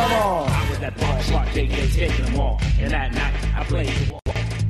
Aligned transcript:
Come 0.00 0.12
on. 0.12 0.48
I 0.50 0.70
was 0.70 0.78
at 0.78 0.96
the 0.96 1.04
ballpark, 1.04 1.52
they 1.54 1.66
they 1.66 1.86
taking 1.88 2.24
them 2.26 2.40
all. 2.40 2.58
And 2.78 2.90
that 2.92 3.12
night, 3.12 3.34
I 3.56 3.64
played 3.64 3.88
the 3.88 4.12
wall. 4.12 4.20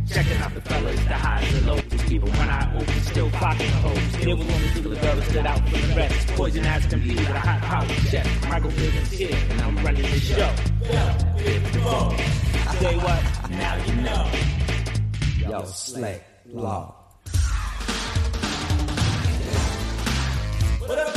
Checking 0.08 0.38
out 0.38 0.52
the 0.54 0.60
fellas, 0.62 1.00
the 1.04 1.14
highs 1.14 1.54
and 1.54 1.66
lows. 1.66 1.82
People 2.08 2.28
when 2.30 2.50
I 2.50 2.74
opened, 2.74 3.02
still 3.04 3.30
clocking 3.30 3.70
hoes. 3.82 4.24
There 4.24 4.36
was 4.36 4.50
only 4.50 4.68
two 4.70 4.88
the 4.88 4.96
girls 4.96 5.18
that 5.20 5.30
stood 5.30 5.46
out 5.46 5.60
from 5.68 5.80
the 5.88 5.94
rest. 5.94 6.28
Poison 6.28 6.64
ass 6.64 6.86
can 6.86 7.00
be 7.00 7.10
with 7.10 7.28
a 7.28 7.38
hot 7.38 7.60
power 7.60 7.86
chef. 8.10 8.48
Michael 8.48 8.70
Bivens 8.70 9.12
here, 9.12 9.38
and 9.50 9.60
I'm 9.60 9.76
running 9.84 10.02
the 10.02 10.18
show. 10.18 10.50
Say 12.80 12.96
what? 12.96 13.22
Now 13.50 13.76
you 13.86 13.94
know. 14.02 15.50
Yo, 15.50 15.64
Slay, 15.66 16.20
Law. 16.46 16.96
What 20.80 20.98
up, 20.98 21.14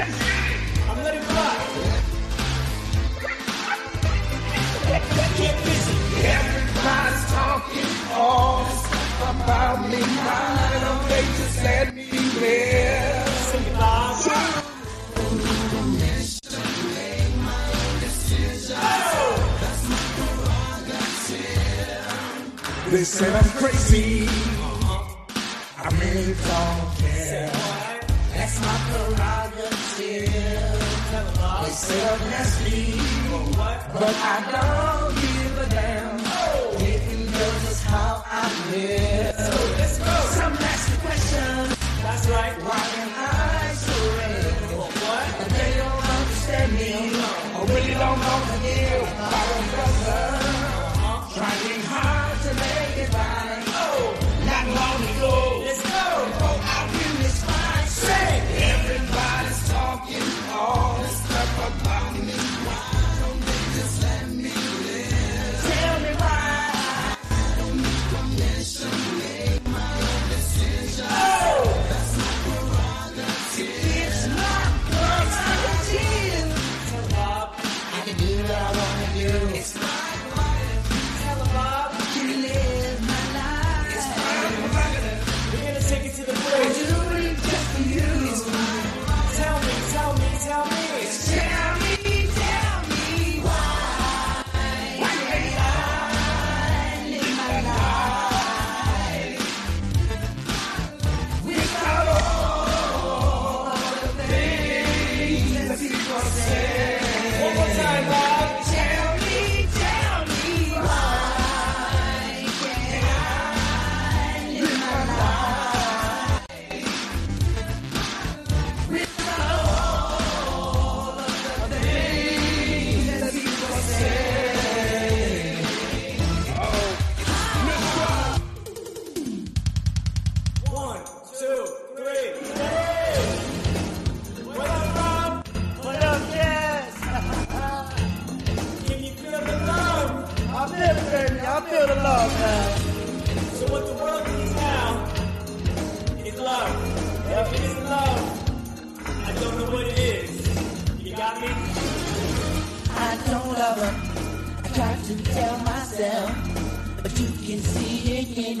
I'm 0.00 1.02
letting 1.02 1.20
rock. 1.34 1.58
Get 5.36 5.64
busy. 5.64 5.96
Everybody's 6.24 7.24
talking 7.32 7.90
all 8.14 8.64
this 8.64 8.80
stuff 8.86 9.42
about 9.44 9.78
me. 9.90 10.00
Mind 10.00 10.82
them, 10.84 10.98
they 11.08 11.22
just 11.38 11.62
let 11.64 11.94
me 11.96 12.06
live. 12.10 13.28
Sing 13.50 13.64
it, 13.64 13.74
Bob. 13.74 14.14
They 22.90 23.04
said 23.04 23.34
I'm 23.34 23.50
crazy. 23.50 24.28
I 25.76 25.88
really 26.00 26.34
don't 26.34 26.96
care. 26.96 27.52
That's 28.34 28.60
my 28.60 28.76
prerogative. 28.88 29.57
Say 31.70 32.00
I'm 32.08 32.20
nasty, 32.30 32.92
but 33.92 34.14
I 34.34 34.36
don't 34.54 35.14
give 35.20 35.58
a 35.58 35.66
damn. 35.68 36.18
You 36.80 37.26
know 37.26 37.52
just 37.64 37.84
how 37.84 38.22
I 38.26 38.42
live. 38.72 39.36
Let's 39.78 39.98
go. 39.98 40.14
Some 40.38 40.54
nasty 40.54 40.96
questions. 41.04 41.76
That's 42.02 42.26
right. 42.28 42.54
Why 42.64 42.84
am 43.02 43.10
I 43.16 43.74
so 43.74 43.94
red? 44.18 44.54
What? 45.04 45.48
They 45.56 45.72
don't 45.76 46.04
understand 46.16 46.72
me. 46.72 46.92
I 47.54 47.64
really 47.68 47.94
don't 47.94 48.20
know 48.26 48.38
the 48.48 48.56
deal. 48.64 49.02
Our 49.28 49.62
brother 49.70 49.97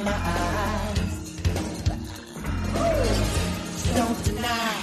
my 0.08 0.16
eyes. 0.40 1.14
Don't 3.96 4.24
deny, 4.24 4.74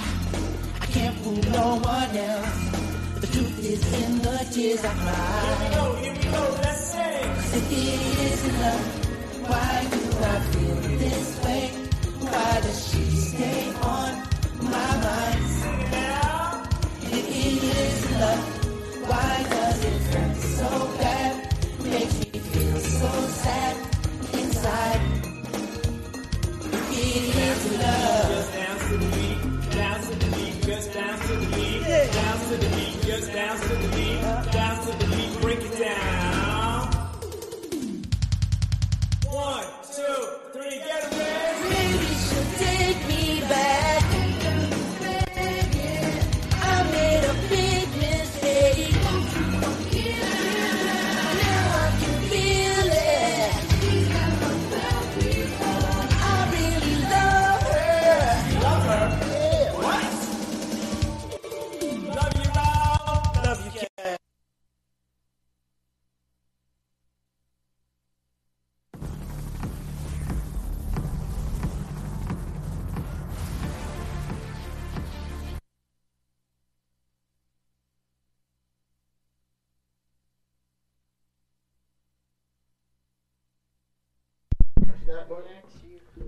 I 0.80 0.86
can't 0.86 1.16
fool 1.22 1.42
no 1.60 1.66
one 1.94 2.16
else. 2.16 2.58
The 3.22 3.26
truth 3.34 3.58
is 3.72 3.82
in 4.02 4.18
the 4.18 4.38
tears 4.52 4.84
I 4.84 4.94
cry. 5.02 5.46
Here 5.46 5.68
we 5.70 5.74
Go, 5.76 5.84
here 6.02 6.14
we 6.14 6.24
go. 6.36 6.44
Let's 6.62 6.84
sing. 6.92 7.34
Cause 7.34 7.54
If 7.58 7.72
it 7.72 8.32
isn't 8.32 8.60
love, 8.62 8.86
why 9.50 9.74
do 9.92 10.00
I 10.32 10.36
feel 10.52 10.76
this 11.04 11.44
way? 11.44 11.64
Why 12.20 12.60
does 12.64 12.80
she 12.88 13.04
stay 13.30 13.74
on 13.82 14.12
my 14.62 14.90
mind? 15.04 15.45
Dance 33.36 33.60
to 33.60 33.76
the 33.76 33.88
beat, 33.94 34.25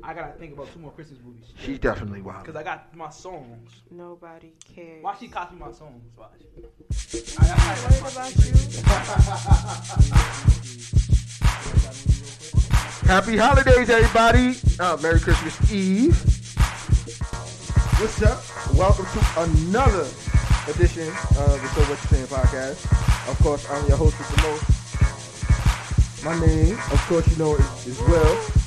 I 0.02 0.14
gotta 0.14 0.32
think 0.38 0.54
about 0.54 0.72
two 0.72 0.80
more 0.80 0.92
Christmas 0.92 1.18
movies. 1.24 1.44
She's 1.58 1.78
definitely 1.78 2.22
wild. 2.22 2.44
Cause 2.44 2.56
I 2.56 2.62
got 2.62 2.94
my 2.96 3.10
songs. 3.10 3.82
Nobody 3.90 4.52
cares. 4.74 5.02
Why 5.02 5.14
she 5.18 5.28
copy 5.28 5.56
my 5.56 5.72
songs? 5.72 6.02
Watch. 6.16 6.30
I, 7.38 7.46
I, 7.46 7.50
I, 7.50 8.00
Worried 8.00 8.12
about 8.12 8.36
you? 8.36 8.52
Happy 13.08 13.36
holidays, 13.36 13.90
everybody. 13.90 14.56
Uh, 14.78 14.96
Merry 15.02 15.20
Christmas 15.20 15.72
Eve. 15.72 16.16
What's 18.00 18.22
up? 18.22 18.42
Welcome 18.76 19.06
to 19.06 19.20
another 19.42 20.06
edition 20.68 21.08
of 21.08 21.60
the 21.60 21.68
So 21.68 21.80
What 21.82 21.98
You 22.02 22.08
Saying 22.08 22.26
podcast. 22.26 22.84
Of 23.30 23.38
course, 23.42 23.68
I'm 23.70 23.86
your 23.88 23.96
host 23.96 24.18
with 24.18 24.28
the 24.34 24.42
most. 24.42 24.64
My 26.24 26.38
name, 26.46 26.74
of 26.92 27.06
course, 27.08 27.28
you 27.30 27.36
know 27.36 27.54
is, 27.56 27.86
is 27.86 28.00
Will. 28.00 28.57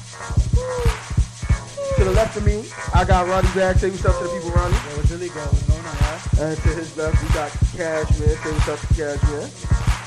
To 2.02 2.06
the 2.06 2.14
left 2.14 2.36
of 2.36 2.44
me, 2.44 2.66
I 2.96 3.06
got 3.06 3.28
Ronnie 3.28 3.48
back. 3.54 3.78
Say 3.78 3.92
what's 3.92 4.04
up 4.06 4.18
to 4.18 4.24
the 4.24 4.34
people, 4.34 4.50
Ronnie. 4.58 4.74
Yo, 4.74 4.98
what's 4.98 5.12
really 5.12 5.30
good? 5.30 5.46
What's 5.46 5.70
going 5.70 5.86
on, 5.86 5.94
y'all? 6.02 6.50
And 6.50 6.58
to 6.58 6.70
his 6.74 6.98
left, 6.98 7.22
we 7.22 7.30
got 7.30 7.54
Cashmere. 7.78 8.42
Say 8.42 8.52
what's 8.58 8.70
up 8.74 8.80
to 8.82 8.88
Cashmere. 8.98 9.46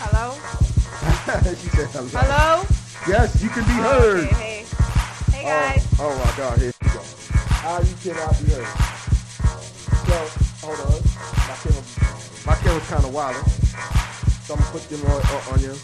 Hello? 0.03 0.35
she 1.55 1.71
said 1.71 1.87
hello. 1.95 2.11
Hello? 2.11 2.67
Yes, 3.07 3.39
you 3.39 3.47
can 3.49 3.63
be 3.63 3.79
Oh, 3.79 3.95
heard. 3.95 4.27
okay, 4.27 4.35
hey. 4.35 4.67
Hey, 5.31 5.47
oh, 5.47 5.55
guys. 5.55 5.87
Oh, 6.03 6.11
oh 6.11 6.15
my 6.19 6.33
God, 6.35 6.59
here 6.59 6.75
you 6.75 6.91
go. 6.91 7.03
How 7.63 7.79
you 7.79 7.95
cannot 8.03 8.35
be 8.43 8.51
heard. 8.51 8.75
So, 10.03 10.19
hold 10.67 10.83
on. 10.91 10.99
My 10.99 11.55
camera, 11.63 11.79
my 12.43 12.55
camera's 12.59 12.89
kind 12.91 13.05
of 13.07 13.15
wild. 13.15 13.39
So 14.43 14.59
I'm 14.59 14.67
gonna 14.67 14.75
put 14.75 14.83
them 14.91 14.99
on, 15.07 15.23
on, 15.31 15.43
on 15.47 15.59
you. 15.63 15.79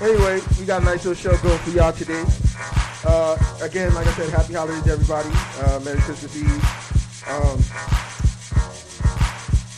Anyway, 0.00 0.40
we 0.56 0.64
got 0.64 0.80
a 0.80 0.84
nice 0.88 1.04
little 1.04 1.20
show 1.20 1.36
going 1.44 1.60
for 1.60 1.70
y'all 1.76 1.92
today. 1.92 2.24
Uh, 3.04 3.36
again, 3.62 3.94
like 3.94 4.06
I 4.06 4.12
said, 4.12 4.30
happy 4.30 4.52
holidays, 4.54 4.86
everybody. 4.86 5.30
Uh, 5.64 5.80
Merry 5.84 6.00
Christmas 6.00 6.36
Eve. 6.36 6.64
Um, 7.30 7.58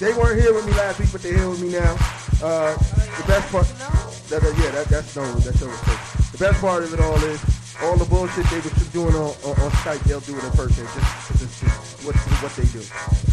they 0.00 0.12
weren't 0.18 0.40
here 0.40 0.52
with 0.52 0.66
me 0.66 0.72
last 0.72 0.98
week, 0.98 1.10
but 1.12 1.22
they're 1.22 1.36
here 1.36 1.48
with 1.48 1.60
me 1.62 1.70
now. 1.70 1.94
Uh, 2.42 2.74
the 2.74 3.24
best 3.28 3.50
part, 3.52 3.66
that, 4.28 4.42
that- 4.42 4.58
yeah, 4.58 4.70
that, 4.72 4.86
that's 4.86 5.14
no, 5.14 5.24
that's 5.40 5.60
no 5.60 5.68
mistake. 5.68 6.32
The 6.32 6.38
best 6.38 6.60
part 6.60 6.82
of 6.82 6.92
it 6.92 7.00
all 7.00 7.14
is 7.24 7.40
all 7.82 7.96
the 7.96 8.04
bullshit 8.06 8.44
they 8.46 8.58
were 8.58 8.70
doing 8.92 9.14
on, 9.14 9.30
on, 9.46 9.54
on 9.62 9.70
Skype, 9.82 10.02
they'll 10.04 10.20
do 10.20 10.36
it 10.36 10.44
in 10.44 10.50
person. 10.52 10.84
Just, 10.86 11.38
just, 11.38 11.60
just 11.62 12.04
what, 12.06 12.16
what 12.42 12.52
they 12.56 12.66
do. 12.74 12.82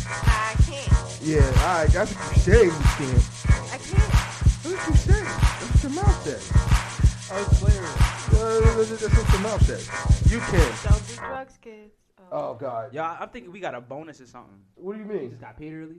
I 0.05 0.53
can't. 0.69 1.21
Yeah, 1.21 1.45
all 1.65 1.81
right, 1.81 1.89
that's 1.89 2.13
what 2.13 2.35
you 2.35 2.41
say. 2.43 2.65
You 2.65 2.71
can't. 2.71 3.25
I 3.73 3.77
can't. 3.77 4.13
That's 4.61 4.65
what 4.65 4.87
you 4.87 4.95
say. 4.95 5.23
That's 5.23 5.73
what 5.73 5.83
your 5.83 5.91
mouth 5.93 6.23
says. 6.23 7.31
I 7.31 7.37
was 7.41 7.59
playing. 7.59 8.18
That's 8.49 8.89
that's 9.01 9.31
what 9.33 9.41
mouth 9.41 9.61
says. 9.65 10.31
You 10.31 10.39
can. 10.39 10.71
Don't 10.83 11.07
do 11.07 11.15
drugs, 11.15 11.57
kids. 11.61 11.93
Oh, 12.31 12.49
oh 12.49 12.53
God. 12.59 12.93
Y'all, 12.93 13.17
I'm 13.19 13.29
thinking 13.29 13.51
we 13.51 13.59
got 13.59 13.75
a 13.75 13.81
bonus 13.81 14.19
or 14.21 14.25
something. 14.25 14.59
What 14.75 14.93
do 14.93 14.99
you 14.99 15.05
We 15.07 15.15
mean? 15.19 15.29
just 15.29 15.41
got 15.41 15.57
paid 15.57 15.73
early. 15.73 15.95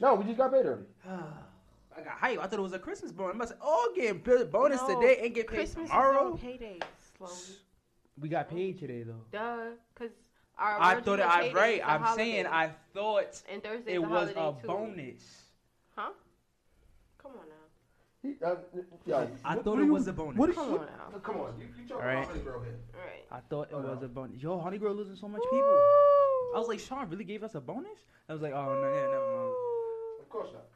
No, 0.00 0.14
we 0.14 0.24
just 0.24 0.36
got 0.38 0.52
paid 0.52 0.66
early. 0.66 0.84
I 1.08 2.00
got 2.00 2.12
hype. 2.14 2.38
I 2.38 2.46
thought 2.46 2.58
it 2.58 2.62
was 2.62 2.72
a 2.72 2.78
Christmas 2.78 3.12
bonus. 3.12 3.34
I 3.34 3.38
must 3.38 3.52
oh 3.60 3.92
getting 3.94 4.18
bonus 4.50 4.80
No, 4.88 5.00
today 5.00 5.20
and 5.24 5.34
get 5.34 5.46
paid 5.46 5.56
Christmas 5.56 5.88
tomorrow. 5.90 6.34
is 6.34 6.40
payday. 6.40 6.78
Slowly. 7.18 7.32
We 8.20 8.28
got 8.28 8.48
paid 8.48 8.78
today 8.78 9.02
though. 9.04 9.24
Duh. 9.30 9.70
Because 9.94 10.12
our 10.58 10.80
I 10.80 11.00
thought 11.00 11.18
it. 11.20 11.22
I 11.26 11.52
right. 11.52 11.74
is 11.76 11.80
a 11.80 11.90
I'm 11.90 12.00
holiday. 12.02 12.22
saying 12.24 12.46
I 12.46 12.70
thought 12.94 13.42
And 13.50 13.62
Thursday's 13.62 13.94
it 13.94 13.98
a 13.98 14.02
was 14.02 14.30
a 14.30 14.34
holiday, 14.34 14.60
too. 14.62 14.66
bonus. 14.66 15.42
Huh? 15.94 16.10
Come 18.22 18.30
on 18.30 18.38
now. 18.40 18.58
He, 18.72 19.12
uh, 19.12 19.16
yeah. 19.20 19.26
I 19.44 19.54
What- 19.56 19.64
thought 19.64 19.70
what 19.72 19.78
it 19.78 19.82
do 19.82 19.86
you- 19.86 19.92
was 19.92 20.06
a 20.08 20.12
bonus. 20.12 20.38
What? 20.38 20.54
Come 20.54 20.72
what- 20.72 20.80
on 20.82 20.86
now. 21.12 21.18
Come 21.18 21.40
on. 21.40 21.58
You, 21.58 21.66
you 21.66 21.88
talking 21.88 21.92
All 21.92 21.98
right. 22.02 22.12
about 22.18 22.28
Honey 22.28 22.40
Girl 22.44 22.60
here? 22.62 22.78
Alright. 22.94 23.26
I 23.30 23.40
thought 23.40 23.68
it 23.68 23.72
Hold 23.72 23.84
was 23.84 23.98
on. 23.98 24.04
a 24.04 24.08
bonus. 24.08 24.42
Yo, 24.42 24.58
Honey 24.60 24.78
Girl 24.78 24.94
losing 24.94 25.16
so 25.16 25.28
much 25.28 25.42
people. 25.50 25.80
I 26.54 26.58
was 26.58 26.68
like, 26.68 26.78
Sean 26.80 27.08
really 27.10 27.24
gave 27.24 27.42
us 27.42 27.54
a 27.54 27.60
bonus? 27.60 28.04
I 28.28 28.32
was 28.32 28.42
like, 28.42 28.52
oh 28.52 28.74
no, 28.74 28.92
yeah, 28.94 29.06
never 29.06 29.36
mind. 29.36 29.54
Of 30.20 30.28
course 30.28 30.52
not. 30.52 30.66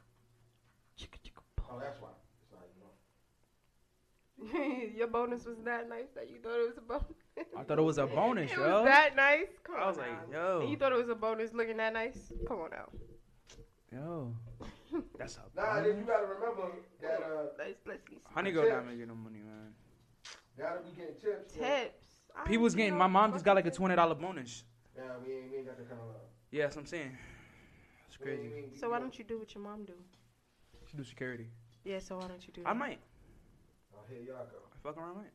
Chicka, 0.97 1.19
chicka, 1.23 1.41
Oh, 1.69 1.79
that's 1.79 2.01
why. 2.01 2.09
It's 2.41 2.51
not. 4.51 4.93
Your 4.95 5.07
bonus 5.07 5.45
was 5.45 5.57
that 5.63 5.87
nice 5.87 6.09
that 6.15 6.29
you 6.29 6.37
thought 6.39 6.59
it 6.59 6.67
was 6.67 6.77
a 6.77 6.81
bonus. 6.81 7.05
I 7.57 7.63
thought 7.63 7.77
it 7.79 7.83
was 7.83 7.97
a 7.97 8.07
bonus, 8.19 8.51
It 8.51 8.57
yo. 8.57 8.61
was 8.81 8.85
that 8.85 9.15
nice. 9.15 9.47
Come 9.63 9.75
I 9.75 9.81
on 9.81 9.87
was 9.87 9.97
now. 9.97 10.03
like, 10.03 10.31
yo. 10.33 10.59
And 10.61 10.69
you 10.69 10.77
thought 10.77 10.91
it 10.91 10.97
was 10.97 11.09
a 11.09 11.15
bonus 11.15 11.53
looking 11.53 11.77
that 11.77 11.93
nice? 11.93 12.33
Come 12.47 12.59
on 12.59 12.69
now. 12.71 12.89
Yo, 13.91 14.33
that's 15.17 15.35
how. 15.35 15.43
Nah, 15.55 15.81
then 15.81 15.97
you 15.97 16.03
gotta 16.05 16.25
remember 16.27 16.71
that 17.01 17.19
uh, 17.21 17.43
Let's 17.57 17.79
let's 17.85 18.03
see. 18.09 18.17
Honey 18.25 18.51
Girl 18.51 18.69
not 18.69 18.85
making 18.87 19.07
no 19.07 19.15
money, 19.15 19.39
man. 19.39 19.73
gotta 20.57 20.81
be 20.81 20.91
getting 20.95 21.15
tips. 21.15 21.53
Tips. 21.53 22.05
I 22.35 22.47
People's 22.47 22.75
getting. 22.75 22.95
My 22.97 23.07
mom 23.07 23.33
just 23.33 23.45
got 23.45 23.55
like 23.55 23.65
a 23.65 23.71
twenty 23.71 23.95
dollar 23.95 24.15
bonus. 24.15 24.63
Yeah, 24.95 25.03
we 25.25 25.33
ain't, 25.33 25.51
we 25.51 25.57
ain't 25.57 25.65
got 25.67 25.77
that 25.77 25.89
kind 25.89 26.01
of 26.01 26.07
love. 26.07 26.15
Yeah, 26.51 26.63
that's 26.63 26.75
what 26.75 26.83
I'm 26.83 26.87
saying. 26.87 27.17
It's 28.07 28.19
We 28.19 28.31
ain't- 28.31 28.39
crazy. 28.41 28.53
we 28.53 28.59
ain't- 28.63 28.79
So 28.79 28.89
why 28.89 28.99
don't 28.99 29.17
you 29.17 29.23
do 29.23 29.37
what 29.37 29.53
your 29.53 29.63
mom 29.63 29.85
do? 29.85 29.93
She 30.89 30.97
do 30.97 31.03
security. 31.03 31.49
Yeah. 31.83 31.99
So 31.99 32.17
why 32.17 32.27
don't 32.27 32.45
you 32.47 32.53
do? 32.53 32.63
that? 32.63 32.69
I 32.69 32.73
that? 32.73 32.79
might. 32.79 32.99
Oh, 33.93 33.99
here 34.09 34.21
y'all 34.23 34.45
go. 34.45 34.57
I 34.73 34.77
fuck 34.81 34.97
around, 34.97 35.17
might. 35.17 35.33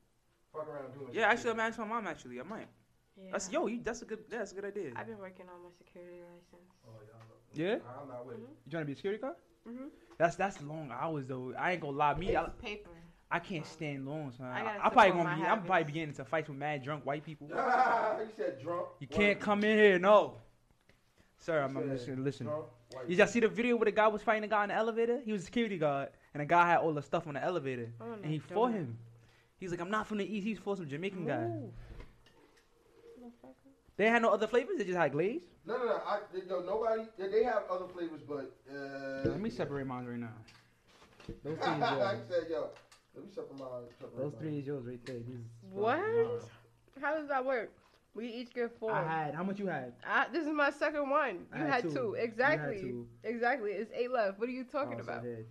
Fuck 0.53 0.69
around 0.69 0.93
doing 0.95 1.11
Yeah, 1.13 1.29
actually, 1.29 1.51
I'm 1.51 1.61
asking 1.61 1.85
my 1.87 1.95
mom. 1.95 2.07
Actually, 2.07 2.41
I 2.41 2.45
might. 2.45 2.69
Yeah. 3.17 3.31
That's 3.33 3.51
yo. 3.53 3.67
You, 3.67 3.81
that's 3.83 4.03
a 4.03 4.05
good. 4.07 4.21
Yeah, 4.31 4.39
that's 4.39 4.53
a 4.53 4.55
good 4.55 4.65
idea. 4.65 4.91
I've 4.97 5.07
been 5.07 5.19
working 5.19 5.47
on 5.49 5.63
my 5.63 5.71
security 5.77 6.21
license. 6.23 6.73
Oh, 6.89 6.93
y'all 7.07 7.21
know. 7.29 7.39
Yeah. 7.55 7.77
I'm 8.01 8.09
not 8.09 8.27
with 8.27 8.37
it. 8.37 8.41
You 8.65 8.71
trying 8.71 8.83
to 8.83 8.87
be 8.87 8.93
a 8.93 8.97
security 8.97 9.21
guard? 9.21 9.35
Mm-hmm. 9.69 9.85
That's 10.19 10.37
that's 10.37 10.61
long 10.63 10.91
hours 10.93 11.27
though. 11.27 11.55
I 11.59 11.73
ain't 11.73 11.81
gonna 11.81 11.97
lie. 11.97 12.15
Me, 12.15 12.37
I, 12.37 12.45
paper. 12.61 12.91
I 13.31 13.39
can't 13.39 13.67
stand 13.67 14.07
long. 14.07 14.33
Son. 14.37 14.47
I 14.47 14.61
I, 14.61 14.63
gotta 14.65 14.87
I 14.87 14.89
probably 14.91 15.11
gonna 15.13 15.25
my 15.25 15.35
be. 15.37 15.43
I'm 15.43 15.47
probably 15.59 15.73
habits. 15.75 15.87
beginning 15.87 16.15
to 16.17 16.25
fight 16.25 16.49
with 16.49 16.59
mad 16.59 16.83
drunk 16.85 17.07
white 17.07 17.25
people. 17.25 17.49
you 17.51 18.29
said 18.37 18.61
drunk. 18.63 18.87
You 19.01 19.07
can't 19.07 19.39
people. 19.39 19.45
come 19.45 19.65
in 19.65 19.79
here. 19.79 19.99
No. 19.99 20.35
Sir, 21.39 21.61
I'm, 21.63 21.75
You 21.75 21.81
I'm 21.81 21.89
said 21.89 21.93
listening. 21.99 22.25
Listen. 22.25 22.47
drunk 22.47 22.65
Did 23.09 23.19
y'all 23.19 23.27
see 23.27 23.41
the 23.41 23.49
video 23.49 23.77
where 23.77 23.87
the 23.87 23.91
guy 23.93 24.07
was 24.07 24.23
fighting 24.23 24.43
the 24.43 24.49
guy 24.49 24.63
in 24.65 24.69
the 24.69 24.75
elevator? 24.77 25.21
He 25.25 25.33
was 25.33 25.43
a 25.43 25.45
security 25.45 25.79
guard, 25.79 26.11
and 26.35 26.41
the 26.41 26.45
guy 26.45 26.67
had 26.67 26.79
all 26.79 26.93
the 26.93 27.03
stuff 27.03 27.27
on 27.27 27.35
the 27.35 27.43
elevator, 27.43 27.91
Oh, 28.01 28.13
and 28.13 28.25
he 28.27 28.39
don't 28.39 28.49
fought 28.53 28.73
him. 28.73 28.99
He's 29.59 29.71
like, 29.71 29.81
I'm 29.81 29.91
not 29.91 30.07
from 30.07 30.19
the 30.19 30.25
east. 30.25 30.47
He's 30.47 30.59
for 30.59 30.77
some 30.77 30.89
Jamaican 30.89 31.25
guy. 31.25 31.49
Ooh. 33.93 34.03
They 34.03 34.09
had 34.09 34.23
no 34.23 34.31
other 34.31 34.47
flavors. 34.47 34.79
They 34.79 34.85
just 34.85 34.97
had 34.97 35.13
glaze. 35.13 35.43
No, 35.67 35.77
no, 35.77 35.85
no. 35.85 36.01
I, 36.07 36.19
they, 36.33 36.41
no 36.49 36.61
nobody. 36.61 37.03
They, 37.19 37.29
they 37.29 37.45
have 37.45 37.63
other 37.71 37.87
flavors, 37.87 38.21
but. 38.27 38.55
Uh, 38.71 39.29
Let 39.29 39.41
me 39.41 39.51
separate 39.51 39.87
mine 39.87 40.07
right 40.07 40.19
now. 40.19 40.29
Those 41.45 41.59
three 41.59 41.73
is 41.75 41.83
I 41.83 41.97
yours. 42.13 42.19
said, 42.29 42.45
yo, 42.51 42.69
let 43.15 43.25
me 43.25 43.31
separate 43.33 43.59
my. 43.59 43.67
separate 44.01 44.17
Those 44.19 44.33
mine. 44.33 44.41
three 44.43 44.59
is 44.59 44.67
yours 44.67 44.85
right 44.87 45.07
there. 45.07 45.17
These 45.17 45.37
What? 45.71 45.99
mine. 45.99 46.27
How 47.01 47.15
does 47.15 47.29
that 47.29 47.45
work? 47.45 47.71
We 48.15 48.29
each 48.29 48.53
get 48.53 48.77
four. 48.79 48.93
I 48.93 49.03
had. 49.25 49.35
How 49.35 49.43
much 49.43 49.59
you 49.59 49.67
had? 49.69 49.93
I, 50.07 50.27
this 50.33 50.47
is 50.47 50.53
my 50.53 50.71
second 50.71 51.09
one. 51.09 51.47
I 51.53 51.59
You 51.59 51.65
had 51.65 51.73
had, 51.73 51.83
two. 51.85 51.91
two. 51.91 51.95
You 51.95 52.15
had 52.15 52.25
Exactly. 52.25 52.81
two. 52.81 53.07
Exactly. 53.25 53.71
It's 53.71 53.91
eight 53.95 54.11
left. 54.11 54.39
What 54.39 54.49
are 54.49 54.53
you 54.53 54.65
talking 54.65 54.99
Oh, 54.99 55.03
about? 55.03 55.23
here, 55.23 55.47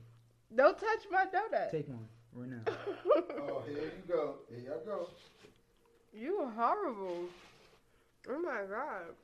Don't 0.56 0.78
touch 0.78 1.00
my 1.10 1.26
donut. 1.26 1.72
Take 1.72 1.88
one 1.88 2.08
right 2.34 2.50
now. 2.50 2.74
Oh, 3.40 3.64
here 3.68 3.78
you 3.86 3.92
go. 4.08 4.36
Here 4.50 4.60
y'all 4.70 4.82
go. 4.86 5.08
you 6.14 6.36
are 6.42 6.52
horrible. 6.52 7.24
Oh 8.30 8.40
my 8.42 8.62
god. 8.70 9.16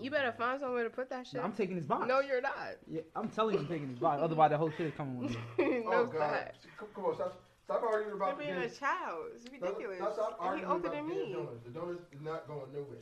You 0.00 0.10
better 0.10 0.32
find 0.32 0.60
somewhere 0.60 0.84
to 0.84 0.90
put 0.90 1.10
that 1.10 1.26
shit. 1.26 1.34
No, 1.40 1.42
I'm 1.42 1.52
taking 1.52 1.76
this 1.76 1.84
box. 1.84 2.06
no, 2.06 2.20
you're 2.20 2.40
not. 2.40 2.76
Yeah, 2.86 3.00
I'm 3.16 3.28
telling 3.28 3.54
you, 3.54 3.60
I'm 3.60 3.66
taking 3.66 3.88
this 3.88 3.98
box. 3.98 4.20
Otherwise, 4.22 4.50
the 4.50 4.58
whole 4.58 4.70
shit 4.70 4.86
is 4.86 4.92
coming 4.96 5.18
with 5.18 5.30
me. 5.32 5.36
no, 5.58 5.82
oh, 5.92 6.06
God. 6.06 6.18
not. 6.20 6.54
Come, 6.78 6.88
come 6.94 7.04
on, 7.06 7.14
stop, 7.14 7.40
stop 7.64 7.82
arguing 7.82 8.14
about 8.14 8.28
You're 8.38 8.46
being 8.54 8.58
a 8.58 8.70
child. 8.70 9.26
It's 9.34 9.44
Stop- 9.46 9.62
ridiculous. 9.62 9.98
Stop, 9.98 10.14
stop 10.14 10.38
And 10.42 10.60
he 10.60 10.64
arguing 10.64 10.70
older 10.72 10.88
about 10.88 10.96
than 10.96 11.08
the 11.08 11.14
damn 11.14 11.28
me. 11.28 11.32
donuts. 11.32 11.64
The 11.64 11.70
donuts 11.70 12.02
is 12.12 12.20
not 12.20 12.46
going 12.46 12.72
nowhere. 12.72 12.98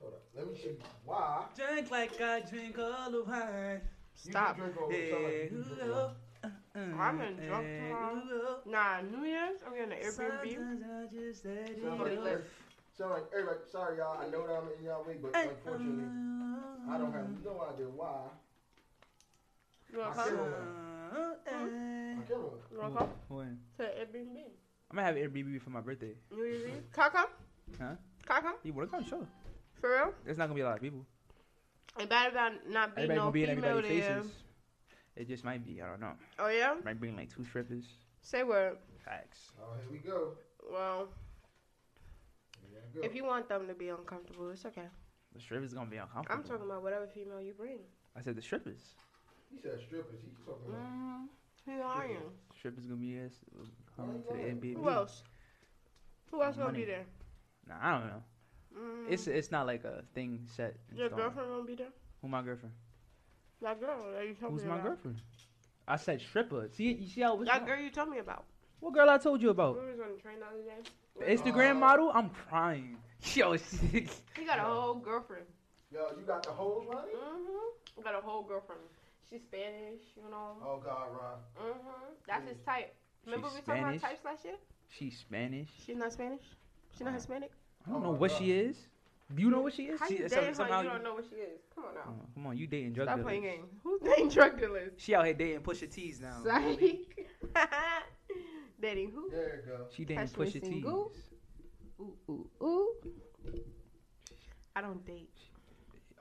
Hold 0.00 0.12
up. 0.14 0.22
Let 0.36 0.52
me 0.52 0.56
show 0.58 0.68
you 0.68 0.78
why. 1.04 1.44
Drink 1.56 1.90
like 1.90 2.20
I 2.20 2.40
drink 2.40 2.78
all 2.78 3.10
the 3.10 3.24
wine. 3.24 3.80
Stop. 4.14 4.58
You 4.58 4.64
can 4.64 4.72
drink 4.72 4.80
all 4.82 4.90
sound 4.90 5.24
like 5.24 5.32
you 5.32 5.48
can 5.48 5.62
drink 5.78 5.96
all 5.96 6.12
I'm 7.00 7.20
in 7.22 7.36
drunk 7.46 7.66
tomorrow. 7.66 8.60
Nah, 8.66 9.00
New 9.00 9.26
Year's, 9.26 9.58
I'm 9.66 9.72
getting 9.74 9.92
an 9.92 9.98
Airbnb. 9.98 11.34
Sound 11.82 12.00
like, 12.00 12.10
Really? 12.10 12.32
Sound 12.96 13.10
like 13.12 13.24
everybody, 13.32 13.58
sorry 13.70 13.98
y'all, 13.98 14.18
I 14.18 14.28
know 14.30 14.46
that 14.46 14.54
I'm 14.56 14.68
in 14.78 14.84
y'all 14.84 15.04
way, 15.04 15.16
but 15.20 15.34
unfortunately, 15.36 16.04
uh, 16.04 16.92
I 16.94 16.98
don't 16.98 17.12
have 17.12 17.28
no 17.44 17.64
idea 17.72 17.86
why. 17.88 18.20
You 19.92 19.98
wanna 19.98 20.10
My 20.10 20.22
come? 20.22 20.28
camera 20.28 20.44
uh, 20.44 21.18
went. 21.18 21.46
Uh. 21.46 22.16
My 22.16 22.22
camera. 22.26 22.50
You 22.72 22.78
wanna 22.80 22.94
come 22.98 23.08
When? 23.28 23.58
to 23.78 23.82
Airbnb? 23.84 24.36
I'm 24.90 24.96
gonna 24.96 25.06
have 25.06 25.16
Airbnb 25.16 25.60
for 25.62 25.70
my 25.70 25.80
birthday. 25.80 26.14
New 26.30 26.44
Year's 26.44 26.62
Eve? 26.64 26.82
Can 26.92 27.04
I 27.04 27.08
come? 27.08 27.26
Huh? 27.78 27.84
Can 28.26 28.36
I 28.36 28.40
come? 28.40 28.54
You 28.62 28.72
wanna 28.72 28.88
come? 28.88 29.04
Sure. 29.04 29.26
For 29.80 29.90
real? 29.90 30.12
There's 30.24 30.38
not 30.38 30.44
gonna 30.46 30.54
be 30.54 30.60
a 30.62 30.66
lot 30.66 30.76
of 30.76 30.82
people. 30.82 31.04
It 31.98 32.08
better 32.08 32.30
about 32.30 32.52
not 32.68 32.94
be 32.94 33.02
Everybody 33.02 33.20
no 33.26 33.30
be 33.30 33.44
in 33.44 33.48
female 33.56 33.70
everybody's 33.78 34.00
there. 34.04 34.16
faces. 34.16 34.32
It 35.16 35.28
just 35.28 35.44
might 35.44 35.64
be. 35.64 35.80
I 35.80 35.86
don't 35.86 36.00
know. 36.00 36.12
Oh 36.38 36.48
yeah? 36.48 36.74
Might 36.84 36.98
bring 37.00 37.16
like 37.16 37.34
two 37.34 37.44
strippers. 37.44 37.84
Say 38.22 38.42
what? 38.42 38.82
Facts. 39.04 39.50
Oh, 39.60 39.74
here 39.80 39.90
we 39.90 39.98
go. 39.98 40.32
Well, 40.70 40.76
Here 40.76 40.84
y'all 40.86 41.06
go. 41.06 41.08
If 43.02 43.14
you 43.14 43.24
want 43.24 43.48
them 43.48 43.66
to 43.68 43.74
be 43.74 43.88
uncomfortable, 43.88 44.50
it's 44.50 44.64
okay. 44.66 44.88
The 45.34 45.40
strippers 45.40 45.74
gonna 45.74 45.90
be 45.90 45.96
uncomfortable. 45.96 46.34
I'm 46.42 46.42
talking 46.48 46.64
about 46.66 46.82
whatever 46.82 47.06
female 47.06 47.40
you 47.40 47.52
bring. 47.52 47.78
I 48.16 48.22
said 48.22 48.36
the 48.36 48.42
strippers. 48.42 48.94
He 49.50 49.58
said 49.60 49.78
strippers. 49.86 50.20
He's 50.24 50.38
talking 50.44 50.68
about. 50.68 50.80
Mm, 50.80 51.26
who 51.66 51.82
are 51.82 52.06
you? 52.06 52.18
Strippers 52.58 52.86
gonna 52.86 53.00
be 53.00 53.06
yes. 53.08 53.32
Come 53.96 54.22
to 54.28 54.32
the 54.32 54.38
Airbnb. 54.40 54.76
Who 54.76 54.90
else? 54.90 55.22
Who 56.30 56.42
else 56.42 56.56
gonna 56.56 56.72
be 56.72 56.84
there? 56.84 57.04
Nah, 57.68 57.74
I 57.80 57.98
don't 57.98 58.06
know. 58.08 58.22
Mm, 58.78 59.10
It's 59.12 59.26
it's 59.26 59.50
not 59.50 59.66
like 59.66 59.84
a 59.84 60.02
thing 60.14 60.46
set. 60.54 60.76
in 60.90 60.96
your 60.98 61.08
stone. 61.08 61.18
girlfriend 61.20 61.48
gonna 61.48 61.64
be 61.64 61.74
there? 61.74 61.92
Who 62.22 62.28
my 62.28 62.42
girlfriend? 62.42 62.74
That 63.62 63.80
girl 63.80 64.12
that 64.12 64.26
you 64.26 64.34
told 64.34 64.52
Who's 64.52 64.62
me 64.62 64.68
my 64.68 64.74
about. 64.76 64.86
girlfriend? 64.86 65.20
I 65.88 65.96
said 65.96 66.20
stripper. 66.20 66.68
See, 66.72 66.92
you 66.92 67.06
see 67.08 67.20
how 67.22 67.34
it 67.34 67.38
was. 67.40 67.48
That 67.48 67.64
girl 67.66 67.78
you 67.78 67.90
told 67.90 68.10
me 68.10 68.18
about. 68.18 68.44
What 68.80 68.94
girl 68.94 69.08
I 69.10 69.18
told 69.18 69.40
you 69.42 69.50
about? 69.50 69.74
We 69.82 69.90
was 69.90 70.00
on 70.00 70.16
the 70.16 70.22
train 70.22 70.36
the 70.40 70.46
other 70.46 70.62
day. 70.62 70.90
The 71.18 71.24
Instagram 71.50 71.78
model? 71.78 72.10
I'm 72.14 72.30
crying. 72.30 72.96
Yo, 73.34 73.56
she- 73.56 74.06
He 74.36 74.44
got 74.44 74.58
a 74.58 74.62
whole 74.62 74.94
girlfriend. 74.94 75.44
Yo, 75.92 76.00
you 76.18 76.24
got 76.26 76.42
the 76.42 76.50
hoes 76.50 76.84
running? 76.88 77.14
Mm-hmm. 77.14 78.02
Got 78.02 78.14
a 78.14 78.20
whole 78.20 78.42
girlfriend. 78.42 78.82
She's 79.30 79.40
Spanish, 79.42 80.00
you 80.16 80.30
know. 80.30 80.56
Oh 80.62 80.80
God, 80.84 81.08
Ron. 81.12 81.38
Mm-hmm. 81.70 82.12
That's 82.28 82.48
his 82.48 82.58
type. 82.64 82.94
Remember 83.24 83.48
She's 83.48 83.56
we 83.56 83.62
talking 83.62 83.82
about 83.82 84.00
types 84.00 84.24
last 84.24 84.44
year? 84.44 84.54
she's 84.88 85.18
Spanish. 85.18 85.68
She's 85.84 85.96
not 85.96 86.12
Spanish. 86.12 86.42
She's 86.92 87.00
not 87.04 87.14
Hispanic. 87.14 87.50
I 87.86 87.90
don't 87.90 88.00
Oh 88.00 88.04
know 88.04 88.10
what 88.12 88.30
God. 88.30 88.38
she 88.38 88.52
is. 88.52 88.76
Do 89.34 89.42
you 89.42 89.50
know 89.50 89.60
what 89.60 89.72
she 89.74 89.84
is? 89.86 89.98
How 89.98 90.06
She, 90.06 90.18
you 90.18 90.28
some- 90.28 90.38
dating 90.38 90.48
her? 90.50 90.54
somehow 90.54 90.80
You 90.80 90.86
you- 90.86 90.92
don't 90.92 91.02
know 91.02 91.14
what 91.14 91.24
she 91.28 91.34
is. 91.36 91.60
Come 91.74 91.84
on 91.86 91.94
now. 91.94 92.00
Oh, 92.08 92.26
come 92.34 92.46
on, 92.46 92.56
you 92.56 92.66
dating 92.68 92.92
drug 92.92 93.06
Stop 93.08 93.16
dealers. 93.18 93.26
playing 93.28 93.42
games. 93.42 93.66
Who's 93.82 94.00
dating 94.02 94.28
drug 94.28 94.60
dealers? 94.60 94.92
She 94.98 95.14
out 95.16 95.24
here 95.24 95.34
dating 95.34 95.60
Pusha 95.62 95.90
T's 95.92 96.20
now. 96.20 96.36
Psych. 96.44 97.26
dating 98.86 99.10
who? 99.10 99.28
There 99.30 99.62
you 99.64 99.72
go. 99.72 99.84
She 99.94 100.04
dating 100.04 100.26
Catch 100.26 100.38
me 100.38 100.46
Pusha 100.46 100.52
T's. 100.52 100.62
single. 100.62 101.12
Ooh, 102.00 102.14
ooh, 102.30 102.48
ooh. 102.62 102.94
I 104.76 104.80
don't 104.80 105.04
date. 105.04 105.30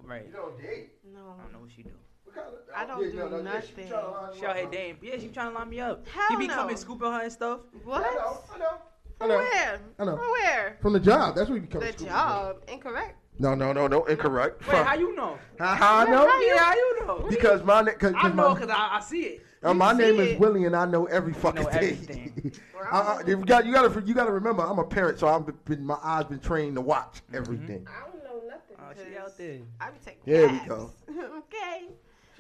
Right. 0.02 0.26
You 0.28 0.34
don't 0.34 0.58
date. 0.60 0.94
No. 1.14 1.36
I 1.38 1.44
don't 1.44 1.54
know 1.54 1.60
what 1.60 1.70
she 1.76 1.84
do. 1.84 1.92
Kind 2.34 2.48
of, 2.48 2.54
I 2.76 2.86
don't 2.86 3.04
yeah, 3.04 3.12
do 3.12 3.18
no, 3.18 3.28
no, 3.30 3.42
nothing. 3.42 3.88
tryna 3.88 4.12
line 4.12 4.34
you 4.34 4.40
She 4.40 4.46
out 4.46 4.50
up, 4.52 4.56
here 4.58 4.66
huh? 4.66 4.72
dating. 4.72 4.98
Yeah, 5.04 5.18
she 5.20 5.28
trying 5.28 5.52
to 5.52 5.58
line 5.58 5.70
me 5.70 5.80
up. 5.80 6.08
Hell 6.08 6.26
he 6.30 6.36
be 6.38 6.48
no. 6.48 6.56
coming 6.56 6.76
scooping 6.76 7.12
her 7.12 7.22
and 7.22 7.32
stuff. 7.32 7.60
What? 7.84 8.02
I 8.06 8.14
know, 8.14 8.38
I 8.54 8.58
know. 8.58 8.66
I 8.66 9.20
From 9.20 9.28
know. 9.30 9.38
where? 9.38 9.80
I 10.00 10.06
know. 10.06 10.18
From 10.18 10.32
where? 10.32 10.78
From 10.82 10.94
the 10.94 11.00
job. 11.00 11.36
That's 11.36 11.50
what 11.50 11.56
you 11.56 11.62
become. 11.62 11.82
The 11.82 11.94
job. 11.94 12.58
Incorrect. 12.68 13.16
No, 13.40 13.54
no, 13.56 13.72
no, 13.74 13.88
no. 13.88 14.04
Incorrect. 14.06 14.62
Wait, 14.62 14.70
From- 14.70 14.86
how 14.86 14.96
you 14.96 15.16
know? 15.16 15.38
How, 15.60 15.76
how 15.76 15.96
I 15.98 16.06
know? 16.06 16.28
How 16.28 16.42
you- 16.42 16.48
Yeah, 16.48 16.58
how 16.60 16.74
you 16.74 17.06
know? 17.06 17.26
Because 17.30 17.64
my 17.64 17.82
name, 17.82 17.96
cause, 17.96 18.14
I 18.18 18.30
know 18.30 18.54
because 18.54 18.70
I, 18.70 18.98
I 18.98 19.00
see 19.02 19.22
it. 19.22 19.46
Uh, 19.66 19.74
my 19.74 19.92
name 19.94 20.18
see 20.18 20.24
is 20.24 20.32
it. 20.32 20.40
Willie, 20.40 20.66
and 20.66 20.76
I 20.76 20.86
know 20.86 21.06
every 21.06 21.34
fucking 21.34 21.64
know 21.64 21.70
thing. 21.70 21.92
everything. 21.92 22.52
uh, 22.92 22.96
uh, 23.20 23.24
you 23.28 23.38
got, 23.44 23.66
you 23.66 23.74
got 23.74 23.92
to, 23.94 24.02
you 24.02 24.14
got 24.14 24.26
to 24.26 24.32
remember, 24.32 24.64
I'm 24.64 24.80
a 24.80 24.84
parent, 24.84 25.20
so 25.20 25.28
I've 25.28 25.46
been, 25.66 25.86
my 25.86 25.98
eyes 26.04 26.26
been 26.26 26.40
trained 26.40 26.76
to 26.76 26.82
watch 26.82 27.22
everything. 27.34 27.88
I 27.88 28.06
don't 28.08 28.24
know 28.24 28.48
nothing. 28.48 28.78
Oh, 28.80 28.92
she 28.94 29.14
'cause 29.16 29.24
out 29.24 29.38
there. 29.38 29.60
I 29.82 29.90
be 29.92 29.98
taking 30.04 30.22
There 30.26 30.48
we 30.50 30.60
go. 30.60 30.92
okay. 31.10 31.86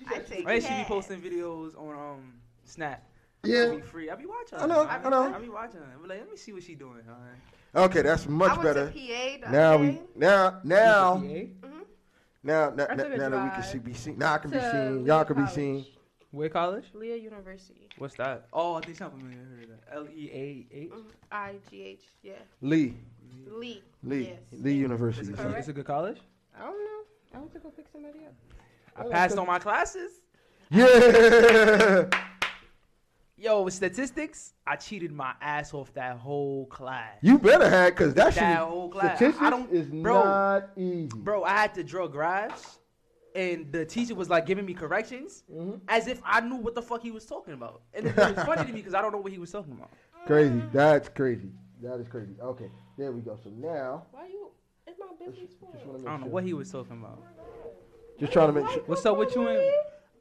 I 0.07 0.19
take 0.19 0.45
Right, 0.45 0.61
she 0.61 0.69
be 0.69 0.83
posting 0.87 1.21
videos 1.21 1.77
on 1.79 1.95
um 1.95 2.33
Snap. 2.65 3.03
Yeah. 3.43 3.71
I 3.71 3.75
Be 3.75 3.81
free. 3.81 4.09
I 4.09 4.15
be 4.15 4.25
watching. 4.25 4.57
I 4.59 4.65
know, 4.65 4.85
her. 4.85 4.89
I 5.05 5.09
know. 5.09 5.33
I 5.33 5.39
be 5.39 5.49
watching. 5.49 5.79
her. 5.79 5.87
I 5.97 6.01
be 6.01 6.07
like, 6.07 6.19
let 6.19 6.31
me 6.31 6.37
see 6.37 6.51
what 6.51 6.63
she 6.63 6.75
doing. 6.75 7.01
All 7.07 7.15
right. 7.15 7.85
Okay, 7.85 8.01
that's 8.01 8.27
much 8.27 8.51
I 8.51 8.53
went 8.53 8.63
better. 8.63 8.91
to 8.91 9.39
PA 9.43 9.51
Now 9.51 9.77
we, 9.77 9.99
now, 10.15 10.59
now, 10.63 11.15
Mm-hmm. 11.17 11.67
now, 12.43 12.69
now, 12.71 12.87
now, 12.95 12.95
now 12.95 13.29
that 13.29 13.43
we 13.43 13.49
can 13.51 13.63
see, 13.63 13.77
be 13.79 13.93
seen. 13.93 14.17
Now 14.17 14.33
I 14.33 14.37
can 14.39 14.51
be 14.51 14.59
seen. 14.61 15.05
Y'all 15.05 15.25
can 15.25 15.35
be 15.35 15.41
College. 15.43 15.53
seen. 15.53 15.85
Where 16.31 16.49
college? 16.49 16.85
Lehigh 16.93 17.15
University. 17.15 17.87
What's 17.97 18.15
that? 18.15 18.47
Oh, 18.51 18.75
I 18.75 18.81
think 18.81 18.97
something 18.97 19.19
familiar. 19.19 19.39
I 19.41 19.59
heard 19.59 19.69
that. 19.69 19.95
L 19.95 20.07
E 20.13 20.29
A 20.33 20.67
H. 20.75 20.89
Mhm. 20.91 21.03
I 21.31 21.55
G 21.69 21.81
H. 21.83 22.01
Yeah. 22.23 22.33
Lee, 22.61 22.93
Lee. 23.47 23.81
Lee, 24.03 24.23
Yes. 24.29 24.39
Lee 24.61 24.73
University. 24.73 25.29
It's, 25.31 25.39
son. 25.41 25.53
a, 25.55 25.73
good 25.73 25.85
college. 25.85 26.19
I 26.57 26.61
don't 26.65 26.83
know. 26.83 27.01
I 27.33 27.37
want 27.39 27.53
to 27.53 27.59
go 27.59 27.69
pick 27.69 27.85
somebody 27.91 28.19
up. 28.25 28.33
I 28.97 29.09
passed 29.09 29.37
on 29.37 29.47
my 29.47 29.59
classes. 29.59 30.11
Yeah. 30.69 32.09
Yo, 33.37 33.61
with 33.63 33.73
statistics, 33.73 34.53
I 34.65 34.77
cheated 34.77 35.11
my 35.11 35.33
ass 35.41 35.73
off 35.73 35.93
that 35.93 36.17
whole 36.17 36.65
class. 36.67 37.17
You 37.21 37.37
better 37.37 37.69
have, 37.69 37.93
cause 37.95 38.13
that 38.13 38.33
shit. 38.33 38.41
That 38.41 38.61
is- 38.61 38.67
whole 38.67 38.89
class. 38.89 39.17
Statistics 39.17 39.41
I 39.43 39.49
don't- 39.49 39.71
is 39.71 39.87
bro. 39.87 40.23
not 40.23 40.69
easy. 40.77 41.07
Bro, 41.17 41.43
I 41.43 41.51
had 41.51 41.73
to 41.75 41.83
draw 41.83 42.07
graphs, 42.07 42.79
and 43.35 43.71
the 43.71 43.85
teacher 43.85 44.15
was 44.15 44.29
like 44.29 44.45
giving 44.45 44.65
me 44.65 44.73
corrections 44.73 45.43
Mhm. 45.53 45.81
as 45.87 46.07
if 46.07 46.21
I 46.25 46.39
knew 46.41 46.55
what 46.55 46.73
the 46.75 46.81
fuck 46.81 47.01
he 47.01 47.11
was 47.11 47.25
talking 47.25 47.53
about. 47.53 47.81
And 47.93 48.07
it, 48.07 48.17
it 48.17 48.35
was 48.35 48.45
funny 48.45 48.61
to 48.65 48.67
me 48.73 48.79
because 48.81 48.93
I 48.93 49.01
don't 49.01 49.11
know 49.11 49.19
what 49.19 49.31
he 49.31 49.37
was 49.37 49.51
talking 49.51 49.73
about. 49.73 49.91
Crazy. 50.25 50.61
That's 50.73 51.09
crazy. 51.09 51.51
That 51.83 51.99
is 51.99 52.07
crazy. 52.07 52.33
Okay, 52.41 52.69
there 52.97 53.11
we 53.11 53.21
go. 53.21 53.37
So 53.43 53.49
now, 53.51 54.05
Why 54.11 54.27
you? 54.27 54.49
It's 54.87 54.97
my 54.99 55.07
business 55.19 55.49
just 55.49 55.59
for. 55.59 55.97
I 55.97 56.11
don't 56.11 56.21
know 56.21 56.27
what 56.27 56.43
he 56.43 56.53
was 56.53 56.71
talking 56.71 56.93
about. 56.97 57.21
Just 58.19 58.31
trying 58.33 58.53
to 58.53 58.53
make 58.61 58.69
sure. 58.71 58.83
What's 58.85 59.05
up 59.05 59.17
with 59.17 59.35
you 59.35 59.47
and? 59.47 59.61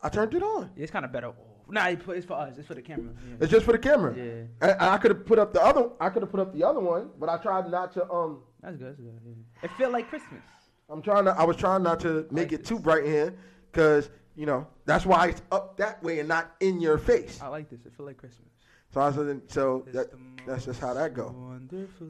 I 0.02 0.09
turned 0.09 0.35
it 0.35 0.42
on. 0.42 0.71
Yeah, 0.76 0.83
it's 0.83 0.92
kind 0.92 1.04
of 1.04 1.12
better. 1.12 1.33
Nah, 1.68 1.88
it 1.88 2.00
put- 2.04 2.16
it's 2.18 2.26
for 2.26 2.35
us. 2.35 2.59
It's 2.59 2.66
for 2.66 2.75
the 2.75 2.83
camera. 2.83 3.14
Yeah. 3.26 3.37
It's 3.40 3.50
just 3.50 3.64
for 3.64 3.73
the 3.73 3.78
camera. 3.78 4.14
Yeah, 4.14 4.42
I, 4.78 4.94
I 4.94 4.99
could 4.99 5.12
have 5.12 5.25
put 5.25 5.38
up 5.38 5.54
the 5.54 5.62
other. 5.64 5.88
I 5.99 6.11
could 6.11 6.21
have 6.23 6.30
put 6.30 6.40
up 6.40 6.52
the 6.52 6.62
other 6.64 6.80
one, 6.80 7.09
but 7.18 7.28
I 7.30 7.38
tried 7.38 7.71
not 7.71 7.92
to. 7.94 8.11
Um, 8.11 8.42
that's 8.61 8.76
good. 8.76 8.88
That's 8.88 9.00
good. 9.00 9.21
Yeah. 9.25 9.64
It 9.64 9.71
felt 9.78 9.92
like 9.92 10.09
Christmas. 10.11 10.42
I'm 10.91 11.03
trying 11.03 11.25
to. 11.25 11.31
I 11.33 11.45
was 11.45 11.57
trying 11.57 11.83
not 11.83 12.00
to 12.00 12.26
make 12.31 12.53
it 12.53 12.64
too 12.64 12.79
bright 12.79 13.05
here, 13.05 13.35
cause 13.73 14.11
you 14.37 14.47
know 14.47 14.67
that's 14.85 15.07
why 15.07 15.29
it's 15.29 15.43
up 15.50 15.76
that 15.79 16.03
way 16.03 16.19
and 16.19 16.29
not 16.29 16.55
in 16.61 16.81
your 16.81 16.99
face. 16.99 17.41
I 17.41 17.49
like 17.49 17.71
this. 17.71 17.81
It 17.87 17.93
felt 17.97 18.07
like 18.07 18.19
Christmas. 18.19 18.49
So 18.93 19.00
I 19.00 19.11
said, 19.11 19.43
so 19.49 19.85
that, 19.93 20.07
that's 20.47 20.67
just 20.67 20.79
how 20.81 20.95
that 20.95 21.14
go. 21.14 21.35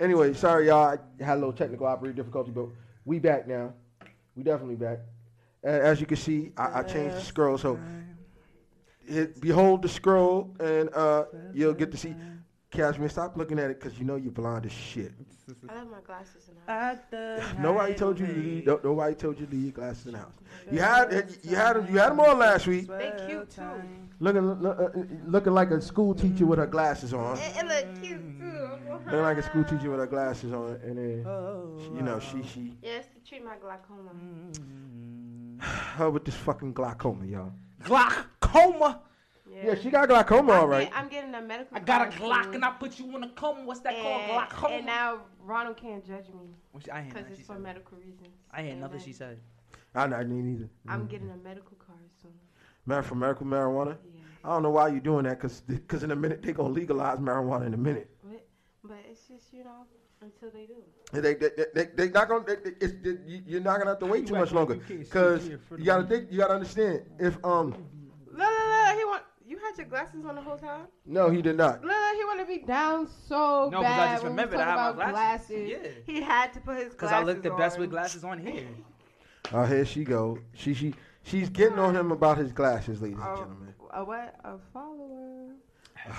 Anyway, 0.02 0.34
sorry 0.34 0.66
y'all. 0.66 0.98
I 1.20 1.24
had 1.24 1.34
a 1.34 1.40
little 1.40 1.52
technical 1.52 1.86
operating 1.86 2.16
difficulty, 2.16 2.50
but 2.50 2.66
we 3.06 3.18
back 3.18 3.48
now. 3.48 3.72
We 4.36 4.42
definitely 4.42 4.74
back. 4.76 4.98
And 5.62 5.76
as 5.76 5.98
you 5.98 6.06
can 6.06 6.18
see, 6.18 6.52
I, 6.58 6.80
I 6.80 6.82
changed 6.82 7.16
the 7.16 7.20
scroll, 7.22 7.56
so 7.56 7.78
hit, 9.06 9.40
behold 9.40 9.80
the 9.80 9.88
scroll, 9.88 10.54
and 10.60 10.90
uh, 10.94 11.24
you'll 11.54 11.72
get 11.72 11.90
to 11.92 11.96
see. 11.96 12.14
Cashmere, 12.74 13.08
stop 13.08 13.36
looking 13.36 13.58
at 13.60 13.70
it 13.70 13.80
because 13.80 13.98
you 13.98 14.04
know 14.04 14.16
you're 14.16 14.32
blind 14.32 14.66
as 14.66 14.72
shit. 14.72 15.12
I 15.68 15.74
left 15.74 15.90
my 15.90 16.00
glasses 16.04 16.48
in 16.48 16.54
the 16.66 16.72
house. 16.72 16.96
The 17.10 17.42
Nobody 17.60 17.94
told 17.94 18.18
you 18.18 18.26
to 18.26 18.32
leave. 18.32 18.66
no- 18.66 18.80
Nobody 18.82 19.14
told 19.14 19.38
you 19.38 19.46
to 19.46 19.52
leave 19.52 19.62
your 19.64 19.72
glasses 19.72 20.06
in 20.06 20.12
the 20.12 20.18
house. 20.18 20.32
You 20.72 20.80
had 20.80 21.36
you 21.42 21.54
had 21.54 21.76
them 21.76 21.86
you 21.92 21.98
had 22.00 22.10
them 22.10 22.20
on 22.20 22.38
last 22.38 22.66
week, 22.66 22.88
They 22.88 23.12
cute 23.26 23.50
too. 23.50 23.62
looking 24.18 24.42
look, 24.60 24.78
uh, 24.78 24.88
looking 25.26 25.54
like 25.54 25.70
a 25.70 25.80
school 25.80 26.14
teacher 26.14 26.46
with 26.46 26.58
her 26.58 26.66
glasses 26.66 27.14
on. 27.14 27.38
It, 27.38 27.52
it 27.58 27.66
look 27.66 28.02
cute 28.02 28.40
too. 28.40 28.68
Looking 29.06 29.20
like 29.22 29.38
a 29.38 29.42
school 29.42 29.64
teacher 29.64 29.90
with 29.90 30.00
her 30.00 30.06
glasses 30.06 30.52
on, 30.52 30.80
and 30.82 30.98
then 30.98 31.24
Oh, 31.26 31.78
you 31.94 32.02
know 32.02 32.18
she 32.18 32.42
she 32.42 32.76
Yes, 32.82 33.04
to 33.14 33.20
treat 33.28 33.44
my 33.44 33.56
glaucoma. 33.56 34.10
her 35.96 36.10
with 36.10 36.24
this 36.24 36.34
fucking 36.34 36.72
glaucoma, 36.72 37.24
y'all. 37.26 37.52
Glaucoma. 37.84 39.00
Yeah, 39.62 39.74
she 39.76 39.90
got 39.90 40.08
glaucoma, 40.08 40.52
I'm 40.52 40.58
all 40.60 40.68
right. 40.68 40.90
I'm 40.94 41.08
getting 41.08 41.34
a 41.34 41.40
medical. 41.40 41.76
I 41.76 41.80
got 41.80 42.02
a 42.08 42.10
card 42.10 42.46
Glock 42.46 42.54
and 42.54 42.64
I 42.64 42.70
put 42.70 42.98
you 42.98 43.14
in 43.16 43.22
a 43.24 43.28
coma. 43.30 43.64
What's 43.64 43.80
that 43.80 44.00
called? 44.00 44.26
Glaucoma. 44.26 44.74
and 44.74 44.86
now 44.86 45.18
Ronald 45.40 45.76
can't 45.76 46.04
judge 46.04 46.28
me 46.28 46.54
Which 46.72 46.88
I 46.88 47.00
ain't 47.00 47.14
because 47.14 47.30
it's 47.30 47.46
for 47.46 47.54
said. 47.54 47.62
medical 47.62 47.98
reasons. 47.98 48.28
I 48.50 48.62
ain't 48.62 48.80
nothing 48.80 49.00
she 49.00 49.12
said. 49.12 49.38
I 49.94 50.06
know, 50.08 50.16
I 50.16 50.24
need 50.24 50.44
either. 50.56 50.68
I'm 50.88 51.06
getting 51.06 51.30
a 51.30 51.36
medical 51.36 51.76
card 51.76 51.98
soon. 52.20 52.32
Man, 52.86 53.02
for 53.02 53.14
medical 53.14 53.46
marijuana. 53.46 53.96
Yeah, 54.04 54.20
I 54.44 54.48
don't 54.48 54.62
know 54.62 54.70
why 54.70 54.88
you're 54.88 55.00
doing 55.00 55.24
that, 55.24 55.38
cause, 55.40 55.62
cause 55.88 56.02
in 56.02 56.10
a 56.10 56.16
minute 56.16 56.42
they 56.42 56.52
gonna 56.52 56.68
legalize 56.68 57.18
marijuana 57.18 57.66
in 57.66 57.74
a 57.74 57.78
minute. 57.78 58.10
but, 58.22 58.44
but 58.82 58.96
it's 59.10 59.26
just 59.28 59.52
you 59.52 59.64
know 59.64 59.86
until 60.20 60.50
they 60.50 60.66
do. 60.66 60.82
They 61.12 61.20
they 61.20 61.34
they, 61.34 61.64
they, 61.74 61.84
they 61.94 62.08
not 62.10 62.28
gonna. 62.28 62.44
They, 62.44 62.56
they, 62.56 62.76
it's, 62.80 62.94
they, 63.02 63.10
you- 63.24 63.42
you're 63.46 63.60
not 63.60 63.78
gonna 63.78 63.90
have 63.90 64.00
to 64.00 64.06
wait 64.06 64.26
too 64.26 64.34
much 64.34 64.52
longer, 64.52 64.74
you 64.74 64.80
can't 64.80 65.06
see 65.06 65.10
cause 65.10 65.48
you 65.78 65.84
gotta 65.84 66.04
think. 66.04 66.26
You 66.30 66.38
gotta 66.38 66.54
understand. 66.54 67.02
If 67.18 67.38
um 67.44 67.68
Look, 67.70 67.78
look, 68.38 68.48
look, 68.48 68.98
he 68.98 69.04
want. 69.04 69.22
You 69.46 69.58
had 69.74 69.78
your 69.78 69.86
glasses 69.88 70.24
on 70.24 70.34
the 70.36 70.40
whole 70.40 70.56
time. 70.56 70.86
no, 71.06 71.30
he 71.30 71.42
did 71.42 71.56
not. 71.56 71.82
Look, 71.82 71.90
look, 71.90 72.16
he 72.16 72.24
wanted 72.24 72.42
to 72.44 72.48
be 72.60 72.66
down 72.66 73.08
so 73.28 73.68
No, 73.70 73.78
'cause 73.82 73.86
I 73.86 73.96
bad. 73.96 74.12
just 74.12 74.22
when 74.24 74.32
we 74.32 74.42
remembered 74.42 74.60
I 74.60 74.64
have 74.64 74.76
my 74.96 75.02
about 75.02 75.12
glasses. 75.12 75.68
Yeah. 75.70 75.78
He 76.06 76.20
had 76.20 76.52
to 76.52 76.60
put 76.60 76.76
his 76.76 76.94
glasses 76.94 76.94
Because 76.94 77.12
I 77.12 77.22
look 77.22 77.42
the 77.42 77.50
best 77.50 77.78
with 77.78 77.90
glasses 77.90 78.24
on 78.24 78.38
here. 78.38 78.66
Oh, 79.52 79.64
here 79.64 79.84
she 79.84 80.04
go. 80.04 80.38
She 80.54 80.74
she 80.74 80.94
she's 81.22 81.50
getting 81.50 81.78
on 81.78 81.94
him 81.94 82.12
about 82.12 82.38
his 82.38 82.52
glasses, 82.52 83.02
ladies 83.02 83.18
and 83.18 83.28
Oh. 83.28 83.36
gentlemen. 83.36 83.74
A 83.90 84.04
what? 84.04 84.34
A 84.44 84.58
follower. 84.72 85.50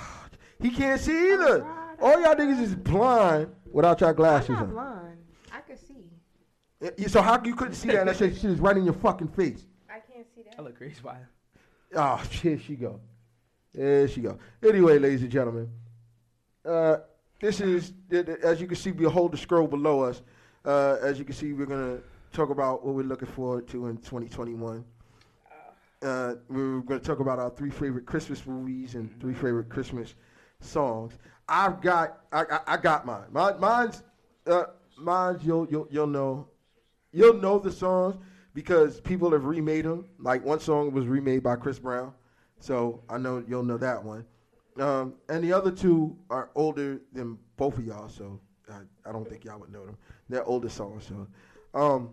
He 0.61 0.69
can't 0.71 1.01
see 1.01 1.33
either. 1.33 1.65
All 2.01 2.21
y'all 2.21 2.33
niggas 2.33 2.61
is 2.61 2.75
blind 2.75 3.53
without 3.71 3.99
your 3.99 4.13
glasses 4.13 4.51
I'm 4.51 4.55
not 4.55 4.63
on. 4.63 4.69
blind. 4.71 5.17
I 5.51 5.59
can 5.59 5.77
see. 5.77 6.09
Yeah, 6.97 7.07
So 7.07 7.21
how 7.21 7.41
you 7.43 7.55
couldn't 7.55 7.73
see 7.73 7.89
that? 7.89 8.05
That 8.05 8.15
shit 8.15 8.35
shit 8.35 8.51
is 8.51 8.59
right 8.61 8.77
in 8.77 8.85
your 8.85 8.93
fucking 8.93 9.27
face. 9.29 9.65
I 9.89 9.99
can't 9.99 10.25
see 10.33 10.43
that. 10.43 10.55
I 10.57 10.61
look 10.61 10.77
crazy. 10.77 10.95
Why? 11.01 11.17
Oh, 11.93 12.15
here 12.31 12.57
she 12.57 12.75
go. 12.77 13.01
There 13.75 14.07
she 14.07 14.21
go. 14.21 14.37
Anyway, 14.63 14.99
ladies 14.99 15.21
and 15.21 15.31
gentlemen, 15.31 15.69
uh, 16.65 16.97
this 17.41 17.59
is 17.61 17.93
as 18.11 18.61
you 18.61 18.67
can 18.67 18.75
see. 18.75 18.91
Behold 18.91 19.33
the 19.33 19.37
scroll 19.37 19.67
below 19.67 20.01
us. 20.01 20.21
Uh, 20.63 20.97
as 21.01 21.19
you 21.19 21.25
can 21.25 21.35
see, 21.35 21.53
we're 21.53 21.65
gonna 21.65 21.99
talk 22.31 22.49
about 22.49 22.85
what 22.85 22.95
we're 22.95 23.03
looking 23.03 23.27
forward 23.27 23.67
to 23.69 23.87
in 23.87 23.97
2021. 23.97 24.83
Uh, 26.01 26.35
we're 26.49 26.81
going 26.81 26.99
to 26.99 27.05
talk 27.05 27.19
about 27.19 27.39
our 27.39 27.49
three 27.49 27.71
favorite 27.71 28.05
Christmas 28.05 28.45
movies 28.45 28.93
and 28.93 29.19
three 29.19 29.33
favorite 29.33 29.69
Christmas 29.69 30.13
songs. 30.59 31.17
I've 31.47 31.81
got, 31.81 32.19
I, 32.31 32.41
I, 32.43 32.59
I 32.67 32.77
got 32.77 33.05
mine. 33.05 33.25
mine 33.31 33.59
mine's, 33.59 34.03
uh, 34.45 34.65
mine's. 34.97 35.43
You'll, 35.43 35.67
you'll, 35.69 35.87
you'll 35.89 36.07
know, 36.07 36.47
you'll 37.11 37.35
know 37.35 37.57
the 37.57 37.71
songs 37.71 38.15
because 38.53 38.99
people 39.01 39.31
have 39.31 39.45
remade 39.45 39.85
them. 39.85 40.05
Like 40.19 40.45
one 40.45 40.59
song 40.59 40.91
was 40.91 41.07
remade 41.07 41.41
by 41.41 41.55
Chris 41.55 41.79
Brown, 41.79 42.13
so 42.59 43.03
I 43.09 43.17
know 43.17 43.43
you'll 43.47 43.63
know 43.63 43.77
that 43.77 44.03
one. 44.03 44.25
Um, 44.79 45.15
and 45.29 45.43
the 45.43 45.53
other 45.53 45.71
two 45.71 46.17
are 46.29 46.49
older 46.55 46.99
than 47.13 47.37
both 47.57 47.77
of 47.77 47.85
y'all, 47.85 48.09
so 48.09 48.39
I, 48.69 48.79
I 49.07 49.11
don't 49.11 49.27
think 49.27 49.45
y'all 49.45 49.59
would 49.59 49.71
know 49.71 49.85
them. 49.85 49.97
They're 50.27 50.43
older 50.43 50.69
songs, 50.69 51.07
so 51.07 51.27
um, 51.73 52.09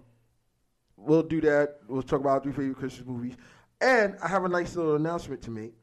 we'll 0.96 1.22
do 1.22 1.40
that. 1.40 1.80
We'll 1.88 2.02
talk 2.02 2.20
about 2.20 2.44
three 2.44 2.52
favorite 2.52 2.76
Christmas 2.76 3.06
movies. 3.06 3.34
And 3.80 4.16
I 4.22 4.28
have 4.28 4.44
a 4.44 4.48
nice 4.48 4.76
little 4.76 4.94
announcement 4.94 5.42
to 5.42 5.50
make. 5.50 5.74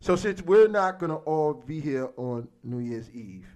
So 0.00 0.16
since 0.16 0.42
we're 0.42 0.68
not 0.68 0.98
gonna 0.98 1.16
all 1.16 1.54
be 1.54 1.80
here 1.80 2.10
on 2.16 2.48
New 2.62 2.80
Year's 2.80 3.10
Eve, 3.10 3.46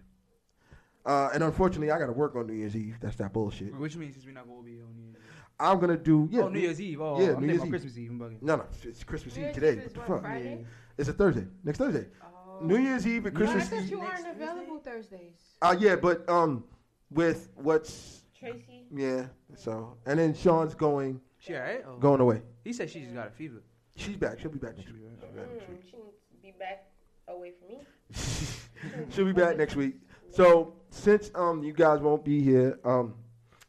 uh, 1.06 1.30
and 1.34 1.42
unfortunately 1.42 1.90
I 1.90 1.98
gotta 1.98 2.12
work 2.12 2.34
on 2.36 2.46
New 2.46 2.54
Year's 2.54 2.76
Eve. 2.76 2.96
That's 3.00 3.16
that 3.16 3.32
bullshit. 3.32 3.74
Which 3.76 3.96
means 3.96 4.14
since 4.14 4.26
we're 4.26 4.32
not 4.32 4.46
gonna 4.48 4.62
be 4.62 4.80
on 4.80 4.94
New 4.96 5.02
Year's 5.04 5.16
Eve. 5.16 5.20
I'm 5.60 5.78
gonna 5.78 5.96
do 5.96 6.28
yeah. 6.32 6.42
oh, 6.42 6.48
New 6.48 6.58
Year's 6.60 6.80
Eve. 6.80 7.00
Oh, 7.00 7.20
yeah, 7.20 7.34
I'm 7.34 7.40
New 7.40 7.46
Year's 7.46 7.58
about 7.58 7.66
Eve. 7.66 7.70
Christmas 7.70 7.98
Eve. 7.98 8.10
I'm 8.10 8.18
bugging. 8.18 8.42
No, 8.42 8.56
no, 8.56 8.64
it's 8.82 9.04
Christmas 9.04 9.38
Eve 9.38 9.52
today. 9.52 9.76
What 9.76 9.94
the 9.94 10.00
fuck? 10.00 10.20
Friday? 10.22 10.64
It's 10.98 11.08
a 11.08 11.12
Thursday. 11.12 11.46
Next 11.62 11.78
Thursday. 11.78 12.06
Oh. 12.22 12.64
New 12.64 12.78
Year's 12.78 13.06
Eve 13.06 13.26
and 13.26 13.34
No, 13.36 13.40
I 13.44 13.52
Christmas 13.52 13.68
thought 13.68 13.82
Eve. 13.82 13.90
you 13.90 14.00
aren't 14.00 14.26
available 14.28 14.78
Thursdays. 14.78 15.34
Uh, 15.62 15.74
yeah, 15.78 15.96
but 15.96 16.28
um, 16.28 16.64
with 17.10 17.50
what's 17.56 18.22
Tracy. 18.38 18.86
yeah, 18.94 19.26
so 19.56 19.96
and 20.06 20.18
then 20.18 20.34
Sean's 20.34 20.74
going 20.74 21.20
She 21.38 21.54
alright? 21.54 21.84
Oh. 21.86 21.96
going 21.98 22.20
away. 22.20 22.42
He 22.64 22.72
said 22.72 22.90
she 22.90 23.00
just 23.00 23.14
got 23.14 23.28
a 23.28 23.30
fever. 23.30 23.62
She's 23.96 24.16
back. 24.16 24.40
She'll 24.40 24.50
be 24.50 24.58
back 24.58 24.76
next 24.76 24.90
week. 24.92 25.02
Mm, 25.02 25.60
she 25.88 25.96
needs 25.96 26.16
to 26.30 26.36
be 26.42 26.52
back 26.58 26.86
away 27.28 27.52
from 27.58 27.68
me. 27.68 27.78
She'll 29.10 29.24
be 29.24 29.32
back 29.32 29.56
next 29.56 29.76
week. 29.76 29.94
So 30.30 30.74
since 30.94 31.30
um 31.34 31.62
you 31.62 31.72
guys 31.72 32.00
won't 32.00 32.24
be 32.24 32.40
here 32.40 32.78
um, 32.84 33.14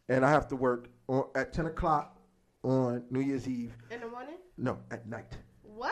and 0.10 0.24
I 0.24 0.29
have 0.29 0.48
to 0.50 0.55
work 0.55 0.88
on, 1.08 1.25
at 1.36 1.51
ten 1.53 1.65
o'clock 1.65 2.17
on 2.63 3.03
New 3.10 3.20
Year's 3.20 3.48
Eve. 3.48 3.74
In 3.91 4.00
the 4.01 4.08
morning? 4.08 4.36
No, 4.58 4.77
at 4.91 5.08
night. 5.08 5.38
What? 5.63 5.91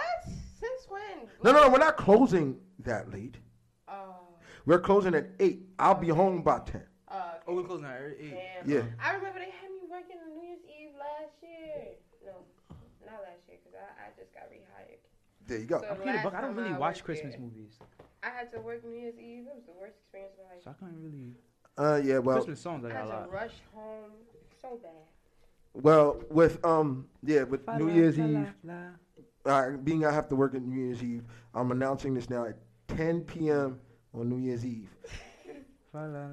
Since 0.60 0.88
when? 0.90 1.28
No, 1.44 1.52
no, 1.52 1.63
no. 1.66 1.70
We're 1.70 1.78
not 1.80 1.98
closing 1.98 2.58
that 2.80 3.12
late. 3.12 3.38
Oh. 3.88 4.16
We're 4.66 4.80
closing 4.80 5.13
at 5.16 5.28
eight. 5.40 5.68
I'll 5.80 5.96
be 5.96 6.10
home 6.10 6.42
by 6.42 6.60
ten. 6.60 6.84
Uh, 7.08 7.34
Oh, 7.48 7.56
we're 7.56 7.63
closing 7.63 7.86
at 7.86 8.02
eight. 8.20 8.32
Damn. 8.32 8.70
Yeah. 8.70 8.84
I 9.04 9.13
remember 9.16 9.40
they 9.40 9.52
had 9.52 9.70
me 9.72 9.82
working 9.90 10.16
on 10.25 10.34
New 10.38 10.48
Year's 10.48 10.62
Eve 10.66 10.92
last 10.98 11.34
year. 11.42 11.96
No, 12.25 12.32
not 13.06 13.22
last 13.22 13.42
year, 13.50 13.58
because 13.62 13.78
I, 13.78 14.08
I 14.08 14.10
just 14.18 14.34
got 14.34 14.44
rehired. 14.50 15.02
There 15.46 15.58
you 15.60 15.66
go. 15.66 15.82
So 15.82 15.88
I'm 15.90 15.96
here 15.98 16.06
to 16.06 16.12
last 16.13 16.24
buck. 16.24 16.34
I 16.36 16.42
don't 16.42 16.56
really 16.56 16.74
watch 16.74 17.04
Christmas 17.04 17.34
there, 17.34 17.42
movies, 17.42 17.78
I 18.25 18.30
had 18.30 18.51
to 18.53 18.60
work 18.60 18.84
New 18.86 18.92
Year's 18.98 19.15
Eve. 19.20 19.46
It 19.48 19.56
was 19.56 19.65
the 19.65 19.74
worst 19.80 19.96
experience 20.01 20.34
of 20.39 20.46
my 20.50 20.56
life. 20.56 20.63
so 20.63 20.72
I 20.72 20.74
can't 20.80 20.98
really. 21.01 21.34
Uh, 21.77 22.01
yeah. 22.03 22.20
Well, 22.20 22.38
Christmas 22.38 22.60
songs 22.62 22.86
I 22.86 22.89
I 22.89 22.92
got 22.94 23.08
had 23.10 23.24
a 23.24 23.25
to 23.25 23.32
rush 23.32 23.53
home 23.74 24.12
so 24.62 24.80
bad. 24.82 24.92
well, 25.74 26.22
with 26.30 26.63
um, 26.65 27.08
yeah, 27.24 27.44
with 27.44 27.68
New 27.77 27.89
Year's 27.89 28.18
Eve. 28.20 28.53
uh, 29.46 29.72
being 29.84 30.06
I 30.06 30.12
have 30.12 30.30
to 30.30 30.36
work 30.36 30.56
at 30.56 30.62
New 30.62 30.86
Year's 30.86 31.03
Eve, 31.03 31.24
I'm 31.53 31.72
announcing 31.72 32.13
this 32.13 32.30
now 32.30 32.46
at 32.46 32.58
10 32.89 33.22
p.m. 33.22 33.80
on 34.13 34.30
New 34.30 34.38
Year's 34.38 34.65
Eve. 34.65 34.89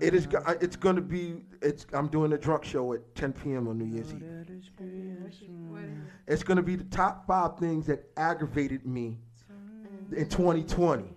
It 0.00 0.14
is. 0.14 0.26
go- 0.26 0.38
uh, 0.46 0.54
It's 0.60 0.76
going 0.76 0.96
to 0.96 1.02
be. 1.02 1.42
It's. 1.60 1.86
I'm 1.92 2.08
doing 2.08 2.32
a 2.32 2.38
drunk 2.38 2.64
show 2.64 2.92
at 2.94 3.14
10 3.14 3.32
p.m. 3.34 3.68
on 3.68 3.78
New 3.78 3.84
Year's 3.84 4.12
Eve. 4.14 4.22
It's 6.26 6.42
going 6.42 6.56
to 6.56 6.62
be 6.62 6.76
the 6.76 6.84
top 6.84 7.26
five 7.26 7.58
things 7.58 7.86
that 7.86 8.06
aggravated 8.16 8.86
me 8.86 9.18
in 10.16 10.28
2020, 10.28 11.02
it? 11.04 11.08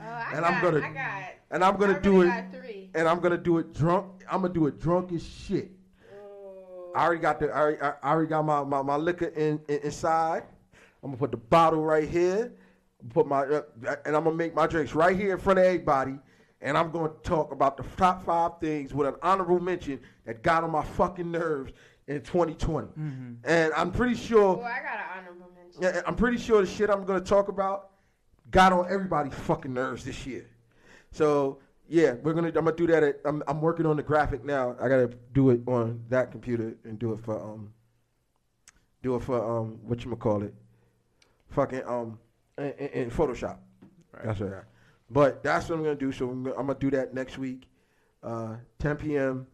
Oh, 0.00 0.04
I 0.08 0.30
And 0.32 0.40
got, 0.40 0.52
I'm 0.54 0.62
gonna- 0.62 0.86
I 0.86 0.92
got. 0.92 1.22
and 1.50 1.64
I'm 1.64 1.76
gonna 1.76 2.00
do 2.00 2.22
it. 2.22 2.44
Three. 2.52 2.90
And 2.94 3.06
I'm 3.08 3.20
going 3.20 3.30
to 3.32 3.38
do 3.38 3.58
it 3.58 3.72
drunk. 3.72 4.06
I'm 4.30 4.40
going 4.40 4.52
to 4.52 4.58
do 4.58 4.66
it 4.66 4.80
drunk 4.80 5.12
as 5.12 5.24
shit. 5.24 5.70
Oh. 6.12 6.92
I 6.96 7.04
already 7.04 7.20
got 7.20 7.38
the. 7.38 7.50
I 7.50 7.58
already, 7.60 7.80
I 7.80 7.92
already 8.04 8.28
got 8.28 8.44
my, 8.44 8.64
my, 8.64 8.82
my 8.82 8.96
liquor 8.96 9.26
in, 9.26 9.60
in 9.68 9.78
inside. 9.84 10.42
I'm 11.02 11.10
gonna 11.10 11.16
put 11.18 11.30
the 11.30 11.36
bottle 11.36 11.82
right 11.84 12.08
here. 12.08 12.52
Put 13.14 13.26
my 13.26 13.42
uh, 13.44 13.62
and 14.04 14.14
I'm 14.16 14.24
gonna 14.24 14.36
make 14.36 14.54
my 14.54 14.66
drinks 14.66 14.94
right 14.94 15.16
here 15.16 15.32
in 15.32 15.38
front 15.38 15.58
of 15.58 15.64
everybody. 15.64 16.18
And 16.60 16.76
I'm 16.76 16.90
gonna 16.90 17.12
talk 17.22 17.52
about 17.52 17.76
the 17.78 17.84
top 17.96 18.26
five 18.26 18.58
things 18.60 18.92
with 18.92 19.06
an 19.08 19.14
honorable 19.22 19.60
mention 19.60 20.00
that 20.26 20.42
got 20.42 20.62
on 20.64 20.70
my 20.72 20.84
fucking 20.84 21.30
nerves 21.30 21.72
in 22.08 22.20
2020. 22.22 22.88
And 23.44 23.72
I'm 23.74 23.92
pretty 23.92 24.14
sure. 24.14 24.56
Well, 24.56 24.64
I 24.66 24.82
got 24.82 24.94
an 24.98 25.18
honorable 25.18 25.46
mention. 25.54 25.82
Yeah, 25.82 26.02
I'm 26.06 26.16
pretty 26.16 26.36
sure 26.36 26.60
the 26.60 26.66
shit 26.66 26.90
I'm 26.90 27.04
gonna 27.06 27.20
talk 27.20 27.48
about 27.48 27.89
got 28.50 28.72
on 28.72 28.86
everybody's 28.90 29.34
fucking 29.34 29.72
nerves 29.72 30.04
this 30.04 30.26
year. 30.26 30.46
So 31.12 31.58
yeah, 31.88 32.14
we're 32.22 32.34
gonna. 32.34 32.48
I'm 32.48 32.54
gonna 32.54 32.72
do 32.72 32.86
that. 32.86 33.02
At, 33.02 33.20
I'm, 33.24 33.42
I'm 33.48 33.60
working 33.60 33.86
on 33.86 33.96
the 33.96 34.02
graphic 34.02 34.44
now. 34.44 34.76
I 34.80 34.88
gotta 34.88 35.10
do 35.32 35.50
it 35.50 35.60
on 35.66 36.04
that 36.08 36.30
computer 36.30 36.76
and 36.84 36.98
do 36.98 37.12
it 37.12 37.24
for 37.24 37.42
um. 37.42 37.72
Do 39.02 39.16
it 39.16 39.22
for 39.22 39.58
um. 39.58 39.80
What 39.82 40.04
you 40.04 40.14
call 40.16 40.42
it? 40.42 40.54
Fucking 41.50 41.82
um. 41.86 42.18
In, 42.58 43.10
Photoshop. 43.10 43.56
That's 44.22 44.40
right. 44.40 44.64
But 45.10 45.42
that's 45.42 45.68
what 45.68 45.78
I'm 45.78 45.82
gonna 45.82 45.96
do. 45.96 46.12
So 46.12 46.30
I'm 46.30 46.44
gonna, 46.44 46.56
I'm 46.56 46.66
gonna 46.68 46.78
do 46.78 46.90
that 46.90 47.12
next 47.12 47.38
week, 47.38 47.66
uh, 48.22 48.56
10 48.78 48.96
p.m. 48.96 49.46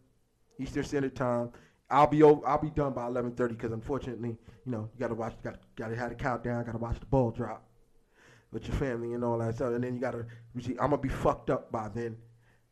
Eastern 0.59 0.85
Standard 0.85 1.15
Time. 1.17 1.53
I'll 1.89 2.09
be 2.09 2.23
over, 2.23 2.47
I'll 2.47 2.61
be 2.61 2.71
done 2.71 2.93
by 2.93 3.09
11:30 3.09 3.49
because 3.51 3.73
unfortunately, 3.73 4.37
you 4.67 4.73
know, 4.73 4.91
you 4.93 5.01
gotta 5.01 5.15
watch, 5.15 5.35
got 5.43 5.61
gotta 5.77 5.97
have 5.97 6.11
the 6.11 6.17
countdown, 6.17 6.65
gotta 6.67 6.79
watch 6.79 7.01
the 7.01 7.07
ball 7.07 7.31
drop 7.31 7.63
with 8.57 8.67
your 8.67 8.77
family 8.79 9.13
and 9.13 9.23
all 9.23 9.37
that 9.37 9.55
stuff, 9.55 9.75
and 9.75 9.85
then 9.85 9.95
you 9.95 10.01
gotta. 10.01 10.25
you 10.55 10.63
see, 10.63 10.73
I'm 10.81 10.89
gonna 10.89 10.97
be 10.97 11.11
fucked 11.11 11.51
up 11.51 11.71
by 11.71 11.91
then, 11.95 12.17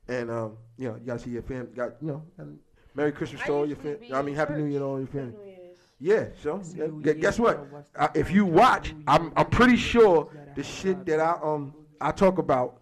and 0.08 0.30
um, 0.30 0.56
you 0.78 0.88
know, 0.88 0.94
you 0.94 1.02
gotta 1.04 1.18
see 1.18 1.28
your 1.28 1.42
family. 1.42 1.72
Got 1.76 1.96
you 2.00 2.08
know, 2.08 2.22
and 2.38 2.58
Merry 2.94 3.12
Christmas 3.12 3.42
I 3.42 3.46
to 3.48 3.52
all 3.52 3.66
your 3.66 3.76
usually 3.76 3.96
family. 3.96 4.14
I 4.14 4.22
mean, 4.22 4.28
in 4.30 4.34
Happy 4.36 4.54
New 4.54 4.64
Year 4.64 4.78
to 4.78 4.84
all 4.86 4.98
your 4.98 5.06
family. 5.08 5.32
New 5.32 5.74
Yeah, 6.00 6.28
so 6.42 6.62
yeah, 6.74 7.12
guess 7.12 7.38
what? 7.38 7.58
Year, 7.70 7.84
Uh, 7.96 8.08
if 8.14 8.30
you 8.30 8.46
watch, 8.46 8.94
I'm 9.06 9.30
I'm 9.36 9.50
pretty 9.50 9.76
sure 9.76 10.30
the 10.56 10.62
shit 10.62 11.04
that 11.04 11.20
I 11.20 11.38
um 11.42 11.74
I 12.00 12.12
talk 12.12 12.38
about 12.38 12.80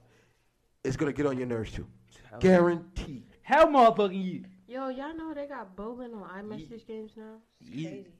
is 0.85 0.97
gonna 0.97 1.12
get 1.12 1.27
on 1.27 1.37
your 1.37 1.49
nerves 1.49 1.73
too. 1.73 1.87
Hell- 2.31 2.38
Guaranteed. 2.38 3.25
Hell, 3.43 3.67
motherfucking 3.67 4.25
you. 4.25 4.45
Yo, 4.69 4.88
y'all 4.91 5.12
know 5.17 5.35
they 5.35 5.47
got 5.49 5.75
bowling 5.75 6.15
on 6.15 6.23
iMessage 6.45 6.87
games 6.87 7.11
now? 7.17 7.35
It's 7.61 7.69
Yeah. 7.71 7.91
crazy. 7.91 8.12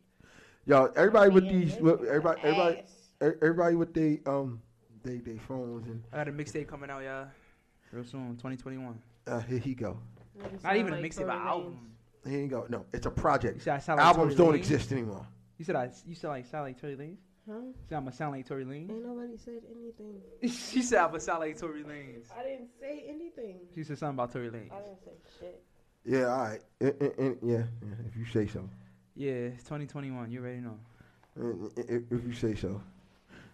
Yo, 0.67 0.85
everybody 0.97 1.31
with 1.31 1.49
these, 1.49 1.77
everybody, 1.77 2.41
everybody, 2.43 2.77
e- 3.25 3.39
everybody 3.41 3.77
with 3.77 3.95
they 3.95 4.21
um 4.27 4.61
they 5.03 5.17
they 5.19 5.39
phones 5.39 5.87
and 5.87 6.03
I 6.13 6.17
got 6.19 6.29
a 6.29 6.33
mixtape 6.33 6.69
coming 6.69 6.91
out, 6.91 7.03
y'all. 7.03 7.27
Real 7.93 8.05
soon, 8.05 8.31
2021. 8.37 8.99
uh, 9.27 9.41
here 9.41 9.59
he 9.59 9.75
go. 9.75 9.99
Not 10.39 10.61
sound 10.63 10.77
even 10.79 10.95
a 10.95 10.97
mixtape, 10.97 11.17
Tory 11.27 11.31
an 11.31 11.37
album. 11.47 11.79
Here 12.27 12.41
you 12.41 12.49
go. 12.49 12.67
No, 12.69 12.87
it's 12.93 13.05
a 13.07 13.09
You 13.11 13.15
project. 13.15 13.63
said 13.63 13.75
I 13.75 13.79
sound 13.79 13.99
like 13.99 14.07
Albums 14.07 14.35
Tory 14.37 14.47
don't 14.47 14.55
Lanez? 14.55 14.59
exist 14.59 14.93
anymore. 14.93 15.27
You 15.59 15.65
said 15.65 15.77
I. 15.77 15.91
You 16.07 16.15
said 16.15 16.29
like 16.29 16.47
sound 16.47 16.65
like 16.65 16.81
Tory 16.81 16.97
Lanez. 16.97 17.17
Huh? 17.47 17.55
You 17.59 17.75
said 17.89 17.97
I'm 17.97 18.05
gonna 18.05 18.17
sound 18.17 18.33
like 18.33 18.47
Tory 18.47 18.65
Lanez. 18.65 18.89
Ain't 18.91 19.05
nobody 19.05 19.37
said 19.37 19.61
anything. 19.71 20.21
she 20.43 20.83
said 20.83 20.99
I'm 21.01 21.09
gonna 21.09 21.21
sound 21.21 21.41
like 21.41 21.59
Tory 21.59 21.83
Lanez. 21.83 22.27
I 22.39 22.43
didn't 22.45 22.69
say 22.81 23.05
anything. 23.09 23.57
She 23.75 23.83
said 23.85 23.99
something 23.99 24.15
about 24.17 24.33
Tory 24.33 24.49
Lanez. 24.49 24.73
I 24.73 24.81
didn't 24.83 25.05
say 25.05 25.11
shit. 25.41 25.63
Yeah, 26.05 26.27
all 26.27 26.39
right. 26.39 26.61
I- 26.81 26.87
I- 26.87 27.23
I- 27.27 27.37
yeah, 27.43 27.63
yeah, 27.83 27.95
if 28.09 28.17
you 28.17 28.25
say 28.25 28.47
so. 28.47 28.69
Yeah, 29.15 29.31
it's 29.33 29.63
2021. 29.65 30.31
You 30.31 30.41
already 30.41 30.61
know. 30.61 30.79
I- 31.39 31.81
I- 31.81 32.03
If 32.11 32.25
you 32.27 32.33
say 32.33 32.55
so. 32.55 32.81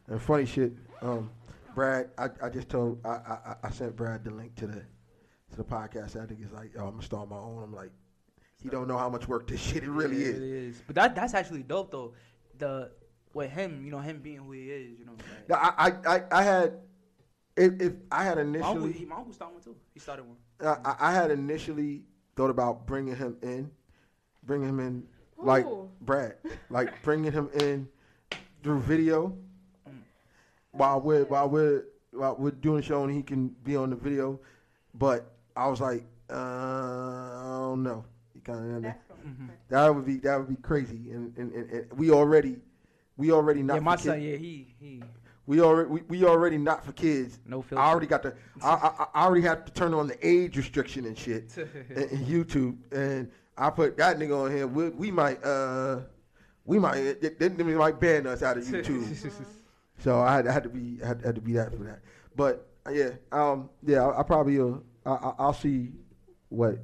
And 0.09 0.21
funny 0.21 0.47
shit, 0.47 0.73
um, 1.03 1.31
Brad, 1.75 2.11
I, 2.19 2.29
I 2.43 2.49
just 2.49 2.69
told 2.69 3.05
I, 3.05 3.09
I 3.09 3.55
I 3.65 3.71
sent 3.71 3.95
Brad 3.95 4.25
the 4.25 4.31
link 4.31 4.55
to 4.57 4.67
the 4.67 4.81
to 5.51 5.57
the 5.57 5.65
podcast. 5.65 6.21
I 6.21 6.27
think 6.27 6.41
it's 6.43 6.53
like, 6.53 6.75
yo, 6.75 6.85
I'm 6.87 6.93
gonna 6.93 7.03
start 7.03 7.29
my 7.29 7.37
own. 7.37 7.63
I'm 7.63 7.75
like, 7.75 7.91
he 8.63 8.69
don't 8.69 8.89
know 8.89 8.99
how 8.99 9.09
much 9.09 9.29
work 9.29 9.47
this 9.47 9.61
shit 9.61 9.83
it 9.83 9.91
really 9.91 10.17
Yeah, 10.17 10.29
is. 10.29 10.37
It 10.37 10.41
really 10.41 10.53
is. 10.69 10.83
But 10.87 10.97
that 10.97 11.15
that's 11.15 11.35
actually 11.35 11.63
dope 11.63 11.91
though. 11.91 12.15
The 12.59 12.91
with 13.35 13.51
him, 13.51 13.85
you 13.85 13.91
know, 13.91 13.99
him 13.99 14.21
being 14.21 14.39
who 14.39 14.53
he 14.53 14.71
is, 14.71 14.99
you 14.99 15.05
know. 15.05 15.13
Like, 15.13 15.49
Yeah, 15.49 15.57
I, 15.57 15.89
I, 15.89 16.17
I, 16.17 16.23
I 16.33 16.43
had, 16.43 16.79
if, 17.57 17.81
if 17.81 17.93
I 18.11 18.25
had 18.25 18.37
my 18.39 18.43
uncle, 18.43 18.59
initially, 18.59 18.93
he, 18.93 19.05
my 19.05 19.17
uncle 19.17 19.33
started 19.33 19.55
one 19.55 19.63
too. 19.63 19.77
He 19.93 20.01
started 20.01 20.25
one. 20.25 20.37
I, 20.85 20.97
I 20.99 21.13
had 21.13 21.31
initially 21.31 22.03
thought 22.35 22.51
about 22.51 22.87
bringing 22.87 23.15
him 23.15 23.37
in, 23.43 23.71
bringing 24.45 24.69
him 24.69 24.81
in, 24.81 25.05
like 25.37 25.65
Who? 25.65 25.89
Brad, 26.01 26.37
like 26.71 27.01
bringing 27.03 27.31
him 27.31 27.51
in 27.61 27.87
through 28.63 28.81
video, 28.81 29.37
while 30.79 31.01
we're 31.01 31.25
while 31.25 31.49
we're 31.49 31.85
while 32.13 32.37
we're 32.39 32.51
doing 32.51 32.79
the 32.79 32.83
show 32.83 33.05
and 33.05 33.13
he 33.15 33.23
can 33.23 33.49
be 33.65 33.77
on 33.77 33.91
the 33.91 33.97
video, 33.97 34.41
but 34.95 35.33
I 35.57 35.69
was 35.69 35.81
like, 35.81 36.05
uh, 36.31 36.35
I 36.35 37.59
don't 37.61 37.83
know. 37.83 38.05
He 38.33 38.41
kind 38.41 38.77
of 38.77 38.83
That's 38.83 38.99
cool. 39.09 39.17
that 39.69 39.95
would 39.95 40.07
be 40.07 40.17
that 40.19 40.39
would 40.39 40.49
be 40.49 40.57
crazy, 40.57 41.11
and 41.11 41.37
and, 41.37 41.53
and, 41.53 41.71
and 41.71 41.93
we 41.99 42.11
already 42.11 42.57
we 43.17 43.33
already 43.33 43.63
not 43.63 43.75
yeah, 43.75 43.81
my 43.81 43.97
for 43.97 44.03
son. 44.03 44.21
kids. 44.21 44.33
Yeah, 44.33 44.37
he 44.37 44.75
he. 44.81 45.03
We 45.47 45.61
already 45.63 45.89
we, 45.91 46.03
we 46.09 46.25
already 46.25 46.59
not 46.59 46.85
for 46.85 46.93
kids. 46.93 47.39
No 47.47 47.63
filter. 47.63 47.83
I 47.83 47.89
already 47.89 48.07
got 48.07 48.23
the 48.23 48.35
I, 48.63 48.69
I 48.69 49.07
I 49.15 49.25
already 49.25 49.43
have 49.47 49.65
to 49.65 49.73
turn 49.73 49.95
on 49.95 50.07
the 50.07 50.27
age 50.27 50.57
restriction 50.57 51.07
and 51.07 51.17
shit 51.17 51.57
in, 51.91 52.03
in 52.03 52.25
YouTube, 52.27 52.77
and 52.93 53.31
I 53.57 53.71
put 53.71 53.97
that 53.97 54.19
nigga 54.19 54.45
on 54.45 54.55
here. 54.55 54.67
We, 54.67 54.91
we 54.91 55.11
might 55.11 55.43
uh 55.43 56.01
we 56.67 56.79
might 56.79 57.21
they, 57.21 57.31
they, 57.31 57.49
they 57.49 57.65
might 57.65 57.99
ban 57.99 58.27
us 58.27 58.43
out 58.43 58.59
of 58.59 58.65
YouTube. 58.67 59.45
so 59.99 60.21
I 60.21 60.35
had, 60.37 60.47
I 60.47 60.53
had 60.53 60.63
to 60.65 60.69
be 60.69 60.99
I 61.03 61.09
had, 61.09 61.23
had 61.25 61.35
to 61.35 61.41
be 61.41 61.53
that 61.55 61.73
for 61.77 61.85
that. 61.85 62.01
But 62.37 62.69
uh, 62.87 62.91
yeah, 62.91 63.11
um 63.33 63.71
yeah, 63.85 64.05
I, 64.07 64.21
I 64.21 64.23
probably 64.23 64.59
uh, 64.61 64.79
I, 65.07 65.11
I 65.13 65.33
I'll 65.39 65.53
see 65.53 65.91
what 66.49 66.79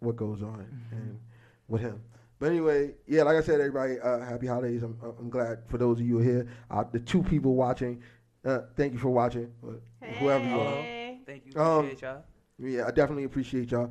what 0.00 0.16
goes 0.16 0.42
on 0.42 0.66
and 0.92 1.18
with 1.68 1.80
him. 1.82 2.00
But 2.38 2.50
anyway, 2.50 2.92
yeah, 3.06 3.22
like 3.22 3.36
I 3.36 3.40
said, 3.40 3.60
everybody, 3.60 3.98
uh, 3.98 4.20
happy 4.20 4.46
holidays. 4.46 4.82
I'm, 4.82 4.96
I'm 5.18 5.30
glad 5.30 5.60
for 5.68 5.78
those 5.78 6.00
of 6.00 6.06
you 6.06 6.18
here. 6.18 6.46
Uh, 6.70 6.84
the 6.92 7.00
two 7.00 7.22
people 7.22 7.54
watching, 7.54 8.02
uh, 8.44 8.60
thank 8.76 8.92
you 8.92 8.98
for 8.98 9.08
watching. 9.08 9.50
uh, 9.66 10.06
Whoever 10.18 10.44
you 10.44 10.60
are. 10.60 11.16
Thank 11.24 11.44
you. 11.46 11.58
Um, 11.60 11.86
Appreciate 11.86 12.02
y'all. 12.02 12.22
Yeah, 12.58 12.86
I 12.86 12.90
definitely 12.90 13.24
appreciate 13.24 13.70
y'all. 13.70 13.90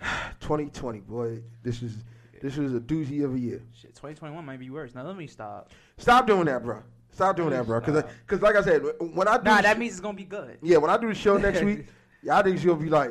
2020, 0.40 1.00
boy, 1.00 1.40
this 1.62 1.82
is 1.82 1.96
this 2.42 2.56
was 2.56 2.74
a 2.74 2.80
doozy 2.80 3.24
of 3.24 3.34
a 3.34 3.38
year. 3.38 3.62
Shit, 3.72 3.94
2021 3.94 4.44
might 4.44 4.58
be 4.60 4.70
worse. 4.70 4.94
Now 4.94 5.02
let 5.04 5.16
me 5.16 5.26
stop. 5.26 5.70
Stop 5.98 6.26
doing 6.26 6.44
that, 6.46 6.62
bro. 6.62 6.82
Stop 7.18 7.34
doing 7.34 7.50
that, 7.50 7.66
bro. 7.66 7.80
Because, 7.80 8.04
cause 8.28 8.40
like 8.42 8.54
I 8.54 8.62
said, 8.62 8.80
when 9.00 9.26
I 9.26 9.38
do 9.38 9.42
Nah, 9.42 9.60
that 9.60 9.76
means 9.76 9.94
it's 9.94 10.00
gonna 10.00 10.16
be 10.16 10.22
good. 10.22 10.56
yeah, 10.62 10.76
when 10.76 10.88
I 10.88 10.96
do 10.96 11.08
the 11.08 11.16
show 11.16 11.36
next 11.36 11.64
week, 11.64 11.86
y'all 12.22 12.44
niggas 12.44 12.64
gonna 12.64 12.78
be 12.80 12.88
like, 12.88 13.10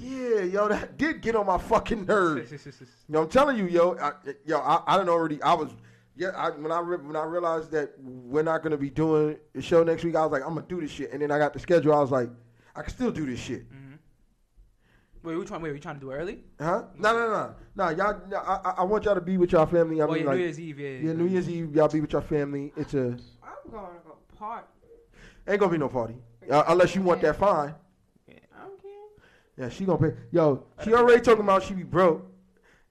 yeah, 0.00 0.44
yo, 0.44 0.66
that 0.68 0.96
did 0.96 1.20
get 1.20 1.36
on 1.36 1.44
my 1.44 1.58
fucking 1.58 2.06
nerves. 2.06 2.50
Yo, 3.10 3.22
I'm 3.22 3.28
telling 3.28 3.58
you, 3.58 3.66
yo, 3.66 3.98
I, 3.98 4.12
yo, 4.46 4.60
I, 4.60 4.82
I 4.86 4.96
don't 4.96 5.10
already. 5.10 5.42
I 5.42 5.52
was, 5.52 5.68
yeah, 6.16 6.28
I, 6.36 6.48
when 6.50 6.72
I 6.72 6.80
re- 6.80 6.96
when 6.96 7.16
I 7.16 7.24
realized 7.24 7.70
that 7.72 7.92
we're 8.00 8.42
not 8.42 8.62
gonna 8.62 8.78
be 8.78 8.88
doing 8.88 9.36
the 9.52 9.60
show 9.60 9.82
next 9.84 10.04
week, 10.04 10.16
I 10.16 10.22
was 10.22 10.32
like, 10.32 10.42
I'm 10.42 10.54
gonna 10.54 10.66
do 10.66 10.80
this 10.80 10.90
shit, 10.90 11.12
and 11.12 11.20
then 11.20 11.30
I 11.30 11.36
got 11.36 11.52
the 11.52 11.58
schedule. 11.58 11.94
I 11.94 12.00
was 12.00 12.10
like, 12.10 12.30
I 12.74 12.80
can 12.80 12.94
still 12.94 13.10
do 13.10 13.26
this 13.26 13.40
shit, 13.40 13.70
mm. 13.70 13.87
Wait, 15.28 15.36
we 15.36 15.44
trying? 15.44 15.60
Wait, 15.60 15.72
we 15.74 15.78
trying 15.78 15.96
to 15.96 16.00
do 16.00 16.10
it 16.10 16.14
early? 16.14 16.38
huh? 16.58 16.84
No, 16.96 17.12
no, 17.12 17.28
no, 17.28 17.54
no, 17.76 17.88
y'all. 17.90 18.18
no, 18.30 18.38
I, 18.38 18.60
I- 18.64 18.74
I 18.78 18.82
want 18.84 19.04
y'all 19.04 19.14
to 19.14 19.20
be 19.20 19.36
with 19.36 19.52
y'all 19.52 19.66
family. 19.66 20.00
I 20.00 20.06
oh 20.06 20.10
mean, 20.10 20.22
yeah, 20.22 20.26
like, 20.26 20.36
New 20.38 20.42
Year's 20.42 20.58
Eve. 20.58 20.78
Yeah. 20.78 20.88
yeah, 20.88 21.12
New 21.12 21.26
Year's 21.26 21.50
Eve, 21.50 21.74
y'all 21.76 21.86
be 21.88 22.00
with 22.00 22.12
your 22.12 22.22
family. 22.22 22.72
It's 22.78 22.94
a 22.94 22.98
I'm 22.98 23.70
going 23.70 23.84
to 23.84 24.00
go 24.06 24.16
party. 24.38 24.66
ain't 25.46 25.60
gonna 25.60 25.70
be 25.72 25.76
no 25.76 25.90
party 25.90 26.14
uh, 26.50 26.64
unless 26.68 26.94
you 26.94 27.02
want 27.02 27.20
that 27.20 27.36
fine. 27.36 27.74
I 28.26 28.32
don't 28.62 28.80
care. 28.80 28.90
Yeah, 29.58 29.68
she 29.68 29.84
gonna 29.84 29.98
pay. 29.98 30.16
Yo, 30.32 30.64
she 30.82 30.94
already 30.94 31.20
talking 31.20 31.44
about 31.44 31.62
she 31.62 31.74
be 31.74 31.82
broke, 31.82 32.24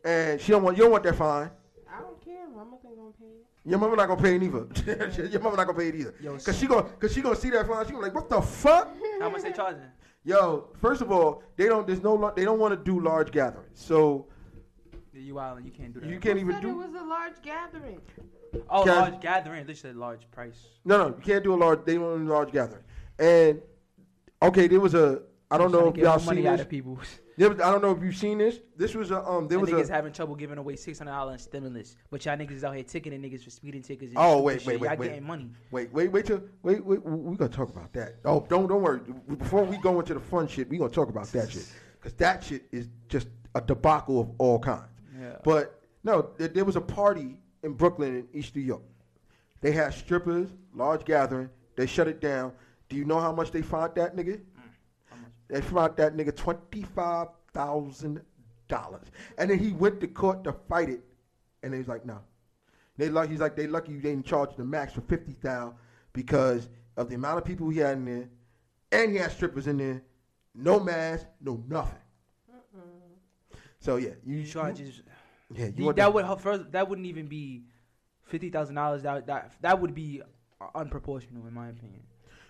and 0.06 0.40
she 0.40 0.52
don't 0.52 0.62
want 0.62 0.78
you 0.78 0.84
don't 0.84 0.92
want 0.92 1.06
that 1.06 1.16
fine. 1.16 1.50
I 1.92 2.02
don't 2.02 2.24
care. 2.24 2.48
Mama 2.56 2.78
ain't 2.86 2.98
gonna 2.98 3.12
pay 3.20 3.26
it. 3.26 3.46
Your 3.66 3.80
mama 3.80 3.96
not 3.96 4.08
gonna 4.08 4.22
pay 4.22 4.36
it 4.36 4.44
either. 4.44 5.24
Your 5.32 5.42
mama 5.42 5.58
not 5.58 5.66
gonna 5.66 5.80
pay 5.80 5.88
it 5.88 5.96
either. 5.96 6.14
Yo, 6.22 6.38
Cause 6.38 6.56
she 6.60 6.68
gonna, 6.68 6.84
cause 6.84 7.12
she 7.14 7.22
gonna 7.22 7.36
see 7.36 7.50
that 7.50 7.66
fine. 7.66 7.84
She 7.86 7.94
gonna 7.94 8.04
be 8.08 8.12
like, 8.12 8.16
what 8.16 8.30
the 8.30 8.42
fuck? 8.44 8.96
How 9.20 9.30
much 9.32 9.42
they 9.42 9.52
charging? 9.54 9.82
Yo, 10.28 10.68
first 10.82 11.02
of 11.02 11.10
all, 11.10 11.42
they 11.56 11.68
don't. 11.68 11.88
There's 11.88 12.04
no. 12.04 12.34
They 12.36 12.44
don't 12.44 12.60
want 12.60 12.74
to 12.78 12.92
do 12.92 13.00
large 13.00 13.32
gatherings. 13.32 13.80
So 13.80 14.26
Yeah, 15.14 15.22
you 15.22 15.40
out 15.40 15.64
you 15.64 15.72
can't 15.72 15.94
do 15.94 16.02
that. 16.02 16.10
you 16.10 16.20
can't 16.20 16.38
Who 16.38 16.42
even 16.50 16.56
said 16.56 16.64
it 16.66 16.68
do. 16.68 16.76
was 16.76 16.94
a 16.96 17.06
large 17.06 17.42
gathering? 17.42 18.02
Oh, 18.70 18.84
Can- 18.84 18.96
large 18.96 19.22
gathering. 19.22 19.66
They 19.66 19.74
said 19.74 19.96
large 19.96 20.30
price. 20.32 20.60
No, 20.84 20.98
no, 20.98 21.08
you 21.16 21.24
can't 21.24 21.46
do 21.46 21.54
a 21.54 21.56
large. 21.56 21.86
They 21.86 21.96
don't 21.96 22.26
do 22.26 22.30
a 22.30 22.34
large 22.34 22.52
gathering. 22.52 22.84
And 23.18 23.62
okay, 24.42 24.68
there 24.68 24.82
was 24.82 24.96
a. 24.96 25.22
I 25.52 25.58
don't 25.58 25.72
know 25.72 25.88
if 25.88 25.96
y'all 25.98 26.20
seen 26.20 26.44
this. 26.44 26.66
people. 26.66 27.00
There 27.38 27.50
was- 27.50 27.60
I 27.62 27.72
don't 27.72 27.82
know 27.82 27.92
if 27.92 28.02
you've 28.04 28.16
seen 28.18 28.40
this. 28.40 28.60
This 28.76 28.96
was 28.96 29.12
a. 29.12 29.24
Um, 29.26 29.48
there 29.48 29.58
There 29.58 29.60
was 29.60 29.70
niggas 29.70 29.90
a. 29.90 29.94
having 29.94 30.12
trouble 30.12 30.36
giving 30.36 30.58
away 30.58 30.76
six 30.76 30.98
hundred 31.00 31.12
dollars 31.12 31.34
in 31.34 31.40
stimulus, 31.40 31.96
but 32.10 32.26
y'all 32.26 32.36
niggas 32.36 32.52
is 32.52 32.64
out 32.64 32.74
here 32.76 32.84
ticketing 32.84 33.22
niggas 33.22 33.44
for 33.44 33.50
speeding 33.52 33.82
tickets. 33.82 34.10
And 34.10 34.18
Oh, 34.18 34.42
wait, 34.42 34.66
wait, 34.66 34.80
wait, 34.82 34.90
Y'all 34.90 34.98
wait. 34.98 35.08
getting 35.10 35.24
money. 35.24 35.50
Wait, 35.72 35.94
wait, 35.94 36.12
wait 36.12 36.26
till 36.26 36.42
wait, 36.64 36.84
wait. 36.84 37.04
We 37.06 37.36
gonna 37.38 37.50
talk 37.50 37.70
about 37.70 37.94
that. 37.94 38.16
Oh, 38.26 38.46
don't 38.50 38.68
don't 38.68 38.82
worry. 38.82 39.02
Before 39.38 39.64
we 39.64 39.78
go 39.78 40.00
into 40.00 40.14
the 40.16 40.20
fun 40.20 40.48
shit, 40.48 40.68
we 40.68 40.78
gonna 40.78 40.90
talk 40.90 41.10
about 41.10 41.28
that 41.28 41.52
shit 41.52 41.68
because 42.00 42.14
that 42.16 42.44
shit 42.44 42.64
is 42.72 42.90
just 43.08 43.28
a 43.56 43.62
debacle 43.62 44.20
of 44.20 44.32
all 44.40 44.60
kinds. 44.60 44.84
Yeah. 45.20 45.38
But 45.44 45.80
no, 46.04 46.30
there, 46.38 46.48
there 46.48 46.66
was 46.66 46.76
a 46.76 46.82
party 46.82 47.38
in 47.64 47.74
Brooklyn 47.74 48.16
in 48.16 48.28
East 48.40 48.56
New 48.56 48.62
York. 48.64 48.82
They 49.62 49.72
had 49.72 49.94
strippers, 49.94 50.50
large 50.74 51.06
gathering. 51.06 51.50
They 51.76 51.86
shut 51.86 52.08
it 52.08 52.20
down. 52.20 52.52
Do 52.90 52.96
you 52.96 53.06
know 53.06 53.20
how 53.20 53.32
much 53.32 53.52
they 53.52 53.62
fined 53.62 53.94
that 53.96 54.16
nigga? 54.16 54.40
They 55.50 55.62
fined 55.62 55.96
that 55.98 56.16
nigga 56.16 56.36
twenty 56.36 56.84
five 56.84 57.28
thousand 57.54 58.22
dollars, 58.68 59.06
and 59.38 59.50
then 59.50 59.60
he 59.60 59.72
went 59.72 60.02
to 60.02 60.08
court 60.08 60.44
to 60.44 60.54
fight 60.54 60.90
it, 60.90 61.02
and 61.64 61.74
he 61.74 61.80
was 61.80 61.88
like, 61.88 62.06
no. 62.06 62.20
They 62.98 63.10
like 63.10 63.30
he's 63.30 63.40
like 63.40 63.56
they 63.56 63.68
lucky 63.68 63.94
you 63.94 64.02
didn't 64.02 64.26
charge 64.26 64.56
the 64.56 64.66
max 64.66 64.94
for 64.94 65.02
fifty 65.02 65.34
thousand 65.34 65.78
because 66.14 66.70
of 66.98 67.10
the 67.10 67.16
amount 67.16 67.38
of 67.38 67.46
people 67.46 67.70
he 67.70 67.80
had 67.80 67.98
in 67.98 68.06
there, 68.06 68.30
and 68.92 69.12
he 69.12 69.18
had 69.18 69.32
strippers 69.32 69.68
in 69.68 69.78
there, 69.78 70.02
no 70.56 70.80
mask, 70.80 71.28
no 71.42 71.64
nothing. 71.68 72.00
So 73.80 73.98
yeah, 73.98 74.10
you 74.26 74.44
Charges. 74.44 75.02
Yeah, 75.54 75.66
you 75.68 75.72
The- 75.72 75.86
that 75.86 75.96
that- 75.96 76.14
would 76.14 76.42
first. 76.42 76.72
That 76.72 76.90
wouldn't 76.90 77.08
even 77.08 77.28
be 77.28 77.64
fifty 78.24 78.50
thousand 78.50 78.76
dollars. 78.76 79.04
That 79.04 79.28
that 79.28 79.54
that 79.62 79.80
would 79.80 79.94
be 79.94 80.22
unproportional 80.76 81.48
in 81.48 81.54
my 81.54 81.70
opinion. 81.70 82.02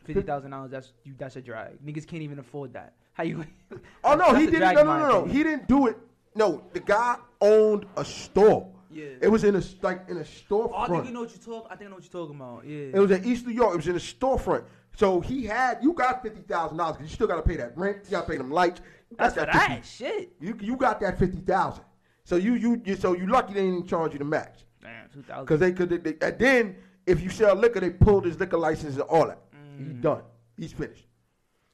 Fifty 0.08 0.22
thousand 0.24 0.52
dollars. 0.52 0.72
That's 0.72 0.94
you. 1.04 1.14
That's 1.18 1.36
a 1.36 1.42
drag. 1.42 1.80
Niggas 1.86 2.08
can't 2.08 2.24
even 2.24 2.40
afford 2.40 2.74
that. 2.74 2.94
How 3.14 3.24
you? 3.24 3.46
Oh 4.04 4.16
no, 4.16 4.34
he 4.36 4.46
didn't. 4.46 4.74
No, 4.76 4.84
no, 4.84 5.00
no, 5.00 5.08
no. 5.10 5.26
He 5.26 5.44
didn't 5.44 5.68
do 5.68 5.88
it. 5.88 5.98
No, 6.36 6.64
the 6.74 6.80
guy 6.80 7.18
owned 7.42 7.86
a 7.98 8.06
store. 8.06 8.70
Yeah. 8.90 9.06
It 9.22 9.28
was 9.28 9.44
in 9.44 9.56
a 9.56 9.62
like 9.82 10.08
in 10.10 10.18
a 10.18 10.26
Oh, 10.52 10.74
I 10.76 10.88
think 10.88 11.06
you 11.06 11.12
know 11.12 11.22
what 11.22 11.32
you 11.34 11.40
talk. 11.40 11.68
I 11.70 11.76
think 11.76 11.88
I 11.88 11.90
know 11.90 11.96
what 11.96 12.04
you're 12.04 12.22
talking 12.26 12.36
about. 12.38 12.66
Yeah. 12.66 12.92
It 12.94 13.00
was 13.00 13.12
in 13.12 13.26
East 13.26 13.46
New 13.46 13.54
York. 13.54 13.74
It 13.74 13.78
was 13.78 13.88
in 13.88 13.96
a 13.96 14.00
storefront. 14.00 14.64
So 14.96 15.20
he 15.20 15.46
had 15.46 15.80
you 15.84 15.94
got 15.94 16.24
fifty 16.24 16.42
thousand 16.42 16.78
dollars 16.78 16.98
because 16.98 17.12
you 17.12 17.16
still 17.16 17.28
got 17.28 17.36
to 17.36 17.42
pay 17.44 17.58
that 17.58 17.78
rent. 17.78 17.98
You 18.06 18.12
got 18.12 18.26
to 18.26 18.32
pay 18.32 18.38
them 18.38 18.50
lights. 18.50 18.82
That's 19.18 19.34
for 19.36 19.46
that 19.46 19.84
50 19.84 20.06
shit. 20.06 20.32
You 20.40 20.58
you 20.62 20.78
got 20.78 21.00
that 21.02 21.20
fifty 21.20 21.40
thousand. 21.40 21.84
So 22.24 22.36
you, 22.36 22.54
you 22.56 22.82
you 22.86 22.96
so 22.96 23.14
you 23.14 23.28
lucky 23.28 23.54
they 23.54 23.62
didn't 23.64 23.88
charge 23.88 24.14
you 24.14 24.20
the 24.20 24.26
max 24.26 24.64
Damn, 24.82 25.10
two 25.10 25.22
thousand. 25.22 25.46
because 25.46 25.60
they 25.60 25.72
could 25.72 25.90
they, 25.90 25.98
they- 25.98 26.26
and 26.28 26.38
then 26.40 26.76
if 27.06 27.22
you 27.22 27.30
sell 27.30 27.56
liquor 27.56 27.80
they 27.80 27.90
pulled 27.90 28.26
his 28.26 28.40
liquor 28.40 28.58
license 28.58 28.94
and 28.96 29.04
all 29.04 29.28
that. 29.28 29.40
He's 29.78 29.88
Mm. 29.94 30.02
done. 30.02 30.22
He's 30.58 30.74
finished. 30.74 31.08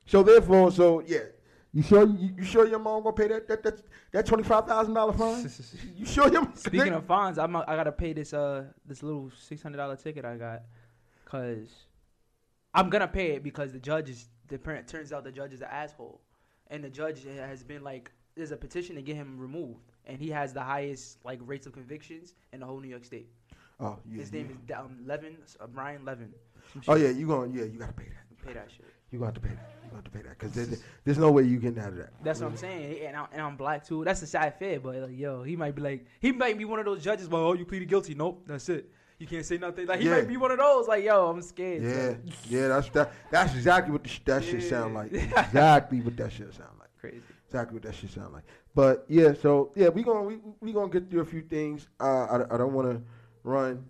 So 0.05 0.23
therefore, 0.23 0.71
so 0.71 1.01
yeah. 1.05 1.19
You 1.75 1.81
sure 1.81 2.05
you, 2.05 2.29
you 2.37 2.43
sure 2.43 2.67
your 2.67 2.77
mom 2.77 3.01
gonna 3.01 3.15
pay 3.15 3.27
that 3.29 3.47
that 3.47 3.63
that, 3.63 3.81
that 4.11 4.25
twenty 4.27 4.43
five 4.43 4.67
thousand 4.67 4.93
dollar 4.93 5.13
fine? 5.13 5.49
you 5.97 6.05
sure 6.05 6.31
your 6.31 6.47
Speaking 6.53 6.93
of 6.93 7.05
fines, 7.05 7.39
I'm 7.39 7.55
I 7.55 7.63
gotta 7.65 7.91
pay 7.91 8.13
this 8.13 8.31
uh 8.33 8.65
this 8.85 9.01
little 9.01 9.31
six 9.35 9.63
hundred 9.63 9.77
dollar 9.77 9.95
ticket 9.95 10.23
I 10.23 10.37
got, 10.37 10.61
cause 11.25 11.69
I'm 12.75 12.89
gonna 12.91 13.07
pay 13.07 13.31
it 13.31 13.43
because 13.43 13.71
the 13.71 13.79
judge 13.79 14.09
is 14.09 14.27
the 14.49 14.59
parent 14.59 14.87
turns 14.87 15.11
out 15.11 15.23
the 15.23 15.31
judge 15.31 15.51
is 15.53 15.61
an 15.61 15.69
asshole, 15.71 16.21
and 16.67 16.83
the 16.83 16.89
judge 16.89 17.23
has 17.23 17.63
been 17.63 17.83
like 17.83 18.11
there's 18.35 18.51
a 18.51 18.57
petition 18.57 18.95
to 18.95 19.01
get 19.01 19.15
him 19.15 19.39
removed, 19.39 19.91
and 20.05 20.19
he 20.19 20.29
has 20.29 20.53
the 20.53 20.61
highest 20.61 21.25
like 21.25 21.39
rates 21.43 21.65
of 21.65 21.73
convictions 21.73 22.35
in 22.51 22.59
the 22.59 22.65
whole 22.67 22.79
New 22.79 22.87
York 22.89 23.05
State. 23.05 23.29
oh 23.79 23.97
yeah, 24.07 24.19
His 24.19 24.31
name 24.31 24.49
is 24.67 24.75
um, 24.75 24.99
Levin 25.07 25.37
uh, 25.59 25.65
Brian 25.67 26.05
Levin. 26.05 26.31
Oh 26.87 26.95
yeah 26.95 27.09
you 27.09 27.27
going 27.27 27.53
yeah 27.53 27.63
you 27.63 27.79
gotta 27.79 27.93
pay 27.93 28.05
that. 28.05 28.45
pay 28.47 28.53
that 28.53 28.67
shit. 28.75 28.85
You 29.11 29.19
gonna 29.19 29.27
have 29.27 29.35
to 29.35 29.41
pay 29.41 29.49
that. 29.55 29.69
You 29.83 29.89
gonna 29.89 29.95
have 29.97 30.03
to 30.05 30.09
pay 30.11 30.21
that 30.23 30.39
because 30.39 30.53
there's, 30.53 30.83
there's 31.05 31.17
no 31.19 31.31
way 31.31 31.43
you 31.43 31.57
getting 31.59 31.79
out 31.79 31.89
of 31.89 31.97
that. 31.97 32.09
That's 32.23 32.39
what 32.41 32.47
I'm 32.49 32.57
saying, 32.57 33.05
and 33.05 33.15
I'm, 33.15 33.27
and 33.31 33.41
I'm 33.41 33.55
black 33.55 33.85
too. 33.85 34.03
That's 34.03 34.21
a 34.23 34.27
sad 34.27 34.57
fair, 34.57 34.79
but 34.79 34.95
like, 34.95 35.17
yo, 35.17 35.43
he 35.43 35.55
might 35.55 35.75
be 35.75 35.81
like, 35.83 36.05
he 36.19 36.31
might 36.31 36.57
be 36.57 36.65
one 36.65 36.79
of 36.79 36.85
those 36.85 37.03
judges. 37.03 37.27
Well, 37.29 37.43
oh, 37.43 37.53
you 37.53 37.65
pleaded 37.65 37.87
guilty. 37.89 38.15
Nope, 38.15 38.43
that's 38.47 38.67
it. 38.69 38.89
You 39.19 39.27
can't 39.27 39.45
say 39.45 39.57
nothing. 39.59 39.85
Like 39.85 39.99
he 39.99 40.07
Yeah. 40.07 40.15
might 40.15 40.27
be 40.27 40.35
one 40.37 40.51
of 40.51 40.57
those. 40.57 40.87
Like, 40.87 41.03
yo, 41.03 41.29
I'm 41.29 41.41
scared. 41.43 41.83
Yeah, 41.83 41.91
so. 41.91 42.17
yeah, 42.49 42.67
that's 42.69 42.89
that. 42.89 43.11
That's 43.29 43.53
exactly 43.53 43.91
what 43.91 44.07
sh- 44.07 44.19
that 44.25 44.43
shit 44.43 44.63
sound 44.63 44.95
like. 44.95 45.13
Exactly 45.37 46.01
what 46.01 46.17
that 46.17 46.31
shit 46.31 46.51
sound 46.53 46.71
like. 46.79 46.89
crazy. 46.99 47.21
Exactly 47.45 47.75
what 47.75 47.83
that 47.83 47.93
shit 47.95 48.09
sound 48.09 48.33
like. 48.33 48.43
But 48.73 49.05
yeah, 49.07 49.33
so 49.39 49.71
yeah, 49.75 49.89
we 49.89 50.01
gonna 50.01 50.23
we 50.23 50.39
we 50.59 50.73
gonna 50.73 50.91
get 50.91 51.11
through 51.11 51.21
a 51.21 51.25
few 51.25 51.43
things. 51.43 51.87
Uh, 51.99 52.25
I 52.49 52.55
I 52.55 52.57
don't 52.57 52.73
want 52.73 52.89
to 52.89 53.01
run 53.43 53.85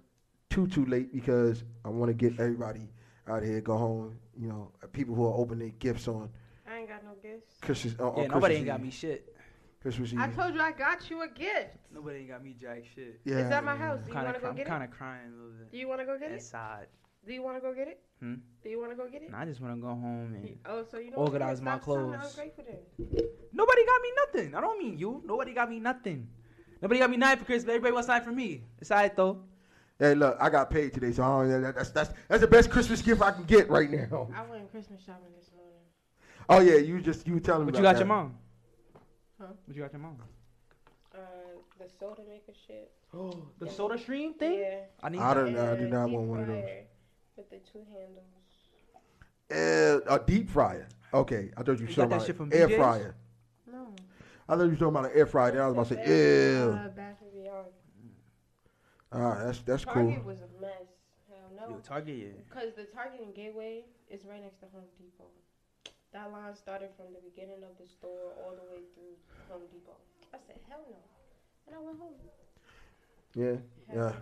too 0.54 0.68
too 0.68 0.86
late 0.86 1.12
because 1.12 1.64
I 1.84 1.90
want 1.90 2.10
to 2.10 2.14
get 2.14 2.40
everybody 2.40 2.88
out 3.28 3.40
of 3.40 3.46
here, 3.46 3.60
go 3.60 3.76
home. 3.78 4.18
You 4.40 4.50
know, 4.50 4.72
people 4.92 5.16
who 5.16 5.26
are 5.26 5.34
opening 5.34 5.74
gifts 5.80 6.08
on 6.08 6.30
I 6.70 6.78
ain't 6.78 6.90
got 6.90 7.04
no 7.04 7.12
gifts. 7.22 7.60
Christmas. 7.62 7.96
On, 8.00 8.14
Yeah, 8.16 8.24
on 8.24 8.28
nobody 8.30 8.30
Christmas 8.30 8.58
ain't 8.58 8.66
got 8.68 8.82
me 8.84 8.92
shit. 8.92 9.36
Christmas 9.82 10.14
Eve. 10.14 10.20
I 10.20 10.28
told 10.30 10.54
you 10.54 10.62
I 10.62 10.72
got 10.72 11.10
you 11.10 11.22
a 11.24 11.28
gift. 11.28 11.76
Nobody 11.94 12.20
ain't 12.20 12.30
got 12.30 12.44
me 12.44 12.56
jack 12.60 12.84
shit. 12.96 13.20
yeah, 13.26 13.40
It's 13.40 13.52
at 13.52 13.64
my 13.64 13.76
house. 13.76 14.00
Do 14.06 14.12
you 14.12 14.16
want 14.16 14.36
to 14.36 14.40
go 14.40 14.40
get 14.42 14.50
I'm 14.50 14.56
get 14.56 14.68
kind 14.68 14.84
of 14.84 14.92
crying 14.92 15.28
a 15.28 15.36
little 15.36 15.52
bit. 15.58 15.72
Do 15.72 15.78
you 15.78 15.88
want 15.88 16.00
to 16.02 16.06
go 16.06 16.18
get 16.18 16.32
it? 16.32 16.36
Inside. 16.36 16.88
Do 17.26 17.34
you 17.34 17.42
want 17.42 17.58
to 17.58 17.62
go 17.62 17.74
get 17.74 17.88
it? 17.88 18.00
Hmm? 18.20 18.36
Do 18.64 18.70
you 18.70 18.80
want 18.80 18.92
to 18.92 18.96
go 18.96 19.10
get 19.10 19.22
it? 19.24 19.32
Nah, 19.32 19.42
I 19.42 19.46
just 19.46 19.60
want 19.62 19.76
to 19.76 19.82
go 19.82 19.88
home 19.88 20.34
and. 20.36 20.58
Oh, 20.66 20.84
so 20.90 21.00
you 21.00 21.12
don't 21.12 21.20
Organize 21.20 21.62
my 21.62 21.78
clothes. 21.78 22.38
Nobody 23.54 23.86
got 23.86 24.02
me 24.02 24.12
nothing. 24.26 24.56
I 24.56 24.62
don't 24.62 24.80
mean 24.80 24.98
you. 24.98 25.22
Nobody 25.26 25.54
got 25.54 25.70
me 25.70 25.80
nothing. 25.80 26.28
Nobody 26.82 27.00
got 27.00 27.10
me 27.10 27.18
nothing 27.18 27.40
for 27.40 27.46
Christmas. 27.46 27.70
Everybody 27.70 27.94
wants 27.94 28.08
something 28.08 28.26
for 28.30 28.36
me. 28.36 28.64
It's 28.80 28.92
alright 28.92 29.16
though. 29.16 29.44
Hey, 30.04 30.16
look, 30.16 30.36
I 30.38 30.50
got 30.50 30.70
paid 30.70 30.94
today, 30.94 31.14
so 31.14 31.24
I 31.24 31.48
don't, 31.48 31.62
that, 31.62 31.76
that's 31.76 31.92
that's 31.92 32.14
that's 32.28 32.42
the 32.42 32.48
best 32.48 32.70
Christmas 32.70 33.02
gift 33.02 33.22
I 33.22 33.32
can 33.32 33.46
get 33.46 33.70
right 33.70 33.90
now. 33.90 34.28
I 34.36 34.42
went 34.52 34.70
Christmas 34.70 35.00
shopping 35.00 35.32
this 35.34 35.50
morning. 35.56 35.80
Oh 36.50 36.60
yeah, 36.60 36.78
you 36.78 37.00
just 37.00 37.26
you 37.26 37.36
were 37.36 37.40
telling 37.40 37.62
me. 37.62 37.72
What 37.72 37.76
you 37.76 37.80
about 37.80 37.94
got 37.94 38.00
your 38.00 38.08
mom? 38.08 38.36
Huh? 39.40 39.48
What 39.66 39.78
you 39.78 39.82
got 39.82 39.94
your 39.94 40.02
mom? 40.02 40.18
Uh, 41.16 41.20
the 41.80 41.86
soda 42.02 42.22
maker 42.28 42.52
shit. 42.68 42.92
Oh, 43.14 43.48
the 43.60 43.70
Soda 43.70 43.98
Stream 43.98 44.34
thing. 44.34 44.60
Yeah. 44.60 44.80
I 45.02 45.08
need 45.08 45.20
I 45.22 45.34
that. 45.34 45.40
don't 45.40 45.54
know. 45.54 45.72
I 45.72 45.76
do 45.78 45.82
And 45.84 45.92
not 45.94 46.10
want 46.10 46.28
one 46.28 46.40
of 46.42 46.48
those. 46.48 46.64
fryer 46.64 46.84
With 47.38 47.50
the 47.50 47.60
two 47.72 47.86
handles. 49.50 50.04
Uh, 50.10 50.16
a 50.20 50.20
deep 50.26 50.50
fryer. 50.50 50.90
Okay, 51.14 51.50
I 51.56 51.64
thought 51.64 51.80
you 51.80 51.86
were 51.86 51.90
You 51.92 51.96
talking 51.96 51.96
got 51.96 52.10
that 52.10 52.16
about 52.16 52.28
shit 52.28 52.36
from 52.36 52.50
air 52.52 52.68
BJ's? 52.68 52.76
fryer. 52.76 53.16
No. 53.72 53.88
I 54.50 54.58
thought 54.58 54.64
you 54.64 54.70
were 54.72 54.76
talking 54.76 54.88
about 54.88 55.06
an 55.06 55.12
air 55.16 55.28
fryer. 55.28 55.52
Then 55.54 55.62
I 55.62 55.68
was 55.70 55.76
about 55.76 55.88
to 55.88 55.96
say, 55.96 56.56
ew. 56.56 56.72
Uh, 56.72 56.90
Bath 56.90 57.16
and 57.22 57.32
Beyond. 57.32 57.68
Ah, 59.14 59.44
that's 59.46 59.60
that's 59.62 59.86
cool. 59.86 59.94
Target 59.94 60.26
was 60.26 60.40
a 60.42 60.50
mess. 60.62 60.90
Hell 61.30 61.52
no. 61.56 61.64
Yo, 61.70 61.76
no. 61.76 61.80
Target, 61.80 62.16
yeah. 62.18 62.42
Because 62.50 62.74
the 62.76 62.86
Target 62.86 63.22
and 63.22 63.36
Gateway 63.36 63.86
is 64.10 64.26
right 64.26 64.42
next 64.42 64.60
to 64.60 64.66
Home 64.74 64.90
Depot. 64.98 65.30
That 66.14 66.32
line 66.32 66.56
started 66.56 66.90
from 66.96 67.08
the 67.14 67.20
beginning 67.20 67.64
of 67.64 67.78
the 67.80 67.88
store 67.88 68.34
all 68.44 68.52
the 68.52 68.64
way 68.72 68.82
through 68.94 69.18
Home 69.50 69.64
Depot. 69.72 69.98
I 70.34 70.38
said, 70.46 70.58
hell 70.70 70.86
no. 70.90 70.98
And 71.68 71.76
I 71.76 71.80
went 71.80 72.00
home. 72.00 72.14
Yeah, 73.36 73.56
Hell 73.92 74.16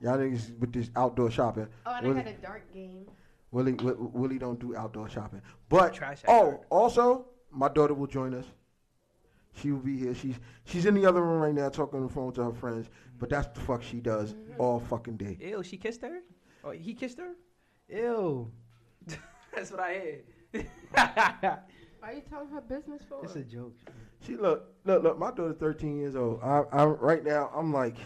yeah. 0.00 0.10
Y'all 0.10 0.18
niggas 0.18 0.58
with 0.58 0.72
this 0.72 0.90
outdoor 0.96 1.30
shopping. 1.30 1.66
Oh, 1.84 1.94
and 1.94 2.06
Willie, 2.06 2.20
I 2.20 2.24
got 2.24 2.32
a 2.32 2.36
dart 2.36 2.72
game. 2.72 3.06
Willie, 3.50 3.72
Wi- 3.72 3.96
Willie 3.98 4.38
don't 4.38 4.58
do 4.60 4.76
outdoor 4.76 5.08
shopping. 5.08 5.42
But 5.68 5.94
Trash 5.94 6.22
oh, 6.28 6.42
card. 6.42 6.58
also 6.70 7.26
my 7.50 7.68
daughter 7.68 7.94
will 7.94 8.06
join 8.06 8.34
us. 8.34 8.44
She 9.60 9.72
will 9.72 9.80
be 9.80 9.96
here. 9.98 10.14
She's 10.14 10.36
she's 10.64 10.86
in 10.86 10.94
the 10.94 11.04
other 11.06 11.22
room 11.22 11.40
right 11.40 11.54
now 11.54 11.68
talking 11.68 11.98
on 12.00 12.06
the 12.06 12.12
phone 12.12 12.32
to 12.34 12.44
her 12.44 12.52
friends. 12.52 12.88
But 13.18 13.28
that's 13.30 13.48
the 13.48 13.60
fuck 13.60 13.82
she 13.82 14.00
does 14.00 14.34
Mm-hmm. 14.34 14.60
all 14.60 14.78
fucking 14.80 15.16
day. 15.16 15.36
Ew, 15.40 15.62
she 15.62 15.76
kissed 15.76 16.02
her. 16.02 16.20
Oh, 16.64 16.70
he 16.70 16.94
kissed 16.94 17.18
her? 17.18 17.32
Ew. 17.88 18.50
That's 19.54 19.70
what 19.70 19.80
I 19.80 20.22
heard. 20.52 20.66
Why 22.00 22.10
are 22.10 22.12
you 22.12 22.22
telling 22.28 22.48
her 22.48 22.60
business 22.60 23.02
for? 23.08 23.24
it's 23.24 23.36
a 23.36 23.42
joke. 23.42 23.74
She 24.24 24.36
look, 24.36 24.74
look, 24.84 25.02
look. 25.02 25.18
My 25.18 25.30
daughter's 25.30 25.56
13 25.56 25.98
years 25.98 26.14
old. 26.16 26.40
I, 26.42 26.62
I 26.72 26.84
right 26.84 27.24
now, 27.24 27.50
I'm 27.54 27.72
like, 27.72 27.96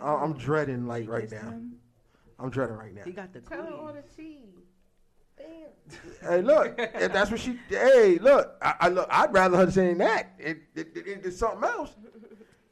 I, 0.00 0.14
I'm 0.14 0.34
dreading 0.34 0.86
like 0.86 1.04
She 1.04 1.08
right 1.10 1.30
now. 1.30 1.38
him? 1.38 1.74
I'm 2.38 2.50
dreading 2.50 2.76
right 2.76 2.94
now. 2.94 3.02
He 3.04 3.12
got 3.12 3.32
the 3.32 3.40
Tell 3.40 3.62
her 3.62 3.72
all 3.72 3.92
the 3.92 4.04
tea. 4.16 4.44
Hey, 6.20 6.42
look, 6.42 6.74
if 6.78 7.12
that's 7.12 7.30
what 7.30 7.40
she. 7.40 7.58
Hey, 7.68 8.18
look, 8.18 8.56
I, 8.60 8.74
I 8.80 8.88
look. 8.88 9.08
I'd 9.10 9.32
rather 9.32 9.56
her 9.56 9.70
saying 9.70 9.98
that. 9.98 10.34
It, 10.38 10.58
it, 10.74 10.88
it, 10.96 11.06
it- 11.06 11.20
it's 11.26 11.38
something 11.38 11.64
else. 11.68 11.94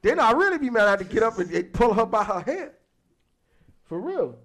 Then 0.03 0.21
I'd 0.21 0.37
really 0.37 0.59
be 0.59 0.69
mad. 0.71 0.87
I 0.87 0.91
had 0.91 0.99
to 1.01 1.05
get 1.07 1.23
up 1.23 1.39
and, 1.39 1.51
and 1.51 1.73
pull 1.73 1.95
her 1.95 2.05
by 2.07 2.25
her 2.25 2.41
hair. 2.41 2.73
For 3.85 4.01
real. 4.01 4.37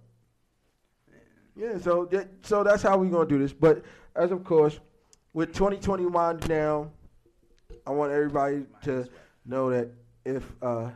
Yeah. 1.55 1.77
So 1.79 2.05
that, 2.05 2.29
so 2.43 2.63
that's 2.63 2.81
how 2.84 2.97
we're 2.97 3.10
gonna 3.10 3.27
do 3.27 3.38
this. 3.39 3.53
But 3.53 3.84
as 4.15 4.31
of 4.31 4.43
course, 4.43 4.79
with 5.34 5.49
2021 5.53 6.39
now, 6.47 6.89
I 7.86 7.91
want 7.91 8.12
everybody 8.12 8.65
to 8.84 9.07
know 9.45 9.69
that 9.71 9.89
if 10.25 10.43
uh, 10.62 10.89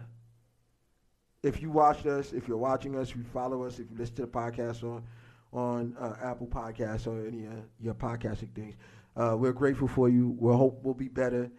if 1.43 1.61
you 1.61 1.69
watched 1.71 2.05
us, 2.05 2.31
if 2.33 2.47
you're 2.47 2.57
watching 2.57 2.95
us, 2.97 3.09
if 3.09 3.17
you 3.17 3.23
follow 3.33 3.63
us, 3.63 3.73
if 3.79 3.91
you 3.91 3.97
listen 3.97 4.15
to 4.15 4.21
the 4.23 4.27
podcast 4.27 4.83
on 4.83 5.03
on 5.55 5.95
uh, 5.99 6.15
Apple 6.21 6.47
Podcasts 6.47 7.07
or 7.07 7.25
any 7.25 7.45
of 7.45 7.53
your 7.79 7.93
podcasting 7.93 8.53
things, 8.53 8.75
uh, 9.15 9.35
we're 9.37 9.53
grateful 9.53 9.87
for 9.87 10.09
you. 10.09 10.35
We 10.37 10.53
hope 10.53 10.81
we'll 10.83 10.93
be 10.93 11.07
better 11.07 11.49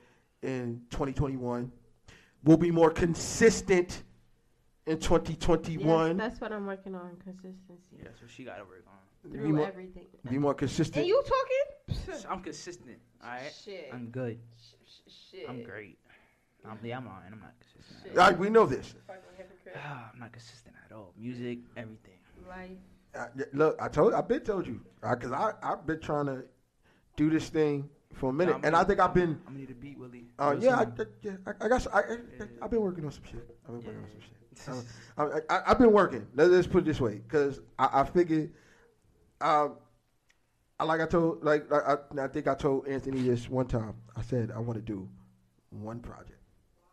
in 0.43 0.83
2021. 0.91 1.73
We'll 2.45 2.57
be 2.59 2.71
more 2.71 2.91
consistent 2.91 4.03
in 4.87 4.99
2021. 4.99 6.09
Yes, 6.09 6.17
that's 6.19 6.41
what 6.41 6.53
I'm 6.53 6.67
working 6.67 6.95
on. 6.95 7.17
Consistency 7.25 7.97
Yeah, 7.97 8.05
that's 8.05 8.21
what 8.21 8.31
she 8.31 8.45
got 8.45 8.57
to 8.59 8.65
work 8.65 8.85
on. 8.87 9.31
Be 9.33 9.39
through 9.39 9.53
more- 9.55 9.67
everything. 9.67 10.07
be 10.29 10.39
more 10.39 10.55
consistent. 10.55 10.99
And 10.99 11.07
you 11.07 11.23
talking? 11.25 12.25
I'm 12.31 12.41
consistent. 12.43 12.99
All 13.25 13.31
right. 13.31 13.53
Shit. 13.65 13.89
I'm 13.93 14.11
good. 14.11 14.39
Sh- 14.61 14.75
sh- 15.09 15.13
Shit. 15.31 15.49
I'm 15.49 15.65
great. 15.65 15.99
I'm, 16.65 16.79
yeah, 16.85 16.99
I'm 16.99 17.07
lying. 17.07 17.33
I'm 17.33 17.41
not 17.41 17.55
consistent. 17.61 18.03
Shit. 18.05 18.15
Like, 18.15 18.39
we 18.39 18.51
know 18.51 18.67
this. 18.67 18.95
Ah, 19.75 20.11
I'm 20.15 20.21
not 20.21 20.33
consistent 20.33 20.75
at 20.85 20.95
all. 20.95 21.13
Music, 21.17 21.59
everything. 21.77 22.19
Life. 22.49 22.71
Look, 23.53 23.79
I 23.81 23.89
told, 23.89 24.15
I've 24.15 24.29
been 24.29 24.41
told 24.41 24.67
you, 24.67 24.81
because 25.01 25.33
I, 25.33 25.53
I've 25.63 25.87
been 25.87 26.01
trying 26.01 26.27
to 26.27 26.45
do 27.17 27.31
this 27.31 27.49
thing 27.49 27.89
for 28.15 28.31
a 28.31 28.33
minute, 28.33 28.55
and 28.55 28.63
gonna- 28.65 28.79
I 28.79 28.85
think 28.85 29.01
I've 29.01 29.15
been. 29.15 29.31
I'm 29.47 29.53
gonna 29.55 29.59
need 29.59 29.71
a 29.71 29.75
beat, 29.75 29.99
Willie. 29.99 30.27
Uh, 30.39 30.57
yeah, 30.59 30.77
I. 30.77 30.83
I- 30.83 31.07
yeah, 31.23 31.33
I, 31.47 31.65
I 31.65 31.69
got. 31.69 31.87
I, 31.95 31.99
I, 31.99 32.03
Yeah. 32.39 32.45
have 32.63 32.71
been 32.71 32.81
working 32.81 33.05
on 33.05 33.13
some 33.13 33.25
shit. 33.25 33.57
I've 33.69 33.75
been 33.75 33.87
working 33.87 34.03
on 34.03 34.11
some 34.11 34.21
shit. 34.21 34.87
I, 35.51 35.55
I, 35.55 35.63
I've 35.71 35.79
been 35.79 35.93
working. 35.93 36.27
Let's, 36.35 36.51
let's 36.51 36.67
put 36.67 36.79
it 36.79 36.87
this 36.87 37.01
way, 37.01 37.17
because 37.17 37.61
I, 37.79 38.01
I 38.01 38.05
figured, 38.05 38.53
um, 39.41 39.77
I 40.81 40.85
like 40.85 41.01
I 41.01 41.07
told, 41.07 41.45
like, 41.45 41.71
like 41.71 41.83
I, 41.87 42.25
I 42.25 42.29
think 42.29 42.49
I 42.49 42.55
told 42.55 42.87
Anthony 42.89 43.23
this 43.23 43.49
one 43.51 43.67
time. 43.67 43.95
I 44.17 44.23
said 44.23 44.51
I 44.55 44.59
want 44.59 44.77
to 44.79 44.83
do 44.83 45.09
one 45.71 46.01
project, 46.01 46.41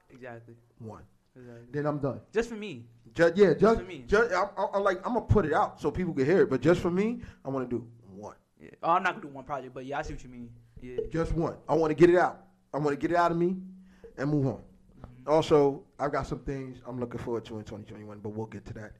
exactly. 0.09 0.55
one. 0.79 1.03
Exactly. 1.35 1.67
Then 1.71 1.85
I'm 1.85 1.99
done. 1.99 2.21
Just 2.33 2.49
for 2.49 2.55
me. 2.55 2.85
Just, 3.13 3.37
yeah, 3.37 3.53
just, 3.53 3.79
for 3.79 3.85
me. 3.85 4.05
just 4.07 4.31
I, 4.33 4.47
I, 4.57 4.63
I 4.73 4.77
like 4.79 4.97
I'm 5.05 5.13
gonna 5.13 5.25
put 5.25 5.45
it 5.45 5.53
out 5.53 5.79
so 5.79 5.91
people 5.91 6.13
can 6.13 6.25
hear 6.25 6.41
it. 6.41 6.49
But 6.49 6.61
just 6.61 6.81
for 6.81 6.89
me, 6.89 7.21
I 7.45 7.49
want 7.49 7.69
to 7.69 7.77
do 7.77 7.87
one, 8.15 8.35
Yeah. 8.59 8.69
Oh, 8.81 8.91
I'm 8.91 9.03
not 9.03 9.13
gonna 9.13 9.27
do 9.27 9.33
one 9.33 9.43
project, 9.43 9.73
but 9.73 9.85
yeah, 9.85 9.99
I 9.99 10.01
see 10.01 10.13
what 10.13 10.23
you 10.23 10.29
mean. 10.29 10.49
Yeah. 10.81 10.97
just 11.11 11.31
one. 11.33 11.57
I 11.69 11.75
want 11.75 11.91
to 11.91 11.95
get 11.95 12.09
it 12.09 12.17
out. 12.17 12.45
I 12.73 12.77
want 12.77 12.89
to 12.89 12.95
get 12.95 13.11
it 13.11 13.17
out 13.17 13.31
of 13.31 13.37
me, 13.37 13.57
and 14.17 14.29
move 14.29 14.47
on. 14.47 14.61
Also, 15.27 15.83
I've 15.99 16.11
got 16.11 16.27
some 16.27 16.39
things 16.39 16.79
I'm 16.87 16.99
looking 16.99 17.19
forward 17.19 17.45
to 17.45 17.57
in 17.57 17.63
2021, 17.63 18.19
but 18.19 18.29
we'll 18.29 18.47
get 18.47 18.65
to 18.65 18.73
that. 18.73 18.91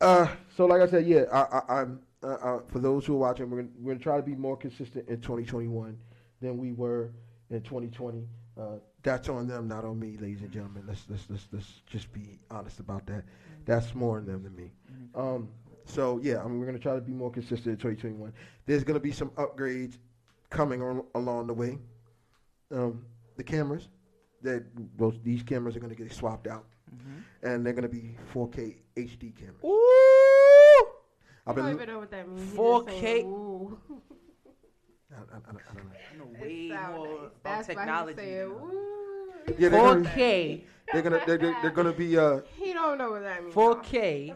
Uh, 0.00 0.28
so 0.54 0.66
like 0.66 0.82
I 0.82 0.86
said, 0.86 1.06
yeah, 1.06 1.22
I, 1.32 1.40
I, 1.58 1.80
I'm 1.80 2.00
uh, 2.22 2.26
uh, 2.26 2.60
for 2.66 2.80
those 2.80 3.06
who 3.06 3.14
are 3.14 3.18
watching, 3.18 3.48
we're 3.48 3.58
gonna, 3.58 3.72
we're 3.78 3.92
gonna 3.92 4.02
try 4.02 4.16
to 4.16 4.22
be 4.22 4.34
more 4.34 4.56
consistent 4.56 5.08
in 5.08 5.20
2021 5.20 5.96
than 6.40 6.58
we 6.58 6.72
were 6.72 7.12
in 7.50 7.62
2020. 7.62 8.26
That's 9.02 9.28
on 9.28 9.46
them, 9.46 9.68
not 9.68 9.84
on 9.84 9.98
me, 9.98 10.16
ladies 10.20 10.42
and 10.42 10.50
gentlemen. 10.50 10.84
Let's 10.86 11.04
let's 11.08 11.24
let's 11.30 11.46
let's 11.52 11.82
just 11.86 12.12
be 12.12 12.38
honest 12.50 12.80
about 12.80 13.06
that. 13.06 13.24
That's 13.64 13.94
more 13.94 14.18
on 14.18 14.26
them 14.26 14.42
than 14.42 14.56
me. 14.56 14.72
Um, 15.14 15.48
so 15.84 16.18
yeah, 16.22 16.42
I 16.42 16.48
mean, 16.48 16.58
we're 16.58 16.66
gonna 16.66 16.78
try 16.78 16.94
to 16.94 17.00
be 17.00 17.12
more 17.12 17.30
consistent 17.30 17.66
in 17.68 17.76
2021. 17.76 18.32
There's 18.66 18.82
gonna 18.84 18.98
be 19.00 19.12
some 19.12 19.30
upgrades 19.30 19.98
coming 20.50 20.82
on, 20.82 21.04
along 21.14 21.46
the 21.46 21.54
way. 21.54 21.78
Um, 22.72 23.04
the 23.36 23.44
cameras, 23.44 23.88
that 24.42 24.64
those 24.96 25.18
these 25.22 25.42
cameras 25.44 25.76
are 25.76 25.80
gonna 25.80 25.94
get 25.94 26.12
swapped 26.12 26.48
out, 26.48 26.66
Mhm. 26.92 27.22
and 27.44 27.64
they're 27.64 27.72
gonna 27.74 27.88
be 27.88 28.16
4K 28.34 28.82
HD 28.96 29.30
cameras. 29.32 29.62
Ooh. 29.64 30.86
I've 31.46 31.56
I 31.56 31.60
don't 31.60 31.64
been, 31.66 31.74
even 31.76 31.88
know 31.88 31.98
what 32.00 32.10
that 32.10 32.28
means. 32.28 32.52
4K. 32.54 33.22
saying, 35.10 35.22
"Ooh." 35.22 35.32
I, 35.32 35.34
I, 35.34 35.38
I, 35.38 35.52
don't- 35.52 35.62
I 35.70 35.74
don't 35.74 35.84
know. 35.84 35.92
I 36.12 36.16
know 36.16 36.40
way 36.40 36.68
more 36.68 37.06
nice. 37.08 37.16
about 37.40 37.42
That's 37.44 37.68
why 37.68 37.74
technology. 37.74 38.16
saying, 38.16 38.48
than- 38.48 38.48
"Ooh." 38.58 38.84
Yeah, 39.58 39.68
they're 39.70 39.80
gonna, 39.80 40.04
4K. 40.10 40.64
they're 40.92 41.02
gonna 41.02 41.20
they're, 41.26 41.38
they're, 41.38 41.56
they're 41.62 41.70
gonna 41.70 41.92
be 41.92 42.18
uh 42.18 42.40
He 42.56 42.72
don't 42.74 42.98
know 42.98 43.12
what 43.12 43.22
that 43.22 43.42
means. 43.42 43.54
4K. 43.54 44.34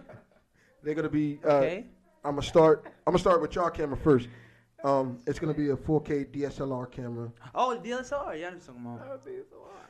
they're 0.82 0.94
gonna 0.94 1.08
be 1.10 1.38
uh 1.44 1.48
Okay. 1.56 1.86
I'm 2.24 2.32
gonna 2.36 2.42
start 2.46 2.84
I'm 3.06 3.12
gonna 3.12 3.18
start 3.18 3.42
with 3.42 3.54
y'all 3.54 3.68
camera 3.70 3.96
first. 3.96 4.28
Um, 4.84 5.18
it's 5.26 5.38
gonna 5.38 5.54
be 5.54 5.68
a 5.68 5.76
4K 5.76 6.26
DSLR 6.34 6.90
camera, 6.90 7.30
Oh, 7.54 7.78
DSLR. 7.84 8.40
Yeah, 8.40 8.48
I'm 8.48 8.54
just 8.54 8.66
talking 8.66 8.82
about. 8.84 9.24
the 9.24 9.44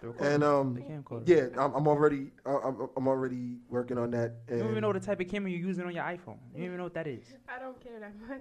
recorder, 0.08 0.30
and 0.30 0.42
the 0.42 0.54
um, 0.54 0.76
camcorder. 0.76 1.22
yeah, 1.28 1.62
I'm, 1.62 1.72
I'm 1.74 1.86
already 1.88 2.30
uh, 2.44 2.58
I'm, 2.58 2.88
I'm 2.96 3.06
already 3.08 3.58
working 3.70 3.96
on 3.96 4.10
that. 4.10 4.34
You 4.50 4.58
don't 4.58 4.70
even 4.70 4.82
know 4.82 4.92
the 4.92 5.00
type 5.00 5.20
of 5.20 5.28
camera 5.28 5.50
you're 5.50 5.66
using 5.66 5.86
on 5.86 5.94
your 5.94 6.04
iPhone. 6.04 6.36
You 6.52 6.56
don't 6.56 6.64
even 6.64 6.76
know 6.78 6.84
what 6.84 6.94
that 6.94 7.06
is. 7.06 7.24
I 7.48 7.58
don't 7.60 7.80
care 7.80 8.00
that 8.00 8.12
much. 8.28 8.40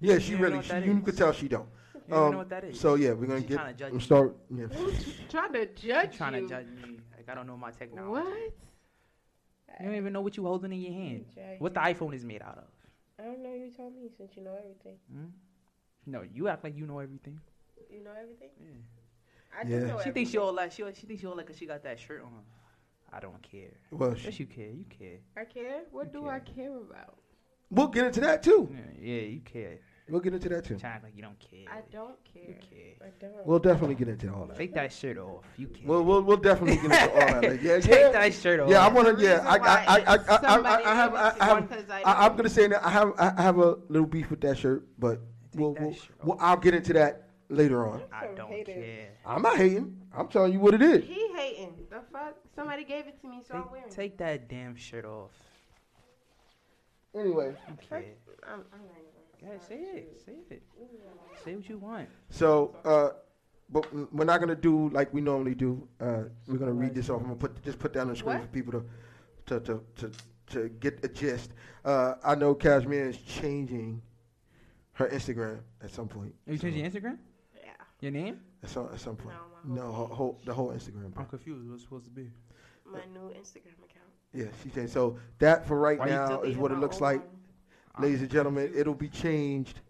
Yeah, 0.00 0.18
she 0.18 0.32
You 0.32 0.38
don't 0.38 0.40
know 0.40 0.44
really 0.44 0.56
what 0.56 0.64
she, 0.64 0.70
that 0.72 0.84
you 0.86 0.96
is. 0.96 1.04
could 1.04 1.16
tell 1.16 1.32
she 1.32 1.48
don't. 1.48 1.68
You 1.94 2.00
don't 2.00 2.08
even 2.08 2.22
Um, 2.24 2.30
know 2.32 2.38
what 2.38 2.48
that 2.50 2.64
is. 2.64 2.80
So 2.80 2.94
yeah, 2.94 3.12
we're 3.12 3.26
gonna 3.26 3.40
She 3.40 3.46
get 3.46 3.58
tryna 3.58 3.76
judge 3.76 3.92
I'm 3.92 4.00
start. 4.00 4.36
Yeah. 4.50 4.66
Trying 5.28 5.52
to 5.52 5.66
judge 5.74 6.16
trying 6.16 6.34
you. 6.34 6.42
to 6.42 6.48
judge 6.48 6.66
me. 6.82 6.98
Like 7.16 7.28
I 7.28 7.34
don't 7.34 7.46
know 7.46 7.56
my 7.56 7.70
technology. 7.70 8.10
What? 8.10 8.52
You 9.80 9.86
don't 9.86 9.94
even 9.96 10.12
know 10.12 10.20
what 10.20 10.36
you 10.36 10.44
holding 10.44 10.72
in 10.72 10.80
your 10.80 10.92
hand. 10.92 11.24
What 11.58 11.74
the 11.74 11.80
iPhone 11.80 12.14
is 12.14 12.24
made 12.24 12.42
out 12.42 12.58
of. 12.58 12.64
I 13.18 13.22
don't 13.24 13.42
know. 13.42 13.52
You 13.54 13.70
tell 13.70 13.90
me 13.90 14.08
since 14.16 14.32
you 14.36 14.42
know 14.42 14.56
everything. 14.58 14.96
Hmm? 15.12 15.26
No, 16.06 16.22
you 16.22 16.48
act 16.48 16.64
like 16.64 16.76
you 16.76 16.86
know 16.86 16.98
everything. 16.98 17.38
You 17.90 18.02
know 18.02 18.10
everything. 18.20 18.48
Yeah. 18.58 19.58
I 19.58 19.66
Yeah. 19.68 19.86
know 19.86 19.98
She 20.02 20.10
thinks 20.10 20.30
she 20.30 20.38
everything. 20.38 20.40
all 20.40 20.52
like 20.52 20.72
she, 20.72 20.84
she 20.94 21.06
thinks 21.06 21.20
she 21.20 21.26
all 21.26 21.36
like 21.36 21.46
'cause 21.46 21.56
she 21.58 21.66
got 21.66 21.82
that 21.82 21.98
shirt 21.98 22.22
on. 22.22 22.42
I 23.12 23.20
don't 23.20 23.42
care. 23.42 23.72
Well, 23.90 24.14
she, 24.14 24.26
Yes, 24.26 24.40
you 24.40 24.46
care. 24.46 24.70
You 24.70 24.84
care. 24.88 25.18
I 25.36 25.44
care. 25.44 25.82
What 25.90 26.12
do 26.12 26.22
care. 26.22 26.30
I 26.32 26.38
care 26.40 26.76
about? 26.76 27.18
We'll 27.70 27.88
get 27.88 28.06
into 28.06 28.20
that 28.20 28.42
too. 28.42 28.68
Yeah, 28.72 28.80
yeah 29.14 29.20
you 29.22 29.40
care. 29.40 29.78
We'll 30.08 30.20
get 30.20 30.34
into 30.34 30.48
that 30.48 30.64
too. 30.64 30.76
China, 30.76 31.02
you 31.14 31.22
don't 31.22 31.38
care. 31.38 31.66
I 31.72 31.82
don't 31.92 32.16
You 32.34 32.42
care. 32.42 32.54
care. 32.68 33.06
I 33.08 33.10
don't. 33.20 33.46
We'll 33.46 33.60
definitely 33.60 33.94
get 33.94 34.08
into 34.08 34.32
all 34.34 34.44
that. 34.46 34.56
Take 34.56 34.74
that 34.74 34.92
shirt 34.92 35.18
off. 35.18 35.44
You 35.56 35.68
care. 35.68 35.84
We'll 35.86 36.02
we'll, 36.02 36.22
we'll 36.22 36.36
definitely 36.36 36.76
get 36.76 36.84
into 36.86 37.12
all 37.12 37.40
that. 37.40 37.42
Like, 37.50 37.62
yeah, 37.62 37.78
Take 37.78 38.12
that 38.12 38.34
shirt 38.34 38.58
off. 38.58 38.68
Yeah, 38.70 38.84
I 38.84 38.88
want 38.92 39.06
to. 39.06 39.14
The 39.14 39.22
Yeah, 39.22 39.44
I, 39.46 39.54
I, 39.54 39.58
why 39.58 39.66
I, 39.68 39.96
I, 39.98 40.14
I, 40.14 40.14
I, 40.14 40.40
somebody 40.40 40.84
I 40.84 40.94
have, 40.96 41.14
I 41.14 41.22
gave 41.30 41.32
it 41.32 41.38
to 41.38 41.44
have, 41.44 41.60
me 41.70 41.76
'cause 41.76 41.90
I 41.90 42.02
I, 42.02 42.26
I'm 42.26 42.36
gonna 42.36 42.48
say 42.48 42.66
that 42.66 42.84
I 42.84 42.90
have, 42.90 43.12
I 43.18 43.40
have 43.42 43.58
a 43.58 43.78
little 43.88 44.06
beef 44.08 44.30
with 44.30 44.40
that 44.40 44.58
shirt, 44.58 44.88
but 44.98 45.20
we'll, 45.54 45.74
that 45.74 45.82
we'll, 45.82 45.94
shirt 45.94 46.24
well, 46.24 46.38
I'll 46.40 46.56
get 46.56 46.74
into 46.74 46.92
that 46.94 47.28
later 47.48 47.86
on. 47.88 48.02
I 48.12 48.26
don't 48.34 48.48
haters. 48.50 48.74
care. 48.74 49.08
I'm 49.24 49.42
not 49.42 49.58
hating. 49.58 49.96
I'm 50.12 50.26
telling 50.26 50.52
you 50.52 50.58
what 50.58 50.74
it 50.74 50.82
is. 50.82 51.04
He 51.04 51.28
hating. 51.36 51.74
The 51.88 52.00
fuck? 52.12 52.34
Somebody 52.56 52.82
gave 52.82 53.06
it 53.06 53.20
to 53.20 53.28
me, 53.28 53.42
so 53.46 53.54
I'm 53.54 53.70
wearing. 53.70 53.86
it. 53.86 53.92
take 53.92 54.18
that 54.18 54.48
damn 54.48 54.74
shirt 54.74 55.04
off. 55.04 55.30
Anyway, 57.14 57.54
You 57.68 57.74
care. 57.88 58.04
I'm, 58.46 58.60
I'm 58.72 58.80
not. 58.86 58.96
Yeah, 59.42 59.58
say 59.66 59.76
it. 59.76 60.20
Say 60.24 60.32
it. 60.50 60.62
Say 61.44 61.54
what 61.56 61.68
you 61.68 61.78
want. 61.78 62.08
so, 62.28 62.76
uh, 62.84 63.10
but 63.70 63.86
we're 64.12 64.24
not 64.24 64.40
gonna 64.40 64.54
do 64.56 64.90
like 64.90 65.12
we 65.14 65.20
normally 65.20 65.54
do. 65.54 65.86
Uh, 66.00 66.24
we're 66.46 66.58
gonna 66.58 66.72
read 66.72 66.94
this 66.94 67.08
off. 67.08 67.20
I'm 67.20 67.28
gonna 67.28 67.36
put 67.36 67.62
just 67.64 67.78
put 67.78 67.92
down 67.92 68.02
on 68.08 68.08
the 68.12 68.16
screen 68.16 68.36
What? 68.38 68.42
for 68.46 68.48
people 68.52 68.72
to, 68.72 68.84
to, 69.46 69.60
to, 69.60 69.82
to, 69.96 70.10
to 70.48 70.68
get 70.80 71.02
a 71.04 71.08
gist. 71.08 71.52
Uh, 71.84 72.14
I 72.24 72.34
know 72.34 72.54
Cashmere 72.54 73.08
is 73.08 73.16
changing 73.18 74.02
her 74.92 75.08
Instagram 75.08 75.60
at 75.82 75.90
some 75.90 76.08
point. 76.08 76.34
Are 76.46 76.52
you 76.52 76.58
So, 76.58 76.62
changing 76.62 76.84
your 76.84 76.90
Instagram? 76.90 77.18
Yeah. 77.56 77.70
Your 78.00 78.12
name? 78.12 78.40
At 78.62 78.68
some, 78.68 78.88
at 78.92 79.00
some 79.00 79.16
point. 79.16 79.34
No, 79.64 79.74
my 79.74 79.76
No, 79.82 79.90
whole 79.92 80.06
whole, 80.06 80.16
whole, 80.16 80.40
the 80.44 80.52
whole 80.52 80.68
Instagram. 80.72 81.12
I'm 81.16 81.26
confused. 81.26 81.68
What's 81.70 81.82
supposed 81.82 82.04
to 82.04 82.10
be? 82.10 82.28
My 82.84 83.00
new 83.14 83.30
Instagram 83.30 83.78
account. 83.86 84.09
Yeah, 84.32 84.46
she 84.62 84.70
changed. 84.70 84.92
So 84.92 85.18
that 85.38 85.66
for 85.66 85.78
right 85.78 85.98
Why 85.98 86.06
you 86.06 86.12
now 86.12 86.24
is 86.24 86.30
Deleted 86.38 86.56
what 86.58 86.70
it 86.70 86.74
my 86.74 86.80
looks 86.80 86.96
old 86.96 87.02
like, 87.02 87.20
one. 87.94 88.02
ladies 88.04 88.20
and 88.22 88.30
gentlemen. 88.30 88.70
It'll 88.74 88.94
be 88.94 89.08
changed 89.08 89.80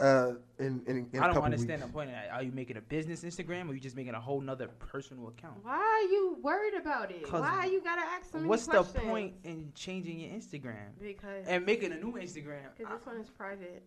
uh, 0.00 0.32
in 0.58 0.82
in, 0.86 1.08
in 1.12 1.18
a 1.18 1.22
I 1.22 1.26
don't 1.26 1.34
couple 1.34 1.42
understand 1.44 1.82
the 1.82 1.86
weeks. 1.86 1.94
point 1.94 2.08
of 2.10 2.14
that. 2.16 2.30
Are 2.32 2.42
you 2.42 2.52
making 2.52 2.76
a 2.78 2.80
business 2.80 3.24
Instagram 3.24 3.68
or 3.68 3.74
you 3.74 3.80
just 3.80 3.96
making 3.96 4.14
a 4.14 4.20
whole 4.20 4.40
nother 4.40 4.68
personal 4.78 5.28
account? 5.28 5.62
Why 5.62 5.74
are 5.76 6.08
you 6.10 6.38
worried 6.40 6.74
about 6.80 7.10
it? 7.10 7.24
'Cause 7.24 7.42
Why 7.42 7.66
you 7.66 7.82
gotta 7.82 8.00
ask 8.02 8.30
so 8.32 8.38
many 8.38 8.48
What's 8.48 8.64
questions? 8.66 8.92
the 8.94 9.00
point 9.00 9.34
in 9.44 9.70
changing 9.74 10.20
your 10.20 10.30
Instagram 10.30 10.98
Because 11.00 11.46
and 11.46 11.66
making 11.66 11.92
a 11.92 11.96
new 11.96 12.12
Instagram? 12.12 12.64
cause 12.76 12.86
this 12.98 13.06
one 13.06 13.16
is 13.18 13.28
private. 13.30 13.82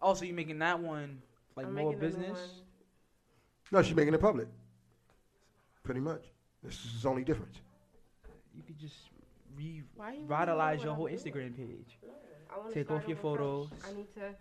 Also, 0.00 0.24
you're 0.24 0.36
making 0.36 0.58
that 0.60 0.78
one 0.78 1.20
like 1.56 1.66
I'm 1.66 1.74
more 1.74 1.90
making 1.90 1.98
a 2.04 2.06
new 2.06 2.18
business? 2.18 2.38
one. 2.38 2.50
No, 3.72 3.82
she's 3.82 3.96
making 3.96 4.14
it 4.14 4.20
public. 4.20 4.46
Pretty 5.82 6.00
much. 6.00 6.26
This 6.62 6.84
is 6.84 7.02
the 7.02 7.08
only 7.08 7.24
difference. 7.24 7.60
You 8.54 8.62
could 8.62 8.78
just 8.78 9.08
re- 9.56 9.64
you 9.64 9.84
revitalize 9.98 10.82
your 10.82 10.94
whole? 10.94 11.08
Instagram 11.08 11.56
page. 11.56 11.98
I 12.52 12.58
wanna 12.58 12.72
Take 12.72 12.90
off 12.90 13.06
your 13.06 13.16
photos. 13.16 13.68
fresh. 13.68 13.92
I 13.92 13.96
need 13.96 14.14
to 14.14 14.34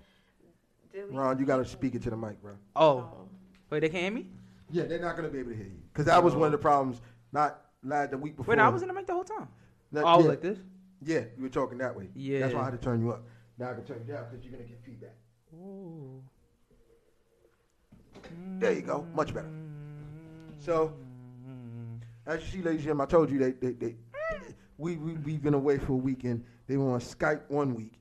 delete. 0.93 1.15
Ron, 1.15 1.39
you 1.39 1.45
gotta 1.45 1.65
speak 1.65 1.95
it 1.95 2.03
to 2.03 2.09
the 2.09 2.17
mic, 2.17 2.41
bro. 2.41 2.53
Oh. 2.75 2.85
oh, 2.85 3.29
wait, 3.69 3.81
they 3.81 3.89
can't 3.89 4.03
hear 4.03 4.11
me. 4.11 4.27
Yeah, 4.71 4.85
they're 4.85 4.99
not 4.99 5.15
gonna 5.15 5.29
be 5.29 5.39
able 5.39 5.51
to 5.51 5.57
hear 5.57 5.65
you 5.65 5.81
because 5.91 6.05
that 6.05 6.23
was 6.23 6.35
one 6.35 6.47
of 6.47 6.51
the 6.51 6.57
oh. 6.57 6.61
problems. 6.61 7.01
Not 7.31 7.61
last 7.83 8.11
the 8.11 8.17
week 8.17 8.37
before. 8.37 8.53
Wait, 8.53 8.57
no, 8.57 8.63
I 8.63 8.69
was 8.69 8.81
in 8.81 8.87
the 8.87 8.93
mic 8.93 9.07
the 9.07 9.13
whole 9.13 9.23
time. 9.23 9.47
That- 9.91 10.03
Oh, 10.03 10.07
I 10.07 10.15
was 10.15 10.25
yeah, 10.25 10.29
like 10.29 10.41
this. 10.41 10.59
yeah, 11.03 11.23
you 11.37 11.43
were 11.43 11.49
talking 11.49 11.77
that 11.79 11.95
way. 11.95 12.09
Yeah. 12.15 12.39
that's 12.39 12.53
why 12.53 12.61
I 12.61 12.65
had 12.65 12.71
to 12.71 12.77
turn 12.77 13.01
you 13.01 13.11
up. 13.11 13.23
Now 13.57 13.71
I 13.71 13.73
can 13.73 13.85
turn 13.85 14.03
you 14.05 14.13
down 14.13 14.25
because 14.29 14.43
you're 14.45 14.53
gonna 14.53 14.67
get 14.67 14.83
feedback. 14.83 15.15
Ooh. 15.53 16.21
There 18.59 18.71
you 18.71 18.81
go, 18.81 19.05
much 19.13 19.33
better. 19.33 19.51
So, 20.57 20.93
as 22.25 22.41
you 22.41 22.47
see, 22.47 22.57
ladies 22.57 22.79
and 22.79 22.79
gentlemen, 22.81 23.07
I 23.07 23.09
told 23.09 23.29
you 23.29 23.37
they, 23.37 23.51
they, 23.51 23.73
they 23.73 23.95
we, 24.77 24.95
we 24.97 25.13
we've 25.13 25.41
been 25.41 25.53
away 25.53 25.77
for 25.77 25.93
a 25.93 25.97
weekend. 25.97 26.43
They 26.67 26.77
were 26.77 26.91
on 26.91 26.99
Skype 26.99 27.41
one 27.49 27.75
week, 27.75 27.93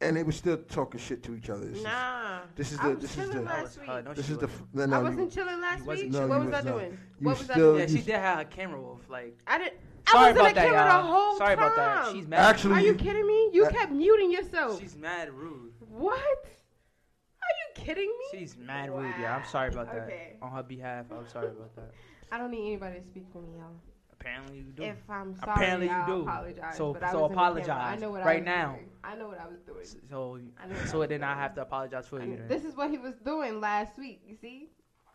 and 0.00 0.16
they 0.16 0.22
were 0.22 0.32
still 0.32 0.56
talking 0.56 0.98
shit 1.00 1.22
to 1.24 1.34
each 1.34 1.50
other. 1.50 1.66
This 1.66 1.78
is- 1.78 1.84
Nah. 1.84 2.40
this 2.56 2.72
is 2.72 2.78
I 2.80 2.82
the 2.88 2.94
was 2.94 3.02
this 3.02 3.18
is 3.18 3.30
the 3.30 3.40
last 3.42 3.78
week. 3.80 3.88
her, 3.88 4.02
no, 4.02 4.14
this 4.14 4.28
is 4.30 4.38
the 4.38 4.46
wasn't. 4.46 4.90
no, 4.90 4.96
I 4.96 5.02
wasn't 5.02 5.20
you, 5.20 5.30
chilling 5.42 5.60
last 5.60 5.86
week. 5.86 6.10
chilling. 6.12 6.12
what 6.12 6.28
No, 6.28 6.28
was 6.28 6.54
I 6.54 6.56
was 6.56 6.64
not. 6.64 6.72
doing? 6.72 6.90
You 7.20 7.26
what 7.26 7.38
was 7.38 7.44
still- 7.46 7.74
I 7.76 7.78
Yeah, 7.80 7.86
doing? 7.86 7.98
she 7.98 8.02
did 8.04 8.14
have 8.16 8.38
her 8.38 8.44
camera 8.44 8.82
off. 8.82 9.08
Like, 9.08 9.38
I 9.46 9.58
didn't. 9.58 9.74
sorry 10.08 10.28
I 10.28 10.32
was 10.32 10.40
on 10.40 10.46
about 10.46 10.48
the 10.48 10.54
that, 10.54 10.66
camera 10.66 10.78
the 10.82 10.88
y'all. 11.08 11.12
whole 11.12 11.36
Sorry 11.38 11.56
time. 11.56 11.64
about 11.72 11.76
that. 11.76 12.12
She's 12.14 12.26
mad. 12.26 12.40
Actually- 12.40 12.74
Are 12.74 12.80
you 12.80 12.94
kidding 12.94 13.26
me? 13.26 13.50
You 13.52 13.64
Uh, 13.66 13.70
kept 13.70 13.92
muting 13.92 14.30
yourself. 14.32 14.80
she's 14.80 14.96
mad 14.96 15.32
rude. 15.32 15.72
What? 15.88 16.18
Are 16.18 17.54
you 17.76 17.84
kidding 17.84 18.08
me? 18.32 18.38
She's 18.38 18.56
mad 18.56 18.90
rude. 18.90 19.14
Yeah, 19.20 19.36
I'm 19.36 19.44
sorry 19.46 19.68
about 19.70 19.86
that. 19.92 20.02
Okay. 20.04 20.36
On 20.42 20.50
her 20.50 20.62
behalf, 20.62 21.06
I'm 21.10 21.26
sorry 21.28 21.48
about 21.48 21.74
that. 21.76 21.92
I 22.32 22.38
don't 22.38 22.50
need 22.50 22.66
anybody 22.66 23.00
to 23.00 23.06
speak 23.06 23.24
for 23.32 23.40
me, 23.40 23.56
y'all. 23.58 23.72
Apparently 24.20 24.58
you 24.58 24.64
do. 24.64 24.82
If 24.82 24.98
I'm 25.08 25.34
sorry, 25.36 25.52
Apparently 25.52 25.86
you 25.86 25.92
I'll 25.92 26.06
do. 26.06 26.22
apologize. 26.22 26.76
So- 26.76 26.92
but 26.92 27.10
so 27.10 27.22
was 27.22 27.30
in. 27.30 27.38
I 27.38 27.42
apologize 27.42 28.00
know 28.00 28.10
what 28.10 28.22
I 28.22 28.24
right 28.24 28.40
was 28.40 28.46
now. 28.46 28.72
doing. 28.74 28.90
I 29.04 29.14
know 29.14 29.28
what 29.28 29.40
I 29.40 29.46
was 29.46 29.60
doing. 29.60 29.84
So, 30.10 30.38
I 30.60 30.66
know 30.66 30.74
I 30.74 30.84
so 30.86 30.98
was 30.98 31.08
then 31.08 31.22
I 31.22 31.34
have 31.34 31.54
to 31.54 31.62
apologize 31.62 32.08
for 32.08 32.20
I 32.20 32.24
you. 32.24 32.36
Then. 32.36 32.48
This 32.48 32.64
is 32.64 32.76
what 32.76 32.90
he 32.90 32.98
was 32.98 33.14
doing 33.24 33.60
last 33.60 33.96
week. 33.98 34.20
You 34.26 34.36
see? 34.36 34.70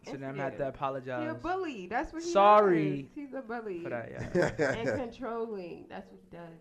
So 0.06 0.13
then 0.18 0.39
I 0.39 0.44
have 0.44 0.58
to 0.58 0.66
You're 1.06 1.32
a 1.32 1.36
bully. 1.36 1.88
That's 1.88 2.12
what 2.12 2.24
he 2.24 2.30
Sorry. 2.30 3.04
does. 3.04 3.12
He's 3.16 3.34
a 3.34 3.42
bully. 3.42 3.84
for 3.84 3.89
that. 3.89 4.10
Yeah. 4.36 4.52
and 4.78 5.00
controlling. 5.00 5.86
That's 5.89 6.10
what 6.10 6.20
he 6.22 6.36
does. 6.36 6.60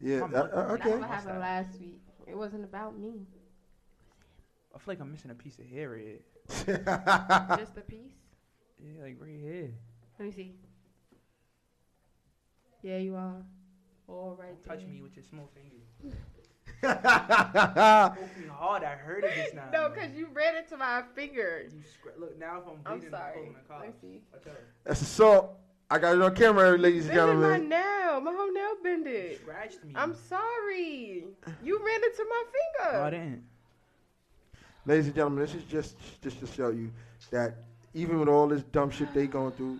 yeah, 0.00 0.24
I'm 0.24 0.34
uh, 0.34 0.38
not- 0.38 0.52
uh, 0.52 0.76
That's 0.76 0.86
what 0.86 1.08
happened 1.08 1.40
last 1.40 1.80
week. 1.80 2.00
It 2.26 2.36
wasn't 2.36 2.64
about 2.64 2.98
me. 2.98 3.08
It 3.08 3.12
was 3.12 3.28
him. 3.28 3.40
I 4.74 4.78
feel 4.78 4.84
like 4.92 5.00
I'm 5.00 5.10
missing 5.10 5.30
a 5.30 5.34
piece 5.34 5.58
of 5.58 5.66
hair 5.66 5.96
here. 5.96 6.18
Just 7.58 7.76
a 7.76 7.84
piece. 7.86 8.12
Yeah, 8.78 9.02
like 9.02 9.16
right 9.20 9.38
here. 9.40 9.70
Let 10.18 10.26
me 10.26 10.32
see. 10.32 10.54
Yeah, 12.82 12.98
you 12.98 13.14
are. 13.14 13.36
All 14.08 14.36
right. 14.40 14.56
Touch 14.66 14.84
me 14.86 15.00
with 15.02 15.14
your 15.16 15.24
small 15.24 15.48
finger. 15.54 16.16
Poke 16.82 18.38
me 18.38 18.46
hard. 18.50 18.84
I 18.84 18.94
heard 18.96 19.24
it 19.24 19.34
just 19.34 19.54
now. 19.54 19.68
No, 19.72 19.88
because 19.90 20.12
you 20.14 20.28
ran 20.32 20.56
into 20.56 20.76
my 20.76 21.02
finger. 21.14 21.64
You 21.70 21.78
scra- 21.80 22.18
look 22.18 22.38
now 22.38 22.60
if 22.60 22.66
I'm 22.66 22.92
I'm 23.04 23.10
sorry. 23.10 23.22
I'm 23.22 23.34
pulling 23.34 23.56
car. 23.68 23.78
Let 23.80 23.88
me 23.88 23.94
see. 24.00 24.20
That's 24.84 25.02
assault. 25.02 25.56
I 25.90 25.98
got 25.98 26.14
it 26.14 26.22
on 26.22 26.34
camera, 26.34 26.78
ladies 26.78 27.08
and 27.08 27.16
This 27.18 27.24
is 27.28 27.34
my 27.36 27.58
nail. 27.58 28.20
My 28.20 28.32
whole 28.32 28.52
nail 28.52 28.70
You 28.70 28.78
bended. 28.82 29.40
scratched 29.40 29.84
me. 29.84 29.92
I'm 29.96 30.14
sorry. 30.14 31.24
You 31.64 31.78
ran 31.84 32.04
into 32.04 32.24
my 32.28 32.44
finger. 32.52 32.92
No, 32.98 33.02
I 33.04 33.10
didn't. 33.10 33.42
Ladies 34.86 35.06
and 35.06 35.14
gentlemen, 35.14 35.40
this 35.44 35.54
is 35.54 35.64
just 35.64 35.96
just 36.22 36.40
to 36.40 36.46
show 36.46 36.70
you 36.70 36.90
that 37.30 37.56
even 37.92 38.18
with 38.20 38.28
all 38.28 38.46
this 38.48 38.62
dumb 38.62 38.90
shit 38.90 39.12
they 39.12 39.26
going 39.26 39.52
through, 39.52 39.78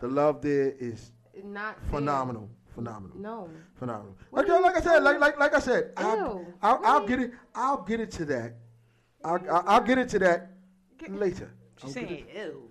the 0.00 0.08
love 0.08 0.42
there 0.42 0.74
is 0.78 1.12
Not 1.44 1.78
fair. 1.80 1.90
phenomenal. 2.00 2.48
Phenomenal. 2.74 3.16
No. 3.18 3.48
Phenomenal. 3.78 4.16
What 4.30 4.46
Like, 4.48 4.56
are 4.58 4.62
like 4.62 4.76
I 4.76 4.80
said, 4.80 5.02
like 5.02 5.18
like 5.20 5.38
like 5.38 5.54
I 5.54 5.58
said, 5.58 5.92
I'll, 5.96 6.16
Ew. 6.16 6.54
I'll, 6.62 6.80
I'll 6.84 7.06
get 7.06 7.18
it. 7.20 7.32
I'll 7.54 7.82
get 7.82 8.00
it 8.00 8.10
to 8.12 8.24
that. 8.26 8.54
I'll, 9.24 9.40
I'll, 9.50 9.64
I'll 9.66 9.80
get 9.82 9.98
into 9.98 10.18
that 10.20 10.52
Get- 10.98 11.12
later. 11.14 11.52
She's 11.82 11.96
I'll 11.96 12.02
get 12.02 12.08
saying 12.08 12.26
it- 12.28 12.36
ill. 12.36 12.62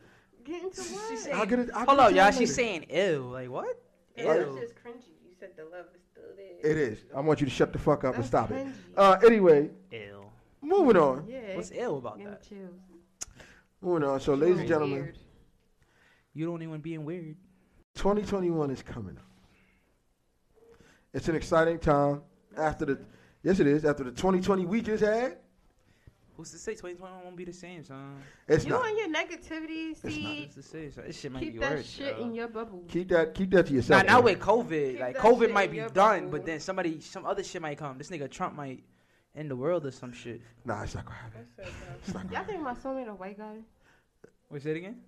Get 0.46 0.64
into 0.64 0.82
She's 0.82 1.24
saying- 1.24 1.36
I'll 1.36 1.46
get 1.46 1.60
it. 1.60 1.70
I'll 1.74 1.86
Hold 1.86 1.98
get 2.00 2.06
on, 2.08 2.16
y'all. 2.16 2.26
that 2.26 2.36
She's 2.36 2.56
saying 2.56 2.86
ill. 2.90 3.24
Like 3.24 3.50
what? 3.50 3.82
It 4.16 4.24
Ew. 4.24 4.30
was 4.52 4.60
just 4.62 4.76
cringy. 4.76 5.04
You 5.24 5.36
said 5.40 5.50
the 5.58 5.66
love 5.66 5.86
is 5.96 6.02
still 6.12 6.24
there. 6.36 6.72
It 6.72 6.78
is. 6.78 7.00
I 7.16 7.20
want 7.20 7.40
you 7.42 7.46
to 7.46 7.52
shut 7.52 7.72
the 7.74 7.80
fuck 7.80 8.04
up 8.04 8.16
and 8.16 8.24
That's 8.24 8.28
stop 8.30 8.52
it. 8.52 8.68
Uh, 8.98 9.18
anyway, 9.26 9.70
Ill. 9.92 10.32
moving 10.62 10.98
on. 10.98 11.26
Yeah. 11.28 11.56
What's 11.56 11.72
ill 11.74 11.98
about 11.98 12.18
that? 12.24 12.48
chills. 12.48 12.80
Moving 13.82 14.08
on. 14.08 14.20
So, 14.20 14.34
ladies 14.34 14.60
and 14.60 14.68
gentlemen, 14.68 15.02
weird. 15.02 15.18
You 16.34 16.46
don't 16.46 16.62
even 16.64 16.80
being 16.82 17.06
weird. 17.06 17.36
2021 18.00 18.72
is 18.72 18.82
coming 18.82 19.18
up. 19.18 19.24
It's 21.14 21.28
an 21.28 21.36
exciting 21.36 21.78
time 21.80 22.22
after 22.58 22.86
the. 22.86 23.00
Yes, 23.44 23.60
it 23.60 23.68
is. 23.68 23.84
After 23.84 24.06
the 24.06 24.12
2020 24.12 24.66
we 24.66 24.82
just 24.82 25.04
had, 25.04 25.38
Who's 26.38 26.52
to 26.52 26.58
say 26.58 26.72
2021 26.72 27.24
won't 27.26 27.36
be 27.36 27.44
the 27.44 27.52
same, 27.52 27.84
son? 27.84 28.16
it's 28.48 28.64
You 28.64 28.70
not. 28.72 28.88
and 28.88 28.98
your 28.98 29.10
negativity, 29.10 29.90
not. 30.02 30.14
see, 30.14 30.44
Who's 30.46 30.56
to 30.56 30.64
say, 30.64 30.90
son? 30.92 31.04
This 31.08 31.20
shit 31.20 31.32
might 31.34 31.42
keep 31.42 31.54
be 31.54 31.60
that 31.60 31.72
worse. 31.72 31.90
shit 31.90 32.18
yo. 32.18 32.24
in 32.24 32.34
your 32.34 32.48
bubble. 32.48 32.86
Keep 32.88 33.10
that. 33.10 33.34
Keep 33.36 33.52
that 33.52 33.66
to 33.66 33.74
Nah, 33.74 33.76
yourself. 33.76 34.06
now 34.06 34.16
man. 34.16 34.24
with 34.24 34.40
COVID, 34.40 34.92
Keep 34.92 35.00
like 35.02 35.18
COVID 35.18 35.52
might 35.52 35.70
be 35.72 35.80
done, 35.80 35.92
bubble. 36.26 36.30
but 36.32 36.46
then 36.46 36.62
somebody, 36.62 37.02
some 37.02 37.26
other 37.26 37.44
shit 37.44 37.62
might 37.62 37.78
come. 37.78 37.98
This 37.98 38.10
nigga 38.10 38.32
Trump 38.32 38.56
might 38.56 38.82
end 39.36 39.52
the 39.52 39.58
world 39.58 39.86
or 39.86 39.92
some 39.92 40.14
shit. 40.14 40.40
Nah, 40.64 40.84
it's 40.84 40.96
not 40.96 41.04
gonna 41.06 41.18
happen. 41.18 41.46
It's 42.06 42.14
not 42.14 42.24
gonna 42.30 42.34
Y'all 42.38 42.46
think 42.46 42.62
my 42.62 42.74
soulmate 42.76 43.10
a 43.10 43.14
white 43.16 43.38
guy? 43.38 43.58
Wait, 44.50 44.62
say 44.62 44.72
it 44.72 44.78
again. 44.78 45.02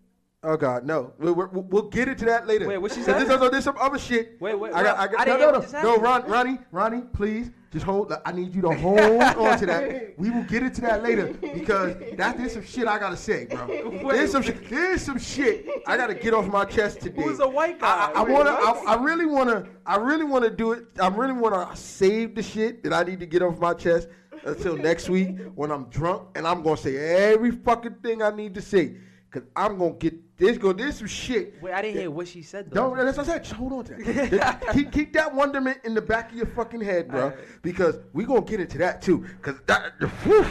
Oh 0.44 0.58
God, 0.58 0.86
no. 0.86 1.14
We'll, 1.20 1.36
we'll, 1.36 1.50
we'll 1.50 1.90
get 1.90 2.08
into 2.08 2.26
that 2.26 2.48
later. 2.48 2.68
Wait, 2.68 2.80
what 2.80 2.92
she 2.92 3.04
said? 3.04 3.28
There's, 3.28 3.52
there's 3.52 3.64
some 3.64 3.78
other 3.80 4.00
shit. 4.00 4.42
Wait, 4.42 4.56
wait, 4.56 4.74
I 4.74 4.82
got, 4.82 4.98
I 4.98 5.02
wait, 5.06 5.12
got, 5.12 5.22
I 5.22 5.26
no, 5.26 5.38
no, 5.38 5.60
no, 5.60 5.82
no. 5.84 5.98
Ron, 6.02 6.28
Ronnie, 6.28 6.58
Ronnie, 6.72 7.02
please, 7.14 7.52
just 7.72 7.86
hold. 7.86 8.12
I 8.26 8.32
need 8.32 8.56
you 8.56 8.64
to 8.64 8.72
hold 8.76 9.00
on 9.00 9.60
to 9.60 9.66
that. 9.68 10.18
We 10.18 10.32
will 10.32 10.42
get 10.44 10.64
into 10.64 10.82
that 10.82 11.04
later 11.04 11.28
because 11.28 11.96
that 12.18 12.40
there's 12.40 12.54
some 12.54 12.66
shit 12.66 12.88
I 12.88 12.98
gotta 12.98 13.16
say, 13.16 13.46
bro. 13.46 13.68
There's 14.12 14.32
some 14.32 14.42
shit. 14.42 14.68
There's 14.68 15.04
some 15.04 15.20
shit 15.20 15.70
I 15.86 15.96
gotta 15.96 16.16
get 16.16 16.34
off 16.34 16.48
my 16.48 16.66
chest 16.66 17.02
today. 17.02 17.22
Who's 17.22 17.40
a 17.40 17.48
white 17.48 17.80
guy? 17.80 18.12
I, 18.16 18.22
I 18.22 18.24
Wait, 18.24 18.34
wanna. 18.34 18.50
I, 18.50 18.84
I 18.88 18.96
really 18.96 19.28
wanna. 19.28 19.68
I 19.86 19.98
really 19.98 20.26
wanna 20.26 20.50
do 20.50 20.72
it. 20.72 20.86
I 21.00 21.08
really 21.10 21.34
wanna 21.34 21.70
save 21.76 22.34
the 22.34 22.42
shit 22.42 22.82
that 22.84 22.94
I 22.94 23.04
need 23.04 23.20
to 23.20 23.28
get 23.28 23.44
off 23.44 23.60
my 23.60 23.76
chest 23.76 24.08
until 24.44 24.76
next 24.76 25.08
week 25.08 25.38
when 25.54 25.70
I'm 25.70 25.84
drunk 25.90 26.30
and 26.36 26.48
I'm 26.48 26.64
gonna 26.64 26.78
say 26.78 26.98
every 26.98 27.52
fucking 27.52 27.98
thing 28.02 28.24
I 28.24 28.32
need 28.32 28.56
to 28.56 28.62
say 28.62 28.96
because 29.32 29.48
I'm 29.56 29.78
gonna 29.78 29.94
get 29.94 30.38
this. 30.38 30.58
Go. 30.58 30.74
There's 30.74 30.98
some 30.98 31.08
shit. 31.08 31.62
Wait, 31.62 31.74
I 31.74 31.82
didn't 31.82 32.02
hear 32.02 32.12
what 32.12 32.28
she 32.28 32.42
said 32.42 32.70
though. 32.70 32.96
Don't. 32.96 32.98
That's 32.98 33.18
what 33.18 33.28
I 33.28 33.34
said. 33.34 33.44
Just 33.44 33.56
hold 33.56 33.74
on 33.74 33.86
to 33.86 33.96
that. 33.96 34.64
keep 34.74 34.92
keep 34.92 35.14
that 35.14 35.34
wonderment 35.34 35.80
in 35.84 35.94
the 35.94 36.02
back 36.02 36.32
of 36.32 36.38
your 36.38 36.48
fucking 36.48 36.82
head, 36.82 37.08
bro. 37.08 37.26
Alright. 37.26 37.40
Because 37.62 38.00
we 38.14 38.26
gonna 38.26 38.42
get 38.42 38.60
into 38.60 38.78
that 38.80 39.02
too. 39.02 39.26
Cause 39.42 39.56
that. 39.68 39.94
Whew, 40.24 40.46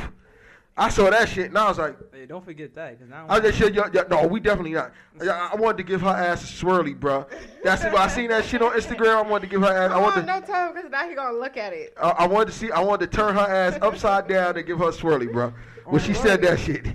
I 0.80 0.88
saw 0.88 1.10
that 1.10 1.28
shit 1.28 1.46
and 1.46 1.58
I 1.58 1.68
was 1.68 1.76
like. 1.78 1.94
Hey, 2.10 2.24
don't 2.24 2.42
forget 2.42 2.74
that, 2.74 2.98
cause 2.98 3.08
now. 3.08 3.26
I 3.28 3.38
just 3.38 3.58
said, 3.58 3.74
yo, 3.74 3.84
yo, 3.92 4.02
no, 4.08 4.26
we 4.26 4.40
definitely 4.40 4.72
not. 4.72 4.92
I, 5.20 5.50
I 5.52 5.56
wanted 5.56 5.76
to 5.76 5.82
give 5.82 6.00
her 6.00 6.08
ass 6.08 6.42
a 6.42 6.64
swirly, 6.64 6.98
bro. 6.98 7.26
That's 7.62 7.84
why 7.84 7.96
I 7.96 8.08
seen 8.08 8.30
that 8.30 8.46
shit 8.46 8.62
on 8.62 8.72
Instagram. 8.72 9.16
I 9.16 9.22
wanted 9.22 9.46
to 9.48 9.50
give 9.50 9.60
her 9.60 9.68
ass. 9.68 9.90
I 9.90 9.94
Come 9.94 10.02
wanted 10.02 10.28
on, 10.30 10.40
to, 10.42 10.46
don't 10.48 10.74
because 10.74 10.90
now 10.90 11.06
he 11.06 11.14
gonna 11.14 11.36
look 11.36 11.58
at 11.58 11.74
it. 11.74 11.92
I, 12.00 12.08
I 12.10 12.26
wanted 12.26 12.46
to 12.46 12.52
see. 12.52 12.70
I 12.70 12.80
wanted 12.80 13.10
to 13.10 13.16
turn 13.16 13.34
her 13.34 13.40
ass 13.40 13.78
upside 13.82 14.26
down 14.26 14.56
and 14.56 14.66
give 14.66 14.78
her 14.78 14.86
a 14.88 14.92
swirly, 14.92 15.30
bro. 15.30 15.52
When 15.84 16.00
she 16.00 16.14
said 16.14 16.40
that 16.42 16.60
shit. 16.60 16.86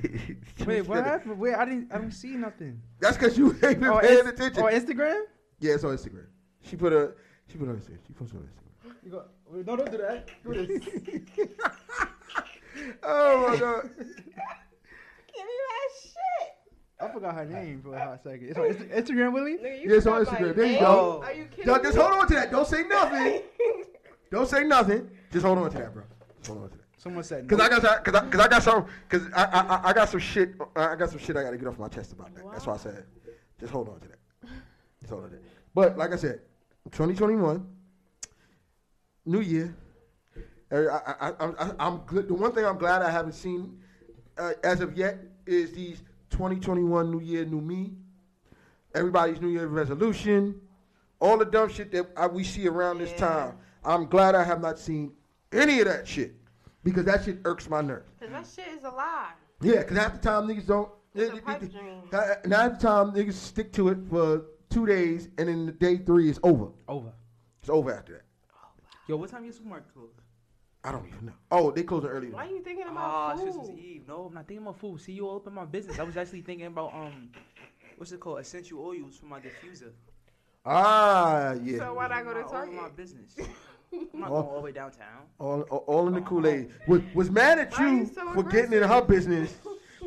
Wait, 0.65 0.87
what 0.87 1.03
happened? 1.03 1.37
Wait, 1.37 1.53
I 1.53 1.65
didn't. 1.65 1.91
I 1.91 1.97
don't 1.97 2.11
see 2.11 2.29
nothing. 2.29 2.81
That's 3.01 3.17
because 3.17 3.37
you 3.37 3.51
ain't 3.61 3.81
been 3.81 3.89
On 3.89 3.99
paying 4.01 4.19
Inst- 4.19 4.33
attention. 4.33 4.63
on 4.63 4.71
Instagram? 4.71 5.21
yeah, 5.59 5.73
it's 5.73 5.83
on 5.83 5.97
Instagram. 5.97 6.27
She 6.61 6.77
put 6.77 6.93
a. 6.93 7.11
She 7.51 7.57
put 7.57 7.67
on 7.67 7.75
Instagram. 7.75 7.97
She 8.07 8.13
posted 8.13 8.39
on 8.39 8.43
Instagram. 8.47 8.95
You 9.03 9.11
go, 9.11 9.25
wait, 9.49 9.67
no, 9.67 9.75
don't 9.75 9.91
do 9.91 9.97
that. 9.97 10.29
Do 10.43 10.65
this. 10.65 11.47
Oh 13.03 13.47
my 13.49 13.57
god. 13.57 13.89
Give 13.97 14.07
me 14.07 15.53
that 15.67 15.89
shit. 16.01 16.51
I 17.01 17.07
forgot 17.11 17.35
her 17.35 17.45
name 17.45 17.81
for 17.81 17.95
a 17.95 17.99
hot 18.03 18.23
second. 18.23 18.47
It's 18.49 18.57
on 18.57 18.65
Insta- 18.65 18.89
Instagram, 19.07 19.33
Willie. 19.33 19.57
Nigga, 19.57 19.81
you 19.83 19.89
Yeah, 19.91 19.97
it's 19.97 20.05
on 20.07 20.25
forgot 20.25 20.39
my 20.41 20.47
Instagram. 20.47 20.55
There 20.55 20.65
you 20.65 20.71
name? 20.73 20.79
go. 20.81 21.21
Are 21.23 21.33
you 21.33 21.45
kidding 21.45 21.65
Just, 21.65 21.83
just 21.83 21.97
me? 21.97 22.01
hold 22.03 22.13
on 22.21 22.27
to 22.27 22.33
that. 22.35 22.51
Don't 22.51 22.67
say 22.67 22.83
nothing. 22.83 23.41
Don't 24.31 24.47
say 24.49 24.63
nothing. 24.63 25.09
Just 25.31 25.45
hold 25.45 25.57
on 25.57 25.69
to 25.71 25.77
that, 25.77 25.93
bro. 25.93 26.03
Just 26.38 26.47
hold 26.49 26.63
on 26.63 26.69
to 26.69 26.77
that. 26.77 26.83
Someone 26.97 27.23
said. 27.23 27.47
Cause 27.47 27.57
no. 27.59 27.63
I 27.65 27.69
got 27.69 27.81
some, 27.81 28.03
cause 28.03 28.15
I, 28.15 28.29
cause 28.29 28.39
I 28.41 28.47
got 28.47 28.63
some, 28.63 28.85
cause 29.09 29.21
I, 29.35 29.43
I, 29.43 29.59
I- 29.75 29.89
I 29.89 29.93
got 29.93 30.09
some 30.09 30.19
shit, 30.19 30.53
I 30.76 30.95
got 30.95 31.09
some 31.09 31.19
shit 31.19 31.38
I 31.38 31.43
gotta 31.43 31.57
get 31.57 31.67
off 31.67 31.78
my 31.78 31.88
chest 31.88 32.13
about 32.13 32.34
that. 32.36 32.43
That's 32.51 32.65
why 32.65 32.73
I 32.73 32.78
said, 32.78 33.03
just 33.59 33.71
hold 33.71 33.89
on 33.89 33.99
to 33.99 34.07
that. 34.07 34.19
Just 35.01 35.11
hold 35.11 35.23
on 35.26 35.30
to 35.32 35.36
that. 35.36 35.43
But 35.76 35.97
like 35.97 36.13
I 36.13 36.15
said, 36.15 36.41
2021, 36.91 37.67
New 39.26 39.41
Year. 39.41 39.76
I, 40.72 40.76
I, 40.78 41.13
I, 41.20 41.30
I, 41.39 41.72
I'm 41.80 41.99
gl- 41.99 42.28
the 42.28 42.34
one 42.34 42.51
thing 42.51 42.66
I'm 42.66 42.78
glad 42.78 43.01
I 43.01 43.09
haven't 43.09 43.34
seen 43.34 43.78
uh, 44.38 44.53
as 44.63 44.82
of 44.82 44.97
yet 44.97 45.20
is 45.45 45.72
these 45.74 46.01
2021 46.32 47.11
New 47.11 47.20
Year, 47.22 47.45
New 47.45 47.61
Me. 47.61 47.93
Everybody's 48.93 49.41
New 49.41 49.49
Year 49.49 49.68
resolution, 49.68 50.59
all 51.20 51.38
the 51.38 51.45
dumb 51.45 51.70
shit 51.70 51.91
that 51.91 52.07
I, 52.16 52.28
we 52.28 52.43
see 52.43 52.68
around 52.68 52.99
this 52.99 53.13
time. 53.13 53.57
I'm 53.84 54.05
glad 54.05 54.36
I 54.36 54.43
have 54.43 54.61
not 54.61 54.80
seen 54.80 55.11
any 55.51 55.82
of 55.82 55.88
that 55.88 56.07
shit 56.07 56.34
because 56.84 57.03
that 57.05 57.26
shit 57.26 57.39
irks 57.45 57.70
my 57.70 57.82
nerves. 57.82 58.09
Cause 58.20 58.30
that 58.30 58.47
shit 58.55 58.74
is 58.74 58.84
a 58.86 58.89
lie. 58.89 59.32
Yeah, 59.61 59.80
because 59.80 59.97
half 59.97 60.13
the 60.13 60.20
time 60.20 60.47
niggas 60.47 60.66
don't. 60.68 60.89
It's 61.13 61.32
a 61.32 61.36
it- 61.38 61.45
pipe 61.45 61.63
it- 61.63 61.72
dream. 61.72 62.01
half 62.11 62.41
the 62.43 62.78
time 62.82 63.11
niggas 63.11 63.34
stick 63.34 63.72
to 63.74 63.89
it 63.89 63.97
for 64.09 64.45
two 64.70 64.86
days, 64.86 65.30
and 65.38 65.47
then 65.49 65.66
the 65.66 65.72
day 65.74 65.97
three 65.97 66.30
is 66.30 66.39
over. 66.43 66.68
over. 66.88 67.11
It's 67.61 67.70
over 67.70 67.93
after 67.93 68.13
that. 68.13 68.22
Yo, 69.07 69.18
what 69.18 69.30
time 69.30 69.41
is 69.41 69.45
your 69.47 69.53
supermarket 69.53 69.93
close? 69.93 70.09
I 70.86 70.91
don't 70.91 71.07
even 71.07 71.25
know. 71.25 71.33
Oh, 71.51 71.71
they 71.71 71.81
closing 71.83 72.09
early. 72.11 72.29
Why 72.29 72.45
are 72.45 72.49
you 72.49 72.61
thinking 72.61 72.86
Ah, 72.88 72.91
about 72.91 73.33
it's 73.33 73.41
Christmas 73.43 73.67
food? 73.69 73.79
Eve. 73.79 74.03
No, 74.07 74.25
I'm 74.27 74.33
not 74.36 74.47
thinking 74.47 74.65
about 74.65 74.79
food. 74.79 75.01
See, 75.01 75.13
you 75.13 75.27
open 75.27 75.53
my 75.53 75.65
business. 75.65 75.97
I 75.97 76.03
was 76.03 76.15
actually 76.15 76.41
thinking 76.41 76.67
about 76.67 76.93
um, 76.93 77.29
what's 77.97 78.11
it 78.11 78.19
called? 78.19 78.39
Essential 78.39 78.79
oils 78.86 79.17
for 79.17 79.25
my 79.25 79.39
diffuser. 79.39 79.91
Ah, 80.65 81.53
yeah. 81.63 81.79
So 81.79 81.93
why'd 81.95 82.11
I 82.11 82.23
go 82.23 82.33
to 82.33 82.41
My- 82.41 82.59
all 82.59 82.65
my 82.67 82.89
business. 82.89 83.36
I'm 83.93 84.19
not 84.19 84.29
Oh. 84.31 84.41
going 84.41 84.45
all 84.47 84.55
the 84.57 84.61
way 84.61 84.71
downtown. 84.71 85.23
all, 85.39 85.61
all, 85.63 85.83
all 85.88 86.07
in 86.07 86.13
the 86.13 86.21
Kool 86.21 86.45
Aid. 86.47 86.71
Was, 86.88 87.01
was 87.13 87.31
mad 87.31 87.59
at 87.59 87.71
Why 87.77 87.89
you 87.91 87.97
you 87.99 88.05
so 88.05 88.33
for 88.33 88.43
getting 88.43 88.73
in 88.73 88.83
her 88.83 89.01
business, 89.01 89.55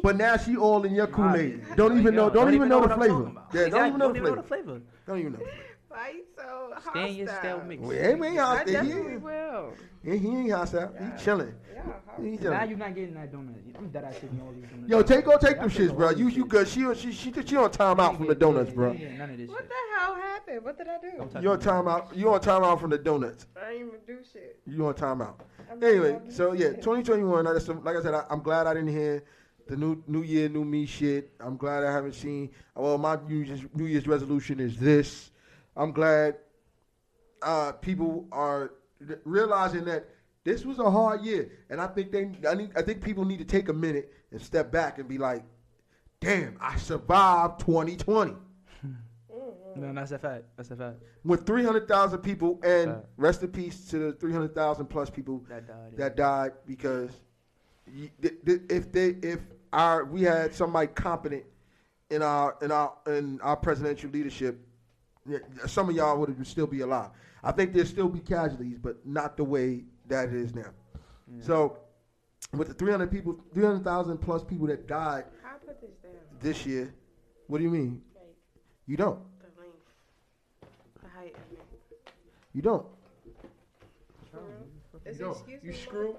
but 0.02 0.16
now 0.16 0.36
she 0.36 0.56
all 0.56 0.84
in 0.84 0.94
your 0.94 1.06
Kool 1.08 1.34
Aid. 1.34 1.64
Don't 1.76 1.98
even 1.98 2.14
know. 2.14 2.28
Don't, 2.30 2.54
even 2.54 2.68
know, 2.68 2.78
what 2.80 2.90
the 2.90 2.94
flavor. 2.96 3.32
Yeah, 3.52 3.62
Exactly, 3.62 3.70
don't 3.70 3.86
even 3.88 3.98
know 3.98 4.06
don't 4.34 4.36
the 4.36 4.42
flavor. 4.42 4.74
the 4.74 4.78
flavor. 4.78 4.80
Don't 5.06 5.18
even 5.18 5.32
know. 5.32 5.40
Why 5.88 6.10
you 6.16 6.24
so 6.36 6.70
hostile? 6.74 6.92
Stay 6.92 7.08
in 7.10 7.16
your 7.16 7.28
stale 7.28 7.62
mix. 7.66 7.82
Well, 7.82 7.90
hey, 7.92 8.14
we 8.14 8.26
ain't 8.28 8.38
I 8.38 8.42
hostile. 8.44 8.66
He, 8.66 8.72
definitely 8.72 9.12
ain't- 9.12 9.22
will. 9.22 9.72
he, 10.04 10.18
he 10.18 10.28
ain't 10.28 10.52
hostile. 10.52 10.92
He 10.98 11.22
chilling. 11.24 11.54
Yeah, 11.74 11.82
He 12.22 12.36
Now 12.36 12.64
you're 12.64 12.78
not 12.78 12.94
getting 12.94 13.14
that 13.14 13.32
donut. 13.32 13.54
I'm 13.78 13.88
dead 13.88 14.04
ass 14.04 14.14
taking 14.20 14.40
all 14.40 14.52
these 14.52 14.64
donuts. 14.68 14.88
Yo, 14.90 15.02
take 15.02 15.24
go 15.24 15.38
take 15.38 15.58
them 15.60 15.70
shits, 15.70 15.96
bro. 15.96 16.10
You 16.10 16.26
these 16.26 16.36
you 16.36 16.44
good? 16.44 16.68
She 16.68 16.94
she 16.94 17.12
she 17.12 17.32
she 17.46 17.56
on 17.56 17.70
time 17.70 18.00
out 18.00 18.16
from 18.16 18.26
the 18.26 18.34
getting- 18.34 18.54
donuts, 18.54 18.70
yeah, 18.70 18.74
bro. 18.76 18.86
you 18.86 18.90
ain't 18.92 19.00
getting 19.00 19.18
None 19.18 19.30
of 19.30 19.38
this 19.38 19.48
What 19.48 19.58
shit. 19.60 19.68
the 19.68 19.74
hell 19.98 20.14
happened? 20.14 20.64
What 20.64 20.78
did 20.78 20.88
I 20.88 20.98
do? 21.00 21.40
You 21.42 21.50
on 21.52 21.58
me. 21.58 21.64
time 21.64 21.88
out. 21.88 22.16
You 22.16 22.32
on 22.34 22.40
time 22.40 22.64
out 22.64 22.80
from 22.80 22.90
the 22.90 22.98
donuts. 22.98 23.46
I 23.56 23.72
didn't 23.72 23.86
even 23.88 24.00
do 24.06 24.18
shit. 24.32 24.60
You 24.66 24.86
on 24.86 24.94
time 24.94 25.22
out. 25.22 25.40
I'm 25.70 25.82
Anyway, 25.82 26.20
so 26.28 26.52
yeah, 26.52 26.68
2021. 26.70 27.44
Like 27.44 27.56
I 27.56 27.58
said, 27.58 27.82
like 27.84 27.96
I 27.96 28.02
said 28.02 28.14
I, 28.14 28.24
I'm 28.30 28.40
glad 28.42 28.66
I 28.66 28.74
didn't 28.74 28.88
hear 28.90 29.22
the 29.68 29.76
new 29.76 30.02
New 30.06 30.22
Year, 30.22 30.48
New 30.48 30.64
Me 30.64 30.84
shit. 30.86 31.30
I'm 31.40 31.56
glad 31.56 31.84
I 31.84 31.92
haven't 31.92 32.14
seen. 32.14 32.50
Well, 32.74 32.98
my 32.98 33.18
New 33.28 33.36
Year's, 33.40 33.60
New 33.74 33.84
Year's 33.86 34.06
resolution 34.06 34.60
is 34.60 34.76
this. 34.76 35.30
I'm 35.78 35.92
glad 35.92 36.36
uh, 37.42 37.72
people 37.72 38.26
are 38.32 38.72
realizing 39.24 39.84
that 39.84 40.08
this 40.44 40.64
was 40.64 40.78
a 40.78 40.90
hard 40.90 41.22
year, 41.22 41.50
and 41.70 41.80
I 41.80 41.86
think 41.86 42.10
they, 42.10 42.30
I, 42.48 42.54
need, 42.54 42.70
I 42.76 42.82
think 42.82 43.02
people 43.02 43.24
need 43.24 43.38
to 43.38 43.44
take 43.44 43.68
a 43.68 43.72
minute 43.72 44.12
and 44.32 44.40
step 44.42 44.72
back 44.72 44.98
and 44.98 45.08
be 45.08 45.18
like, 45.18 45.44
"Damn, 46.20 46.56
I 46.60 46.76
survived 46.76 47.60
2020." 47.60 48.34
No, 49.76 49.92
that's 49.92 50.10
a 50.10 50.18
fact. 50.18 50.44
That's 50.56 50.70
a 50.72 50.76
fact. 50.76 50.96
With 51.24 51.46
300,000 51.46 52.18
people, 52.20 52.58
and 52.64 53.02
rest 53.16 53.42
in 53.44 53.48
peace 53.48 53.84
to 53.90 53.98
the 53.98 54.12
300,000 54.14 54.86
plus 54.86 55.10
people 55.10 55.44
That 55.48 55.68
died. 55.68 55.96
that 55.96 56.16
died 56.16 56.52
because 56.66 57.10
y- 57.86 58.10
th- 58.20 58.34
th- 58.44 58.62
if 58.68 58.90
they 58.90 59.10
if 59.22 59.40
our 59.72 60.04
we 60.04 60.22
had 60.22 60.52
somebody 60.52 60.88
competent 60.88 61.44
in 62.10 62.22
our 62.22 62.56
in 62.62 62.72
our 62.72 62.94
in 63.06 63.40
our 63.42 63.56
presidential 63.56 64.10
leadership, 64.10 64.58
yeah, 64.58 64.67
some 65.66 65.88
of 65.88 65.96
y'all 65.96 66.18
would 66.18 66.46
still 66.46 66.66
be 66.66 66.80
alive. 66.80 67.10
I 67.42 67.52
think 67.52 67.72
there'd 67.72 67.86
still 67.88 68.08
be 68.08 68.20
casualties, 68.20 68.78
but 68.80 69.04
not 69.06 69.36
the 69.36 69.44
way 69.44 69.84
that 70.06 70.28
it 70.28 70.34
is 70.34 70.54
now. 70.54 70.70
So, 71.40 71.78
with 72.52 72.68
the 72.68 72.74
300 72.74 73.10
people, 73.10 73.38
300,000 73.52 74.18
plus 74.18 74.42
people 74.42 74.66
that 74.68 74.86
died 74.86 75.24
I 75.44 75.58
put 75.64 75.80
this 75.80 75.90
down? 76.02 76.12
this 76.40 76.64
year, 76.64 76.94
what 77.46 77.58
do 77.58 77.64
you 77.64 77.70
mean? 77.70 78.00
Like 78.14 78.24
You 78.86 78.96
don't. 78.96 79.18
the 79.40 79.60
length, 79.60 79.76
the 81.02 81.08
height. 81.10 81.36
You 82.54 82.62
don't. 82.62 82.86
Is 85.04 85.18
You 85.18 85.24
don't. 85.26 85.32
excuse 85.36 85.60
You 85.62 85.70
me, 85.70 85.76
screw. 85.76 86.16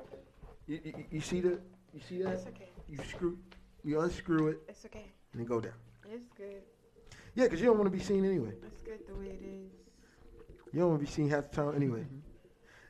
You, 0.68 0.80
you, 0.84 0.93
you 1.12 1.22
see 1.22 1.41
the 1.41 1.60
you 1.93 1.99
see 2.07 2.22
that? 2.22 2.34
It's 2.34 2.47
okay. 2.47 2.70
You 2.88 2.97
screw. 3.10 3.38
You 3.84 3.99
unscrew 4.01 4.47
it 4.49 4.60
It's 4.68 4.86
okay. 4.86 5.05
and 5.34 5.41
then 5.41 5.47
go 5.47 5.60
down. 5.60 5.74
It's 6.12 6.28
good. 6.38 6.62
Yeah, 7.36 7.46
because 7.46 7.60
you 7.60 7.68
don't 7.68 7.78
want 7.78 7.92
to 7.92 7.98
be 7.98 8.04
seen 8.04 8.26
anyway. 8.26 8.52
It's 8.66 8.82
good 8.82 9.00
the 9.08 9.14
way 9.16 9.28
it 9.28 9.42
is. 9.44 9.72
You 10.74 10.80
don't 10.82 10.90
want 10.90 11.02
to 11.02 11.06
be 11.06 11.12
seen 11.12 11.30
half 11.30 11.50
the 11.50 11.56
time 11.56 11.76
anyway. 11.76 12.06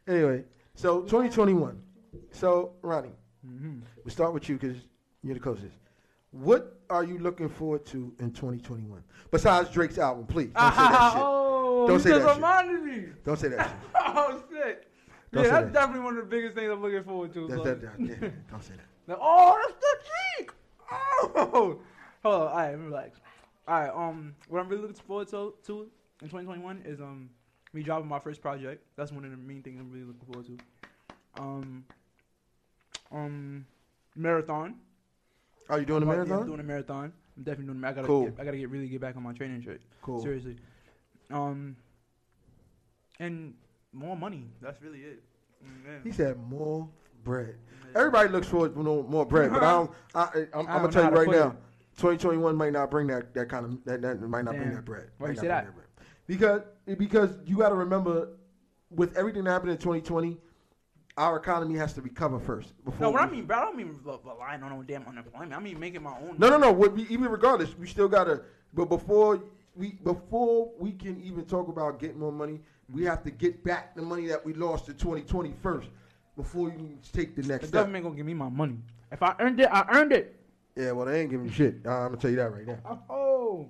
Anyway, 0.07 0.43
so 0.75 1.01
2021. 1.01 1.81
So, 2.31 2.73
Ronnie, 2.81 3.11
Mm-hmm. 3.47 3.79
we 4.03 4.11
start 4.11 4.33
with 4.33 4.49
you 4.49 4.57
because 4.57 4.75
you're 5.23 5.33
the 5.33 5.39
closest. 5.39 5.77
What 6.31 6.77
are 6.89 7.05
you 7.05 7.19
looking 7.19 7.47
forward 7.47 7.85
to 7.87 8.13
in 8.19 8.31
2021? 8.31 9.01
Besides 9.31 9.69
Drake's 9.69 9.97
album, 9.97 10.25
please. 10.25 10.51
Don't 10.53 10.71
say 10.73 10.77
that 10.89 11.11
shit. 11.13 11.21
oh, 11.23 11.87
Don't 11.87 11.99
say 12.01 12.09
just 12.09 12.21
that 12.23 12.27
shit. 12.27 12.35
reminded 12.35 12.83
me. 12.83 13.05
Don't 13.23 13.39
say 13.39 13.47
that 13.47 13.67
shit. 13.95 14.01
oh 14.05 14.43
shit. 14.51 14.87
Don't 15.31 15.43
yeah, 15.45 15.49
that's 15.51 15.65
that. 15.67 15.73
definitely 15.73 16.01
one 16.03 16.17
of 16.17 16.23
the 16.25 16.29
biggest 16.29 16.53
things 16.55 16.69
I'm 16.69 16.81
looking 16.81 17.03
forward 17.03 17.33
to. 17.33 17.47
That's, 17.47 17.63
that, 17.63 17.81
that, 17.81 17.91
yeah, 17.99 18.15
don't 18.51 18.61
say 18.63 18.73
that. 18.75 18.85
Like, 19.07 19.19
oh, 19.21 19.57
that's 19.61 19.79
the 19.79 19.97
cheek. 20.43 20.51
Oh, 20.91 21.31
hold 21.53 21.71
on. 21.71 21.79
All 22.25 22.45
right, 22.47 22.71
relax. 22.71 23.19
All 23.69 23.79
right. 23.79 23.91
Um, 23.93 24.33
what 24.47 24.59
I'm 24.59 24.67
really 24.67 24.81
looking 24.81 24.95
forward 24.95 25.27
to, 25.27 25.53
to 25.67 25.81
in 26.23 26.27
2021 26.27 26.81
is 26.85 26.99
um 26.99 27.29
me 27.71 27.83
dropping 27.83 28.07
my 28.07 28.17
first 28.17 28.41
project. 28.41 28.83
That's 28.95 29.11
one 29.11 29.23
of 29.23 29.29
the 29.29 29.37
main 29.37 29.61
things 29.61 29.79
I'm 29.79 29.91
really 29.91 30.05
looking 30.05 30.25
forward 30.25 30.47
to. 30.47 31.41
Um, 31.41 31.85
um, 33.11 33.65
marathon. 34.15 34.75
Are 35.69 35.79
you 35.79 35.85
doing 35.85 36.01
a 36.01 36.05
I'm 36.07 36.09
yeah, 36.09 36.15
marathon? 36.15 36.39
I'm 36.39 36.47
doing 36.47 36.59
a 36.59 36.63
marathon. 36.63 37.13
I'm 37.37 37.43
definitely 37.43 37.73
doing. 37.73 37.83
I 37.85 37.93
gotta. 37.93 38.07
Cool. 38.07 38.25
Get, 38.25 38.39
I 38.39 38.43
gotta 38.45 38.57
get 38.57 38.69
really 38.71 38.87
get 38.87 39.01
back 39.01 39.15
on 39.15 39.21
my 39.21 39.33
training 39.33 39.61
shit. 39.61 39.81
cool. 40.01 40.19
Seriously. 40.23 40.55
Um, 41.29 41.75
and 43.19 43.53
more 43.93 44.17
money. 44.17 44.45
That's 44.63 44.81
really 44.81 45.01
it. 45.01 45.23
Mm, 45.63 45.85
yeah. 45.85 45.91
He 46.03 46.11
said 46.11 46.37
more 46.49 46.89
bread. 47.23 47.53
Everybody 47.95 48.29
looks 48.29 48.47
forward 48.47 48.73
to 48.73 48.81
more, 48.81 49.25
bread, 49.27 49.51
but 49.51 49.61
I 49.61 49.71
don't, 49.71 49.91
I, 50.15 50.21
I, 50.21 50.25
I'm, 50.53 50.67
I 50.67 50.71
I'm 50.71 50.81
gonna 50.81 50.91
tell 50.91 51.03
you 51.03 51.09
right 51.09 51.29
now, 51.29 51.49
it. 51.49 51.55
2021 51.99 52.55
might 52.55 52.73
not 52.73 52.89
bring 52.89 53.07
that, 53.07 53.33
that 53.33 53.49
kind 53.49 53.65
of 53.65 53.83
that, 53.85 54.01
that 54.01 54.21
might 54.21 54.45
not 54.45 54.55
bring 54.55 54.73
that 54.73 54.85
bread. 54.85 55.09
Why 55.17 55.27
Might 55.27 55.35
you 55.35 55.41
say 55.41 55.47
that? 55.47 55.65
bread. 55.75 55.85
Because 56.27 56.61
because 56.97 57.37
you 57.45 57.57
got 57.57 57.69
to 57.69 57.75
remember, 57.75 58.29
with 58.89 59.15
everything 59.17 59.43
that 59.43 59.51
happened 59.51 59.71
in 59.71 59.77
2020, 59.77 60.37
our 61.17 61.37
economy 61.37 61.77
has 61.77 61.93
to 61.93 62.01
recover 62.01 62.39
first. 62.39 62.73
Before 62.85 63.01
No, 63.01 63.09
what 63.11 63.21
I 63.21 63.29
mean, 63.29 63.45
bro, 63.45 63.57
I 63.57 63.61
don't 63.61 63.75
mean 63.75 63.99
re- 64.03 64.13
relying 64.23 64.63
on 64.63 64.69
no 64.69 64.83
damn 64.83 65.05
unemployment. 65.07 65.53
I 65.53 65.59
mean 65.59 65.79
making 65.79 66.03
my 66.03 66.11
own. 66.17 66.35
No, 66.37 66.49
no, 66.49 66.57
no. 66.57 66.71
What 66.71 66.93
we, 66.93 67.03
even 67.09 67.29
regardless, 67.29 67.77
we 67.77 67.87
still 67.87 68.07
gotta. 68.07 68.41
But 68.73 68.85
before 68.85 69.43
we 69.75 69.93
before 70.03 70.71
we 70.79 70.93
can 70.93 71.21
even 71.23 71.45
talk 71.45 71.67
about 71.67 71.99
getting 71.99 72.19
more 72.19 72.31
money, 72.31 72.61
we 72.91 73.03
have 73.03 73.23
to 73.23 73.31
get 73.31 73.63
back 73.63 73.95
the 73.95 74.01
money 74.01 74.27
that 74.27 74.45
we 74.45 74.53
lost 74.53 74.87
in 74.87 74.95
2020 74.95 75.53
first. 75.61 75.89
Before 76.37 76.69
you 76.69 76.97
take 77.11 77.35
the 77.35 77.41
next 77.41 77.61
The 77.63 77.67
step. 77.67 77.71
government 77.81 78.05
gonna 78.05 78.15
give 78.15 78.25
me 78.25 78.33
my 78.33 78.47
money. 78.49 78.77
If 79.11 79.21
I 79.21 79.35
earned 79.39 79.59
it, 79.59 79.67
I 79.71 79.85
earned 79.91 80.13
it. 80.13 80.38
Yeah, 80.79 80.91
well, 80.93 81.05
they 81.07 81.19
ain't 81.21 81.29
giving 81.29 81.45
you 81.47 81.51
shit. 81.51 81.75
Uh, 81.85 81.89
I'm 81.89 82.07
gonna 82.11 82.17
tell 82.21 82.29
you 82.31 82.37
that 82.37 82.53
right 82.53 82.65
now. 82.65 83.01
Oh, 83.09 83.67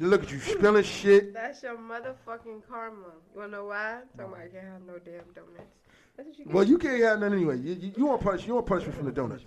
You 0.00 0.08
look 0.08 0.24
at 0.24 0.32
you 0.32 0.40
spilling 0.40 0.82
shit. 0.82 1.32
That's 1.32 1.62
your 1.62 1.76
motherfucking 1.78 2.62
karma. 2.68 3.14
You 3.32 3.38
wanna 3.40 3.52
know 3.52 3.66
why? 3.66 4.00
Talking 4.16 4.32
about 4.32 4.42
I 4.42 4.48
can't 4.48 4.66
have 4.66 4.82
no 4.82 4.98
damn 4.98 5.22
donuts. 5.38 5.78
That's 6.16 6.26
what 6.28 6.38
you 6.38 6.44
get. 6.46 6.52
Well, 6.54 6.64
you 6.64 6.78
can't 6.78 7.00
have 7.04 7.20
none 7.20 7.32
anyway. 7.32 7.58
You, 7.58 7.74
you, 7.74 7.92
you 7.96 8.06
want 8.06 8.20
punish. 8.20 8.44
You 8.44 8.54
want 8.54 8.66
punishment 8.66 8.96
from 8.96 9.06
the 9.06 9.12
donuts. 9.12 9.44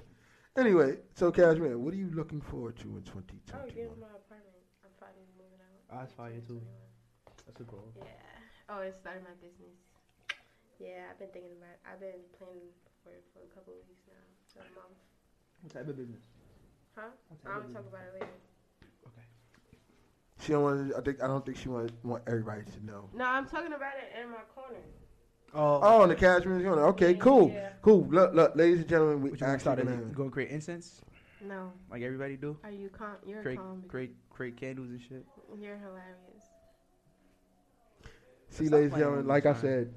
Anyway, 0.56 1.00
so 1.16 1.32
Cashmere, 1.32 1.78
what 1.78 1.94
are 1.94 1.98
you 1.98 2.10
looking 2.16 2.40
forward 2.40 2.78
to 2.80 2.88
in 2.96 3.04
Oh, 3.12 3.28
2021? 3.28 3.76
get 3.76 3.92
my 4.00 4.08
apartment. 4.16 4.64
I'm 4.84 4.92
finally 5.00 5.28
moving 5.36 5.60
out. 5.60 6.00
that's 6.00 6.14
fire 6.16 6.40
too. 6.48 6.62
That's 7.46 7.60
a 7.60 7.64
goal. 7.68 7.92
Yeah. 8.00 8.08
Oh, 8.72 8.80
it's 8.88 8.96
starting 9.04 9.24
my 9.28 9.36
business. 9.44 9.76
Yeah, 10.80 11.12
I've 11.12 11.20
been 11.20 11.28
thinking 11.36 11.60
about. 11.60 11.76
It. 11.76 11.84
I've 11.84 12.00
been 12.00 12.24
planning 12.40 12.72
for 13.04 13.12
it 13.12 13.24
for 13.36 13.44
a 13.44 13.52
couple 13.52 13.76
of 13.76 13.84
weeks 13.84 14.08
now. 14.08 14.24
So 14.48 14.64
a 14.64 14.72
month. 14.80 14.96
What 15.60 15.76
type 15.76 15.88
of 15.92 15.96
business? 16.00 16.24
Huh? 16.96 17.04
What 17.30 17.44
type 17.44 17.54
I'll 17.54 17.62
talk 17.74 17.88
about 17.88 18.02
it 18.02 18.14
later. 18.14 18.26
Okay. 19.08 19.26
She 20.42 20.52
don't 20.52 20.64
want. 20.64 20.94
I 20.98 21.02
think. 21.02 21.24
I 21.24 21.28
don't 21.28 21.46
think 21.46 21.58
she 21.58 21.70
want 21.70 21.92
want 22.04 22.24
everybody 22.28 22.62
to 22.64 22.86
know. 22.86 23.10
No, 23.14 23.26
I'm 23.26 23.48
talking 23.48 23.74
about 23.74 23.94
it 23.98 24.22
in 24.22 24.30
my 24.30 24.38
corner. 24.54 24.80
Oh, 25.54 25.80
Oh, 25.84 26.02
and 26.04 26.12
the 26.12 26.16
Cashmere 26.16 26.62
corner. 26.64 26.86
Okay, 26.88 27.14
cool, 27.16 27.50
Yeah. 27.52 27.72
cool. 27.82 28.06
Look, 28.10 28.34
look, 28.34 28.56
ladies 28.56 28.80
and 28.80 28.88
gentlemen, 28.88 29.22
we 29.22 29.32
What 29.32 29.40
gonna 29.40 29.52
actually 29.52 29.84
start? 29.84 29.86
gonna- 29.86 30.14
gonna 30.14 30.30
create 30.30 30.50
incense 30.50 31.02
No. 31.42 31.74
like 31.90 32.02
everybody 32.04 32.38
do? 32.38 32.58
Are 32.64 32.72
you 32.72 32.88
calm? 32.90 33.18
You're 33.26 33.42
Create, 33.42 33.58
calm. 33.58 33.84
create, 33.90 34.16
create 34.30 34.56
candles 34.56 34.90
and 34.92 35.02
shit. 35.02 35.26
You're 35.58 35.76
hilarious. 35.76 36.46
See, 38.50 38.68
Stop 38.68 38.74
ladies 38.76 38.92
and 38.94 39.00
gentlemen, 39.00 39.18
with 39.18 39.26
me, 39.26 39.30
like 39.30 39.46
I 39.46 39.54
said, 39.54 39.94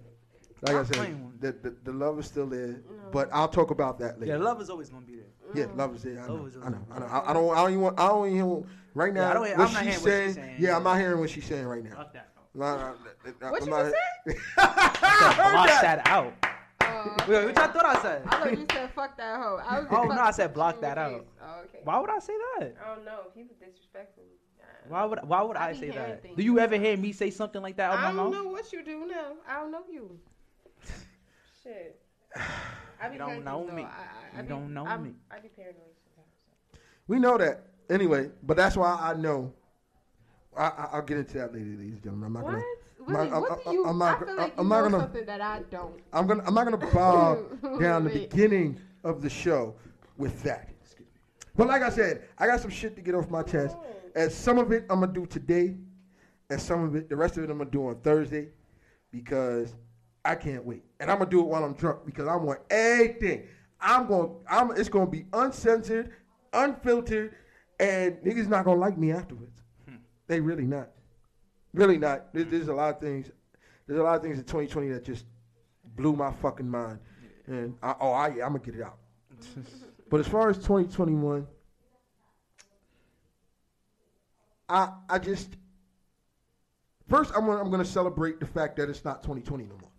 like 0.64 0.74
I 0.76 0.84
Stop 0.84 0.96
said, 0.96 1.40
the, 1.40 1.52
the 1.52 1.76
the 1.84 1.92
love 1.92 2.18
is 2.18 2.26
still 2.26 2.46
there, 2.46 2.68
No. 2.68 3.10
but 3.12 3.28
I'll 3.32 3.48
talk 3.48 3.70
about 3.70 3.98
that 4.00 4.18
later. 4.20 4.32
Yeah, 4.32 4.38
love 4.42 4.60
is 4.60 4.70
always 4.70 4.88
gonna 4.90 5.04
be 5.06 5.16
there. 5.16 5.24
Yeah, 5.54 5.66
love 5.74 5.94
is 5.94 6.02
there. 6.02 6.20
I 6.22 6.26
know. 6.28 6.48
I 6.64 6.68
know. 6.70 6.78
I 6.92 6.98
know. 7.00 7.06
I, 7.06 7.30
I 7.30 7.32
don't. 7.32 7.50
I 7.52 7.56
don't 7.62 7.70
even 7.70 7.80
want. 7.82 8.00
I 8.00 8.08
don't 8.08 8.28
even 8.28 8.46
want- 8.46 8.66
right 8.94 9.12
now. 9.14 9.20
Yeah, 9.22 9.30
I 9.30 9.34
don't- 9.34 9.42
what 9.42 9.52
I'm 9.52 9.58
not 9.58 9.68
she's 9.68 9.78
hearing 9.78 9.86
what 9.86 9.94
she's 9.94 10.02
saying. 10.04 10.34
saying. 10.34 10.56
Yeah, 10.58 10.76
I'm 10.76 10.82
not 10.84 10.98
hearing 10.98 11.20
what 11.20 11.30
she's 11.30 11.44
saying 11.44 11.66
right 11.66 11.84
now. 11.84 11.96
Fuck 11.96 12.12
that. 12.14 12.28
No, 12.56 12.76
no, 12.76 12.82
no, 12.82 12.94
no, 13.40 13.50
What 13.50 13.62
I'm 13.62 13.68
you 13.68 13.74
not- 13.74 13.92
just 14.26 14.44
Block 14.56 15.68
that 15.68 16.02
out. 16.06 16.32
Oh, 16.80 17.16
Wait, 17.28 17.44
what 17.46 17.56
y'all 17.56 17.68
thought 17.72 17.84
I 17.86 18.02
said? 18.02 18.22
I 18.26 18.30
thought 18.38 18.50
you 18.58 18.66
said 18.72 18.90
fuck 18.94 19.16
that 19.16 19.40
hoe. 19.40 19.60
I 19.66 19.78
was 19.80 19.88
Oh, 19.90 20.04
no, 20.04 20.20
I 20.20 20.30
said 20.30 20.54
block 20.54 20.80
that 20.80 20.96
out. 20.98 21.26
Oh, 21.42 21.60
okay. 21.64 21.80
Why 21.82 21.98
would 21.98 22.10
I 22.10 22.18
say 22.20 22.32
that? 22.58 22.74
I 22.84 22.94
don't 22.94 23.04
know. 23.04 23.20
People 23.34 23.56
disrespectful. 23.58 24.22
Uh, 24.60 24.64
Why 24.88 25.04
would 25.04 25.18
Why 25.26 25.42
would 25.42 25.56
I 25.56 25.70
I, 25.70 25.72
say 25.74 25.90
that? 25.90 26.22
things 26.22 26.36
Do 26.36 26.42
you 26.44 26.58
ever 26.60 26.76
hear 26.76 26.96
me 26.96 27.12
say 27.12 27.30
something 27.30 27.60
like 27.62 27.76
that 27.78 27.90
out 27.90 27.98
I 27.98 28.12
don't 28.12 28.30
know 28.30 28.44
what 28.44 28.72
you 28.72 28.84
do 28.84 29.06
now. 29.06 29.32
I 29.48 29.54
don't 29.60 29.72
know 29.72 29.82
you. 29.90 30.18
Shit. 31.64 32.00
I 33.02 33.08
be 33.08 33.14
You 33.14 33.18
don't 33.18 33.44
know 33.44 33.66
though. 33.68 33.74
me. 33.74 33.82
I, 33.82 33.86
I, 33.86 33.90
I 34.34 34.36
You 34.38 34.42
be, 34.42 34.48
don't 34.48 34.72
know 34.74 34.86
I'm, 34.86 35.02
me. 35.02 35.10
I 35.30 35.40
be 35.40 35.48
paranoid 35.48 35.76
sometimes. 36.04 36.84
We 37.08 37.18
know 37.18 37.36
that 37.38 37.64
anyway, 37.90 38.30
but 38.42 38.56
that's 38.56 38.76
why 38.76 38.96
I 39.00 39.14
know. 39.14 39.52
I, 40.56 40.66
I, 40.66 40.88
I'll 40.92 41.02
get 41.02 41.18
into 41.18 41.38
that 41.38 41.52
later, 41.52 41.64
ladies 41.66 41.94
and 41.94 42.02
gentlemen. 42.02 42.26
I'm 42.28 42.32
not 42.34 42.44
What? 42.44 42.50
gonna. 42.52 42.64
Really, 43.06 43.30
I'm- 43.30 43.40
what 43.42 43.50
I'm- 43.50 43.60
do 43.64 43.72
you? 43.72 43.84
I'm 43.86 43.98
not- 43.98 44.22
I 44.22 44.24
feel 44.24 44.36
like 44.36 44.46
you 44.54 44.60
I'm 44.60 44.68
not 44.68 44.84
know 44.84 44.90
gonna- 44.90 45.02
something 45.02 45.26
that 45.26 45.40
I 45.40 45.62
don't. 45.70 46.00
I'm 46.12 46.26
gonna 46.26 46.42
I'm 46.46 46.54
not 46.54 46.64
gonna 46.64 46.76
bob 46.94 47.80
down 47.80 48.04
the 48.04 48.10
beginning 48.10 48.80
of 49.02 49.20
the 49.20 49.28
show 49.30 49.74
with 50.16 50.42
that. 50.44 50.70
But 51.56 51.66
like 51.68 51.82
I 51.82 51.90
said, 51.90 52.22
I 52.38 52.46
got 52.46 52.60
some 52.60 52.70
shit 52.70 52.96
to 52.96 53.02
get 53.02 53.14
off 53.14 53.30
my 53.30 53.42
chest. 53.42 53.76
Oh. 53.78 53.86
And 54.16 54.30
some 54.32 54.58
of 54.58 54.72
it 54.72 54.86
I'm 54.88 55.00
gonna 55.00 55.12
do 55.12 55.26
today, 55.26 55.76
and 56.50 56.60
some 56.60 56.82
of 56.84 56.94
it, 56.96 57.08
the 57.08 57.16
rest 57.16 57.36
of 57.36 57.44
it 57.44 57.50
I'm 57.50 57.58
gonna 57.58 57.68
do 57.70 57.88
on 57.88 57.96
Thursday, 58.00 58.48
because 59.10 59.74
I 60.24 60.34
can't 60.34 60.64
wait. 60.64 60.84
And 61.00 61.10
I'm 61.10 61.18
gonna 61.18 61.30
do 61.30 61.40
it 61.40 61.46
while 61.46 61.64
I'm 61.64 61.74
drunk 61.74 62.06
because 62.06 62.26
I 62.26 62.36
want 62.36 62.60
everything. 62.70 63.46
I'm 63.80 64.06
gonna 64.06 64.30
I'm. 64.48 64.70
It's 64.72 64.88
gonna 64.88 65.10
be 65.10 65.26
uncensored, 65.32 66.12
unfiltered, 66.52 67.34
and 67.78 68.16
niggas 68.18 68.48
not 68.48 68.64
gonna 68.64 68.80
like 68.80 68.96
me 68.96 69.12
afterwards. 69.12 69.62
Hmm. 69.88 69.96
They 70.26 70.40
really 70.40 70.64
not. 70.64 70.90
Really 71.74 71.98
not. 71.98 72.32
There's, 72.32 72.46
there's 72.46 72.68
a 72.68 72.74
lot 72.74 72.94
of 72.94 73.00
things. 73.00 73.30
There's 73.86 74.00
a 74.00 74.02
lot 74.02 74.16
of 74.16 74.22
things 74.22 74.38
in 74.38 74.44
2020 74.44 74.88
that 74.88 75.04
just 75.04 75.26
blew 75.96 76.14
my 76.14 76.32
fucking 76.32 76.68
mind. 76.68 76.98
And 77.46 77.76
I, 77.82 77.94
oh, 78.00 78.12
I, 78.12 78.28
I'm 78.28 78.38
gonna 78.38 78.58
get 78.60 78.76
it 78.76 78.82
out. 78.82 78.96
but 80.08 80.20
as 80.20 80.26
far 80.26 80.48
as 80.48 80.56
2021, 80.56 81.46
I 84.70 84.92
I 85.10 85.18
just 85.18 85.56
first 87.08 87.32
I'm 87.36 87.44
gonna, 87.44 87.60
I'm 87.60 87.70
gonna 87.70 87.84
celebrate 87.84 88.40
the 88.40 88.46
fact 88.46 88.76
that 88.76 88.88
it's 88.88 89.04
not 89.04 89.22
2020 89.22 89.64
no 89.64 89.76
more. 89.78 89.90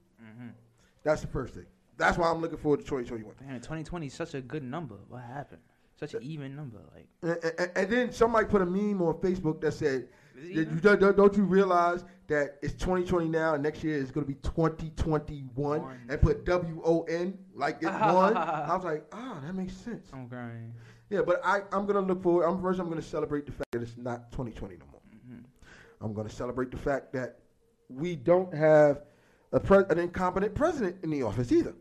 That's 1.05 1.21
the 1.21 1.27
first 1.27 1.53
thing. 1.53 1.67
That's 1.97 2.17
why 2.17 2.29
I'm 2.29 2.41
looking 2.41 2.57
forward 2.57 2.79
to 2.81 2.85
2021. 2.85 3.35
Man, 3.47 3.55
2020 3.61 4.07
is 4.07 4.13
such 4.13 4.33
a 4.33 4.41
good 4.41 4.63
number. 4.63 4.95
What 5.07 5.21
happened? 5.21 5.61
Such 5.97 6.13
an 6.13 6.23
even 6.23 6.55
number. 6.55 6.79
Like, 6.93 7.07
And, 7.21 7.53
and, 7.57 7.71
and 7.77 7.89
then 7.89 8.11
somebody 8.11 8.47
put 8.47 8.61
a 8.61 8.65
meme 8.65 9.01
on 9.01 9.13
Facebook 9.15 9.61
that 9.61 9.71
said, 9.71 10.09
Is 10.35 10.49
it 10.49 10.81
"Did 10.81 11.01
you, 11.01 11.13
don't, 11.13 11.37
you 11.37 11.43
realize 11.43 12.03
that 12.27 12.57
it's 12.61 12.73
2020 12.73 13.29
now 13.29 13.53
and 13.53 13.63
next 13.63 13.81
year 13.81 13.95
is 13.95 14.11
going 14.11 14.25
to 14.25 14.27
be 14.27 14.37
2021 14.41 15.81
One. 15.81 16.01
and 16.09 16.21
put 16.21 16.43
W 16.45 16.81
O 16.83 17.03
N 17.03 17.37
like 17.53 17.77
it's 17.77 17.85
one? 17.85 18.35
I 18.37 18.75
was 18.75 18.83
like, 18.83 19.05
ah, 19.13 19.39
that 19.45 19.53
makes 19.53 19.73
sense. 19.73 20.07
I'm 20.11 20.27
crying. 20.27 20.73
Yeah, 21.09 21.21
but 21.21 21.39
I, 21.45 21.59
I'm 21.71 21.85
going 21.85 21.95
to 21.95 22.01
look 22.01 22.23
forward. 22.23 22.45
I'm 22.45 22.61
first. 22.61 22.79
I'm 22.79 22.89
going 22.89 23.01
to 23.01 23.07
celebrate 23.07 23.45
the 23.45 23.51
fact 23.53 23.71
that 23.71 23.81
it's 23.83 23.95
not 23.95 24.31
2020 24.31 24.75
no 24.77 24.85
more. 24.91 25.01
Mm-hmm. 25.15 25.45
I'm 26.03 26.13
going 26.13 26.27
to 26.27 26.33
celebrate 26.35 26.71
the 26.71 26.77
fact 26.77 27.13
that 27.13 27.39
we 27.89 28.15
don't 28.15 28.53
have 28.53 29.03
an 29.59 29.99
incompetent 29.99 30.55
president 30.55 30.97
in 31.03 31.09
the 31.09 31.23
office 31.23 31.51
either. 31.51 31.73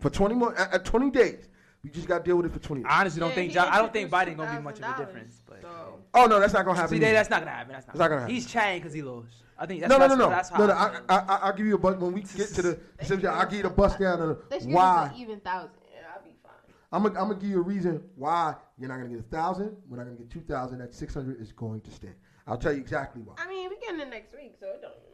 For 0.00 0.10
20 0.10 0.34
more, 0.34 0.58
uh, 0.58 0.68
uh, 0.72 0.78
20 0.78 1.10
days, 1.10 1.48
we 1.82 1.90
just 1.90 2.08
got 2.08 2.18
to 2.18 2.24
deal 2.24 2.36
with 2.36 2.46
it 2.46 2.52
for 2.52 2.58
20 2.58 2.82
days. 2.82 2.90
I 2.90 3.00
honestly 3.00 3.20
don't 3.20 3.30
Yeah, 3.30 3.34
think 3.34 3.48
he 3.50 3.54
Jo- 3.54 3.68
I 3.70 3.78
don't 3.78 3.92
think 3.92 4.10
Biden 4.10 4.36
gonna 4.36 4.56
be 4.56 4.62
much 4.62 4.80
of 4.80 4.84
a 4.84 4.96
difference. 4.98 5.40
But 5.46 5.62
So 5.62 6.00
oh 6.14 6.26
no, 6.26 6.40
that's 6.40 6.52
not 6.52 6.64
going 6.64 6.74
to 6.76 6.80
happen. 6.82 6.96
see, 6.98 7.04
that's 7.04 7.30
not 7.30 7.40
gonna 7.40 7.50
happen. 7.50 7.72
That's 7.72 7.86
not. 7.86 7.94
It's 7.94 8.00
not 8.00 8.08
gonna 8.08 8.20
happen. 8.22 8.34
He's 8.34 8.46
chatting 8.46 8.80
because 8.80 8.92
he 8.92 9.02
lost. 9.02 9.28
I 9.56 9.66
think 9.66 9.80
that's 9.80 9.90
no, 9.90 9.98
no, 9.98 10.08
that's, 10.08 10.18
no, 10.18 10.24
no, 10.24 10.30
That's 10.30 10.48
how 10.48 10.58
no, 10.58 10.66
no. 10.66 10.72
I 10.72 10.84
I, 10.86 10.90
feel. 10.90 11.00
I, 11.08 11.14
I, 11.16 11.36
I'll 11.46 11.52
give 11.56 11.66
you 11.66 11.74
a 11.76 11.78
bus 11.78 11.96
when 11.96 12.12
we 12.12 12.22
get 12.22 12.48
to 12.54 12.62
the. 12.62 12.78
subject, 13.02 13.32
I'll 13.32 13.44
give 13.46 13.58
you 13.58 13.62
the 13.62 13.70
bus 13.70 13.96
down 13.96 14.20
of 14.20 14.38
why. 14.50 14.58
give 14.58 14.76
us 14.76 15.10
an 15.10 15.16
even 15.20 15.40
thousand, 15.40 15.70
I'll 16.12 16.22
be 16.24 16.30
fine. 16.42 16.52
I'm 16.90 17.02
gonna, 17.04 17.20
I'm 17.20 17.28
gonna 17.28 17.40
give 17.40 17.50
you 17.50 17.58
a 17.60 17.62
reason 17.62 18.02
why 18.16 18.56
you're 18.78 18.88
not 18.88 18.96
gonna 18.96 19.10
get 19.10 19.20
a 19.20 19.22
thousand. 19.22 19.76
We're 19.88 19.98
not 19.98 20.04
gonna 20.04 20.16
get 20.16 20.30
two 20.30 20.40
thousand. 20.40 20.78
That 20.80 20.92
six 20.92 21.14
hundred 21.14 21.40
is 21.40 21.52
going 21.52 21.82
to 21.82 21.90
stand. 21.92 22.14
I'll 22.46 22.58
tell 22.58 22.72
you 22.72 22.80
exactly 22.80 23.22
why. 23.22 23.34
I 23.38 23.48
mean, 23.48 23.70
we 23.70 23.76
getting 23.76 24.00
it 24.00 24.10
next 24.10 24.34
week, 24.34 24.56
so 24.58 24.66
it 24.66 24.82
don't 24.82 24.90
even 24.92 25.13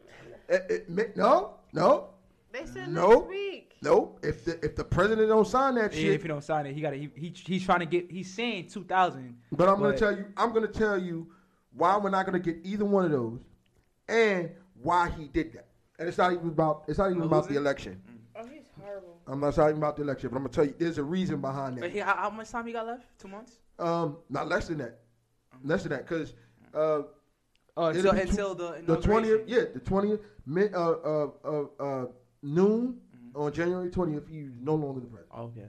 It- 0.51 0.65
it 0.89 0.89
no, 1.15 1.53
no, 1.73 2.09
They 2.51 2.65
said 2.65 2.89
No. 2.89 3.09
next 3.19 3.29
week. 3.29 3.75
no. 3.81 4.17
If 4.21 4.43
the 4.45 4.63
if 4.65 4.75
the 4.75 4.83
president 4.83 5.29
don't 5.29 5.47
sign 5.47 5.75
that 5.75 5.93
Yeah, 5.93 6.01
shit, 6.01 6.13
if 6.15 6.21
he 6.23 6.27
don't 6.27 6.43
sign 6.43 6.65
it, 6.65 6.73
he 6.73 6.81
got 6.81 6.89
to 6.91 6.97
he, 6.97 7.09
he 7.15 7.29
he's 7.29 7.63
trying 7.63 7.79
to 7.79 7.85
get. 7.85 8.11
He's 8.11 8.29
saying 8.33 8.67
2,000. 8.67 9.37
But 9.53 9.69
I'm 9.69 9.79
gonna 9.79 9.97
tell 9.97 10.15
you, 10.15 10.25
I'm 10.35 10.51
going 10.51 10.67
to 10.69 10.79
tell 10.79 10.97
you 11.01 11.27
why 11.73 11.95
we're 11.97 12.09
not 12.09 12.25
going 12.25 12.41
to 12.41 12.53
get 12.53 12.65
either 12.65 12.83
one 12.83 13.05
of 13.05 13.11
those, 13.11 13.39
and 14.09 14.51
why 14.81 15.09
he 15.09 15.29
did 15.29 15.53
that. 15.53 15.67
And 15.97 16.09
it's 16.09 16.17
not 16.17 16.33
even 16.33 16.49
about 16.49 16.83
it's 16.89 16.97
not 16.97 17.11
even 17.11 17.23
about 17.23 17.47
the 17.47 17.53
it? 17.53 17.57
election. 17.57 18.01
Oh, 18.35 18.45
he's 18.45 18.63
horrible. 18.77 19.21
I'm 19.27 19.39
not 19.39 19.53
talking 19.55 19.77
about 19.77 19.95
the 19.95 20.01
election, 20.01 20.29
but 20.29 20.35
I'm 20.37 20.43
going 20.43 20.51
to 20.51 20.55
tell 20.55 20.65
you 20.65 20.73
there's 20.77 20.97
a 20.97 21.03
reason 21.03 21.39
behind 21.39 21.75
But 21.75 21.83
that. 21.83 21.91
he, 21.91 21.99
how, 21.99 22.15
how 22.15 22.29
much 22.29 22.49
time 22.49 22.65
he 22.67 22.73
got 22.73 22.87
left? 22.87 23.03
Two 23.19 23.27
months. 23.29 23.59
Um, 23.79 24.17
not 24.29 24.49
less 24.49 24.67
than 24.67 24.79
that, 24.79 24.99
less 25.63 25.83
than 25.83 25.91
that, 25.91 26.07
because 26.07 26.33
uh, 26.73 27.03
Oh, 27.81 27.87
until 27.87 28.13
tw- 28.13 28.17
until 28.17 28.55
the 28.55 28.83
the 28.85 28.97
twentieth, 28.97 29.41
yeah, 29.47 29.63
the 29.73 29.79
twentieth, 29.79 30.19
uh, 30.47 30.91
uh, 30.91 31.29
uh, 31.43 31.65
uh, 31.79 32.05
noon 32.43 32.99
Mm-hmm. 33.15 33.41
on 33.41 33.53
January 33.53 33.89
twentieth, 33.89 34.27
he's 34.27 34.49
no 34.59 34.75
longer 34.75 34.99
the 34.99 35.07
president. 35.07 35.35
Okay. 35.39 35.67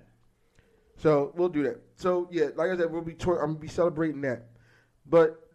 So 0.97 1.33
we'll 1.37 1.49
do 1.49 1.63
that. 1.63 1.81
So 1.97 2.29
yeah, 2.31 2.49
like 2.57 2.71
I 2.71 2.77
said, 2.77 2.91
we'll 2.91 3.03
be 3.03 3.15
tour- 3.15 3.41
I'm 3.41 3.53
gonna 3.53 3.61
be 3.61 3.69
celebrating 3.69 4.21
that. 4.23 4.49
But 5.07 5.49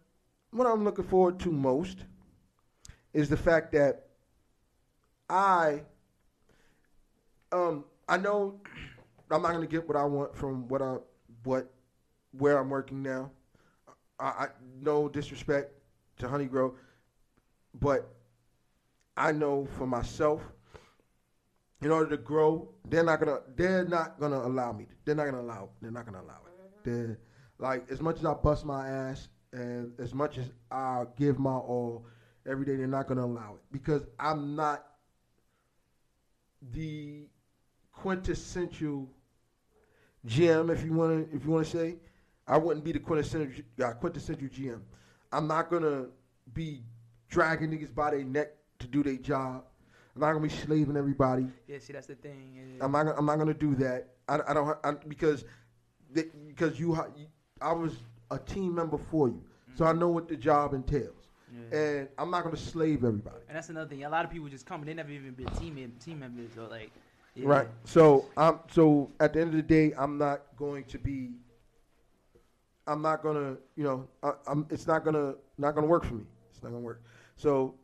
what 0.50 0.66
I'm 0.66 0.84
looking 0.84 1.04
forward 1.04 1.38
to 1.40 1.50
most 1.52 1.98
is 3.12 3.28
the 3.28 3.36
fact 3.36 3.72
that 3.72 4.06
I 5.30 5.82
um 7.52 7.84
I 8.08 8.16
know 8.16 8.60
I'm 9.30 9.42
not 9.42 9.52
gonna 9.52 9.66
get 9.66 9.86
what 9.86 9.96
I 9.96 10.04
want 10.04 10.34
from 10.34 10.66
what 10.68 10.82
I 10.82 10.96
what 11.44 11.70
where 12.32 12.58
I'm 12.58 12.68
working 12.70 13.02
now. 13.02 13.30
I, 14.18 14.26
I 14.26 14.46
no 14.80 15.08
disrespect 15.08 15.72
to 16.18 16.28
Honeygrow, 16.28 16.74
but 17.74 18.08
I 19.16 19.32
know 19.32 19.66
for 19.76 19.86
myself 19.86 20.42
in 21.80 21.90
order 21.90 22.10
to 22.10 22.16
grow, 22.16 22.68
they're 22.88 23.04
not 23.04 23.20
gonna 23.20 23.38
they're 23.56 23.84
not 23.84 24.18
gonna 24.18 24.38
allow 24.38 24.72
me. 24.72 24.86
They're 25.04 25.14
not 25.14 25.26
gonna 25.26 25.40
allow. 25.40 25.70
They're 25.80 25.90
not 25.90 26.06
gonna 26.06 26.20
allow 26.20 26.40
it. 26.46 26.84
They're 26.84 27.18
like 27.58 27.90
as 27.90 28.00
much 28.00 28.18
as 28.18 28.24
I 28.24 28.34
bust 28.34 28.64
my 28.64 28.88
ass 28.88 29.28
and 29.52 29.92
as 29.98 30.14
much 30.14 30.38
as 30.38 30.50
I 30.70 31.04
give 31.16 31.38
my 31.38 31.52
all 31.52 32.06
every 32.48 32.64
day, 32.64 32.76
they're 32.76 32.86
not 32.86 33.06
gonna 33.06 33.24
allow 33.24 33.54
it 33.54 33.62
because 33.72 34.02
I'm 34.18 34.56
not 34.56 34.84
the 36.72 37.28
quintessential 37.92 39.08
GM, 40.26 40.72
if 40.72 40.84
you 40.84 40.92
wanna 40.92 41.26
if 41.32 41.44
you 41.44 41.50
wanna 41.50 41.64
say. 41.64 41.96
I 42.46 42.56
wouldn't 42.56 42.84
be 42.84 42.92
the 42.92 42.98
quintessential 42.98 43.62
uh, 43.84 43.92
quintessential 43.92 44.48
GM. 44.48 44.80
I'm 45.32 45.46
not 45.46 45.70
gonna 45.70 46.06
be 46.54 46.82
dragging 47.28 47.70
niggas 47.70 47.94
by 47.94 48.10
their 48.10 48.24
neck 48.24 48.52
to 48.78 48.86
do 48.86 49.02
their 49.02 49.16
job. 49.16 49.64
I'm 50.14 50.20
not 50.22 50.32
gonna 50.32 50.42
be 50.48 50.48
slaving 50.48 50.96
everybody. 50.96 51.46
Yeah, 51.66 51.78
see, 51.78 51.92
that's 51.92 52.06
the 52.06 52.14
thing. 52.16 52.54
yeah. 52.78 52.84
I'm 52.84 52.92
not. 52.92 53.06
I'm 53.16 53.26
not 53.26 53.38
gonna 53.38 53.54
do 53.54 53.74
that. 53.76 54.08
I, 54.28 54.40
I 54.48 54.54
don't. 54.54 54.76
I, 54.84 54.92
because 55.06 55.44
they, 56.12 56.24
because 56.48 56.80
you, 56.80 56.98
I 57.60 57.72
was 57.72 57.92
a 58.30 58.38
team 58.38 58.74
member 58.74 58.98
for 59.10 59.28
you, 59.28 59.42
mm. 59.70 59.78
so 59.78 59.84
I 59.84 59.92
know 59.92 60.08
what 60.08 60.28
the 60.28 60.36
job 60.36 60.74
entails, 60.74 61.28
Yeah. 61.52 61.78
and 61.78 62.08
I'm 62.18 62.30
not 62.30 62.44
gonna 62.44 62.56
slave 62.56 63.04
everybody. 63.04 63.36
And 63.48 63.56
that's 63.56 63.68
another 63.68 63.88
thing. 63.88 64.04
A 64.04 64.08
lot 64.08 64.24
of 64.24 64.30
people 64.30 64.48
just 64.48 64.66
come, 64.66 64.80
and 64.80 64.88
they 64.88 64.94
never 64.94 65.10
even 65.10 65.32
been 65.32 65.46
team 65.50 65.92
team 66.04 66.18
members 66.18 66.56
or 66.58 66.66
like. 66.66 66.90
yeah. 67.34 67.46
Right. 67.46 67.68
So 67.84 68.26
I'm. 68.36 68.58
So 68.72 69.10
at 69.20 69.34
the 69.34 69.40
end 69.40 69.50
of 69.50 69.56
the 69.56 69.62
day, 69.62 69.92
I'm 69.96 70.18
not 70.18 70.42
going 70.56 70.84
to 70.84 70.98
be. 70.98 71.30
I'm 72.88 73.02
not 73.02 73.22
gonna. 73.22 73.56
You 73.76 73.84
know. 73.84 74.08
I, 74.22 74.32
I'm. 74.46 74.66
It's 74.70 74.86
not 74.86 75.04
gonna. 75.04 75.34
Not 75.58 75.74
gonna 75.74 75.86
work 75.86 76.04
for 76.04 76.14
me. 76.14 76.24
It's 76.50 76.62
not 76.62 76.70
gonna 76.70 76.80
work. 76.80 77.02
So, 77.36 77.74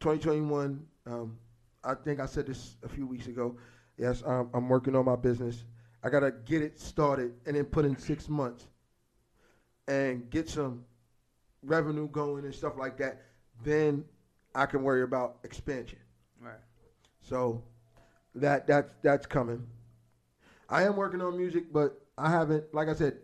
2021. 0.00 0.84
Um, 1.06 1.38
I 1.84 1.94
think 1.94 2.20
I 2.20 2.26
said 2.26 2.46
this 2.46 2.76
a 2.82 2.88
few 2.88 3.06
weeks 3.06 3.28
ago. 3.28 3.56
Yes, 3.96 4.22
um, 4.26 4.50
I'm 4.52 4.68
working 4.68 4.94
on 4.96 5.04
my 5.04 5.16
business. 5.16 5.64
I 6.02 6.10
gotta 6.10 6.32
get 6.32 6.62
it 6.62 6.78
started 6.78 7.32
and 7.46 7.56
then 7.56 7.64
put 7.64 7.84
in 7.84 7.96
six 7.96 8.28
months, 8.28 8.66
and 9.86 10.28
get 10.30 10.48
some 10.48 10.84
revenue 11.62 12.08
going 12.08 12.44
and 12.44 12.54
stuff 12.54 12.74
like 12.76 12.98
that. 12.98 13.22
Then 13.64 14.04
I 14.54 14.66
can 14.66 14.82
worry 14.82 15.02
about 15.02 15.38
expansion. 15.44 15.98
Right. 16.40 16.58
So 17.20 17.62
that 18.34 18.66
that's 18.66 18.92
that's 19.02 19.26
coming. 19.26 19.66
I 20.68 20.82
am 20.82 20.96
working 20.96 21.20
on 21.20 21.36
music, 21.36 21.72
but 21.72 22.00
I 22.16 22.30
haven't. 22.30 22.74
Like 22.74 22.88
I 22.88 22.94
said, 22.94 23.18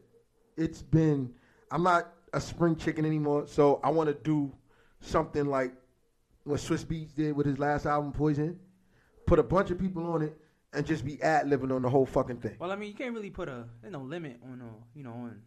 it's 0.57 0.83
been. 0.83 1.33
I'm 1.71 1.83
not 1.83 2.13
a 2.33 2.41
spring 2.41 2.77
chicken 2.77 3.05
anymore. 3.05 3.47
So 3.47 3.81
I 3.83 3.91
want 3.91 4.09
to 4.09 4.15
do 4.15 4.53
something 5.01 5.47
like 5.47 5.73
what 6.45 6.61
Swizz 6.61 6.85
Beatz 6.85 7.15
did 7.15 7.35
with 7.35 7.47
his 7.47 7.59
last 7.59 7.87
album, 7.87 8.13
Poison. 8.13 8.59
Put 9.27 9.39
a 9.39 9.43
bunch 9.43 9.71
of 9.71 9.79
people 9.79 10.05
on 10.07 10.23
it 10.23 10.37
and 10.75 10.85
just 10.85 11.05
be 11.05 11.23
ad 11.23 11.49
living 11.49 11.73
on 11.73 11.83
the 11.83 11.89
whole 11.89 12.05
fucking 12.05 12.39
thing. 12.39 12.57
Well, 12.59 12.71
I 12.71 12.77
mean, 12.77 12.89
you 12.89 12.95
can't 12.95 13.15
really 13.15 13.31
put 13.31 13.49
a 13.49 13.65
there's 13.81 13.93
no 13.93 14.01
limit 14.01 14.41
on 14.45 14.61
uh, 14.61 14.85
you 14.95 15.05
know 15.05 15.13
on 15.13 15.41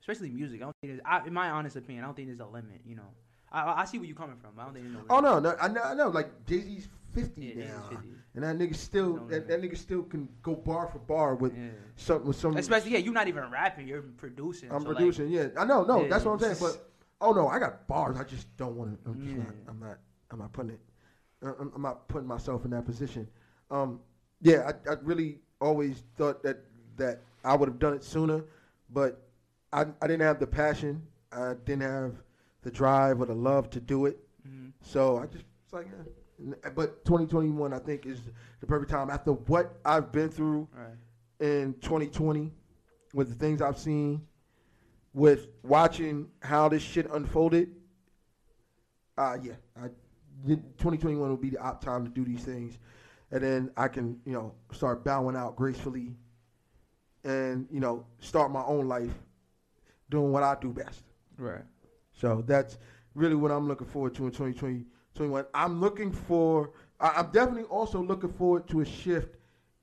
especially 0.00 0.30
music. 0.30 0.60
I 0.60 0.64
don't 0.64 0.76
think 0.80 0.94
there's, 0.94 1.02
I, 1.04 1.26
in 1.26 1.32
my 1.32 1.50
honest 1.50 1.76
opinion, 1.76 2.04
I 2.04 2.08
don't 2.08 2.16
think 2.16 2.28
there's 2.28 2.40
a 2.40 2.46
limit. 2.46 2.80
You 2.84 2.96
know, 2.96 3.08
I 3.52 3.82
I 3.82 3.84
see 3.84 3.98
where 3.98 4.06
you're 4.06 4.16
coming 4.16 4.36
from. 4.36 4.50
I 4.58 4.64
don't 4.64 4.74
think 4.74 4.84
there's 4.86 4.96
no. 4.96 5.04
Oh 5.10 5.20
no, 5.20 5.38
no, 5.38 5.54
I 5.60 5.68
know, 5.68 5.82
I 5.82 5.94
know. 5.94 6.08
Like 6.08 6.46
Jay 6.46 6.60
Z's 6.60 6.88
fifty 7.14 7.54
Yeah, 7.56 7.66
now, 7.66 7.88
50. 7.90 8.08
and 8.34 8.44
that 8.44 8.56
nigga 8.58 8.74
still 8.74 9.16
that, 9.28 9.46
that 9.48 9.60
nigga 9.62 9.76
still 9.76 10.02
can 10.02 10.28
go 10.42 10.54
bar 10.54 10.88
for 10.88 10.98
bar 11.00 11.34
with 11.34 11.54
Yeah. 11.56 11.68
some 11.96 12.24
with 12.24 12.36
some. 12.36 12.56
Especially 12.56 12.92
yeah, 12.92 12.98
you're 12.98 13.12
not 13.12 13.28
even 13.28 13.50
rapping. 13.50 13.86
You're 13.86 14.02
producing. 14.02 14.72
I'm 14.72 14.82
so, 14.82 14.88
like, 14.88 14.96
producing, 14.96 15.28
yeah. 15.28 15.48
I 15.58 15.64
know, 15.64 15.84
no, 15.84 16.02
Yeah, 16.02 16.08
that's 16.08 16.24
what 16.24 16.32
I'm 16.32 16.38
saying. 16.40 16.56
But 16.60 16.88
oh 17.20 17.32
no, 17.32 17.48
I 17.48 17.58
got 17.58 17.86
bars. 17.86 18.16
I 18.18 18.24
just 18.24 18.54
don't 18.56 18.76
want 18.76 19.04
to. 19.04 19.10
I'm 19.10 19.22
just 19.22 19.36
not. 19.36 19.54
I'm 19.68 19.80
not. 19.80 19.98
I'm 20.30 20.38
not 20.38 20.52
putting 20.52 20.70
it. 20.72 20.80
uh, 21.44 21.52
I'm, 21.60 21.72
I'm 21.76 21.82
not 21.82 22.08
putting 22.08 22.26
myself 22.26 22.64
in 22.64 22.70
that 22.70 22.86
position. 22.86 23.28
Um, 23.70 24.00
yeah, 24.40 24.70
I, 24.88 24.92
I 24.92 24.94
really 25.02 25.40
always 25.60 26.02
thought 26.16 26.42
that 26.42 26.58
that 26.96 27.20
I 27.44 27.54
would 27.54 27.68
have 27.68 27.78
done 27.78 27.92
it 27.94 28.02
sooner, 28.02 28.44
but 28.90 29.20
I 29.72 29.82
I 30.00 30.06
didn't 30.06 30.22
have 30.22 30.38
the 30.40 30.46
passion. 30.46 31.02
I 31.32 31.54
didn't 31.64 31.82
have 31.82 32.12
the 32.62 32.70
drive 32.70 33.20
or 33.20 33.26
the 33.26 33.34
love 33.34 33.70
to 33.70 33.80
do 33.80 34.06
it. 34.06 34.18
mhm. 34.46 34.72
So 34.80 35.18
I 35.18 35.26
just 35.26 35.44
It's 35.64 35.72
like, 35.72 35.86
eh. 35.86 36.70
but 36.74 37.04
2021, 37.04 37.72
I 37.72 37.78
think, 37.78 38.06
is 38.06 38.20
the 38.60 38.66
perfect 38.66 38.90
time 38.90 39.10
after 39.10 39.32
what 39.32 39.78
I've 39.84 40.10
been 40.12 40.28
through 40.28 40.68
Right. 40.76 40.96
in 41.40 41.74
2020 41.80 42.52
with 43.14 43.28
the 43.28 43.34
things 43.34 43.60
I've 43.62 43.78
seen, 43.78 44.26
with 45.14 45.48
watching 45.62 46.30
how 46.40 46.68
this 46.68 46.82
shit 46.82 47.10
unfolded. 47.10 47.74
Uh, 49.18 49.36
yeah, 49.42 49.52
I, 49.76 49.88
the 50.44 50.56
2021 50.56 51.28
will 51.28 51.36
be 51.36 51.50
the 51.50 51.58
op 51.58 51.80
time 51.84 52.04
to 52.04 52.10
do 52.10 52.24
these 52.24 52.44
things, 52.44 52.78
and 53.30 53.42
then 53.42 53.70
I 53.76 53.88
can, 53.88 54.20
you 54.24 54.32
know, 54.32 54.54
start 54.72 55.04
bowing 55.04 55.36
out 55.36 55.54
gracefully, 55.56 56.16
and 57.24 57.68
you 57.70 57.80
know, 57.80 58.06
start 58.20 58.50
my 58.50 58.64
own 58.64 58.88
life 58.88 59.12
doing 60.10 60.32
what 60.32 60.42
I 60.42 60.56
do 60.60 60.72
best. 60.72 61.04
Right. 61.36 61.62
So 62.22 62.40
that's 62.46 62.78
really 63.16 63.34
what 63.34 63.50
I'm 63.50 63.66
looking 63.66 63.88
forward 63.88 64.14
to 64.14 64.26
in 64.26 64.30
2020, 64.30 64.86
21. 65.16 65.44
I'm 65.54 65.80
looking 65.80 66.12
for, 66.12 66.70
I- 67.00 67.14
I'm 67.16 67.32
definitely 67.32 67.64
also 67.64 68.00
looking 68.00 68.32
forward 68.32 68.68
to 68.68 68.80
a 68.80 68.84
shift 68.84 69.34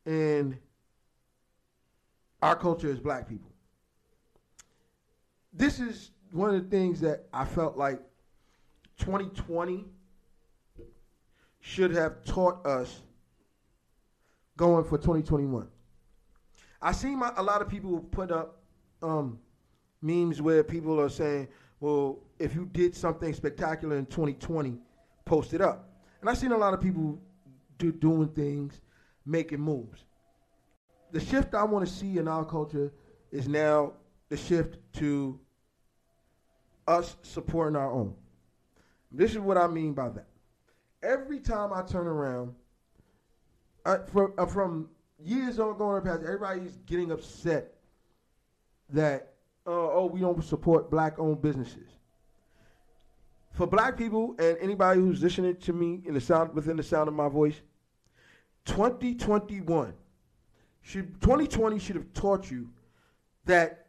in 0.05 0.57
our 2.41 2.55
culture 2.55 2.89
as 2.89 2.97
black 2.97 3.27
people. 3.27 3.51
This 5.51 5.81
is 5.81 6.11
one 6.31 6.55
of 6.55 6.63
the 6.63 6.69
things 6.69 7.01
that 7.01 7.27
I 7.33 7.43
felt 7.43 7.75
like 7.75 7.99
2020 8.99 9.83
should 11.59 11.91
have 11.91 12.23
taught 12.23 12.65
us 12.65 13.01
going 14.55 14.85
for 14.85 14.97
2021. 14.97 15.67
I 16.81 16.93
see 16.93 17.17
my, 17.17 17.33
a 17.35 17.43
lot 17.43 17.61
of 17.61 17.67
people 17.67 17.99
put 17.99 18.31
up 18.31 18.61
um, 19.01 19.39
memes 20.01 20.41
where 20.41 20.63
people 20.63 21.01
are 21.01 21.09
saying, 21.09 21.49
well, 21.81 22.19
if 22.39 22.55
you 22.55 22.65
did 22.71 22.95
something 22.95 23.33
spectacular 23.33 23.97
in 23.97 24.05
2020, 24.05 24.77
post 25.25 25.53
it 25.53 25.61
up. 25.61 25.89
And 26.21 26.29
I've 26.29 26.37
seen 26.37 26.51
a 26.51 26.57
lot 26.57 26.73
of 26.73 26.81
people 26.81 27.19
do, 27.77 27.91
doing 27.91 28.29
things, 28.29 28.81
making 29.25 29.59
moves. 29.59 30.05
The 31.11 31.19
shift 31.19 31.53
I 31.53 31.63
want 31.63 31.87
to 31.87 31.93
see 31.93 32.17
in 32.17 32.27
our 32.27 32.45
culture 32.45 32.93
is 33.31 33.47
now 33.47 33.93
the 34.29 34.37
shift 34.37 34.77
to 34.93 35.39
us 36.87 37.15
supporting 37.21 37.75
our 37.75 37.91
own. 37.91 38.15
This 39.11 39.31
is 39.31 39.39
what 39.39 39.57
I 39.57 39.67
mean 39.67 39.93
by 39.93 40.09
that. 40.09 40.27
Every 41.01 41.39
time 41.39 41.73
I 41.73 41.81
turn 41.81 42.07
around, 42.07 42.53
for, 44.11 44.33
uh, 44.39 44.45
from 44.45 44.89
years 45.17 45.59
on 45.59 45.77
going 45.77 46.03
past, 46.03 46.21
everybody's 46.23 46.77
getting 46.85 47.11
upset 47.11 47.73
that 48.89 49.33
uh, 49.65 49.71
oh 49.71 50.09
we 50.11 50.19
don't 50.19 50.43
support 50.43 50.89
black-owned 50.89 51.41
businesses. 51.41 51.98
For 53.59 53.67
black 53.67 53.97
people 53.97 54.35
and 54.39 54.57
anybody 54.61 55.01
who's 55.01 55.21
listening 55.21 55.57
to 55.57 55.73
me 55.73 56.01
in 56.05 56.13
the 56.13 56.21
sound 56.21 56.53
within 56.53 56.77
the 56.77 56.83
sound 56.83 57.09
of 57.09 57.13
my 57.13 57.27
voice, 57.27 57.59
2021 58.63 59.93
should 60.81 61.19
2020 61.19 61.77
should 61.77 61.97
have 61.97 62.13
taught 62.13 62.49
you 62.49 62.69
that 63.43 63.87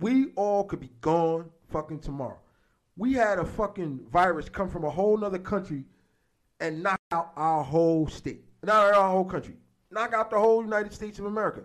we 0.00 0.32
all 0.36 0.64
could 0.64 0.80
be 0.80 0.90
gone 1.00 1.48
fucking 1.70 2.00
tomorrow. 2.00 2.36
We 2.98 3.14
had 3.14 3.38
a 3.38 3.44
fucking 3.46 4.00
virus 4.12 4.50
come 4.50 4.68
from 4.68 4.84
a 4.84 4.90
whole 4.90 5.16
nother 5.16 5.38
country 5.38 5.84
and 6.60 6.82
knock 6.82 7.00
out 7.10 7.32
our 7.36 7.64
whole 7.64 8.06
state, 8.06 8.44
not 8.62 8.92
our 8.92 9.08
whole 9.08 9.24
country, 9.24 9.56
knock 9.90 10.12
out 10.12 10.28
the 10.28 10.38
whole 10.38 10.62
United 10.62 10.92
States 10.92 11.18
of 11.20 11.24
America. 11.24 11.62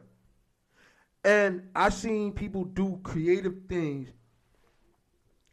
And 1.26 1.64
I 1.76 1.90
seen 1.90 2.32
people 2.32 2.64
do 2.64 2.98
creative 3.04 3.56
things 3.68 4.14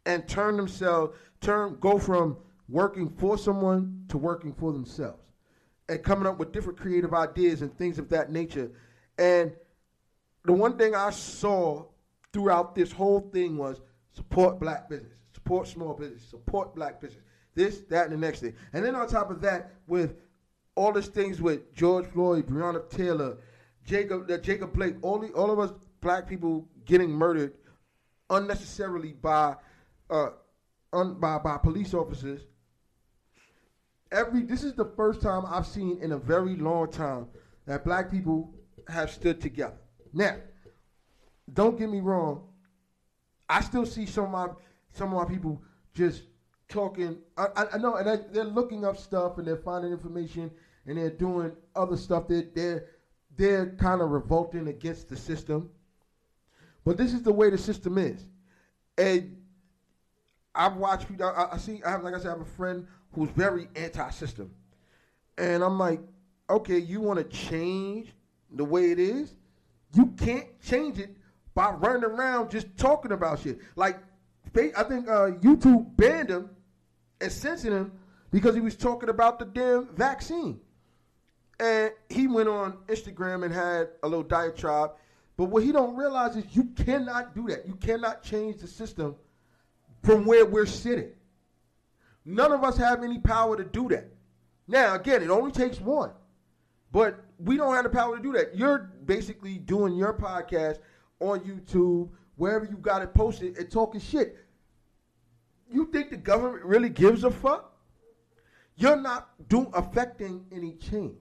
and 0.07 0.27
turn 0.27 0.57
themselves, 0.57 1.15
turn, 1.41 1.77
go 1.79 1.99
from 1.99 2.37
working 2.69 3.09
for 3.09 3.37
someone 3.37 4.05
to 4.09 4.17
working 4.17 4.53
for 4.53 4.71
themselves, 4.73 5.21
and 5.89 6.01
coming 6.01 6.25
up 6.25 6.39
with 6.39 6.51
different 6.51 6.79
creative 6.79 7.13
ideas 7.13 7.61
and 7.61 7.77
things 7.77 7.99
of 7.99 8.09
that 8.09 8.31
nature. 8.31 8.71
And 9.19 9.51
the 10.45 10.53
one 10.53 10.77
thing 10.77 10.95
I 10.95 11.11
saw 11.11 11.85
throughout 12.33 12.73
this 12.73 12.91
whole 12.91 13.29
thing 13.33 13.57
was 13.57 13.81
support 14.13 14.59
black 14.59 14.89
business, 14.89 15.17
support 15.33 15.67
small 15.67 15.93
business, 15.93 16.23
support 16.23 16.73
black 16.73 17.01
business, 17.01 17.23
this, 17.53 17.81
that, 17.89 18.05
and 18.05 18.13
the 18.13 18.17
next 18.17 18.39
thing. 18.39 18.53
And 18.73 18.85
then 18.85 18.95
on 18.95 19.07
top 19.07 19.29
of 19.29 19.41
that, 19.41 19.73
with 19.87 20.15
all 20.75 20.93
these 20.93 21.07
things 21.07 21.41
with 21.41 21.73
George 21.73 22.05
Floyd, 22.05 22.47
Breonna 22.47 22.89
Taylor, 22.89 23.37
Jacob, 23.83 24.29
uh, 24.29 24.37
Jacob 24.37 24.73
Blake, 24.73 24.95
all 25.01 25.19
the, 25.19 25.29
all 25.29 25.51
of 25.51 25.59
us 25.59 25.71
black 25.99 26.27
people 26.29 26.67
getting 26.85 27.09
murdered 27.09 27.53
unnecessarily 28.29 29.13
by, 29.13 29.55
uh, 30.09 30.29
un, 30.93 31.19
by 31.19 31.37
by 31.39 31.57
police 31.57 31.93
officers. 31.93 32.41
Every 34.11 34.43
this 34.43 34.63
is 34.63 34.73
the 34.73 34.85
first 34.95 35.21
time 35.21 35.43
I've 35.47 35.67
seen 35.67 35.99
in 36.01 36.13
a 36.13 36.17
very 36.17 36.55
long 36.55 36.91
time 36.91 37.27
that 37.65 37.83
black 37.83 38.09
people 38.09 38.53
have 38.87 39.11
stood 39.11 39.41
together. 39.41 39.77
Now, 40.13 40.37
don't 41.53 41.77
get 41.77 41.89
me 41.89 41.99
wrong. 41.99 42.47
I 43.49 43.61
still 43.61 43.85
see 43.85 44.05
some 44.05 44.25
of 44.25 44.31
my 44.31 44.47
some 44.93 45.13
of 45.13 45.27
my 45.27 45.33
people 45.33 45.61
just 45.93 46.23
talking. 46.69 47.17
I, 47.37 47.47
I, 47.55 47.65
I 47.73 47.77
know, 47.77 47.95
and 47.95 48.07
they, 48.07 48.23
they're 48.31 48.43
looking 48.43 48.85
up 48.85 48.97
stuff 48.97 49.37
and 49.37 49.47
they're 49.47 49.57
finding 49.57 49.91
information 49.91 50.51
and 50.85 50.97
they're 50.97 51.09
doing 51.09 51.51
other 51.75 51.97
stuff. 51.97 52.27
They're 52.27 52.47
they're 52.53 52.85
they're 53.35 53.75
kind 53.75 54.01
of 54.01 54.09
revolting 54.11 54.67
against 54.67 55.09
the 55.09 55.15
system. 55.15 55.69
But 56.83 56.97
this 56.97 57.13
is 57.13 57.21
the 57.21 57.33
way 57.33 57.49
the 57.49 57.57
system 57.57 57.97
is, 57.97 58.25
and 58.97 59.36
I've 60.57 60.75
watched 60.75 61.07
people. 61.07 61.27
I, 61.27 61.49
I 61.53 61.57
see. 61.57 61.81
I 61.85 61.91
have, 61.91 62.03
like 62.03 62.15
I 62.15 62.17
said, 62.17 62.27
I 62.27 62.31
have 62.31 62.41
a 62.41 62.45
friend 62.45 62.87
who's 63.13 63.29
very 63.29 63.67
anti-system, 63.75 64.51
and 65.37 65.63
I'm 65.63 65.77
like, 65.77 66.01
okay, 66.49 66.79
you 66.79 66.99
want 66.99 67.19
to 67.19 67.25
change 67.25 68.13
the 68.51 68.65
way 68.65 68.91
it 68.91 68.99
is? 68.99 69.35
You 69.93 70.07
can't 70.17 70.47
change 70.61 70.99
it 70.99 71.15
by 71.53 71.71
running 71.71 72.03
around 72.03 72.51
just 72.51 72.75
talking 72.77 73.11
about 73.11 73.39
shit. 73.39 73.59
Like, 73.75 73.99
I 74.55 74.83
think 74.83 75.07
uh, 75.07 75.31
YouTube 75.41 75.95
banned 75.95 76.29
him 76.29 76.49
and 77.21 77.31
censored 77.31 77.73
him 77.73 77.91
because 78.31 78.55
he 78.55 78.61
was 78.61 78.75
talking 78.75 79.09
about 79.09 79.39
the 79.39 79.45
damn 79.45 79.87
vaccine. 79.95 80.59
And 81.59 81.91
he 82.09 82.27
went 82.27 82.49
on 82.49 82.77
Instagram 82.87 83.43
and 83.43 83.53
had 83.53 83.89
a 84.03 84.07
little 84.07 84.23
diatribe. 84.23 84.91
But 85.35 85.45
what 85.45 85.63
he 85.63 85.71
don't 85.71 85.95
realize 85.95 86.35
is 86.35 86.45
you 86.51 86.65
cannot 86.75 87.35
do 87.35 87.47
that. 87.47 87.67
You 87.67 87.75
cannot 87.75 88.23
change 88.23 88.57
the 88.57 88.67
system 88.67 89.15
from 90.03 90.25
where 90.25 90.45
we're 90.45 90.65
sitting. 90.65 91.11
None 92.25 92.51
of 92.51 92.63
us 92.63 92.77
have 92.77 93.03
any 93.03 93.19
power 93.19 93.55
to 93.55 93.63
do 93.63 93.87
that. 93.89 94.09
Now, 94.67 94.95
again, 94.95 95.23
it 95.23 95.29
only 95.29 95.51
takes 95.51 95.79
one. 95.79 96.11
But 96.91 97.23
we 97.39 97.57
don't 97.57 97.73
have 97.73 97.83
the 97.83 97.89
power 97.89 98.17
to 98.17 98.23
do 98.23 98.33
that. 98.33 98.55
You're 98.55 98.91
basically 99.05 99.57
doing 99.57 99.95
your 99.95 100.13
podcast 100.13 100.79
on 101.19 101.39
YouTube, 101.41 102.09
wherever 102.35 102.65
you 102.65 102.77
got 102.77 103.01
it 103.01 103.13
posted, 103.13 103.57
and 103.57 103.69
talking 103.71 104.01
shit. 104.01 104.37
You 105.71 105.89
think 105.91 106.09
the 106.09 106.17
government 106.17 106.63
really 106.63 106.89
gives 106.89 107.23
a 107.23 107.31
fuck? 107.31 107.73
You're 108.75 108.95
not 108.95 109.29
do, 109.49 109.69
affecting 109.73 110.45
any 110.51 110.73
change. 110.73 111.17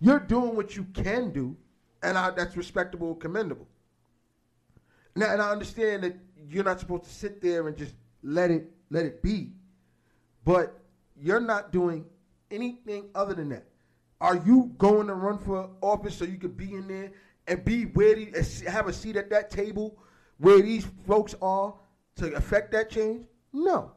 You're 0.00 0.20
doing 0.20 0.54
what 0.54 0.76
you 0.76 0.84
can 0.94 1.32
do, 1.32 1.56
and 2.02 2.18
I, 2.18 2.30
that's 2.30 2.56
respectable, 2.56 3.14
commendable. 3.14 3.66
Now, 5.16 5.32
and 5.32 5.40
I 5.40 5.50
understand 5.50 6.02
that 6.02 6.16
you're 6.48 6.64
not 6.64 6.80
supposed 6.80 7.04
to 7.04 7.10
sit 7.10 7.40
there 7.40 7.68
and 7.68 7.76
just 7.76 7.94
let 8.22 8.50
it 8.50 8.70
let 8.90 9.06
it 9.06 9.22
be, 9.22 9.52
but 10.44 10.80
you're 11.16 11.40
not 11.40 11.72
doing 11.72 12.04
anything 12.50 13.08
other 13.14 13.34
than 13.34 13.48
that. 13.50 13.64
Are 14.20 14.36
you 14.36 14.72
going 14.78 15.06
to 15.08 15.14
run 15.14 15.38
for 15.38 15.70
office 15.80 16.16
so 16.16 16.24
you 16.24 16.38
could 16.38 16.56
be 16.56 16.72
in 16.72 16.86
there 16.88 17.12
and 17.46 17.64
be 17.64 17.84
where 17.84 18.14
these, 18.14 18.62
have 18.62 18.88
a 18.88 18.92
seat 18.92 19.16
at 19.16 19.30
that 19.30 19.50
table 19.50 19.98
where 20.38 20.62
these 20.62 20.86
folks 21.06 21.34
are 21.42 21.74
to 22.16 22.32
affect 22.34 22.72
that 22.72 22.90
change? 22.90 23.26
No. 23.52 23.92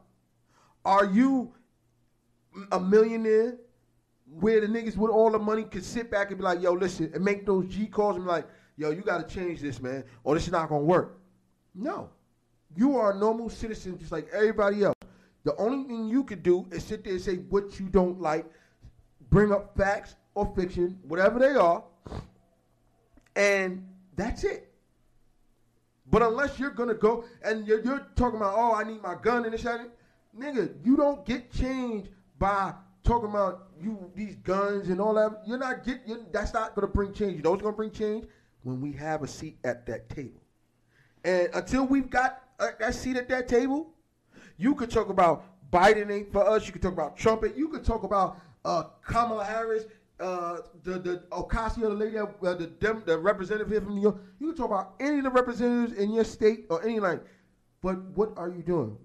Are 0.84 1.04
you 1.04 1.54
a 2.72 2.80
millionaire 2.80 3.58
where 4.30 4.60
the 4.60 4.66
niggas 4.66 4.96
with 4.96 5.10
all 5.10 5.30
the 5.30 5.38
money 5.38 5.64
could 5.64 5.84
sit 5.84 6.10
back 6.10 6.28
and 6.28 6.38
be 6.38 6.44
like, 6.44 6.60
yo, 6.60 6.72
listen, 6.72 7.10
and 7.14 7.24
make 7.24 7.46
those 7.46 7.66
G 7.66 7.86
calls 7.86 8.16
and 8.16 8.24
be 8.24 8.30
like, 8.30 8.46
yo, 8.76 8.90
you 8.90 9.02
got 9.02 9.26
to 9.26 9.34
change 9.34 9.60
this, 9.60 9.80
man, 9.80 10.04
or 10.24 10.34
this 10.34 10.46
is 10.46 10.52
not 10.52 10.68
going 10.68 10.82
to 10.82 10.86
work? 10.86 11.18
No. 11.74 12.10
You 12.76 12.96
are 12.96 13.12
a 13.12 13.18
normal 13.18 13.48
citizen 13.48 13.98
just 13.98 14.12
like 14.12 14.28
everybody 14.32 14.84
else. 14.84 14.94
The 15.44 15.56
only 15.56 15.88
thing 15.88 16.08
you 16.08 16.24
could 16.24 16.42
do 16.42 16.66
is 16.70 16.84
sit 16.84 17.04
there 17.04 17.14
and 17.14 17.22
say 17.22 17.36
what 17.36 17.80
you 17.80 17.86
don't 17.86 18.20
like, 18.20 18.46
bring 19.30 19.52
up 19.52 19.76
facts 19.76 20.16
or 20.34 20.52
fiction, 20.54 20.98
whatever 21.02 21.38
they 21.38 21.54
are, 21.54 21.82
and 23.36 23.86
that's 24.16 24.44
it. 24.44 24.72
But 26.10 26.22
unless 26.22 26.58
you're 26.58 26.70
gonna 26.70 26.94
go 26.94 27.24
and 27.42 27.66
you're, 27.66 27.80
you're 27.82 28.06
talking 28.16 28.38
about, 28.38 28.54
oh, 28.56 28.74
I 28.74 28.84
need 28.84 29.02
my 29.02 29.14
gun 29.14 29.44
and 29.44 29.52
this 29.52 29.64
and 29.64 29.80
that, 29.80 29.90
nigga, 30.38 30.74
you 30.84 30.96
don't 30.96 31.24
get 31.24 31.52
change 31.52 32.08
by 32.38 32.74
talking 33.04 33.30
about 33.30 33.68
you 33.80 34.10
these 34.14 34.36
guns 34.36 34.88
and 34.88 35.00
all 35.00 35.14
that. 35.14 35.42
You're 35.46 35.58
not 35.58 35.84
get. 35.84 36.02
You're, 36.06 36.20
that's 36.32 36.52
not 36.52 36.74
gonna 36.74 36.88
bring 36.88 37.12
change. 37.12 37.36
You 37.36 37.42
know 37.42 37.50
what's 37.50 37.62
gonna 37.62 37.76
bring 37.76 37.90
change 37.90 38.26
when 38.62 38.80
we 38.80 38.92
have 38.92 39.22
a 39.22 39.28
seat 39.28 39.58
at 39.64 39.86
that 39.86 40.08
table. 40.08 40.40
And 41.24 41.48
until 41.54 41.84
we've 41.86 42.10
got 42.10 42.42
that 42.58 42.94
seat 42.94 43.16
at 43.16 43.28
that 43.28 43.48
table, 43.48 43.94
you 44.56 44.74
could 44.74 44.90
talk 44.90 45.08
about 45.08 45.44
Biden 45.70 46.10
ain't 46.10 46.32
for 46.32 46.48
us. 46.48 46.66
You 46.66 46.72
could 46.72 46.82
talk 46.82 46.92
about 46.92 47.16
Trump. 47.16 47.44
You 47.56 47.68
could 47.68 47.84
talk 47.84 48.02
about 48.02 48.40
uh, 48.64 48.84
Kamala 49.04 49.44
Harris, 49.44 49.84
uh, 50.20 50.58
the 50.82 50.98
the 50.98 51.22
Ocasio, 51.30 51.82
the 51.82 51.88
lady, 51.90 52.18
uh, 52.18 52.26
the 52.54 52.66
dem, 52.66 53.02
the 53.06 53.18
representative 53.18 53.70
here 53.70 53.80
from 53.80 53.94
New 53.94 54.02
York. 54.02 54.16
You 54.40 54.48
can 54.48 54.56
talk 54.56 54.66
about 54.66 54.94
any 55.00 55.18
of 55.18 55.24
the 55.24 55.30
representatives 55.30 55.98
in 55.98 56.12
your 56.12 56.24
state 56.24 56.66
or 56.70 56.82
any 56.82 57.00
like. 57.00 57.22
But 57.80 58.02
what 58.16 58.32
are 58.36 58.48
you 58.48 58.62
doing? 58.62 58.96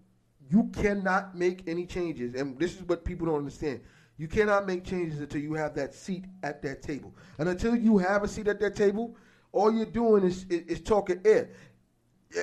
You 0.50 0.70
cannot 0.74 1.36
make 1.38 1.64
any 1.68 1.86
changes, 1.86 2.34
and 2.40 2.58
this 2.58 2.76
is 2.76 2.84
what 2.84 3.06
people 3.06 3.28
don't 3.28 3.38
understand. 3.38 3.82
You 4.18 4.28
cannot 4.28 4.66
make 4.66 4.84
changes 4.84 5.20
until 5.20 5.42
you 5.42 5.54
have 5.54 5.76
that 5.76 5.94
seat 5.94 6.26
at 6.44 6.62
that 6.64 6.82
table, 6.82 7.14
and 7.38 7.50
until 7.50 7.76
you 7.76 7.98
have 7.98 8.24
a 8.24 8.28
seat 8.28 8.48
at 8.48 8.60
that 8.60 8.76
table, 8.76 9.16
all 9.52 9.72
you're 9.72 9.86
doing 9.86 10.24
is 10.24 10.46
is, 10.50 10.62
is 10.68 10.82
talking 10.82 11.22
air. 11.26 11.50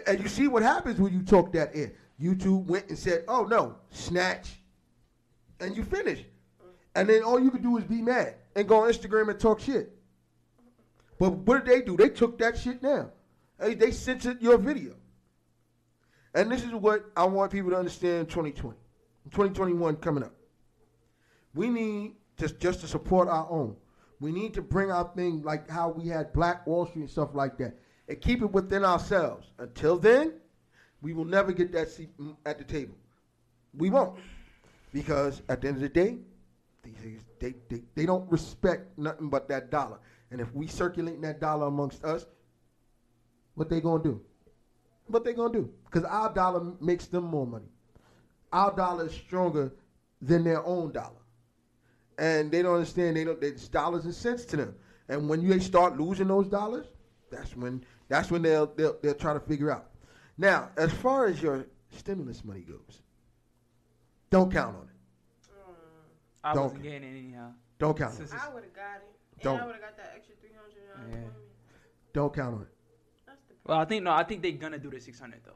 And 0.07 0.21
you 0.21 0.29
see 0.29 0.49
what 0.49 0.63
happens 0.63 1.01
when 1.01 1.13
you 1.13 1.23
talk 1.23 1.53
that 1.53 1.71
air. 1.75 1.93
YouTube 2.21 2.67
went 2.67 2.89
and 2.89 2.99
said, 2.99 3.25
"Oh 3.27 3.45
no, 3.45 3.77
snatch," 3.91 4.63
and 5.59 5.77
you 5.77 5.85
finish. 5.85 6.25
And 6.95 7.09
then 7.09 7.23
all 7.23 7.41
you 7.41 7.51
can 7.51 7.63
do 7.63 7.77
is 7.79 7.85
be 7.85 8.03
mad 8.03 8.35
and 8.55 8.69
go 8.69 8.83
on 8.83 8.93
Instagram 8.93 9.31
and 9.31 9.39
talk 9.39 9.61
shit. 9.61 9.97
But 11.19 11.31
what 11.31 11.65
did 11.65 11.73
they 11.73 11.83
do? 11.85 11.97
They 11.97 12.09
took 12.09 12.39
that 12.39 12.59
shit 12.59 12.83
down. 12.83 13.11
Hey, 13.61 13.75
they 13.75 13.91
censored 13.91 14.41
your 14.41 14.59
video. 14.59 14.95
And 16.35 16.51
this 16.51 16.65
is 16.65 16.73
what 16.73 17.05
I 17.17 17.25
want 17.25 17.53
people 17.53 17.71
to 17.71 17.77
understand 17.77 18.21
in 18.21 18.27
2020. 18.27 18.77
2021 19.31 19.97
coming 19.97 20.25
up. 20.25 20.33
We 21.55 21.69
need 21.69 22.17
to 22.39 22.49
just 22.49 22.81
to 22.81 22.87
support 22.89 23.29
our 23.29 23.49
own. 23.51 23.77
We 24.19 24.33
need 24.33 24.55
to 24.55 24.63
bring 24.63 24.91
our 24.91 25.11
thing 25.15 25.43
like 25.43 25.69
how 25.69 25.91
we 25.91 26.09
had 26.09 26.33
Black 26.33 26.67
Wall 26.67 26.87
Street 26.87 27.03
and 27.03 27.11
stuff 27.11 27.35
like 27.35 27.59
that. 27.59 27.79
And 28.11 28.21
keep 28.21 28.43
it 28.43 28.51
within 28.51 28.85
ourselves. 28.85 29.47
Until 29.59 29.97
then, 29.97 30.33
we 31.01 31.13
will 31.13 31.25
never 31.25 31.53
get 31.53 31.71
that 31.73 31.91
seat 31.91 32.11
at 32.45 32.59
the 32.59 32.65
table. 32.65 32.97
We 33.73 33.89
won't. 33.89 34.19
Because 34.93 35.43
at 35.49 35.61
the 35.61 35.69
end 35.69 35.77
of 35.77 35.83
the 35.83 35.89
day, 35.89 36.19
they, 37.39 37.55
they, 37.69 37.83
they 37.95 38.07
don't 38.07 38.29
respect 38.29 38.99
nothing 38.99 39.29
but 39.29 39.49
that 39.49 39.71
dollar. 39.71 39.99
And 40.33 40.41
if 40.41 40.53
we 40.53 40.67
circulating 40.67 41.21
that 41.21 41.41
dollar 41.41 41.69
amongst 41.69 42.05
us, 42.05 42.27
what 43.55 43.71
they 43.71 43.81
gonna 43.81 44.03
do? 44.03 44.21
What 45.07 45.25
they 45.25 45.33
gonna 45.33 45.53
do? 45.53 45.71
Because 45.85 46.03
our 46.03 46.35
dollar 46.35 46.73
makes 46.81 47.07
them 47.07 47.23
more 47.23 47.47
money. 47.47 47.69
Our 48.53 48.75
dollar 48.75 49.07
is 49.07 49.13
stronger 49.13 49.71
than 50.21 50.43
their 50.43 50.67
own 50.67 50.91
dollar. 50.91 51.15
And 52.19 52.51
they 52.51 52.63
don't 52.63 52.75
understand 52.75 53.17
they 53.17 53.23
don't 53.23 53.41
it's 53.41 53.69
dollars 53.69 54.05
and 54.05 54.15
cents 54.15 54.45
to 54.47 54.57
them. 54.57 54.75
And 55.09 55.29
when 55.29 55.43
you 55.43 55.61
start 55.61 55.97
losing 55.97 56.27
those 56.27 56.49
dollars, 56.49 56.87
that's 57.31 57.57
when 57.57 57.85
that's 58.11 58.31
when 58.31 58.43
they'll 58.43 58.67
they'll, 58.67 58.97
they'll 59.01 59.15
try 59.15 59.33
to 59.33 59.41
figure 59.41 59.71
out. 59.71 59.87
Now, 60.37 60.69
as 60.77 60.93
far 60.93 61.27
as 61.27 61.41
your 61.41 61.67
stimulus 61.97 62.45
money 62.45 62.61
goes, 62.61 63.01
don't 64.29 64.53
count 64.53 64.77
on 64.77 64.83
it. 64.83 64.89
I 66.43 66.55
Don't. 66.55 66.65
wasn't 66.65 66.83
getting 66.83 67.03
it 67.05 67.11
anyhow. 67.11 67.53
Don't 67.79 67.97
count 67.97 68.17
on 68.17 68.23
it. 68.23 68.31
I 68.33 68.53
would 68.53 68.65
have 68.65 68.75
got 68.75 68.97
it. 68.97 69.11
And 69.35 69.43
Don't. 69.43 69.61
I 69.61 69.67
would 69.67 69.75
have 69.75 69.83
got 69.83 69.97
that 69.97 70.13
extra 70.17 70.35
300 70.37 71.13
Yeah. 71.13 71.29
Don't 72.13 72.35
count 72.35 72.55
on 72.57 72.63
it. 72.63 72.69
That's 73.27 73.43
the 73.49 73.55
well, 73.65 73.79
I 73.79 73.85
think 73.85 74.05
no, 74.05 74.11
I 74.13 74.25
think 74.25 74.43
they're 74.43 74.53
gonna 74.53 74.79
do 74.79 74.91
the 74.91 75.01
600 75.01 75.41
though. 75.45 75.53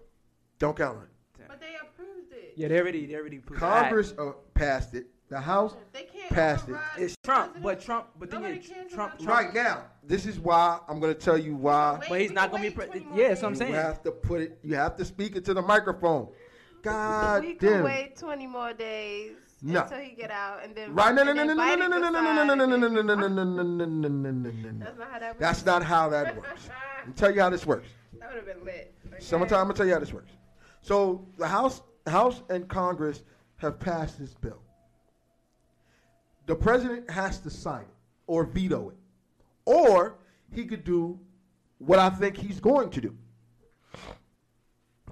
Don't 0.59 0.77
count 0.77 0.99
on 0.99 1.05
it. 1.05 1.49
But 1.49 1.61
they 1.61 1.75
approved 1.83 2.33
it. 2.33 2.55
Yeah, 2.57 2.69
they 2.69 2.79
already 2.79 3.07
they 3.07 3.15
already 3.17 3.39
put 3.39 3.59
that. 3.59 3.83
Congress 3.83 4.15
uh, 4.19 4.33
passed 4.55 4.95
it. 4.95 5.07
The 5.29 5.41
House 5.41 5.75
They 5.93 6.03
can't 6.03 6.31
Passed 6.31 6.69
it. 6.69 6.77
It's 6.99 7.17
Trump, 7.25 7.57
but. 7.63 7.81
Trump, 7.81 8.07
but 8.19 8.31
then 8.31 8.43
Nobody 8.43 8.61
cares 8.61 8.93
Trump, 8.93 9.15
about 9.15 9.25
Trump, 9.25 9.41
right 9.47 9.55
now. 9.55 9.85
This 10.07 10.27
is 10.27 10.39
why 10.39 10.79
I'm 10.89 11.01
going 11.01 11.15
to 11.15 11.19
tell 11.19 11.39
you 11.39 11.57
why. 11.57 11.99
Wait, 12.01 12.09
But 12.09 12.21
he's 12.21 12.31
not 12.33 12.51
gonna 12.51 12.63
be 12.63 12.69
wait 12.69 12.77
pre- 12.77 12.87
20 12.87 13.05
more 13.07 13.19
yeah, 13.19 13.29
that's 13.29 13.43
what 13.43 13.49
I'm 13.49 13.55
saying. 13.55 13.71
You 13.73 13.77
have 13.79 14.03
to 14.03 14.11
put 14.13 14.41
it. 14.43 14.59
You 14.63 14.75
have 14.75 14.97
to 14.97 15.05
speak 15.05 15.37
it 15.37 15.45
to 15.47 15.55
the 15.55 15.63
microphone. 15.63 16.29
God 16.83 17.43
we 17.43 17.55
can 17.55 17.83
wait 17.83 18.17
20 18.17 18.47
more 18.47 18.75
days 18.75 19.37
No. 19.63 19.83
until 19.83 19.99
he 20.01 20.11
get 20.11 20.31
out, 20.31 20.63
and 20.63 20.75
then 20.75 20.95
Right? 20.95 21.15
No, 21.15 21.23
no, 21.23 21.31
and 21.31 21.39
no, 21.39 21.45
no, 21.45 21.49
then 21.49 21.57
no, 21.57 21.65
no, 21.65 21.77
Biden 21.77 21.79
no, 21.79 21.87
no, 21.87 21.99
no, 21.99 22.11
no, 22.11 22.21
decide 22.21 22.47
no, 22.47 22.55
no, 22.55 22.67
no, 22.67 22.67
no, 22.67 22.75
and 22.75 22.81
no, 22.81 22.87
then- 22.87 22.95
no, 22.95 23.03
no, 23.03 23.27
no, 23.29 23.43
no, 23.43 23.63
no, 23.65 23.85
no, 23.87 24.31
no, 24.31 24.51
no, 24.51 24.73
no. 24.73 24.87
That's 24.89 24.95
not 24.95 25.03
how 25.03 25.19
that 25.21 25.35
works. 25.35 25.39
That's 25.41 25.65
not 25.65 25.83
how 25.83 26.09
that 26.11 26.37
works. 26.37 26.69
Let 26.99 27.09
me 27.09 27.13
tell 27.15 27.35
you 27.35 27.41
how 27.41 27.49
this 27.51 27.65
works. 27.67 27.89
That 28.21 28.29
would 28.29 28.37
have 28.37 28.47
been 28.47 28.65
lit. 28.65 28.95
Okay? 29.07 29.17
Summertime, 29.21 29.61
I'm 29.61 29.65
gonna 29.65 29.75
tell 29.75 29.87
you 29.87 29.95
how 29.95 30.01
this 30.01 30.13
works. 30.13 30.33
So 30.83 31.27
the 31.39 31.49
House, 31.49 31.81
House 32.07 32.43
and 32.51 32.69
Congress 32.69 33.23
have 33.57 33.81
passed 33.81 34.19
this 34.19 34.35
bill. 34.35 34.61
The 36.47 36.55
president 36.55 37.11
has 37.11 37.39
to 37.41 37.51
sign 37.51 37.83
it 37.83 37.89
or 38.27 38.45
veto 38.45 38.91
it, 38.91 38.97
or 39.65 40.17
he 40.53 40.65
could 40.65 40.85
do 40.85 41.19
what 41.79 41.99
I 41.99 42.11
think 42.11 42.37
he's 42.37 42.61
going 42.61 42.91
to 42.91 43.01
do. 43.01 43.17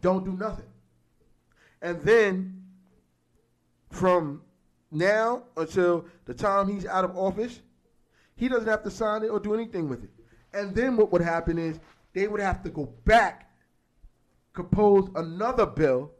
Don't 0.00 0.24
do 0.24 0.32
nothing, 0.32 0.66
and 1.80 2.00
then 2.02 2.62
from 3.90 4.42
now 4.90 5.44
until 5.56 6.06
the 6.24 6.34
time 6.34 6.68
he's 6.68 6.86
out 6.86 7.04
of 7.04 7.16
office, 7.16 7.60
he 8.34 8.48
doesn't 8.48 8.68
have 8.68 8.82
to 8.82 8.90
sign 8.90 9.22
it 9.22 9.28
or 9.28 9.38
do 9.38 9.54
anything 9.54 9.88
with 9.88 10.04
it. 10.04 10.10
And 10.52 10.74
then 10.74 10.96
what 10.96 11.12
would 11.12 11.22
happen 11.22 11.58
is 11.58 11.80
they 12.12 12.28
would 12.28 12.40
have 12.40 12.62
to 12.64 12.70
go 12.70 12.86
back, 13.04 13.50
compose 14.52 15.08
another 15.14 15.66
bill, 15.66 16.10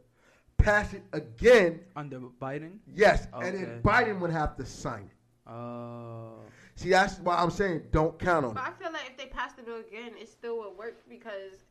pass 0.63 0.93
it 0.93 1.03
again. 1.13 1.81
under 1.95 2.19
Biden. 2.41 2.77
Yes, 2.93 3.27
and 3.33 3.55
then 3.55 3.81
Biden 3.83 4.19
would 4.19 4.31
have 4.31 4.55
to 4.57 4.65
sign 4.65 5.03
it. 5.03 5.49
Oh, 5.49 6.39
See, 6.75 6.89
that's 6.89 7.19
why 7.19 7.35
I'm 7.35 7.51
saying 7.51 7.83
don't 7.91 8.17
count 8.17 8.45
on 8.45 8.53
But 8.53 8.63
it. 8.63 8.69
I 8.69 8.83
feel 8.83 8.91
like 8.91 9.05
if 9.07 9.17
they 9.17 9.25
pass 9.25 9.53
the 9.53 9.61
bill 9.61 9.77
again, 9.77 10.13
it 10.19 10.29
still 10.29 10.57
would 10.59 10.77
work 10.77 10.97
because 11.07 11.65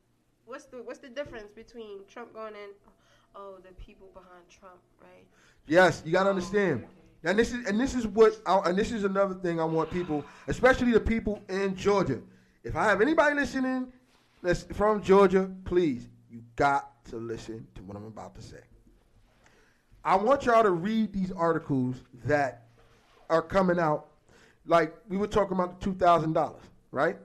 what's 0.47 0.67
the 0.67 0.79
what's 0.79 0.99
the 0.99 1.09
difference 1.09 1.49
between 1.55 2.01
Trump 2.09 2.33
going 2.33 2.55
in? 2.55 2.71
Oh, 3.35 3.57
the 3.63 3.73
people 3.75 4.09
behind 4.13 4.49
Trump, 4.51 4.79
right? 5.01 5.27
Yes, 5.67 6.03
you 6.05 6.13
got 6.13 6.25
to 6.25 6.29
oh, 6.29 6.33
understand. 6.33 6.85
And 7.25 7.39
this 7.39 7.53
is 7.53 7.67
and 7.67 7.81
this 7.81 7.95
is 7.95 8.07
what 8.07 8.41
I, 8.47 8.59
and 8.67 8.79
this 8.79 8.93
is 8.93 9.05
another 9.05 9.35
thing 9.35 9.61
I 9.61 9.65
want 9.65 9.91
people, 9.91 10.25
especially 10.49 10.93
the 10.93 11.01
people 11.01 11.43
in 11.49 11.75
Georgia. 11.75 12.21
If 12.63 12.77
I 12.77 12.85
have 12.85 13.01
anybody 13.01 13.35
listening 13.35 13.93
that's 14.43 14.65
from 14.73 15.03
Georgia, 15.03 15.51
please, 15.65 16.09
you 16.31 16.43
got 16.57 17.05
to 17.07 17.17
listen 17.17 17.67
to 17.75 17.83
what 17.83 17.97
I'm 17.97 18.07
about 18.07 18.35
to 18.37 18.43
say. 18.43 18.61
I 20.05 20.17
want 20.17 20.45
y'all 20.47 20.63
to 20.63 20.71
read 20.71 21.13
these 21.13 21.31
articles 21.33 21.97
that 22.25 22.67
are 23.31 23.43
coming 23.43 23.79
out. 23.79 24.09
Like 24.67 24.95
we 25.09 25.17
were 25.17 25.27
talking 25.27 25.55
about 25.57 25.79
the 25.81 25.85
two 25.85 25.95
thousand 25.95 26.33
dollars, 26.35 26.63
right? 26.91 27.17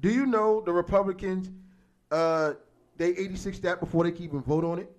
Do 0.00 0.10
you 0.10 0.26
know 0.26 0.60
the 0.60 0.72
Republicans? 0.72 1.50
Uh, 2.10 2.54
they 2.98 3.08
86 3.10 3.58
that 3.60 3.80
before 3.80 4.04
they 4.04 4.12
can 4.12 4.24
even 4.24 4.42
vote 4.42 4.64
on 4.64 4.78
it. 4.78 4.90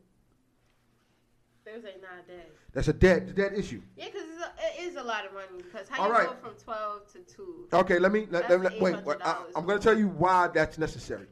Like, 1.65 2.01
nah, 2.01 2.07
dead. 2.27 2.45
That's 2.73 2.87
a 2.87 2.93
dead, 2.93 3.29
a 3.29 3.33
dead 3.33 3.53
issue. 3.53 3.81
Yeah, 3.95 4.05
because 4.05 4.23
it 4.23 4.81
is 4.81 4.95
a 4.95 5.03
lot 5.03 5.25
of 5.25 5.33
money. 5.33 5.47
Because 5.57 5.87
how 5.89 6.03
All 6.03 6.07
you 6.07 6.13
right. 6.13 6.27
go 6.27 6.49
from 6.49 6.51
12 6.63 7.13
to 7.13 7.35
2? 7.35 7.67
Okay, 7.73 7.99
let 7.99 8.11
me 8.11 8.27
let, 8.29 8.47
That's 8.47 8.63
let- 8.63 8.81
wait. 8.81 9.03
wait, 9.03 9.17
I, 9.23 9.33
$800 9.33 9.37
I'm 9.55 9.65
going 9.65 9.79
to 9.79 9.83
tell 9.83 9.97
you 9.97 10.09
why 10.09 10.47
that's 10.47 10.77
necessary. 10.77 11.27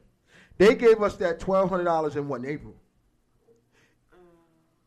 They 0.58 0.74
gave 0.74 1.02
us 1.02 1.16
that 1.16 1.40
twelve 1.40 1.70
hundred 1.70 1.84
dollars 1.84 2.16
in 2.16 2.28
what 2.28 2.40
in 2.40 2.46
April? 2.46 2.74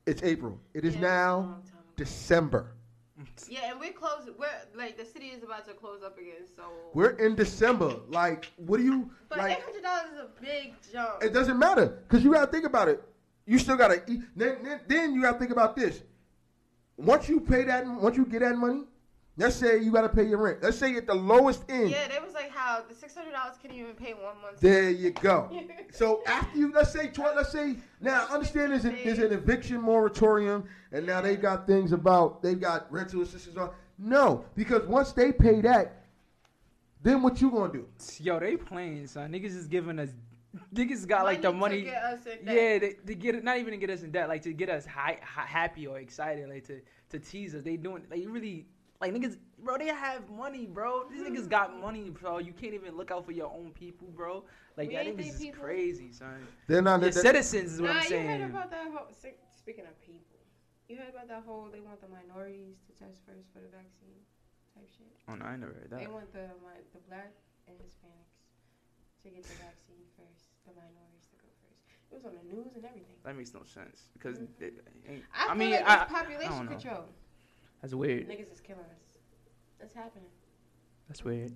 It's 0.05 0.21
April. 0.23 0.59
It 0.73 0.85
is 0.85 0.95
Yeah, 0.95 0.99
it 0.99 1.03
was 1.03 1.09
a 1.11 1.15
now 1.15 1.35
long 1.37 1.45
time 1.63 1.79
ago. 1.79 1.93
December. 1.95 2.71
Yeah, 3.49 3.71
and 3.71 3.79
we're 3.79 3.91
close. 3.93 4.27
We're 4.37 4.47
like 4.77 4.97
the 4.97 5.05
city 5.05 5.27
is 5.27 5.41
about 5.43 5.65
to 5.67 5.73
close 5.73 6.03
up 6.03 6.17
again. 6.17 6.45
So 6.55 6.63
We're 6.93 7.11
in 7.11 7.35
December. 7.35 7.95
Like, 8.09 8.51
what 8.57 8.77
do 8.77 8.83
you 8.83 9.09
But 9.29 9.37
like? 9.39 9.57
eight 9.57 9.63
hundred 9.63 9.83
dollars 9.83 10.11
is 10.13 10.19
a 10.19 10.29
big 10.41 10.73
jump. 10.91 11.23
It 11.23 11.33
doesn't 11.33 11.57
matter 11.57 12.03
because 12.07 12.23
you 12.23 12.33
got 12.33 12.45
to 12.45 12.51
think 12.51 12.65
about 12.65 12.87
it. 12.89 13.01
You 13.45 13.57
still 13.59 13.77
got 13.77 13.89
to 13.89 14.01
eat. 14.11 14.21
Then, 14.35 14.57
then, 14.63 14.79
then 14.87 15.13
you 15.13 15.21
got 15.21 15.33
to 15.33 15.39
think 15.39 15.51
about 15.51 15.75
this. 15.75 16.01
Once 16.97 17.27
you 17.29 17.39
pay 17.39 17.63
that, 17.63 17.85
once 17.87 18.15
you 18.17 18.25
get 18.25 18.39
that 18.41 18.57
money, 18.57 18.83
let's 19.37 19.55
say 19.55 19.79
you 19.81 19.91
got 19.91 20.01
to 20.01 20.09
pay 20.09 20.23
your 20.23 20.37
rent. 20.37 20.59
Let's 20.61 20.77
say 20.77 20.95
at 20.95 21.07
the 21.07 21.13
lowest 21.13 21.63
end. 21.69 21.89
yeah, 21.89 22.07
they 22.07 22.19
was 22.19 22.33
like 22.33 22.51
how 22.51 22.83
the 22.87 22.95
six 22.95 23.15
hundred 23.15 23.31
dollars 23.31 23.55
can 23.61 23.71
even 23.71 23.93
pay 23.93 24.13
one 24.13 24.41
month. 24.41 24.59
There 24.59 24.89
you 24.89 25.11
go. 25.11 25.49
So 25.91 26.23
after 26.27 26.57
you, 26.57 26.73
let's 26.73 26.91
say, 26.91 27.07
tw- 27.07 27.35
let's 27.35 27.53
say, 27.53 27.77
now 28.01 28.27
understand 28.29 28.73
there's, 28.73 28.83
an 28.83 28.97
there's 29.03 29.19
an 29.19 29.31
eviction 29.31 29.79
moratorium, 29.79 30.65
and 30.91 31.05
now 31.05 31.21
they 31.21 31.37
got 31.37 31.65
things 31.65 31.93
about 31.93 32.43
they 32.43 32.55
got 32.55 32.91
rental 32.91 33.21
assistance. 33.21 33.55
On. 33.55 33.69
No, 33.97 34.43
because 34.55 34.85
once 34.87 35.13
they 35.13 35.31
pay 35.31 35.61
that, 35.61 36.05
then 37.01 37.21
what 37.21 37.39
you 37.39 37.49
gonna 37.49 37.71
do? 37.71 37.87
yo, 38.19 38.39
they 38.39 38.57
playing, 38.57 39.07
son. 39.07 39.31
Niggas 39.31 39.55
is 39.55 39.67
giving 39.67 39.99
us. 39.99 40.09
Niggas 40.73 41.07
got 41.07 41.23
like 41.23 41.41
the 41.41 41.51
to 41.51 41.57
money. 41.57 41.83
get 41.83 42.03
us 42.03 42.25
in 42.25 42.45
debt. 42.45 42.55
Yeah, 42.55 42.79
they, 42.79 42.93
to 43.05 43.15
get 43.15 43.35
it, 43.35 43.43
not 43.43 43.57
even 43.57 43.71
to 43.71 43.77
get 43.77 43.89
us 43.89 44.03
in 44.03 44.11
debt, 44.11 44.27
like 44.27 44.41
to 44.43 44.53
get 44.53 44.69
us 44.69 44.85
hi, 44.85 45.19
hi, 45.23 45.45
happy 45.45 45.87
or 45.87 45.99
excited, 45.99 46.49
like 46.49 46.65
to 46.67 46.81
to 47.09 47.19
tease 47.19 47.55
us. 47.55 47.63
They 47.63 47.77
doing 47.77 48.03
like 48.09 48.23
really 48.27 48.65
like 49.01 49.13
niggas, 49.13 49.37
bro. 49.59 49.77
They 49.77 49.87
have 49.87 50.29
money, 50.29 50.65
bro. 50.65 51.03
These 51.09 51.21
mm-hmm. 51.21 51.35
niggas 51.35 51.49
got 51.49 51.79
money, 51.79 52.09
bro. 52.09 52.39
You 52.39 52.53
can't 52.53 52.73
even 52.73 52.95
look 52.95 53.11
out 53.11 53.25
for 53.25 53.31
your 53.31 53.51
own 53.51 53.71
people, 53.71 54.07
bro. 54.15 54.43
Like 54.77 54.89
We 54.89 54.95
that 54.95 55.05
niggas 55.07 55.29
is 55.29 55.39
people. 55.39 55.63
crazy, 55.63 56.11
son. 56.11 56.47
They're 56.67 56.81
not. 56.81 57.01
Your 57.01 57.11
they- 57.11 57.21
citizens 57.21 57.73
is 57.73 57.81
what 57.81 57.87
Nah, 57.87 57.97
I'm 57.97 58.03
you 58.03 58.09
saying. 58.09 58.27
heard 58.27 58.49
about 58.49 58.71
that 58.71 58.87
whole. 58.91 59.07
si- 59.11 59.39
Speaking 59.57 59.85
of 59.85 59.97
people, 60.05 60.37
you 60.87 60.95
heard 60.97 61.09
about 61.09 61.27
that 61.27 61.41
whole 61.41 61.69
they 61.73 61.81
want 61.81 61.99
the 61.99 62.07
minorities 62.07 62.77
to 62.85 62.91
test 62.93 63.25
first 63.25 63.49
for 63.49 63.59
the 63.59 63.71
vaccine 63.73 64.21
type 64.77 64.87
shit. 64.93 65.09
Oh 65.27 65.33
no, 65.35 65.43
I 65.43 65.57
never 65.57 65.73
heard 65.73 65.89
that. 65.89 65.99
They 65.99 66.07
want 66.07 66.31
the 66.31 66.53
mi- 66.61 66.85
the 66.93 67.01
black 67.09 67.33
and 67.67 67.75
Hispanics 67.81 68.37
to 69.23 69.29
get 69.33 69.41
the 69.41 69.57
vaccine 69.57 70.05
first. 70.13 70.53
The 70.69 70.73
minorities 70.77 71.25
to 71.33 71.37
go 71.41 71.49
first. 71.65 71.81
It 72.13 72.15
was 72.15 72.25
on 72.29 72.37
the 72.37 72.45
news 72.45 72.77
and 72.77 72.85
everything. 72.85 73.17
That 73.25 73.35
makes 73.35 73.53
no 73.57 73.65
sense 73.65 74.13
because 74.13 74.37
mm-hmm. 74.37 74.63
it 74.63 74.85
ain't. 75.09 75.23
I, 75.33 75.45
I, 75.45 75.47
feel 75.49 75.55
mean, 75.57 75.71
like 75.71 75.89
I, 75.89 76.03
it's 76.05 76.13
population 76.13 76.53
I 76.53 76.57
don't 76.57 76.65
know. 76.69 76.77
control. 76.77 77.05
That's 77.85 77.93
weird. 77.93 78.27
Niggas 78.27 78.51
is 78.51 78.61
killing 78.61 78.81
us. 78.81 79.19
That's 79.79 79.93
happening. 79.93 80.25
That's 81.07 81.23
weird. 81.23 81.53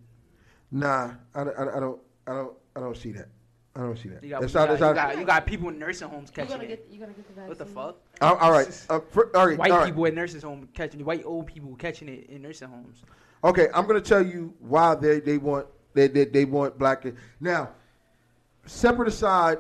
Nah, 0.70 1.14
I, 1.34 1.42
I, 1.42 1.44
don't- 1.44 1.58
I 1.58 1.64
don't, 1.80 2.00
I 2.28 2.32
don't, 2.36 2.54
I 2.76 2.80
don't 2.82 2.96
see 2.96 3.12
that. 3.14 3.30
I 3.76 3.80
don't 3.80 3.98
see 3.98 4.10
that. 4.10 4.24
You 4.24 4.30
got, 4.30 4.44
It's 4.44 4.54
you, 4.54 4.60
not- 4.60 4.68
got, 4.68 4.74
it's 4.74 4.80
you, 4.80 4.86
not- 4.86 4.96
got, 4.96 5.18
you 5.18 5.26
got 5.26 5.46
people 5.48 5.70
in 5.70 5.80
nursing 5.80 6.08
homes 6.08 6.30
You 6.30 6.36
catching 6.36 6.52
gonna 6.52 6.64
it. 6.66 6.68
get 6.68 6.88
you 6.92 7.00
gonna 7.00 7.14
get 7.14 7.26
the 7.28 7.34
vaccine. 7.34 7.48
What 7.50 7.58
the 7.58 7.66
fuck? 7.66 7.98
all 8.22 8.36
all 8.36 8.52
right, 8.52 8.68
uh, 8.92 9.00
for, 9.10 9.36
all 9.36 9.48
right, 9.48 9.58
White 9.58 9.72
all 9.72 9.80
right. 9.80 9.86
people 9.88 10.06
in 10.06 10.14
nursing 10.14 10.40
homes 10.42 10.68
catching 10.76 11.00
it. 11.00 11.06
White 11.08 11.26
old 11.26 11.48
people 11.48 11.76
catching 11.78 12.08
it 12.10 12.30
in 12.30 12.44
nursing 12.44 12.68
homes. 12.68 13.02
Okay, 13.44 13.70
I'm 13.74 13.88
gonna 13.88 14.00
tell 14.00 14.24
you 14.24 14.54
why 14.60 14.94
they, 14.94 15.20
they 15.20 15.40
want 15.40 15.66
they, 15.96 16.08
they 16.08 16.26
they 16.26 16.46
want 16.46 16.78
black. 16.78 17.06
Now, 17.40 17.70
separate 18.68 19.08
aside, 19.08 19.58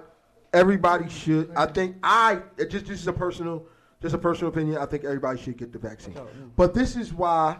everybody 0.53 1.09
should. 1.09 1.51
I 1.55 1.65
think 1.65 1.95
I 2.03 2.41
just 2.69 2.85
this 2.85 2.99
is 3.01 3.07
a 3.07 3.13
personal 3.13 3.65
just 4.01 4.15
a 4.15 4.17
personal 4.17 4.49
opinion. 4.51 4.77
I 4.77 4.85
think 4.85 5.03
everybody 5.03 5.39
should 5.41 5.57
get 5.57 5.71
the 5.73 5.79
vaccine. 5.79 6.15
But 6.55 6.73
this 6.73 6.95
is 6.95 7.13
why 7.13 7.57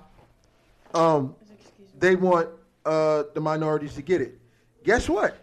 um 0.94 1.36
they 2.00 2.16
want 2.16 2.50
uh 2.86 3.24
the 3.34 3.42
minorities 3.42 3.94
to 3.96 4.02
get 4.02 4.22
it. 4.22 4.40
Guess 4.84 5.10
what? 5.10 5.36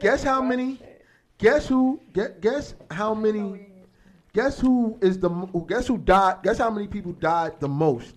Guess 0.00 0.22
how 0.22 0.40
many? 0.42 0.78
Guess 1.38 1.66
who? 1.68 2.00
Guess, 2.12 2.30
guess 2.40 2.74
how 2.90 3.14
many? 3.14 3.66
Guess 4.32 4.60
who 4.60 4.96
is 5.00 5.18
the? 5.18 5.28
mo- 5.30 5.66
Guess 5.68 5.86
who 5.88 5.98
died? 5.98 6.36
Guess 6.42 6.58
how 6.58 6.70
many 6.70 6.86
people 6.86 7.12
died 7.12 7.58
the 7.60 7.68
most 7.68 8.14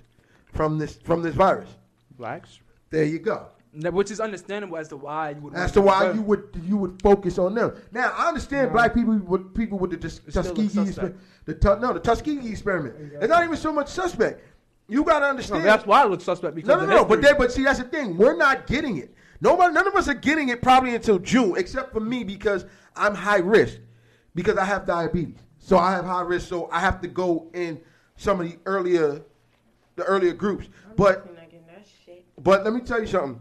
from 0.53 0.77
this 0.77 0.97
from 1.03 1.21
this 1.23 1.33
virus? 1.33 1.69
Blacks. 2.17 2.59
There 2.91 3.03
you 3.05 3.19
go. 3.19 3.47
Which 3.73 4.11
is 4.11 4.19
understandable 4.19 4.77
as 4.77 4.89
to 4.89 4.97
why 4.97 5.29
you 5.29 5.41
would. 5.41 5.53
As 5.53 5.71
to 5.73 5.81
why 5.81 6.07
but 6.07 6.15
you 6.15 6.21
would 6.23 6.61
you 6.65 6.75
would 6.77 7.01
focus 7.01 7.37
on 7.39 7.55
them. 7.55 7.73
Now 7.93 8.13
I 8.17 8.27
understand 8.27 8.67
No. 8.67 8.73
black 8.73 8.93
people 8.93 9.15
with 9.17 9.53
people 9.55 9.79
with 9.79 9.91
the 9.91 9.97
Tus- 9.97 10.19
It's 10.27 10.31
still 10.31 10.41
a 10.41 10.43
Tuskegee 10.43 10.67
suspect. 10.67 10.87
experiment. 10.89 11.19
The 11.45 11.53
tu- 11.53 11.79
no, 11.79 11.93
the 11.93 11.99
Tuskegee 12.01 12.49
experiment. 12.49 12.95
It's 13.21 13.29
not 13.29 13.43
even 13.45 13.55
so 13.55 13.71
much 13.71 13.87
suspect. 13.87 14.41
You 14.89 15.05
gotta 15.05 15.21
No, 15.25 15.29
understand. 15.29 15.63
that's 15.63 15.85
why 15.85 16.03
it 16.03 16.09
looks 16.09 16.25
suspect 16.25 16.53
because 16.53 16.67
No, 16.67 16.75
no, 16.75 16.83
of 16.83 16.89
no. 16.89 17.05
But 17.05 17.19
history. 17.19 17.33
they, 17.33 17.37
but 17.37 17.51
see, 17.53 17.63
that's 17.63 17.79
the 17.79 17.85
thing. 17.85 18.17
We're 18.17 18.35
not 18.35 18.67
getting 18.67 18.97
it. 18.97 19.13
Nobody, 19.39 19.73
none 19.73 19.87
of 19.87 19.95
us 19.95 20.09
are 20.09 20.13
getting 20.15 20.49
it 20.49 20.61
probably 20.61 20.93
until 20.93 21.17
June, 21.17 21.55
except 21.57 21.93
for 21.93 22.01
me 22.01 22.25
because 22.25 22.65
I'm 22.97 23.15
high 23.15 23.39
risk 23.39 23.77
because 24.35 24.57
I 24.57 24.65
have 24.65 24.85
diabetes. 24.85 25.37
So 25.59 25.77
I 25.77 25.91
have 25.91 26.03
high 26.05 26.21
risk. 26.23 26.49
So 26.49 26.67
I 26.73 26.79
have 26.81 26.99
to 27.01 27.07
go 27.07 27.49
in 27.53 27.79
some 28.17 28.41
of 28.41 28.47
the 28.51 28.57
earlier, 28.65 29.21
the 29.95 30.03
earlier 30.03 30.33
groups. 30.33 30.67
But 30.97 31.19
Definitely 31.25 31.35
not 31.41 31.49
getting 31.51 31.67
that 31.67 31.87
shit. 32.05 32.25
but 32.43 32.65
let 32.65 32.73
me 32.73 32.81
tell 32.81 32.99
you 32.99 33.07
something. 33.07 33.39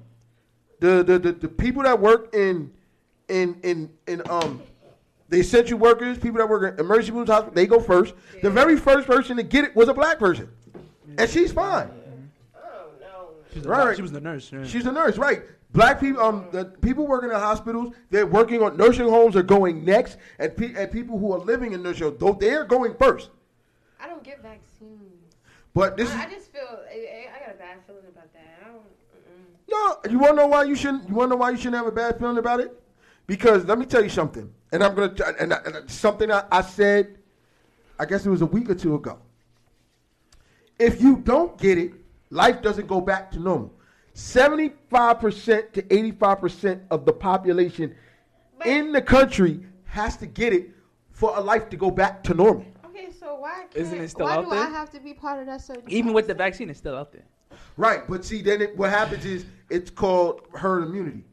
The 0.80 1.02
the 1.04 1.18
the, 1.18 1.32
the 1.32 1.48
people 1.48 1.82
that 1.82 1.98
work 2.00 2.34
in 2.34 2.72
in 3.28 3.58
in 3.62 3.90
in 4.06 4.22
um 4.30 4.62
the 5.28 5.38
essential 5.40 5.78
workers, 5.78 6.18
people 6.18 6.38
that 6.38 6.48
work 6.48 6.74
in 6.74 6.80
emergency 6.84 7.12
rooms, 7.12 7.28
hospital, 7.30 7.54
they 7.54 7.66
go 7.66 7.78
first. 7.80 8.14
The 8.42 8.50
very 8.50 8.76
first 8.76 9.06
person 9.06 9.36
to 9.36 9.42
get 9.42 9.64
it 9.64 9.76
was 9.76 9.88
a 9.88 9.94
black 9.94 10.18
person, 10.18 10.48
and 11.18 11.28
she's 11.30 11.52
fine. 11.52 11.90
Oh 12.56 12.88
no. 13.00 13.28
She's 13.54 13.64
Right. 13.64 13.86
right. 13.86 13.96
She 13.96 14.02
was 14.02 14.10
the 14.12 14.20
nurse. 14.20 14.50
yeah. 14.52 14.64
She's 14.64 14.86
a 14.86 14.92
nurse, 14.92 15.16
right? 15.18 15.42
Black 15.72 16.00
people, 16.00 16.20
um, 16.20 16.46
the 16.50 16.64
people 16.64 17.06
working 17.06 17.30
in 17.30 17.36
hospitals, 17.36 17.94
they're 18.10 18.26
working 18.26 18.60
on 18.60 18.76
nursing 18.76 19.08
homes 19.08 19.36
are 19.36 19.42
going 19.44 19.84
next, 19.84 20.16
and, 20.40 20.56
pe- 20.56 20.74
and 20.74 20.90
people 20.90 21.16
who 21.16 21.30
are 21.32 21.38
living 21.38 21.72
in 21.74 21.80
nursing 21.80 22.18
homes, 22.18 22.38
they're 22.40 22.64
going 22.64 22.92
first. 22.94 23.30
I 24.00 24.08
don't 24.08 24.24
get 24.24 24.42
vaccines. 24.42 25.36
But 25.72 25.96
this 25.96 26.08
is 26.08 26.14
I, 26.16 26.24
I 26.26 26.28
just 26.30 26.50
feel 26.50 26.62
I, 26.62 26.92
I- 26.92 27.36
I 27.36 27.46
got 27.46 27.54
a 27.54 27.58
bad 27.58 27.76
feeling 27.86 28.02
about 28.08 28.32
that. 28.32 28.58
I 28.64 28.68
don't. 28.68 28.82
No. 29.70 29.96
You 30.10 30.18
want 30.18 30.32
to 30.32 30.36
know 30.36 30.46
why 30.46 30.64
you 30.64 30.74
shouldn't? 30.74 31.08
You 31.08 31.14
want 31.14 31.30
to 31.30 31.36
know 31.36 31.40
why 31.40 31.50
you 31.50 31.56
shouldn't 31.56 31.76
have 31.76 31.86
a 31.86 31.92
bad 31.92 32.18
feeling 32.18 32.38
about 32.38 32.60
it? 32.60 32.76
Because 33.26 33.64
let 33.64 33.78
me 33.78 33.86
tell 33.86 34.02
you 34.02 34.08
something, 34.08 34.52
and 34.72 34.82
I'm 34.82 34.94
gonna 34.94 35.14
t- 35.14 35.22
and, 35.38 35.54
I- 35.54 35.60
and 35.64 35.88
something 35.90 36.30
I, 36.32 36.44
I 36.50 36.62
said, 36.62 37.18
I 37.98 38.04
guess 38.04 38.26
it 38.26 38.30
was 38.30 38.42
a 38.42 38.46
week 38.46 38.68
or 38.68 38.74
two 38.74 38.96
ago. 38.96 39.18
If 40.78 41.00
you 41.00 41.16
don't 41.18 41.56
get 41.58 41.78
it, 41.78 41.92
life 42.30 42.62
doesn't 42.62 42.88
go 42.88 43.00
back 43.00 43.30
to 43.32 43.38
normal. 43.38 43.72
Seventy-five 44.14 45.20
percent 45.20 45.72
to 45.74 45.94
eighty-five 45.94 46.40
percent 46.40 46.82
of 46.90 47.04
the 47.04 47.12
population 47.12 47.94
But- 48.58 48.66
in 48.66 48.90
the 48.92 49.02
country 49.02 49.60
has 49.84 50.16
to 50.18 50.26
get 50.26 50.52
it 50.52 50.70
for 51.12 51.36
a 51.36 51.40
life 51.40 51.68
to 51.68 51.76
go 51.76 51.90
back 51.90 52.24
to 52.24 52.34
normal. 52.34 52.64
Okay, 52.86 53.10
so 53.12 53.36
why 53.36 53.66
can't? 53.70 53.76
Isn't 53.76 54.00
it 54.00 54.08
still 54.08 54.26
why 54.26 54.36
out 54.36 54.44
do 54.44 54.50
there? 54.50 54.58
I 54.60 54.70
have 54.70 54.90
to 54.90 55.00
be 55.00 55.14
part 55.14 55.38
of 55.38 55.46
that 55.46 55.60
certain? 55.60 55.84
Even 55.88 56.12
with 56.12 56.26
the 56.26 56.34
vaccine, 56.34 56.68
it's 56.70 56.78
still 56.80 56.96
out 56.96 57.12
there. 57.12 57.24
Right, 57.76 58.06
but 58.08 58.24
see, 58.24 58.42
then 58.42 58.60
it, 58.62 58.76
what 58.76 58.90
happens 58.90 59.24
is 59.24 59.46
it's 59.70 59.90
called 59.90 60.42
herd 60.54 60.84
immunity. 60.84 61.24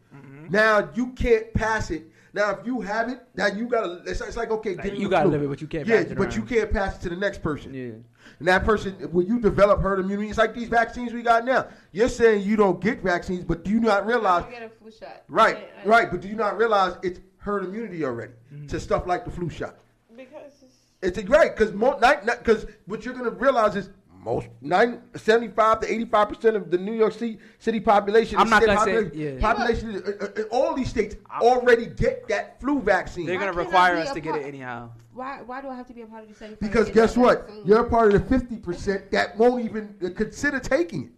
Now 0.50 0.90
you 0.96 1.08
can't 1.14 1.54
pass 1.54 1.92
it. 1.92 2.04
Now 2.34 2.52
if 2.52 2.66
you 2.66 2.80
have 2.82 3.10
it, 3.10 3.20
now 3.36 3.48
you 3.48 3.68
gotta. 3.68 4.02
It's, 4.06 4.22
it's 4.22 4.38
like 4.38 4.50
okay, 4.52 4.76
Like, 4.76 4.98
you 4.98 5.10
gotta 5.10 5.24
flu. 5.24 5.32
live 5.32 5.44
it, 5.44 5.50
but 5.50 5.60
you 5.62 5.68
can't 5.68 5.86
Yeah, 5.88 6.04
pass 6.04 6.12
it 6.12 6.18
but 6.18 6.36
you 6.38 6.44
can't 6.44 6.72
pass 6.72 6.96
it 6.98 7.02
to 7.02 7.10
the 7.10 7.16
next 7.18 7.42
person. 7.42 7.74
Yeah. 7.74 7.92
And 8.40 8.48
that 8.48 8.64
person, 8.64 8.94
when 9.12 9.26
you 9.28 9.40
develop 9.40 9.82
herd 9.82 10.00
immunity, 10.00 10.30
it's 10.30 10.38
like 10.38 10.54
these 10.54 10.70
vaccines 10.70 11.12
we 11.14 11.22
got 11.24 11.44
now. 11.46 11.68
You're 11.92 12.08
saying 12.10 12.44
you 12.46 12.56
don't 12.56 12.80
get 12.80 13.02
vaccines, 13.02 13.44
but 13.44 13.64
do 13.66 13.72
you 13.72 13.80
not 13.80 14.06
realize? 14.06 14.44
don't 14.44 14.52
get 14.52 14.64
a 14.64 14.70
flu 14.70 14.92
shot. 14.92 15.24
Right, 15.28 15.58
I- 15.58 15.82
I- 15.84 15.86
right, 15.88 16.12
but 16.12 16.22
do 16.22 16.28
you 16.30 16.36
not 16.36 16.58
realize 16.58 16.96
it's 17.04 17.20
herd 17.40 17.66
immunity 17.66 18.04
already 18.06 18.34
Mm-hmm. 18.54 18.68
to 18.68 18.80
stuff 18.80 19.06
like 19.08 19.26
the 19.26 19.32
flu 19.32 19.50
shot? 19.50 19.76
Because 20.16 20.54
it's, 21.02 21.18
It's 21.20 21.30
right 21.30 21.56
because 21.56 21.72
because 21.72 22.66
what 22.86 23.04
you're 23.04 23.14
gonna 23.14 23.32
realize 23.32 23.76
is 23.76 23.90
most 24.28 24.48
90, 24.62 25.00
75 25.16 25.80
to 25.80 25.92
85 25.94 26.30
percent 26.30 26.56
of 26.58 26.70
the 26.70 26.78
New 26.78 26.94
York 26.94 27.14
City, 27.14 27.40
city 27.60 27.80
population. 27.80 28.38
I'm 28.38 28.50
not 28.50 28.66
gonna 28.66 28.80
say- 28.82 28.94
population, 29.04 29.20
yeah. 29.20 29.40
population 29.40 30.04
uh, 30.06 30.26
uh, 30.26 30.44
all 30.52 30.76
these 30.76 30.90
states 30.90 31.16
already 31.42 31.86
get 31.86 32.28
that 32.28 32.60
flu 32.60 32.82
vaccine. 32.82 33.26
They're 33.26 33.40
gonna 33.40 33.54
require 33.54 33.96
us 33.96 34.12
to 34.12 34.20
get 34.20 34.36
it 34.36 34.46
anyhow. 34.46 34.90
why 35.14 35.42
why 35.46 35.62
do 35.62 35.70
I 35.70 35.76
have 35.76 35.88
to 35.88 35.94
be 35.94 36.02
a 36.02 36.06
part 36.06 36.24
of 36.24 36.30
the 36.30 36.36
seventy? 36.36 36.58
because 36.60 36.90
guess 36.90 37.16
what? 37.16 37.50
You're 37.66 37.86
a 37.86 37.90
part 37.90 38.14
of 38.14 38.22
the 38.22 38.40
50 38.40 38.58
percent 38.58 39.12
that 39.12 39.38
won't 39.38 39.64
even 39.64 39.96
uh, 40.04 40.10
consider 40.16 40.60
taking 40.60 41.06
it. 41.06 41.12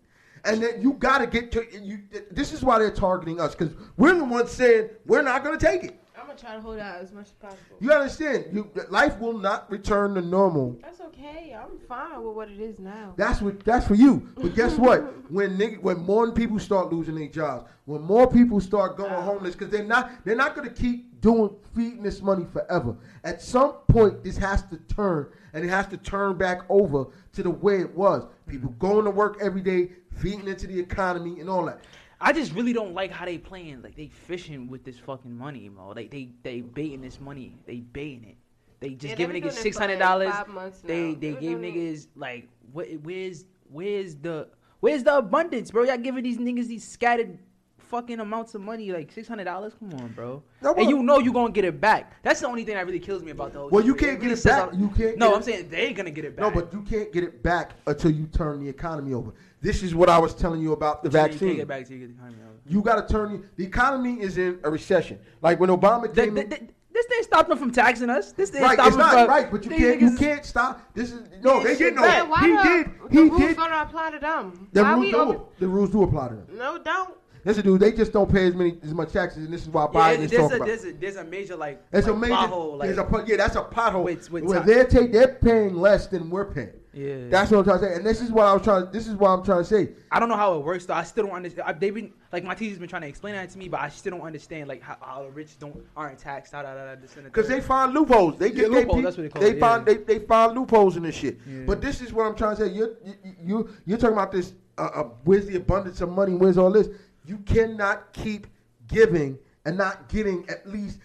And 0.46 0.64
then 0.64 0.82
you 0.82 0.94
got 0.94 1.18
to 1.18 1.28
get 1.28 1.52
to 1.52 1.66
you. 1.82 2.00
This 2.32 2.54
is 2.54 2.64
why 2.64 2.80
they're 2.80 2.92
targeting 2.92 3.42
us 3.42 3.56
because 3.56 3.74
we're 3.98 4.14
the 4.14 4.24
ones 4.24 4.52
saying 4.52 4.90
we're 5.06 5.22
not 5.22 5.44
going 5.44 5.60
to 5.60 5.66
take 5.66 5.84
it. 5.84 6.02
Gonna 6.42 6.54
try 6.54 6.56
to 6.56 6.62
hold 6.62 6.80
out 6.80 7.02
as 7.02 7.12
much 7.12 7.26
as 7.26 7.32
possible. 7.32 7.78
You 7.80 7.92
understand? 7.92 8.46
You, 8.52 8.70
life 8.90 9.20
will 9.20 9.38
not 9.38 9.70
return 9.72 10.16
to 10.16 10.22
normal 10.22 10.78
That's 10.82 11.02
okay. 11.02 11.56
I'm 11.60 11.78
fine 11.80 12.24
with 12.24 12.36
what 12.36 12.50
it 12.50 12.60
is 12.60 12.80
now. 12.80 13.14
That's 13.18 13.42
what. 13.42 13.64
That's 13.66 13.88
for 13.88 13.96
you. 13.96 14.30
But 14.36 14.56
guess 14.56 14.76
what? 14.78 15.02
When 15.32 15.58
nigg- 15.58 15.82
when 15.82 16.00
more 16.00 16.32
people 16.32 16.60
start 16.60 16.92
losing 16.92 17.16
their 17.16 17.28
jobs, 17.28 17.70
when 17.86 18.02
more 18.02 18.30
people 18.30 18.62
start 18.62 18.98
going 18.98 19.12
homeless, 19.12 19.56
because 19.56 19.70
they're 19.70 19.84
not 19.84 20.12
they're 20.26 20.36
not 20.36 20.56
going 20.56 20.68
to 20.68 20.74
keep 20.74 21.20
doing 21.22 21.56
feeding 21.76 22.04
this 22.04 22.22
money 22.22 22.46
forever. 22.52 22.96
At 23.24 23.42
some 23.42 23.74
point, 23.88 24.24
this 24.24 24.38
has 24.38 24.64
to 24.64 24.78
turn, 24.94 25.28
and 25.54 25.66
it 25.66 25.70
has 25.70 25.88
to 25.88 25.98
turn 25.98 26.38
back 26.38 26.62
over 26.70 27.08
to 27.34 27.44
the 27.44 27.50
way 27.50 27.82
it 27.82 27.94
was. 27.96 28.26
People 28.48 28.70
going 28.80 29.06
to 29.06 29.12
work 29.12 29.38
every 29.42 29.62
day, 29.62 29.90
feeding 30.16 30.48
into 30.48 30.68
the 30.68 30.80
economy, 30.80 31.40
and 31.40 31.50
all 31.50 31.66
that. 31.66 31.82
I 32.22 32.34
just 32.34 32.54
really 32.54 32.74
don't 32.74 32.94
like 32.94 33.12
how 33.12 33.26
they 33.26 33.38
playing. 33.38 33.82
Like 33.82 33.96
they 33.96 34.08
fishing 34.08 34.68
with 34.68 34.84
this 34.84 34.98
fucking 35.00 35.36
money, 35.36 35.70
bro. 35.70 35.90
Like 35.90 36.12
they 36.12 36.30
they 36.44 36.62
baiting 36.62 37.02
this 37.02 37.20
money. 37.20 37.56
They 37.66 37.78
baiting 37.78 38.26
it. 38.30 38.38
They 38.80 38.90
just 38.92 39.12
Yeah, 39.12 39.16
giving 39.16 39.42
niggas 39.42 39.54
six 39.54 39.78
hundred 39.78 40.00
dollars. 40.00 40.34
They 40.84 41.14
they 41.16 41.34
gave 41.34 41.58
niggas 41.58 42.08
like 42.16 42.50
what? 42.72 42.88
Where's 43.04 43.46
where's 43.70 44.16
the 44.16 44.50
where's 44.80 45.04
the 45.04 45.18
abundance, 45.18 45.72
bro? 45.72 45.84
Y'all 45.84 45.98
giving 45.98 46.24
these 46.24 46.38
niggas 46.38 46.68
these 46.68 46.88
scattered 46.88 47.38
fucking 47.90 48.20
amounts 48.20 48.54
of 48.56 48.62
money, 48.62 48.92
like 48.92 49.12
six 49.12 49.28
hundred 49.28 49.46
dollars. 49.46 49.74
Come 49.80 49.94
on, 50.00 50.08
bro. 50.14 50.44
No, 50.62 50.74
and 50.76 50.90
you 50.90 51.02
know 51.04 51.20
you're 51.20 51.34
gonna 51.34 51.52
get 51.52 51.66
it 51.66 51.82
back. 51.82 52.14
That's 52.24 52.40
the 52.40 52.48
only 52.48 52.64
thing 52.64 52.76
that 52.76 52.86
really 52.86 53.00
kills 53.00 53.24
me 53.24 53.32
about 53.32 53.54
the 53.54 53.60
whole. 53.60 53.70
Well, 53.70 53.84
you 53.84 53.96
can't 53.96 54.20
get 54.20 54.28
really 54.30 54.40
it 54.40 54.44
back. 54.44 54.70
I'm- 54.70 54.80
You 54.80 54.90
can't 54.90 55.18
No, 55.18 55.34
I'm 55.34 55.42
it- 55.42 55.46
saying 55.46 55.68
they're 55.70 55.94
gonna 55.94 56.12
get 56.12 56.26
it 56.26 56.36
back. 56.36 56.44
No, 56.44 56.52
but 56.62 56.72
you 56.72 56.82
can't 56.84 57.12
get 57.12 57.24
it 57.24 57.42
back 57.44 57.72
until 57.88 58.12
you 58.12 58.28
turn 58.28 58.64
the 58.64 58.70
economy 58.70 59.14
over. 59.14 59.34
This 59.62 59.84
is 59.84 59.94
what 59.96 60.08
I 60.10 60.18
was 60.20 60.34
telling 60.34 60.62
you 60.62 60.72
about 60.74 61.04
the 61.04 61.10
You 61.10 61.14
can't 61.18 61.32
vaccine. 61.32 61.56
get 61.58 61.68
back 61.68 61.86
till 61.88 61.98
you 61.98 62.08
get 62.08 62.16
the 62.16 62.22
economy 62.22 62.44
over. 62.44 62.54
You 62.68 62.82
got 62.82 63.08
to 63.08 63.12
turn 63.14 63.32
the, 63.34 63.44
the 63.58 63.66
economy 63.66 64.22
is 64.22 64.38
in 64.38 64.60
a 64.64 64.70
recession. 64.70 65.20
Like 65.42 65.60
when 65.60 65.70
Obama 65.70 66.04
Th- 66.14 66.16
came. 66.28 66.36
th- 66.36 66.46
in, 66.46 66.50
th- 66.52 66.70
this 66.94 67.06
thing 67.08 67.24
stopped 67.24 67.46
stop 67.46 67.48
them 67.50 67.58
from 67.58 67.72
taxing 67.72 68.10
us. 68.10 68.32
This 68.34 68.50
didn't 68.52 68.64
right, 68.68 68.74
stop 68.76 68.88
it's 68.88 68.96
them 68.96 69.06
not 69.06 69.14
from 69.14 69.28
right, 69.30 69.52
but 69.52 69.64
you 69.66 69.72
can't. 69.72 70.02
You 70.02 70.16
can't 70.18 70.46
stop. 70.46 70.82
This 70.94 71.12
is 71.12 71.22
no. 71.44 71.64
They 71.64 71.76
did 71.78 71.96
no. 71.96 72.04
Yeah, 72.04 72.24
why 72.24 72.42
He 72.42 72.52
the, 72.56 72.64
did. 72.64 73.10
The 73.10 73.22
He 73.24 73.30
rules 73.30 73.40
did. 73.42 73.58
gonna 73.58 73.82
apply 73.82 74.12
to 74.12 74.20
them. 74.20 74.68
The 74.74 74.84
why 74.84 74.92
rules 74.94 75.06
we 75.06 75.12
do. 75.12 75.18
over? 75.18 75.40
The 75.60 75.68
rules 75.68 75.90
do 75.92 76.04
apply 76.04 76.28
to 76.30 76.36
them. 76.36 76.48
No, 76.58 76.78
don't. 76.78 77.14
Listen, 77.46 77.64
dude, 77.64 77.80
they 77.80 77.92
just 77.92 78.12
don't 78.12 78.32
pay 78.32 78.48
as 78.48 78.54
many 78.56 78.78
as 78.84 78.94
much 78.94 79.12
taxes, 79.14 79.46
and 79.46 79.54
this 79.54 79.62
is 79.64 79.70
why 79.70 79.84
Yeah, 79.94 80.00
Biden 80.00 80.20
is 80.20 80.32
talking 80.32 80.52
a, 80.52 80.56
about. 80.58 80.68
there's, 80.68 80.84
a, 80.86 80.92
there's 80.94 81.16
a 81.16 81.24
major 81.24 81.56
like, 81.56 81.82
It's 81.94 82.06
like 82.08 82.16
a 82.16 82.20
major. 82.20 82.34
pothole, 82.36 82.78
like, 82.78 82.88
there's 82.96 82.98
a 83.00 83.24
yeah, 83.28 83.38
that's 83.38 83.56
a 83.56 83.62
pothole. 83.64 84.04
With- 84.04 84.30
with 84.32 84.44
where 84.44 84.60
they're 84.60 84.86
take, 84.86 85.12
they're 85.14 85.28
paying 85.36 85.76
less 85.76 86.08
than 86.08 86.30
we're 86.30 86.46
paying. 86.52 86.72
yeah. 86.94 87.30
That's 87.30 87.50
what 87.52 87.60
I'm 87.60 87.64
trying 87.64 87.80
to 87.80 87.86
say, 87.88 87.96
and 87.96 88.06
this 88.06 88.20
is 88.22 88.32
what 88.32 88.46
I 88.48 88.54
was 88.54 88.62
trying. 88.64 88.92
This 88.92 89.08
is 89.08 89.16
what 89.16 89.30
I'm 89.30 89.44
trying 89.44 89.60
to 89.60 89.66
say. 89.66 89.90
I 90.12 90.20
don't 90.20 90.28
know 90.28 90.36
how 90.36 90.56
it 90.58 90.64
works 90.66 90.86
though. 90.86 90.96
I 90.96 91.04
still 91.04 91.28
don't 91.28 91.36
understand. 91.36 91.68
I, 91.68 91.74
they've 91.74 91.94
been 91.94 92.12
like 92.34 92.44
my 92.44 92.56
teacher's 92.56 92.78
been 92.80 92.90
trying 92.90 93.04
to 93.04 93.08
explain 93.08 93.36
that 93.36 93.50
to 93.52 93.58
me, 93.58 93.70
but 93.70 93.80
I 93.80 93.90
still 93.90 94.12
don't 94.12 94.22
understand 94.22 94.68
like 94.68 94.82
how, 94.82 94.98
how 95.00 95.24
the 95.24 95.30
rich 95.30 95.58
don't 95.60 95.82
aren't 95.96 96.20
taxed. 96.20 96.52
Da, 96.52 96.62
da, 96.64 96.74
da, 96.74 96.96
da, 96.96 97.22
Because 97.24 97.48
they 97.48 97.62
find 97.62 97.94
loopholes. 97.94 98.38
They 98.38 98.48
Yeah, 98.48 98.54
get 98.64 98.72
loopholes, 98.72 98.96
They, 98.98 99.02
that's 99.04 99.18
what 99.18 99.24
they 99.24 99.30
call 99.30 99.42
they 99.42 99.52
it, 99.52 99.60
find 99.60 99.88
yeah. 99.88 99.94
they, 99.94 100.18
they 100.18 100.26
find 100.26 100.58
loopholes 100.58 100.98
in 100.98 101.04
this 101.04 101.16
shit. 101.16 101.40
Yeah. 101.48 101.62
But 101.66 101.80
this 101.82 102.02
is 102.02 102.12
what 102.12 102.26
I'm 102.26 102.36
trying 102.36 102.58
to 102.58 102.66
say. 102.68 102.74
You're 102.74 102.92
you, 103.06 103.16
you 103.46 103.70
you're 103.86 103.98
talking 103.98 104.14
about 104.14 104.32
this. 104.32 104.54
Uh, 104.78 104.90
uh, 104.96 105.04
where's 105.26 105.46
the 105.46 105.58
abundance 105.58 106.00
of 106.02 106.10
money? 106.10 106.34
Where's 106.34 106.58
all 106.58 106.72
this? 106.72 106.88
You 107.30 107.38
cannot 107.46 108.12
keep 108.12 108.48
giving 108.88 109.38
and 109.66 109.78
not 109.78 110.10
getting 110.10 110.50
at 110.50 110.68
least 110.68 110.98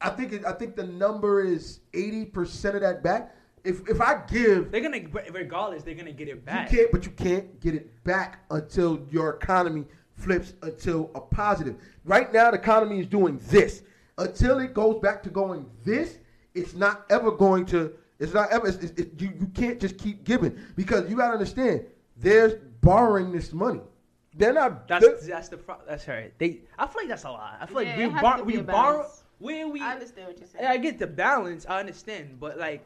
I 0.00 0.08
think 0.10 0.32
it, 0.32 0.44
I 0.44 0.52
think 0.52 0.74
the 0.74 0.86
number 0.86 1.42
is 1.44 1.80
eighty 1.94 2.24
percent 2.24 2.74
of 2.74 2.80
that 2.82 3.02
back. 3.04 3.36
If 3.62 3.88
if 3.88 4.00
I 4.00 4.22
give, 4.28 4.72
They're 4.72 4.80
gonna, 4.80 5.02
regardless, 5.32 5.82
they're 5.84 5.94
gonna 5.94 6.10
get 6.12 6.26
it 6.28 6.44
back. 6.44 6.72
you 6.72 6.78
can't, 6.78 6.90
but 6.90 7.04
you 7.04 7.12
can't 7.12 7.60
get 7.60 7.74
it 7.74 8.02
back 8.02 8.40
until 8.50 9.06
your 9.12 9.30
economy 9.34 9.84
flips 10.14 10.54
until 10.62 11.10
a 11.14 11.20
positive. 11.20 11.76
Right 12.04 12.32
now, 12.32 12.50
the 12.50 12.56
economy 12.56 12.98
is 12.98 13.06
doing 13.06 13.38
this. 13.48 13.82
Until 14.18 14.58
it 14.58 14.74
goes 14.74 14.98
back 15.00 15.22
to 15.24 15.30
going 15.30 15.66
this, 15.84 16.18
it's 16.54 16.74
not 16.74 17.04
ever 17.10 17.30
going 17.30 17.64
to. 17.66 17.92
It's 18.18 18.32
not 18.34 18.50
ever. 18.50 18.66
It's, 18.66 18.78
it's, 18.78 18.98
it- 19.00 19.20
you 19.20 19.32
you 19.38 19.46
can't 19.54 19.78
just 19.78 19.98
keep 19.98 20.24
giving 20.24 20.58
because 20.74 21.08
you 21.08 21.16
gotta 21.16 21.34
understand. 21.34 21.84
They're 22.16 22.56
borrowing 22.80 23.30
this 23.32 23.52
money. 23.52 23.80
They're 24.40 24.52
not. 24.52 24.88
That's 24.88 25.06
they're- 25.06 25.18
that's 25.28 25.48
the 25.48 25.56
pro- 25.58 25.76
that's 25.86 26.08
right. 26.08 26.32
They, 26.38 26.60
I 26.78 26.86
feel 26.86 27.02
like 27.02 27.08
that's 27.08 27.24
a 27.24 27.30
lot. 27.30 27.58
I 27.60 27.66
feel 27.66 27.82
Yeah, 27.82 27.90
like 27.90 27.98
it 27.98 28.06
we 28.08 28.12
has 28.14 28.22
bar- 28.22 28.42
we 28.42 28.52
be 28.54 28.58
a 28.58 28.62
borrow 28.64 29.06
where 29.38 29.68
we. 29.68 29.80
I 29.80 29.92
understand 29.92 30.28
what 30.28 30.38
you're 30.38 30.48
saying. 30.48 30.64
I 30.64 30.76
get 30.78 30.98
the 30.98 31.06
balance. 31.06 31.66
I 31.68 31.78
understand, 31.80 32.38
but 32.40 32.58
like, 32.58 32.84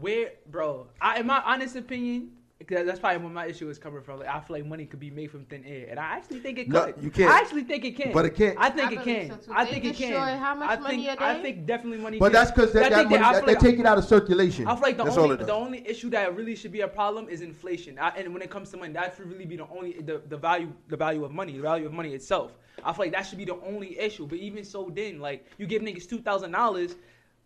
where, 0.00 0.32
bro? 0.50 0.86
I, 1.00 1.20
in 1.20 1.26
my 1.26 1.42
honest 1.44 1.74
opinion, 1.76 2.20
'cause 2.26 2.39
that's 2.68 3.00
probably 3.00 3.18
where 3.18 3.32
my 3.32 3.46
issue 3.46 3.68
is 3.70 3.78
coming 3.78 4.02
from. 4.02 4.20
Like, 4.20 4.28
I 4.28 4.40
feel 4.40 4.56
like 4.56 4.66
money 4.66 4.84
could 4.86 5.00
be 5.00 5.10
made 5.10 5.30
from 5.30 5.44
thin 5.46 5.64
air, 5.64 5.86
and 5.90 5.98
I 5.98 6.04
actually 6.04 6.40
think 6.40 6.58
it 6.58 6.64
could. 6.64 6.72
No, 6.72 6.92
you 7.00 7.10
can't. 7.10 7.30
I 7.32 7.38
actually 7.38 7.64
think 7.64 7.84
it 7.84 7.96
can. 7.96 8.12
But 8.12 8.26
it 8.26 8.34
can't. 8.34 8.56
I 8.58 8.70
think 8.70 8.90
I 8.90 8.94
it 8.94 9.04
can. 9.04 9.42
so. 9.42 9.52
I 9.54 9.64
think 9.64 9.84
it 9.84 9.96
can. 9.96 10.10
destroy 10.10 10.36
how 10.36 10.54
much 10.54 10.70
I 10.70 10.80
money 10.80 11.06
think, 11.06 11.20
a 11.20 11.22
I 11.24 11.34
day? 11.34 11.42
think 11.42 11.66
definitely 11.66 11.98
money. 11.98 12.18
But 12.18 12.26
can. 12.26 12.32
that's 12.34 12.50
because 12.50 12.76
I 12.76 12.80
that, 12.80 12.90
that 12.90 13.04
money, 13.10 13.18
that, 13.18 13.32
feel 13.36 13.46
they 13.46 13.52
like- 13.54 13.60
take 13.60 13.78
it 13.78 13.86
out 13.86 13.98
of 13.98 14.04
circulation. 14.04 14.66
I 14.66 14.74
feel 14.74 14.82
like 14.82 14.96
the 14.98 15.04
That's 15.04 15.16
all 15.16 15.24
only 15.24 15.34
it 15.34 15.38
does. 15.38 15.46
the 15.46 15.54
only 15.54 15.88
issue 15.88 16.10
that 16.10 16.36
really 16.36 16.54
should 16.54 16.72
be 16.72 16.82
a 16.82 16.88
problem 16.88 17.28
is 17.28 17.40
inflation. 17.40 17.98
I, 17.98 18.10
and 18.10 18.32
when 18.32 18.42
it 18.42 18.50
comes 18.50 18.70
to 18.70 18.76
money, 18.76 18.92
that 18.92 19.16
should 19.16 19.30
really 19.30 19.46
be 19.46 19.56
the 19.56 19.66
only 19.68 19.92
the, 20.00 20.20
the 20.28 20.36
value 20.36 20.72
the 20.88 20.96
value 20.96 21.24
of 21.24 21.32
money, 21.32 21.56
the 21.56 21.62
value 21.62 21.86
of 21.86 21.92
money 21.92 22.14
itself. 22.14 22.52
I 22.84 22.92
feel 22.92 23.06
like 23.06 23.12
that 23.12 23.22
should 23.22 23.38
be 23.38 23.44
the 23.44 23.58
only 23.66 23.98
issue. 23.98 24.26
But 24.26 24.38
even 24.38 24.64
so, 24.64 24.90
then 24.94 25.18
like 25.18 25.46
you 25.58 25.66
give 25.66 25.82
niggas 25.82 26.08
two 26.08 26.20
thousand 26.20 26.52
dollars, 26.52 26.94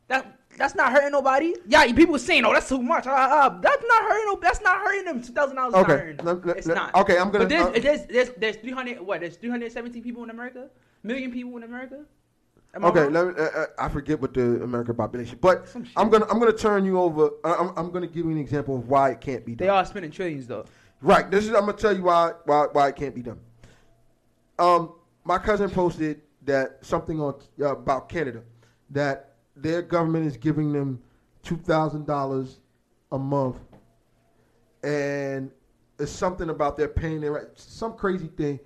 that 0.09 0.39
that's 0.57 0.75
not 0.75 0.93
hurting 0.93 1.11
nobody. 1.13 1.55
Yeah, 1.67 1.85
people 1.93 2.19
saying, 2.19 2.45
oh, 2.45 2.53
that's 2.53 2.69
too 2.69 2.81
much. 2.81 3.07
Uh, 3.07 3.11
uh, 3.11 3.49
that's 3.61 3.85
not 3.87 4.03
hurting. 4.03 4.25
No, 4.27 4.39
that's 4.41 4.61
not 4.61 4.79
hurting 4.79 5.05
them. 5.05 5.23
Two 5.23 5.33
thousand 5.33 5.57
dollars. 5.57 5.75
Okay, 5.75 6.15
not 6.19 6.25
let- 6.25 6.47
let- 6.47 6.57
it's 6.59 6.67
not. 6.67 6.95
okay, 6.95 7.19
I'm 7.19 7.31
gonna- 7.31 7.45
But 7.45 7.49
there's 7.49 7.67
uh, 7.67 7.71
there's, 7.81 8.07
there's 8.07 8.31
there's 8.39 8.57
three 8.57 8.71
hundred 8.73 9.01
what? 9.01 9.21
There's 9.21 9.37
three 9.37 9.51
hundred 9.51 9.73
seventeen 9.73 10.03
people 10.03 10.23
in 10.25 10.31
America. 10.31 10.69
Million 11.03 11.33
people 11.33 11.57
in 11.57 11.65
America. 11.65 12.05
Am 12.75 12.85
Okay, 12.85 13.07
let 13.09 13.27
me, 13.29 13.33
uh, 13.39 13.45
uh, 13.45 13.67
I 13.79 13.89
forget 13.89 14.21
what 14.21 14.35
the 14.35 14.63
American 14.63 14.97
population, 14.97 15.39
but 15.41 15.69
I'm 15.97 16.11
gonna 16.11 16.27
I'm 16.31 16.39
gonna 16.41 16.53
turn 16.53 16.85
you 16.85 16.99
over. 16.99 17.31
uh, 17.45 17.57
I'm, 17.59 17.69
I'm 17.77 17.91
gonna 17.93 18.07
give 18.09 18.25
you 18.25 18.31
an 18.33 18.39
example 18.39 18.77
of 18.77 18.89
why 18.89 19.11
it 19.11 19.21
can't 19.21 19.45
be 19.45 19.55
done. 19.55 19.67
they 19.67 19.69
are 19.69 19.85
spending 19.85 20.11
trillions 20.11 20.47
though. 20.47 20.65
Right. 21.01 21.31
This 21.31 21.45
is 21.45 21.51
I'm 21.51 21.61
gonna 21.67 21.75
tell 21.75 21.95
you 21.97 22.03
why 22.05 22.33
why 22.47 22.67
why 22.73 22.89
it 22.89 22.97
can't 22.97 23.15
be 23.15 23.23
done. 23.23 23.39
Um, 24.59 24.95
my 25.25 25.39
cousin 25.39 25.71
posted 25.71 26.23
that 26.45 26.79
something 26.85 27.21
on 27.21 27.35
uh, 27.61 27.77
about 27.77 28.09
Canada 28.09 28.43
that 28.91 29.34
their 29.57 29.83
government 29.83 30.27
is 30.27 30.37
giving 30.37 30.73
them 30.73 31.01
two 31.43 31.57
thousand 31.57 32.07
dollars 32.07 32.61
a 33.13 33.19
month, 33.19 33.59
and 34.83 35.51
it's 35.99 36.11
something 36.11 36.51
about 36.51 36.77
they're 36.77 36.89
paying 36.89 37.21
their 37.21 37.33
rent. 37.33 37.49
Some 37.55 37.95
crazy 37.97 38.27
thing, 38.29 38.59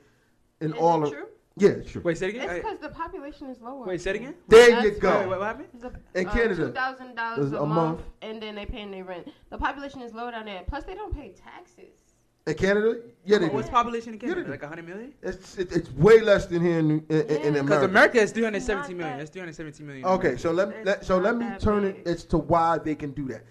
in 0.60 0.72
Is 0.72 0.78
all 0.78 1.02
it 1.02 1.08
of 1.08 1.12
true? 1.12 1.26
yeah, 1.56 1.68
it's 1.70 1.90
true. 1.90 2.00
Wait, 2.04 2.16
say 2.18 2.28
it 2.28 2.36
again. 2.36 2.48
It's 2.50 2.64
because 2.64 2.78
the 2.80 2.88
population 2.88 3.48
is 3.48 3.60
lower. 3.60 3.84
Wait, 3.84 4.00
say 4.00 4.10
it 4.10 4.16
again. 4.16 4.34
There 4.48 4.70
That's 4.70 4.84
you 4.84 4.90
go. 4.92 5.20
wait, 5.20 5.38
what 5.38 5.42
happened? 5.42 5.68
It's 5.74 5.84
In 6.14 6.26
uh, 6.26 6.32
Canada, 6.32 6.66
two 6.68 6.72
thousand 6.72 7.14
dollars 7.14 7.52
a, 7.52 7.56
a 7.58 7.66
month, 7.66 7.98
month. 7.98 8.00
and 8.22 8.42
then 8.42 8.54
they 8.54 8.64
paying 8.66 8.90
their 8.90 9.04
rent. 9.04 9.28
The 9.50 9.58
population 9.58 10.00
is 10.02 10.14
low 10.14 10.30
down 10.30 10.46
there. 10.46 10.62
Plus, 10.66 10.84
they 10.84 10.94
don't 10.94 11.14
pay 11.14 11.30
taxes. 11.32 12.07
In 12.48 12.54
Canada, 12.54 12.96
yeah, 13.24 13.38
they 13.38 13.48
do. 13.48 13.54
what's 13.54 13.68
population 13.68 14.14
in 14.14 14.18
Canada? 14.18 14.44
do. 14.44 14.50
Like 14.50 14.62
100 14.62 14.88
million? 14.88 15.12
It's 15.22 15.58
it, 15.58 15.70
it's 15.70 15.90
way 15.92 16.20
less 16.20 16.46
than 16.46 16.62
here 16.62 16.78
in 16.78 16.90
in, 16.90 17.02
in, 17.10 17.20
in 17.20 17.56
America. 17.56 17.62
Because 17.62 17.82
America 17.84 18.18
is 18.20 18.32
317 18.32 18.78
Not 18.78 18.88
million. 18.98 19.12
that- 19.12 19.18
That's 19.18 19.30
317 19.30 19.86
million. 19.86 20.04
Okay, 20.06 20.36
so 20.38 20.50
let, 20.50 20.68
It's 20.68 20.86
let 20.86 21.04
so 21.04 21.18
let 21.18 21.36
me 21.36 21.46
turn 21.60 21.82
big. 21.82 21.96
it 21.96 22.06
as 22.06 22.24
to 22.26 22.38
why 22.38 22.78
they 22.78 22.94
can 22.94 23.10
do 23.12 23.28
that. 23.28 23.42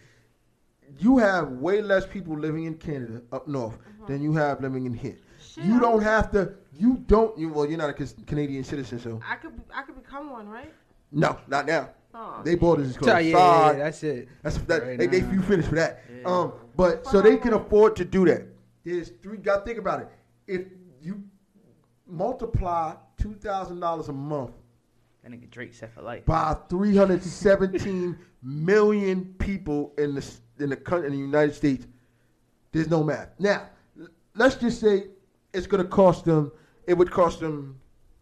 You 0.99 1.17
have 1.19 1.49
way 1.51 1.81
less 1.81 2.07
people 2.07 2.35
living 2.37 2.63
in 2.65 2.75
Canada 2.75 3.21
up 3.31 3.47
north 3.47 3.75
Uh-huh. 3.75 4.07
than 4.07 4.21
you 4.23 4.33
have 4.33 4.61
living 4.61 4.85
in 4.87 4.93
here. 4.93 5.17
Shit, 5.39 5.65
You 5.65 5.79
don't 5.79 6.01
have 6.01 6.31
to. 6.31 6.53
You 6.73 7.03
don't. 7.07 7.37
You 7.37 7.49
well, 7.49 7.65
you're 7.67 7.77
not 7.77 7.89
a 7.89 7.93
Canadian 8.25 8.63
citizen, 8.63 8.99
so 8.99 9.19
I 9.29 9.35
could 9.35 9.53
I 9.73 9.83
could 9.83 9.95
become 9.95 10.31
one, 10.31 10.47
right? 10.49 10.73
no, 11.11 11.37
not 11.47 11.67
now. 11.67 11.89
Oh, 12.15 12.41
They 12.43 12.55
borders 12.55 12.87
is 12.87 12.97
Yeah, 12.99 13.19
yeah, 13.19 13.37
yeah, 13.71 13.73
that's 13.77 14.01
it. 14.03 14.27
That's 14.41 14.57
that. 14.69 14.81
Right 14.81 14.97
they, 14.97 15.05
they 15.05 15.19
you 15.19 15.41
finished 15.43 15.69
for 15.69 15.75
that. 15.75 16.01
Yeah. 16.11 16.23
Um, 16.27 16.53
but 16.75 17.05
so 17.05 17.21
they 17.21 17.37
can 17.37 17.53
afford 17.53 17.95
to 17.97 18.05
do 18.05 18.25
that. 18.25 18.43
There's 18.87 19.09
three. 19.21 19.37
Got 19.37 19.59
to 19.59 19.65
think 19.65 19.79
about 19.79 20.01
it. 20.01 20.07
If 20.47 20.67
you 21.01 21.23
multiply 22.05 22.95
two 23.17 23.33
thousand 23.33 23.79
dollars 23.81 24.07
a 24.07 24.13
month 24.13 24.51
That 25.23 25.31
nigga 25.31 25.49
Drake 25.49 25.73
set 25.73 25.93
for 25.93 26.01
life. 26.01 26.25
by 26.25 26.55
317 26.69 28.17
million 28.41 29.35
people 29.39 29.93
in 29.97 30.15
the 30.15 30.25
in 30.59 30.69
the 30.69 30.75
country 30.77 31.07
in 31.07 31.13
the 31.13 31.19
United 31.19 31.53
States. 31.53 31.85
There's 32.71 32.89
no 32.89 33.03
math. 33.03 33.29
Now, 33.39 33.69
let's 34.35 34.55
just 34.55 34.79
say 34.79 35.05
it's 35.53 35.67
going 35.67 35.83
to 35.83 35.89
cost 35.89 36.25
them. 36.25 36.51
It 36.85 36.93
would 36.97 37.11
cost 37.11 37.39
them 37.41 37.79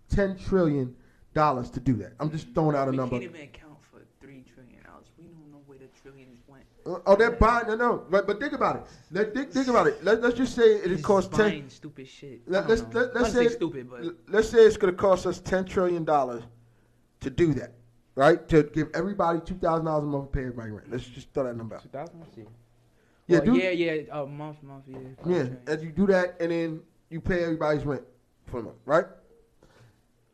10 0.09 0.38
trillion 0.38 0.95
dollars 1.34 1.70
to 1.72 1.80
do 1.80 1.93
that. 1.97 2.13
I'm 2.20 2.32
just 2.32 2.47
throwing 2.55 2.76
out 2.76 2.88
a 2.88 2.91
we 2.91 2.97
number. 2.97 3.20
can't 3.20 3.24
even 3.24 3.41
account 3.41 3.78
for 3.91 3.99
three 4.22 4.43
trillion 4.53 4.82
dollars. 4.84 5.05
We 5.18 5.26
don't 5.26 5.51
know 5.51 5.61
where 5.68 5.78
the 5.78 5.88
trillions 6.01 6.39
went. 6.47 6.63
Uh, 6.74 6.74
Oh, 6.86 7.15
they're 7.15 7.31
buying. 7.31 7.67
No, 7.67 7.75
no. 7.75 8.05
But 8.09 8.27
but 8.27 8.39
think 8.39 8.53
about 8.53 8.75
it. 8.75 8.83
Let 9.11 9.33
think, 9.33 9.51
think 9.51 9.67
about 9.67 9.88
it. 9.88 10.03
Let, 10.03 10.21
let's 10.21 10.38
just 10.38 10.55
say 10.55 10.63
it 10.75 10.88
Just 10.88 11.03
costs 11.03 11.36
10. 11.36 11.69
stupid 11.69 12.07
shit. 12.07 12.41
Let, 12.47 12.67
don't 12.67 12.69
let's 12.69 12.81
let, 12.93 13.15
let's 13.15 13.33
wouldn't 13.33 13.51
say 13.51 13.55
stupid, 13.55 13.89
but 13.89 14.03
let's 14.29 14.49
say 14.49 14.59
it's 14.59 14.77
going 14.77 14.93
to 14.93 14.97
cost 14.97 15.25
us 15.25 15.39
10 15.39 15.65
trillion 15.65 16.03
dollars 16.05 16.43
to 17.21 17.29
do 17.31 17.53
that, 17.55 17.73
right? 18.13 18.47
To 18.49 18.63
give 18.63 18.89
everybody 18.93 19.39
two 19.43 19.55
thousand 19.55 19.86
dollars 19.86 20.03
a 20.03 20.07
month 20.07 20.31
to 20.31 20.38
pay 20.38 20.41
everybody 20.41 20.71
rent. 20.71 20.91
Let's 20.91 21.05
just 21.05 21.33
throw 21.33 21.45
that 21.45 21.57
number 21.57 21.75
out. 21.75 21.81
2000. 21.81 22.13
Yeah, 23.27 23.38
Well, 23.39 23.45
do- 23.45 23.57
yeah, 23.57 23.71
yeah. 23.71 24.01
A 24.11 24.25
month, 24.27 24.61
month, 24.61 24.83
yeah. 24.88 24.99
Yeah, 25.25 25.36
Okay. 25.41 25.55
and 25.67 25.81
you 25.81 25.89
do 25.91 26.05
that, 26.07 26.36
and 26.39 26.51
then 26.51 26.81
you 27.09 27.19
pay 27.19 27.43
everybody's 27.43 27.83
rent 27.83 28.03
for 28.45 28.57
the 28.59 28.65
month, 28.65 28.77
right? 28.86 29.05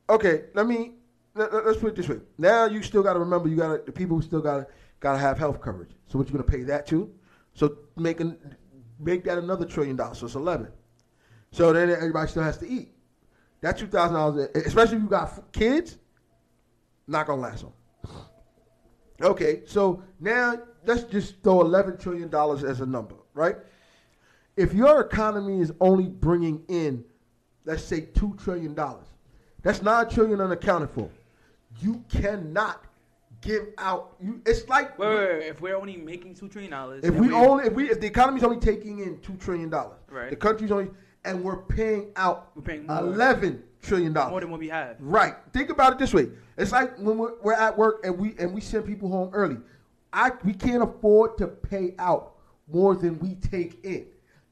Okay, 0.09 0.43
let 0.53 0.67
me 0.67 0.95
let, 1.33 1.53
us 1.53 1.77
put 1.77 1.87
it 1.91 1.95
this 1.95 2.09
way. 2.09 2.19
Now 2.37 2.65
you 2.65 2.83
still 2.83 3.01
got 3.03 3.13
to 3.13 3.19
remember 3.19 3.47
you 3.47 3.55
got 3.55 3.77
to 3.77 3.83
the 3.85 3.91
people 3.93 4.17
who 4.17 4.21
still 4.21 4.41
got 4.41 4.57
to 4.57 4.67
got 5.01 5.13
to 5.13 5.17
have 5.19 5.37
health 5.37 5.59
coverage. 5.59 5.91
So 6.07 6.17
what 6.17 6.27
you 6.27 6.31
gonna 6.33 6.43
pay 6.43 6.63
that 6.63 6.87
to? 6.87 7.11
So 7.53 7.77
make 7.97 8.21
an, 8.21 8.37
make 8.99 9.25
that 9.25 9.37
another 9.37 9.65
trillion 9.65 9.97
dollars. 9.97 10.19
So 10.19 10.27
it's 10.27 10.35
eleven. 10.35 10.69
So 11.51 11.73
then 11.73 11.89
everybody 11.89 12.29
still 12.29 12.43
has 12.43 12.57
to 12.59 12.67
eat. 12.67 12.93
That 13.59 13.77
two 13.77 13.87
thousand 13.87 14.15
dollars, 14.15 14.49
especially 14.55 14.97
if 14.97 15.03
you 15.03 15.09
got 15.09 15.51
kids, 15.51 15.97
not 17.07 17.27
gonna 17.27 17.41
last 17.41 17.63
them. 17.63 17.73
Okay, 19.21 19.61
so 19.65 20.01
now 20.19 20.57
let's 20.85 21.03
just 21.03 21.43
throw 21.43 21.61
eleven 21.61 21.97
trillion 21.97 22.29
dollars 22.29 22.63
as 22.63 22.79
a 22.81 22.85
number, 22.85 23.15
right? 23.33 23.57
If 24.55 24.73
your 24.73 25.01
economy 25.01 25.61
is 25.61 25.71
only 25.79 26.07
bringing 26.07 26.63
in, 26.67 27.03
let's 27.65 27.83
say 27.83 28.01
two 28.01 28.35
trillion 28.37 28.73
dollars, 28.73 29.07
that's 29.61 29.81
nine 29.81 30.09
trillion 30.09 30.41
unaccounted 30.41 30.89
for. 30.89 31.09
You 31.79 32.03
cannot 32.09 32.83
give 33.41 33.67
out. 33.77 34.15
You, 34.21 34.41
it's 34.45 34.67
like 34.69 34.97
Wait, 34.97 35.07
wait, 35.07 35.39
wait. 35.39 35.47
If 35.47 35.61
we're 35.61 35.75
only 35.75 35.97
making 35.97 36.35
two 36.35 36.47
trillion 36.47 36.71
dollars, 36.71 37.03
if 37.03 37.13
we 37.13 37.31
only 37.33 37.65
if 37.67 37.73
we 37.73 37.89
if 37.89 37.99
the 37.99 38.07
economy's 38.07 38.43
only 38.43 38.59
taking 38.59 38.99
in 38.99 39.19
two 39.19 39.35
trillion 39.35 39.69
dollars, 39.69 39.97
Right. 40.09 40.29
the 40.29 40.35
country's 40.35 40.71
only 40.71 40.89
and 41.25 41.43
we're 41.43 41.57
paying 41.63 42.11
out 42.15 42.51
We're 42.55 42.61
paying 42.63 42.87
more. 42.87 42.97
eleven 42.99 43.63
trillion 43.81 44.13
dollars. 44.13 44.31
more 44.31 44.39
than 44.41 44.49
what 44.51 44.59
we 44.59 44.69
have. 44.69 44.95
Right. 44.99 45.35
Think 45.53 45.69
about 45.69 45.93
it 45.93 45.99
this 45.99 46.13
way. 46.13 46.29
It's 46.57 46.71
like 46.71 46.97
when 46.97 47.17
we're, 47.17 47.33
we're 47.41 47.53
at 47.53 47.77
work 47.77 48.01
and 48.05 48.17
we 48.17 48.35
and 48.39 48.53
we 48.53 48.61
send 48.61 48.85
people 48.85 49.09
home 49.09 49.29
early. 49.33 49.57
I 50.13 50.31
we 50.43 50.53
can't 50.53 50.83
afford 50.83 51.37
to 51.39 51.47
pay 51.47 51.93
out 51.99 52.33
more 52.71 52.95
than 52.95 53.17
we 53.19 53.35
take 53.35 53.83
in. 53.83 54.05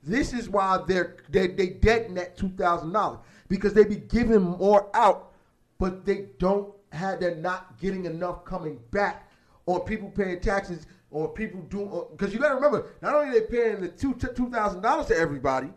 This 0.03 0.33
is 0.33 0.47
why 0.49 0.79
they're 0.87 1.17
they 1.29 1.47
they 1.47 1.67
dead 1.67 2.09
net 2.11 2.37
two 2.37 2.49
thousand 2.49 2.93
dollars 2.93 3.19
because 3.49 3.73
they 3.73 3.83
be 3.83 3.97
giving 3.97 4.41
more 4.41 4.89
out, 4.93 5.31
but 5.79 6.05
they 6.05 6.27
don't 6.37 6.73
have 6.91 7.19
they're 7.19 7.35
not 7.35 7.79
getting 7.79 8.05
enough 8.05 8.45
coming 8.45 8.79
back, 8.91 9.31
or 9.65 9.83
people 9.83 10.09
paying 10.09 10.39
taxes, 10.39 10.87
or 11.11 11.29
people 11.29 11.61
doing 11.63 11.89
because 12.11 12.33
you 12.33 12.39
got 12.39 12.49
to 12.49 12.55
remember 12.55 12.87
not 13.01 13.15
only 13.15 13.39
they 13.39 13.45
paying 13.45 13.81
the 13.81 13.87
two 13.89 14.13
two 14.13 14.49
thousand 14.49 14.81
dollars 14.81 15.07
to 15.07 15.15
everybody, 15.17 15.69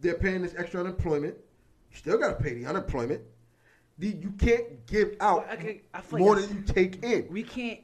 they're 0.00 0.14
paying 0.18 0.42
this 0.42 0.54
extra 0.56 0.80
unemployment. 0.80 1.34
You 1.90 1.96
still 1.96 2.18
got 2.18 2.36
to 2.38 2.42
pay 2.44 2.54
the 2.54 2.66
unemployment. 2.66 3.22
The, 3.98 4.08
you 4.08 4.32
can't 4.38 4.84
give 4.86 5.14
out 5.20 5.46
Well, 5.46 5.56
okay, 5.56 5.82
like 5.94 6.12
more 6.12 6.34
that's- 6.34 6.50
than 6.50 6.58
you 6.58 6.64
take 6.64 7.04
in. 7.04 7.28
We 7.30 7.44
can't. 7.44 7.78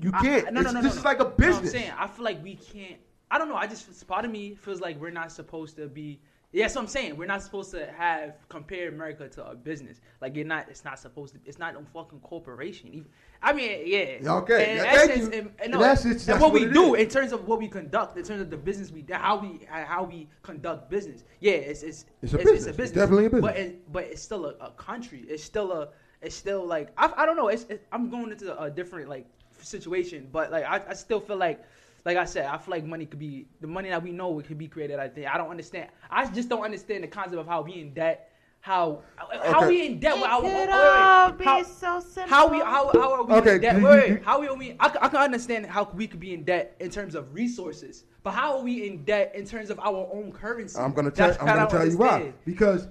You 0.00 0.12
can't. 0.12 0.46
I- 0.46 0.50
no, 0.50 0.60
no, 0.60 0.70
no, 0.70 0.82
this 0.82 0.92
no, 0.94 0.98
is 0.98 1.04
no. 1.04 1.10
like 1.10 1.20
a 1.20 1.32
No, 1.38 1.56
I'm 1.56 1.66
saying 1.66 1.92
I 1.98 2.06
feel 2.06 2.24
like 2.24 2.42
we 2.44 2.54
can't. 2.54 3.00
I 3.28 3.38
don't 3.38 3.48
know. 3.48 3.56
I 3.56 3.66
just 3.66 4.06
part 4.06 4.24
of 4.24 4.30
me 4.30 4.54
feels 4.54 4.80
like 4.80 5.00
we're 5.00 5.10
not 5.10 5.32
supposed 5.32 5.76
to 5.76 5.88
be. 5.88 6.20
Yeah, 6.52 6.64
that's 6.64 6.74
what 6.76 6.82
I'm 6.82 6.88
saying. 6.88 7.16
We're 7.16 7.26
not 7.26 7.42
supposed 7.42 7.70
to 7.72 7.86
have 7.98 8.36
compare 8.48 8.88
America 8.88 9.28
to 9.28 9.46
a 9.50 9.54
business. 9.54 10.00
Like 10.22 10.36
you're 10.36 10.46
not. 10.46 10.68
It's 10.70 10.84
not 10.84 10.98
supposed 10.98 11.34
to. 11.34 11.40
It's 11.44 11.58
not 11.58 11.74
no 11.74 11.82
fucking 11.92 12.20
corporation. 12.20 12.88
Even, 12.88 13.06
I 13.42 13.52
mean, 13.52 13.82
yeah. 13.84 14.18
Okay, 14.38 14.70
In 14.70 14.76
yeah, 14.78 14.82
thank 14.94 15.10
essence, 15.10 15.34
you. 15.34 15.40
in- 15.40 15.50
In 15.64 15.70
no, 15.72 15.82
essence, 15.82 16.22
and 16.22 16.34
that's 16.34 16.40
what 16.40 16.52
what 16.52 16.60
we 16.62 16.72
do 16.72 16.94
is. 16.94 17.02
in 17.04 17.10
terms 17.10 17.32
of 17.32 17.46
what 17.46 17.58
we 17.58 17.68
conduct, 17.68 18.16
in 18.16 18.24
terms 18.24 18.40
of 18.40 18.48
the 18.48 18.56
business 18.56 18.90
we, 18.90 19.04
how 19.10 19.36
we, 19.38 19.66
how 19.68 20.04
we 20.04 20.28
conduct 20.42 20.88
business. 20.88 21.24
Yeah, 21.40 21.52
it's 21.52 21.82
it's 21.82 22.06
It's 22.22 22.32
a 22.32 22.36
It's 22.38 22.50
business. 22.50 22.78
It's 22.78 22.92
definitely 22.92 23.26
a 23.26 23.30
business. 23.30 23.50
But 23.52 23.56
it, 23.58 23.92
but 23.92 24.04
it's 24.04 24.22
still 24.22 24.46
a, 24.46 24.54
a 24.64 24.70
country. 24.70 25.26
It's 25.28 25.42
still 25.44 25.72
a. 25.72 25.88
it's 26.22 26.34
still 26.36 26.64
like 26.64 26.90
I, 26.96 27.12
I 27.16 27.26
don't 27.26 27.36
know. 27.36 27.48
It's, 27.48 27.64
it, 27.64 27.84
I'm 27.92 28.08
going 28.08 28.30
into 28.30 28.58
a 28.58 28.70
different 28.70 29.08
like 29.10 29.26
situation, 29.60 30.28
but 30.32 30.50
like 30.52 30.64
I, 30.64 30.80
I 30.88 30.94
still 30.94 31.20
feel 31.20 31.36
like. 31.36 31.62
Like 32.06 32.16
I 32.18 32.24
said, 32.24 32.46
I 32.46 32.56
feel 32.56 32.70
like 32.70 32.84
money 32.84 33.04
could 33.04 33.18
be 33.18 33.48
the 33.60 33.66
money 33.66 33.88
that 33.88 34.00
we 34.00 34.12
know 34.12 34.38
it 34.38 34.46
could 34.46 34.56
be 34.58 34.68
created. 34.68 35.00
I 35.00 35.08
think 35.08 35.26
I 35.26 35.36
don't 35.36 35.50
understand. 35.50 35.88
I 36.08 36.24
just 36.30 36.48
don't 36.48 36.62
understand 36.62 37.02
the 37.02 37.08
concept 37.08 37.40
of 37.40 37.48
how 37.48 37.62
we 37.62 37.80
in 37.80 37.92
debt. 37.94 38.30
How 38.60 39.02
how 39.44 39.66
we 39.68 39.86
in 39.86 39.98
debt? 39.98 40.14
with 40.14 40.22
our- 40.24 40.40
It 40.40 40.44
wait, 40.44 40.52
could 40.52 40.68
wait, 40.68 40.70
all 40.70 41.32
be 41.32 41.44
How- 41.44 41.62
so 41.64 41.98
simple. 42.00 42.30
how 42.32 42.48
we 42.48 42.58
how, 42.60 42.90
how 42.92 43.12
are 43.12 43.24
we 43.24 43.34
Okay, 43.34 43.54
in 43.56 43.60
debt? 43.60 43.82
Wait, 43.82 44.10
wait, 44.10 44.22
how 44.22 44.40
are 44.40 44.54
we? 44.54 44.76
I, 44.78 44.88
c- 44.88 44.98
I 45.02 45.08
can 45.08 45.20
understand 45.20 45.66
how 45.66 45.90
we 45.94 46.06
could 46.06 46.20
be 46.20 46.32
in 46.32 46.44
debt 46.44 46.76
in 46.78 46.90
terms 46.90 47.16
of 47.16 47.34
resources, 47.34 48.04
but 48.22 48.30
how 48.32 48.56
are 48.58 48.62
we 48.62 48.86
in 48.86 49.04
debt 49.04 49.32
in 49.34 49.44
terms 49.44 49.70
of 49.70 49.80
our 49.80 50.08
own 50.12 50.30
currency? 50.30 50.78
I'm 50.78 50.92
gonna 50.92 51.10
tell. 51.10 51.26
That's 51.28 51.40
I'm 51.40 51.46
gonna 51.46 51.60
don't 51.62 51.70
tell 51.70 51.88
you 51.90 51.98
why. 51.98 52.32
Because 52.44 52.86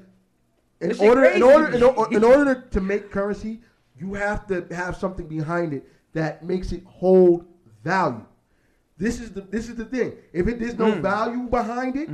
in 0.82 0.90
This 0.90 1.00
order, 1.00 1.24
in 1.24 1.42
order, 1.42 1.68
in, 1.68 1.80
me. 2.10 2.16
in 2.18 2.24
order 2.26 2.56
to, 2.56 2.70
to 2.70 2.82
make 2.82 3.12
currency, 3.12 3.62
you 3.98 4.14
have 4.16 4.46
to 4.48 4.66
have 4.76 4.98
something 4.98 5.26
behind 5.28 5.72
it 5.74 5.88
that 6.12 6.44
makes 6.44 6.74
it 6.74 6.84
hold 6.86 7.46
value. 7.82 8.26
This 8.98 9.20
is 9.20 9.32
the 9.32 9.42
this 9.42 9.68
is 9.70 9.76
the 9.76 9.86
thing. 9.86 10.14
If 10.32 10.48
it, 10.48 10.60
there's 10.60 10.78
no 10.78 10.92
Mm. 10.94 11.02
value 11.02 11.48
behind 11.50 11.96
it, 11.98 12.08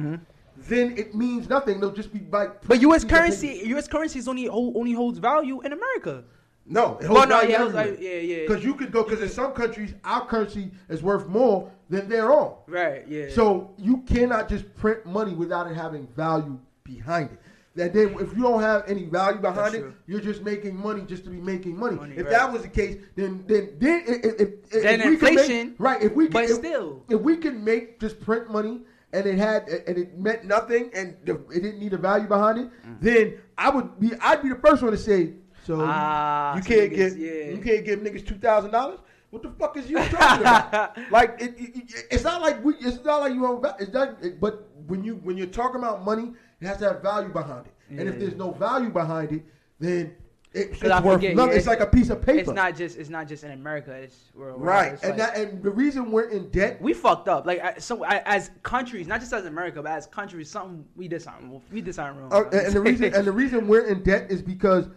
then 0.68 0.98
it 0.98 1.14
means 1.14 1.48
nothing. 1.50 1.80
They'll 1.80 1.92
just 1.92 2.12
be 2.14 2.22
like. 2.32 2.50
Mm-hmm. 2.50 2.68
But 2.68 2.82
U.S. 2.82 3.04
currency. 3.04 3.62
U.S. 3.66 3.88
currency 3.88 4.20
is 4.20 4.28
only 4.28 4.50
only 4.50 4.94
holds 4.94 5.20
value 5.20 5.62
in 5.62 5.74
America. 5.74 6.24
No, 6.66 6.98
it 7.00 7.06
Oh, 7.06 7.16
holds 7.16 7.28
no, 7.30 7.36
value 7.38 7.50
yeah, 7.52 7.56
everywhere. 7.62 7.84
value- 7.86 7.98
yeah, 8.10 8.20
yeah. 8.20 8.48
Because 8.48 8.64
you 8.64 8.74
could 8.76 8.92
go 8.92 9.04
because 9.04 9.22
in 9.22 9.30
some 9.30 9.52
countries 9.52 9.94
our 10.04 10.26
currency 10.26 10.72
is 10.90 11.02
worth 11.04 11.28
more 11.28 11.72
than 11.90 12.08
their 12.08 12.32
own. 12.32 12.54
Right. 12.68 13.08
Yeah. 13.08 13.30
So 13.30 13.74
you 13.78 13.98
cannot 14.04 14.48
just 14.50 14.74
print 14.76 15.06
money 15.06 15.34
without 15.34 15.70
it 15.70 15.76
having 15.76 16.08
value 16.16 16.58
behind 16.84 17.32
it. 17.32 17.40
That 17.76 17.94
then, 17.94 18.16
if 18.20 18.36
you 18.36 18.44
don't 18.44 18.62
have 18.62 18.84
any 18.88 19.06
value 19.06 19.40
behind 19.40 19.58
That's 19.58 19.76
it, 19.76 19.80
true. 19.80 19.94
you're 20.06 20.20
just 20.20 20.44
making 20.44 20.76
money 20.76 21.04
just 21.04 21.24
to 21.24 21.30
be 21.30 21.38
making 21.38 21.78
money. 21.78 21.96
Money, 21.96 22.16
if 22.18 22.26
right. 22.26 22.32
that 22.32 22.52
was 22.52 22.64
the 22.64 22.68
case, 22.68 22.98
then 23.16 23.46
then 23.48 23.70
then 23.80 24.04
if, 24.08 24.26
if, 24.26 24.50
if 24.76 24.84
Then 24.84 25.00
if 25.02 25.08
we 25.10 25.18
can 25.18 25.36
make- 25.70 25.76
right? 25.80 26.02
If 26.04 26.12
we 26.14 26.26
can, 26.26 26.34
but 26.34 26.44
if, 26.46 26.52
still. 26.58 27.04
if 27.10 27.22
we 27.22 27.38
can 27.38 27.64
make 27.64 27.98
just 28.02 28.20
print 28.20 28.52
money 28.52 28.82
and 29.14 29.26
it 29.26 29.38
had 29.38 29.70
and 29.70 29.98
it 29.98 30.20
meant 30.20 30.44
nothing 30.44 30.90
and 30.94 31.16
the, 31.24 31.36
it 31.50 31.62
didn't 31.64 31.80
need 31.80 31.94
a 31.94 31.98
value 31.98 32.28
behind 32.28 32.58
it, 32.60 32.70
Mm. 32.86 33.00
then 33.00 33.34
I 33.58 33.70
would 33.70 33.98
be 34.02 34.12
I'd 34.20 34.44
be 34.44 34.50
the 34.50 34.56
first 34.56 34.82
one 34.84 34.92
to 34.92 34.98
say 34.98 35.34
so. 35.66 35.76
you- 35.78 35.86
Ah, 35.88 36.58
you 36.58 36.64
can't 36.64 36.92
niggas, 36.92 36.96
get 36.96 37.18
yeah. 37.18 37.52
you 37.56 37.62
can't 37.64 37.86
give 37.86 38.00
niggas 38.02 38.28
two 38.28 38.36
thousand 38.36 38.72
dollars. 38.72 39.00
What 39.30 39.44
the 39.44 39.50
fuck 39.52 39.78
is 39.78 39.90
you 39.90 39.96
talking 39.96 40.42
about? 40.42 40.98
like 41.12 41.38
it, 41.40 41.56
it- 41.58 41.76
it- 41.78 42.06
it's 42.12 42.24
not 42.26 42.42
like 42.42 42.62
we, 42.66 42.74
it's 42.82 43.02
not 43.06 43.22
like 43.22 43.34
you 43.34 43.40
don't. 43.44 43.66
It's 43.80 43.94
not. 43.94 44.22
It, 44.22 44.42
but 44.42 44.68
when 44.88 45.06
you 45.06 45.16
when 45.24 45.38
you're 45.38 45.48
talking 45.48 45.78
about 45.80 46.04
money, 46.04 46.34
it 46.62 46.68
has 46.68 46.78
to 46.78 46.86
have 46.90 47.02
value 47.02 47.30
behind 47.30 47.66
it. 47.66 47.74
And 47.90 48.08
if 48.08 48.14
Yeah. 48.16 48.20
there's 48.20 48.36
no 48.36 48.52
value 48.52 48.90
behind 48.90 49.32
it, 49.34 49.44
then 49.80 50.16
it, 50.54 50.72
it's 50.72 50.84
I 50.84 51.02
worth 51.02 51.16
forget, 51.16 51.36
nothing. 51.36 51.52
yeah, 51.54 51.58
it's 51.58 51.68
like 51.68 51.80
a 51.80 51.86
piece 51.88 52.10
of 52.10 52.22
paper. 52.22 52.40
it's 52.40 52.50
not 52.52 52.76
just 52.76 52.98
it's 52.98 53.10
not 53.10 53.28
just 53.28 53.44
in 53.44 53.52
America. 53.52 53.92
It's 53.94 54.32
worldwide. 54.36 54.68
right. 54.68 54.94
It's 54.94 55.04
And 55.04 55.18
like- 55.18 55.34
that 55.34 55.38
and 55.38 55.64
the 55.64 55.72
reason 55.72 56.12
we're 56.12 56.30
in 56.30 56.50
debt. 56.50 56.82
we 56.82 56.94
fucked 56.94 57.28
up. 57.28 57.46
Like 57.46 57.80
so, 57.82 58.04
as 58.06 58.52
countries, 58.64 59.08
not 59.08 59.20
just 59.22 59.34
as 59.34 59.46
America, 59.46 59.82
but 59.82 59.92
as 59.92 60.08
countries, 60.08 60.50
something 60.50 60.86
we 60.96 61.08
did 61.08 61.22
something. 61.22 61.62
We 61.72 61.82
did 61.82 61.96
something 61.96 62.22
wrong. 62.22 62.32
Uh, 62.34 62.44
and, 62.50 62.54
and 62.68 62.74
the 62.76 62.82
reason 62.82 63.14
and 63.16 63.26
the 63.26 63.32
reason 63.32 63.68
we're 63.68 63.88
in 63.88 64.04
debt 64.04 64.30
is 64.30 64.42
because 64.42 64.90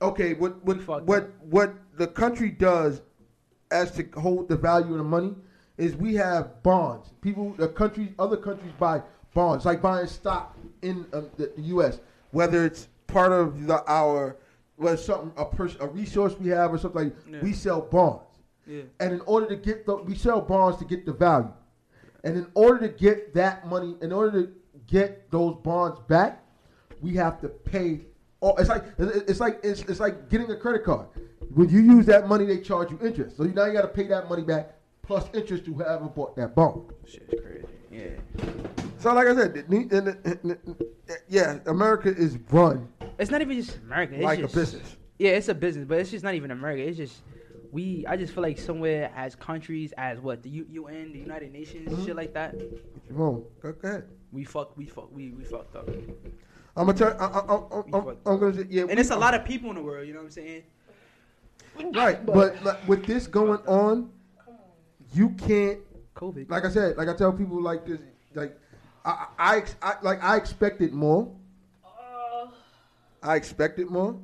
okay, 0.00 0.34
what 0.34 0.64
what 0.64 0.78
what 1.06 1.22
up. 1.24 1.30
what 1.50 1.74
the 1.96 2.06
country 2.06 2.50
does 2.50 3.02
as 3.70 3.90
to 3.92 4.04
hold 4.20 4.48
the 4.48 4.56
value 4.56 4.92
of 4.92 4.98
the 4.98 5.04
money 5.04 5.34
is 5.78 5.96
we 5.96 6.14
have 6.14 6.62
bonds. 6.62 7.12
People, 7.22 7.54
the 7.56 7.68
countries, 7.68 8.10
other 8.18 8.36
countries 8.36 8.72
buy 8.78 9.02
bonds, 9.34 9.64
like 9.64 9.80
buying 9.82 10.06
stock 10.06 10.56
in 10.82 11.06
um, 11.12 11.30
the, 11.36 11.52
U.S. 11.56 12.00
Whether 12.32 12.64
it's 12.66 12.88
part 13.06 13.32
of 13.32 13.66
the, 13.66 13.82
our 13.90 14.36
whether 14.76 14.96
something 14.96 15.32
a 15.36 15.44
pers- 15.44 15.76
a 15.80 15.86
resource 15.86 16.34
we 16.38 16.48
have 16.50 16.72
or 16.72 16.78
something 16.78 17.04
like 17.04 17.14
Yeah. 17.30 17.40
we 17.42 17.52
sell 17.52 17.80
bonds. 17.80 18.24
yeah. 18.66 18.82
And 19.00 19.12
in 19.12 19.20
order 19.22 19.46
to 19.46 19.56
get 19.56 19.86
the, 19.86 19.96
we 19.96 20.16
sell 20.16 20.40
bonds 20.40 20.78
to 20.78 20.84
get 20.84 21.06
the 21.06 21.12
value. 21.12 21.52
And 22.24 22.36
in 22.36 22.46
order 22.54 22.86
to 22.86 22.88
get 22.88 23.34
that 23.34 23.66
money, 23.66 23.96
in 24.00 24.12
order 24.12 24.42
to 24.42 24.52
get 24.86 25.30
those 25.30 25.56
bonds 25.62 25.98
back, 26.08 26.42
we 27.00 27.14
have 27.16 27.40
to 27.40 27.48
pay. 27.48 28.02
Oh, 28.40 28.54
it's 28.56 28.68
like 28.68 28.84
it's 28.98 29.40
like 29.40 29.60
it's, 29.62 29.82
it's 29.82 30.00
like 30.00 30.28
getting 30.28 30.50
a 30.50 30.56
credit 30.56 30.84
card. 30.84 31.06
When 31.54 31.68
you 31.68 31.80
use 31.80 32.06
that 32.06 32.28
money, 32.28 32.46
they 32.46 32.58
charge 32.60 32.90
you 32.90 32.98
interest. 33.02 33.36
So 33.36 33.42
now 33.44 33.66
you 33.66 33.72
got 33.72 33.82
to 33.82 33.88
pay 33.88 34.06
that 34.06 34.28
money 34.28 34.42
back 34.42 34.74
plus 35.02 35.26
interest 35.34 35.64
to 35.66 35.74
whoever 35.74 36.04
bought 36.06 36.34
that 36.36 36.54
bond. 36.54 36.90
Shit's 37.06 37.34
crazy. 37.42 37.66
Yeah. 37.92 38.08
So 38.98 39.12
like 39.14 39.26
I 39.26 39.34
said, 39.34 39.54
the- 39.54 39.62
the- 39.62 40.38
the- 40.42 41.18
yeah, 41.28 41.58
America 41.66 42.08
is 42.08 42.38
run 42.50 42.88
It's 43.18 43.30
not 43.30 43.40
even 43.42 43.60
just 43.60 43.76
America. 43.78 44.14
It's 44.14 44.22
like 44.24 44.38
just, 44.40 44.54
a 44.54 44.56
business. 44.58 44.96
Yeah, 45.18 45.30
it's 45.32 45.48
a 45.48 45.54
business, 45.54 45.84
but 45.86 45.98
it's 45.98 46.10
just 46.10 46.24
not 46.24 46.34
even 46.34 46.50
America. 46.50 46.82
It's 46.82 46.96
just 46.96 47.22
we. 47.70 48.04
I 48.06 48.16
just 48.16 48.32
feel 48.34 48.42
like 48.42 48.58
somewhere 48.58 49.10
as 49.16 49.34
countries, 49.34 49.92
as 49.98 50.18
what 50.20 50.42
the 50.42 50.48
U- 50.50 50.66
UN, 50.70 51.12
the 51.12 51.18
United 51.18 51.52
Nations, 51.52 51.90
Mm-hmm. 51.92 52.04
shit 52.06 52.16
like 52.16 52.32
that. 52.34 52.54
Wrong. 53.10 53.44
Go, 53.60 53.72
go 53.72 53.88
ahead. 53.88 54.04
We 54.32 54.44
fuck. 54.44 54.76
We 54.76 54.86
fuck. 54.86 55.14
We 55.14 55.30
we 55.32 55.44
fucked 55.44 55.76
up. 55.76 55.88
I'm 56.76 56.86
gonna 56.86 56.94
tell. 56.94 57.16
I, 57.18 57.26
I, 57.26 57.40
I, 57.40 57.82
I'm, 57.98 58.16
I'm 58.26 58.38
gonna 58.40 58.54
say 58.54 58.66
yeah. 58.70 58.82
And 58.82 58.90
we- 58.92 58.96
it's 58.98 59.10
a 59.10 59.16
lot 59.16 59.34
of 59.34 59.44
people 59.44 59.68
in 59.70 59.76
the 59.76 59.82
world. 59.82 60.06
You 60.06 60.14
know 60.14 60.20
what 60.20 60.26
I'm 60.26 60.30
saying? 60.30 60.62
Right, 61.94 62.24
but 62.26 62.62
like, 62.64 62.86
with 62.88 63.06
this 63.06 63.26
going 63.26 63.60
on, 63.66 64.10
you 65.14 65.30
can't. 65.30 65.78
COVID. 66.14 66.50
Like 66.50 66.64
I 66.64 66.70
said, 66.70 66.96
like 66.96 67.08
I 67.08 67.14
tell 67.14 67.32
people 67.32 67.60
like 67.62 67.86
this, 67.86 67.98
like 68.34 68.58
I, 69.04 69.26
I, 69.38 69.56
ex- 69.58 69.76
I 69.82 69.94
like 70.02 70.22
I 70.22 70.36
expected 70.36 70.92
more. 70.92 71.30
I 73.22 73.36
expected 73.36 73.88
more, 73.88 74.18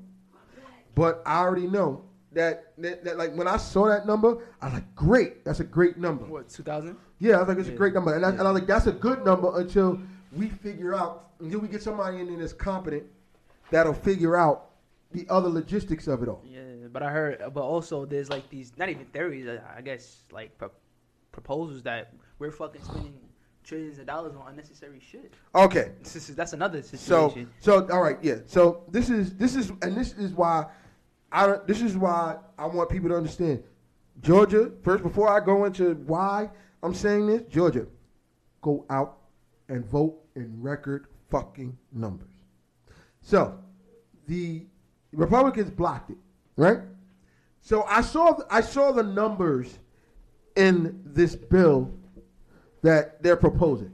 but 0.97 1.23
I 1.25 1.39
already 1.39 1.69
know 1.69 2.03
that, 2.33 2.73
that 2.79 3.05
that 3.05 3.17
like 3.17 3.33
when 3.37 3.47
I 3.47 3.57
saw 3.57 3.87
that 3.89 4.07
number, 4.07 4.39
I 4.61 4.67
was 4.67 4.75
like, 4.75 4.95
great, 4.97 5.45
that's 5.45 5.61
a 5.61 5.65
great 5.65 5.99
number. 5.99 6.25
What? 6.25 6.49
2000? 6.49 6.97
Yeah, 7.21 7.37
I 7.37 7.39
was 7.41 7.49
like, 7.49 7.59
it's 7.59 7.69
a 7.69 7.73
great 7.73 7.95
number, 7.95 8.15
and 8.15 8.25
I, 8.27 8.31
and 8.31 8.41
I 8.41 8.51
was 8.51 8.55
like, 8.61 8.67
that's 8.69 8.87
a 8.89 8.93
good 8.93 9.25
number 9.25 9.57
until 9.61 10.01
we 10.37 10.49
figure 10.49 10.95
out 10.97 11.31
until 11.41 11.61
we 11.61 11.69
get 11.69 11.81
somebody 11.83 12.19
in 12.19 12.27
there 12.27 12.37
that's 12.39 12.53
competent 12.53 13.05
that'll 13.71 13.95
figure 13.95 14.37
out 14.37 14.71
the 15.13 15.25
other 15.31 15.49
logistics 15.49 16.09
of 16.09 16.23
it 16.25 16.29
all. 16.29 16.43
Yeah, 16.45 16.61
but 16.93 17.03
I 17.05 17.11
heard. 17.11 17.39
But 17.55 17.63
also, 17.63 18.05
there's 18.05 18.29
like 18.31 18.51
these 18.51 18.73
not 18.77 18.89
even 18.89 19.07
theories. 19.07 19.47
uh, 19.47 19.61
I 19.77 19.81
guess 19.81 20.23
like 20.33 20.59
pro- 20.59 20.73
proposals 21.43 21.83
that 21.85 22.13
we're 22.41 22.51
fucking 22.51 22.83
spending 22.83 23.15
trillions 23.63 23.99
of 23.99 24.07
dollars 24.07 24.35
on 24.35 24.49
unnecessary 24.49 25.01
shit. 25.01 25.33
Okay, 25.55 25.93
This 26.03 26.17
is, 26.17 26.35
that's 26.35 26.53
another 26.53 26.83
situation. 26.83 27.49
so 27.61 27.85
so 27.87 27.93
all 27.95 28.03
right, 28.03 28.19
yeah. 28.23 28.37
So 28.47 28.83
this 28.91 29.09
is 29.09 29.35
this 29.37 29.55
is 29.55 29.71
and 29.83 29.97
this 29.97 30.13
is 30.15 30.33
why 30.33 30.67
I 31.31 31.47
don't- 31.47 31.67
this 31.67 31.81
is 31.83 31.97
why 31.97 32.39
I 32.59 32.67
want 32.67 32.89
people 32.91 33.09
to 33.11 33.17
understand. 33.17 33.63
Georgia, 34.21 34.73
first 34.83 35.03
before 35.05 35.29
I 35.29 35.39
go 35.45 35.65
into 35.65 35.95
why 36.07 36.51
I'm 36.83 36.95
saying 36.95 37.27
this, 37.29 37.43
Georgia, 37.49 37.87
go 38.63 38.85
out 38.91 39.19
and 39.69 39.85
vote 39.87 40.19
in 40.35 40.61
record 40.61 41.07
fucking 41.31 41.77
numbers. 41.93 42.33
So, 43.21 43.59
the 44.27 44.67
Republicans 45.13 45.71
blocked 45.71 46.11
it, 46.11 46.17
right? 46.57 46.81
So 47.61 47.83
I 47.85 48.01
saw 48.01 48.39
I 48.51 48.61
saw 48.63 48.91
the 48.93 49.03
numbers 49.03 49.79
in 50.59 51.01
this 51.05 51.37
bill 51.37 51.91
that 52.83 53.23
they're 53.23 53.37
proposing. 53.37 53.93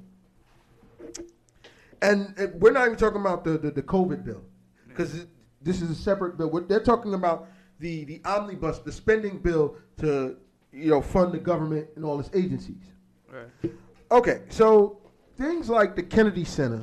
And, 2.03 2.35
and 2.37 2.61
we're 2.61 2.73
not 2.73 2.87
even 2.87 2.99
talking 2.99 3.21
about 3.21 3.45
the, 3.45 3.57
the, 3.59 3.71
the 3.71 3.83
COVID 3.83 4.25
bill 4.25 4.43
because 4.89 5.27
this 5.63 5.81
is 5.81 5.91
a 5.91 5.95
separate 5.95 6.37
bill. 6.37 6.51
What 6.51 6.69
they're 6.69 6.81
talking 6.83 7.15
about 7.15 7.49
the 7.81 8.05
the 8.05 8.21
omnibus, 8.25 8.79
the 8.79 8.93
spending 8.93 9.39
bill 9.39 9.77
to 9.99 10.37
you 10.73 10.91
know 10.91 11.01
fund 11.01 11.33
the 11.33 11.39
government 11.39 11.89
and 11.97 12.05
all 12.05 12.21
its 12.21 12.31
agencies. 12.35 12.83
Right. 13.31 13.73
Okay, 14.11 14.43
so 14.49 14.99
things 15.37 15.69
like 15.69 15.97
the 15.97 16.03
Kennedy 16.03 16.45
Center 16.45 16.83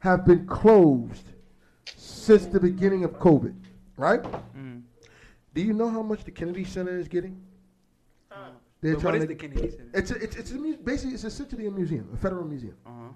have 0.00 0.26
been 0.26 0.46
closed 0.46 1.24
since 1.96 2.46
the 2.46 2.60
beginning 2.60 3.04
of 3.04 3.12
COVID, 3.12 3.54
right? 3.96 4.22
Mm. 4.56 4.82
Do 5.54 5.62
you 5.62 5.72
know 5.72 5.88
how 5.88 6.02
much 6.02 6.24
the 6.24 6.30
Kennedy 6.30 6.64
Center 6.64 6.98
is 6.98 7.08
getting? 7.08 7.40
They're 8.80 8.94
But 8.94 9.00
trying 9.00 9.14
is 9.16 9.20
to- 9.22 9.26
the 9.28 9.34
Kennedy 9.34 9.70
Center? 9.70 9.90
It's 9.94 10.10
a, 10.10 10.14
it's 10.22 10.36
it's 10.36 10.52
a, 10.52 10.58
basically 10.84 11.14
it's 11.14 11.24
essentially 11.24 11.66
a 11.66 11.70
museum, 11.70 12.08
a 12.14 12.16
federal 12.16 12.44
museum. 12.44 12.76
Uh-huh. 12.86 13.08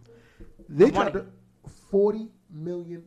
They 0.69 0.91
tried 0.91 1.13
to 1.13 1.27
forty 1.91 2.29
million 2.51 3.05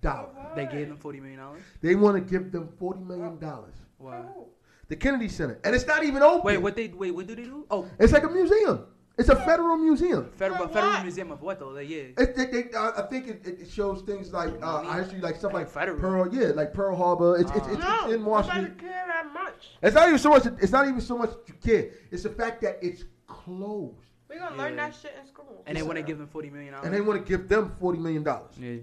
dollars. 0.00 0.34
They 0.56 0.66
gave 0.66 0.88
them 0.88 0.96
forty 0.96 1.20
million 1.20 1.38
dollars. 1.40 1.62
They 1.82 1.94
want 1.94 2.16
to 2.16 2.20
give 2.22 2.50
them 2.50 2.68
forty 2.78 3.00
million 3.00 3.38
dollars. 3.38 3.74
Wow. 3.98 4.46
The 4.88 4.96
Kennedy 4.96 5.28
Center, 5.28 5.60
and 5.64 5.74
it's 5.74 5.86
not 5.86 6.02
even 6.02 6.22
open. 6.22 6.46
Wait, 6.46 6.56
what 6.56 6.74
they 6.74 6.88
wait? 6.88 7.10
What 7.10 7.26
do 7.26 7.34
they 7.34 7.42
do? 7.42 7.66
Oh, 7.70 7.86
It's 7.98 8.12
like 8.12 8.24
a 8.24 8.28
museum. 8.30 8.86
It's 9.18 9.28
a 9.28 9.36
federal 9.36 9.76
museum. 9.76 10.30
federal 10.36 10.68
For 10.68 10.72
federal 10.74 11.02
museum 11.02 11.32
of 11.32 11.42
what 11.42 11.58
though? 11.58 11.70
Like, 11.70 11.88
yeah. 11.88 12.02
It, 12.16 12.36
they, 12.36 12.46
they, 12.46 12.70
uh, 12.72 12.92
I 12.96 13.02
think 13.02 13.26
it, 13.28 13.44
it 13.44 13.68
shows 13.70 14.02
things 14.02 14.32
like 14.32 14.50
uh, 14.62 14.82
Money. 14.84 14.88
actually 15.00 15.20
like 15.20 15.36
stuff 15.36 15.52
like 15.52 15.68
Federal. 15.68 15.98
Pearl, 15.98 16.32
yeah, 16.32 16.48
like 16.54 16.72
Pearl 16.72 16.94
Harbor. 16.96 17.36
It's 17.36 17.50
it's, 17.50 17.66
it's, 17.66 17.78
No, 17.78 18.04
it's 18.04 18.14
in 18.14 18.24
Washington. 18.24 18.62
nobody 18.62 18.80
care 18.80 19.04
that 19.08 19.32
much. 19.34 19.70
It's 19.82 19.94
not 19.94 20.06
even 20.08 20.18
so 20.20 20.30
much. 20.30 20.46
It's 20.62 20.72
not 20.72 20.86
even 20.86 21.00
so 21.00 21.18
much 21.18 21.30
you 21.48 21.54
care. 21.54 21.90
It's 22.12 22.22
the 22.22 22.30
fact 22.30 22.60
that 22.62 22.78
it's 22.80 23.04
closed, 23.26 23.96
We're 24.28 24.38
gonna 24.38 24.54
Yeah. 24.56 24.62
learn 24.62 24.76
that 24.76 24.94
shit 24.94 25.14
in 25.20 25.26
school. 25.26 25.64
And 25.66 25.76
they 25.76 25.82
want 25.82 25.96
to 25.96 26.02
give 26.02 26.18
them 26.18 26.28
forty 26.28 26.48
million 26.50 26.72
dollars. 26.72 26.86
and 26.86 26.94
they 26.94 27.00
want 27.00 27.20
to 27.24 27.28
give 27.28 27.48
them 27.48 27.74
forty 27.80 27.98
million 27.98 28.22
dollars 28.22 28.52
Yeah. 28.58 28.76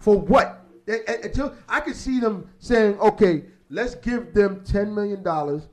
for 0.00 0.18
what? 0.18 0.64
Until 0.88 1.54
I 1.68 1.80
could 1.80 1.96
see 1.96 2.20
them 2.20 2.48
saying, 2.58 2.98
okay, 3.00 3.44
let's 3.70 3.94
give 3.94 4.34
them 4.34 4.62
ten 4.64 4.94
million 4.94 5.22
dollars, 5.22 5.68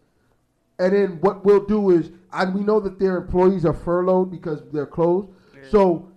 and 0.79 0.93
then 0.93 1.09
what 1.21 1.45
we'll 1.45 1.65
do 1.65 1.91
is, 1.91 2.11
and 2.31 2.53
we 2.53 2.61
know 2.61 2.79
that 2.79 2.99
their 2.99 3.17
employees 3.17 3.65
are 3.65 3.73
furloughed 3.73 4.31
because 4.31 4.61
they're 4.71 4.87
closed. 4.87 5.29
So 5.69 6.11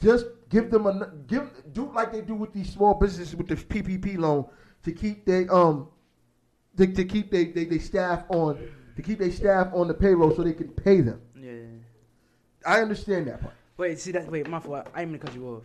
just 0.00 0.26
give 0.48 0.70
them 0.70 0.86
a 0.86 1.10
give 1.26 1.50
do 1.72 1.90
like 1.92 2.12
they 2.12 2.20
do 2.20 2.34
with 2.34 2.52
these 2.52 2.70
small 2.70 2.94
businesses 2.94 3.34
with 3.34 3.48
the 3.48 3.56
PPP 3.56 4.18
loan 4.18 4.46
to 4.84 4.92
keep 4.92 5.24
they 5.24 5.48
um 5.48 5.88
to, 6.76 6.86
to 6.86 7.04
keep 7.04 7.30
they, 7.30 7.46
they 7.46 7.64
they 7.64 7.78
staff 7.78 8.24
on 8.28 8.58
to 8.96 9.02
keep 9.02 9.18
their 9.18 9.32
staff 9.32 9.68
on 9.72 9.88
the 9.88 9.94
payroll 9.94 10.34
so 10.34 10.42
they 10.42 10.52
can 10.52 10.68
pay 10.68 11.00
them. 11.00 11.20
Yeah. 11.34 11.52
I 12.66 12.80
understand 12.80 13.28
that 13.28 13.40
part. 13.40 13.54
Wait, 13.76 13.98
see 13.98 14.12
that? 14.12 14.30
Wait, 14.30 14.48
my 14.48 14.60
fault. 14.60 14.88
I 14.94 15.02
ain't 15.02 15.10
gonna 15.10 15.18
cut 15.18 15.34
you 15.34 15.48
off. 15.48 15.62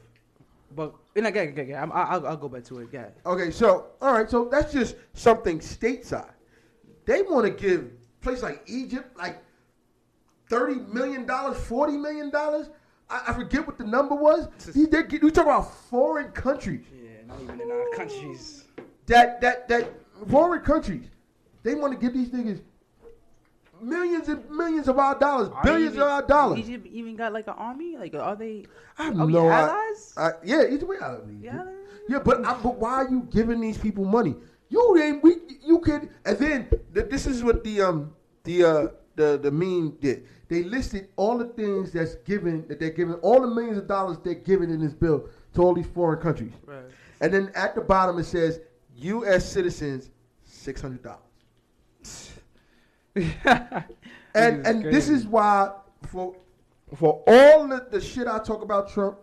But 0.76 0.94
and 1.16 1.28
again, 1.28 1.50
again, 1.50 1.66
again, 1.66 1.84
I'm, 1.84 1.92
I'll, 1.92 2.28
I'll 2.28 2.38
go 2.38 2.50
back 2.50 2.64
to 2.66 2.80
it. 2.80 2.90
Yeah. 2.92 3.08
Okay, 3.26 3.52
so 3.52 3.88
all 4.02 4.14
right, 4.14 4.30
so 4.30 4.48
that's 4.52 4.72
just 4.72 4.96
something 5.14 5.60
stateside. 5.60 6.32
They 7.06 7.22
want 7.24 7.46
to 7.46 7.52
give 7.52 7.92
place 8.22 8.42
like 8.42 8.64
Egypt 8.68 9.18
like 9.18 9.38
thirty 10.50 10.76
million 10.76 11.26
dollars, 11.26 11.58
forty 11.66 11.98
million 11.98 12.30
dollars. 12.30 12.70
I, 13.10 13.22
I 13.28 13.34
forget 13.34 13.66
what 13.68 13.78
the 13.78 13.84
number 13.86 14.16
was. 14.16 14.48
They, 14.74 14.86
they, 14.86 15.04
we 15.22 15.30
talk 15.32 15.46
about 15.46 15.74
foreign 15.90 16.32
countries 16.32 16.86
Yeah, 16.94 17.26
not 17.28 17.42
even 17.42 17.60
in 17.62 17.70
our 17.72 17.90
countries. 17.96 18.64
that 19.08 19.42
that 19.42 19.68
that 19.68 19.92
foreign 20.30 20.62
countries. 20.62 21.06
They 21.64 21.76
want 21.76 21.94
to 21.94 22.00
give 22.00 22.14
these 22.14 22.30
niggas 22.30 22.62
millions 23.82 24.28
and 24.30 24.50
millions 24.50 24.88
of 24.88 24.98
our 25.00 25.18
dollars, 25.18 25.50
Are 25.54 25.64
billions 25.64 25.94
even- 25.94 26.02
of 26.04 26.08
our 26.10 26.22
dollars. 26.22 26.60
Egypt 26.60 26.88
even 26.88 27.16
got 27.16 27.34
like 27.34 27.48
an 27.48 27.54
army? 27.58 27.98
Like, 27.98 28.14
are 28.16 28.36
they? 28.36 28.66
I 28.98 29.04
have 29.06 29.20
are 29.20 29.26
we 29.26 29.34
no 29.34 29.50
allies? 29.50 30.14
I, 30.18 30.32
yeah, 30.44 30.64
either 30.70 30.86
way, 30.86 30.98
I 31.02 31.18
Yeah. 31.42 31.66
Yeah, 32.10 32.20
but 32.20 32.46
I, 32.46 32.54
but 32.62 32.76
why 32.76 32.92
are 32.96 33.10
you 33.10 33.26
giving 33.32 33.62
these 33.62 33.78
people 33.78 34.04
money? 34.04 34.36
You 34.74 34.98
ain't 34.98 35.22
we 35.22 35.36
you 35.64 35.78
could 35.78 36.10
and 36.26 36.38
then 36.40 36.68
th- 36.96 37.08
this 37.08 37.28
is 37.28 37.44
what 37.44 37.64
the 37.64 37.80
um 37.82 38.12
the 38.44 38.64
uh 38.64 38.88
the 39.16 39.38
the 39.38 39.52
meme 39.52 39.98
did. 40.02 40.26
They 40.48 40.64
listed 40.64 41.10
all 41.16 41.38
the 41.38 41.50
things 41.50 41.92
that's 41.92 42.16
given 42.26 42.68
that 42.70 42.80
they're 42.80 42.90
giving 42.90 43.14
all 43.16 43.42
the 43.42 43.48
millions 43.48 43.78
of 43.78 43.88
dollars 43.88 44.18
they're 44.24 44.34
giving 44.34 44.72
in 44.72 44.80
this 44.80 44.94
bill 44.94 45.30
to 45.54 45.62
all 45.62 45.76
these 45.76 45.86
foreign 45.86 46.20
countries. 46.20 46.54
Right. 46.66 46.86
And 47.22 47.32
then 47.32 47.52
at 47.54 47.76
the 47.76 47.82
bottom 47.82 48.18
it 48.18 48.24
says 48.24 48.62
U.S. 48.96 49.48
citizens 49.48 50.10
six 50.44 50.82
hundred 50.82 51.04
dollars. 51.04 52.32
And 54.34 54.66
and 54.66 54.84
this 54.86 55.08
is 55.08 55.28
why 55.28 55.72
for 56.08 56.36
for 56.96 57.24
all 57.28 57.68
the, 57.68 57.86
the 57.92 58.02
shit 58.02 58.28
I 58.28 58.40
talk 58.40 58.64
about 58.64 58.90
Trump, 58.92 59.20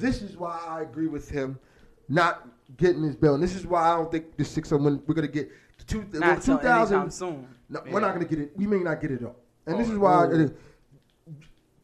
this 0.00 0.20
is 0.20 0.36
why 0.36 0.60
I 0.66 0.82
agree 0.82 1.06
with 1.06 1.30
him 1.30 1.60
not 2.08 2.48
getting 2.76 3.02
his 3.02 3.16
bill. 3.16 3.34
And 3.34 3.42
this 3.42 3.54
is 3.54 3.66
why 3.66 3.90
I 3.92 3.96
don't 3.96 4.10
think 4.10 4.36
the 4.36 4.44
six 4.44 4.72
of 4.72 4.80
when 4.82 5.02
we're 5.06 5.14
gonna 5.14 5.28
get 5.28 5.48
the 5.78 5.84
two 5.84 5.98
Not 5.98 6.42
two 6.42 6.42
till 6.42 6.58
anytime 6.58 6.62
thousand. 6.62 7.10
soon. 7.12 7.48
No, 7.68 7.80
Yeah. 7.84 7.92
we're 7.92 8.00
not 8.00 8.12
gonna 8.14 8.24
get 8.24 8.38
it. 8.38 8.52
We 8.56 8.66
may 8.66 8.78
not 8.78 9.00
get 9.00 9.10
it 9.10 9.24
all. 9.24 9.36
And 9.66 9.78
this 9.78 9.88
Oh, 9.88 9.92
is 9.92 9.98
why 9.98 10.24
oh. 10.26 10.50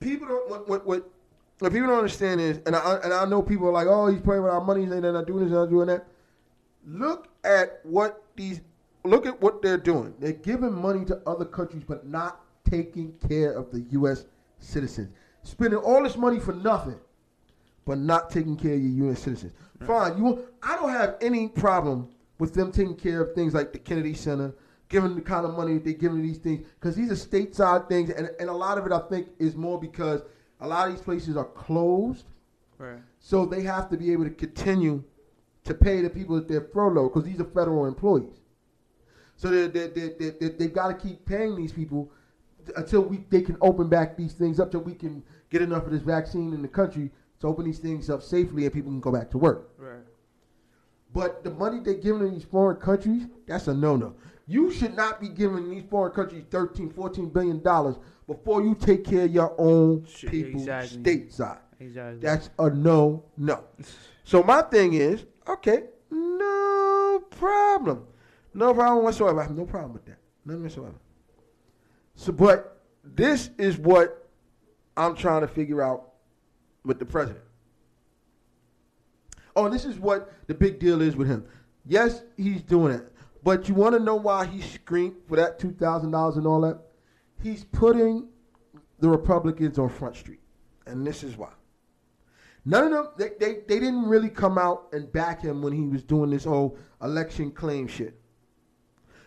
people 0.00 0.28
don't 0.28 0.50
what 0.50 0.68
what 0.68 0.86
what. 0.86 1.09
What 1.59 1.72
people 1.72 1.86
don't 1.88 1.98
understand 1.98 2.40
is, 2.40 2.59
and 2.66 2.74
I 2.74 2.96
and 3.04 3.12
I 3.12 3.24
know 3.24 3.40
people 3.40 3.68
are 3.68 3.72
like, 3.72 3.86
"Oh, 3.86 4.09
he's 4.09 4.20
playing 4.20 4.42
with 4.42 4.50
our 4.52 4.60
money. 4.64 4.84
They're 4.84 5.00
not 5.12 5.28
doing 5.28 5.44
this, 5.44 5.50
they're 5.50 5.60
not 5.60 5.70
doing 5.70 5.86
that." 5.86 6.09
Look 6.84 7.28
at 7.44 7.78
what 7.84 8.20
these 8.34 8.60
look 9.04 9.26
at 9.26 9.40
what 9.40 9.62
they're 9.62 9.78
doing. 9.78 10.12
They're 10.18 10.32
giving 10.32 10.72
money 10.72 11.04
to 11.04 11.20
other 11.24 11.44
countries, 11.44 11.84
but 11.86 12.04
not 12.04 12.40
taking 12.68 13.12
care 13.28 13.52
of 13.52 13.70
the 13.70 13.80
U.S. 13.90 14.24
citizens. 14.59 15.10
Spending 15.44 15.78
all 15.78 16.02
this 16.02 16.16
money 16.16 16.40
for 16.40 16.52
nothing, 16.52 16.98
but 17.84 17.98
not 17.98 18.30
taking 18.30 18.56
care 18.56 18.74
of 18.74 18.80
your 18.80 19.06
U.S. 19.06 19.20
citizens. 19.22 19.52
Fine, 19.86 20.16
you. 20.16 20.24
want- 20.24 20.44
I 20.62 20.76
don't 20.76 20.90
have 20.90 21.16
any 21.20 21.48
problem 21.48 22.09
with 22.38 22.54
them 22.54 22.70
taking 22.70 22.96
care 22.96 23.20
of 23.20 23.34
things 23.34 23.54
like 23.54 23.72
the 23.72 23.78
Kennedy 23.78 24.14
Center, 24.14 24.54
giving 24.88 25.14
the 25.14 25.20
kind 25.20 25.44
of 25.44 25.56
money 25.56 25.78
they're 25.78 25.92
giving 25.94 26.18
to 26.18 26.22
these 26.22 26.38
things, 26.38 26.66
because 26.78 26.94
these 26.94 27.10
are 27.10 27.14
stateside 27.14 27.88
things, 27.88 28.10
and, 28.10 28.30
and 28.38 28.48
a 28.48 28.52
lot 28.52 28.78
of 28.78 28.86
it 28.86 28.92
I 28.92 29.00
think 29.09 29.28
is 29.38 29.56
more 29.56 29.80
because 29.80 30.22
a 30.60 30.68
lot 30.68 30.88
of 30.88 30.94
these 30.94 31.02
places 31.02 31.36
are 31.36 31.44
closed. 31.44 32.26
Right. 32.78 32.98
So 33.18 33.46
they 33.46 33.62
have 33.62 33.88
to 33.90 33.96
be 33.96 34.12
able 34.12 34.24
to 34.24 34.30
continue 34.30 35.02
to 35.64 35.74
pay 35.74 36.00
the 36.00 36.10
people 36.10 36.34
that 36.36 36.48
they're 36.48 36.68
furloughed 36.72 37.12
because 37.12 37.24
these 37.24 37.40
are 37.40 37.44
federal 37.44 37.86
employees. 37.86 38.40
So 39.36 39.48
they 39.48 39.66
they 39.66 39.88
they 39.88 40.09
they, 40.18 40.30
they, 40.30 40.48
they've 40.50 40.72
got 40.72 40.88
to 40.88 40.94
keep 40.94 41.24
paying 41.24 41.56
these 41.56 41.72
people 41.72 42.10
until 42.76 43.02
we 43.02 43.24
they 43.30 43.40
can 43.40 43.56
open 43.60 43.88
back 43.88 44.16
these 44.16 44.34
things 44.34 44.60
up, 44.60 44.70
till 44.70 44.80
we 44.80 44.94
can 44.94 45.22
get 45.50 45.62
enough 45.62 45.84
of 45.84 45.92
this 45.92 46.02
vaccine 46.02 46.52
in 46.52 46.62
the 46.62 46.68
country 46.68 47.10
to 47.43 47.48
open 47.48 47.64
these 47.66 47.78
things 47.78 48.09
up 48.09 48.23
safely 48.23 48.64
and 48.64 48.73
people 48.73 48.90
can 48.90 49.01
go 49.01 49.12
back 49.12 49.31
to 49.32 49.39
work. 49.39 49.70
Right. 49.78 50.01
But 51.12 51.44
the 51.44 51.51
money 51.51 51.81
they're 51.81 51.94
giving 51.94 52.20
to 52.20 52.31
these 52.31 52.44
foreign 52.44 52.78
countries, 52.78 53.27
that's 53.47 53.69
a 53.69 53.74
no-no. 53.74 54.14
You 54.47 54.73
should 54.73 54.97
not 54.97 55.20
be 55.20 55.28
giving 55.28 55.70
these 55.70 55.85
foreign 55.90 56.12
countries 56.12 56.44
13, 56.51 56.90
14 56.90 57.28
billion 57.28 57.62
dollars 57.62 57.97
before 58.27 58.62
you 58.62 58.74
take 58.74 59.05
care 59.05 59.24
of 59.24 59.31
your 59.32 59.55
own 59.59 60.06
Shit, 60.06 60.31
people 60.31 60.60
exactly. 60.60 60.98
stateside. 60.98 61.59
Exactly. 61.78 62.20
That's 62.20 62.51
a 62.59 62.70
no, 62.70 63.24
no. 63.36 63.64
So 64.24 64.40
my 64.44 64.62
thing 64.62 64.93
is, 64.93 65.27
okay, 65.48 65.82
no 66.09 67.24
problem, 67.31 68.05
no 68.55 68.73
problem 68.73 69.05
whatsoever. 69.05 69.40
I 69.40 69.43
have 69.43 69.56
no 69.56 69.66
problem 69.66 69.93
with 69.94 70.05
that, 70.05 70.19
none 70.44 70.62
whatsoever. 70.62 70.94
So, 72.14 72.31
but 72.31 72.81
this 73.02 73.51
is 73.59 73.78
what 73.78 74.31
I'm 74.97 75.16
trying 75.16 75.40
to 75.40 75.48
figure 75.48 75.82
out 75.82 76.11
with 76.84 76.98
the 76.98 77.04
president. 77.04 77.44
Oh, 79.54 79.68
this 79.68 79.84
is 79.84 79.98
what 79.98 80.32
the 80.46 80.54
big 80.54 80.78
deal 80.78 81.02
is 81.02 81.16
with 81.16 81.28
him. 81.28 81.44
Yes, 81.84 82.22
he's 82.36 82.62
doing 82.62 82.94
it, 82.94 83.12
but 83.42 83.68
you 83.68 83.74
want 83.74 83.94
to 83.94 84.00
know 84.00 84.16
why 84.16 84.46
he 84.46 84.60
screamed 84.62 85.16
for 85.28 85.36
that 85.36 85.59
two 85.59 85.72
thousand 85.72 86.10
dollars 86.12 86.36
and 86.36 86.46
all 86.46 86.60
that? 86.62 86.78
He's 87.42 87.64
putting 87.64 88.28
the 89.00 89.09
Republicans 89.09 89.78
on 89.78 89.88
Front 89.88 90.16
Street, 90.16 90.40
and 90.86 91.06
this 91.06 91.22
is 91.24 91.36
why. 91.36 91.50
None 92.64 92.92
of 92.92 92.92
them, 92.92 93.09
they, 93.18 93.30
they, 93.38 93.60
they 93.66 93.80
didn't 93.80 94.06
really 94.06 94.28
come 94.28 94.56
out 94.56 94.86
and 94.92 95.12
back 95.12 95.42
him 95.42 95.60
when 95.62 95.72
he 95.72 95.88
was 95.88 96.04
doing 96.04 96.30
this 96.30 96.44
whole 96.44 96.78
election 97.02 97.50
claim 97.50 97.88
shit. 97.88 98.16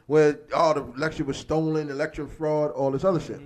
Where, 0.08 0.40
oh, 0.54 0.74
the 0.74 0.84
election 0.98 1.26
was 1.26 1.36
stolen, 1.36 1.90
election 1.90 2.28
fraud, 2.28 2.72
all 2.72 2.92
this 2.92 3.04
other 3.04 3.20
shit. 3.20 3.42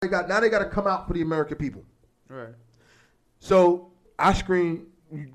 They 0.00 0.06
got, 0.08 0.28
now 0.28 0.38
they 0.38 0.48
got 0.48 0.60
to 0.60 0.66
come 0.66 0.86
out 0.86 1.08
for 1.08 1.14
the 1.14 1.22
American 1.22 1.56
people. 1.56 1.84
Right. 2.28 2.54
So 3.40 3.90
I 4.18 4.32
screen 4.32 4.86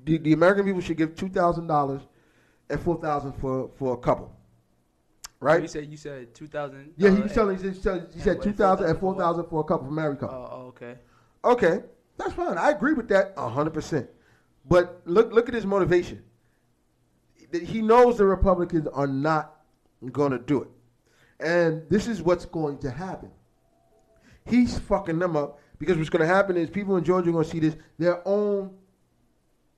the, 0.04 0.18
the 0.18 0.32
American 0.32 0.64
people 0.64 0.80
should 0.80 0.96
give 0.96 1.14
two 1.16 1.28
thousand 1.28 1.66
dollars 1.66 2.00
and 2.70 2.80
four 2.80 2.98
thousand 3.00 3.32
for 3.34 3.70
for 3.76 3.94
a 3.94 3.96
couple, 3.96 4.34
right? 5.40 5.60
You 5.62 5.68
said 5.68 5.86
you 5.90 5.96
said 5.96 6.34
two 6.34 6.46
thousand. 6.46 6.92
yeah, 6.96 7.10
he 7.10 7.18
uh, 7.18 7.22
was 7.22 7.32
telling 7.32 7.58
he 7.58 7.72
said, 7.74 8.08
he 8.14 8.20
said 8.20 8.40
two 8.42 8.52
thousand 8.52 8.86
and 8.86 8.98
four 8.98 9.16
thousand 9.16 9.46
for 9.46 9.60
a 9.60 9.64
couple 9.64 9.86
for 9.86 9.92
married 9.92 10.18
Oh, 10.18 10.20
couple. 10.20 10.36
oh, 10.52 10.66
okay. 10.68 10.94
Okay, 11.44 11.80
that's 12.16 12.32
fine. 12.32 12.56
I 12.56 12.70
agree 12.70 12.92
with 12.94 13.08
that 13.08 13.34
hundred 13.36 13.74
percent. 13.74 14.08
But 14.66 15.02
look 15.04 15.32
look 15.32 15.48
at 15.48 15.54
his 15.54 15.66
motivation. 15.66 16.22
He 17.52 17.82
knows 17.82 18.16
the 18.18 18.24
Republicans 18.24 18.86
are 18.88 19.06
not 19.06 19.56
going 20.12 20.32
to 20.32 20.38
do 20.38 20.62
it, 20.62 20.68
and 21.40 21.82
this 21.90 22.06
is 22.06 22.22
what's 22.22 22.44
going 22.46 22.78
to 22.78 22.90
happen. 22.90 23.30
He's 24.46 24.78
fucking 24.78 25.18
them 25.18 25.36
up 25.36 25.58
because 25.78 25.96
what's 25.96 26.10
going 26.10 26.26
to 26.26 26.32
happen 26.32 26.56
is 26.56 26.68
people 26.70 26.96
in 26.96 27.04
Georgia 27.04 27.30
are 27.30 27.32
going 27.32 27.44
to 27.44 27.50
see 27.50 27.60
this. 27.60 27.76
Their 27.98 28.26
own, 28.26 28.70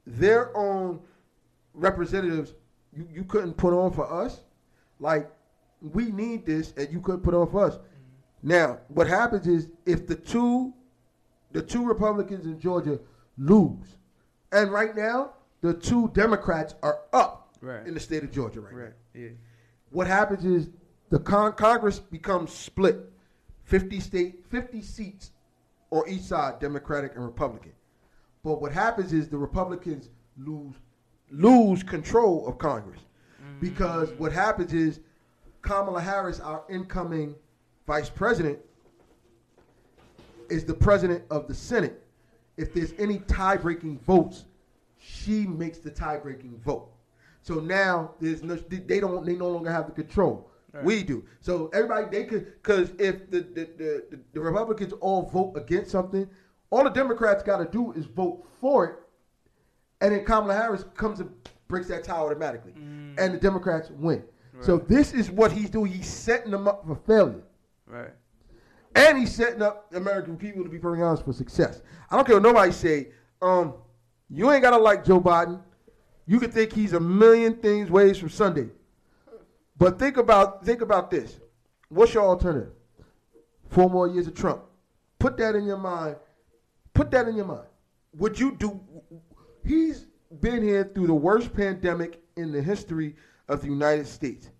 their 0.06 0.56
own 0.56 1.00
representatives. 1.74 2.54
You, 2.92 3.06
you 3.12 3.24
couldn't 3.24 3.54
put 3.54 3.72
on 3.72 3.92
for 3.92 4.10
us, 4.12 4.40
like 4.98 5.30
we 5.80 6.06
need 6.06 6.46
this, 6.46 6.72
and 6.76 6.90
you 6.92 7.00
couldn't 7.00 7.20
put 7.20 7.34
on 7.34 7.48
for 7.50 7.64
us. 7.66 7.74
Mm-hmm. 7.76 8.48
Now, 8.48 8.78
what 8.88 9.06
happens 9.06 9.46
is 9.46 9.68
if 9.84 10.06
the 10.06 10.14
two, 10.16 10.72
the 11.52 11.62
two 11.62 11.84
Republicans 11.86 12.46
in 12.46 12.58
Georgia 12.58 12.98
lose, 13.38 13.98
and 14.52 14.72
right 14.72 14.96
now 14.96 15.32
the 15.60 15.74
two 15.74 16.08
Democrats 16.14 16.74
are 16.82 17.00
up 17.12 17.42
Right. 17.60 17.86
in 17.86 17.94
the 17.94 18.00
state 18.00 18.22
of 18.22 18.30
Georgia 18.30 18.60
right, 18.60 18.74
now 18.74 18.88
Yeah. 19.14 19.28
what 19.90 20.06
happens 20.06 20.44
is 20.44 20.70
the 21.10 21.18
con- 21.18 21.52
Congress 21.54 21.98
becomes 21.98 22.52
split, 22.52 22.96
fifty 23.66 24.00
state, 24.00 24.44
fifty 24.48 24.80
seats, 24.80 25.32
on 25.90 26.08
each 26.08 26.22
side, 26.22 26.58
Democratic 26.58 27.14
and 27.14 27.24
Republican. 27.24 27.72
But 28.42 28.62
what 28.62 28.72
happens 28.72 29.12
is 29.12 29.28
the 29.28 29.36
Republicans 29.36 30.08
lose 30.38 30.74
lose 31.30 31.82
control 31.82 32.46
of 32.46 32.56
Congress 32.56 33.00
mm-hmm. 33.42 33.60
because 33.60 34.10
what 34.12 34.32
happens 34.32 34.72
is 34.72 35.00
Kamala 35.62 36.00
Harris, 36.00 36.38
our 36.40 36.64
incoming 36.70 37.34
vice 37.86 38.08
president, 38.08 38.58
is 40.48 40.64
the 40.64 40.74
president 40.74 41.24
of 41.30 41.48
the 41.48 41.54
Senate. 41.54 42.02
If 42.56 42.72
there's 42.72 42.94
any 42.98 43.18
tie-breaking 43.20 43.98
votes, 43.98 44.44
she 44.98 45.46
makes 45.46 45.78
the 45.78 45.90
tie-breaking 45.90 46.58
vote. 46.64 46.88
So 47.42 47.54
now 47.54 48.12
there's 48.20 48.42
no, 48.42 48.54
they 48.54 49.00
don't 49.00 49.26
they 49.26 49.34
no 49.34 49.50
longer 49.50 49.70
have 49.70 49.86
the 49.86 49.92
control. 49.92 50.50
We 50.84 51.02
do. 51.02 51.24
So 51.40 51.70
everybody 51.72 52.06
they 52.10 52.24
could 52.24 52.62
because 52.62 52.90
if 52.98 53.30
the 53.30 53.40
the, 53.40 53.68
the 53.76 54.20
the 54.32 54.40
Republicans 54.40 54.92
all 55.00 55.22
vote 55.22 55.54
against 55.56 55.90
something, 55.90 56.28
all 56.70 56.84
the 56.84 56.90
Democrats 56.90 57.42
got 57.42 57.58
to 57.58 57.66
do 57.66 57.92
is 57.92 58.06
vote 58.06 58.46
for 58.60 58.86
it, 58.86 58.96
and 60.00 60.12
then 60.12 60.24
Kamala 60.24 60.54
Harris 60.54 60.84
comes 60.94 61.20
and 61.20 61.30
breaks 61.68 61.88
that 61.88 62.04
tie 62.04 62.14
automatically, 62.14 62.72
and 62.76 63.34
the 63.34 63.38
Democrats 63.38 63.90
win. 63.90 64.22
So 64.60 64.78
this 64.78 65.12
is 65.12 65.30
what 65.30 65.52
he's 65.52 65.68
doing. 65.68 65.92
He's 65.92 66.08
setting 66.08 66.50
them 66.50 66.66
up 66.66 66.86
for 66.86 66.96
failure. 67.06 67.42
Right. 67.86 68.10
And 68.94 69.18
he's 69.18 69.34
setting 69.34 69.60
up 69.60 69.92
American 69.92 70.36
people 70.38 70.64
to 70.64 70.70
be 70.70 70.78
very 70.78 71.02
honest 71.02 71.24
for 71.24 71.34
success. 71.34 71.82
I 72.10 72.16
don't 72.16 72.24
care 72.24 72.36
what 72.36 72.42
nobody 72.42 72.72
say. 72.72 73.08
Um, 73.42 73.74
you 74.30 74.50
ain't 74.50 74.62
gotta 74.62 74.78
like 74.78 75.04
Joe 75.04 75.20
Biden. 75.20 75.60
You 76.26 76.40
can 76.40 76.50
think 76.50 76.72
he's 76.72 76.94
a 76.94 77.00
million 77.00 77.56
things 77.56 77.90
ways 77.90 78.18
from 78.18 78.30
Sunday. 78.30 78.68
But 79.78 79.98
think 79.98 80.16
about 80.16 80.64
think 80.64 80.80
about 80.80 81.10
this. 81.10 81.38
What's 81.88 82.14
your 82.14 82.24
alternative? 82.24 82.72
Four 83.68 83.90
more 83.90 84.08
years 84.08 84.26
of 84.26 84.34
Trump. 84.34 84.62
Put 85.18 85.36
that 85.38 85.54
in 85.54 85.64
your 85.64 85.76
mind. 85.76 86.16
Put 86.94 87.10
that 87.10 87.28
in 87.28 87.36
your 87.36 87.44
mind. 87.44 87.66
Would 88.16 88.38
you 88.38 88.52
do? 88.52 88.80
He's 89.64 90.06
been 90.40 90.62
here 90.62 90.90
through 90.94 91.08
the 91.08 91.14
worst 91.14 91.52
pandemic 91.54 92.22
in 92.36 92.52
the 92.52 92.62
history 92.62 93.16
of 93.48 93.60
the 93.60 93.68
United 93.68 94.06
States. 94.06 94.50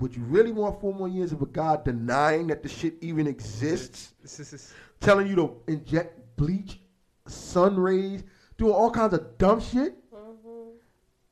Would 0.00 0.16
you 0.16 0.22
really 0.24 0.52
want 0.52 0.80
four 0.80 0.92
more 0.94 1.08
years 1.08 1.32
of 1.32 1.42
a 1.42 1.46
guy 1.46 1.78
denying 1.84 2.48
that 2.48 2.62
the 2.62 2.68
shit 2.68 2.94
even 3.00 3.26
exists? 3.26 4.14
This 4.20 4.40
is- 4.40 4.50
this- 4.50 4.72
Telling 5.00 5.26
you 5.28 5.36
to 5.36 5.56
inject 5.68 6.36
bleach, 6.36 6.80
sun 7.26 7.76
rays, 7.76 8.24
doing 8.56 8.72
all 8.72 8.90
kinds 8.90 9.14
of 9.14 9.38
dumb 9.38 9.60
shit? 9.60 9.96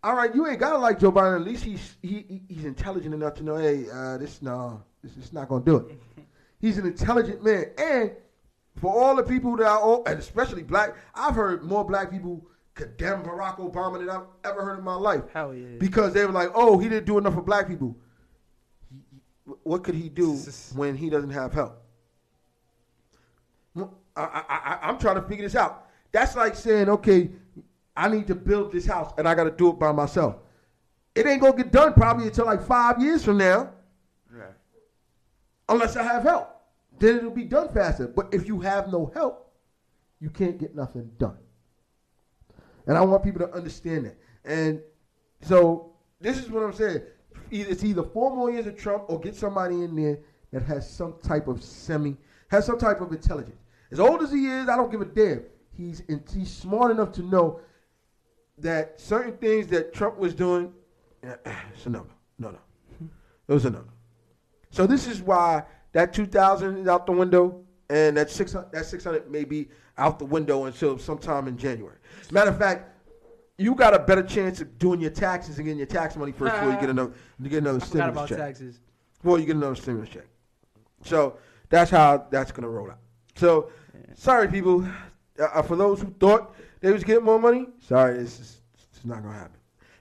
All 0.02 0.14
right, 0.14 0.34
you 0.34 0.46
ain't 0.46 0.58
gotta 0.58 0.78
like 0.78 0.98
Joe 0.98 1.12
Biden. 1.12 1.36
At 1.36 1.42
least 1.46 1.64
he's 1.64 1.96
he, 2.02 2.24
he- 2.28 2.54
he's 2.54 2.64
intelligent 2.64 3.14
enough 3.14 3.34
to 3.34 3.42
know, 3.42 3.56
hey, 3.56 3.84
uh, 3.92 4.16
this 4.16 4.40
no, 4.40 4.82
this 5.02 5.16
is 5.16 5.32
not 5.32 5.48
gonna 5.48 5.64
do 5.64 5.76
it. 5.76 6.00
He's 6.60 6.76
an 6.76 6.84
intelligent 6.86 7.42
man, 7.42 7.66
and 7.78 8.10
for 8.76 8.92
all 8.94 9.16
the 9.16 9.22
people 9.22 9.56
that 9.56 9.66
are, 9.66 9.78
all, 9.80 10.04
and 10.06 10.18
especially 10.18 10.62
black, 10.62 10.94
I've 11.14 11.34
heard 11.34 11.62
more 11.64 11.86
black 11.86 12.10
people 12.10 12.46
condemn 12.74 13.22
Barack 13.22 13.56
Obama 13.58 13.98
than 13.98 14.10
I've 14.10 14.26
ever 14.44 14.62
heard 14.62 14.78
in 14.78 14.84
my 14.84 14.94
life 14.94 15.22
Hell 15.32 15.54
yeah. 15.54 15.78
because 15.78 16.12
they 16.12 16.26
were 16.26 16.32
like, 16.32 16.50
"Oh, 16.54 16.78
he 16.78 16.88
didn't 16.90 17.06
do 17.06 17.16
enough 17.16 17.32
for 17.32 17.40
black 17.40 17.66
people." 17.66 17.96
What 19.62 19.82
could 19.84 19.94
he 19.94 20.08
do 20.10 20.34
when 20.74 20.94
he 20.96 21.08
doesn't 21.08 21.30
have 21.30 21.54
help? 21.54 21.82
I, 23.76 23.82
I, 24.16 24.44
I, 24.48 24.78
I'm 24.82 24.98
trying 24.98 25.16
to 25.16 25.22
figure 25.22 25.44
this 25.46 25.56
out. 25.56 25.86
That's 26.12 26.36
like 26.36 26.54
saying, 26.56 26.88
"Okay, 26.90 27.30
I 27.96 28.08
need 28.08 28.26
to 28.28 28.34
build 28.34 28.72
this 28.72 28.86
house, 28.86 29.12
and 29.18 29.28
I 29.28 29.34
got 29.34 29.44
to 29.44 29.50
do 29.50 29.68
it 29.70 29.78
by 29.78 29.92
myself." 29.92 30.36
It 31.14 31.26
ain't 31.26 31.42
gonna 31.42 31.56
get 31.56 31.72
done 31.72 31.92
probably 31.92 32.26
until 32.26 32.46
like 32.46 32.62
five 32.62 33.02
years 33.02 33.24
from 33.24 33.38
now, 33.38 33.72
Right. 34.30 34.54
unless 35.68 35.96
I 35.96 36.02
have 36.04 36.22
help. 36.22 36.48
Then 36.98 37.16
it'll 37.16 37.30
be 37.30 37.44
done 37.44 37.68
faster. 37.70 38.06
But 38.06 38.32
if 38.32 38.46
you 38.46 38.60
have 38.60 38.92
no 38.92 39.06
help, 39.06 39.52
you 40.20 40.30
can't 40.30 40.58
get 40.58 40.74
nothing 40.76 41.10
done. 41.18 41.38
And 42.86 42.96
I 42.96 43.00
want 43.02 43.24
people 43.24 43.46
to 43.46 43.52
understand 43.52 44.06
that. 44.06 44.18
And 44.44 44.80
so 45.42 45.96
this 46.20 46.38
is 46.38 46.50
what 46.50 46.62
I'm 46.62 46.72
saying. 46.72 47.02
It's 47.50 47.82
either 47.82 48.02
four 48.02 48.34
more 48.34 48.50
years 48.50 48.66
of 48.66 48.76
Trump 48.76 49.04
or 49.08 49.18
get 49.18 49.34
somebody 49.34 49.82
in 49.82 49.96
there 49.96 50.20
that 50.52 50.62
has 50.62 50.88
some 50.88 51.14
type 51.22 51.48
of 51.48 51.62
semi, 51.62 52.16
has 52.48 52.66
some 52.66 52.78
type 52.78 53.00
of 53.00 53.12
intelligence. 53.12 53.60
As 53.90 53.98
old 53.98 54.22
as 54.22 54.30
he 54.30 54.46
is, 54.46 54.68
I 54.68 54.76
don't 54.76 54.90
give 54.90 55.00
a 55.00 55.06
damn. 55.06 55.42
He's 55.72 56.00
in, 56.00 56.22
he's 56.32 56.52
smart 56.52 56.90
enough 56.90 57.12
to 57.12 57.22
know 57.22 57.60
that 58.62 59.00
certain 59.00 59.36
things 59.36 59.66
that 59.68 59.92
Trump 59.92 60.18
was 60.18 60.34
doing, 60.34 60.72
it's 61.22 61.86
a 61.86 61.90
no, 61.90 62.06
no, 62.38 62.50
no, 62.50 62.58
it 63.48 63.52
was 63.52 63.64
a 63.64 63.70
no. 63.70 63.84
So 64.70 64.86
this 64.86 65.06
is 65.06 65.20
why 65.20 65.64
that 65.92 66.12
2,000 66.12 66.78
is 66.78 66.88
out 66.88 67.06
the 67.06 67.12
window, 67.12 67.64
and 67.88 68.16
that 68.16 68.30
600, 68.30 68.70
that 68.72 68.86
600 68.86 69.30
may 69.30 69.44
be 69.44 69.68
out 69.98 70.18
the 70.18 70.24
window 70.24 70.64
until 70.64 70.98
sometime 70.98 71.48
in 71.48 71.56
January. 71.56 71.96
Matter 72.30 72.50
of 72.50 72.58
fact, 72.58 72.86
you 73.58 73.74
got 73.74 73.92
a 73.92 73.98
better 73.98 74.22
chance 74.22 74.60
of 74.60 74.78
doing 74.78 75.00
your 75.00 75.10
taxes 75.10 75.58
and 75.58 75.66
getting 75.66 75.78
your 75.78 75.86
tax 75.86 76.16
money 76.16 76.32
first 76.32 76.54
before 76.54 76.70
you 76.70 76.80
get 76.80 76.88
another, 76.90 77.12
you 77.38 77.50
get 77.50 77.58
another 77.58 77.80
I 77.82 77.86
stimulus 77.86 78.12
about 78.12 78.28
check. 78.28 78.38
taxes. 78.38 78.80
Before 79.20 79.38
you 79.38 79.44
get 79.44 79.56
another 79.56 79.74
stimulus 79.74 80.08
check. 80.08 80.26
So 81.04 81.36
that's 81.68 81.90
how 81.90 82.26
that's 82.30 82.52
gonna 82.52 82.68
roll 82.70 82.90
out. 82.90 82.98
So 83.36 83.70
sorry, 84.14 84.48
people. 84.48 84.86
Uh, 85.38 85.44
uh, 85.44 85.62
for 85.62 85.76
those 85.76 86.00
who 86.00 86.10
thought 86.20 86.54
they 86.80 86.92
was 86.92 87.04
getting 87.04 87.24
more 87.24 87.38
money, 87.38 87.66
sorry, 87.80 88.18
it's, 88.18 88.38
just, 88.38 88.60
it's 88.92 89.04
not 89.04 89.22
gonna 89.22 89.34
happen. 89.38 89.56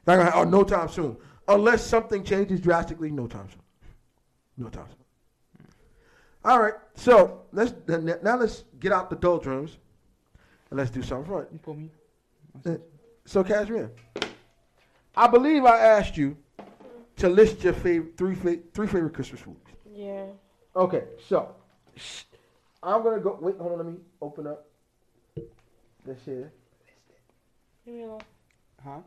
Not 0.08 0.18
gonna. 0.18 0.32
Ha- 0.32 0.42
oh, 0.42 0.44
no 0.46 0.64
time 0.64 0.90
soon. 0.90 1.18
Unless 1.48 1.86
something 1.86 2.24
changes 2.24 2.60
drastically, 2.62 3.12
no 3.12 3.28
time 3.28 3.48
soon. 3.50 3.62
No 4.58 4.70
time 4.70 4.86
soon. 4.88 5.66
All 6.46 6.60
right. 6.62 6.74
So 6.96 7.42
let's 7.52 7.74
n- 7.90 8.08
n- 8.10 8.20
now 8.24 8.38
let's 8.38 8.64
get 8.80 8.92
out 8.92 9.10
the 9.10 9.16
doldrums 9.16 9.78
and 10.70 10.78
let's 10.80 10.92
do 10.92 11.02
something 11.02 11.32
fun. 11.32 11.46
You 11.52 11.60
put 11.60 11.78
me. 11.78 11.90
Uh, 12.66 12.78
So, 13.26 13.44
Cashmere, 13.44 13.92
I 15.16 15.28
believe 15.28 15.66
I 15.66 15.78
asked 15.80 16.18
you 16.18 16.38
to 17.18 17.30
list 17.30 17.64
your 17.64 17.74
favorite 17.74 18.18
three 18.18 18.36
fa- 18.36 18.60
three 18.74 18.88
favorite 18.88 19.14
Christmas 19.14 19.42
foods. 19.42 19.60
Yeah. 19.94 20.26
Okay, 20.76 21.04
so 21.28 21.56
sh- 21.96 22.24
I'm 22.82 23.04
gonna 23.04 23.20
go. 23.20 23.38
Wait, 23.42 23.58
hold 23.58 23.74
on. 23.74 23.78
Let 23.80 23.88
me 23.88 23.98
open 24.22 24.48
up 24.48 24.66
this 26.06 26.20
here. 26.26 26.52
Leave 27.90 27.98
me 27.98 28.04
alone. 28.04 28.22
Huh? 28.84 29.00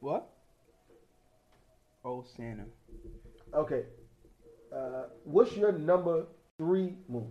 What? 0.00 0.28
Oh, 2.04 2.22
Santa. 2.36 2.64
Okay, 3.54 3.84
uh, 4.74 5.04
what's 5.24 5.56
your 5.56 5.72
number 5.72 6.26
three 6.58 6.96
movie? 7.08 7.26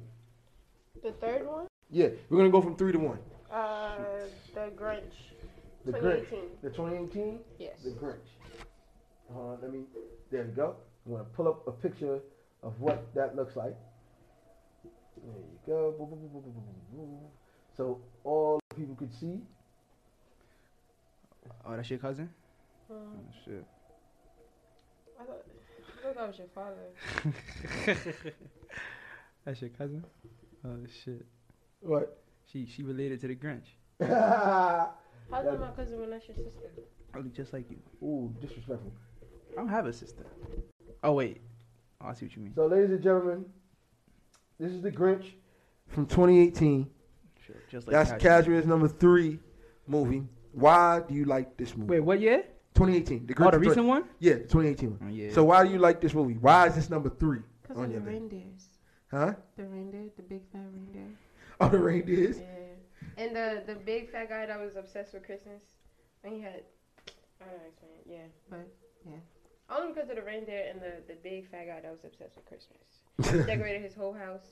The 1.03 1.11
third 1.11 1.45
one? 1.45 1.67
Yeah, 1.91 2.07
we're 2.29 2.37
gonna 2.37 2.49
go 2.49 2.59
from 2.61 2.75
three 2.75 2.91
to 2.91 2.97
one. 2.97 3.19
Uh, 3.51 3.97
The 4.55 4.71
Grinch. 4.75 5.13
The 5.85 5.91
2018. 5.91 6.39
Grinch. 6.39 6.61
The 6.63 6.69
2018. 6.69 7.39
Yes. 7.59 7.77
The 7.83 7.91
Grinch. 7.91 8.29
Hold 9.31 9.57
on, 9.57 9.61
let 9.61 9.71
me. 9.71 9.83
There 10.31 10.43
we 10.43 10.51
go. 10.53 10.75
I'm 11.05 11.11
gonna 11.11 11.23
pull 11.23 11.47
up 11.47 11.67
a 11.67 11.71
picture 11.71 12.19
of 12.63 12.81
what 12.81 13.13
that 13.13 13.35
looks 13.35 13.55
like. 13.55 13.75
There 15.23 15.35
you 15.35 15.59
go. 15.67 17.31
So 17.77 18.01
all 18.23 18.59
people 18.75 18.95
could 18.95 19.13
see. 19.13 19.39
Oh, 21.65 21.75
that's 21.75 21.89
your 21.89 21.99
cousin? 21.99 22.29
Um, 22.89 22.95
Oh, 23.17 23.33
shit. 23.45 23.65
I 25.19 25.23
thought, 25.25 25.45
I 25.99 26.01
thought 26.03 26.15
that 26.15 26.27
was 26.27 26.37
your 26.37 26.47
father. 26.55 28.33
That's 29.45 29.61
your 29.61 29.69
cousin? 29.71 30.03
Oh, 30.65 30.77
shit. 31.03 31.25
What? 31.81 32.21
She 32.51 32.65
she 32.65 32.83
related 32.83 33.19
to 33.21 33.27
the 33.27 33.35
Grinch. 33.35 33.67
How's 33.99 35.45
that 35.45 35.59
my 35.59 35.69
cousin 35.75 35.99
when 35.99 36.09
that's 36.09 36.27
your 36.27 36.35
sister? 36.37 36.69
Oh, 37.15 37.21
just 37.33 37.53
like 37.53 37.69
you. 37.69 37.77
Ooh, 38.05 38.33
disrespectful. 38.41 38.91
I 39.53 39.55
don't 39.55 39.69
have 39.69 39.85
a 39.87 39.93
sister. 39.93 40.25
Oh, 41.03 41.13
wait. 41.13 41.41
Oh, 42.01 42.07
I 42.07 42.13
see 42.13 42.25
what 42.25 42.35
you 42.35 42.41
mean. 42.43 42.53
So, 42.55 42.65
ladies 42.67 42.91
and 42.91 43.01
gentlemen, 43.03 43.45
this 44.59 44.71
is 44.71 44.81
the 44.81 44.91
Grinch 44.91 45.25
from 45.87 46.05
2018. 46.05 46.89
Sure. 47.45 47.55
Just 47.69 47.87
like 47.87 47.93
That's 47.93 48.11
Cashmere. 48.11 48.41
Cashmere's 48.41 48.65
number 48.65 48.87
three 48.87 49.39
movie. 49.87 50.23
Why 50.53 51.01
do 51.07 51.13
you 51.13 51.25
like 51.25 51.57
this 51.57 51.75
movie? 51.75 51.91
Wait, 51.91 51.99
what 52.01 52.19
year? 52.19 52.43
2018. 52.75 53.25
The 53.27 53.33
Grinch 53.33 53.47
Oh, 53.47 53.51
the 53.51 53.51
from 53.51 53.63
20 53.63 53.67
recent 53.69 53.85
one? 53.87 54.03
Yeah, 54.19 54.33
the 54.33 54.39
2018 54.41 54.89
one. 54.91 54.99
Oh, 55.03 55.07
yeah. 55.13 55.33
So 55.33 55.43
why 55.43 55.63
do 55.65 55.71
you 55.71 55.79
like 55.79 56.01
this 56.01 56.13
movie? 56.13 56.35
Why 56.35 56.67
is 56.67 56.75
this 56.75 56.89
number 56.89 57.09
three 57.09 57.39
Because 57.61 57.77
on 57.77 57.85
of 57.85 57.91
your 57.91 57.99
the 58.01 58.05
list? 58.11 58.19
reindeers. 58.19 58.65
Huh? 59.11 59.33
The 59.57 59.65
reindeer, 59.65 60.05
the 60.15 60.23
big 60.23 60.41
fat 60.51 60.61
reindeer. 60.73 61.07
Oh, 61.61 61.67
the 61.67 61.77
reindeers. 61.79 62.39
Yeah. 62.39 62.45
And 63.17 63.35
the 63.35 63.63
the 63.67 63.75
big 63.75 64.09
fat 64.11 64.29
guy 64.29 64.45
that 64.45 64.57
was 64.57 64.77
obsessed 64.77 65.13
with 65.13 65.25
Christmas. 65.25 65.61
And 66.23 66.33
he 66.33 66.39
had 66.39 66.61
I 67.41 67.45
don't 67.45 67.51
know 67.51 67.57
how 67.57 67.63
to 67.63 67.67
explain 67.67 67.91
it, 67.99 68.05
yeah. 68.09 68.27
But 68.49 68.67
yeah. 69.05 69.17
Only 69.69 69.93
because 69.93 70.09
of 70.09 70.15
the 70.15 70.21
reindeer 70.21 70.63
and 70.69 70.79
the, 70.81 70.93
the 71.07 71.15
big 71.21 71.49
fat 71.49 71.65
guy 71.67 71.81
that 71.81 71.91
was 71.91 72.05
obsessed 72.05 72.35
with 72.37 72.45
Christmas. 72.45 73.45
Decorated 73.45 73.81
his 73.81 73.93
whole 73.93 74.13
house. 74.13 74.45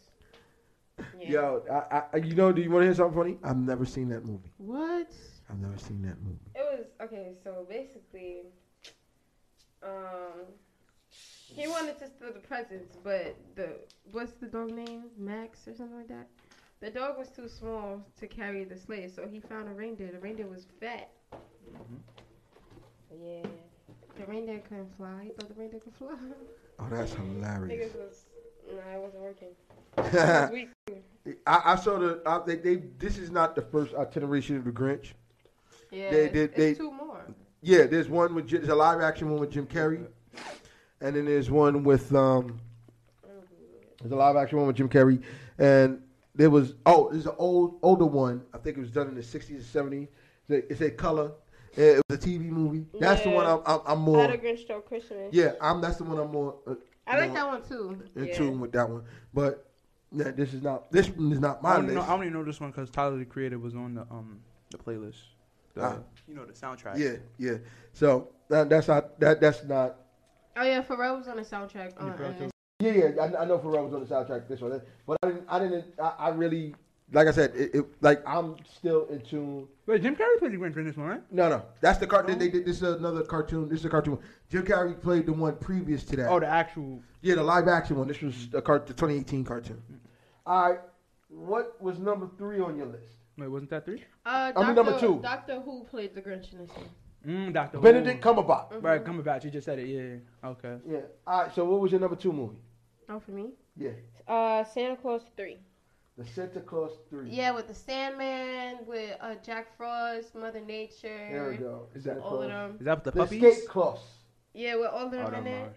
Yeah. 1.19 1.30
Yo, 1.30 1.64
I, 1.91 2.03
I, 2.14 2.18
you 2.18 2.36
know, 2.36 2.52
do 2.52 2.61
you 2.61 2.69
want 2.69 2.82
to 2.82 2.88
hear 2.88 2.94
something 2.95 3.18
funny? 3.18 3.38
I've 3.44 3.57
never 3.57 3.86
seen 3.86 4.10
that 4.10 4.26
movie. 4.26 4.52
What? 4.57 5.11
I've 5.49 5.60
never 5.60 5.78
seen 5.78 6.02
that 6.03 6.22
movie. 6.24 6.52
It 6.56 6.65
was 6.72 6.86
okay. 7.02 7.34
So 7.44 7.65
basically, 7.69 8.44
um, 9.82 10.45
he 11.10 11.68
wanted 11.68 11.98
to 11.99 12.07
steal 12.07 12.34
the 12.34 12.40
presents, 12.40 12.98
but 13.03 13.36
the 13.56 13.69
what's 14.11 14.34
the 14.34 14.48
dog 14.48 14.72
name? 14.72 15.06
Max 15.18 15.68
or 15.68 15.76
something 15.76 15.98
like 15.98 16.10
that. 16.10 16.28
The 16.80 16.91
dog 16.91 17.18
was 17.18 17.30
too 17.30 17.48
small 17.48 18.06
to 18.19 18.28
carry 18.28 18.64
the 18.64 18.78
sleigh, 18.78 19.07
so 19.07 19.28
he 19.28 19.40
found 19.40 19.68
a 19.68 19.74
reindeer. 19.74 20.11
The 20.11 20.19
reindeer 20.19 20.48
was 20.48 20.68
fat. 20.80 21.10
Yeah. 23.11 23.41
The 24.19 24.26
reindeer 24.26 24.60
couldn't 24.60 24.95
fly. 24.98 25.24
He 25.24 25.30
thought 25.30 25.48
the 25.48 25.56
reindeer 25.56 25.80
could 25.80 25.95
fly. 25.95 26.15
Oh, 26.80 26.88
that's 26.91 27.14
hilarious. 27.14 27.95
Niggas 27.95 27.98
was 27.98 28.26
nah, 28.76 28.95
it 28.95 29.02
wasn't 29.02 29.24
working. 29.24 29.48
It 29.98 30.14
was 30.14 30.52
weak. 30.52 30.69
I, 31.48 31.61
I 31.65 31.76
saw 31.76 31.98
the. 31.98 32.22
I, 32.26 32.40
they, 32.45 32.56
they. 32.57 32.76
This 32.99 33.18
is 33.18 33.32
not 33.32 33.56
the 33.56 33.61
first 33.61 33.95
itineration 33.95 34.57
of 34.57 34.65
the 34.65 34.72
Grinch. 34.72 35.14
Yeah, 35.91 36.11
They- 36.11 36.27
they- 36.27 36.39
it's 36.43 36.55
they- 36.55 36.73
two 36.73 36.91
more. 36.91 37.22
Yeah, 37.61 37.85
there's 37.85 38.07
one 38.09 38.35
with 38.35 38.47
Jim- 38.47 38.61
there's 38.61 38.72
a 38.72 38.76
live 38.76 39.01
action 39.01 39.30
one 39.30 39.39
with 39.39 39.51
Jim 39.51 39.65
Carrey, 39.65 40.05
and 41.01 41.15
then 41.15 41.26
there's 41.26 41.49
one 41.49 41.84
with 41.84 42.14
um, 42.14 42.59
there's 43.99 44.11
a 44.11 44.15
live 44.15 44.35
action 44.35 44.57
one 44.59 44.68
with 44.68 44.76
Jim 44.76 44.89
Carrey, 44.89 45.22
and 45.57 46.01
there 46.35 46.49
was 46.49 46.76
oh, 46.85 47.09
there's 47.11 47.26
an 47.26 47.35
old 47.38 47.80
older 47.81 48.05
one. 48.05 48.43
I 48.53 48.59
think 48.59 48.77
it 48.77 48.80
was 48.80 48.91
done 48.91 49.07
in 49.07 49.15
the 49.15 49.22
60s 49.22 49.49
and 49.49 49.91
70s. 49.91 50.07
It 50.49 50.68
it 50.69 50.77
said 50.77 50.97
color. 50.97 51.31
It 51.76 52.01
was 52.09 52.18
a 52.18 52.22
TV 52.22 52.49
movie. 52.49 52.85
That's 52.99 53.23
the 53.23 53.30
one 53.30 53.45
I'm, 53.45 53.59
I'm, 53.65 53.80
I'm 53.85 53.85
How 53.85 53.95
more. 53.95 54.27
the 54.27 54.38
Grinch 54.38 54.59
Stole 54.59 54.81
Christmas. 54.81 55.31
Yeah, 55.31 55.53
I'm. 55.61 55.81
That's 55.81 55.97
the 55.97 56.05
one 56.05 56.18
I'm 56.19 56.31
more. 56.31 56.55
Uh, 56.65 56.76
I 57.05 57.18
like 57.18 57.30
more 57.30 57.38
that 57.38 57.47
one 57.47 57.61
too. 57.64 58.03
In 58.15 58.26
yeah. 58.26 58.38
tune 58.38 58.59
with 58.59 58.72
that 58.73 58.89
one, 58.89 59.03
but 59.34 59.69
yeah, 60.11 60.31
this 60.31 60.53
is 60.53 60.61
not. 60.61 60.91
This 60.91 61.09
one 61.09 61.31
is 61.31 61.39
not 61.39 61.59
I 61.59 61.61
my 61.61 61.76
only, 61.77 61.93
know, 61.93 61.99
list. 62.01 62.09
I 62.09 62.14
only 62.14 62.30
know 62.30 62.43
this 62.43 62.59
one 62.59 62.72
because 62.72 62.89
Tyler 62.89 63.18
the 63.18 63.26
Creator 63.26 63.59
was 63.59 63.76
on 63.76 63.95
the 63.95 64.01
um 64.09 64.39
the 64.72 64.77
playlist. 64.77 65.15
The, 65.77 65.83
Ah. 65.83 65.97
You 66.27 66.35
know 66.35 66.45
the 66.45 66.53
soundtrack. 66.53 66.97
Yeah, 66.97 67.17
yeah. 67.37 67.57
So 67.93 68.29
that, 68.49 68.69
that's 68.69 68.87
not. 68.87 69.19
That 69.19 69.39
that's 69.39 69.63
not. 69.63 69.95
Oh 70.57 70.63
yeah, 70.63 70.81
Pharrell 70.81 71.17
was 71.19 71.27
on 71.27 71.37
the 71.37 71.43
soundtrack. 71.43 71.93
Yeah, 71.95 72.03
On, 72.03 72.17
Pharrell 72.17 72.41
on. 72.41 72.51
Yeah, 72.79 72.91
yeah. 72.91 73.21
I, 73.21 73.43
I 73.43 73.45
know 73.45 73.57
Pharrell 73.59 73.85
was 73.85 73.93
on 73.93 74.01
the 74.01 74.05
soundtrack. 74.07 74.47
This 74.47 74.59
one, 74.59 74.81
but 75.05 75.17
I 75.23 75.27
didn't. 75.27 75.43
I 75.47 75.59
didn't. 75.59 75.85
I, 76.01 76.13
I 76.19 76.29
really. 76.29 76.75
Like 77.13 77.29
I 77.29 77.31
said, 77.31 77.55
it, 77.55 77.73
it 77.73 77.85
like 78.01 78.21
I'm 78.27 78.57
still 78.69 79.05
in 79.05 79.21
tune. 79.21 79.65
Wait, 79.85 80.01
Jim 80.01 80.13
Carrey 80.17 80.37
played 80.39 80.51
the 80.51 80.57
Grinch 80.57 80.75
in 80.75 80.83
this 80.83 80.97
one, 80.97 81.07
right? 81.07 81.21
No, 81.31 81.47
no, 81.47 81.63
that's 81.79 81.99
the 81.99 82.07
cartoon. 82.07 82.37
They 82.37 82.49
did 82.49 82.65
this 82.65 82.77
is 82.77 82.83
another 82.83 83.23
cartoon. 83.23 83.69
This 83.69 83.79
is 83.79 83.85
a 83.85 83.89
cartoon. 83.89 84.19
Jim 84.49 84.63
Carrey 84.65 84.99
played 85.01 85.25
the 85.25 85.31
one 85.31 85.55
previous 85.55 86.03
to 86.03 86.17
that. 86.17 86.27
Oh, 86.29 86.41
the 86.41 86.47
actual. 86.47 87.01
yeah, 87.21 87.35
the 87.35 87.43
live 87.43 87.69
action 87.69 87.95
one. 87.97 88.09
This 88.09 88.21
was 88.21 88.49
the, 88.49 88.61
cart, 88.61 88.87
the 88.87 88.93
2018 88.93 89.45
cartoon. 89.45 89.81
All 90.45 90.69
right, 90.69 90.79
what 91.29 91.81
was 91.81 91.97
number 91.97 92.29
three 92.37 92.59
on 92.59 92.75
your 92.75 92.87
list? 92.87 93.13
Wait, 93.38 93.47
wasn't 93.47 93.69
that 93.69 93.85
three? 93.85 94.03
Uh, 94.26 94.30
I 94.30 94.45
mean, 94.45 94.53
Doctor, 94.53 94.73
number 94.73 94.99
two. 94.99 95.19
Doctor 95.22 95.59
Who 95.61 95.84
played 95.84 96.15
the 96.15 96.22
Grinch 96.22 96.51
in 96.53 96.59
this 96.59 96.69
one. 96.72 96.89
Mm, 97.26 97.53
Doctor 97.53 97.80
Benedict 97.80 98.23
Cumberbatch. 98.23 98.81
Right, 98.81 99.03
Cumberbatch. 99.03 99.43
You 99.43 99.51
just 99.51 99.65
said 99.65 99.80
it. 99.80 99.88
Yeah. 99.88 100.01
yeah. 100.43 100.49
Okay. 100.49 100.77
Yeah. 100.88 100.99
All 101.26 101.43
right. 101.43 101.53
So 101.53 101.65
what 101.65 101.80
was 101.81 101.91
your 101.91 101.99
number 102.01 102.15
two 102.15 102.31
movie? 102.34 102.57
Oh, 103.09 103.19
for 103.19 103.31
me. 103.31 103.49
Yeah, 103.76 103.91
Uh, 104.27 104.64
Santa 104.64 104.95
Clause 104.95 105.22
three. 105.35 105.57
The 106.18 106.26
Santa 106.26 106.61
Clause 106.61 106.93
Three. 107.11 107.30
Yeah, 107.30 107.51
with 107.51 107.68
the 107.68 107.76
Sandman, 107.76 108.77
with 108.88 109.15
uh, 109.22 109.35
Jack 109.45 109.77
Frost, 109.77 110.34
Mother 110.34 110.59
Nature. 110.61 111.30
There 111.31 111.49
we 111.51 111.57
go. 111.57 111.89
Is 111.93 112.05
that 112.05 112.18
All 112.18 112.41
of 112.41 112.49
them. 112.49 112.77
Is 112.80 112.85
that 112.85 112.95
with 112.97 113.03
the 113.03 113.11
The 113.11 113.23
puppies? 113.26 113.43
Escape 113.43 113.69
Clause. 113.69 113.99
Yeah, 114.55 114.77
with 114.77 114.88
all 114.88 115.05
of 115.05 115.14
Oh, 115.14 115.18
them 115.18 115.31
no, 115.31 115.38
in 115.38 115.43
no. 115.45 115.51
it. 115.51 115.73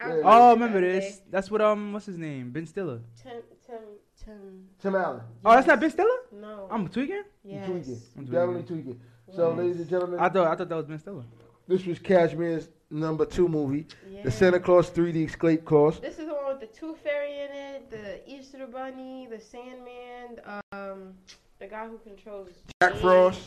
I 0.00 0.08
Yeah. 0.08 0.22
Oh, 0.24 0.52
remember 0.54 0.80
this? 0.80 1.18
day. 1.18 1.22
That's 1.30 1.52
what 1.52 1.60
um, 1.60 1.92
what's 1.92 2.06
his 2.06 2.18
name? 2.18 2.50
Ben 2.50 2.66
Stiller. 2.66 3.00
Tim, 3.22 3.42
Tim, 3.64 3.78
Tim. 4.24 4.66
Tim 4.80 4.94
Allen. 4.94 5.20
Oh, 5.44 5.52
that's 5.52 5.66
not 5.66 5.80
Ben 5.80 5.90
Stiller. 5.90 6.08
No. 6.32 6.68
I'm 6.70 6.88
tweaking. 6.88 7.22
You 7.44 7.56
yes. 7.56 7.66
tweaking. 7.66 8.00
I'm 8.16 8.26
You 8.26 8.32
definitely 8.32 8.62
tweaking. 8.62 9.00
So, 9.34 9.52
ladies 9.52 9.76
and 9.76 9.88
gentlemen, 9.88 10.18
I 10.20 10.28
thought 10.28 10.46
I 10.48 10.56
thought 10.56 10.68
that 10.68 10.76
was 10.76 10.86
Ben 10.86 10.98
Stiller. 10.98 11.24
this 11.68 11.86
was 11.86 11.98
Cashmere's 11.98 12.68
number 12.90 13.24
two 13.24 13.48
movie, 13.48 13.86
Yeah. 14.10 14.22
The 14.24 14.30
Santa 14.30 14.58
Clause 14.58 14.90
3D 14.90 15.26
Escape 15.28 15.64
Clause. 15.64 16.00
This 16.00 16.18
is 16.18 16.26
the 16.26 16.34
one 16.34 16.46
with 16.48 16.60
the 16.60 16.66
Tooth 16.66 16.98
Fairy 16.98 17.32
in 17.40 17.50
it, 17.52 17.90
the 17.90 18.28
Easter 18.28 18.66
Bunny, 18.66 19.28
the 19.30 19.38
Sandman, 19.40 20.40
um, 20.72 21.14
the 21.60 21.66
guy 21.68 21.86
who 21.86 21.98
controls 21.98 22.48
Jack 22.82 22.94
age, 22.94 23.00
Frost. 23.00 23.40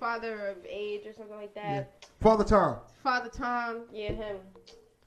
Father 0.00 0.46
of 0.48 0.56
Age 0.66 1.02
or 1.06 1.12
something 1.12 1.36
like 1.36 1.54
that. 1.54 2.06
Father 2.20 2.44
Time. 2.44 2.76
Father 3.02 3.28
Tom, 3.28 3.82
yeah, 3.92 4.12
him. 4.12 4.36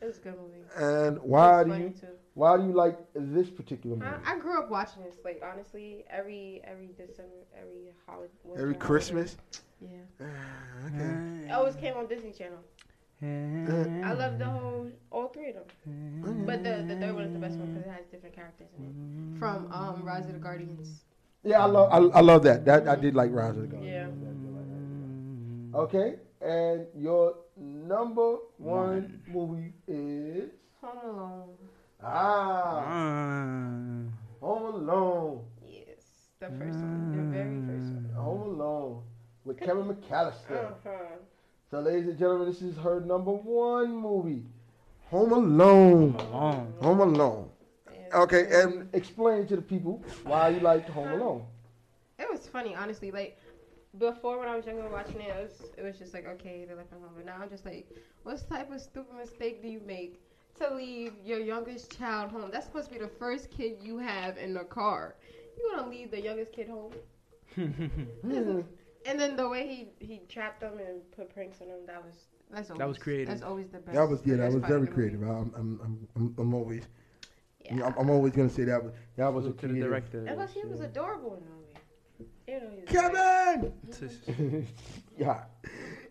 It 0.01 0.05
was 0.05 0.17
a 0.17 0.21
good 0.21 0.35
movie. 0.37 0.61
And 0.77 1.19
why 1.19 1.63
do 1.63 1.69
funny 1.71 1.83
you 1.85 1.89
too. 1.89 2.07
Why 2.33 2.57
do 2.57 2.63
you 2.63 2.73
like 2.73 2.97
this 3.13 3.49
particular 3.49 3.95
movie? 3.95 4.11
I, 4.25 4.33
I 4.33 4.39
grew 4.39 4.59
up 4.59 4.69
watching 4.69 5.03
this. 5.03 5.15
Like 5.23 5.41
honestly, 5.43 6.05
every 6.09 6.61
every 6.63 6.87
December, 6.97 7.45
every 7.59 7.91
holiday, 8.07 8.31
Every 8.57 8.75
Christmas. 8.75 9.37
Yeah, 9.81 9.97
okay. 10.87 11.47
it 11.47 11.51
always 11.51 11.75
came 11.75 11.95
on 11.97 12.07
Disney 12.07 12.31
Channel. 12.31 12.59
I 13.23 14.13
love 14.13 14.39
the 14.39 14.45
whole 14.45 14.87
all 15.11 15.27
three 15.27 15.49
of 15.49 15.55
them. 15.55 16.45
But 16.45 16.63
the 16.63 16.85
the 16.87 16.95
third 16.99 17.13
one 17.15 17.23
is 17.23 17.33
the 17.33 17.39
best 17.39 17.57
one 17.57 17.73
because 17.73 17.87
it 17.87 17.91
has 17.91 18.05
different 18.11 18.35
characters 18.35 18.69
in 18.77 18.85
it. 18.85 19.39
From 19.39 19.71
um 19.71 20.03
Rise 20.03 20.27
of 20.27 20.33
the 20.33 20.39
Guardians. 20.39 21.03
Yeah, 21.43 21.63
I 21.63 21.65
love 21.65 21.89
I, 21.91 22.17
I 22.17 22.21
love 22.21 22.43
that. 22.43 22.65
That 22.65 22.87
I 22.87 22.95
did 22.95 23.15
like 23.15 23.31
Rise 23.31 23.57
of 23.57 23.61
the 23.63 23.67
Guardians. 23.67 24.17
Yeah. 25.73 25.79
Okay, 25.79 26.15
and 26.41 26.85
your 26.97 27.35
number 27.57 28.37
one 28.57 29.21
movie 29.27 29.73
is 29.87 30.51
Home 30.81 30.97
Alone. 31.05 31.57
Ah 32.03 32.79
Uh, 32.79 34.45
Home 34.45 34.75
Alone. 34.75 35.45
Yes, 35.67 36.03
the 36.39 36.47
first 36.47 36.79
one, 36.79 37.11
the 37.15 37.23
very 37.37 37.61
first 37.67 37.93
one. 37.93 38.09
Home 38.15 38.41
Alone 38.41 39.03
with 39.45 39.59
Kevin 39.59 39.85
McAllister. 39.85 40.71
Uh-huh. 40.71 40.89
So, 41.69 41.79
ladies 41.79 42.07
and 42.07 42.17
gentlemen, 42.17 42.47
this 42.47 42.61
is 42.61 42.75
her 42.77 42.99
number 43.01 43.31
one 43.31 43.95
movie, 43.95 44.43
Home 45.09 45.31
Alone. 45.31 46.13
Home 46.13 46.33
Alone. 46.33 46.73
Home 46.81 46.99
Alone. 47.01 47.49
Yeah. 47.93 48.17
Okay, 48.23 48.47
and 48.51 48.89
explain 48.93 49.47
to 49.47 49.55
the 49.55 49.61
people 49.61 50.03
why 50.23 50.49
you 50.49 50.59
liked 50.59 50.89
Home 50.89 51.07
Alone. 51.09 51.45
It 52.19 52.27
was 52.29 52.47
funny, 52.47 52.75
honestly. 52.75 53.11
Like 53.11 53.39
before, 53.97 54.39
when 54.39 54.47
I 54.49 54.55
was 54.55 54.65
younger, 54.65 54.89
watching 54.89 55.21
it, 55.21 55.29
it 55.29 55.41
was 55.41 55.69
it 55.77 55.83
was 55.83 55.97
just 55.97 56.13
like 56.13 56.27
okay, 56.27 56.65
they 56.67 56.73
left 56.73 56.91
me 56.91 56.97
home. 56.99 57.11
But 57.15 57.25
now 57.25 57.37
I'm 57.41 57.49
just 57.49 57.65
like, 57.65 57.87
what 58.23 58.41
type 58.49 58.71
of 58.71 58.81
stupid 58.81 59.15
mistake 59.15 59.61
do 59.61 59.69
you 59.69 59.81
make 59.85 60.21
to 60.55 60.73
leave 60.73 61.13
your 61.23 61.39
youngest 61.39 61.97
child 61.97 62.31
home? 62.31 62.49
That's 62.51 62.65
supposed 62.65 62.87
to 62.89 62.93
be 62.93 62.99
the 62.99 63.07
first 63.07 63.49
kid 63.51 63.77
you 63.81 63.97
have 63.97 64.37
in 64.37 64.53
the 64.53 64.63
car. 64.63 65.15
You 65.57 65.69
want 65.73 65.85
to 65.85 65.89
leave 65.89 66.11
the 66.11 66.21
youngest 66.21 66.51
kid 66.53 66.69
home? 66.69 66.93
And 69.03 69.19
then 69.19 69.35
the 69.35 69.49
way 69.49 69.67
he 69.67 70.05
he 70.05 70.21
trapped 70.29 70.59
them 70.61 70.77
and 70.77 71.01
put 71.11 71.33
pranks 71.33 71.59
on 71.61 71.69
them, 71.69 71.79
that 71.87 72.03
was 72.05 72.27
that's 72.51 72.69
always, 72.69 72.79
That 72.79 72.87
was 72.87 72.97
creative. 72.99 73.27
That's 73.29 73.41
always 73.41 73.69
the 73.69 73.79
best. 73.79 73.95
That 73.95 74.07
was 74.07 74.21
yeah, 74.25 74.35
that 74.35 74.51
was 74.51 74.63
very 74.63 74.87
creative. 74.87 75.21
I'm 75.23 75.51
I'm 75.57 75.79
I'm, 75.83 76.07
I'm, 76.15 76.35
I'm 76.37 76.53
always 76.53 76.83
Yeah. 77.65 77.85
I'm, 77.87 77.93
I'm 77.97 78.09
always 78.11 78.33
gonna 78.33 78.49
say 78.49 78.63
that 78.65 78.83
was 78.83 78.93
that 79.15 79.33
was 79.33 79.45
a 79.45 79.47
Look 79.49 79.57
to 79.61 79.67
the 79.67 79.73
creative. 79.73 79.89
director. 79.89 80.25
And 80.25 80.35
plus, 80.37 80.53
he 80.53 80.63
was 80.65 80.81
adorable 80.81 81.33
in 81.35 81.43
the 81.45 81.49
movie. 81.49 81.77
You 82.47 82.59
know, 82.59 82.69
he 82.69 82.81
was 82.81 82.89
great. 82.89 84.21
Kevin. 84.27 84.67
I'm 85.21 85.27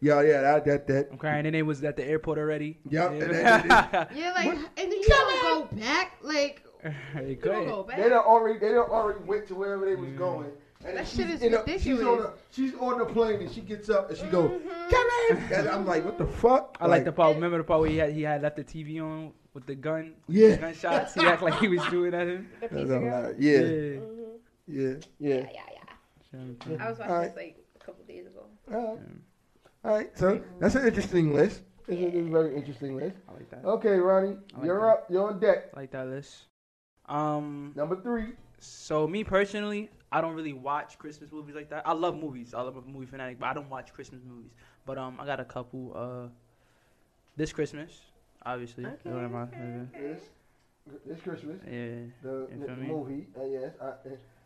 yeah, 0.03 0.23
yeah, 0.23 0.23
yeah. 0.23 0.41
That 0.41 0.65
that 0.65 0.87
that. 0.87 1.19
crying. 1.19 1.47
And 1.47 1.55
they 1.55 1.63
was 1.63 1.83
at 1.85 1.97
the 1.97 2.05
airport 2.05 2.39
already. 2.39 2.79
Yep, 2.89 3.11
and 3.13 3.21
Yeah. 3.21 4.07
Yeah, 4.15 4.33
like, 4.33 4.49
and 4.49 4.67
then 4.77 4.93
you 4.93 5.03
don't 5.07 5.43
go 5.71 5.77
back. 5.77 6.13
Like, 6.23 6.65
They 7.15 7.31
you 7.31 7.37
don't 7.37 7.67
go 7.69 7.83
back. 7.83 7.99
They 7.99 8.09
don't 8.09 8.25
already 8.27 8.59
they 8.59 8.69
don't 8.71 8.89
already 8.91 9.21
went 9.25 9.47
to 9.49 9.55
wherever 9.55 9.85
they 9.85 9.97
was 9.97 10.11
going. 10.13 10.51
And 10.87 10.97
That 10.97 11.07
shit 11.07 11.29
is 11.29 11.43
in 11.43 11.53
a- 11.53 11.63
She's 11.79 11.87
on, 11.89 11.93
ridiculous. 11.99 12.27
a, 12.27 12.55
she's 12.55 12.75
on 12.77 12.99
the 12.99 13.05
plane 13.05 13.41
and 13.43 13.51
she 13.53 13.61
gets 13.61 13.91
up 13.91 14.09
and 14.09 14.19
she 14.19 14.25
goes, 14.29 14.51
Mhm. 14.63 14.89
Kevin! 14.91 15.53
And 15.53 15.69
I'm 15.69 15.85
like, 15.87 16.07
what 16.07 16.17
the 16.17 16.25
fuck? 16.27 16.79
I 16.81 16.87
like 16.87 17.05
the 17.05 17.13
part. 17.13 17.35
Remember 17.35 17.59
the 17.59 17.65
part 17.65 17.81
where 17.83 17.91
he 17.91 17.99
had 17.99 18.13
he 18.15 18.23
had 18.23 18.41
left 18.41 18.57
the 18.57 18.65
TV 18.65 18.99
on 19.03 19.33
with 19.53 19.67
the 19.67 19.75
gun, 19.75 20.15
Yeah. 20.29 20.57
gunshots. 20.57 21.13
He 21.13 21.21
act 21.27 21.43
like 21.43 21.59
he 21.59 21.69
was 21.69 21.85
shooting 21.85 22.19
at 22.19 22.27
him. 22.27 22.49
The 22.63 22.69
That's 22.69 22.73
pizza 22.73 22.97
a 22.97 22.99
girl. 23.01 23.23
lot. 23.25 23.41
Yeah, 23.41 23.51
Yeah. 23.53 23.61
Mhm. 23.61 24.31
yeah, 24.69 24.89
yeah. 24.89 24.95
Yeah, 25.19 25.35
yeah, 25.53 25.61
yeah. 26.33 26.77
I 26.81 26.89
was 26.89 26.99
watching 26.99 27.13
Alright. 27.13 27.29
this 27.29 27.37
like 27.37 27.57
a 27.77 27.85
couple 27.85 28.05
days 28.07 28.27
ago. 28.27 28.47
All 28.73 28.97
right. 28.97 28.99
All 29.85 29.95
right, 29.97 30.19
so 30.19 30.41
that's 30.59 30.75
an 30.75 30.87
interesting 30.87 31.35
list. 31.35 31.63
It's 31.89 32.01
a, 32.01 32.07
it's 32.07 32.29
a 32.29 32.31
very 32.31 32.55
interesting 32.55 32.97
list. 32.97 33.17
I 33.29 33.33
like 33.33 33.51
that. 33.51 33.65
Okay, 33.65 33.97
Ronnie, 33.97 34.37
like 34.55 34.65
you're 34.65 34.81
that. 34.81 34.87
up. 34.87 35.07
You're 35.09 35.29
on 35.29 35.41
deck. 35.41 35.71
I 35.75 35.81
like 35.81 35.91
that 35.93 36.07
list. 36.07 36.45
Um. 37.09 37.73
Number 37.75 38.01
three. 38.01 38.33
So 38.59 39.09
me 39.09 39.25
personally, 39.25 39.89
I 40.13 40.21
don't 40.21 40.35
really 40.35 40.53
watch 40.53 40.99
Christmas 40.99 41.33
movies 41.33 41.55
like 41.55 41.71
that. 41.71 41.83
I 41.89 41.93
love 41.95 42.15
movies. 42.15 42.53
I 42.53 42.61
love 42.61 42.77
a 42.77 42.83
movie 42.83 43.07
fanatic, 43.07 43.39
but 43.41 43.47
I 43.47 43.55
don't 43.55 43.71
watch 43.71 43.93
Christmas 43.95 44.21
movies. 44.23 44.51
But 44.85 44.99
um, 44.99 45.17
I 45.19 45.25
got 45.25 45.41
a 45.41 45.45
couple. 45.47 45.93
Uh, 45.97 46.29
this 47.37 47.53
Christmas, 47.55 47.91
obviously. 48.45 48.85
Okay, 48.85 49.11
What 49.11 49.25
am 49.25 49.35
I- 49.35 49.43
okay, 49.45 49.87
This, 49.99 50.21
this 51.07 51.21
Christmas, 51.23 51.59
Yeah. 51.65 52.03
the, 52.23 52.49
the 52.67 52.77
movie, 52.77 53.29
uh, 53.39 53.45
yes, 53.47 53.73
I, 53.81 53.85
uh, 53.87 53.95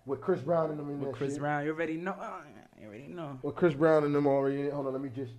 with 0.07 0.21
Chris 0.21 0.41
Brown 0.43 0.71
in 0.71 0.77
the 0.77 0.83
in 0.85 1.01
With 1.01 1.15
Chris 1.17 1.33
shit. 1.33 1.41
Brown, 1.41 1.65
you 1.65 1.71
already 1.73 1.97
know. 1.97 2.15
You 2.81 2.89
already 2.89 3.07
know. 3.09 3.39
With 3.43 3.55
Chris 3.57 3.75
Brown 3.75 4.05
and 4.05 4.15
them 4.15 4.27
already 4.27 4.61
in 4.61 4.67
it. 4.67 4.73
Hold 4.73 4.87
on, 4.87 4.93
let 4.93 5.03
me 5.03 5.11
just 5.15 5.33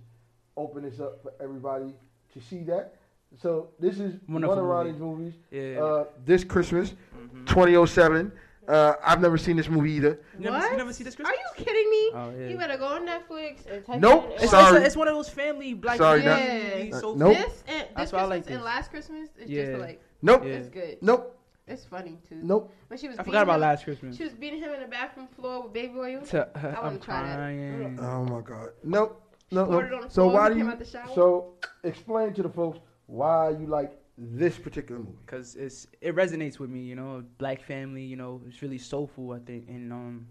open 0.56 0.82
this 0.82 1.00
up 1.00 1.22
for 1.22 1.32
everybody 1.40 1.94
to 2.32 2.40
see 2.40 2.62
that. 2.64 2.94
So 3.40 3.68
this 3.78 3.98
is 4.00 4.14
Wonderful 4.28 4.34
one 4.34 4.44
of 4.44 4.56
movie. 4.56 4.68
Ronnie's 4.68 4.98
movies. 5.00 5.34
Yeah. 5.50 5.82
Uh, 5.82 6.04
this 6.24 6.44
Christmas, 6.44 6.94
Mhm. 7.16 7.46
2007. 7.46 8.32
Uh, 8.68 8.94
I've 9.04 9.20
never 9.20 9.38
seen 9.38 9.56
this 9.56 9.68
movie 9.68 9.92
either. 9.92 10.18
You 10.38 10.44
never, 10.46 10.56
What? 10.58 10.70
you 10.72 10.76
never 10.76 10.92
see 10.92 11.04
this 11.04 11.14
Are 11.20 11.32
you 11.32 11.38
kidding 11.64 11.88
me? 11.88 12.10
Oh 12.14 12.32
yeah. 12.36 12.48
You 12.48 12.56
better 12.56 12.76
go 12.76 12.86
on 12.86 13.06
Netflix 13.06 13.64
and 13.70 13.84
type 13.86 14.00
Nope, 14.00 14.24
in. 14.26 14.30
It's, 14.42 14.50
sorry. 14.50 14.76
it's, 14.76 14.82
a- 14.82 14.86
it's 14.86 14.96
one 14.96 15.06
of 15.06 15.14
those 15.14 15.28
family 15.28 15.72
black 15.74 15.98
Sorry, 15.98 16.22
family 16.22 16.64
not- 16.64 16.76
movies, 16.76 17.00
so 17.00 17.14
nope. 17.14 17.36
This 17.36 17.62
and 17.68 17.80
this 17.82 17.88
That's 17.96 18.12
why 18.12 18.18
I 18.18 18.26
Christmas 18.26 18.46
like 18.46 18.54
and 18.56 18.64
last 18.64 18.90
Christmas 18.90 19.28
is 19.38 19.50
Yeah. 19.50 19.66
just 19.66 19.80
like 19.80 20.00
Nope, 20.22 20.42
Yeah. 20.44 20.50
it's 20.54 20.68
good. 20.68 20.98
nope, 21.00 21.35
It's 21.68 21.84
funny 21.84 22.18
too. 22.28 22.40
nope. 22.42 22.72
When 22.88 22.98
she 22.98 23.08
was 23.08 23.18
I 23.18 23.24
forgot 23.24 23.42
about 23.42 23.56
him, 23.56 23.60
last 23.62 23.84
Christmas. 23.84 24.16
She 24.16 24.22
was 24.24 24.32
beating 24.34 24.60
him 24.60 24.70
in 24.72 24.80
the 24.80 24.86
bathroom 24.86 25.26
floor 25.26 25.64
with 25.64 25.72
baby 25.72 25.94
oil. 25.98 26.20
To- 26.22 26.48
wanna 26.54 26.78
I'm 26.80 27.00
try 27.00 27.22
that. 27.24 27.34
crying. 27.36 27.98
Oh 28.00 28.24
my 28.24 28.40
God, 28.40 28.68
nope, 28.84 29.20
no, 29.50 29.66
poured 29.66 29.92
it 29.92 30.00
no. 30.02 30.08
So 30.08 30.28
why 30.28 30.48
do 30.48 30.58
you? 30.58 30.66
came 30.66 30.78
the? 30.78 30.84
So 31.14 31.54
explain 31.82 32.34
to 32.34 32.42
the 32.42 32.48
folks 32.48 32.78
why 33.06 33.50
you 33.50 33.66
like 33.66 33.98
this 34.16 34.56
particular 34.58 35.00
movie. 35.00 35.18
Cause 35.26 35.56
it's 35.56 35.86
it 36.00 36.14
resonates 36.14 36.58
with 36.58 36.70
me, 36.70 36.80
you 36.80 36.94
know, 36.94 37.24
black 37.38 37.62
family, 37.62 38.02
you 38.02 38.16
know, 38.16 38.40
it's 38.46 38.62
really 38.62 38.78
soulful, 38.78 39.32
I 39.32 39.40
think, 39.40 39.68
and 39.68 39.92
um, 39.92 40.26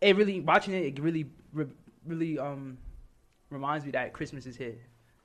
it 0.00 0.16
really 0.16 0.40
watching 0.40 0.74
it, 0.74 0.84
it 0.84 0.98
really, 0.98 1.26
re- 1.52 1.66
really 2.06 2.38
um, 2.38 2.78
reminds 3.50 3.84
me 3.84 3.90
that 3.92 4.12
Christmas 4.14 4.46
is 4.46 4.56
here. 4.56 4.78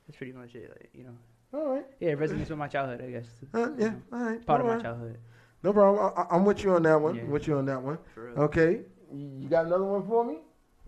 That's 0.06 0.18
pretty 0.18 0.34
much 0.34 0.54
it, 0.56 0.70
like 0.70 0.90
you 0.94 1.06
know. 1.06 1.16
All 1.54 1.76
right. 1.76 1.86
Yeah, 2.00 2.10
it 2.10 2.20
resonates 2.20 2.50
with 2.50 2.58
my 2.58 2.68
childhood, 2.68 3.02
I 3.06 3.12
guess. 3.12 3.26
Uh, 3.54 3.70
yeah. 3.78 3.94
All 4.12 4.20
right. 4.20 4.46
Part 4.46 4.62
all 4.62 4.68
of 4.68 4.72
right. 4.74 4.78
my 4.78 4.84
childhood. 4.84 5.18
No 5.62 5.72
problem. 5.74 6.12
I, 6.18 6.22
I- 6.22 6.36
I'm 6.36 6.46
with 6.46 6.64
you 6.64 6.72
on 6.74 6.84
that 6.84 7.00
one. 7.00 7.16
Yeah. 7.16 7.24
With 7.26 7.48
you 7.48 7.58
on 7.58 7.66
that 7.66 7.82
one. 7.82 7.98
For 8.14 8.26
real. 8.26 8.40
Okay. 8.40 8.82
You 9.14 9.48
got 9.48 9.66
another 9.68 9.84
one 9.84 10.06
for 10.08 10.26
me? 10.26 10.38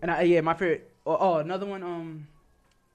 And 0.02 0.10
I, 0.10 0.22
yeah, 0.22 0.40
my 0.40 0.54
favorite. 0.54 0.90
Oh, 1.06 1.16
oh, 1.18 1.34
another 1.38 1.66
one. 1.66 1.82
Um, 1.82 2.26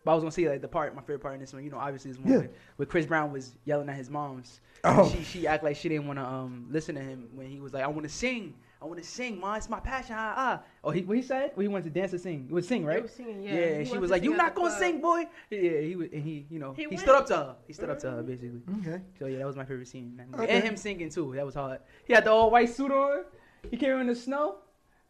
but 0.04 0.12
I 0.12 0.14
was 0.16 0.24
gonna 0.24 0.32
say 0.32 0.50
like 0.50 0.62
the 0.62 0.68
part, 0.68 0.94
my 0.96 1.02
favorite 1.02 1.22
part 1.22 1.36
in 1.36 1.40
this 1.40 1.54
one. 1.54 1.64
You 1.64 1.70
know, 1.72 1.78
obviously 1.78 2.12
is 2.12 2.20
one 2.20 2.30
Yeah. 2.30 2.38
where, 2.40 2.50
where 2.76 2.86
Chris 2.86 3.06
Brown 3.06 3.32
was 3.32 3.54
yelling 3.66 3.88
at 3.88 3.96
his 3.96 4.10
mom's. 4.10 4.60
Oh. 4.84 5.10
She 5.10 5.24
she 5.24 5.48
act 5.48 5.64
like 5.64 5.76
she 5.78 5.90
didn't 5.90 6.08
want 6.08 6.20
to 6.20 6.26
um 6.26 6.68
listen 6.72 6.96
to 6.96 7.02
him 7.02 7.30
when 7.34 7.48
he 7.48 7.60
was 7.60 7.72
like, 7.74 7.84
I 7.84 7.88
want 7.88 8.04
to 8.04 8.10
sing, 8.10 8.56
I 8.82 8.86
want 8.86 8.98
to 9.00 9.06
sing, 9.08 9.40
ma, 9.40 9.56
it's 9.56 9.70
my 9.70 9.80
passion. 9.80 10.16
Ah, 10.18 10.34
ah. 10.36 10.62
Oh, 10.84 10.90
he 10.90 11.02
what 11.04 11.16
he 11.16 11.22
said? 11.22 11.52
Well, 11.56 11.62
he 11.62 11.68
wanted 11.68 11.84
to 11.94 12.00
dance 12.00 12.14
and 12.14 12.22
sing. 12.22 12.48
It 12.50 12.54
was 12.54 12.68
sing, 12.68 12.82
They 12.82 12.88
right? 12.88 13.02
were 13.04 13.08
singing, 13.08 13.44
yeah. 13.44 13.54
Yeah, 13.54 13.66
He 13.68 13.74
and 13.74 13.88
she 13.88 13.98
was 14.00 14.10
like, 14.10 14.24
"You 14.24 14.32
at 14.34 14.38
not 14.38 14.56
gonna 14.56 14.70
club. 14.70 14.80
sing, 14.80 15.02
boy?" 15.02 15.26
Yeah, 15.52 15.82
he 15.82 15.96
was, 15.96 16.08
and 16.12 16.24
he, 16.24 16.48
you 16.50 16.58
know, 16.58 16.74
He 16.74 16.88
he, 16.90 16.98
stood 16.98 17.16
up 17.16 17.28
to 17.28 17.36
her. 17.36 17.56
He 17.68 17.74
stood 17.74 17.92
up 17.92 18.00
to 18.00 18.10
her, 18.10 18.24
basically. 18.24 18.62
Okay. 18.80 19.04
So 19.20 19.28
yeah, 19.28 19.38
that 19.38 19.46
was 19.46 19.56
my 19.56 19.66
favorite 19.66 19.88
scene. 19.88 20.06
in 20.12 20.18
that 20.18 20.32
movie. 20.32 20.44
Okay. 20.44 20.56
And 20.56 20.64
him 20.64 20.78
singing 20.78 21.10
too. 21.10 21.32
That 21.36 21.46
was 21.46 21.54
hard. 21.54 21.80
He 22.06 22.14
had 22.14 22.24
the 22.26 22.32
old 22.32 22.52
white 22.52 22.70
suit 22.70 22.92
on. 22.92 23.26
He 23.70 23.78
came 23.78 24.00
in 24.00 24.08
the 24.08 24.16
snow. 24.16 24.56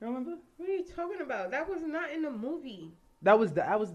Remember? 0.02 0.36
What 0.58 0.68
are 0.68 0.74
you 0.74 0.84
talking 0.86 1.22
about? 1.22 1.52
That 1.52 1.70
was 1.70 1.82
not 1.84 2.12
in 2.12 2.24
the 2.24 2.32
movie. 2.32 2.92
That 3.22 3.40
was 3.40 3.54
the. 3.54 3.66
I 3.66 3.78
was. 3.78 3.94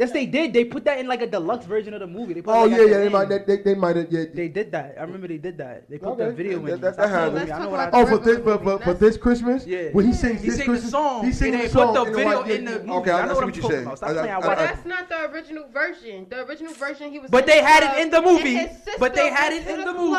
Yes, 0.00 0.12
they 0.12 0.24
did. 0.24 0.54
They 0.54 0.64
put 0.64 0.82
that 0.86 0.98
in 0.98 1.06
like 1.06 1.20
a 1.20 1.26
deluxe 1.26 1.66
version 1.66 1.92
of 1.92 2.00
the 2.00 2.06
movie. 2.06 2.32
They 2.32 2.40
put 2.40 2.54
Oh 2.54 2.62
like, 2.64 2.70
yeah, 2.70 2.78
yeah. 2.86 2.96
They 2.96 3.02
end. 3.04 3.12
might. 3.12 3.28
They, 3.28 3.38
they, 3.46 3.56
they 3.62 3.74
might 3.74 3.96
have. 3.96 4.10
Yeah. 4.10 4.24
They 4.32 4.48
did 4.48 4.72
that. 4.72 4.94
I 4.98 5.02
remember 5.02 5.28
they 5.28 5.36
did 5.36 5.58
that. 5.58 5.90
They 5.90 5.98
put 5.98 6.08
Okay. 6.12 6.24
the 6.24 6.32
video 6.32 6.58
That- 6.60 6.72
in. 6.72 6.80
that- 6.80 6.94
Stop 6.94 7.10
that 7.10 7.32
telling 7.36 7.52
I 7.52 7.58
know 7.64 7.68
what 7.68 7.80
I 7.80 7.90
Oh, 7.92 8.06
for 8.06 8.16
this 8.18 8.36
regular 8.38 8.58
for, 8.78 8.78
for, 8.82 8.94
this 8.94 9.16
Christmas. 9.18 9.66
Yeah. 9.66 9.90
When 9.92 10.06
he 10.06 10.14
sings 10.14 10.40
He 10.40 10.46
this 10.48 10.56
sing 10.56 10.66
the 10.66 10.72
Christmas, 10.72 10.90
song. 10.90 11.24
He 11.26 11.32
sings 11.32 11.52
and 11.54 11.60
the 11.64 11.66
they 11.66 11.68
song. 11.70 11.94
put 11.94 12.04
the 12.04 12.10
in 12.12 12.16
video 12.16 12.42
in 12.56 12.64
the 12.64 12.70
movie. 12.78 12.90
Okay, 12.92 13.10
I, 13.10 13.20
I 13.20 13.26
know 13.26 13.34
what 13.34 13.44
I'm 13.44 13.48
what 13.50 13.56
you're 13.56 13.62
talking 13.62 13.70
saying. 13.76 13.82
about. 13.86 13.98
Stop 13.98 14.08
I- 14.08 14.12
playing. 14.14 14.30
I- 14.30 14.36
I 14.36 14.40
But 14.40 14.58
I- 14.58 14.66
that's 14.66 14.86
not 14.86 15.08
the 15.10 15.20
original 15.32 15.64
version. 15.68 16.26
The 16.30 16.46
original 16.46 16.72
version, 16.72 17.10
he 17.12 17.18
was. 17.18 17.30
But 17.30 17.44
they 17.46 17.60
had 17.62 17.82
it 17.84 18.02
in 18.02 18.08
the 18.10 18.22
movie. 18.22 18.58
But 18.98 19.14
they 19.14 19.28
had 19.28 19.52
it 19.52 19.66
in 19.66 19.80
the 19.80 19.84
the 19.84 19.92
movie. 19.92 20.16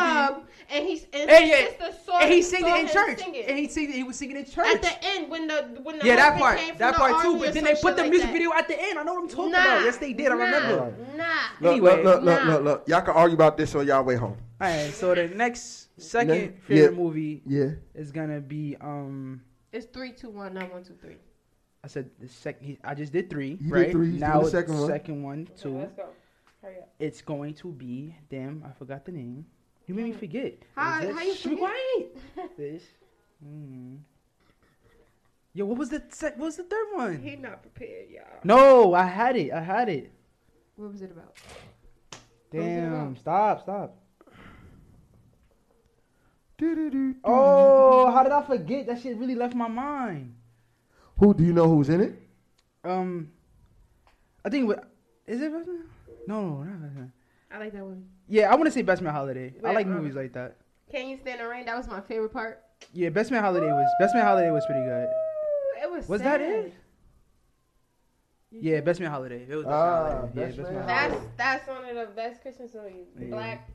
and 0.70 0.86
he's 0.86 1.06
and 1.12 1.28
And 1.28 1.44
his 1.44 1.50
yeah, 1.50 1.66
sister 1.66 1.90
saw 2.06 2.18
and 2.20 2.32
he 2.32 2.40
saw 2.40 2.56
sing 2.56 2.66
it 2.68 2.76
in 2.82 2.88
church. 2.88 3.20
And 3.48 3.58
he 3.58 3.66
sing, 3.66 3.90
he 3.92 4.04
was 4.04 4.16
singing 4.16 4.36
in 4.36 4.44
church. 4.44 4.66
at 4.76 4.80
the 4.80 4.94
end 5.04 5.28
when 5.28 5.48
the 5.48 5.56
when 5.82 5.98
the 5.98 6.06
yeah, 6.06 6.16
that 6.16 6.38
part, 6.38 6.58
came 6.58 6.76
that 6.78 6.94
part 6.94 7.20
too. 7.22 7.36
But 7.40 7.52
then 7.52 7.64
they 7.64 7.74
put 7.74 7.96
the 7.96 8.02
like 8.02 8.10
music 8.10 8.28
that. 8.28 8.32
video 8.32 8.52
at 8.52 8.68
the 8.68 8.80
end. 8.80 8.96
I 8.98 9.02
know 9.02 9.14
what 9.14 9.24
I'm 9.24 9.28
talking 9.28 9.50
Nah, 9.52 9.58
about. 9.76 9.84
Yes, 9.84 9.96
they 9.98 10.12
did. 10.12 10.28
I 10.28 10.34
remember. 10.34 10.94
Nah. 11.16 11.24
Look, 11.60 11.72
Anyway. 11.72 12.02
look, 12.02 12.04
look, 12.04 12.22
look, 12.22 12.44
Nah. 12.44 12.52
look, 12.52 12.62
look. 12.64 12.88
Y'all 12.88 13.00
can 13.02 13.14
argue 13.14 13.34
about 13.34 13.56
this 13.56 13.74
on 13.74 13.86
y'all 13.86 14.04
way 14.04 14.16
home. 14.16 14.36
All 14.60 14.68
right, 14.68 14.92
so 14.92 15.14
the 15.14 15.28
next 15.28 15.88
second 16.00 16.28
Ne- 16.38 16.52
favorite 16.66 16.92
yeah. 16.94 16.98
movie 17.02 17.42
Yeah. 17.46 17.70
is 17.94 18.12
gonna 18.12 18.40
be 18.40 18.76
um. 18.80 19.42
It's 19.72 19.86
three, 19.86 20.12
two, 20.12 20.30
one, 20.30 20.54
not 20.54 20.72
one, 20.72 20.84
two, 20.84 20.94
three. 21.00 21.16
I 21.84 21.88
said 21.88 22.10
the 22.20 22.28
second. 22.28 22.78
I 22.84 22.94
just 22.94 23.12
did 23.12 23.28
three. 23.30 23.50
You 23.52 23.56
did 23.56 23.70
right 23.72 23.90
three, 23.90 24.12
he's 24.12 24.20
now 24.20 24.40
doing 24.40 24.42
the 24.42 24.46
it's 24.46 24.52
second 24.52 24.78
one. 24.78 24.86
Second 24.88 25.22
one, 25.22 25.48
Okay, 25.50 25.62
two. 25.62 25.78
let's 25.78 25.92
go. 25.94 26.06
Hurry 26.62 26.76
up. 26.78 26.88
It's 27.00 27.22
going 27.22 27.54
to 27.54 27.72
be. 27.72 28.14
Damn, 28.30 28.62
I 28.64 28.70
forgot 28.72 29.04
the 29.04 29.10
name. 29.12 29.46
You 29.86 29.94
made 29.96 30.04
me 30.04 30.12
forget. 30.12 30.54
How- 30.76 31.00
Is 31.02 31.08
it- 31.08 31.14
how 31.16 31.22
you 31.22 31.34
forget? 31.34 31.58
quiet. 31.58 32.16
This. 32.56 32.82
Mm. 33.44 33.98
Yo, 35.54 35.66
what 35.66 35.76
was 35.78 35.90
the 35.90 36.02
sec- 36.08 36.38
what 36.38 36.46
was 36.46 36.56
the 36.56 36.62
third 36.62 36.86
one? 36.94 37.22
He 37.22 37.36
not 37.36 37.62
prepared, 37.62 38.08
y'all. 38.10 38.40
No, 38.42 38.94
I 38.94 39.04
had 39.04 39.36
it. 39.36 39.52
I 39.52 39.60
had 39.60 39.88
it. 39.88 40.10
What 40.76 40.92
was 40.92 41.02
it 41.02 41.10
about? 41.10 41.36
was 42.52 42.62
it 42.62 42.80
Damn. 42.80 42.94
about? 42.94 43.18
Stop. 43.18 43.62
Stop. 43.62 43.98
Oh, 47.24 48.10
how 48.12 48.22
did 48.22 48.32
I 48.32 48.42
forget? 48.42 48.86
That 48.86 49.02
shit 49.02 49.16
really 49.16 49.34
left 49.34 49.54
my 49.54 49.68
mind. 49.68 50.34
Who 51.18 51.34
do 51.34 51.44
you 51.44 51.52
know 51.52 51.68
who's 51.68 51.88
in 51.88 52.00
it? 52.00 52.22
Um, 52.84 53.32
I 54.44 54.48
think 54.48 54.68
what 54.68 54.84
is 55.26 55.40
it? 55.40 55.52
Best 55.52 55.66
Man? 55.66 55.84
No, 56.26 56.40
no, 56.40 56.62
not 56.62 56.82
Best 56.82 56.94
Man. 56.94 57.12
I 57.50 57.58
like 57.58 57.72
that 57.72 57.84
one. 57.84 58.06
Yeah, 58.28 58.50
I 58.50 58.54
want 58.54 58.66
to 58.66 58.70
say 58.70 58.82
Best 58.82 59.02
Man 59.02 59.12
Holiday. 59.12 59.54
I 59.64 59.72
like 59.72 59.86
uh, 59.86 59.90
movies 59.90 60.14
like 60.14 60.32
that. 60.34 60.56
Can 60.90 61.08
you 61.08 61.18
stand 61.18 61.40
the 61.40 61.48
rain? 61.48 61.66
That 61.66 61.76
was 61.76 61.88
my 61.88 62.00
favorite 62.00 62.32
part. 62.32 62.62
Yeah, 62.92 63.08
Best 63.08 63.30
Man 63.30 63.42
Holiday 63.42 63.66
was 63.66 63.88
Best 63.98 64.14
Man 64.14 64.24
Holiday 64.24 64.50
was 64.50 64.64
pretty 64.66 64.84
good. 64.84 65.08
It 65.82 65.90
was. 65.90 66.08
Was 66.08 66.22
that 66.22 66.40
it? 66.40 66.74
Yeah, 68.50 68.80
Best 68.82 69.00
Man 69.00 69.10
Holiday. 69.10 69.46
It 69.48 69.54
was 69.56 69.64
Best 69.64 69.74
Ah, 69.74 70.02
Man 70.02 70.12
Holiday. 70.12 70.40
Yeah, 70.40 70.46
Best 70.46 70.56
Best 70.58 70.68
Man 70.70 70.74
Man 70.74 70.86
That's 70.86 71.12
Holiday. 71.14 71.30
that's 71.36 71.68
one 71.68 71.84
of 71.84 71.94
the 71.96 72.14
best 72.14 72.42
Christmas 72.42 72.74
movies. 72.74 73.06
Yeah. 73.18 73.26
Black. 73.30 73.70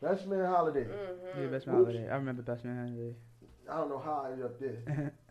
Best 0.00 0.26
Man 0.26 0.44
Holiday. 0.46 0.84
hmm 0.84 1.40
Yeah, 1.42 1.46
Best 1.48 1.66
Man 1.66 1.76
Oops. 1.76 1.86
Holiday. 1.86 2.08
I 2.08 2.14
remember 2.16 2.42
Best 2.42 2.64
Man 2.64 2.76
Holiday. 2.76 3.14
I 3.70 3.76
don't 3.76 3.88
know 3.88 3.98
how 3.98 4.24
I 4.26 4.32
ended 4.32 4.46
up 4.46 4.58
there. 4.60 5.12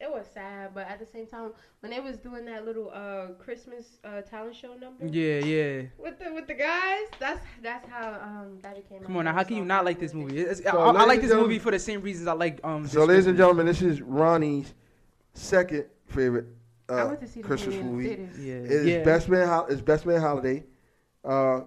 It 0.00 0.10
was 0.10 0.26
sad, 0.34 0.70
but 0.74 0.88
at 0.88 0.98
the 0.98 1.06
same 1.06 1.28
time, 1.28 1.52
when 1.78 1.92
they 1.92 2.00
was 2.00 2.16
doing 2.16 2.44
that 2.46 2.64
little 2.64 2.90
uh 2.92 3.34
Christmas 3.38 3.98
uh 4.02 4.20
talent 4.22 4.56
show 4.56 4.74
number 4.74 5.06
yeah, 5.06 5.38
yeah. 5.38 5.82
with 5.96 6.18
the 6.18 6.32
with 6.34 6.48
the 6.48 6.54
guys, 6.54 7.06
that's 7.20 7.38
that's 7.62 7.88
how 7.88 8.14
um 8.20 8.58
that 8.62 8.74
became. 8.74 9.04
Come 9.04 9.16
on 9.18 9.26
now, 9.26 9.32
how 9.32 9.44
can 9.44 9.58
you 9.58 9.64
not 9.64 9.84
like 9.84 10.00
this 10.00 10.12
movie? 10.12 10.44
I, 10.44 10.54
So, 10.54 10.76
I- 10.76 11.02
I 11.02 11.04
like 11.04 11.20
this 11.20 11.32
movie 11.32 11.60
for 11.60 11.70
the 11.70 11.78
same 11.78 12.02
reasons 12.02 12.26
I 12.26 12.32
like 12.32 12.58
um. 12.64 12.88
So, 12.88 12.98
this 13.00 13.08
ladies 13.10 13.26
and 13.28 13.36
gentlemen, 13.36 13.64
this 13.66 13.80
is 13.80 14.02
Ronnie's 14.02 14.74
second 15.34 15.86
favorite 16.06 16.46
I 16.88 16.92
uh, 16.94 17.16
to 17.16 17.26
see 17.28 17.40
Christmas 17.40 17.76
movie. 17.76 18.12
in 18.12 18.26
movie. 18.26 18.42
Yeah, 18.42 18.54
It's 18.54 18.86
yeah. 18.86 19.02
Best 19.04 19.28
Man. 19.28 19.46
Hol- 19.48 19.66
It's 19.66 19.80
Best 19.80 20.04
Man 20.06 20.20
Holiday. 20.20 20.64
Uh, 21.24 21.60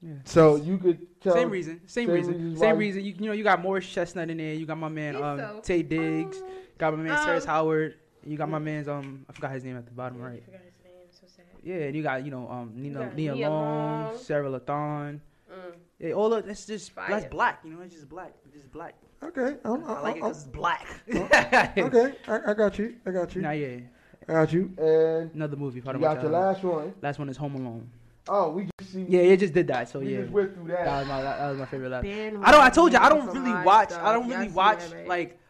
Yeah. 0.00 0.12
so 0.24 0.56
you 0.56 0.78
could 0.78 1.20
tell. 1.20 1.34
Same 1.34 1.50
reason, 1.50 1.80
same, 1.86 2.06
same 2.06 2.14
reason, 2.14 2.56
same 2.56 2.76
reason. 2.78 3.04
You, 3.04 3.14
you 3.18 3.26
know, 3.26 3.32
you 3.32 3.42
got 3.44 3.60
Morris 3.60 3.86
Chestnut 3.88 4.30
in 4.30 4.36
there. 4.38 4.54
You 4.54 4.64
got 4.64 4.78
my 4.78 4.88
man 4.88 5.14
He's 5.14 5.22
um 5.22 5.38
so 5.38 5.60
Taye 5.60 5.86
Diggs. 5.88 6.38
fun. 6.38 6.48
Got 6.78 6.96
my 6.96 7.02
man 7.02 7.12
Um, 7.18 7.24
Cyrus 7.24 7.44
Howard. 7.44 7.94
You 8.24 8.36
got 8.36 8.48
my 8.48 8.58
man's 8.60 8.88
um 8.88 9.26
I 9.28 9.32
forgot 9.32 9.52
his 9.52 9.64
name 9.64 9.76
at 9.76 9.86
the 9.86 9.92
bottom 9.92 10.22
I 10.22 10.26
right. 10.28 10.44
forgot 10.44 10.60
his 10.64 10.74
name. 10.84 10.92
So 11.10 11.26
sad. 11.26 11.44
Yeah, 11.62 11.86
and 11.86 11.96
you 11.96 12.02
got 12.04 12.24
you 12.24 12.30
know 12.30 12.48
um 12.48 12.72
Nina 12.76 13.00
got 13.06 13.16
Nia 13.16 13.34
Nia 13.34 13.50
Long, 13.50 14.04
Long. 14.04 14.18
Sarah 14.18 14.48
Lathan. 14.48 15.18
Mm. 15.50 15.74
Yeah, 15.98 16.12
all 16.12 16.32
of 16.32 16.46
that's 16.46 16.64
just 16.64 16.92
Fire. 16.92 17.06
that's 17.08 17.26
black. 17.26 17.60
You 17.64 17.72
know, 17.72 17.80
it's 17.80 17.94
just 17.94 18.08
black. 18.08 18.32
It's 18.46 18.54
just 18.54 18.72
black. 18.72 18.94
Okay. 19.22 19.56
I'm, 19.64 19.84
I 19.84 20.00
like 20.00 20.16
it 20.16 20.22
I'm, 20.22 20.28
because 20.28 20.36
it's 20.44 20.46
black. 20.46 20.86
Okay. 21.76 22.14
I, 22.28 22.50
I 22.50 22.54
got 22.54 22.78
you. 22.78 22.94
I 23.04 23.10
got 23.10 23.34
you. 23.34 23.42
Nah, 23.42 23.50
yeah. 23.50 23.78
I 24.28 24.32
got 24.32 24.52
you. 24.52 24.70
And 24.78 25.34
Another 25.34 25.56
movie. 25.56 25.80
Part 25.80 25.98
you 25.98 26.04
of 26.04 26.08
my 26.08 26.14
got 26.14 26.22
your 26.22 26.32
last 26.32 26.62
one. 26.62 26.94
Last 27.02 27.18
one 27.18 27.28
is 27.28 27.36
Home 27.36 27.56
Alone. 27.56 27.90
Oh, 28.28 28.50
we 28.50 28.68
just 28.78 28.92
see. 28.92 29.06
Yeah, 29.08 29.20
it 29.20 29.38
just 29.38 29.54
did 29.54 29.66
that. 29.68 29.88
So 29.88 30.00
we 30.00 30.12
yeah, 30.14 30.20
just 30.20 30.32
went 30.32 30.54
through 30.54 30.68
that 30.68 30.84
that. 30.84 30.98
was 31.00 31.08
my 31.08 31.22
that 31.22 31.48
was 31.48 31.58
my 31.58 31.64
favorite 31.66 31.88
last. 31.90 32.02
Ben 32.02 32.44
I 32.44 32.52
don't. 32.52 32.60
I 32.60 32.70
told 32.70 32.92
you 32.92 32.98
I 32.98 33.08
don't 33.08 33.26
really 33.34 33.64
watch. 33.64 33.90
Stuff. 33.90 34.04
I 34.04 34.12
don't 34.12 34.28
really 34.28 34.48
see 34.48 34.54
watch 34.54 34.78
that, 34.80 34.94
right? 34.94 35.08
like 35.08 35.40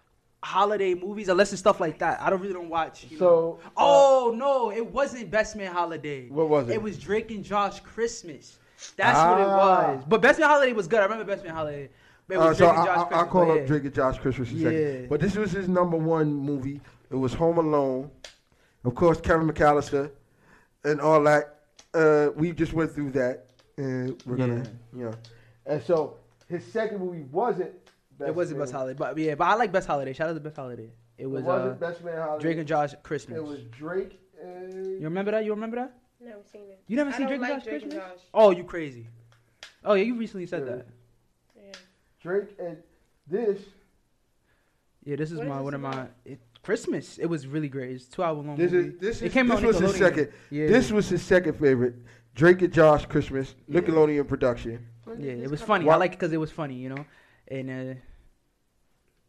holiday 0.44 0.94
movies 0.94 1.28
unless 1.28 1.52
it's 1.52 1.58
stuff 1.60 1.80
like 1.80 1.98
that. 1.98 2.22
I 2.22 2.30
don't 2.30 2.40
really 2.40 2.54
don't 2.54 2.68
watch. 2.68 3.04
You 3.10 3.18
know. 3.18 3.18
So. 3.18 3.60
uh, 3.64 3.70
Oh 3.76 4.34
no, 4.36 4.70
it 4.70 4.86
wasn't 4.86 5.30
Best 5.30 5.56
Man 5.56 5.72
Holiday. 5.72 6.28
What 6.28 6.48
was 6.48 6.68
it? 6.68 6.74
It 6.74 6.82
was 6.82 6.96
Drake 6.98 7.30
and 7.32 7.44
Josh 7.44 7.80
Christmas. 7.80 8.58
That's 8.96 9.18
what 9.18 9.38
Ah. 9.40 9.42
it 9.92 9.96
was. 9.96 10.04
But 10.08 10.22
Best 10.22 10.38
Man 10.38 10.48
Holiday 10.48 10.72
was 10.72 10.86
good. 10.88 11.00
I 11.00 11.04
remember 11.04 11.24
Best 11.24 11.44
Man 11.44 11.54
Holiday. 11.54 11.88
It 12.30 12.36
Uh, 12.36 12.52
so 12.52 12.58
Drake 12.66 12.70
I, 12.70 12.76
and 12.76 12.86
Josh 12.86 12.88
I, 12.88 12.94
Christmas. 13.04 13.18
I'll 13.18 13.26
call 13.26 13.52
up. 13.52 13.66
Drake 13.66 13.84
and 13.84 13.94
Josh 13.94 14.18
Christmas 14.18 14.50
in 14.52 14.56
a 14.58 14.60
second. 14.62 15.08
But 15.08 15.20
this 15.20 15.36
was 15.36 15.50
his 15.52 15.68
number 15.68 15.96
one 15.96 16.32
movie. 16.34 16.80
It 17.10 17.16
was 17.16 17.32
Home 17.34 17.58
Alone. 17.58 18.10
Of 18.84 18.94
course, 18.94 19.20
Kevin 19.20 19.48
McAllister 19.48 20.10
and 20.84 21.00
all 21.00 21.22
that. 21.24 21.60
Uh, 21.94 22.28
we 22.36 22.52
just 22.52 22.72
went 22.74 22.92
through 22.92 23.10
that. 23.12 23.46
And 23.78 24.20
we're 24.26 24.36
going 24.36 24.62
to, 24.62 24.70
you 24.94 25.04
know. 25.04 25.12
And 25.64 25.80
so 25.82 26.16
his 26.48 26.64
second 26.66 26.98
movie 26.98 27.22
wasn't. 27.30 27.70
It 28.20 28.34
wasn't 28.34 28.58
Man- 28.58 28.64
Best 28.66 28.72
Holiday, 28.72 28.96
but 28.98 29.16
yeah, 29.16 29.36
but 29.36 29.44
I 29.44 29.54
like 29.54 29.70
Best 29.70 29.86
Holiday. 29.86 30.12
Shout 30.12 30.28
out 30.28 30.34
to 30.34 30.40
Best 30.40 30.56
Holiday. 30.56 30.90
It 31.16 31.22
It 31.22 31.26
was 31.30 31.44
wasn't 31.44 31.70
uh, 31.70 31.74
Best 31.74 32.02
Man 32.04 32.18
Holiday. 32.18 32.42
Drake 32.42 32.58
and 32.58 32.66
Josh 32.66 32.94
Christmas. 33.04 33.38
It 33.38 33.44
was 33.44 33.60
Drake 33.70 34.18
and. 34.42 34.98
You 35.00 35.04
remember 35.04 35.30
that? 35.30 35.44
You 35.44 35.52
remember 35.52 35.76
that? 35.76 35.94
Never 36.20 36.42
seen 36.52 36.62
it. 36.70 36.82
You 36.86 36.96
never 36.96 37.10
I 37.10 37.16
seen 37.16 37.28
don't 37.28 37.38
Drake 37.38 37.40
like 37.42 37.52
and 37.52 37.62
Josh 37.62 37.68
Drake 37.70 37.82
Christmas? 37.82 38.04
Josh. 38.04 38.20
Oh, 38.34 38.50
you 38.50 38.64
crazy? 38.64 39.06
Oh 39.84 39.94
yeah, 39.94 40.04
you 40.04 40.14
recently 40.16 40.46
said 40.46 40.64
Yeah. 40.66 40.74
that. 40.76 40.86
Yeah. 41.56 41.72
Drake 42.22 42.48
and 42.58 42.76
this. 43.26 43.60
Yeah, 45.04 45.16
this 45.16 45.30
is 45.30 45.38
What 45.38 45.44
is 45.44 45.48
my 45.48 45.56
this 45.56 45.64
one 45.64 45.74
of 45.74 45.80
my 45.80 46.06
it, 46.24 46.40
Christmas. 46.62 47.18
It 47.18 47.26
was 47.26 47.46
really 47.46 47.68
great. 47.68 47.92
It's 47.92 48.06
two 48.06 48.22
hour 48.22 48.34
long 48.34 48.56
This 48.56 48.72
movie. 48.72 48.88
is 48.88 48.98
this 48.98 49.22
it 49.22 49.26
is 49.26 49.32
came 49.32 49.48
this 49.48 49.58
out 49.58 49.64
was 49.64 49.78
his 49.78 49.94
second. 49.96 50.32
Yeah, 50.50 50.66
This 50.66 50.90
was 50.90 51.08
his 51.08 51.22
second 51.22 51.54
favorite. 51.54 51.94
Drake 52.34 52.62
and 52.62 52.72
Josh 52.72 53.06
Christmas, 53.06 53.54
Yeah. 53.66 53.80
Nickelodeon 53.80 54.26
production. 54.28 54.86
Yeah, 55.18 55.32
it 55.32 55.50
was 55.50 55.62
funny. 55.62 55.84
Why- 55.86 55.94
I 55.94 55.96
like 55.96 56.12
it 56.12 56.18
because 56.18 56.32
it 56.32 56.36
was 56.36 56.50
funny, 56.50 56.74
you 56.74 56.88
know, 56.90 57.04
and 57.48 57.70
uh, 57.70 57.94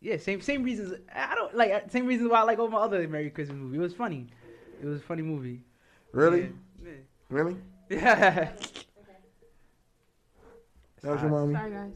yeah, 0.01 0.17
same 0.17 0.41
same 0.41 0.63
reasons. 0.63 0.93
I 1.13 1.35
don't 1.35 1.55
like 1.55 1.89
same 1.91 2.05
reasons 2.07 2.29
why 2.29 2.39
I 2.39 2.43
like 2.43 2.59
all 2.59 2.67
my 2.67 2.79
other 2.79 3.07
Merry 3.07 3.29
Christmas 3.29 3.57
movies. 3.57 3.77
It 3.77 3.81
was 3.81 3.93
funny. 3.93 4.27
It 4.81 4.85
was 4.85 4.97
a 4.99 5.03
funny 5.03 5.21
movie. 5.21 5.63
Really? 6.11 6.41
Yeah. 6.41 6.47
Really? 7.29 7.55
Yeah. 7.89 8.51
That 11.01 11.11
was 11.13 11.21
your 11.21 11.31
mommy. 11.31 11.55
Sorry, 11.55 11.71
guys. 11.71 11.91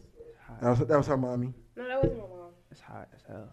That 0.62 0.70
was 0.70 0.80
that 0.80 0.98
was 0.98 1.08
her 1.08 1.18
mommy. 1.18 1.54
No, 1.76 1.88
that 1.88 2.02
wasn't 2.02 2.18
my 2.20 2.28
mom. 2.36 2.50
It's 2.72 2.80
hot 2.82 3.08
as 3.14 3.22
hell. 3.28 3.50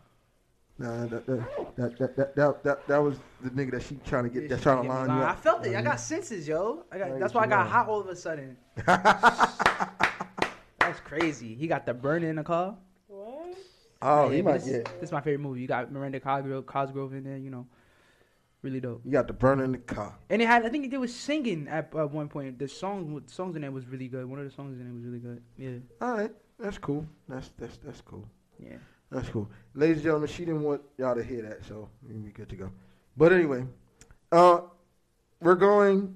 Nah, 0.78 1.06
that 1.06 1.26
that 1.26 1.76
that 1.76 1.98
that 1.98 2.16
that, 2.16 2.36
that, 2.36 2.62
that, 2.64 2.86
that 2.88 2.98
was 2.98 3.16
the 3.42 3.50
nigga 3.50 3.72
that 3.72 3.82
she 3.82 3.96
trying 4.06 4.24
to 4.24 4.30
get. 4.30 4.44
Yeah, 4.44 4.48
That's 4.50 4.60
she 4.62 4.64
trying 4.64 4.82
to 4.84 4.88
line 4.88 5.02
you 5.02 5.08
lying. 5.08 5.22
I 5.22 5.30
up. 5.32 5.40
felt 5.42 5.66
it. 5.66 5.76
I 5.76 5.82
got 5.82 6.00
senses, 6.00 6.48
yo. 6.48 6.84
I 6.90 6.96
got, 6.98 7.18
that's 7.18 7.34
why 7.34 7.42
I 7.42 7.46
got 7.46 7.66
hot 7.66 7.88
all 7.88 8.00
of 8.00 8.06
a 8.08 8.16
sudden. 8.16 8.56
That's 10.80 11.00
crazy. 11.04 11.54
He 11.54 11.66
got 11.66 11.84
the 11.86 11.92
burn 11.94 12.24
in 12.24 12.36
the 12.36 12.42
car. 12.42 12.76
What? 13.06 13.54
Oh, 14.02 14.28
Yeah, 14.30 14.36
he 14.36 14.40
but 14.42 14.50
might 14.52 14.58
this, 14.62 14.68
get. 14.70 14.84
this 15.00 15.08
is 15.10 15.12
my 15.12 15.20
favorite 15.20 15.40
movie. 15.40 15.60
You 15.60 15.68
got 15.68 15.92
Miranda 15.92 16.18
Cosgrove, 16.20 16.64
Cosgrove 16.66 17.12
in 17.12 17.22
there, 17.24 17.36
you 17.36 17.50
know. 17.50 17.66
Really 18.62 18.80
dope. 18.80 19.00
You 19.04 19.10
got 19.12 19.26
the 19.26 19.32
burner 19.32 19.64
in 19.64 19.72
the 19.72 19.78
car. 19.78 20.14
And 20.28 20.42
it 20.42 20.46
had, 20.46 20.66
I 20.66 20.68
think 20.68 20.90
they 20.90 20.98
was 20.98 21.14
singing 21.14 21.66
at, 21.68 21.94
at 21.96 22.10
one 22.10 22.28
point. 22.28 22.58
The 22.58 22.68
song, 22.68 23.22
the 23.26 23.32
songs 23.32 23.56
in 23.56 23.62
there 23.62 23.70
was 23.70 23.86
really 23.86 24.06
good. 24.08 24.26
One 24.26 24.38
of 24.38 24.44
the 24.44 24.50
songs 24.50 24.78
in 24.78 24.84
there 24.84 24.92
was 24.94 25.02
really 25.04 25.18
good. 25.18 25.42
Yeah, 25.56 25.78
All 26.06 26.14
right, 26.16 26.30
that's 26.58 26.76
cool. 26.76 27.06
That's 27.28 27.50
that's 27.58 27.78
that's 27.78 28.00
cool. 28.02 28.28
yeah. 28.58 28.76
That's 29.10 29.28
cool. 29.30 29.50
Ladies 29.74 29.96
and 29.96 30.04
gentlemen, 30.04 30.28
she 30.28 30.44
didn't 30.44 30.62
want 30.62 30.82
y'all 30.98 31.16
to 31.16 31.24
hear 31.24 31.42
that, 31.42 31.64
so 31.66 31.88
we 32.06 32.14
we 32.16 32.30
good 32.30 32.48
to 32.50 32.54
go. 32.56 32.70
But 33.16 33.32
anyway, 33.32 33.64
uh, 34.30 34.60
we're 35.40 35.56
going. 35.56 36.14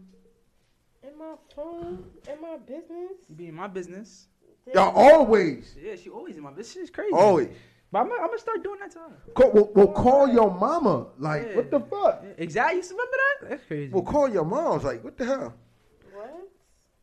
In 1.02 1.18
my 1.18 1.34
phone, 1.56 2.04
in 2.30 2.40
my 2.40 2.56
business. 2.58 3.12
You 3.28 3.34
be 3.36 3.48
in 3.48 3.54
my 3.54 3.66
business. 3.68 4.26
Y'all 4.72 4.94
always, 4.96 5.74
Yeah, 5.82 5.96
she 5.96 6.08
always 6.08 6.36
in 6.36 6.42
my 6.42 6.50
business. 6.50 6.72
She's 6.72 6.90
crazy. 6.90 7.12
always. 7.14 7.48
But 7.94 8.00
I'm, 8.00 8.08
gonna- 8.08 8.22
I'm 8.22 8.26
gonna 8.26 8.38
start 8.40 8.64
doing 8.64 8.80
that 8.80 8.90
to 8.90 8.98
her. 8.98 9.12
Call, 9.36 9.50
well, 9.52 9.70
well, 9.72 9.86
call 9.92 10.26
your 10.28 10.50
mama. 10.52 11.06
Like, 11.16 11.46
Yeah. 11.46 11.54
what 11.58 11.70
the 11.70 11.78
fuck? 11.78 12.24
Exactly. 12.38 12.78
You 12.80 12.82
remember 12.90 13.16
that? 13.40 13.50
That's 13.50 13.64
crazy. 13.68 13.92
Well, 13.92 14.02
call 14.02 14.28
your 14.28 14.44
mom's. 14.44 14.82
Like, 14.82 15.04
what 15.04 15.16
the 15.16 15.24
hell? 15.24 15.54
What? 16.12 16.48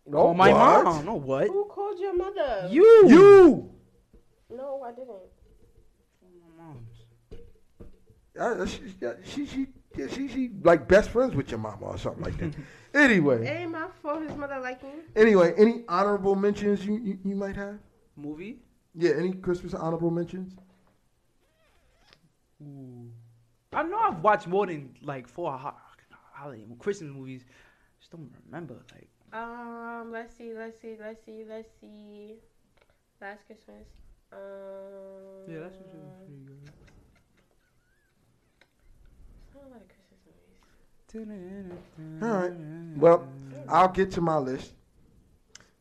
No, 0.05 0.17
Call 0.17 0.33
my 0.33 0.51
what? 0.51 0.83
mom. 0.83 1.05
No, 1.05 1.13
what? 1.15 1.47
Who 1.47 1.63
called 1.63 1.97
your 1.97 2.13
mother? 2.13 2.67
You. 2.69 2.83
You. 3.07 3.71
No, 4.53 4.83
I 4.83 4.91
didn't. 4.91 5.07
My 6.57 6.65
mom. 8.43 8.67
She, 8.67 8.81
she, 9.23 9.45
she, 9.45 9.67
yeah, 9.95 10.07
she, 10.07 10.27
she, 10.27 10.51
like 10.63 10.89
best 10.89 11.11
friends 11.11 11.35
with 11.35 11.51
your 11.51 11.59
mama 11.59 11.85
or 11.85 11.97
something 11.97 12.21
like 12.23 12.37
that. 12.37 12.53
anyway, 12.93 13.45
It 13.47 13.49
ain't 13.61 13.71
my 13.71 13.87
fault 14.01 14.23
his 14.23 14.35
mother 14.35 14.59
like 14.59 14.83
me. 14.83 14.89
anyway, 15.15 15.53
any 15.57 15.85
honorable 15.87 16.35
mentions 16.35 16.85
you, 16.85 16.97
you, 16.97 17.17
you 17.23 17.35
might 17.35 17.55
have? 17.55 17.77
Movie? 18.17 18.59
Yeah, 18.93 19.11
any 19.17 19.31
Christmas 19.31 19.73
honorable 19.73 20.11
mentions? 20.11 20.53
I 23.73 23.83
know 23.83 23.97
I've 23.97 24.19
watched 24.21 24.47
more 24.47 24.65
than 24.67 24.93
like 25.01 25.27
four 25.27 25.51
ho- 25.57 25.73
holiday 26.33 26.65
Christmas 26.79 27.11
movies. 27.13 27.45
Just 27.99 28.11
don't 28.11 28.29
remember. 28.45 28.75
Like, 28.93 29.07
Um, 29.33 30.11
let's 30.11 30.35
see, 30.35 30.53
let's 30.53 30.79
see, 30.81 30.97
let's 30.99 31.23
see, 31.25 31.43
let's 31.47 31.69
see. 31.79 32.35
Last 33.21 33.45
Christmas. 33.45 33.87
Um, 34.33 34.39
yeah, 35.47 35.59
that's 35.59 35.75
what 35.77 35.91
pretty 36.25 36.41
good. 36.45 36.71
Not 39.53 39.63
a 39.63 39.67
lot 39.69 39.81
of 39.81 39.87
Christmas. 39.87 40.07
All 42.23 42.29
right. 42.29 42.53
Well, 42.97 43.27
I'll 43.69 43.89
get 43.89 44.11
to 44.11 44.21
my 44.21 44.37
list 44.37 44.73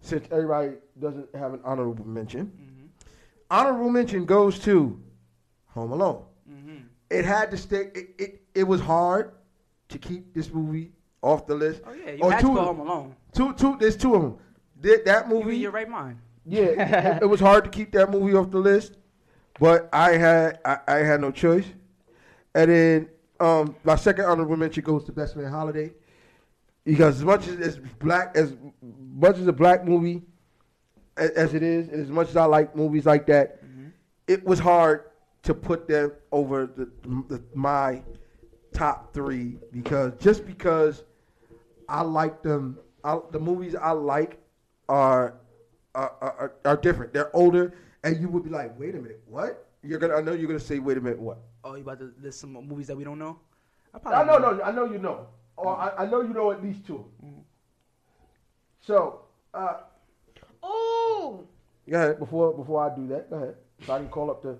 since 0.01 0.27
everybody 0.31 0.73
doesn't 0.98 1.35
have 1.35 1.55
an 1.55 1.61
honorable 1.65 2.07
mention. 2.07 2.47
Mm-hmm. 2.47 2.86
Honorable 3.51 3.90
mention 3.90 4.24
goes 4.27 4.59
to 4.61 5.01
Home 5.69 5.93
Alone. 5.93 6.24
Mm-hmm. 7.10 7.18
It 7.18 7.24
had 7.24 7.50
to 7.50 7.56
stick. 7.56 7.92
It, 7.94 8.22
it, 8.22 8.40
it 8.54 8.64
was 8.64 8.80
hard 8.80 9.32
to 9.88 9.98
keep 9.98 10.32
this 10.34 10.52
movie 10.52 10.92
off 11.22 11.46
the 11.46 11.54
list. 11.54 11.82
Oh 11.86 11.92
yeah, 11.92 12.12
you 12.12 12.18
Oh, 12.22 12.30
had 12.30 12.40
two 12.40 12.48
to 12.48 12.54
go 12.54 12.64
home 12.64 12.80
alone. 12.80 13.16
Two, 13.32 13.52
two. 13.54 13.76
There's 13.78 13.96
two 13.96 14.14
of 14.14 14.22
them. 14.22 14.38
That, 14.80 15.04
that 15.04 15.28
movie. 15.28 15.56
in 15.56 15.60
your 15.60 15.70
right 15.72 15.88
mind. 15.88 16.18
Yeah, 16.46 16.62
it, 17.16 17.22
it 17.22 17.26
was 17.26 17.40
hard 17.40 17.64
to 17.64 17.70
keep 17.70 17.92
that 17.92 18.10
movie 18.10 18.34
off 18.34 18.50
the 18.50 18.58
list, 18.58 18.96
but 19.58 19.88
I 19.92 20.12
had 20.12 20.58
I, 20.64 20.78
I 20.88 20.96
had 20.98 21.20
no 21.20 21.30
choice. 21.30 21.66
And 22.54 22.70
then 22.70 23.08
um, 23.38 23.76
my 23.84 23.96
second 23.96 24.24
honorable 24.24 24.56
mention 24.56 24.82
goes 24.82 25.04
to 25.04 25.12
Best 25.12 25.36
Man 25.36 25.50
Holiday, 25.50 25.92
because 26.84 27.16
as 27.18 27.24
much 27.24 27.46
as 27.46 27.56
as 27.60 27.78
black 27.98 28.32
as 28.36 28.56
much 29.14 29.36
as 29.36 29.46
a 29.46 29.52
black 29.52 29.84
movie 29.84 30.22
as, 31.16 31.30
as 31.30 31.54
it 31.54 31.62
is, 31.62 31.88
and 31.88 32.00
as 32.02 32.10
much 32.10 32.30
as 32.30 32.36
I 32.36 32.44
like 32.46 32.74
movies 32.74 33.04
like 33.04 33.26
that, 33.26 33.60
it 34.26 34.44
was 34.44 34.58
hard 34.58 35.04
to 35.42 35.54
put 35.54 35.88
them 35.88 36.12
over 36.32 36.66
the, 36.66 36.88
the 37.28 37.42
my 37.54 38.02
top 38.72 39.12
three 39.12 39.56
because 39.72 40.12
just 40.18 40.46
because 40.46 41.04
I 41.88 42.02
like 42.02 42.42
them, 42.42 42.78
I, 43.04 43.18
the 43.30 43.38
movies 43.38 43.74
I 43.74 43.90
like 43.92 44.38
are 44.88 45.34
are, 45.94 46.12
are 46.20 46.52
are 46.64 46.76
different. 46.76 47.12
They're 47.12 47.34
older, 47.34 47.74
and 48.04 48.20
you 48.20 48.28
would 48.28 48.44
be 48.44 48.50
like, 48.50 48.78
"Wait 48.78 48.94
a 48.94 48.98
minute, 48.98 49.22
what?" 49.26 49.66
You're 49.82 49.98
gonna. 49.98 50.14
I 50.16 50.20
know 50.20 50.32
you're 50.32 50.46
gonna 50.46 50.60
say, 50.60 50.78
"Wait 50.78 50.96
a 50.96 51.00
minute, 51.00 51.18
what?" 51.18 51.38
Oh, 51.64 51.74
you 51.74 51.82
about 51.82 51.98
to 52.00 52.12
list 52.22 52.40
some 52.40 52.52
movies 52.52 52.86
that 52.86 52.96
we 52.96 53.04
don't 53.04 53.18
know? 53.18 53.38
I 53.92 54.20
I 54.20 54.24
know, 54.24 54.38
no, 54.38 54.62
I 54.62 54.70
know 54.70 54.84
you 54.84 54.98
know. 54.98 55.26
Or 55.56 55.76
I, 55.76 56.04
I 56.04 56.06
know 56.06 56.20
you 56.22 56.32
know 56.32 56.52
at 56.52 56.62
least 56.62 56.86
two. 56.86 57.04
So, 58.80 59.22
uh, 59.52 59.74
Oh, 60.62 61.44
go 61.88 61.96
ahead. 61.96 62.18
Before 62.18 62.52
before 62.52 62.90
I 62.90 62.94
do 62.94 63.06
that, 63.08 63.30
go 63.30 63.36
ahead. 63.36 63.54
So 63.86 63.92
I 63.94 63.98
can 63.98 64.08
call 64.08 64.30
up 64.30 64.42
the. 64.42 64.58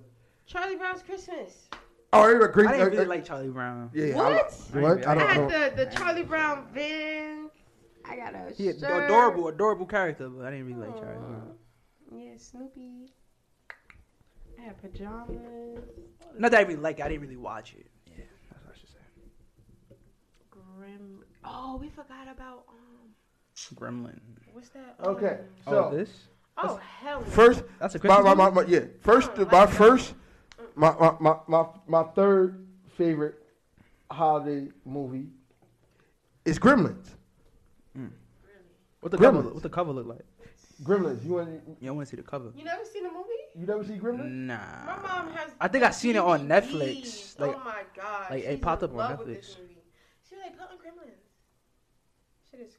Charlie 0.51 0.74
Brown's 0.77 1.02
Christmas. 1.02 1.68
Oh, 2.12 2.27
you're 2.27 2.44
a 2.44 2.52
great. 2.52 2.66
I 2.66 2.72
didn't 2.78 2.90
really 2.93 3.06
like 3.06 3.24
Charlie 3.24 3.48
Brown. 3.51 3.89
Yeah, 3.94 4.16
What? 4.16 4.52
I, 4.74 4.81
what? 4.81 5.06
I 5.06 5.12
I 5.12 5.14
don't 5.14 5.28
had 5.28 5.36
know. 5.36 5.48
the, 5.48 5.85
the 5.85 5.90
Charlie 5.94 6.24
Brown 6.24 6.66
Vans. 6.74 7.51
I 8.05 8.16
got 8.16 8.35
a 8.35 8.52
He 8.56 8.64
shirt. 8.72 8.81
had 8.81 9.05
adorable, 9.05 9.47
adorable 9.47 9.86
character, 9.86 10.28
but 10.28 10.44
I 10.44 10.51
didn't 10.51 10.66
really 10.66 10.89
like 10.89 10.97
Charlie 10.98 11.18
Brown. 11.18 11.52
Yeah, 12.12 12.32
Snoopy. 12.36 13.12
I 14.59 14.62
had 14.62 14.82
pajamas. 14.82 15.78
Not 16.36 16.51
that 16.51 16.59
I 16.59 16.62
really 16.62 16.81
like 16.81 16.98
it, 16.98 17.05
I 17.05 17.09
didn't 17.10 17.20
really 17.22 17.36
watch 17.36 17.74
it. 17.78 17.86
Yeah, 18.09 18.24
that's 18.51 18.64
what 18.64 18.74
I 18.74 18.78
should 18.78 18.89
say. 18.89 19.97
Grim. 20.51 21.22
Oh, 21.44 21.77
we 21.81 21.89
forgot 21.90 22.27
about 22.28 22.64
um. 22.68 23.77
Gremlin. 23.77 24.18
What's 24.52 24.70
that? 24.70 24.97
Okay, 25.05 25.39
Um, 25.66 25.74
Oh, 25.74 25.90
so 25.90 25.97
this? 25.97 26.10
oh 26.56 26.77
hell. 26.77 27.20
first, 27.22 27.62
That's 27.78 27.94
a 27.94 27.98
my, 27.98 28.16
Christmas 28.16 28.24
my, 28.24 28.35
my, 28.35 28.51
my, 28.51 28.64
yeah, 28.68 28.81
first, 29.01 29.31
Oh, 29.35 29.36
my 29.36 29.43
like 29.43 29.51
that. 29.51 29.70
first, 29.70 30.14
my, 30.74 30.95
my, 30.99 31.15
my, 31.20 31.37
my, 31.47 31.66
my 31.87 32.03
third 32.15 32.66
favorite 32.97 33.37
holiday 34.11 34.69
movie 34.85 35.28
is 36.45 36.59
Gremlins. 36.59 37.11
What 39.01 39.12
the 39.12 39.19
Gremlins. 39.19 39.20
cover? 39.20 39.43
What 39.55 39.62
the 39.62 39.69
cover 39.69 39.93
look 39.93 40.07
like? 40.07 40.24
Gremlins. 40.82 41.24
You 41.24 41.32
want? 41.35 41.61
Yeah, 41.81 41.91
I 41.91 41.93
want 41.93 42.07
to 42.07 42.11
see 42.11 42.16
the 42.20 42.23
cover. 42.27 42.53
You 42.55 42.65
never 42.65 42.85
seen 42.85 43.03
the 43.05 43.11
movie? 43.11 43.28
You 43.59 43.66
never 43.66 43.85
see 43.85 43.95
Gremlins? 43.95 44.31
Nah. 44.31 44.59
My 44.87 44.99
mom 45.01 45.32
has. 45.32 45.51
I 45.61 45.69
think 45.69 45.85
I 45.85 45.91
seen 45.91 46.16
it 46.16 46.23
on 46.23 46.47
Netflix. 46.47 47.39
Like, 47.39 47.57
oh 47.57 47.62
my 47.65 47.82
god. 47.97 48.31
like, 48.31 48.45
it 48.45 48.51
She's 48.53 48.61
popped 48.61 48.82
in 48.82 48.91
up 48.91 48.93
on 48.93 48.99
love 48.99 49.19
with 49.20 49.28
Netflix. 49.28 49.41
this 49.41 49.57
movie. 49.61 49.77
She 50.28 50.35
was 50.35 50.45
like, 50.45 50.59
put 50.59 50.69
on 50.70 50.77
Gremlins. 50.77 52.51
Shit 52.51 52.61
is 52.61 52.74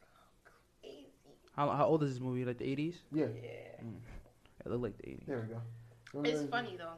crazy. 0.82 1.08
how, 1.56 1.70
how 1.70 1.86
old 1.86 2.04
is 2.04 2.14
this 2.14 2.22
movie? 2.22 2.46
Like 2.46 2.60
the 2.60 2.66
80s? 2.66 2.96
Yeah. 3.12 3.26
Yeah. 3.42 3.84
Mm. 3.84 3.96
It 4.64 4.70
looked 4.70 4.84
like 4.84 4.98
the 4.98 5.04
80s. 5.08 5.26
There 5.26 5.48
we 6.14 6.22
go. 6.22 6.30
It's 6.30 6.50
funny 6.50 6.76
though. 6.78 6.98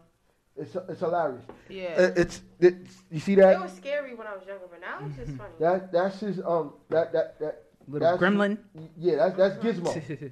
It's 0.55 0.75
it's 0.75 0.99
hilarious. 0.99 1.43
Yeah. 1.67 2.11
It's, 2.15 2.41
it's 2.59 3.03
you 3.09 3.19
see 3.19 3.35
that. 3.35 3.55
it 3.55 3.59
was 3.61 3.73
scary 3.73 4.13
when 4.13 4.27
I 4.27 4.35
was 4.35 4.45
younger, 4.45 4.65
but 4.69 4.80
now 4.81 4.99
it's 5.05 5.17
just 5.17 5.38
funny. 5.38 5.53
that 5.59 5.91
that's 5.91 6.19
his 6.19 6.39
um 6.45 6.73
that 6.89 7.11
that 7.13 7.39
that 7.39 7.63
Little 7.88 8.07
that's 8.07 8.21
gremlin. 8.21 8.57
yeah 8.97 9.15
that's 9.15 9.35
that's 9.38 9.55
Gizmo. 9.57 9.95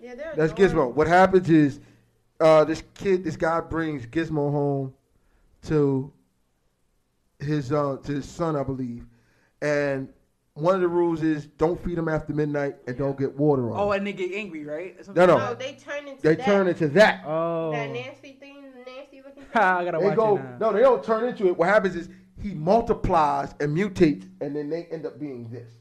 yeah, 0.00 0.14
they're 0.14 0.34
That's 0.36 0.52
adorable. 0.52 0.92
Gizmo. 0.92 0.94
What 0.94 1.06
happens 1.08 1.50
is, 1.50 1.80
uh, 2.40 2.64
this 2.64 2.82
kid, 2.94 3.24
this 3.24 3.36
guy 3.36 3.60
brings 3.60 4.06
Gizmo 4.06 4.50
home 4.50 4.94
to 5.64 6.12
his 7.40 7.72
uh 7.72 7.96
to 8.04 8.12
his 8.12 8.28
son, 8.28 8.56
I 8.56 8.62
believe, 8.62 9.04
and 9.60 10.08
one 10.54 10.74
of 10.74 10.80
the 10.80 10.88
rules 10.88 11.22
is 11.22 11.46
don't 11.46 11.82
feed 11.84 11.98
him 11.98 12.08
after 12.08 12.32
midnight 12.32 12.76
and 12.86 12.96
don't 12.96 13.18
get 13.18 13.36
water 13.36 13.70
on. 13.70 13.78
oh, 13.78 13.92
and 13.92 14.06
they 14.06 14.12
get 14.12 14.32
angry, 14.32 14.64
right? 14.64 14.96
Or 15.06 15.14
No, 15.14 15.26
no. 15.26 15.38
No, 15.38 15.54
they 15.54 15.74
turn 15.74 16.08
into 16.08 16.22
they 16.22 16.34
that, 16.34 16.44
turn 16.44 16.66
into 16.68 16.88
that. 16.88 17.22
Oh. 17.26 17.70
that 17.70 17.90
nasty 17.90 18.32
thing, 18.40 18.57
I 19.54 19.84
gotta 19.84 19.98
They 19.98 20.04
watch 20.04 20.16
go 20.16 20.36
it 20.36 20.42
now. 20.44 20.56
no, 20.60 20.72
they 20.72 20.80
don't 20.80 21.02
turn 21.04 21.24
into 21.24 21.46
it. 21.48 21.56
What 21.56 21.68
happens 21.68 21.96
is 21.96 22.08
he 22.42 22.54
multiplies 22.54 23.54
and 23.60 23.76
mutates, 23.76 24.28
and 24.40 24.54
then 24.54 24.70
they 24.70 24.84
end 24.90 25.06
up 25.06 25.18
being 25.18 25.48
this. 25.50 25.72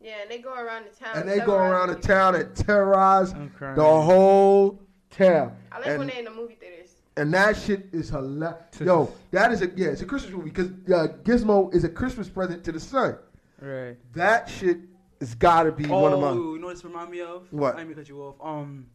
Yeah, 0.00 0.20
and 0.22 0.30
they 0.30 0.38
go 0.38 0.54
around 0.54 0.84
the 0.84 1.04
town. 1.04 1.16
And 1.16 1.28
they 1.28 1.40
go 1.40 1.54
around 1.56 1.88
the 1.88 1.96
town 1.96 2.34
and 2.36 2.54
terrorize 2.54 3.32
the 3.32 3.82
whole 3.82 4.80
town. 5.10 5.56
I 5.72 5.78
like 5.78 5.86
and, 5.88 5.98
when 5.98 6.08
they 6.08 6.18
in 6.18 6.24
the 6.26 6.30
movie 6.30 6.54
theaters. 6.54 6.90
and 7.16 7.32
that 7.34 7.56
shit 7.56 7.86
is 7.92 8.10
hilarious. 8.10 8.58
Yo, 8.80 9.10
that 9.32 9.50
is 9.52 9.62
a 9.62 9.70
yeah, 9.74 9.88
it's 9.88 10.02
a 10.02 10.06
Christmas 10.06 10.32
movie 10.32 10.50
because 10.50 10.68
uh, 10.92 11.08
Gizmo 11.24 11.74
is 11.74 11.84
a 11.84 11.88
Christmas 11.88 12.28
present 12.28 12.62
to 12.64 12.72
the 12.72 12.78
son. 12.80 13.16
Right. 13.60 13.96
That 14.14 14.48
shit 14.48 14.78
has 15.20 15.34
got 15.34 15.62
to 15.64 15.72
be 15.72 15.86
Oh, 15.90 16.00
one 16.00 16.12
of 16.12 16.20
my. 16.20 16.32
you 16.34 16.58
know 16.58 16.66
what 16.66 16.74
this 16.76 16.84
remind 16.84 17.10
me 17.10 17.22
of? 17.22 17.50
What? 17.50 17.74
Let 17.76 17.88
me 17.88 17.94
cut 17.94 18.08
you 18.08 18.20
off. 18.22 18.34
Um, 18.40 18.86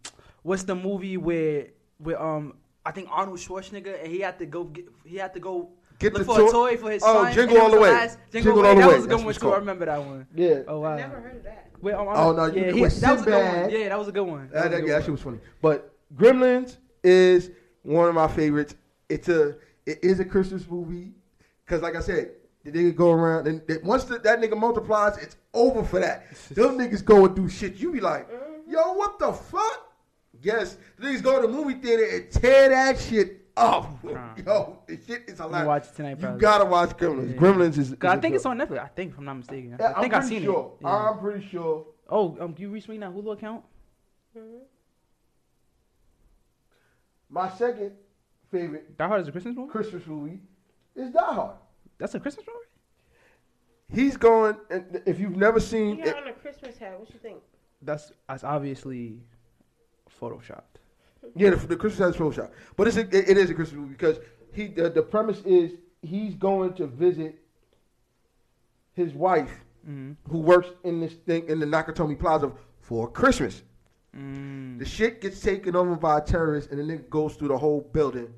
what's 0.43 0.63
the 0.63 0.75
movie 0.75 1.17
where 1.17 1.67
where 1.97 2.21
um 2.21 2.53
I 2.85 2.91
think 2.91 3.09
Arnold 3.11 3.37
Schwarzenegger 3.37 4.01
and 4.03 4.11
he 4.11 4.19
had 4.19 4.39
to 4.39 4.45
go 4.45 4.63
get 4.65 4.85
he 5.05 5.17
had 5.17 5.33
to 5.33 5.39
go 5.39 5.69
Get 5.99 6.13
look 6.13 6.25
the 6.25 6.25
for 6.25 6.39
toy- 6.39 6.47
a 6.47 6.51
toy 6.51 6.77
for 6.77 6.91
his 6.91 7.03
son. 7.03 7.15
Oh, 7.15 7.23
son. 7.25 7.33
Jingle 7.33 7.57
All 7.61 7.69
the 7.69 7.79
Way. 7.79 7.91
last- 7.91 8.17
Jingle, 8.31 8.53
Jingle 8.53 8.65
All 8.65 8.69
All 8.69 8.75
the 8.75 8.81
the 8.81 8.81
Way. 8.81 8.81
That 8.81 8.89
Way, 8.89 8.95
was 8.95 9.05
a 9.05 9.07
good 9.07 9.15
what 9.17 9.23
one 9.23 9.29
it's 9.29 9.39
too. 9.39 9.51
I 9.51 9.57
remember 9.57 9.85
that 9.85 10.03
one. 10.03 10.27
Yeah. 10.35 10.61
Oh 10.67 10.79
wow. 10.79 10.93
I 10.93 10.97
never 10.97 11.19
heard 11.19 11.35
of 11.37 11.43
that. 11.43 11.67
Wait, 11.81 11.93
I'm, 11.93 12.07
Oh, 12.07 12.31
no, 12.33 12.41
oh, 12.43 12.45
yeah, 12.47 12.71
he, 12.71 12.85
that 12.85 13.11
was 13.11 13.21
a 13.21 13.25
good 13.25 13.61
one. 13.63 13.69
Yeah, 13.71 13.89
that 13.89 13.97
was 13.97 14.07
a 14.07 14.11
good 14.11 14.21
one. 14.21 14.49
That, 14.51 14.53
was 14.53 14.71
that, 14.71 14.79
good 14.81 14.87
yeah, 14.87 14.93
that 14.97 15.03
shit 15.03 15.11
was 15.11 15.21
funny. 15.21 15.39
But 15.61 15.93
Gremlins 16.15 16.77
is 17.03 17.51
one 17.83 18.07
of 18.07 18.15
my 18.15 18.27
favorites. 18.27 18.75
It's 19.09 19.29
a 19.29 19.55
it 19.85 19.99
is 20.03 20.19
a 20.19 20.25
Christmas 20.25 20.67
movie 20.69 21.11
because, 21.65 21.81
like 21.81 21.95
I 21.95 22.01
said, 22.01 22.31
the 22.63 22.71
nigga 22.71 22.95
go 22.95 23.11
around 23.11 23.47
and 23.47 23.61
and 23.69 23.83
once 23.83 24.03
the, 24.05 24.19
that 24.19 24.39
nigga 24.39 24.57
multiplies, 24.57 25.17
it's 25.17 25.37
over 25.53 25.83
for 25.83 25.99
that. 25.99 26.31
Them 26.49 26.77
niggas 26.77 27.03
go 27.03 27.25
and 27.25 27.35
do 27.35 27.49
shit. 27.49 27.75
You 27.75 27.91
be 27.91 27.99
like, 27.99 28.29
mm-hmm. 28.29 28.71
yo, 28.71 28.93
what 28.93 29.17
the 29.19 29.33
fuck? 29.33 29.90
Yes, 30.41 30.77
the 30.97 31.07
niggas 31.07 31.21
go 31.23 31.41
to 31.41 31.47
the 31.47 31.53
movie 31.53 31.75
theater 31.75 32.03
and 32.15 32.31
tear 32.31 32.69
that 32.69 32.99
shit 32.99 33.45
up. 33.57 33.99
Crying. 34.01 34.43
Yo, 34.45 34.79
the 34.87 34.95
shit 35.05 35.23
is 35.27 35.39
I'm 35.39 35.47
hilarious. 35.47 35.51
gonna 35.51 35.65
watch 35.67 35.85
it 35.87 35.95
tonight. 35.95 36.19
You 36.19 36.39
gotta 36.39 36.65
watch 36.65 36.89
Gremlins. 36.97 37.31
Yeah. 37.33 37.37
Gremlins 37.41 37.77
is. 37.77 37.95
'Cause 37.99 38.09
I 38.11 38.19
think 38.19 38.35
it's 38.35 38.45
on 38.45 38.57
Netflix. 38.57 38.79
I 38.83 38.87
think, 38.87 39.11
if 39.11 39.17
I'm 39.17 39.25
not 39.25 39.35
mistaken. 39.37 39.75
Yeah, 39.79 39.93
I 39.95 40.01
think 40.01 40.13
I'm 40.13 40.21
I've 40.21 40.27
pretty 40.27 40.35
seen 40.41 40.43
sure. 40.43 40.73
it. 40.79 40.83
Yeah. 40.83 41.09
I'm 41.09 41.19
pretty 41.19 41.47
sure. 41.47 41.85
Oh, 42.09 42.37
um, 42.39 42.55
you 42.57 42.69
reach 42.69 42.87
me 42.87 42.97
that 42.97 43.11
Hulu 43.13 43.33
account? 43.33 43.63
My 47.29 47.49
second 47.49 47.93
favorite 48.51 48.97
Die 48.97 49.07
Hard 49.07 49.21
is 49.21 49.27
a 49.27 49.31
Christmas 49.31 49.55
movie. 49.55 49.71
Christmas 49.71 50.05
movie 50.05 50.39
is 50.95 51.11
Die 51.11 51.19
Hard. 51.33 51.55
That's 51.97 52.15
a 52.15 52.19
Christmas 52.19 52.45
movie. 52.47 54.01
He's 54.01 54.17
going, 54.17 54.55
and 54.69 55.01
if 55.05 55.19
you've 55.19 55.35
never 55.35 55.59
seen, 55.59 55.97
He 55.97 56.03
got 56.03 56.17
on 56.17 56.27
a 56.27 56.33
Christmas 56.33 56.77
hat. 56.77 56.99
What 56.99 57.09
you 57.13 57.19
think? 57.19 57.39
That's 57.81 58.11
that's 58.27 58.43
obviously 58.43 59.19
photoshopped. 60.21 60.77
yeah, 61.35 61.49
the, 61.51 61.55
the 61.67 61.75
Christmas 61.75 61.99
has 62.07 62.15
full 62.15 62.31
shot, 62.31 62.51
but 62.75 62.87
it's 62.87 62.97
a, 62.97 63.01
it, 63.01 63.29
it 63.29 63.37
is 63.37 63.49
a 63.49 63.53
Christmas 63.53 63.77
movie 63.79 63.93
because 63.93 64.19
he 64.53 64.67
the, 64.67 64.89
the 64.89 65.01
premise 65.01 65.39
is 65.45 65.71
he's 66.01 66.35
going 66.35 66.73
to 66.75 66.87
visit 66.87 67.39
his 68.93 69.13
wife 69.13 69.51
Mm-hmm. 69.83 70.11
who 70.31 70.37
works 70.37 70.69
in 70.83 70.99
this 70.99 71.13
thing 71.13 71.49
in 71.49 71.59
the 71.59 71.65
Nakatomi 71.65 72.19
Plaza 72.19 72.51
for 72.81 73.09
Christmas. 73.09 73.63
Mm. 74.15 74.77
The 74.77 74.85
shit 74.85 75.21
gets 75.21 75.39
taken 75.41 75.75
over 75.75 75.95
by 75.95 76.19
a 76.19 76.21
terrorist, 76.21 76.69
and 76.69 76.77
the 76.79 76.83
nigga 76.83 77.09
goes 77.09 77.33
through 77.33 77.47
the 77.47 77.57
whole 77.57 77.81
building, 77.91 78.31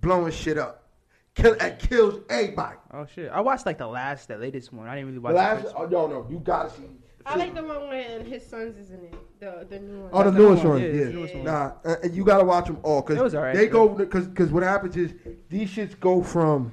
blowing 0.00 0.32
shit 0.32 0.58
up, 0.58 0.88
kill 1.36 1.54
and 1.60 1.78
kills 1.78 2.22
everybody. 2.28 2.76
Oh 2.92 3.06
shit! 3.06 3.30
I 3.30 3.40
watched 3.40 3.66
like 3.66 3.78
the 3.78 3.86
last, 3.86 4.26
the 4.26 4.36
latest 4.36 4.72
one. 4.72 4.88
I 4.88 4.96
didn't 4.96 5.10
really 5.10 5.18
The 5.18 5.22
watch. 5.22 5.34
last, 5.36 5.56
the 5.58 5.62
first 5.70 5.76
oh, 5.78 5.82
one. 5.82 5.90
no, 5.92 6.06
no, 6.08 6.26
you 6.28 6.40
gotta 6.40 6.70
see. 6.70 6.82
I 7.24 7.36
like 7.36 7.54
the 7.54 7.62
one 7.62 7.86
where 7.88 8.24
his 8.24 8.44
sons 8.44 8.76
is 8.76 8.90
in 8.90 8.96
it. 9.04 9.14
The 9.44 9.66
the 9.68 9.78
new 9.80 10.00
one. 10.00 10.10
Oh, 10.12 10.18
the 10.18 10.30
That's 10.30 10.36
newest 10.36 10.62
new 10.64 10.70
one, 10.70 10.80
one, 10.80 10.94
yeah, 10.94 11.04
yeah. 11.04 11.26
the. 11.26 11.42
Nah, 11.42 11.72
uh, 11.84 11.96
and 12.02 12.14
you 12.14 12.24
gotta 12.24 12.44
watch 12.44 12.66
them 12.66 12.78
all 12.82 13.02
because 13.02 13.18
It 13.18 13.22
was 13.22 13.34
alright, 13.34 13.54
they 13.54 13.66
go 13.66 13.88
because 13.88 14.26
because 14.26 14.50
what 14.50 14.62
happens 14.62 14.96
is 14.96 15.12
these 15.50 15.70
shits 15.70 15.98
go 16.00 16.22
from 16.22 16.72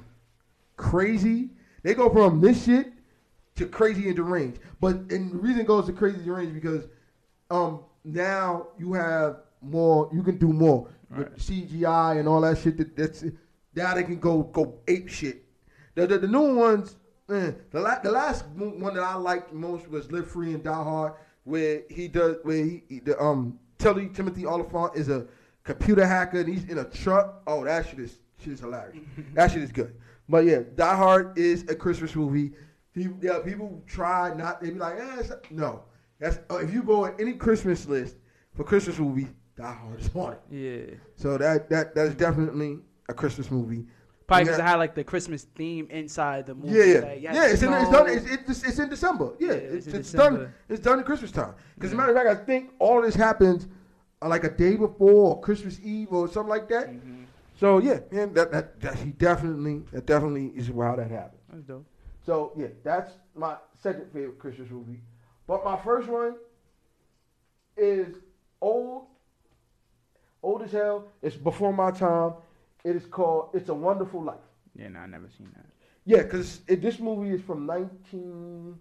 crazy. 0.76 1.50
They 1.82 1.94
go 1.94 2.08
from 2.08 2.40
this 2.40 2.64
shit 2.64 2.92
to 3.56 3.66
crazy 3.66 4.06
and 4.06 4.16
deranged. 4.16 4.60
But 4.80 4.96
and 5.10 5.32
the 5.32 5.36
reason 5.38 5.60
it 5.60 5.66
goes 5.66 5.86
to 5.86 5.92
crazy 5.92 6.16
and 6.18 6.24
deranged 6.26 6.54
because 6.54 6.86
um 7.50 7.80
now 8.04 8.68
you 8.78 8.94
have 8.94 9.40
more. 9.60 10.08
You 10.12 10.22
can 10.22 10.38
do 10.38 10.52
more 10.52 10.88
with 11.10 11.36
CGI 11.38 12.18
and 12.18 12.28
all 12.28 12.40
that 12.40 12.56
shit. 12.58 12.78
That, 12.78 12.96
that's 12.96 13.24
now 13.74 13.94
they 13.94 14.02
can 14.04 14.18
go 14.18 14.44
go 14.44 14.78
ape 14.88 15.08
shit. 15.08 15.44
The 15.94 16.06
the, 16.06 16.18
the 16.20 16.28
new 16.28 16.54
ones. 16.54 16.96
eh, 17.28 17.52
the 17.70 17.80
la- 17.80 18.00
the 18.00 18.10
last 18.10 18.46
one 18.46 18.94
that 18.94 19.02
I 19.02 19.14
liked 19.16 19.52
most 19.52 19.88
was 19.88 20.10
Live 20.10 20.28
Free 20.28 20.54
and 20.54 20.62
Die 20.62 20.72
Hard, 20.72 21.12
where 21.44 21.82
he 21.90 22.08
does 22.08 22.36
where 22.42 22.64
he, 22.64 22.82
he 22.88 23.00
the 23.00 23.20
um 23.20 23.58
Tilly 23.78 24.08
Timothy 24.08 24.46
Oliphant 24.46 24.94
is 24.94 25.08
a 25.08 25.26
computer 25.64 26.06
hacker 26.06 26.40
and 26.40 26.48
he's 26.48 26.64
in 26.64 26.78
a 26.78 26.84
truck. 26.84 27.42
Oh, 27.46 27.64
that 27.64 27.88
shit 27.88 27.98
is 28.00 28.18
shit 28.42 28.54
is 28.54 28.60
hilarious. 28.60 28.98
that 29.34 29.50
shit 29.50 29.62
is 29.62 29.72
good. 29.72 29.94
But 30.28 30.44
yeah, 30.44 30.60
Die 30.76 30.96
Hard 30.96 31.36
is 31.36 31.68
a 31.68 31.74
Christmas 31.74 32.14
movie. 32.14 32.52
People, 32.94 33.16
yeah, 33.20 33.38
people 33.40 33.82
try 33.86 34.34
not. 34.34 34.60
They 34.60 34.70
be 34.70 34.78
like, 34.78 34.98
eh, 34.98 35.22
no. 35.50 35.84
That's 36.18 36.38
uh, 36.50 36.56
if 36.58 36.72
you 36.72 36.82
go 36.82 37.06
on 37.06 37.14
any 37.18 37.32
Christmas 37.32 37.86
list 37.86 38.16
for 38.54 38.64
Christmas 38.64 38.98
movie, 38.98 39.28
Die 39.56 39.72
Hard 39.72 40.00
is 40.00 40.10
on 40.14 40.34
it. 40.34 40.40
Yeah, 40.50 40.96
So 41.16 41.36
that 41.38 41.68
that 41.70 41.94
that 41.94 42.06
is 42.06 42.14
definitely 42.14 42.78
a 43.08 43.14
Christmas 43.14 43.50
movie. 43.50 43.86
Probably 44.32 44.44
Yeah. 44.46 44.56
because 44.56 44.58
it 44.58 44.68
had 44.68 44.76
like 44.76 44.94
the 44.94 45.04
Christmas 45.04 45.44
theme 45.54 45.86
inside 45.90 46.46
the 46.46 46.54
movie. 46.54 46.76
Yeah, 46.78 46.84
yeah, 46.84 47.00
like, 47.00 47.22
yeah. 47.22 47.46
It's, 47.46 47.62
in, 47.62 47.72
it's 47.72 47.90
done. 47.90 48.08
It's, 48.08 48.26
it's, 48.50 48.62
it's 48.64 48.78
in 48.78 48.88
December. 48.88 49.32
Yeah, 49.38 49.48
Yeah, 49.48 49.54
it's, 49.54 49.86
it's 49.86 49.94
in 49.94 50.00
it's 50.00 50.12
done. 50.12 50.54
It's 50.68 50.80
done 50.80 50.98
at 51.00 51.06
Christmas 51.06 51.30
time. 51.30 51.54
Because 51.74 51.90
as 51.90 51.94
a 51.94 51.96
matter 51.96 52.10
of 52.10 52.16
fact, 52.16 52.40
I 52.42 52.44
think 52.44 52.70
all 52.78 53.02
this 53.02 53.14
happens 53.14 53.68
uh, 54.22 54.28
like 54.28 54.44
a 54.44 54.50
day 54.50 54.76
before 54.76 55.10
or 55.36 55.40
Christmas 55.40 55.78
Eve 55.82 56.12
or 56.12 56.28
something 56.28 56.50
like 56.50 56.68
that. 56.68 56.88
Mhm. 56.88 57.24
So 57.58 57.78
yeah, 57.78 58.00
man, 58.10 58.32
that, 58.34 58.50
that 58.50 58.80
that 58.80 58.94
he 58.96 59.10
definitely 59.12 59.82
that 59.92 60.06
definitely 60.06 60.46
is 60.56 60.68
how 60.68 60.96
that 60.96 61.10
happened. 61.10 61.40
That's 61.52 61.64
dope. 61.64 61.86
So 62.24 62.52
yeah, 62.56 62.68
that's 62.82 63.12
my 63.34 63.56
second 63.82 64.06
favorite 64.12 64.38
Christmas 64.38 64.70
movie. 64.70 65.00
But 65.46 65.64
my 65.64 65.76
first 65.76 66.08
one 66.08 66.36
is 67.76 68.16
old, 68.60 69.06
old 70.42 70.62
as 70.62 70.72
hell. 70.72 71.08
It's 71.20 71.36
before 71.36 71.72
my 71.72 71.90
time. 71.90 72.34
It 72.84 72.96
is 72.96 73.06
called 73.06 73.50
"It's 73.54 73.68
a 73.68 73.74
Wonderful 73.74 74.22
Life." 74.22 74.36
Yeah, 74.76 74.88
no, 74.88 75.00
I 75.00 75.06
never 75.06 75.28
seen 75.36 75.50
that. 75.54 75.66
Yeah, 76.04 76.22
because 76.22 76.60
this 76.66 76.98
movie 76.98 77.30
is 77.30 77.40
from 77.42 77.66
19. 77.66 78.78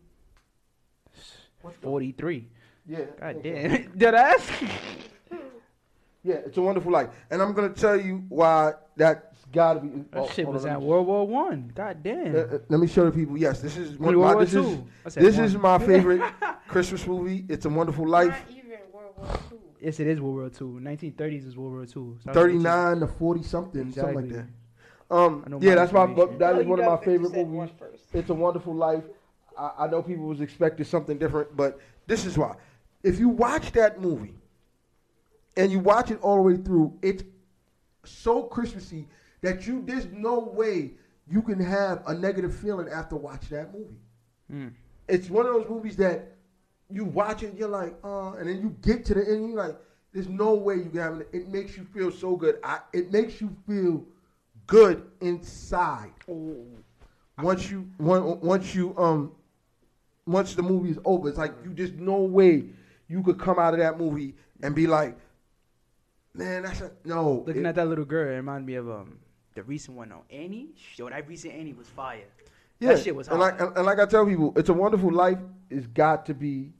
What's 1.62 1.78
the- 1.78 2.46
Yeah. 2.88 3.06
I 3.22 3.34
God 3.34 3.44
think 3.44 3.56
so. 3.56 3.78
damn. 3.78 3.92
Did 3.98 4.14
I? 4.16 4.30
Ask? 4.32 4.54
yeah, 6.24 6.36
it's 6.36 6.58
a 6.58 6.62
wonderful 6.62 6.92
life, 6.92 7.10
and 7.30 7.42
I'm 7.42 7.54
gonna 7.54 7.70
tell 7.70 8.00
you 8.00 8.24
why 8.30 8.74
that's 8.96 9.46
gotta 9.52 9.82
be. 9.82 9.90
That 10.12 10.20
oh, 10.22 10.30
shit 10.30 10.48
was 10.48 10.66
on, 10.66 10.72
at 10.72 10.80
me- 10.80 10.86
World 10.86 11.06
War 11.08 11.28
One. 11.28 11.72
God 11.76 12.02
damn. 12.02 12.36
Uh, 12.36 12.40
uh, 12.40 12.60
let 12.70 12.80
me 12.80 12.88
show 12.88 13.06
the 13.06 13.12
people. 13.12 13.38
Yes, 13.38 13.62
this 13.62 13.78
is 13.78 13.92
Only 14.00 14.16
one. 14.16 14.18
World 14.18 14.26
My, 14.26 14.34
War 14.34 14.46
this 14.46 14.54
is 14.56 14.66
Two. 14.66 14.88
This 15.22 15.36
one. 15.36 15.46
is 15.46 15.56
my 15.58 15.78
favorite 15.86 16.22
Christmas 16.68 17.06
movie. 17.06 17.46
It's 17.50 17.66
a 17.66 17.70
Wonderful 17.70 18.08
Life. 18.08 18.30
Not 18.50 18.58
even 18.58 18.80
World 18.92 19.14
War 19.18 19.40
Two. 19.50 19.61
Yes, 19.82 20.00
it 20.00 20.06
is 20.06 20.22
World 20.22 20.36
War 20.36 20.50
Two. 20.50 20.80
1930s 20.82 21.48
is 21.48 21.58
World 21.58 21.74
War 21.74 21.86
Two. 21.86 21.92
So 21.92 22.02
I 22.02 22.06
was 22.06 22.26
like, 22.26 22.36
Thirty 22.36 22.58
nine 22.58 23.00
to 23.00 23.08
forty 23.08 23.42
something, 23.42 23.92
something 23.92 24.16
like 24.16 24.30
that. 24.30 24.46
Um, 25.10 25.44
yeah, 25.60 25.76
that's 25.76 25.92
my. 25.92 26.06
information. 26.06 26.38
That 26.38 26.56
is 26.58 26.64
you 26.64 26.70
one 26.70 26.80
of 26.80 26.86
my 26.86 26.98
favorite 26.98 27.34
movies. 27.34 27.46
one 27.46 27.70
first. 27.80 28.04
It's 28.14 28.30
a 28.30 28.34
Wonderful 28.34 28.76
Life. 28.76 29.04
I, 29.58 29.72
I 29.80 29.88
know 29.88 30.04
people 30.04 30.26
was 30.26 30.40
expecting 30.40 30.86
something 30.86 31.18
different, 31.18 31.58
but 31.58 31.80
this 32.08 32.26
is 32.26 32.38
why. 32.38 32.56
If 33.04 33.20
you 33.20 33.28
watch 33.28 33.72
that 33.72 34.00
movie 34.00 34.36
and 35.58 35.72
you 35.72 35.80
watch 35.80 36.12
it 36.12 36.20
all 36.22 36.36
the 36.36 36.42
way 36.44 36.58
through, 36.58 36.98
it's 37.02 37.24
so 38.06 38.44
Christmassy 38.44 39.08
that 39.42 39.66
you 39.66 39.82
there's 39.86 40.06
no 40.12 40.40
way 40.40 40.92
you 41.28 41.42
can 41.42 41.60
have 41.60 42.04
a 42.08 42.14
negative 42.14 42.56
feeling 42.56 42.88
after 42.88 43.16
watching 43.16 43.58
that 43.58 43.74
movie. 43.74 43.98
Mm. 44.54 44.74
It's 45.08 45.30
one 45.30 45.46
of 45.48 45.54
those 45.54 45.68
movies 45.70 45.98
that 45.98 46.31
you 46.92 47.06
watch 47.06 47.44
it, 47.44 47.54
you're 47.56 47.68
like, 47.70 47.96
uh, 48.04 48.34
and 48.34 48.48
then 48.50 48.62
you 48.62 48.76
get 48.82 49.06
to 49.06 49.14
the 49.14 49.22
end, 49.28 49.50
you're 49.50 49.58
like, 49.58 49.76
there's 50.14 50.28
no 50.28 50.54
way 50.54 50.76
you 50.76 50.90
can 50.90 51.00
have 51.00 51.20
it. 51.22 51.30
It 51.32 51.48
makes 51.50 51.78
you 51.78 51.86
feel 51.86 52.12
so 52.12 52.36
good. 52.36 52.60
I, 52.64 52.80
it 52.94 53.12
makes 53.12 53.40
you 53.40 53.56
feel 53.68 54.04
good 54.68 55.04
inside. 55.22 56.12
Once 57.42 57.72
you 57.72 57.90
once 57.98 58.76
you 58.76 58.94
um 58.98 59.32
once 60.28 60.54
the 60.54 60.62
movie 60.62 60.90
is 60.92 61.00
over, 61.06 61.30
it's 61.30 61.38
like 61.38 61.54
you 61.64 61.72
just 61.74 61.94
no 61.96 62.18
way 62.18 62.66
you 63.08 63.24
could 63.24 63.40
come 63.40 63.58
out 63.58 63.74
of 63.74 63.80
that 63.80 63.98
movie 63.98 64.36
and 64.62 64.76
be 64.76 64.86
like, 64.86 65.18
man, 66.34 66.64
that's 66.64 66.82
a 66.82 66.92
no. 67.06 67.44
Looking 67.48 67.66
It- 67.66 67.70
at 67.70 67.76
that 67.76 67.88
little 67.88 68.06
girl, 68.06 68.28
it 68.32 68.36
reminded 68.36 68.68
me 68.68 68.76
of 68.76 68.90
um 68.90 69.18
the 69.56 69.64
recent 69.64 69.98
one 69.98 70.12
on 70.12 70.22
Annie. 70.30 70.70
Yo, 70.98 71.10
that 71.10 71.28
recent 71.28 71.54
Annie 71.54 71.74
was 71.74 71.88
fire. 71.88 72.26
Yeah, 72.80 72.94
That 72.94 73.04
shit 73.04 73.16
was 73.16 73.28
and 73.28 73.40
like 73.40 73.60
and, 73.62 73.76
and 73.78 73.86
like 73.86 74.00
I 74.00 74.06
tell 74.06 74.26
people, 74.26 74.54
it's 74.56 74.70
a 74.70 74.74
wonderful 74.74 75.12
life. 75.12 75.38
It's 75.70 75.88
got 75.88 76.26
to 76.28 76.34
be 76.34 76.72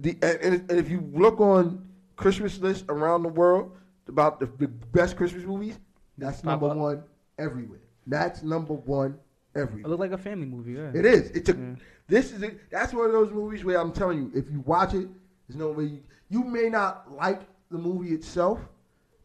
the 0.00 0.16
and, 0.22 0.70
if 0.70 0.88
you 0.90 1.08
look 1.12 1.40
on 1.40 1.86
Christmas 2.16 2.58
lists 2.58 2.84
around 2.88 3.22
the 3.22 3.28
world 3.28 3.76
about 4.08 4.40
the, 4.40 4.46
the 4.58 4.68
best 4.68 5.16
Christmas 5.16 5.44
movies, 5.44 5.78
that's 6.18 6.40
Pop 6.40 6.60
number 6.60 6.70
up. 6.70 6.76
one 6.76 7.02
everywhere. 7.38 7.80
That's 8.06 8.42
number 8.42 8.74
one 8.74 9.18
everywhere. 9.54 9.86
It 9.86 9.88
looked 9.88 10.00
like 10.00 10.12
a 10.12 10.18
family 10.18 10.46
movie. 10.46 10.72
Yeah. 10.72 10.90
It 10.94 11.04
is. 11.06 11.30
It's 11.30 11.48
a. 11.48 11.52
Yeah. 11.52 11.74
This 12.08 12.32
is. 12.32 12.42
A, 12.42 12.52
that's 12.70 12.92
one 12.92 13.06
of 13.06 13.12
those 13.12 13.30
movies 13.32 13.64
where 13.64 13.80
I'm 13.80 13.92
telling 13.92 14.18
you, 14.18 14.30
if 14.34 14.50
you 14.50 14.60
watch 14.60 14.94
it, 14.94 15.08
there's 15.48 15.58
no 15.58 15.70
way 15.72 15.84
you, 15.84 16.02
you 16.28 16.44
may 16.44 16.68
not 16.68 17.12
like 17.16 17.42
the 17.70 17.78
movie 17.78 18.14
itself, 18.14 18.60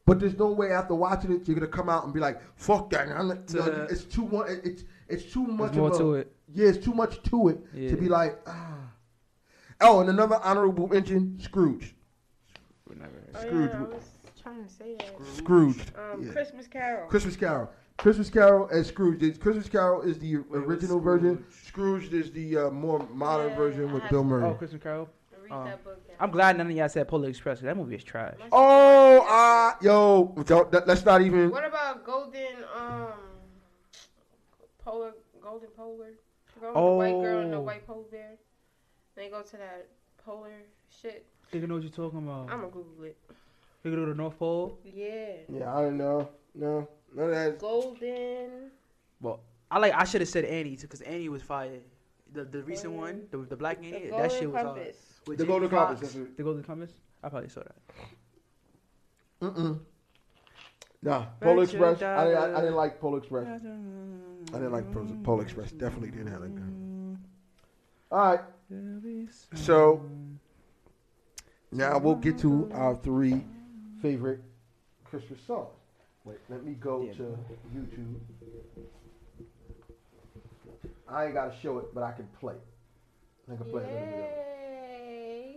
but 0.06 0.19
there's 0.19 0.38
no 0.38 0.52
way 0.52 0.72
after 0.72 0.95
watching 0.95 1.31
it 1.31 1.48
you're 1.48 1.56
gonna 1.56 1.68
come 1.68 1.89
out 1.89 2.06
and 2.06 2.14
be 2.14 2.19
like, 2.19 2.41
"Fuck 2.56 2.89
that!" 2.91 3.10
I'm 3.10 3.27
not, 3.27 3.38
you 3.53 3.60
know, 3.60 3.88
it's 3.89 4.03
too 4.03 4.23
one. 4.23 4.61
It's 4.64 4.84
it's 5.07 5.31
too 5.31 5.45
much. 5.45 5.73
More 5.73 5.89
of 5.89 5.95
a, 5.95 5.98
to 5.99 6.14
it. 6.15 6.35
Yeah, 6.53 6.68
it's 6.69 6.84
too 6.84 6.93
much 6.93 7.22
to 7.23 7.49
it 7.49 7.60
Yeah. 7.73 7.91
to 7.91 7.98
be 7.98 8.10
like, 8.10 8.39
ah. 8.48 8.90
Oh, 9.82 9.99
and 10.02 10.10
another 10.10 10.40
honorable 10.44 10.88
mention: 10.88 11.40
Scrooge. 11.40 11.95
Oh, 12.90 13.40
Scrooge. 13.40 13.72
yeah, 13.72 13.78
I 13.80 13.84
was 13.84 14.03
trying 14.41 14.64
to 14.64 14.70
say 14.70 14.95
that. 14.98 15.16
Scrooged. 15.36 15.91
Um, 15.98 16.24
Yeah. 16.24 16.32
Christmas 16.32 16.68
Carol. 16.68 17.08
Christmas 17.08 17.36
Carol. 17.36 17.70
Christmas 17.98 18.30
Carol 18.30 18.68
and 18.70 18.86
Scrooge. 18.86 19.20
The 19.20 19.32
Christmas 19.34 19.70
Carol 19.70 20.02
is 20.02 20.18
the 20.20 20.38
original 20.52 20.99
version. 20.99 21.44
Scrooge 21.66 22.12
is 22.14 22.32
the 22.32 22.58
uh, 22.58 22.70
more 22.72 23.06
modern 23.14 23.49
Yeah, 23.52 23.56
version 23.58 23.90
I 23.90 23.94
with 23.94 24.03
Bill 24.10 24.24
Murray. 24.24 24.45
Oh, 24.45 24.53
Christmas 24.56 24.82
Carol. 24.82 25.10
Um, 25.49 25.66
book. 25.84 26.02
yeah. 26.08 26.16
I'm 26.20 26.32
glad 26.32 26.58
none 26.58 26.68
of 26.68 26.72
y'all 26.76 26.88
said 26.88 27.08
Polar 27.10 27.28
Express. 27.28 27.60
That 27.60 27.76
movie 27.76 27.95
is 27.95 28.03
trash. 28.06 28.36
Oh, 28.53 29.26
ah, 29.28 29.78
yo, 29.82 30.34
don't, 30.45 30.72
that, 30.72 30.88
let's 30.88 31.03
not 31.03 31.22
even. 31.22 31.52
What 31.52 31.66
about 31.66 32.06
Golden 32.06 32.56
um 32.76 33.08
Polar 34.84 35.12
Golden 35.41 35.70
Polar? 35.76 36.12
Girl, 36.60 36.72
Oh. 36.76 36.91
The 36.91 36.98
white 36.98 37.22
girl 37.22 37.40
and 37.41 37.53
the 37.53 37.60
white 37.60 37.86
polar 37.88 38.03
bear. 38.12 38.36
They 39.16 39.30
go 39.30 39.42
to 39.42 39.58
that 39.58 39.88
polar 40.24 40.50
shit. 41.02 41.26
Think 41.52 41.62
you 41.62 41.68
know 41.68 41.76
what 41.76 41.84
you're 41.84 41.92
talking 41.92 42.20
about? 42.20 42.50
I'ma 42.50 42.68
Google 42.68 43.04
it. 43.04 43.18
Think 43.84 43.94
you 43.94 43.96
go 43.96 44.06
to 44.06 44.12
the 44.12 44.18
North 44.18 44.38
Pole? 44.38 44.80
Yeah. 44.84 45.34
Yeah, 45.50 45.76
I 45.76 45.82
don't 45.82 45.98
know. 45.98 46.30
No, 46.54 46.88
none 47.16 47.26
of 47.30 47.32
that. 47.32 47.60
Golden. 47.60 48.72
Well, 49.20 49.42
I 49.70 49.80
like. 49.80 49.94
I 49.94 50.04
should 50.04 50.22
have 50.22 50.30
said 50.30 50.46
Annie 50.46 50.78
because 50.80 51.02
Annie 51.02 51.30
was 51.30 51.42
fire. 51.42 51.80
The 52.34 52.46
the 52.46 52.64
recent 52.64 52.94
one, 52.94 53.24
the, 53.32 53.38
the 53.40 53.56
black 53.56 53.82
The 53.82 53.88
Annie, 53.88 54.08
Golden 54.10 54.22
that 54.22 54.32
shit 54.32 54.52
was 54.52 54.62
hard. 54.62 54.76
Compass. 54.78 54.98
With 55.28 55.38
The 55.38 55.44
Jamie 55.44 55.54
Golden 55.54 55.70
Foxx. 55.70 55.94
Compass. 55.94 56.14
That's 56.14 56.30
it. 56.30 56.38
The 56.38 56.44
Golden 56.44 56.64
Compass. 56.64 56.92
I 57.24 57.30
probably 57.30 57.50
saw 57.50 57.62
that. 57.62 57.76
Mm-mm. 59.42 59.80
Nah, 61.04 61.26
Polar 61.40 61.64
Express. 61.64 62.02
I 62.02 62.26
didn't, 62.26 62.38
I, 62.38 62.58
I 62.58 62.62
didn't 62.62 62.76
like 62.76 63.00
Polar 63.00 63.18
Express. 63.18 63.48
I 63.48 63.58
didn't 63.58 64.72
like 64.72 64.92
Polar, 64.92 65.16
Polar 65.24 65.44
Express. 65.44 65.72
Definitely 65.72 66.12
didn't 66.12 66.28
have 66.28 66.42
that 66.42 66.56
good. 66.56 67.18
All 68.12 68.20
right. 68.20 68.40
So 69.53 70.02
now 71.72 71.98
we'll 71.98 72.15
get 72.15 72.38
to 72.39 72.69
our 72.73 72.95
three 72.95 73.43
favorite 74.02 74.41
Christmas 75.03 75.39
songs. 75.45 75.69
Wait, 76.23 76.38
let 76.49 76.64
me 76.64 76.73
go 76.73 77.03
Yeah. 77.03 77.14
to 77.14 77.38
YouTube. 77.76 78.15
I 81.07 81.26
ain't 81.26 81.34
gotta 81.34 81.53
show 81.61 81.77
it, 81.80 81.93
but 81.93 82.03
I 82.03 82.11
can 82.14 82.27
play. 82.39 82.56
I 83.52 83.56
can 83.56 83.65
play 83.65 83.84
it. 83.84 83.88
Let 83.93 84.06
me 84.06 84.11
go. 84.11 84.18
Yay. 84.18 85.56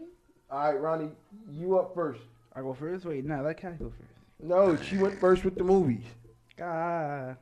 All 0.51 0.73
right, 0.73 0.81
Ronnie, 0.81 1.11
you 1.51 1.79
up 1.79 1.95
first. 1.95 2.23
I 2.55 2.61
go 2.61 2.73
first. 2.75 3.05
Wait, 3.05 3.25
no, 3.25 3.43
let 3.43 3.59
Kat 3.59 3.79
go 3.79 3.91
first. 3.91 4.11
No, 4.41 4.77
she 4.77 4.99
went 4.99 5.19
first 5.21 5.45
with 5.45 5.55
the 5.55 5.65
movies. 5.65 6.05
Ah. 6.61 7.35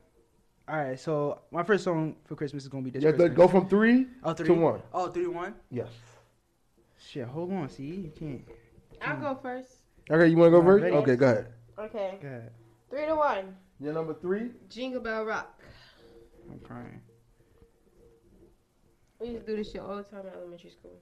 All 0.69 0.77
right, 0.77 0.99
so 0.99 1.41
my 1.51 1.63
first 1.65 1.85
song 1.85 2.17
for 2.25 2.37
Christmas 2.37 2.63
is 2.63 2.69
gonna 2.69 2.85
be 2.85 2.91
this. 2.91 3.03
Yeah, 3.03 3.11
Christmas. 3.11 3.37
go 3.37 3.49
from 3.49 3.69
three 3.69 4.07
oh, 4.23 4.33
three. 4.33 4.47
to 4.47 4.55
one. 4.55 4.81
Oh, 4.95 5.09
three 5.09 5.27
one. 5.27 5.55
Yes. 5.71 5.89
Shit, 6.99 7.27
hold 7.27 7.53
on. 7.53 7.69
See, 7.69 7.83
you 7.85 8.13
can't. 8.17 8.43
I'll 9.03 9.17
go 9.19 9.39
first. 9.43 9.73
Okay, 10.11 10.29
you 10.29 10.37
want 10.37 10.49
to 10.49 10.51
go 10.53 10.59
I'm 10.61 10.65
first? 10.67 10.83
ready. 10.85 10.97
Okay, 10.97 11.17
go 11.17 11.27
ahead. 11.27 11.47
Okay. 11.79 12.19
Go 12.23 12.29
ahead. 12.29 12.51
Three 12.91 13.07
to 13.07 13.17
one. 13.17 13.57
Your 13.81 13.93
number 13.93 14.15
three. 14.15 14.51
Jingle 14.69 15.01
Bell 15.01 15.25
Rock. 15.25 15.61
I'm 16.51 16.61
crying. 16.61 17.01
We 19.21 19.29
used 19.31 19.47
to 19.47 19.53
do 19.53 19.57
this 19.57 19.73
shit 19.73 19.81
all 19.81 19.97
the 19.97 20.03
time 20.05 20.27
in 20.27 20.33
elementary 20.33 20.71
school. 20.71 20.99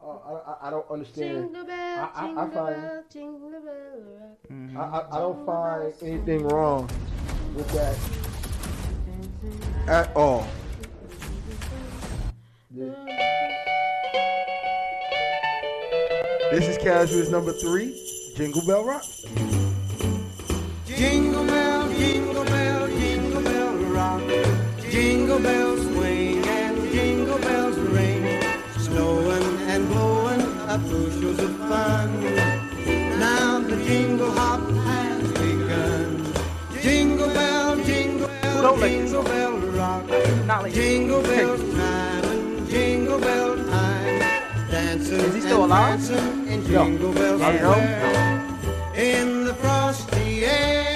Uh, 0.00 0.10
I, 0.10 0.52
I, 0.52 0.68
I 0.68 0.70
don't 0.70 0.88
understand. 0.90 1.44
Jingle 1.46 1.64
bell, 1.64 1.76
I- 1.76 2.10
I- 2.14 2.22
I 2.22 2.26
jingle 2.26 2.50
find- 2.50 2.82
bell, 2.82 3.04
jingle 3.12 3.50
bell 3.50 3.60
rock. 4.20 4.38
Mhm. 4.52 4.76
I, 4.76 4.82
I, 4.82 5.16
I 5.16 5.18
don't 5.20 5.44
find 5.46 5.92
anything 6.02 6.46
wrong 6.48 6.88
with 7.58 7.70
that 7.72 7.96
at 9.88 10.16
all. 10.16 10.46
This, 16.50 16.68
is 16.68 16.78
Casual's 16.78 17.30
number 17.30 17.52
three, 17.52 18.00
Jingle 18.36 18.64
Bell 18.64 18.84
Rock. 18.84 19.04
Jingle 20.86 21.44
bell, 21.44 21.92
jingle 21.92 22.44
bell, 22.44 22.88
jingle 22.88 23.42
bell 23.42 23.74
rock. 23.92 24.22
Jingle 24.90 25.40
bells 25.40 25.82
swing 25.82 26.46
and 26.46 26.90
jingle 26.92 27.38
bells 27.38 27.76
ring. 27.76 28.40
Snowing 28.78 29.58
and 29.68 29.88
blowing 29.88 30.40
up 30.68 30.80
bushels 30.82 31.38
of 31.40 31.56
fun. 31.58 32.20
Now 33.18 33.58
the 33.58 33.76
jingle 33.84 34.32
hop 34.32 34.77
jingle 38.62 38.76
bell, 38.76 38.76
don't 38.76 38.80
like 38.80 38.90
this 38.92 39.10
jingle 39.10 39.22
bell 39.22 39.52
rock. 39.76 40.46
Not 40.46 40.62
like 40.62 40.72
Jingle 40.74 41.22
bells 41.22 41.74
time 41.74 42.66
jingle 42.68 43.20
bell 43.20 43.56
time. 43.56 44.18
Dancing 44.70 45.20
Is 45.20 45.34
he 45.34 45.40
still 45.40 45.62
and 45.64 45.72
alive? 45.72 45.98
dancing 45.98 46.48
in 46.48 46.72
No. 46.72 46.84
jingle 46.84 47.12
bells 47.12 47.40
I 47.42 47.56
square. 47.56 48.44
In 48.94 49.44
the 49.44 49.54
frosty 49.54 50.44
air, 50.44 50.87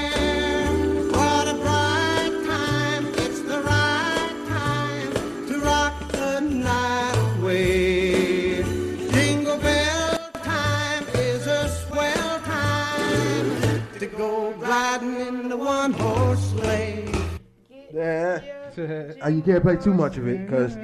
Uh, 18.79 19.29
you 19.29 19.43
can't 19.43 19.63
play 19.63 19.77
too 19.77 19.95
much 19.95 20.17
of 20.17 20.27
it 20.27 20.47
because 20.47 20.75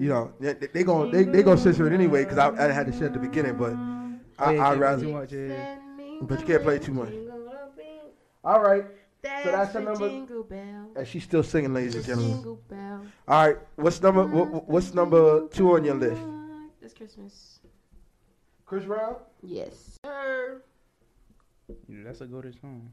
you 0.00 0.08
know 0.08 0.32
they, 0.40 0.52
they, 0.54 0.66
they 0.68 0.82
gonna 0.84 1.10
they, 1.10 1.24
they 1.24 1.42
gonna 1.42 1.58
censor 1.60 1.86
it 1.86 1.92
anyway 1.92 2.24
because 2.24 2.38
I, 2.38 2.48
I 2.68 2.72
had 2.72 2.86
to 2.86 2.92
say 2.92 3.06
at 3.06 3.12
the 3.12 3.18
beginning, 3.18 3.56
but 3.56 3.72
I, 4.38 4.54
Yeah, 4.54 4.68
I'd 4.68 4.78
rather. 4.78 5.02
too 5.02 5.12
much. 5.12 5.32
Yeah. 5.32 5.78
But 6.22 6.40
you 6.40 6.46
can't 6.46 6.62
play 6.62 6.78
too 6.78 6.92
much. 6.92 7.12
All 8.44 8.60
right, 8.62 8.84
So 9.42 9.50
that's 9.50 9.72
the 9.72 9.80
number- 9.80 10.06
and 10.96 11.06
she's 11.06 11.24
still 11.24 11.42
singing, 11.42 11.74
ladies 11.74 11.94
and 11.96 12.04
gentlemen. 12.04 12.58
All 13.28 13.46
right, 13.46 13.58
what's 13.74 14.00
number 14.00 14.24
what, 14.26 14.68
what's 14.68 14.94
number 14.94 15.48
two 15.48 15.72
on 15.74 15.84
your 15.84 15.96
list? 15.96 16.20
This 16.80 16.92
Christmas. 16.94 17.58
Chris 18.64 18.84
Brown. 18.84 19.16
Yes. 19.42 19.98
Sir. 20.04 20.62
Yeah, 21.88 21.98
that's 22.04 22.20
a 22.20 22.26
good 22.26 22.54
song. 22.60 22.90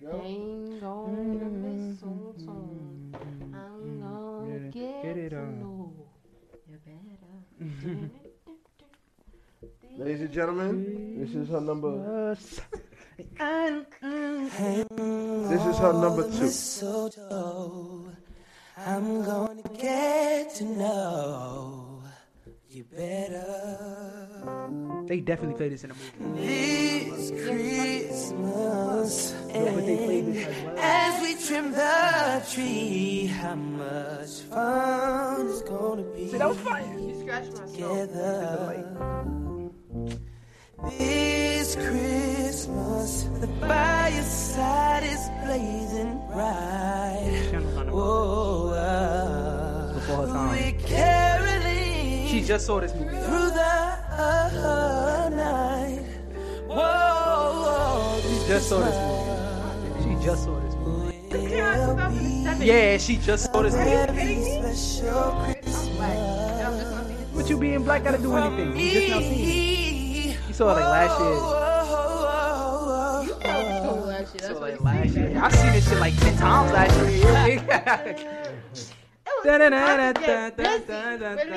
There 0.00 0.12
you 0.14 0.78
go. 0.80 1.06
Ain't 1.08 1.40
gonna 1.40 1.50
miss 1.50 2.02
on 2.02 2.34
song. 2.44 3.14
I'm 3.52 4.00
gonna 4.00 4.46
Get 4.50 4.62
it- 4.62 4.72
get, 4.72 5.02
get 5.02 5.16
it 5.16 5.30
to 5.30 5.38
on. 5.38 5.58
know 5.60 5.92
you 6.70 6.78
better. 6.86 8.10
Ladies 10.04 10.20
and 10.20 10.32
gentlemen, 10.32 10.74
this 11.20 11.34
is 11.34 11.48
her 11.48 11.60
number. 11.60 12.34
This 15.48 15.64
is 15.66 15.78
her 15.78 15.92
number 15.92 16.22
two. 16.30 16.48
I'm 18.76 19.24
gonna 19.24 19.62
get 19.76 20.54
to 20.56 20.64
know 20.64 21.87
you 22.78 22.84
better. 22.84 23.44
They 25.06 25.18
definitely 25.20 25.56
played 25.56 25.72
this 25.72 25.82
in 25.82 25.90
a 25.90 25.94
movie. 25.94 26.46
This 26.46 27.30
Christmas, 27.44 29.12
But 29.52 29.84
they 29.86 29.96
played 30.06 30.26
this 30.26 30.46
as 30.46 30.64
well. 30.64 30.78
as 30.78 31.22
we 31.22 31.30
trim 31.46 31.72
the 31.72 32.46
tree, 32.52 33.26
how 33.26 33.54
much 33.56 34.30
fun 34.50 35.46
it's 35.48 35.62
gonna 35.62 36.02
be 36.14 36.28
See, 36.30 36.38
that 36.38 36.48
was 36.48 36.58
fire. 36.58 36.98
You 36.98 37.14
scratched 37.20 37.52
my 37.58 37.66
soul. 37.66 38.06
This 40.98 41.74
Christmas, 41.74 43.10
the 43.40 43.48
fireside 43.66 45.02
is 45.02 45.24
blazing 45.44 46.12
bright. 46.30 47.50
Whoa, 47.90 48.68
uh, 48.68 49.94
Before 49.94 50.26
her 50.28 50.32
time. 50.32 50.50
we're 50.50 50.78
caroling 50.86 51.87
She 52.28 52.42
just 52.42 52.66
saw 52.66 52.80
this 52.80 52.92
movie. 52.94 53.08
through 53.08 53.50
the 53.50 55.30
night. 55.30 56.04
Whoa, 56.66 58.20
She 58.22 58.46
just 58.48 58.68
saw 58.68 58.80
this 58.80 58.96
movie. 58.96 60.18
She 60.18 60.24
just 60.24 60.44
saw 60.44 60.60
this 60.60 60.74
movie. 60.74 61.28
This 61.30 61.48
came 61.50 61.64
out 61.64 61.96
2007. 61.96 62.66
Yeah, 62.66 62.98
she 62.98 63.16
just 63.16 63.44
saw 63.52 63.62
this 63.62 63.74
movie. 63.74 63.84
very 63.86 64.44
special 64.44 65.42
Christmas. 65.42 65.88
Black. 65.96 66.16
That 66.16 66.70
was 66.70 66.80
just 66.82 66.92
my. 66.94 67.00
What 67.34 67.48
you 67.48 67.56
being 67.58 67.82
black 67.84 68.04
gotta 68.04 68.18
do 68.18 68.36
anything? 68.36 68.76
You 68.76 68.90
just 68.92 69.08
now 69.08 69.20
seen 69.20 70.30
it. 70.30 70.36
You 70.48 70.54
saw 70.54 70.70
it 70.70 70.74
like 70.80 70.84
last 70.84 71.20
year. 71.20 71.34
You 73.24 73.34
probably 73.40 73.78
told 73.80 73.98
me 74.00 74.04
last 74.06 74.34
year. 74.34 74.40
That's 74.42 74.54
So 74.54 74.60
like 74.60 74.80
last 74.80 75.14
year. 75.16 75.40
I 75.42 75.48
seen 75.50 75.72
this 75.72 75.88
shit 75.88 75.98
like 75.98 76.16
ten 76.20 76.36
times 76.36 76.72
last 76.72 76.94
year. 77.10 78.94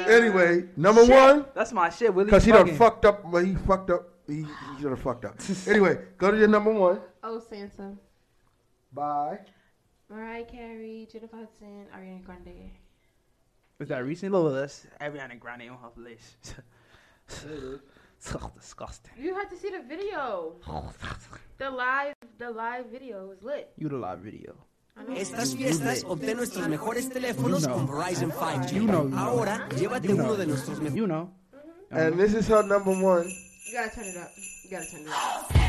Anyway, 0.08 0.66
number 0.78 1.06
one, 1.06 1.46
That's 1.54 1.72
my 1.74 1.90
shit. 1.90 2.14
Willie 2.14 2.26
because 2.26 2.46
he 2.46 2.52
done 2.52 2.76
fucked 2.76 3.06
up. 3.06 3.26
Well, 3.26 3.44
he 3.44 3.56
fucked 3.56 3.90
up. 3.90 4.10
He, 4.28 4.46
he 4.78 4.84
done 4.84 4.96
fucked 4.96 5.26
up. 5.26 5.36
anyway, 5.68 6.00
go 6.18 6.32
to 6.32 6.38
your 6.38 6.48
number 6.48 6.72
one. 6.72 7.00
Oh, 7.24 7.40
Santa. 7.40 7.98
Bye. 8.94 9.40
Mariah 10.10 10.44
Carey, 10.44 11.08
Jennifer 11.12 11.38
Hudson, 11.38 11.88
Ariana 11.96 12.24
Grande. 12.24 12.72
Was 13.80 13.90
that 13.90 14.06
recent? 14.06 14.34
Look, 14.34 14.54
that's 14.54 14.86
Ariana 15.00 15.40
Grande 15.40 15.70
on 15.70 15.78
her 15.78 15.92
list. 15.96 16.56
so 18.20 18.52
disgusting. 18.56 19.14
You 19.18 19.34
had 19.36 19.50
to 19.50 19.58
see 19.58 19.70
the 19.70 19.82
video. 19.88 20.56
The 21.58 21.70
live, 21.70 22.16
the 22.40 22.50
live 22.50 22.88
video 22.88 23.28
was 23.28 23.44
lit. 23.44 23.72
You 23.78 23.88
the 23.88 23.96
live 23.96 24.20
video. 24.20 24.56
Estas 25.16 25.56
fiestas 25.56 26.04
obtén 26.08 26.38
nuestros 26.38 26.68
mejores 26.68 27.10
teléfonos 27.10 27.68
con 27.68 27.88
Verizon 27.88 28.32
5G. 28.32 28.74
You 28.74 28.84
know, 28.84 29.04
you 29.04 29.10
know. 29.10 29.20
Ahora, 29.20 29.68
llévate 29.78 30.14
uno 30.14 30.36
de 30.36 30.48
nuestros 30.48 30.80
mejores. 30.80 30.96
You 30.96 31.08
know. 31.08 31.30
And 31.92 32.18
this 32.18 32.34
is 32.34 32.48
her 32.50 32.64
number 32.64 32.92
one. 32.92 33.28
You 33.66 33.74
gotta 33.74 33.90
turn 33.94 34.06
it 34.06 34.18
up. 34.18 34.30
You 34.64 34.70
gotta 34.70 34.86
turn 34.92 35.02
it 35.02 35.08
up. 35.08 35.62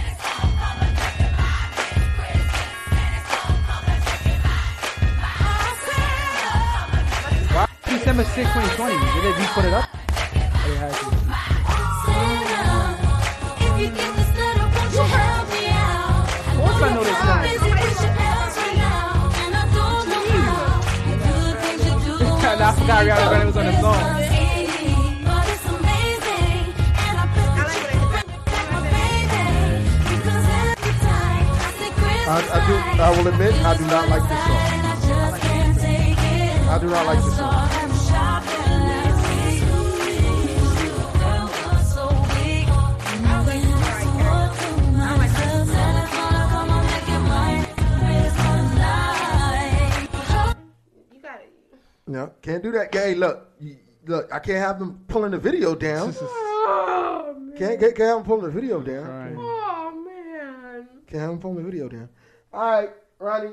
December 7.84 8.24
6, 8.24 8.36
2020. 8.36 8.94
Did 8.94 9.22
they 9.22 9.32
just 9.38 9.54
put 9.54 9.64
it 9.64 9.74
up? 9.74 11.21
forgot 22.82 23.06
Ariana 23.06 23.28
Grande 23.28 23.46
was 23.46 23.56
on 23.56 23.66
the 23.66 23.80
song. 23.80 23.94
I, 32.24 32.38
I 32.38 32.66
do. 32.66 32.74
I 33.02 33.10
will 33.10 33.28
admit, 33.28 33.54
I 33.54 33.76
do 33.76 33.86
not 33.86 34.08
like 34.08 34.22
this 34.28 34.44
song. 34.46 34.62
I 36.68 36.78
do 36.80 36.86
not 36.88 37.06
like 37.06 37.24
this 37.24 37.36
song. 37.36 37.61
No, 52.12 52.30
can't 52.42 52.62
do 52.62 52.70
that. 52.72 52.94
Hey, 52.94 53.14
look, 53.14 53.48
you- 53.58 53.78
look, 54.06 54.28
I 54.32 54.38
can't 54.38 54.58
have 54.58 54.78
them 54.78 55.02
pulling 55.08 55.30
the 55.32 55.38
video 55.38 55.74
down. 55.74 56.14
Oh. 56.64 57.34
Can't, 57.56 57.80
can't, 57.80 57.96
can't 57.96 58.08
have 58.08 58.16
them 58.18 58.24
pulling 58.24 58.44
the 58.44 58.50
video 58.60 58.80
down. 58.80 59.04
Alright. 59.04 59.34
Oh 59.36 60.04
man. 60.06 60.88
Can't 61.08 61.20
have 61.20 61.30
them 61.30 61.38
pulling 61.40 61.56
the 61.56 61.62
video 61.70 61.88
down. 61.88 62.08
All 62.52 62.60
right, 62.70 62.90
Ronnie, 63.18 63.50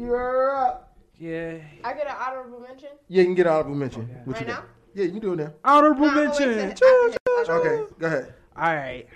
you're 0.00 0.54
up. 0.54 0.94
Yeah. 1.18 1.56
I 1.84 1.94
get 1.94 2.06
an 2.06 2.14
honorable 2.20 2.60
mention 2.60 2.90
Yeah, 3.08 3.20
you 3.22 3.26
can 3.28 3.34
get 3.34 3.46
honorable 3.46 3.74
mention. 3.74 4.02
Okay. 4.02 4.12
What 4.24 4.40
you 4.40 4.46
right 4.46 4.56
got? 4.56 4.66
Yeah, 4.94 5.04
you 5.04 5.10
can 5.12 5.20
do 5.20 5.32
it 5.32 5.36
now. 5.36 5.52
Honorable 5.64 6.02
No, 6.02 6.08
I'm 6.08 6.14
gonna 6.16 6.30
wait 6.30 6.56
mention. 6.56 6.74
till 6.76 7.06
after 7.06 7.18
this. 7.24 7.48
Okay, 7.48 7.92
go 7.98 8.06
ahead. 8.08 8.34
All 8.56 8.74
right. 8.74 9.06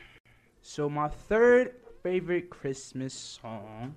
So 0.63 0.89
my 0.89 1.09
third 1.09 1.75
favorite 2.03 2.49
Christmas 2.49 3.13
song 3.13 3.95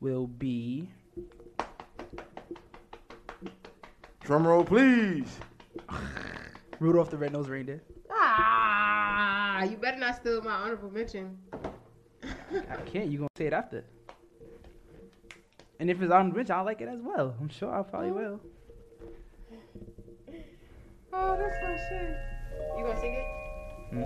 will 0.00 0.28
be 0.28 0.88
Drum 4.24 4.46
roll, 4.46 4.64
please. 4.64 5.38
Rudolph 6.78 7.10
the 7.10 7.16
Red-Nosed 7.16 7.48
Reindeer. 7.48 7.82
Ah, 8.10 9.62
you 9.64 9.76
better 9.76 9.98
not 9.98 10.16
steal 10.16 10.42
my 10.42 10.52
honorable 10.52 10.90
mention. 10.90 11.36
I 11.52 12.76
can't. 12.86 13.10
You 13.10 13.18
gonna 13.18 13.28
say 13.36 13.46
it 13.46 13.52
after? 13.52 13.84
And 15.80 15.90
if 15.90 16.00
it's 16.00 16.12
honorable 16.12 16.36
mention, 16.36 16.54
I 16.54 16.60
like 16.60 16.80
it 16.80 16.88
as 16.88 17.00
well. 17.00 17.34
I'm 17.40 17.48
sure 17.48 17.74
I 17.74 17.82
probably 17.82 18.12
will. 18.12 18.40
Oh, 21.12 21.36
that's 21.36 21.56
my 21.62 21.76
shit. 21.88 22.16
You 22.78 22.84
gonna 22.84 23.00
sing 23.00 23.14
it? 23.14 23.24
Hmm? 23.90 24.00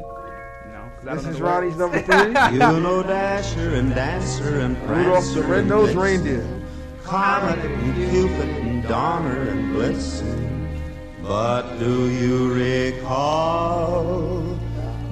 No, 0.73 1.15
This 1.15 1.27
is 1.27 1.39
know 1.39 1.47
Ronnie's 1.47 1.77
number 1.77 2.01
three. 2.03 2.17
You 2.53 2.59
know 2.59 3.03
Dasher 3.03 3.75
and 3.77 3.95
Dancer 3.95 4.61
and 4.61 4.77
Rudolph 4.89 5.33
the 5.35 5.43
Red-Nosed 5.43 5.95
Reindeer. 5.95 6.56
Comet 7.07 7.59
and 7.65 8.11
Cupid 8.11 8.49
and 8.49 8.83
Donner 8.83 9.43
and 9.51 9.77
Blitzen. 9.77 10.43
But 11.23 11.79
do 11.79 12.11
you 12.11 12.53
recall 12.53 14.43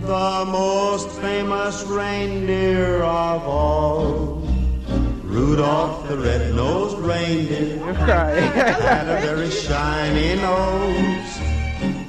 the 0.01 0.45
most 0.51 1.09
famous 1.21 1.85
reindeer 1.85 3.01
of 3.05 3.47
all? 3.47 4.43
Rudolph 5.23 6.09
the 6.09 6.19
red-nosed 6.19 6.99
reindeer 6.99 7.79
had 7.95 9.09
a 9.09 9.21
very 9.25 9.51
shiny 9.51 10.35
nose. 10.35 11.39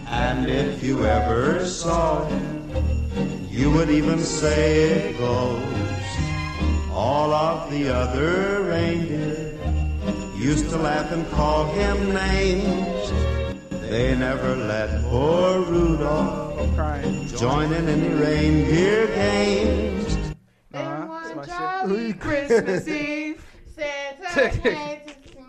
And 0.07 0.49
if 0.49 0.81
you 0.83 1.05
ever 1.05 1.63
saw 1.63 2.25
him, 2.25 3.47
you 3.51 3.69
would 3.69 3.91
even 3.91 4.17
say 4.17 4.89
it 4.89 5.17
goes. 5.19 5.61
All 6.91 7.31
of 7.31 7.69
the 7.69 7.93
other 7.93 8.63
reindeer 8.63 9.54
used 10.45 10.69
to 10.69 10.77
laugh 10.77 11.11
and 11.11 11.27
call 11.31 11.65
him 11.73 12.13
names. 12.13 13.11
They 13.89 14.15
never 14.15 14.55
let 14.55 15.01
poor 15.05 15.61
Rudolph 15.61 16.75
join 17.37 17.73
in 17.73 17.87
any 17.89 18.09
reindeer 18.09 19.07
games. 19.07 20.15
Uh-huh, 20.73 20.77
And 20.83 21.09
that's 21.09 21.27
one 21.29 21.35
my 21.35 21.41
shit. 21.43 21.49
jolly 21.51 22.13
Christmas 22.13 22.87
Eve, 23.05 23.43
Santa 23.75 24.49
came 24.61 24.99
to. 25.07 25.39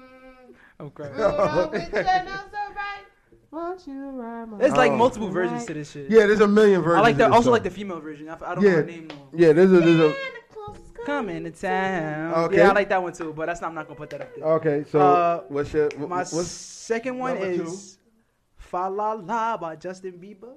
I'm 0.80 0.90
crying. 0.90 1.12
Rudolph 1.12 1.72
with 1.72 1.90
the 1.90 2.02
nose 2.02 2.38
so 2.50 2.72
bright. 2.72 3.04
Won't 3.50 3.86
you 3.86 4.10
ride 4.10 4.48
my 4.48 4.58
There's 4.58 4.72
like 4.76 4.92
Oh. 4.92 4.96
multiple 4.96 5.28
versions 5.28 5.66
to 5.66 5.74
this 5.74 5.90
shit. 5.90 6.10
Yeah, 6.10 6.26
there's 6.26 6.40
a 6.40 6.48
million 6.48 6.80
versions. 6.82 6.98
I 7.00 7.02
like 7.02 7.16
the 7.18 7.24
of 7.26 7.30
this 7.32 7.36
also 7.36 7.44
song. 7.46 7.52
like 7.52 7.62
the 7.64 7.70
female 7.70 8.00
version. 8.00 8.28
I, 8.28 8.32
f- 8.32 8.42
I 8.42 8.54
don't 8.54 8.64
Yeah. 8.64 8.70
know 8.70 8.76
her 8.76 8.82
name 8.84 9.08
though. 9.08 9.28
Yeah, 9.34 9.52
there's 9.52 9.72
a 9.72 9.80
there's 9.80 10.00
a. 10.00 10.14
Santa 11.06 11.24
Claus 11.24 11.36
is 11.36 11.40
Coming 11.40 11.44
to 11.44 11.50
town. 11.50 12.34
Okay. 12.44 12.56
Yeah, 12.58 12.70
I 12.70 12.72
like 12.72 12.88
that 12.88 13.02
one 13.02 13.12
too, 13.12 13.32
but 13.32 13.46
that's 13.46 13.60
not. 13.60 13.68
I'm 13.68 13.74
not 13.74 13.86
gonna 13.86 13.96
put 13.98 14.10
that 14.10 14.20
up 14.20 14.34
there. 14.34 14.44
Okay, 14.44 14.84
so 14.90 14.98
Uh, 15.00 15.40
what's 15.48 15.72
your 15.72 15.88
what, 15.96 16.08
My 16.08 16.16
what's 16.18 16.48
second 16.50 17.18
one 17.18 17.34
number 17.34 17.56
two? 17.56 17.62
is 17.64 17.98
"Fa 18.56 18.88
La 18.90 19.12
La" 19.14 19.56
by 19.56 19.76
Justin 19.76 20.12
Bieber. 20.18 20.54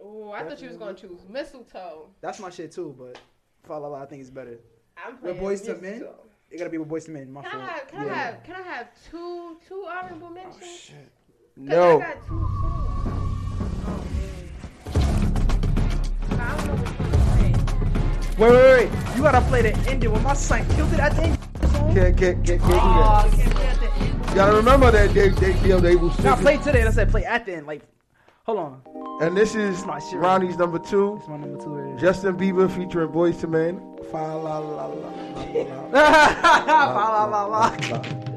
Oh, 0.00 0.32
I 0.32 0.42
thought 0.44 0.60
you 0.60 0.68
was 0.68 0.76
gonna 0.78 0.94
choose 0.94 1.20
mistletoe. 1.28 2.08
That's 2.20 2.38
my 2.40 2.50
shit 2.50 2.72
too, 2.72 2.94
but 2.98 3.18
"Fa 3.64 3.74
La 3.74 3.88
La" 3.88 4.02
I 4.02 4.06
think 4.06 4.22
is 4.22 4.30
better. 4.30 4.58
I'm 4.96 5.12
With 5.22 5.38
playing 5.38 5.58
Boyz 5.58 5.64
II 5.66 5.74
Men? 5.74 5.80
mistletoe. 5.80 6.14
It 6.50 6.58
gotta 6.58 6.70
be 6.70 6.78
with 6.78 6.88
Boyz 6.88 7.08
II 7.08 7.14
Men. 7.14 7.32
My 7.32 7.42
Can 7.42 7.60
I 7.60 7.64
have? 7.64 7.88
Can 7.88 8.06
Yeah. 8.06 8.12
I 8.12 8.16
have? 8.16 8.42
Can 8.44 8.54
I 8.56 8.62
have 8.62 8.88
two 9.10 9.56
two 9.66 9.86
honorable 9.88 10.30
mentions? 10.30 10.56
Oh 10.62 10.66
shit. 10.66 10.96
'Cause 10.96 11.08
no? 11.56 12.00
I 12.00 12.02
got 12.04 12.16
two 12.26 12.48
songs. 12.60 13.06
Oh 13.86 14.04
man. 14.18 14.48
I 16.40 16.66
don't 16.66 16.84
know 16.84 16.91
Wait, 18.38 18.50
wait, 18.50 18.90
wait! 18.90 19.16
You 19.16 19.22
gotta 19.22 19.40
play 19.42 19.62
the 19.62 19.72
ending 19.90 20.10
when 20.10 20.22
my 20.22 20.34
son 20.34 20.66
killed 20.70 20.92
it 20.92 21.00
at 21.00 21.14
the 21.14 21.22
end. 21.22 21.38
Can't 21.94 22.16
can't 22.16 22.16
can't, 22.16 22.46
can't 22.46 22.60
do 22.60 22.66
Oh, 22.72 23.28
that. 23.28 23.32
can't 23.32 23.54
play 23.54 23.66
at 23.66 23.80
the 23.80 23.90
end. 23.92 24.28
You 24.30 24.34
gotta 24.34 24.56
remember 24.56 24.90
that 24.90 25.12
they 25.12 25.28
they 25.28 25.68
know, 25.68 25.80
they 25.80 25.96
will. 25.96 26.12
Now 26.22 26.36
play 26.36 26.56
today. 26.56 26.80
and 26.80 26.88
I 26.88 26.92
said 26.92 27.10
play 27.10 27.24
at 27.24 27.44
the 27.44 27.54
end. 27.56 27.66
Like, 27.66 27.82
hold 28.44 28.58
on. 28.58 28.80
And 29.20 29.36
this 29.36 29.54
is 29.54 29.84
my 29.84 29.98
shit. 29.98 30.18
Ronnie's 30.18 30.56
number 30.56 30.78
two. 30.78 31.16
It's 31.18 31.28
my 31.28 31.36
number 31.36 31.62
two. 31.62 31.70
Right 31.70 32.00
Justin 32.00 32.36
Bieber 32.36 32.70
featuring 32.70 33.10
Boyz 33.10 33.42
II 33.44 33.50
Men. 33.50 33.80
Fa 34.10 34.16
la 34.16 34.58
la 34.58 34.58
la 34.58 34.86
la 34.86 34.96
la. 34.96 35.90
Fa 35.92 37.10
La 37.10 37.24
La 37.26 37.44
La. 37.44 38.31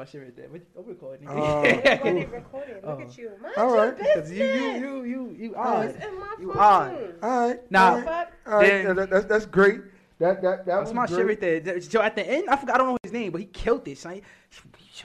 My 0.00 0.06
shit 0.06 0.22
right 0.22 0.34
there. 0.34 0.48
What- 0.48 0.62
I'm 0.78 0.86
recording. 0.86 1.28
Uh, 1.28 1.60
Recorded, 1.62 2.30
recorded. 2.32 2.74
Look 2.76 2.84
Oh. 2.86 3.00
at 3.02 3.18
you. 3.18 3.30
Mind 3.42 3.54
All 3.58 3.68
your 3.76 3.86
right. 3.88 3.98
Because 3.98 4.32
you, 4.32 4.44
you, 4.46 4.70
you, 4.72 5.02
you, 5.04 5.36
you 5.38 5.54
All 5.56 5.66
odd. 5.76 5.86
It's 5.90 6.02
in 6.06 6.18
my 6.18 6.34
You 6.40 6.46
phone. 6.54 6.58
odd. 6.58 7.14
All 7.22 7.48
right. 7.48 7.70
Now- 7.70 7.94
all 7.96 8.00
right. 8.00 8.26
All 8.46 8.52
right. 8.54 8.96
Then- 8.96 9.10
that's 9.10 9.26
that's 9.26 9.44
great. 9.44 9.82
That 10.18 10.40
that 10.40 10.64
that 10.64 10.66
That's 10.66 10.88
was 10.88 10.94
my 10.94 11.04
great. 11.06 11.16
shit 11.18 11.26
right 11.26 11.40
there. 11.40 11.60
Th- 11.60 11.82
So 11.90 12.00
at 12.00 12.16
the 12.16 12.26
end, 12.26 12.48
I 12.48 12.56
forgot. 12.56 12.76
I 12.76 12.78
don't 12.78 12.88
know 12.88 12.96
his 13.02 13.12
name, 13.12 13.30
but 13.30 13.42
he 13.42 13.46
killed 13.48 13.84
this. 13.84 14.00
Son. 14.00 14.14
He, 14.14 14.22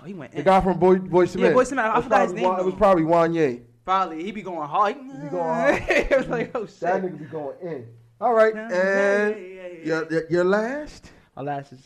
he 0.05 0.13
went 0.13 0.31
The 0.31 0.43
guy 0.43 0.61
from 0.61 0.80
Boy, 0.80 0.95
Boys 0.99 1.34
to 1.34 1.39
Yeah, 1.39 1.47
Men. 1.49 1.55
Boyz 1.57 1.73
II 1.73 1.80
I 1.80 2.01
forgot 2.01 2.22
his 2.23 2.31
name, 2.34 2.43
Wa- 2.45 2.55
It 2.59 2.65
was 2.65 2.76
probably 2.76 3.03
Wanya. 3.03 3.61
Probably 3.84 4.23
he 4.23 4.31
be 4.31 4.41
going 4.43 4.65
hard. 4.69 4.95
He 4.95 5.01
be 5.03 5.27
going 5.27 5.43
hard. 5.43 5.84
it 5.89 6.17
was 6.17 6.27
like 6.30 6.51
oh 6.55 6.65
shit. 6.67 6.80
That 6.80 7.01
nigga 7.03 7.19
be 7.19 7.26
going 7.26 7.57
in. 7.61 7.88
All 8.22 8.34
right, 8.34 8.55
and 8.55 8.72
yeah, 8.72 9.27
yeah, 9.27 9.67
yeah. 9.67 9.85
your 9.85 10.11
your- 10.13 10.30
your 10.30 10.43
last. 10.45 11.11
My 11.35 11.41
last 11.41 11.73
is 11.73 11.81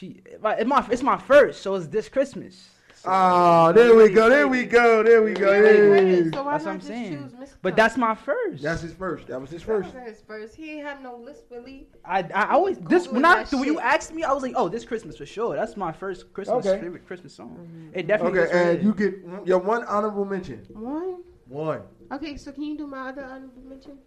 she. 0.00 0.22
It's 0.24 0.66
my 0.66 0.86
it's 0.90 1.02
my 1.02 1.18
first, 1.18 1.62
so 1.62 1.74
it's 1.74 1.86
this 1.86 2.08
Christmas. 2.08 2.68
So- 2.94 3.08
Oh, 3.10 3.72
there 3.72 3.94
we 3.96 4.10
go. 4.10 4.28
There 4.28 4.46
we 4.46 4.64
go. 4.64 5.02
There 5.02 5.22
we 5.22 5.32
go. 5.32 5.50
Wait, 5.50 5.62
wait, 5.62 5.90
wait, 5.90 6.34
So 6.34 6.42
why 6.42 6.52
That's 6.52 6.64
what 6.66 6.70
not 6.72 6.74
I'm 6.74 6.80
saying. 6.82 7.32
But 7.62 7.74
that's 7.74 7.96
my 7.96 8.14
first. 8.14 8.62
That's 8.62 8.82
his 8.82 8.92
first. 8.92 9.26
That 9.28 9.40
was 9.40 9.48
his 9.50 9.62
That 9.62 9.66
first. 9.66 9.86
wasn't 9.86 10.06
his 10.08 10.20
first. 10.20 10.54
He 10.54 10.72
ain't 10.72 10.86
have 10.86 11.00
no 11.00 11.16
list 11.16 11.44
really. 11.50 11.88
I 12.04 12.22
I 12.34 12.50
always 12.52 12.76
this 12.78 13.06
Googling 13.06 13.12
when 13.12 13.24
I 13.24 13.44
that 13.44 13.56
when 13.56 13.64
you 13.64 13.80
asked 13.80 14.12
me, 14.12 14.22
I 14.22 14.32
was 14.32 14.42
like, 14.42 14.52
oh, 14.54 14.68
this 14.68 14.84
Christmas 14.84 15.16
for 15.16 15.24
sure. 15.24 15.56
That's 15.56 15.76
my 15.78 15.92
first 15.92 16.32
Christmas 16.34 16.66
Okay. 16.66 16.78
favorite 16.80 17.06
Christmas 17.06 17.32
song. 17.34 17.56
Mm-hmm. 17.58 17.98
It 17.98 18.06
definitely. 18.06 18.40
Okay, 18.40 18.72
and 18.74 18.82
you 18.82 18.92
get 18.94 19.14
your 19.46 19.60
one 19.60 19.84
honorable 19.84 20.24
mention. 20.26 20.66
One. 20.72 21.22
One. 21.48 21.82
Okay, 22.12 22.36
so 22.36 22.52
can 22.52 22.62
you 22.64 22.76
do 22.76 22.86
my 22.86 23.08
other 23.08 23.24
honorable 23.24 23.62
mention? 23.62 23.98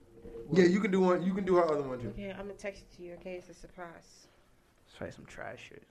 Yeah, 0.51 0.65
you 0.65 0.79
can 0.79 0.91
do 0.91 0.99
one. 1.01 1.23
You 1.23 1.33
can 1.33 1.45
do 1.45 1.55
her 1.55 1.65
other 1.65 1.81
one 1.81 1.99
too. 1.99 2.09
Okay, 2.09 2.29
I'm 2.29 2.45
gonna 2.45 2.53
text 2.53 2.83
it 2.83 2.95
to 2.97 3.03
you. 3.03 3.13
Okay, 3.13 3.35
it's 3.35 3.49
a 3.49 3.53
surprise. 3.55 4.27
Let's 4.93 4.99
try 4.99 5.09
some 5.09 5.25
trash 5.25 5.69
shit. 5.69 5.83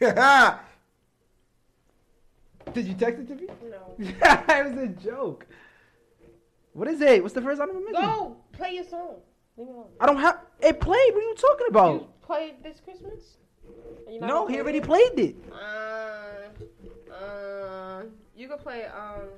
Did 2.74 2.86
you 2.88 2.94
text 2.94 3.20
it 3.20 3.28
to 3.28 3.34
me? 3.36 3.46
No. 3.70 3.94
it 3.98 4.74
was 4.74 4.82
a 4.82 4.88
joke. 4.88 5.46
What 6.72 6.88
is 6.88 7.00
it? 7.00 7.22
What's 7.22 7.34
the 7.34 7.42
first 7.42 7.60
honorable 7.60 7.82
mention? 7.82 8.02
Go 8.02 8.36
play 8.52 8.74
your 8.74 8.82
song. 8.84 9.16
Leave 9.56 9.68
me 9.68 9.74
alone. 9.74 9.86
I 10.00 10.06
don't 10.06 10.16
have 10.16 10.40
it 10.60 10.80
played. 10.80 11.14
What 11.14 11.22
are 11.22 11.28
you 11.28 11.34
talking 11.36 11.66
about? 11.68 11.92
You 11.94 12.08
played 12.22 12.54
this 12.64 12.80
Christmas? 12.80 13.36
You 14.10 14.18
No, 14.20 14.46
he 14.48 14.58
already 14.58 14.78
it? 14.78 14.84
played 14.84 15.16
it. 15.18 15.36
Uh, 15.52 16.48
uh, 17.14 18.02
you 18.34 18.48
can 18.48 18.58
play 18.58 18.86
um 18.86 19.28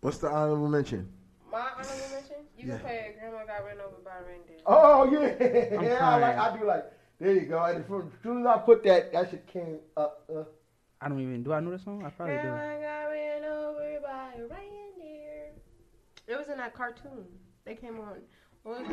What's 0.00 0.16
the 0.18 0.28
honorable 0.28 0.68
mention? 0.68 1.06
my 1.50 1.58
honorable 1.76 2.08
mention. 2.14 2.36
You 2.56 2.68
Yeah. 2.68 2.78
can 2.78 2.80
play 2.80 3.14
Grandma 3.20 3.44
Got 3.44 3.64
Ran 3.66 3.78
Over 3.80 3.96
by 4.02 4.16
a 4.18 4.22
Reindeer. 4.26 4.56
Oh 4.64 5.04
yeah, 5.12 5.76
I'm 5.78 5.84
yeah. 5.84 6.10
I 6.10 6.16
like. 6.18 6.38
I 6.38 6.56
do 6.58 6.64
like. 6.64 6.84
There 7.22 7.34
you 7.34 7.42
go. 7.42 7.62
And 7.62 7.84
as 7.84 7.86
soon 8.24 8.40
as 8.40 8.46
I 8.46 8.58
put 8.58 8.82
that, 8.82 9.12
that 9.12 9.30
shit 9.30 9.46
came 9.46 9.78
up. 9.96 10.28
Uh, 10.28 10.42
I 11.00 11.08
don't 11.08 11.20
even. 11.20 11.44
Do 11.44 11.52
I 11.52 11.60
know 11.60 11.70
the 11.70 11.78
song? 11.78 12.04
I 12.04 12.10
probably 12.10 12.34
do. 12.34 12.40
Grandma 12.42 12.80
got 12.80 13.10
ran 13.10 13.44
over 13.44 14.00
by 14.02 14.32
a 14.38 14.42
reindeer. 14.42 15.52
It 16.26 16.36
was 16.36 16.48
in 16.48 16.56
that 16.56 16.74
cartoon. 16.74 17.24
They 17.64 17.76
came 17.76 18.00
on. 18.00 18.22
What 18.64 18.80
was 18.80 18.88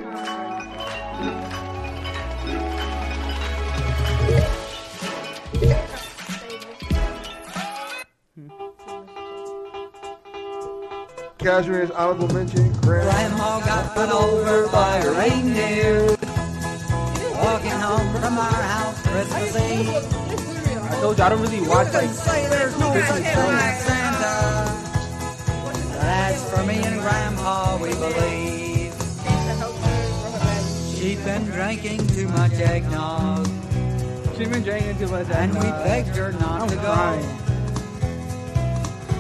Cashmere's 11.40 11.90
honorable 11.90 12.28
mention. 12.28 12.74
Grandma. 12.82 13.12
Grandma 13.12 13.60
got 13.62 13.96
run 13.96 14.12
over 14.12 14.68
by 14.72 14.98
a 14.98 15.12
reindeer. 15.18 16.19
Walking 17.60 17.80
home 17.82 18.14
from 18.22 18.38
our 18.38 18.54
house 18.54 19.02
Christmas 19.02 19.56
Eve. 19.58 19.90
I 19.90 21.00
told 21.02 21.18
you 21.18 21.24
I 21.26 21.30
don't 21.30 21.42
really 21.42 21.62
watch 21.68 21.94
like 21.94 22.10
say 22.10 22.48
there's 22.48 22.80
no 22.80 22.92
Christmas 22.94 23.18
such 23.18 23.36
thing 23.36 23.52
as 23.52 23.84
Santa. 23.84 24.36
But 25.92 26.06
as 26.06 26.50
for 26.54 26.64
me 26.64 26.76
and 26.76 27.02
Grandpa, 27.02 27.78
we 27.82 27.90
believe 27.90 28.94
she'd 30.96 31.24
been 31.26 31.46
drinking 31.52 32.08
too 32.08 32.30
much 32.30 32.54
eggnog, 32.54 33.46
She 34.38 34.46
been 34.46 34.64
drinking 34.64 34.98
too 35.00 35.08
much. 35.10 35.28
and 35.30 35.54
we 35.56 35.60
begged 35.84 36.16
her 36.16 36.32
not 36.32 36.62
I'm 36.62 36.70
to 36.70 36.76
go. 36.76 36.82
crying. 36.82 37.38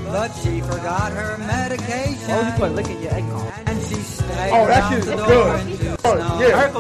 But 0.05 0.29
she 0.41 0.61
forgot 0.61 1.11
her 1.11 1.37
medication, 1.39 2.29
Why 2.29 2.37
would 2.37 2.45
you 2.47 2.53
put 2.57 2.71
lick 2.71 2.87
in 2.89 3.01
your 3.03 3.13
eggnog? 3.13 3.53
and 3.65 3.81
she 3.81 3.95
stayed 3.95 4.51
Oh, 4.53 4.65
that 4.65 4.89
shit 4.89 4.99
is 4.99 5.05
the 5.07 5.15
door 5.17 5.27
good. 5.27 5.67
into 5.71 5.97
Oh, 6.05 6.15
snow. 6.15 6.39
yeah. 6.47 6.71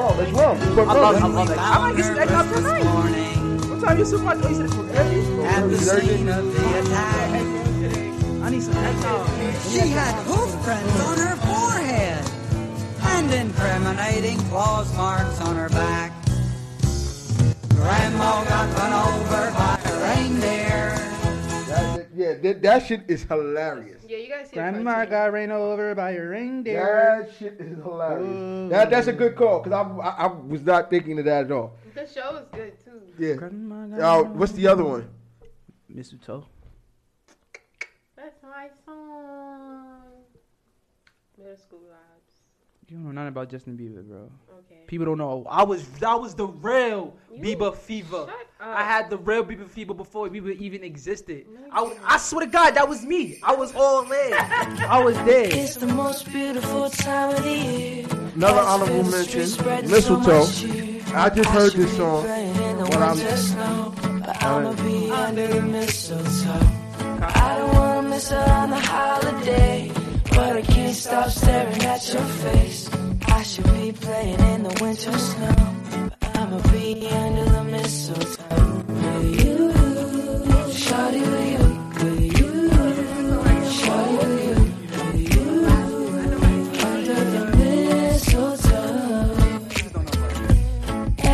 Wrong. 0.00 0.32
Wrong. 0.34 0.60
You 0.60 0.74
put 0.74 0.88
I 0.88 0.92
love- 0.94 1.22
I 1.22 1.26
love 1.26 1.50
it. 1.50 1.58
I 1.58 1.78
might 1.78 1.96
get 1.96 2.04
some 2.06 2.18
eggnog 2.18 2.54
tonight. 2.54 2.84
morning 2.84 3.70
What 3.70 3.80
time 3.88 3.98
you 3.98 4.04
so 4.04 4.18
much? 4.18 4.38
Oh, 4.42 4.48
you 4.48 4.54
said 4.56 4.64
it's 4.66 4.74
for 4.74 4.82
early? 4.82 5.46
at 5.46 5.70
the 5.70 5.78
scene 5.78 6.28
of 6.28 6.44
the 6.54 6.78
attack. 6.80 7.30
I 8.44 8.50
need 8.50 8.62
some 8.62 8.76
eggnog. 8.76 9.26
She 9.70 9.78
had 9.88 10.14
hoof 10.26 10.50
prints 10.64 11.00
on 11.08 11.18
her 11.18 11.36
forehead 11.36 12.24
and 13.14 13.32
incriminating 13.32 14.38
claws 14.48 14.94
marks 14.96 15.40
on 15.40 15.56
her 15.56 15.68
back. 15.70 16.12
Grandma 17.76 18.44
got 18.44 18.68
run 18.76 18.92
over 18.92 19.50
by 19.52 19.78
a 19.84 19.92
reindeer. 20.04 20.99
That, 22.20 22.44
yeah, 22.44 22.52
that, 22.52 22.62
that 22.62 22.86
shit 22.86 23.04
is 23.08 23.22
hilarious. 23.22 24.02
Yeah, 24.06 24.18
you 24.18 24.28
guys 24.28 24.44
see 24.50 24.50
the 24.50 24.56
Grandma 24.56 24.92
cartoon. 24.92 25.10
got 25.10 25.32
ran 25.32 25.50
over 25.50 25.94
by 25.94 26.10
a 26.10 26.22
reindeer. 26.22 27.24
That 27.24 27.34
shit 27.38 27.56
is 27.58 27.78
hilarious. 27.78 28.28
Ooh. 28.28 28.68
That, 28.68 28.90
that's 28.90 29.06
a 29.06 29.12
good 29.12 29.34
call 29.36 29.60
because 29.60 29.72
I, 29.72 29.82
I, 29.82 30.24
I 30.24 30.26
was 30.26 30.60
not 30.62 30.90
thinking 30.90 31.18
of 31.18 31.24
that 31.24 31.46
at 31.46 31.52
all. 31.52 31.72
The 31.94 32.06
show 32.06 32.36
is 32.36 32.46
good 32.52 32.72
too. 32.84 33.00
Yeah. 33.18 33.34
Grandma 33.34 33.86
got 33.86 34.00
Uh, 34.00 34.24
what's 34.24 34.52
the 34.52 34.66
other 34.66 34.84
one? 34.84 35.08
Mistletoe. 35.88 36.46
That's 38.16 38.42
my 38.42 38.68
song. 38.84 40.02
Middle 41.38 41.56
school 41.56 41.80
vibes. 41.90 42.09
You 42.90 42.96
don't 42.96 43.04
know 43.06 43.12
nothing 43.12 43.28
about 43.28 43.50
Justin 43.50 43.76
Bieber, 43.78 44.04
bro. 44.04 44.28
Okay. 44.58 44.80
People 44.88 45.06
don't 45.06 45.18
know. 45.18 45.46
I 45.48 45.62
was 45.62 45.86
that 46.00 46.20
was 46.20 46.34
the 46.34 46.46
real 46.48 47.14
You- 47.32 47.40
Bieber 47.56 47.72
fever. 47.74 48.26
Shut 48.26 48.46
I 48.60 48.82
had 48.82 49.08
the 49.10 49.16
real 49.16 49.44
Bieber 49.44 49.68
fever 49.68 49.94
before 49.94 50.28
Bieber 50.28 50.54
even 50.58 50.82
existed. 50.82 51.46
I. 51.70 51.96
I 52.04 52.18
swear 52.18 52.44
to 52.46 52.50
God, 52.50 52.74
that 52.74 52.88
was 52.88 53.04
me. 53.06 53.38
I 53.44 53.54
was 53.54 53.72
all 53.76 54.02
in. 54.10 54.32
I 54.34 55.00
was 55.04 55.14
there. 55.18 55.48
It's 55.52 55.76
the 55.76 55.86
most 55.86 56.26
beautiful 56.32 56.90
time 56.90 57.36
of 57.36 57.42
the 57.44 57.48
year. 57.50 58.06
Another 58.34 58.54
Lights 58.56 58.68
honorable 58.68 59.04
fill 59.04 59.10
mention, 59.12 59.90
Mistletoe. 59.90 60.44
so. 60.44 61.16
I 61.16 61.30
just 61.30 61.50
heard 61.50 61.72
this 61.72 61.96
song 61.96 62.24
playing 62.24 62.56
in 62.56 62.78
the 62.78 62.84
when 62.86 63.02
I'm- 63.02 63.16
winter 63.16 63.36
snow, 63.36 63.94
but 64.24 64.42
I'ma 64.42 64.72
be 64.82 65.10
under 65.12 65.46
the 65.46 65.62
mistletoe. 65.62 66.66
I 67.22 67.56
don't 67.58 67.74
wanna 67.74 68.08
miss 68.08 68.32
out 68.32 68.48
on 68.48 68.70
the 68.70 68.80
holiday, 68.80 69.90
but 70.40 70.56
I 70.56 70.62
can't 70.62 70.96
stop 70.96 71.28
staring 71.28 71.82
at 71.94 72.02
your 72.12 72.28
face. 72.44 72.88
I 73.26 73.42
should 73.42 73.70
be 73.74 73.92
playing 73.92 74.40
in 74.52 74.62
the 74.62 74.74
winter 74.80 75.16
snow, 75.28 75.56
but 76.20 76.36
I'ma 76.38 76.58
be 76.72 77.08
under 77.24 77.44
the 77.56 77.64
mistletoe 77.64 78.84
with 79.02 79.44
you, 79.44 79.58
shawty 80.84 81.22
with 81.32 81.48
you, 81.54 81.64
with 82.04 82.22
you, 82.38 82.52
with 83.46 83.64
you, 85.34 85.48
under 86.88 87.20
the 87.34 87.44
mistletoe. 87.58 89.36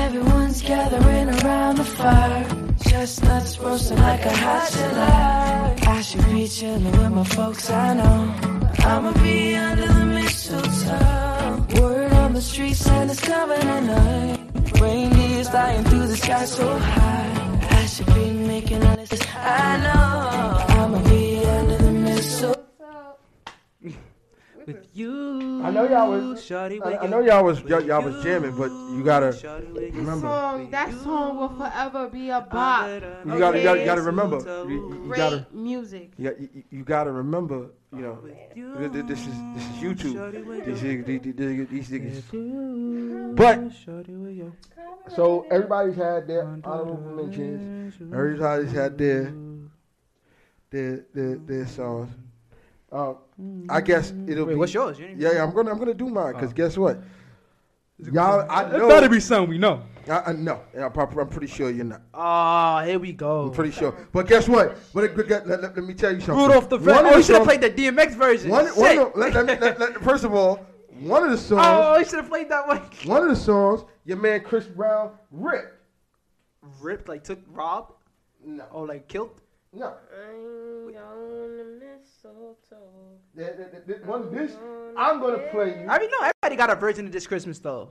Everyone's 0.03 0.61
gathering 0.63 1.29
around 1.39 1.75
the 1.77 1.89
fire. 1.99 2.45
Chestnuts 2.89 3.59
roasting 3.61 3.99
like 3.99 4.25
a 4.25 4.37
hot 4.45 4.69
July. 4.73 5.77
I 5.97 6.03
should 6.03 6.27
be 6.33 6.49
chilling 6.49 6.97
with 6.99 7.13
my 7.13 7.25
folks, 7.25 7.71
I 7.71 7.95
know. 7.95 8.56
I'ma 8.93 9.13
be 9.15 9.57
under 9.57 9.89
the 9.99 10.05
mistletoe. 10.17 11.81
Word 11.83 12.13
on 12.13 12.35
the 12.35 12.41
street 12.41 12.75
saying 12.75 13.11
it's 13.11 13.21
coming 13.21 13.61
tonight. 13.61 14.39
Reindeers 14.81 15.49
flying 15.49 15.85
through 15.85 16.07
the 16.07 16.17
sky 16.17 16.45
so 16.45 16.79
high. 16.79 17.69
I 17.81 17.87
should 17.87 18.07
be 18.15 18.31
making 18.31 18.83
a 18.85 18.97
list. 18.97 19.27
I 19.35 19.77
know. 19.85 20.36
With 24.67 24.89
you. 24.95 25.63
I 25.65 25.71
know 25.71 25.89
y'all 25.89 26.11
was. 26.11 26.41
Shawty 26.43 26.85
I, 26.85 26.99
I 26.99 27.07
know 27.07 27.21
y'all 27.21 27.45
was 27.45 27.61
y'all, 27.63 27.81
y'all 27.83 28.03
was 28.03 28.23
jamming, 28.25 28.57
but 28.57 28.71
you 28.71 29.03
gotta 29.05 29.27
Shawty 29.29 29.73
with 29.73 29.95
remember. 29.95 30.27
Song, 30.27 30.71
that 30.71 30.93
song 31.03 31.37
will 31.39 31.49
forever 31.51 32.09
be 32.09 32.31
a 32.31 32.41
bop. 32.41 32.89
You 32.89 33.39
gotta, 33.39 33.59
you 33.59 33.65
gotta, 33.65 33.79
you 33.81 33.85
gotta 33.85 34.03
remember. 34.03 34.39
You, 34.69 34.75
you- 34.75 34.93
you 34.93 35.07
Great 35.07 35.17
gotta, 35.19 35.47
music. 35.53 36.13
you, 36.19 36.35
you, 36.53 36.63
you 36.71 36.85
gotta 36.85 37.13
remember. 37.13 37.71
You 37.95 38.03
know, 38.03 38.19
th- 38.19 38.93
th- 38.93 39.07
this 39.07 39.21
is 39.21 39.35
this 39.55 39.63
is 39.65 39.77
YouTube. 39.81 40.65
These 40.67 40.83
niggas- 40.83 41.07
these- 41.07 41.69
these- 41.69 41.89
these 41.89 41.91
niggas. 42.33 43.37
But 43.37 43.61
Shawty 43.71 44.21
with 44.21 44.37
you. 44.37 44.53
so 45.15 45.47
everybody's 45.51 45.95
had 45.95 46.27
their 46.27 46.43
honorable 46.65 46.99
mentions. 47.25 47.95
Everybody's 48.13 48.73
had 48.73 48.99
their 48.99 49.33
their 50.71 51.07
their, 51.15 51.37
their 51.37 51.67
songs. 51.67 52.11
Uh, 52.93 53.15
I 53.69 53.81
guess 53.81 54.13
it'll 54.29 54.47
Wait, 54.47 54.53
be. 54.55 54.59
what's 54.59 54.73
yours? 54.73 54.99
You 54.99 55.09
didn't 55.09 55.21
Yeah, 55.21 55.33
yeah, 55.35 55.43
I'm 55.45 55.53
gonna 55.55 55.71
I'm 55.73 55.79
gonna 55.79 55.93
do 55.95 56.09
mine 56.09 56.35
because 56.35 56.51
Oh. 56.51 56.55
guess 56.55 56.77
what? 56.79 57.03
Y'all, 57.99 58.47
I 58.51 58.69
know. 58.71 58.85
It 58.85 58.89
better 58.91 59.09
be 59.09 59.21
something 59.21 59.49
we 59.51 59.59
know. 59.59 59.83
I, 60.09 60.19
I 60.27 60.33
know. 60.35 60.61
Yeah, 60.75 60.85
I'm, 60.85 60.93
prob- 60.93 61.19
I'm 61.19 61.29
pretty 61.29 61.47
sure 61.47 61.71
you're 61.71 61.85
not. 61.85 62.03
Ah, 62.13 62.85
here 62.85 62.99
we 62.99 63.13
go. 63.13 63.47
I'm 63.47 63.53
pretty 63.53 63.71
sure. 63.73 63.93
But 64.13 64.29
guess 64.29 64.49
what? 64.49 64.77
But 64.93 65.05
it, 65.05 65.17
let, 65.17 65.47
let, 65.49 65.63
let 65.63 65.77
me 65.79 65.95
tell 65.95 66.13
you 66.15 66.21
something. 66.21 66.37
Rudolph 66.47 66.69
the 66.69 66.77
One 66.77 66.87
Red. 66.87 67.07
of 67.07 67.13
Oh, 67.13 67.17
you 67.17 67.23
should 67.23 67.37
have 67.37 67.45
songs- 67.47 67.59
played 67.59 67.61
the 67.63 67.71
DMX 67.71 68.13
version. 68.15 68.51
One, 68.51 68.67
Shit. 68.67 68.77
one 68.77 68.99
of, 68.99 69.17
let, 69.17 69.33
let, 69.35 69.47
me- 69.47 69.57
let, 69.59 69.81
let, 69.81 69.95
first 70.03 70.25
of 70.25 70.35
all, 70.35 70.65
one 71.01 71.25
of 71.25 71.31
the 71.31 71.39
songs, 71.51 71.63
oh, 71.67 71.97
you 71.99 72.05
should 72.05 72.17
have 72.21 72.29
played 72.29 72.51
that 72.51 72.69
one. 72.69 72.79
one 73.07 73.23
of 73.23 73.29
the 73.31 73.37
songs, 73.37 73.85
your 74.05 74.19
man 74.19 74.41
Chris 74.43 74.67
Brown 74.67 75.13
ripped. 75.31 75.73
Ripped, 76.81 77.09
like 77.09 77.25
took 77.25 77.39
Rob 77.51 77.95
No, 78.45 78.65
Oh, 78.73 78.83
like 78.83 79.09
killed. 79.09 79.41
no. 79.73 79.95
One 84.05 84.23
of 84.23 84.31
this, 84.33 84.53
I'm 84.97 85.21
gonna 85.21 85.39
play 85.51 85.81
you, 85.83 85.89
I 85.89 85.99
mean, 85.99 86.11
no, 86.11 86.19
everybody 86.43 86.57
got 86.57 86.71
a 86.71 86.75
version 86.77 87.07
of 87.07 87.13
this 87.13 87.27
Christmas 87.27 87.59
though. 87.59 87.91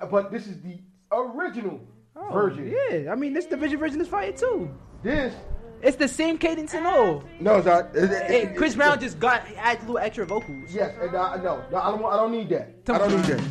Uh, 0.00 0.06
but 0.06 0.30
this 0.30 0.46
is 0.46 0.60
the 0.62 0.78
original 1.12 1.80
Oh, 2.16 2.30
version. 2.32 2.66
Yeah, 2.90 3.12
I 3.12 3.14
mean, 3.14 3.32
this 3.32 3.46
division 3.46 3.78
version 3.78 4.00
is 4.00 4.08
fire 4.08 4.32
too. 4.32 4.70
This, 5.02 5.34
It's 5.82 5.96
the 5.96 6.08
same 6.08 6.38
cadence 6.38 6.74
and 6.74 6.86
all. 6.86 7.22
no, 7.40 7.56
it's 7.56 7.66
not. 7.66 7.94
It- 7.96 8.10
it- 8.10 8.22
Hey, 8.26 8.42
it- 8.42 8.56
Chris 8.56 8.74
it- 8.74 8.76
Brown 8.78 8.98
just 9.00 9.18
got 9.20 9.42
add 9.56 9.78
a 9.78 9.80
little 9.82 9.98
extra 9.98 10.26
vocals. 10.26 10.72
Yes, 10.74 10.94
and 11.00 11.14
I, 11.16 11.36
no, 11.36 11.62
no, 11.70 11.78
I 11.78 11.90
don't, 11.90 12.04
I 12.04 12.16
don't 12.16 12.32
need 12.32 12.48
that. 12.50 12.68
I 12.88 12.98
don't 12.98 13.10
need 13.16 13.24
that. 13.24 13.42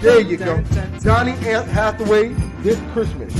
There 0.00 0.20
you 0.20 0.36
go. 0.36 0.62
Donny 1.02 1.32
and 1.32 1.68
Hathaway, 1.68 2.28
this 2.62 2.78
Christmas. 2.92 3.34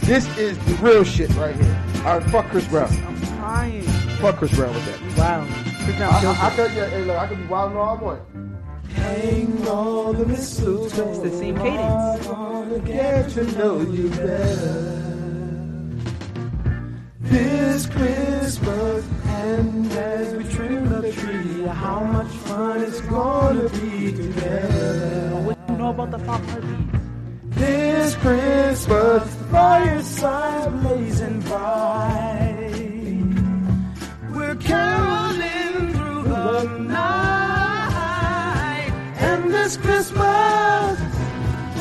This 0.00 0.26
is 0.38 0.56
the 0.66 0.74
real 0.82 1.04
shit 1.04 1.32
right 1.36 1.54
here. 1.54 1.82
All 2.06 2.18
right, 2.18 2.30
fuck 2.30 2.46
Chris 2.48 2.66
Brown. 2.68 2.88
I'm 3.06 3.20
crying. 3.38 3.84
Fuck 4.20 4.36
Chris 4.36 4.54
Brown 4.54 4.74
with 4.74 4.84
that. 4.86 5.18
Wow. 5.18 5.46
Chris 5.84 5.96
Brown 5.96 6.14
I, 6.14 6.20
killed 6.20 6.36
I, 6.36 6.40
I 6.40 6.52
it. 6.52 6.56
could, 6.56 6.72
yeah, 6.76 6.88
hey, 6.90 7.04
look, 7.04 7.16
I 7.16 7.26
could 7.26 7.38
be 7.38 7.44
wild 7.44 7.72
all 7.74 7.98
I 7.98 8.02
want. 8.02 8.22
Hang 8.92 9.68
all 9.68 10.12
the 10.12 10.26
mistletoe. 10.26 11.08
It's 11.08 11.18
the 11.20 11.30
same 11.30 11.56
cadence. 11.56 12.26
Gonna 12.26 12.78
get 12.80 13.30
to 13.30 13.44
know 13.58 13.80
you 13.80 14.10
better. 14.10 15.06
This 17.20 17.86
Christmas, 17.86 19.06
and 19.26 19.92
as 19.92 20.34
we 20.34 20.44
trim 20.52 20.88
the 20.90 21.12
tree, 21.12 21.62
how 21.66 22.00
much 22.00 22.26
fun 22.26 22.82
it's 22.82 23.00
gonna 23.02 23.68
be 23.70 24.12
together. 24.12 25.30
What 25.44 25.58
you 25.68 25.76
know 25.76 25.90
about 25.90 26.10
the 26.10 26.18
five 26.18 26.44
heartbeats? 26.50 26.98
This 27.56 28.14
Christmas, 28.16 29.34
fireside's 29.50 30.82
blazing 30.82 31.40
bright 31.42 32.49
caroling 34.70 35.92
through 35.94 36.22
the 36.34 36.62
night. 36.98 37.90
And 39.28 39.52
this 39.52 39.76
Christmas 39.76 40.98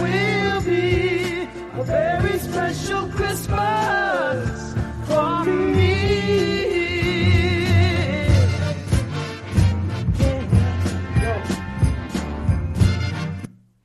will 0.02 0.62
be 0.62 1.48
a 1.80 1.84
very 1.84 2.38
special 2.40 3.04
Christmas 3.10 4.74
for 5.08 5.46
me. 5.46 5.79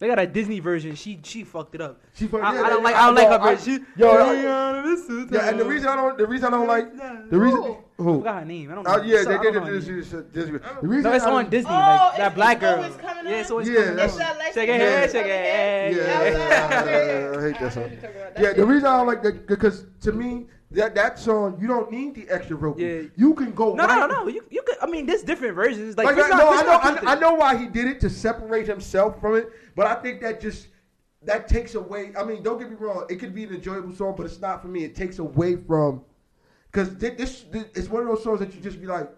They 0.05 0.09
got 0.11 0.19
a 0.19 0.27
Disney 0.27 0.61
version. 0.61 0.95
She 0.97 1.19
she 1.23 1.45
fucked 1.45 1.75
it 1.75 1.81
up. 1.81 1.99
She 2.13 2.27
fucked- 2.27 2.45
I, 2.45 2.55
yeah, 2.57 2.63
I 2.65 2.69
don't 2.69 2.81
yeah, 2.81 2.85
like 2.85 2.95
I 2.95 2.99
I 3.01 3.07
don't 3.07 3.15
like 3.15 3.29
her 3.29 3.41
I- 3.49 3.55
version. 3.55 3.87
yo, 3.97 4.11
I- 4.11 4.35
She- 4.37 5.35
Yeah, 5.35 5.49
and 5.49 5.59
the 5.59 5.65
reason 5.65 5.89
I 5.89 5.97
don't, 5.97 6.19
the 6.19 6.27
reason 6.27 6.47
I 6.49 6.51
don't 6.51 6.67
like, 6.67 6.95
the 7.31 7.39
reason, 7.39 7.61
I 7.63 8.03
who? 8.03 8.19
forgot 8.19 8.41
her 8.41 8.45
name. 8.45 8.71
I 8.71 8.75
don't 8.75 8.87
uh, 8.87 8.97
know. 8.99 9.03
Oh 9.03 9.07
yeah, 9.07 9.23
So, 9.23 9.29
they 9.31 9.35
I 9.37 9.43
did 9.43 9.55
don't 9.55 9.67
it. 9.67 9.71
This, 9.73 9.87
name. 9.87 9.97
this, 10.01 10.11
this, 10.11 10.61
the 10.83 10.87
reason 10.89 11.05
No, 11.05 11.13
it's 11.17 11.25
I 11.25 11.31
on 11.31 11.45
don't- 11.45 11.51
Disney. 11.51 11.71
Oh, 11.71 11.75
like 11.75 12.03
it's- 12.13 12.19
that 12.19 12.35
black 12.35 12.61
girl. 12.61 12.91
coming 13.01 13.33
Yeah, 13.33 13.41
up? 13.41 13.47
so 13.47 13.59
it's 13.61 13.69
Yeah, 13.71 13.75
coming 13.77 13.97
that's- 13.97 14.13
up. 14.13 14.21
It's 14.21 14.29
that 14.29 14.39
light 14.39 14.53
Shake 14.55 14.67
your 14.69 14.77
skin 14.77 14.81
head, 14.81 15.01
girl. 15.01 15.13
shake 15.23 15.27
your 15.27 15.37
head. 15.37 15.95
Yeah, 15.97 16.03
Yeah, 16.03 16.05
yeah, 16.05 16.21
I 16.21 16.25
yeah, 16.25 16.31
yeah, 16.35 17.01
it. 17.01 17.33
yeah, 17.33 17.39
I 17.39 17.43
hate 17.43 17.61
that 17.61 17.73
song. 17.73 17.83
heard 17.85 17.93
you 17.93 17.97
talking 17.97 18.17
about 18.21 18.35
that 18.35 18.43
Yeah, 18.45 18.53
the 18.53 18.67
reason 18.67 18.87
I 18.87 18.97
don't 18.99 19.07
like 19.07 19.23
that 19.23 19.47
because 19.47 19.87
to 20.03 20.13
me 20.13 20.47
that 20.75 20.95
that 20.95 21.19
song 21.19 21.59
you 21.61 21.67
don't 21.67 21.91
need 21.91 22.15
the 22.15 22.29
extra 22.29 22.57
vocal. 22.57 22.81
Yeah. 22.83 23.03
You 23.17 23.35
can 23.35 23.53
go 23.53 23.75
No, 23.75 23.87
no, 23.87 24.01
right- 24.01 24.11
no. 24.11 24.27
You, 24.29 24.45
you 24.51 24.63
could. 24.63 24.77
I 24.81 24.87
mean, 24.87 25.07
there's 25.07 25.23
different 25.23 25.55
versions. 25.55 25.97
Like, 25.97 26.07
Like, 26.07 26.15
Chris 26.17 26.27
I, 26.27 26.39
no, 26.39 26.49
Chris 26.49 26.61
I 26.61 26.65
know, 26.65 26.79
I, 26.79 26.91
used 26.93 27.05
I 27.05 27.15
know 27.17 27.35
why 27.35 27.57
he 27.57 27.67
did 27.67 27.87
it 27.87 28.01
to 28.01 28.11
separate 28.11 28.67
himself 28.67 29.21
from 29.21 29.37
it, 29.37 29.51
but 29.75 29.87
I 29.87 29.95
think 29.95 30.21
that 30.21 30.41
just 30.41 30.69
that 31.23 31.49
takes 31.49 31.75
away. 31.75 32.13
I 32.19 32.25
mean, 32.25 32.43
don't 32.43 32.59
get 32.59 32.69
me 32.71 32.77
wrong; 32.77 33.07
it 33.09 33.17
could 33.17 33.35
be 33.35 33.45
an 33.45 33.55
enjoyable 33.55 33.95
song, 33.95 34.15
but 34.17 34.27
it's 34.27 34.41
not 34.41 34.63
for 34.63 34.69
me. 34.69 34.85
It 34.85 34.95
takes 34.95 35.19
away 35.19 35.57
from 35.57 36.03
because 36.71 36.97
this, 36.97 37.45
this 37.51 37.67
it's 37.75 37.89
one 37.89 38.03
of 38.03 38.09
those 38.09 38.23
songs 38.25 38.41
that 38.41 38.53
you 38.55 38.61
just 38.61 38.81
be 38.81 38.87
like, 38.87 39.09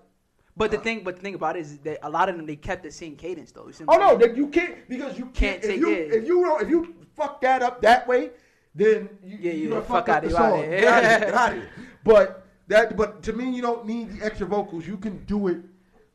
But 0.56 0.70
the 0.70 0.78
uh, 0.78 0.82
thing, 0.82 1.02
but 1.04 1.16
the 1.16 1.22
thing 1.22 1.34
about 1.34 1.56
it 1.56 1.60
is 1.60 1.78
that 1.78 1.98
a 2.02 2.10
lot 2.10 2.28
of 2.28 2.36
them 2.36 2.44
they 2.46 2.56
kept 2.56 2.82
the 2.82 2.90
same 2.90 3.16
cadence 3.16 3.50
though. 3.50 3.66
You 3.66 3.74
oh 3.88 3.96
no, 3.96 4.16
that 4.18 4.36
you 4.36 4.48
can't 4.48 4.88
because 4.88 5.18
you 5.18 5.26
Can't 5.26 5.62
can't. 5.62 5.64
if 5.64 5.70
take 5.70 5.80
you 5.80 5.90
it. 5.92 6.12
if 6.12 6.26
you 6.26 6.44
don't 6.44 6.62
if 6.62 6.68
you 6.68 6.94
fuck 7.16 7.40
that 7.40 7.62
up 7.62 7.80
that 7.82 8.06
way, 8.06 8.30
then 8.77 9.09
you, 9.24 9.39
Yeah, 9.40 9.53
you 9.53 9.69
you 9.69 9.74
fuck 9.82 9.86
fucked 9.86 10.09
up 10.11 10.16
outta 10.16 10.28
the 10.28 10.36
here, 10.36 10.47
outta 10.47 10.57
song. 10.57 10.65
here. 10.70 10.81
Get 10.81 10.93
outta 10.94 11.09
here, 11.09 11.19
get 11.20 11.35
outta 11.35 11.55
here. 11.55 11.70
But 12.05 12.47
that, 12.69 12.97
but 12.97 13.23
to 13.24 13.32
me, 13.32 13.51
you 13.55 13.62
don't 13.62 13.86
need 13.86 14.19
the 14.19 14.24
extra 14.24 14.47
vocals. 14.47 14.86
You 14.86 14.97
can 14.97 15.24
do 15.24 15.48
it 15.48 15.59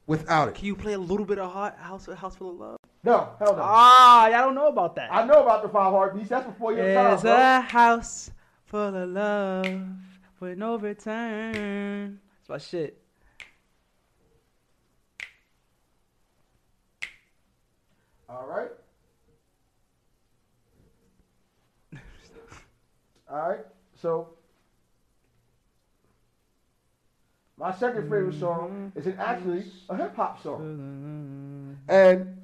without 0.08 0.48
it. 0.50 0.56
Can 0.56 0.66
you 0.68 0.76
play 0.76 0.94
a 0.94 1.00
little 1.00 1.26
bit 1.26 1.40
of 1.40 1.52
hot 1.52 1.78
house, 1.78 2.06
house 2.16 2.36
full 2.36 2.52
of 2.52 2.56
love? 2.58 2.78
No, 3.04 3.30
hell 3.40 3.56
no. 3.56 3.62
Ah, 3.64 4.28
y'all 4.28 4.42
don't 4.46 4.56
know 4.56 4.68
about 4.68 4.96
that. 4.96 5.12
I 5.12 5.26
know 5.26 5.42
about 5.42 5.64
the 5.64 5.70
five 5.70 5.92
heartbeats. 5.92 6.30
That's 6.30 6.46
before 6.46 6.74
your 6.74 6.94
time, 6.94 7.20
bro. 7.20 7.34
a 7.36 7.60
house 7.62 8.30
full 8.66 8.96
of 8.96 9.10
love 9.10 9.82
with 10.40 10.58
no 10.58 10.78
return. 10.78 12.20
That's 12.48 12.50
my 12.50 12.58
shit. 12.60 13.02
All 18.30 18.46
right. 18.48 18.70
All 23.32 23.50
right. 23.50 23.60
So 24.02 24.30
my 27.58 27.74
second 27.74 28.04
favorite 28.04 28.40
song 28.40 28.92
mm-hmm. 28.96 29.10
is 29.10 29.16
actually 29.18 29.66
a 29.90 29.96
hip 29.96 30.16
hop 30.16 30.42
song, 30.44 31.78
mm-hmm. 31.88 31.92
and 31.92 32.42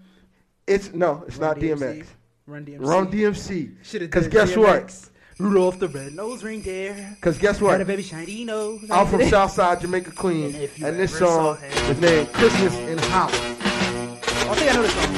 it's 0.66 0.94
no, 0.94 1.24
it's 1.28 1.40
not 1.40 1.58
DMX. 1.58 2.06
Run 2.46 2.66
DMC. 2.66 2.80
Run 2.80 3.12
DMC. 3.12 4.00
Because 4.00 4.28
guess 4.30 4.56
what? 4.56 4.88
DMX. 4.88 5.10
Rudolph 5.40 5.78
the 5.78 5.88
red-nosed 5.90 6.44
reindeer. 6.44 7.16
Because 7.16 7.38
guess 7.38 7.60
Had 7.60 7.64
a 7.64 7.78
what? 7.78 7.88
baby 7.88 8.02
shiny 8.02 8.44
nose. 8.44 8.90
I'm 8.90 9.06
from 9.06 9.24
Southside 9.28 9.82
Jamaica, 9.82 10.12
Queens, 10.12 10.56
And 10.56 10.84
and 10.84 11.00
this 11.00 11.18
song 11.18 11.58
is 11.62 12.00
named 12.02 12.32
Christmas 12.34 12.74
in 12.76 12.98
Hollis. 12.98 13.36
I 13.36 14.56
think 14.56 14.72
I 14.72 14.76
know 14.76 14.82
this 14.82 14.94
song. 14.94 15.16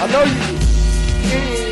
I 0.00 0.06
know 0.12 0.22
you 0.22 1.62
do. 1.62 1.67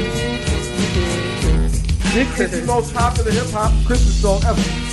This 2.17 2.41
is 2.41 2.61
the 2.63 2.67
most 2.67 2.95
popular 2.95 3.31
hip 3.31 3.51
hop 3.51 3.71
Christmas 3.85 4.23
song 4.23 4.43
ever. 4.47 4.86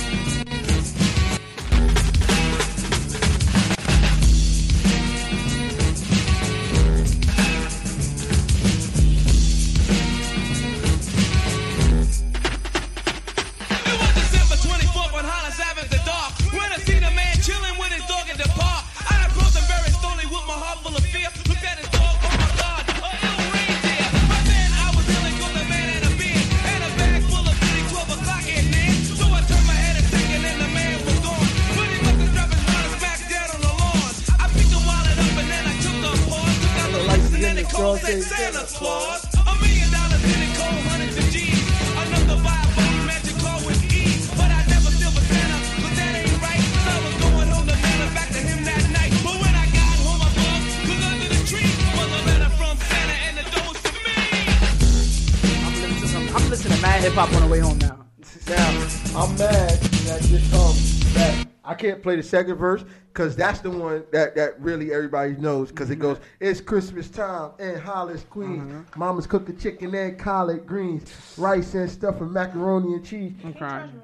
Play 62.04 62.16
the 62.16 62.22
second 62.22 62.56
verse 62.56 62.84
because 63.12 63.34
that's 63.34 63.60
the 63.60 63.70
one 63.70 64.04
that, 64.12 64.36
that 64.36 64.60
really 64.60 64.92
everybody 64.92 65.32
knows 65.36 65.70
because 65.70 65.90
it 65.90 65.94
mm-hmm. 65.94 66.02
goes, 66.02 66.18
It's 66.38 66.60
Christmas 66.60 67.08
time 67.08 67.52
in 67.58 67.78
Hollis, 67.78 68.24
Queens. 68.28 68.62
Mm-hmm. 68.62 69.00
Mama's 69.00 69.26
cooking 69.26 69.56
chicken 69.56 69.92
and 69.94 70.18
collard 70.18 70.66
greens, 70.66 71.12
rice 71.36 71.74
and 71.74 71.90
stuff 71.90 72.20
and 72.20 72.30
macaroni 72.30 72.94
and 72.94 73.04
cheese. 73.04 73.32
I'm 73.42 73.54
crying. 73.54 74.02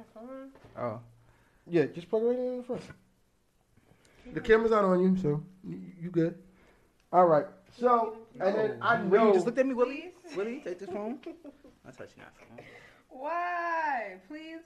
Oh. 0.76 0.98
Yeah, 1.66 1.84
just 1.86 2.08
plug 2.08 2.22
it 2.22 2.26
right 2.26 2.38
in 2.38 2.56
the 2.56 2.62
front. 2.64 2.82
The 4.32 4.40
camera's 4.40 4.70
not 4.70 4.84
on 4.84 5.02
you, 5.02 5.16
so 5.20 5.42
you, 5.62 5.80
you 6.00 6.10
good. 6.10 6.36
All 7.12 7.26
right. 7.26 7.44
So, 7.78 8.16
and 8.40 8.54
then 8.54 8.78
I 8.80 9.02
Willie, 9.02 9.28
you 9.28 9.34
just 9.34 9.46
looked 9.46 9.58
at 9.58 9.66
me, 9.66 9.74
Willie. 9.74 10.12
Willie, 10.36 10.62
take 10.64 10.78
this 10.78 10.88
phone. 10.88 11.18
I 11.86 11.90
touch 11.90 12.10
you 12.16 12.22
phone. 12.22 12.64
Why? 13.10 14.16
Please. 14.26 14.60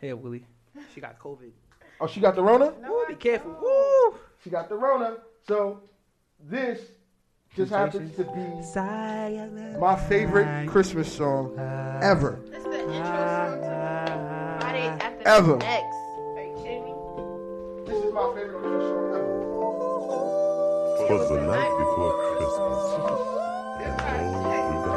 Hey, 0.00 0.12
Willie. 0.12 0.44
She 0.94 1.00
got 1.00 1.18
COVID. 1.18 1.52
Oh, 2.00 2.06
she 2.06 2.20
got 2.20 2.34
the 2.34 2.42
Rona? 2.42 2.72
Woo, 2.86 3.04
be 3.08 3.14
careful. 3.14 3.56
Woo. 3.60 4.18
She 4.42 4.50
got 4.50 4.68
the 4.68 4.76
Rona. 4.76 5.18
So, 5.46 5.80
this 6.40 6.80
just 7.56 7.70
happens 7.70 8.16
to 8.16 8.24
be 8.24 9.78
my 9.78 9.96
favorite 10.08 10.66
Christmas 10.68 11.12
song 11.12 11.56
ever. 12.02 12.40
This 12.50 12.58
is 12.58 12.64
the 12.64 12.80
intro 12.80 12.94
song 13.04 13.60
to 13.60 14.58
Fridays 14.60 15.00
after 15.00 15.28
Ever. 15.28 15.56
next. 15.58 15.84
Are 15.84 16.42
you 16.42 16.54
kidding 16.56 16.84
me? 16.84 16.92
This 17.86 18.04
is 18.04 18.12
my 18.12 18.34
favorite 18.34 18.60
Christmas 18.60 18.84
song 18.90 19.14
ever. 19.14 19.34
Was 21.14 21.28
the 21.28 21.40
night 21.42 21.72
before 21.78 22.12
Christmas. 22.36 22.76
And 23.84 23.94
all 24.00 24.42
through 24.60 24.80
the 24.82 24.92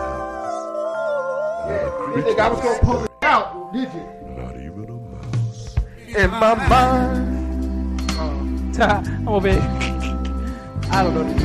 house. 2.14 2.24
think 2.24 2.40
I 2.40 2.50
was 2.50 2.60
gonna 2.62 2.80
pull 2.80 3.04
it 3.04 3.12
out, 3.22 3.72
did 3.74 3.94
you? 3.94 4.17
In 6.16 6.32
my 6.32 6.56
mind. 6.70 8.02
I'm 8.80 9.28
over 9.28 9.52
here. 9.52 9.62
I 10.90 11.04
don't 11.04 11.14
know 11.14 11.24
this. 11.24 11.44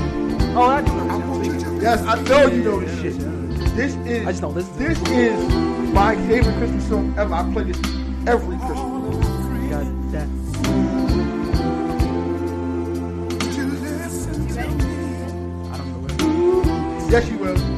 Oh, 0.54 0.62
I 0.62 0.82
do 0.82 0.92
know 0.94 1.42
this. 1.42 1.82
Yes, 1.82 2.02
I 2.02 2.22
know 2.22 2.46
you 2.46 2.62
know 2.62 2.80
this 2.80 3.00
shit. 3.00 3.18
This 3.74 3.96
is 3.96 4.26
I 4.26 4.30
just 4.30 4.40
don't 4.42 4.54
listen. 4.54 4.78
this 4.78 5.00
is 5.08 5.92
my 5.92 6.14
favorite 6.28 6.56
Christmas 6.58 6.88
song 6.88 7.14
ever. 7.18 7.34
I 7.34 7.52
play 7.52 7.64
this 7.64 7.78
every 8.28 8.56
Christmas. 8.58 9.26
Got 9.68 10.12
that. 10.12 10.28
I 15.72 15.76
don't 15.76 15.88
know 15.90 15.98
where. 16.06 17.10
Yes, 17.10 17.28
you 17.28 17.38
will. 17.38 17.71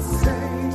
Say. 0.00 0.69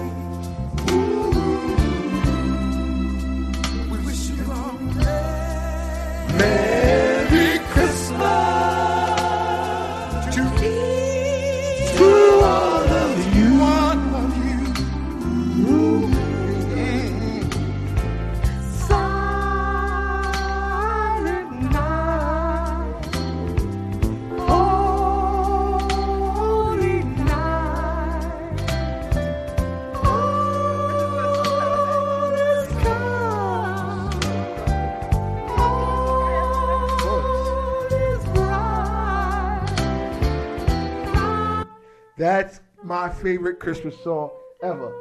Favorite 43.26 43.60
Christmas 43.60 43.95
song 44.03 44.30
ever. 44.61 44.93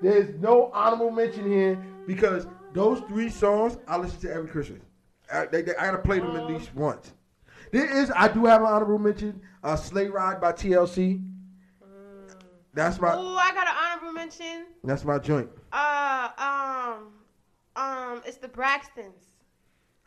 There's 0.00 0.34
no 0.40 0.70
honorable 0.72 1.10
mention 1.10 1.46
here 1.52 1.78
because 2.06 2.46
those 2.72 3.00
three 3.00 3.28
songs 3.28 3.76
I 3.86 3.98
listen 3.98 4.18
to 4.20 4.32
every 4.32 4.48
Christmas. 4.48 4.80
I, 5.30 5.44
they, 5.44 5.60
they- 5.60 5.76
I 5.76 5.84
gotta 5.86 5.98
play 5.98 6.20
them 6.20 6.34
at 6.36 6.46
least 6.46 6.74
once. 6.74 7.12
There 7.70 7.84
is, 8.02 8.10
I 8.16 8.28
do 8.28 8.46
have 8.46 8.62
an 8.62 8.66
honorable 8.68 8.98
mention. 8.98 9.42
Uh, 9.62 9.76
Sleigh 9.76 10.08
Ride 10.08 10.40
by 10.40 10.52
TLC. 10.52 11.22
That's 12.72 12.98
my 12.98 13.12
Oh, 13.14 13.36
I 13.36 13.52
got 13.52 13.66
an 13.68 13.74
honorable 13.76 14.12
mention. 14.14 14.64
that's 14.82 15.04
my 15.04 15.18
joint. 15.18 15.50
Uh, 15.70 16.28
um, 16.38 17.08
um, 17.76 18.22
it's 18.24 18.38
the 18.38 18.48
Braxtons. 18.48 19.26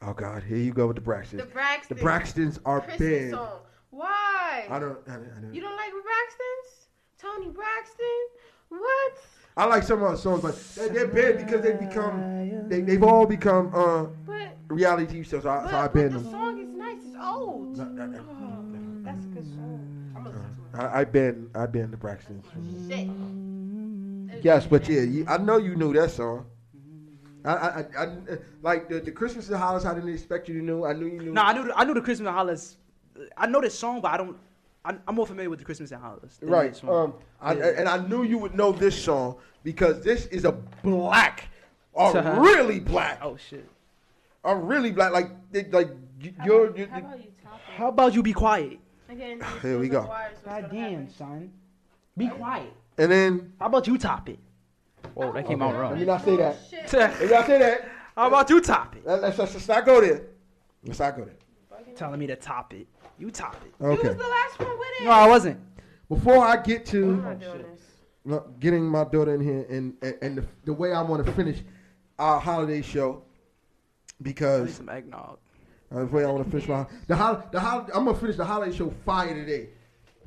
Oh 0.02 0.14
God, 0.14 0.42
here 0.42 0.58
you 0.58 0.74
go 0.74 0.88
with 0.88 0.96
the 0.96 1.02
Braxtons. 1.04 1.38
The 1.38 1.44
Braxtons. 1.44 1.88
The 1.90 1.96
Braxtons 1.96 2.60
are 2.66 2.82
Christmas 2.82 3.10
big. 3.10 3.30
song. 3.32 3.60
Why? 3.92 4.66
I 4.70 4.80
don't. 4.80 4.98
I, 5.08 5.12
don't- 5.14 5.32
I, 5.38 5.42
don't. 5.42 5.54
You 5.54 5.62
don't 5.62 5.76
like 5.76 5.92
the 5.92 5.98
Braxtons? 6.02 6.80
Toni 7.24 7.50
Braxton? 7.50 8.22
What? 8.70 9.14
I 9.56 9.66
like 9.66 9.84
some 9.84 10.04
of 10.04 10.12
the 10.12 10.18
songs, 10.18 10.42
but 10.42 10.56
they- 10.76 10.90
they're 10.94 11.08
big 11.08 11.38
because 11.38 11.62
they 11.62 11.74
become 11.74 12.22
they 12.68 12.82
they've 12.82 13.04
all 13.04 13.26
become 13.26 13.72
uh 13.74 14.06
But 14.26 14.58
reality 14.68 15.22
TV 15.22 15.26
shows. 15.30 15.44
So 15.44 15.50
I, 15.50 15.62
but, 15.62 15.70
so 15.70 15.78
I 15.78 15.82
but 15.88 15.94
banned 15.94 16.14
the 16.14 16.24
song 16.24 16.60
is 16.60 16.70
nice. 16.74 16.98
It's 17.06 17.16
old. 17.22 17.78
No, 17.78 17.84
no, 17.96 18.06
no. 18.08 18.20
Oh, 18.20 18.66
that's 19.06 19.26
a 19.26 19.28
good 19.30 19.46
song. 19.46 19.80
I'm 20.16 20.24
gonna 20.24 20.36
listen 20.38 20.80
to 20.80 20.82
I, 20.82 21.02
I 21.02 21.04
banned 21.06 21.50
I 21.56 21.66
banned 21.68 21.94
the 21.94 21.98
Braxtons. 21.98 22.44
Shit. 22.90 23.10
Yes, 24.44 24.66
but 24.66 24.90
yeah, 24.90 25.02
you, 25.02 25.26
I 25.30 25.38
know 25.38 25.58
you 25.58 25.76
knew 25.76 25.94
that 25.94 26.12
song. 26.12 26.46
I, 27.46 27.54
I, 27.54 27.80
I, 27.80 28.04
I 28.06 28.18
like 28.62 28.90
the, 28.90 29.00
the 29.02 29.12
Christmas 29.12 29.50
in 29.50 29.56
Hollis. 29.56 29.86
I 29.86 29.94
didn't 29.94 30.10
expect 30.10 30.48
you 30.50 30.56
to 30.60 30.66
know. 30.66 30.86
I 30.86 30.94
knew 30.94 31.06
you 31.06 31.20
knew. 31.20 31.32
No, 31.34 31.42
I 31.44 31.54
knew 31.54 31.66
the, 31.66 31.78
I 31.78 31.84
knew 31.84 31.94
the 31.94 32.02
Christmas 32.02 32.28
in 32.28 32.34
Hollis. 32.34 32.78
I 33.38 33.48
know 33.48 33.62
this 33.62 33.78
song, 33.78 34.02
but 34.02 34.12
I 34.12 34.18
don't. 34.18 34.38
I, 34.86 34.96
I'm 35.08 35.16
more 35.16 35.26
familiar 35.28 35.50
with 35.50 35.60
the 35.60 35.66
Christmas 35.66 35.92
in 35.92 36.00
Hollis. 36.00 36.40
Right. 36.42 36.74
this 36.74 36.84
one. 36.84 36.96
Um. 36.96 37.14
I, 37.42 37.54
Yeah. 37.56 37.66
and 37.78 37.88
I 37.90 38.06
knew 38.08 38.24
you 38.24 38.38
would 38.38 38.56
know 38.56 38.72
this 38.72 39.02
song 39.02 39.38
because 39.64 40.02
this 40.04 40.26
is 40.28 40.46
a 40.46 40.52
black, 40.52 41.50
a 41.96 42.40
really 42.40 42.80
black, 42.80 43.20
oh 43.22 43.38
shit. 43.38 43.68
a 44.44 44.56
really 44.56 44.92
black. 44.92 45.12
Like, 45.14 45.30
like 45.72 45.90
you- 46.20 46.34
you're. 46.46 46.78
you 46.78 46.88
How 46.88 47.00
about 47.00 47.18
you 47.24 47.32
top 47.44 47.56
it? 47.56 47.74
How 47.76 47.88
about 47.90 48.14
you 48.14 48.24
be 48.24 48.34
quiet? 48.34 48.80
Again, 49.10 49.42
Here 49.62 49.78
we 49.80 49.90
go. 49.90 50.04
God 50.44 50.70
damn, 50.72 51.10
son. 51.10 51.52
Be 52.18 52.28
quiet. 52.28 52.74
And 52.98 53.12
then 53.12 53.54
How 53.60 53.68
about 53.68 53.88
you 53.88 53.98
top 53.98 54.28
it? 54.30 54.40
Whoa, 55.14 55.32
that 55.34 55.46
came 55.48 55.62
out 55.62 55.76
wrong. 55.76 55.92
let 55.92 56.00
me 56.00 56.06
wrong. 56.06 56.18
not 56.18 56.26
say 56.26 56.36
that. 56.38 56.58
Shit. 56.70 56.94
Let 56.94 57.22
me 57.22 57.28
not 57.28 57.46
say 57.46 57.60
that. 57.60 57.90
How 58.16 58.28
about 58.28 58.50
you 58.50 58.62
top 58.62 58.96
it? 58.96 59.04
Let's, 59.06 59.38
let's, 59.38 59.54
let's 59.54 59.68
not 59.68 59.86
go 59.86 60.02
there. 60.02 60.24
Let's 60.86 61.00
not 61.00 61.16
go 61.18 61.26
there. 61.26 61.36
Telling 61.96 62.20
me 62.20 62.28
to 62.28 62.36
top 62.36 62.74
it. 62.74 62.88
You 63.24 63.32
top 63.32 63.56
it. 63.66 63.72
You 63.80 63.88
Okay. 63.92 64.08
was 64.10 64.18
the 64.18 64.24
last 64.28 64.60
one 64.60 64.78
with 64.78 64.88
it. 65.00 65.06
No, 65.06 65.12
I 65.12 65.28
wasn't. 65.30 65.58
Before 66.10 66.46
I 66.46 66.58
get 66.62 66.86
to 66.88 67.04
I'm 67.06 67.24
not 67.24 67.40
doing 67.40 67.60
this. 67.60 67.82
look, 68.26 68.60
getting 68.60 68.84
my 68.84 69.06
daughter 69.06 69.34
in 69.34 69.40
here 69.40 69.66
and 69.70 69.94
and, 70.02 70.16
and 70.22 70.38
the, 70.40 70.46
the 70.66 70.74
way 70.74 70.92
I 70.92 71.02
want 71.02 71.26
to 71.26 71.32
finish 71.32 71.60
our 72.20 72.38
holiday 72.38 72.82
show 72.82 73.24
because 74.22 74.74
some 74.74 74.90
eggnog. 74.90 75.38
uh, 75.90 76.00
the 76.00 76.06
way 76.08 76.26
I 76.26 76.32
want 76.32 76.44
to 76.44 76.52
finish 76.52 76.68
my 76.68 76.86
the 77.08 77.16
hol- 77.16 77.44
the 77.54 77.62
hol- 77.62 77.88
I'm 77.94 78.04
gonna 78.04 78.18
finish 78.18 78.36
the 78.36 78.44
holiday 78.44 78.76
show 78.76 78.90
fire 79.06 79.34
today, 79.34 79.70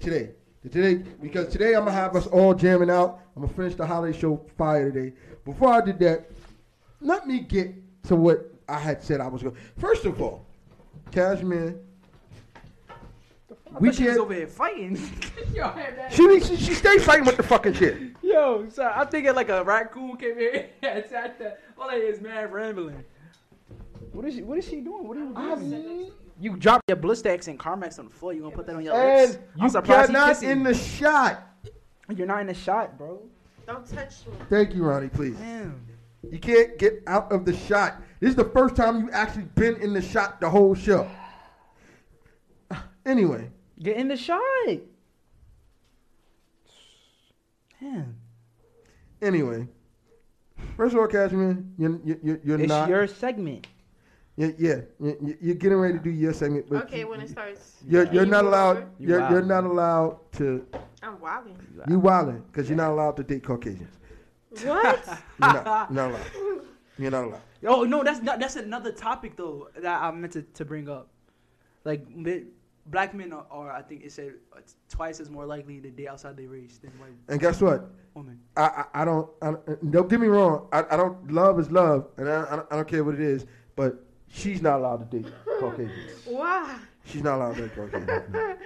today, 0.01 0.31
today 0.71 0.95
because 1.21 1.49
today 1.53 1.75
I'm 1.75 1.81
gonna 1.85 1.93
have 1.93 2.17
us 2.17 2.27
all 2.29 2.55
jamming 2.55 2.89
out. 2.89 3.21
I'm 3.37 3.43
gonna 3.43 3.53
finish 3.55 3.75
the 3.75 3.87
holiday 3.87 4.19
show 4.19 4.41
fire 4.57 4.91
today. 4.91 5.15
Before 5.45 5.69
I 5.69 5.83
did 5.83 5.99
that, 5.99 6.31
let 7.03 7.27
me 7.27 7.41
get 7.41 7.75
to 8.05 8.17
what 8.17 8.51
I 8.71 8.79
had 8.79 9.03
said 9.03 9.21
I 9.21 9.29
was 9.29 9.43
going. 9.43 9.55
First 9.77 10.07
of 10.07 10.19
all, 10.23 10.47
Cashmere, 11.13 11.77
we 13.81 13.89
But 13.89 13.97
she 13.97 14.05
was 14.05 14.17
over 14.17 14.35
here 14.35 14.47
fighting. 14.47 14.99
Yo, 15.55 15.73
She, 16.11 16.41
she 16.41 16.57
she 16.57 16.75
stay 16.75 16.99
fighting 16.99 17.25
with 17.25 17.37
the 17.37 17.43
fucking 17.43 17.75
shit. 17.75 17.99
Yo, 18.23 18.69
son, 18.69 18.93
I'm 18.95 19.09
thinking 19.09 19.35
like 19.35 19.49
a 19.49 19.63
raccoon 19.65 20.17
came 20.17 20.39
here 20.39 20.71
and 20.83 21.05
sat 21.09 21.39
there. 21.39 21.59
All 21.79 21.89
I 21.91 21.97
hear 21.97 22.11
is 22.11 22.21
mad 22.21 22.53
rambling. 22.53 23.05
What 24.13 24.25
is 24.27 24.35
she? 24.35 24.43
What 24.43 24.59
is 24.59 24.67
she 24.67 24.81
doing? 24.81 25.07
What 25.07 25.17
are 25.17 25.25
you 25.25 25.71
doing? 25.71 26.11
You 26.39 26.57
dropped 26.57 26.85
your 26.89 26.97
Blistex 26.99 27.49
and 27.49 27.59
Carmex 27.59 27.99
on 27.99 28.07
the 28.07 28.11
floor. 28.11 28.33
You 28.33 28.43
gonna 28.43 28.55
put 28.55 28.67
that 28.67 28.77
on 28.77 28.85
your 28.85 28.95
lips? 28.95 29.35
And 29.35 29.45
I'm 29.57 29.65
you 29.65 29.69
surprised 29.71 30.11
he 30.11 30.15
cannot 30.15 30.43
in 30.43 30.63
the 30.63 30.75
shot. 30.75 31.43
You're 32.15 32.27
not 32.27 32.41
in 32.41 32.47
the 32.47 32.55
shot, 32.55 32.97
bro. 32.99 33.23
Don't 33.67 33.87
touch 33.87 34.27
me. 34.27 34.35
Thank 34.49 34.75
you, 34.75 34.85
Ronnie. 34.85 35.09
Please. 35.09 35.37
Damn. 35.37 35.87
You 36.31 36.39
can't 36.39 36.79
get 36.79 37.03
out 37.07 37.31
of 37.33 37.45
the 37.45 37.55
shot. 37.55 38.03
This 38.21 38.31
is 38.31 38.37
the 38.37 38.45
first 38.45 38.77
time 38.77 39.01
you 39.01 39.11
actually 39.11 39.45
been 39.55 39.77
in 39.77 39.93
the 39.93 40.03
shot 40.03 40.41
the 40.41 40.49
whole 40.49 40.75
show. 40.75 41.09
Anyway, 43.07 43.49
Get 43.83 43.97
in 43.97 44.09
the 44.09 44.17
shot. 44.17 44.41
Damn. 47.81 48.17
anyway. 49.21 49.69
First 50.77 50.95
of 50.95 51.01
all, 51.01 51.07
Cashmere, 51.07 51.59
you're, 51.79 52.01
you're, 52.05 52.41
you're 52.43 52.61
It's 52.61 52.69
not. 52.69 52.89
your 52.89 53.07
segment. 53.07 53.67
yeah, 54.37 54.49
yeah, 54.59 54.81
you- 55.01 55.37
you're 55.41 55.55
getting 55.55 55.79
ready 55.79 55.99
to 55.99 56.03
do 56.05 56.11
your 56.11 56.33
segment, 56.33 56.67
but 56.71 56.85
Okay, 56.85 57.05
when 57.05 57.21
it 57.21 57.29
starts. 57.29 57.77
you're, 57.87 58.05
you're 58.13 58.25
you 58.25 58.31
not 58.31 58.45
allowed. 58.47 58.77
over? 58.79 58.89
You 58.99 59.09
You're, 59.09 59.31
you're 59.31 59.43
not 59.43 59.65
allowed 59.65 60.33
to. 60.33 60.67
I'm 61.03 61.21
wilding. 61.21 61.59
You 61.89 61.99
wilding 61.99 62.43
because 62.51 62.69
you're 62.69 62.77
not 62.79 62.91
allowed 62.91 63.17
to 63.19 63.23
date 63.23 63.45
Caucasians. 63.45 63.93
What? 64.65 65.07
You're 65.39 65.53
not, 65.53 65.91
you're 65.91 65.97
not 65.97 66.11
allowed. 66.11 66.21
You're 66.99 67.11
not 67.11 67.25
allowed. 67.25 67.41
Oh 67.67 67.85
no, 67.85 68.03
that's 68.03 68.23
not. 68.23 68.41
That's 68.41 68.57
another 68.57 68.91
topic 68.91 69.37
though 69.37 69.69
that 69.79 70.03
I 70.03 70.11
meant 70.13 70.33
to, 70.33 70.43
to 70.43 70.65
bring 70.65 70.89
up. 70.89 71.09
Like 71.85 72.09
mi- 72.09 72.45
black 72.91 73.15
men 73.15 73.33
are, 73.33 73.47
are, 73.51 73.71
I 73.73 73.83
think 73.83 74.05
it 74.05 74.13
said, 74.13 74.35
uh, 74.57 74.61
twice 74.89 75.21
as 75.21 75.31
more 75.31 75.47
likely 75.47 75.81
to 75.81 75.91
date 75.91 76.09
outside 76.09 76.37
their 76.37 76.49
race 76.49 76.79
than 76.79 76.91
white 76.93 77.11
And 77.29 77.41
guess 77.41 77.61
what? 77.61 77.91
women. 78.15 78.41
I, 78.57 78.63
I, 78.63 78.85
I 79.03 79.05
don't, 79.05 79.29
I, 79.43 79.47
don't- 79.53 79.91
don't 79.91 80.09
get 80.09 80.21
me 80.21 80.29
wrong. 80.29 80.69
I, 80.73 80.85
I 80.91 80.97
don't, 80.97 81.31
love 81.31 81.59
is 81.61 81.71
love, 81.71 82.09
and 82.17 82.29
I, 82.29 82.45
I, 82.51 82.57
don't, 82.57 82.67
I 82.73 82.77
don't 82.77 82.89
care 82.89 83.05
what 83.05 83.15
it 83.15 83.21
is, 83.21 83.47
but 83.77 84.05
she's 84.29 84.63
not 84.63 84.79
allowed 84.81 85.11
to 85.11 85.19
date 85.23 85.33
Caucasians. 85.61 86.13
Why? 86.25 86.79
She's 87.05 87.23
not 87.23 87.37
allowed 87.37 87.57
to 87.57 87.63
date 87.69 87.75
Caucasians. 87.75 88.35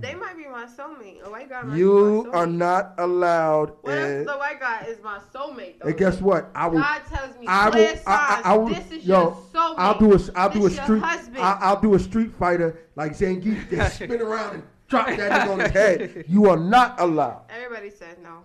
They 0.00 0.14
might 0.14 0.36
be 0.36 0.46
my 0.46 0.66
soulmate. 0.66 1.24
A 1.24 1.30
white 1.30 1.48
guy 1.48 1.62
might 1.62 1.76
You 1.76 2.22
be 2.24 2.28
my 2.28 2.34
soulmate. 2.34 2.34
are 2.34 2.46
not 2.46 2.94
allowed. 2.98 3.72
What 3.82 3.98
if 3.98 4.26
the 4.26 4.36
white 4.36 4.60
guy 4.60 4.84
is 4.88 5.02
my 5.02 5.18
soulmate? 5.34 5.80
Though? 5.80 5.88
and 5.88 5.96
guess 5.96 6.20
what? 6.20 6.50
I 6.54 6.66
will. 6.68 6.80
God 6.80 7.02
tells 7.08 7.38
me, 7.38 7.46
I 7.48 7.70
clear 7.70 7.92
will. 7.92 8.00
I, 8.06 8.42
I. 8.44 8.52
I 8.52 8.56
will. 8.56 8.68
this 8.68 8.92
is 8.92 9.04
yo, 9.04 9.20
your 9.20 9.32
soulmate. 9.52 9.74
I'll 9.78 9.98
do 9.98 10.14
a. 10.14 10.20
I'll 10.36 10.50
do 10.50 10.66
a 10.66 10.70
street. 10.70 11.02
I, 11.02 11.58
I'll 11.60 11.80
do 11.80 11.94
a 11.94 11.98
street 11.98 12.32
fighter 12.38 12.78
like 12.96 13.12
Zangief. 13.12 13.70
Just 13.70 13.96
spin 13.96 14.20
around 14.20 14.54
and 14.54 14.62
drop 14.88 15.06
that 15.08 15.18
nigga 15.18 15.52
on 15.52 15.60
his 15.60 15.70
head. 15.72 16.24
You 16.28 16.48
are 16.50 16.56
not 16.56 17.00
allowed. 17.00 17.42
Everybody 17.50 17.90
says 17.90 18.16
no. 18.22 18.44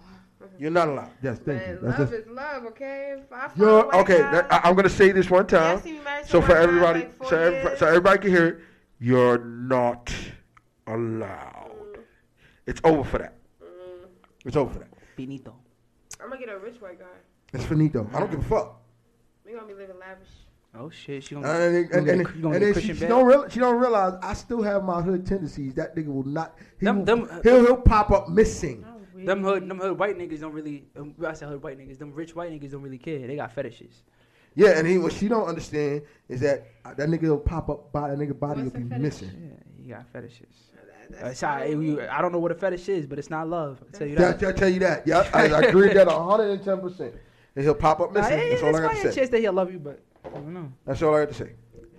You're 0.60 0.72
not 0.72 0.88
allowed. 0.90 1.10
Yes, 1.22 1.40
thank 1.40 1.62
you. 1.68 1.80
That's 1.82 2.00
love 2.00 2.10
just, 2.10 2.14
is 2.14 2.28
love, 2.28 2.66
okay? 2.66 3.16
If 3.18 3.32
I 3.32 3.48
find 3.48 3.58
you're 3.58 3.96
okay. 4.02 4.18
that- 4.20 4.52
I, 4.52 4.70
am 4.70 4.76
gonna 4.76 4.90
say 4.90 5.12
this 5.12 5.30
one 5.30 5.48
time, 5.48 5.82
see 5.82 5.94
me 5.94 6.00
married 6.02 6.26
to 6.26 6.30
so 6.32 6.42
for 6.42 6.56
everybody, 6.56 7.02
like 7.02 7.30
so, 7.30 7.38
everybody, 7.38 7.78
so 7.78 7.88
everybody 7.88 8.20
can 8.20 8.30
hear 8.30 8.48
it. 8.48 8.60
You're 9.00 9.40
not 9.40 10.14
allowed. 10.88 12.00
It's 12.66 12.82
over 12.84 13.04
for 13.04 13.18
that. 13.20 13.34
Mm. 13.62 14.08
It's 14.46 14.56
over 14.56 14.72
for 14.74 14.80
that. 14.80 14.90
Finito. 15.16 15.54
I'm 16.22 16.30
gonna 16.30 16.40
get 16.40 16.50
a 16.50 16.58
rich 16.58 16.80
white 16.82 17.00
guy. 17.00 17.06
It's 17.54 17.66
finito. 17.66 18.10
I 18.14 18.20
don't 18.20 18.32
give 18.32 18.40
a 18.40 18.44
fuck. 18.44 18.82
We 19.46 19.54
gonna 19.54 19.68
be 19.68 19.74
living 19.74 19.98
lavish. 20.00 20.30
Oh 20.76 20.90
shit, 20.90 21.24
she 21.24 21.36
gonna. 21.36 21.48
and, 21.48 21.76
you 21.76 21.84
gonna 21.84 22.00
and, 22.00 22.22
and, 22.22 22.42
gonna 22.42 22.56
and 22.56 22.64
then 22.64 22.74
she, 22.82 22.94
she 22.94 23.06
don't 23.06 23.26
real, 23.26 23.48
she 23.48 23.60
don't 23.60 23.80
realize 23.80 24.14
I 24.24 24.34
still 24.34 24.62
have 24.64 24.84
my 24.84 25.02
hood 25.02 25.26
tendencies. 25.26 25.76
That 25.76 25.96
nigga 25.96 26.08
will 26.08 26.24
not. 26.24 26.58
He 26.80 26.86
Them- 26.86 27.00
will, 27.00 27.06
them- 27.06 27.28
uh, 27.30 27.42
he'll 27.44 27.64
he'll 27.64 27.78
pop 27.78 28.10
up 28.12 28.30
missing. 28.30 28.84
Them 29.16 29.44
hood, 29.44 29.70
them 29.70 29.78
hood 29.80 30.00
white 30.00 30.18
niggas 30.18 30.40
don't 30.42 30.52
really. 30.54 30.86
Um, 30.98 31.14
I 31.26 31.34
said 31.34 31.48
hood 31.50 31.62
white 31.62 31.78
niggas. 31.78 32.00
Them 32.00 32.12
rich 32.14 32.36
white 32.36 32.52
niggas 32.52 32.72
don't 32.72 32.82
really 32.82 32.98
care. 32.98 33.28
They 33.28 33.36
got 33.36 33.52
fetishes. 33.54 34.04
Yeah, 34.56 34.78
and 34.78 34.88
he 34.88 34.98
what 34.98 35.14
she 35.14 35.28
don't 35.28 35.48
understand 35.48 36.04
is 36.28 36.42
that 36.42 36.68
uh, 36.86 36.94
that 36.96 37.08
nigga 37.08 37.24
will 37.30 37.38
pop 37.38 37.70
up 37.70 37.92
by 37.92 38.10
that 38.10 38.18
nigga 38.18 38.38
body 38.38 38.64
will 38.64 38.70
What's 38.70 38.76
a 38.78 38.80
be 38.80 38.90
fetish? 38.90 39.02
missing. 39.02 39.52
Yeah, 39.78 39.84
he 39.84 39.90
got 39.92 40.08
fetishes. 40.08 40.72
That- 41.10 41.18
Uh, 41.18 41.22
that's 41.22 41.32
it's 41.34 41.44
all 41.44 41.50
right, 41.56 41.70
probably- 41.72 41.86
you- 41.88 42.02
I 42.10 42.22
don't 42.22 42.32
know 42.32 42.40
what 42.40 42.52
a 42.52 42.56
fetish 42.56 42.90
is, 42.90 43.06
but 43.08 43.20
it's 43.20 43.30
not 43.30 43.48
love. 43.48 43.84
I 43.94 43.98
tell 43.98 44.08
you 44.08 44.16
That, 44.18 44.40
that. 44.40 44.50
I 44.50 44.52
tell 44.58 44.70
you 44.70 44.80
that. 44.80 45.04
Yeah, 45.08 45.30
I, 45.34 45.44
I 45.50 45.62
agree 45.62 45.88
with 45.88 45.94
that 45.96 46.08
110. 46.08 46.80
percent 46.82 47.14
And 47.56 47.64
he'll 47.66 47.76
pop 47.76 48.00
up 48.00 48.14
Nah, 48.14 48.22
missing. 48.22 48.40
it- 48.40 48.50
That's 48.52 48.64
all 48.64 48.70
I 48.70 48.72
got 48.74 48.80
probably 48.82 49.02
to 49.02 49.08
a 49.08 49.12
say. 49.12 49.20
chance 49.20 49.30
that 49.32 49.40
he'll 49.40 49.54
love 49.54 49.72
you, 49.72 49.80
but 49.80 50.00
I 50.26 50.30
don't 50.30 50.54
know. 50.54 50.72
That's 50.86 51.02
all 51.02 51.16
I 51.16 51.20
got 51.26 51.30
to 51.30 51.34
say. 51.36 51.52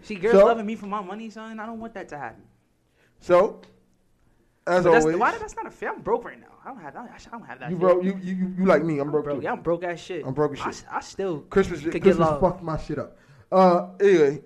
See, 0.02 0.14
girls 0.16 0.35
So- 0.35 0.47
loving 0.47 0.66
me 0.66 0.76
for 0.76 0.86
my 0.86 1.01
money, 1.02 1.31
son. 1.31 1.59
I 1.60 1.66
don't 1.66 1.81
want 1.81 1.94
that 1.94 2.09
to 2.10 2.18
happen. 2.18 2.43
So, 3.20 3.60
as 4.66 4.85
But 4.85 4.93
that's, 4.93 5.05
always, 5.05 5.16
why 5.18 5.36
that's 5.39 5.56
not 5.56 5.66
a 5.66 5.70
fair. 5.70 5.90
I'm 5.93 6.01
broke 6.02 6.24
right 6.24 6.40
now. 6.40 6.47
I 6.64 6.68
don't 6.68 6.78
have. 6.81 6.97
I 6.97 7.06
don't 7.31 7.43
have 7.47 7.60
that. 7.60 7.70
you 7.70 7.76
shit. 7.76 7.81
broke. 7.81 8.02
You, 8.05 8.18
you 8.22 8.35
you 8.35 8.55
you 8.59 8.64
like 8.64 8.82
me. 8.82 8.94
I'm 8.98 9.06
I'm 9.06 9.10
broke. 9.10 9.24
broke. 9.24 9.39
too. 9.39 9.44
Yeah, 9.44 9.52
I'm 9.52 9.60
broke 9.62 9.85
as 9.85 10.01
shit. 10.01 10.26
I'm 10.26 10.32
broke 10.32 10.52
as 10.55 10.60
I, 10.60 10.64
shit. 10.64 10.68
s- 10.74 10.85
I 10.90 11.01
still 11.01 11.40
Christmas 11.40 11.82
could 11.82 11.93
get 11.93 12.02
Christmas 12.02 12.28
love. 12.28 12.40
fucked 12.40 12.62
my 12.62 12.78
shit 12.78 12.98
up. 12.98 13.18
Uh, 13.52 13.89
anyway. 14.01 14.43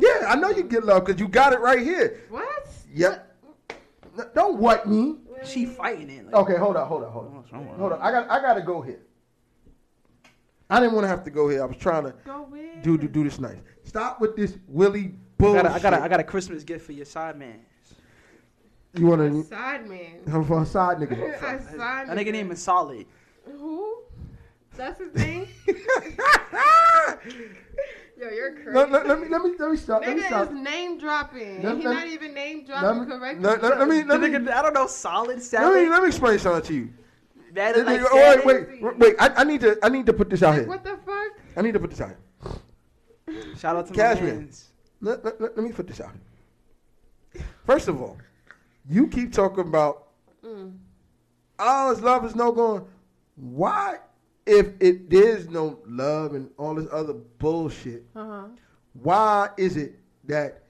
Huh? 0.00 0.18
Yeah, 0.20 0.32
I 0.32 0.36
know 0.36 0.50
you 0.50 0.64
get 0.64 0.84
love 0.84 1.04
because 1.04 1.20
you 1.20 1.28
got 1.28 1.52
it 1.52 1.60
right 1.60 1.80
here. 1.80 2.20
What? 2.28 2.68
Yep. 2.92 3.36
N- 4.18 4.26
Don't 4.34 4.58
what 4.58 4.88
me. 4.88 5.16
She 5.44 5.66
fighting 5.66 6.10
it. 6.10 6.26
Like, 6.26 6.34
Okay, 6.34 6.56
hold 6.56 6.76
on, 6.76 6.88
hold 6.88 7.04
on, 7.04 7.12
hold 7.12 7.24
oh, 7.26 7.28
on. 7.28 7.36
What's 7.36 7.50
Hold 7.78 7.92
on. 7.92 8.00
I 8.00 8.10
got 8.10 8.30
I 8.30 8.40
gotta 8.40 8.62
go 8.62 8.82
here. 8.82 9.00
I 10.70 10.80
didn't 10.80 10.94
want 10.94 11.04
to 11.04 11.08
have 11.08 11.24
to 11.24 11.30
go 11.30 11.48
here. 11.48 11.62
I 11.62 11.66
was 11.66 11.76
trying 11.76 12.04
to 12.04 12.14
Go 12.24 12.46
do 12.82 12.98
do, 12.98 13.08
do 13.08 13.24
this 13.24 13.38
nice. 13.38 13.58
Stop 13.84 14.20
with 14.20 14.36
this 14.36 14.58
Willie 14.66 15.14
Bull. 15.38 15.56
I 15.56 15.62
got, 15.62 15.66
a, 15.66 15.74
I 15.74 15.78
got, 15.78 15.94
a, 15.94 16.02
I 16.02 16.08
got 16.08 16.20
a 16.20 16.24
Christmas 16.24 16.64
gift 16.64 16.84
for 16.84 16.92
your 16.92 17.06
side 17.06 17.38
man. 17.38 17.60
You 18.94 19.06
want 19.06 19.22
A 19.22 19.30
to? 19.30 19.44
side 19.44 19.88
man. 19.88 20.20
I'm 20.26 20.44
for 20.44 20.62
a 20.62 20.66
side 20.66 20.98
nigga. 20.98 21.36
a 21.36 21.40
side 21.76 22.08
That 22.08 22.16
nigga 22.16 22.32
name 22.32 22.50
is 22.50 22.60
Solid. 22.62 23.06
Who? 23.44 24.02
That's 24.76 25.00
his 25.00 25.14
name? 25.14 25.48
Yo, 28.18 28.28
you're 28.30 28.52
crazy. 28.52 28.70
let, 28.72 28.90
let, 28.90 29.06
let 29.06 29.20
me 29.20 29.28
let 29.28 29.42
me 29.42 29.52
let 29.58 29.70
me 29.70 29.76
stop. 29.76 30.00
Let 30.02 30.16
me 30.16 30.22
Nigga 30.22 30.26
stop. 30.26 30.48
is 30.52 30.58
name 30.58 30.98
dropping. 30.98 31.62
Let- 31.62 31.76
He's 31.76 31.84
not 31.84 32.06
even 32.08 32.34
name 32.34 32.58
Let 32.58 32.66
dropping 32.66 33.00
me, 33.00 33.06
correctly. 33.06 33.44
let, 33.44 33.62
let, 33.62 33.78
let 33.78 33.88
me 33.88 34.02
let 34.04 34.20
me 34.20 34.28
Nigga, 34.28 34.52
I 34.52 34.62
don't 34.62 34.74
know. 34.74 34.86
Solid 34.88 35.28
let 35.28 35.36
me 35.38 35.42
Salad. 35.42 35.88
let 35.88 36.02
me 36.02 36.08
explain 36.08 36.38
something 36.38 36.62
to 36.62 36.74
you. 36.74 36.88
That 37.54 37.76
is 37.76 37.84
like 37.84 38.00
Nigga, 38.00 38.12
wait, 38.12 38.44
wait, 38.44 38.82
wait, 38.82 38.98
wait. 38.98 39.14
I, 39.20 39.28
I 39.36 39.44
need 39.44 39.60
to 39.60 39.78
I 39.82 39.88
need 39.88 40.06
to 40.06 40.12
put 40.12 40.30
this 40.30 40.42
out 40.42 40.50
Like, 40.50 40.58
here. 40.60 40.68
what 40.68 40.82
the 40.84 40.98
fuck? 41.06 41.32
I 41.56 41.62
need 41.62 41.72
to 41.74 41.80
put 41.80 41.90
this 41.90 42.00
out 42.00 42.08
here. 42.08 42.54
Shout 43.58 43.76
out 43.76 43.86
to 43.86 43.92
my 43.92 43.96
Cashmere. 43.96 44.34
mans. 44.34 44.68
Let, 45.00 45.24
let, 45.24 45.40
let, 45.40 45.56
let 45.56 45.64
me 45.64 45.72
put 45.72 45.86
this 45.86 46.00
out. 46.00 46.12
First 47.64 47.86
of 47.88 48.00
all, 48.02 48.16
you 48.88 49.06
keep 49.06 49.32
talking 49.32 49.60
about 49.60 50.04
Mm. 50.44 50.76
all 51.58 51.90
his 51.90 52.00
love 52.00 52.24
is 52.24 52.34
no 52.36 52.52
going. 52.52 52.84
Why, 53.36 53.98
if 54.48 54.68
it 54.80 55.10
there's 55.10 55.48
no 55.48 55.78
love 55.86 56.34
and 56.34 56.50
all 56.58 56.74
this 56.74 56.88
other 56.92 57.12
bullshit, 57.12 58.04
Uh-huh. 58.16 58.44
why 58.94 59.50
is 59.56 59.76
it 59.76 59.94
that 60.24 60.62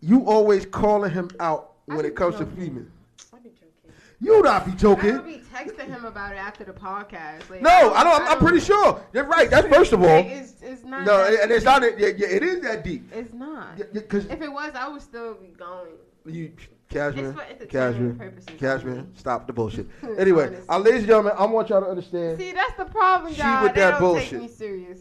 you 0.00 0.24
always 0.26 0.66
calling 0.66 1.10
him 1.10 1.30
out 1.40 1.72
when 1.86 2.04
it 2.04 2.14
comes 2.16 2.36
to 2.36 2.44
joking. 2.44 2.56
female? 2.56 2.84
I 3.32 3.38
be 3.38 3.50
joking. 3.50 3.92
You 4.20 4.42
not 4.42 4.64
be 4.66 4.72
I 4.72 4.74
joking. 4.76 5.10
don't 5.16 5.26
be 5.26 5.42
texting 5.54 5.88
him 5.88 6.04
about 6.04 6.32
it 6.32 6.36
after 6.38 6.64
the 6.64 6.72
podcast. 6.72 7.48
Like, 7.50 7.62
No, 7.62 7.92
I 7.94 8.02
don't. 8.04 8.22
I'm, 8.22 8.28
I'm 8.32 8.38
pretty 8.38 8.60
sure. 8.60 9.02
You're 9.12 9.24
right. 9.24 9.50
That's 9.50 9.66
first 9.68 9.92
of 9.92 10.02
all. 10.02 10.08
It's, 10.26 10.54
it's 10.62 10.84
not. 10.84 11.04
No, 11.04 11.24
and 11.42 11.50
it's 11.50 11.64
not. 11.64 11.82
Yeah, 11.98 12.08
yeah, 12.16 12.28
it 12.28 12.42
is 12.42 12.60
that 12.62 12.84
deep. 12.84 13.10
It's 13.12 13.32
not. 13.32 13.78
Because 13.92 14.26
If 14.26 14.40
it 14.42 14.52
was, 14.52 14.72
I 14.74 14.88
would 14.88 15.02
still 15.02 15.34
be 15.34 15.48
going. 15.48 15.92
You, 16.26 16.52
Cashmere, 16.90 17.30
It's 17.30 17.38
for 17.38 17.42
entertainment 17.44 17.70
Cashmere, 17.70 18.12
purposes 18.14 18.48
Cashmere, 18.58 18.94
only. 18.94 19.06
stop 19.14 19.46
the 19.46 19.52
bullshit. 19.52 19.86
Anyway, 20.18 20.46
Honestly. 20.48 20.66
uh, 20.68 20.78
ladies 20.78 20.98
and 21.00 21.06
gentlemen, 21.06 21.32
I 21.38 21.46
want 21.46 21.68
y'all 21.68 21.80
to 21.82 21.86
understand. 21.88 22.38
See, 22.38 22.52
that's 22.52 22.76
the 22.76 22.84
problem, 22.86 23.32
She 23.32 23.40
y'all. 23.40 23.62
with 23.62 23.74
they 23.74 23.80
that 23.80 23.90
don't 23.92 24.00
bullshit. 24.00 24.30
take 24.30 24.40
me 24.42 24.48
serious. 24.48 25.00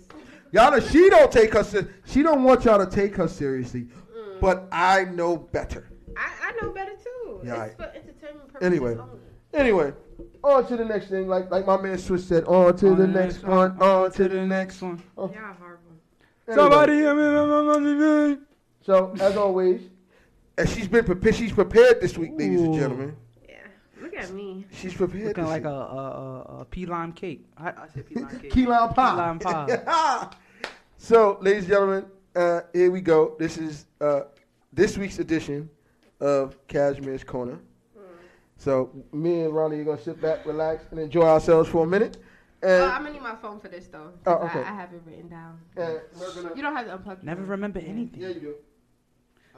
Y'all 0.52 0.72
know 0.72 0.80
she 0.80 1.10
don't 1.10 1.32
take 1.32 1.54
her. 1.54 1.64
se- 1.64 1.88
She 2.06 2.22
don't 2.24 2.44
want 2.44 2.64
y'all 2.66 2.84
to 2.84 2.90
take 2.90 3.16
her 3.16 3.28
seriously, 3.28 3.88
Mm. 4.16 4.40
but 4.40 4.68
I 4.72 5.06
know 5.06 5.36
better. 5.38 5.88
I, 6.16 6.30
I 6.44 6.52
know 6.62 6.72
better 6.72 6.94
too. 6.96 7.42
Yeah, 7.44 7.64
it's 7.66 7.80
I- 7.80 7.84
for 7.84 7.90
entertainment 7.96 8.48
purposes 8.54 8.62
Anyway, 8.66 8.92
only. 8.98 9.20
anyway, 9.54 9.94
on 10.44 10.66
to 10.68 10.78
the 10.78 10.86
next 10.86 11.08
thing. 11.08 11.28
Like 11.28 11.50
like 11.52 11.66
my 11.66 11.80
man 11.82 11.98
Swizz 11.98 12.22
said, 12.22 12.44
on 12.46 12.76
to 12.78 12.96
the 12.96 13.08
next 13.08 13.44
one. 13.44 13.80
On 13.82 14.12
to 14.12 14.28
the 14.30 14.46
next 14.46 14.82
one. 14.82 15.02
Oh. 15.18 15.28
Y'all 15.34 15.54
horrible. 15.60 15.86
Somebody. 16.54 18.38
So 18.82 19.14
as 19.20 19.38
always, 19.38 19.82
and 20.60 20.70
she's 20.70 20.88
been 20.88 21.06
prepared. 21.06 21.36
She's 21.36 21.52
prepared 21.52 22.02
this 22.02 22.18
week, 22.18 22.32
ladies 22.36 22.62
and 22.62 22.74
gentlemen. 22.76 23.16
Yeah. 23.48 23.56
Look 24.02 24.14
at 24.16 24.32
me. 24.32 24.66
She's 24.72 24.94
prepared. 24.94 25.28
Looking 25.28 25.44
this 25.44 25.50
like 25.50 25.64
week. 25.64 25.72
a, 25.72 25.76
a, 25.76 26.42
a, 26.58 26.62
a 26.62 26.66
key 26.70 26.86
lime 26.86 27.14
cake. 27.14 27.46
I, 27.58 27.70
I 27.70 27.88
said 27.94 28.08
key 28.08 28.16
lime 28.16 28.40
cake. 28.42 28.52
Key 28.52 28.66
lime 28.68 28.94
pie. 28.94 29.12
Key 29.12 29.18
lime 29.18 29.40
pie. 29.40 30.30
so, 30.98 31.38
ladies 31.42 31.64
and 31.64 31.72
gentlemen, 31.74 32.06
uh, 32.36 32.62
here 32.74 32.92
we 32.92 33.02
go. 33.02 33.36
This 33.40 33.58
is 33.58 33.86
uh, 34.02 34.22
this 34.74 34.98
week's 34.98 35.20
edition 35.20 35.70
of 36.20 36.56
Cashmere's 36.68 37.24
Corner. 37.24 37.60
So, 38.58 38.92
me 39.14 39.42
and 39.44 39.54
Ronnie 39.54 39.80
are 39.80 39.84
gonna 39.86 40.02
sit 40.02 40.22
back, 40.22 40.46
relax, 40.46 40.84
and 40.92 41.00
enjoy 41.00 41.22
ourselves 41.24 41.70
for 41.70 41.86
a 41.86 41.88
minute. 41.88 42.18
And, 42.62 42.84
Oh, 42.84 42.86
I'm 42.88 43.04
gonna 43.04 43.14
need 43.14 43.22
my 43.22 43.36
phone 43.38 43.58
for 43.58 43.70
this 43.70 43.88
though. 43.88 44.12
'cause 44.26 44.38
Oh, 44.42 44.46
okay. 44.48 44.60
I, 44.60 44.64
I 44.64 44.76
have 44.76 44.94
it 44.94 45.02
written 45.06 45.30
down. 45.30 45.60
and 45.78 46.02
we're 46.20 46.34
gonna. 46.36 46.54
You 46.56 46.62
don't 46.62 46.76
have 46.76 46.88
to 46.88 46.98
unplug. 46.98 47.24
Never 47.24 47.44
remember 47.44 47.80
anything. 47.80 48.20
Yeah, 48.22 48.28
you 48.28 48.40
do. 48.42 48.56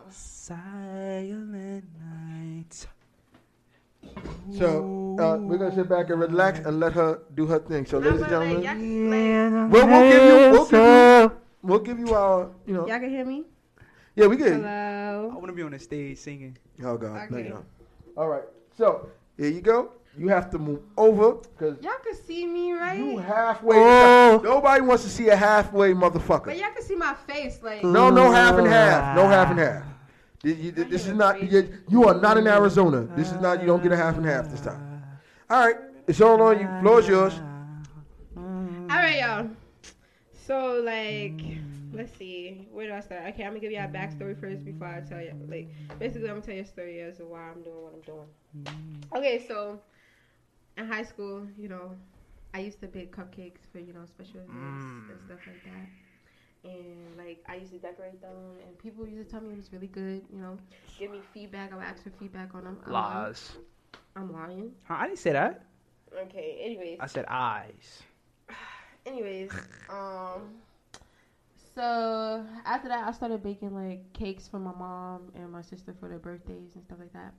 Silent 0.09 1.85
night. 1.99 2.87
So, 4.57 5.15
uh, 5.19 5.37
we're 5.37 5.57
gonna 5.57 5.73
sit 5.73 5.87
back 5.87 6.09
and 6.09 6.19
relax 6.19 6.59
and 6.59 6.79
let 6.79 6.93
her 6.93 7.21
do 7.35 7.45
her 7.45 7.59
thing. 7.59 7.85
So, 7.85 7.99
ladies 7.99 8.21
and 8.21 8.29
gentlemen, 8.29 9.69
we'll, 9.69 9.87
we'll 9.87 10.09
give 10.11 10.23
you, 10.23 10.51
we'll 10.51 10.65
give 10.67 10.79
you, 11.31 11.31
we'll 11.61 11.79
give 11.79 11.99
you 11.99 12.13
our, 12.15 12.49
you 12.65 12.73
know, 12.73 12.87
y'all 12.87 12.99
can 12.99 13.09
hear 13.09 13.23
me. 13.25 13.43
yeah, 14.15 14.27
we 14.27 14.35
get. 14.37 14.53
I 14.53 15.17
want 15.27 15.47
to 15.47 15.53
be 15.53 15.61
on 15.63 15.71
the 15.71 15.79
stage 15.79 16.17
singing. 16.17 16.57
Oh 16.83 16.97
God, 16.97 17.29
no, 17.31 17.37
you 17.37 17.49
don't. 17.49 17.65
All 18.17 18.27
right, 18.27 18.43
so 18.77 19.07
here 19.37 19.49
you 19.49 19.61
go. 19.61 19.91
You 20.17 20.27
have 20.27 20.49
to 20.51 20.59
move 20.59 20.81
over 20.97 21.33
because 21.35 21.81
Y'all 21.81 21.93
can 22.03 22.15
see 22.15 22.45
me, 22.45 22.73
right? 22.73 22.97
you 22.99 23.17
halfway. 23.17 23.77
Oh. 23.77 24.41
Nobody 24.43 24.81
wants 24.81 25.03
to 25.03 25.09
see 25.09 25.29
a 25.29 25.35
halfway 25.35 25.93
motherfucker. 25.93 26.45
but 26.45 26.57
y'all 26.57 26.71
can 26.73 26.83
see 26.83 26.95
my 26.95 27.13
face, 27.13 27.59
like. 27.63 27.83
No, 27.83 28.09
no 28.09 28.29
half 28.31 28.57
and 28.57 28.67
half. 28.67 29.15
No 29.15 29.27
half 29.27 29.49
and 29.51 29.59
half. 29.59 29.83
This, 30.43 30.57
you- 30.57 30.71
this 30.71 31.07
is 31.07 31.13
not. 31.13 31.41
You, 31.41 31.77
you 31.87 32.07
are 32.07 32.15
not 32.15 32.37
in 32.37 32.47
Arizona. 32.47 33.01
This 33.15 33.31
is 33.31 33.39
not. 33.39 33.61
You 33.61 33.67
don't 33.67 33.81
get 33.81 33.91
a 33.93 33.97
half 33.97 34.17
and 34.17 34.25
half 34.25 34.49
this 34.49 34.61
time. 34.61 35.03
All 35.49 35.65
right, 35.65 35.75
it's 36.07 36.19
all 36.19 36.41
on 36.41 36.59
you. 36.59 36.67
Floor 36.81 36.99
is 36.99 37.07
yours. 37.07 37.33
All 38.35 38.97
right, 38.97 39.19
y'all. 39.19 39.49
So 40.45 40.81
like, 40.83 41.39
let's 41.93 42.11
see, 42.17 42.67
where 42.71 42.87
do 42.87 42.93
I 42.93 42.99
start? 43.01 43.21
Okay, 43.29 43.43
I'm 43.43 43.51
gonna 43.51 43.59
give 43.59 43.71
you 43.71 43.77
a 43.77 43.81
backstory 43.87 44.37
first 44.39 44.65
before 44.65 44.87
I 44.87 45.01
tell 45.01 45.21
you. 45.21 45.33
Like, 45.47 45.69
basically, 45.99 46.27
I'm 46.29 46.35
gonna 46.35 46.45
tell 46.45 46.55
you 46.55 46.61
a 46.63 46.65
story 46.65 46.99
as 47.01 47.17
to 47.17 47.23
why 47.25 47.49
I'm 47.49 47.61
doing 47.61 47.81
what 47.81 47.93
I'm 47.93 48.01
doing. 48.01 49.05
Okay, 49.15 49.45
so 49.47 49.79
in 50.77 50.87
high 50.87 51.03
school, 51.03 51.47
you 51.57 51.67
know, 51.67 51.95
I 52.53 52.59
used 52.59 52.79
to 52.81 52.87
bake 52.87 53.15
cupcakes 53.15 53.61
for 53.71 53.79
you 53.79 53.93
know 53.93 54.05
special 54.05 54.39
events 54.41 54.85
and 55.09 55.19
stuff 55.25 55.39
like 55.47 55.63
that. 55.63 56.69
And 56.69 57.17
like 57.17 57.43
I 57.47 57.55
used 57.55 57.71
to 57.71 57.79
decorate 57.79 58.21
them, 58.21 58.57
and 58.65 58.77
people 58.77 59.07
used 59.07 59.29
to 59.29 59.31
tell 59.31 59.41
me 59.41 59.53
it 59.53 59.57
was 59.57 59.71
really 59.73 59.87
good. 59.87 60.21
You 60.31 60.39
know, 60.39 60.57
give 60.99 61.11
me 61.11 61.19
feedback. 61.33 61.73
I 61.73 61.77
would 61.77 61.85
ask 61.85 62.03
for 62.03 62.11
feedback 62.11 62.53
on 62.53 62.65
them. 62.65 62.77
I'm 62.85 62.91
lying. 62.91 63.35
I'm 64.15 64.33
lying. 64.33 64.71
Huh, 64.83 64.95
I 64.99 65.07
didn't 65.07 65.19
say 65.19 65.31
that. 65.31 65.63
Okay. 66.25 66.59
Anyways. 66.61 66.97
I 66.99 67.07
said 67.07 67.25
eyes. 67.27 68.03
anyways, 69.05 69.51
um, 69.89 70.41
so 71.75 72.45
after 72.65 72.89
that, 72.89 73.07
I 73.07 73.11
started 73.11 73.41
baking 73.41 73.73
like 73.73 74.11
cakes 74.13 74.47
for 74.47 74.59
my 74.59 74.73
mom 74.73 75.31
and 75.35 75.51
my 75.51 75.61
sister 75.61 75.95
for 75.99 76.09
their 76.09 76.19
birthdays 76.19 76.75
and 76.75 76.83
stuff 76.83 76.99
like 76.99 77.13
that. 77.13 77.33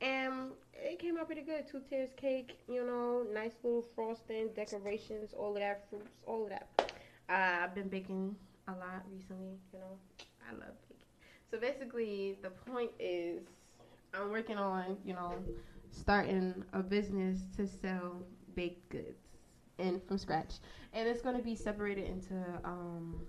And 0.00 0.52
it 0.72 0.98
came 0.98 1.18
out 1.18 1.26
pretty 1.26 1.42
good. 1.42 1.66
Two 1.70 1.80
tiers 1.88 2.10
cake, 2.16 2.58
you 2.68 2.86
know, 2.86 3.24
nice 3.32 3.52
little 3.62 3.84
frosting, 3.94 4.48
decorations, 4.54 5.34
all 5.34 5.54
of 5.54 5.60
that, 5.60 5.88
fruits, 5.90 6.10
all 6.26 6.44
of 6.44 6.50
that. 6.50 6.68
Uh, 7.28 7.64
I've 7.64 7.74
been 7.74 7.88
baking 7.88 8.34
a 8.68 8.72
lot 8.72 9.04
recently, 9.12 9.58
you 9.72 9.78
know. 9.78 9.98
I 10.48 10.52
love 10.52 10.74
baking. 10.88 11.04
So 11.50 11.58
basically, 11.58 12.38
the 12.42 12.50
point 12.50 12.90
is, 12.98 13.42
I'm 14.14 14.30
working 14.30 14.56
on, 14.56 14.96
you 15.04 15.14
know, 15.14 15.34
starting 15.90 16.64
a 16.72 16.82
business 16.82 17.40
to 17.56 17.66
sell 17.66 18.22
baked 18.54 18.88
goods 18.90 19.28
and 19.78 20.02
from 20.06 20.18
scratch. 20.18 20.54
And 20.92 21.08
it's 21.08 21.20
going 21.20 21.36
to 21.36 21.42
be 21.42 21.54
separated 21.54 22.06
into 22.06 22.34
um, 22.64 23.20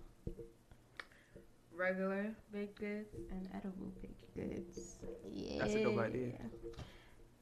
regular 1.75 2.31
baked 2.51 2.79
goods 2.79 3.15
and 3.29 3.47
edible 3.53 3.91
baked 4.01 4.35
goods. 4.35 4.97
Yeah. 5.31 5.59
That's 5.59 5.75
a 5.75 5.83
dope 5.83 5.99
idea. 5.99 6.33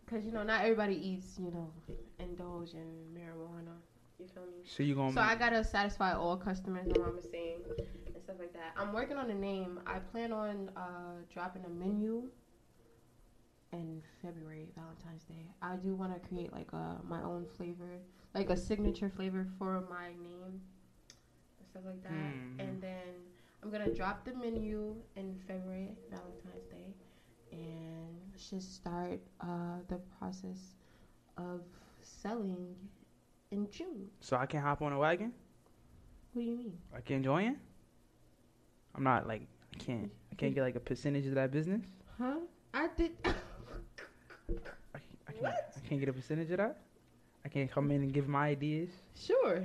Because, 0.06 0.26
you 0.26 0.32
know, 0.32 0.44
not 0.44 0.62
everybody 0.62 0.96
eats, 0.96 1.38
you 1.38 1.52
know, 1.52 1.72
indulge 2.20 2.74
in 2.74 3.06
marijuana. 3.14 3.76
You 4.20 4.28
feel 4.28 4.44
me? 4.44 4.64
So 4.66 4.84
you 4.84 4.96
gonna 4.96 5.14
So 5.14 5.22
I 5.22 5.36
gotta 5.36 5.64
satisfy 5.64 6.14
all 6.14 6.36
customers, 6.36 6.88
know 6.88 7.02
what 7.02 7.10
I'm 7.10 7.32
saying, 7.32 7.60
and 7.78 8.22
stuff 8.22 8.36
like 8.38 8.52
that. 8.54 8.74
I'm 8.76 8.92
working 8.92 9.18
on 9.18 9.30
a 9.30 9.36
name. 9.36 9.80
I 9.88 10.00
plan 10.00 10.34
on 10.34 10.70
uh, 10.76 11.22
dropping 11.32 11.64
a 11.64 11.70
menu 11.70 12.24
in 13.72 14.02
February, 14.22 14.68
Valentine's 14.76 15.24
Day. 15.24 15.46
I 15.62 15.76
do 15.78 15.96
want 15.96 16.22
to 16.22 16.28
create 16.28 16.52
like 16.52 16.72
a 16.74 16.98
my 17.08 17.22
own 17.22 17.46
flavor, 17.56 18.00
like 18.36 18.50
a 18.50 18.58
signature 18.58 19.10
flavor 19.10 19.48
for 19.58 19.86
my 19.90 20.08
name, 20.08 20.60
and 21.60 21.68
stuff 21.70 21.84
like 21.86 22.04
that. 22.04 22.10
Hmm. 22.10 22.60
And 22.60 22.82
then 22.82 23.14
I'm 23.62 23.72
gonna 23.72 23.94
drop 23.94 24.24
the 24.24 24.34
menu 24.34 24.96
in 25.16 25.36
February, 25.48 25.90
Valentine's 26.10 26.68
Day, 26.70 26.94
and 27.52 28.16
just 28.38 28.76
start 28.76 29.20
uh, 29.42 29.80
the 29.90 30.00
process 30.18 30.76
of 31.38 31.62
selling 32.02 32.74
in 33.52 33.70
June. 33.70 34.08
So 34.22 34.38
I 34.38 34.46
can 34.46 34.62
hop 34.62 34.82
on 34.82 34.94
a 34.94 34.98
wagon. 34.98 35.34
What 36.34 36.44
do 36.44 36.48
you 36.48 36.58
mean? 36.58 36.78
I 36.96 37.02
can 37.02 37.24
join. 37.24 37.58
I'm 38.96 39.04
not 39.04 39.28
like 39.28 39.42
I 39.74 39.78
can't. 39.78 40.12
I 40.32 40.36
can't 40.36 40.56
get 40.56 40.62
like 40.62 40.76
a 40.76 40.80
percentage 40.80 41.26
of 41.28 41.36
that 41.36 41.52
business. 41.52 41.82
Huh? 42.18 42.36
I 42.74 42.88
did. 42.96 43.12
I 43.26 43.32
can't, 45.32 45.46
I 45.46 45.80
can't 45.88 46.00
get 46.00 46.10
a 46.10 46.14
percentage 46.14 46.52
of 46.52 46.58
that. 46.58 46.78
I 47.46 47.50
can't 47.50 47.72
come 47.72 47.92
in 47.92 48.02
and 48.04 48.14
give 48.14 48.28
my 48.28 48.50
ideas. 48.50 48.90
Sure. 49.16 49.64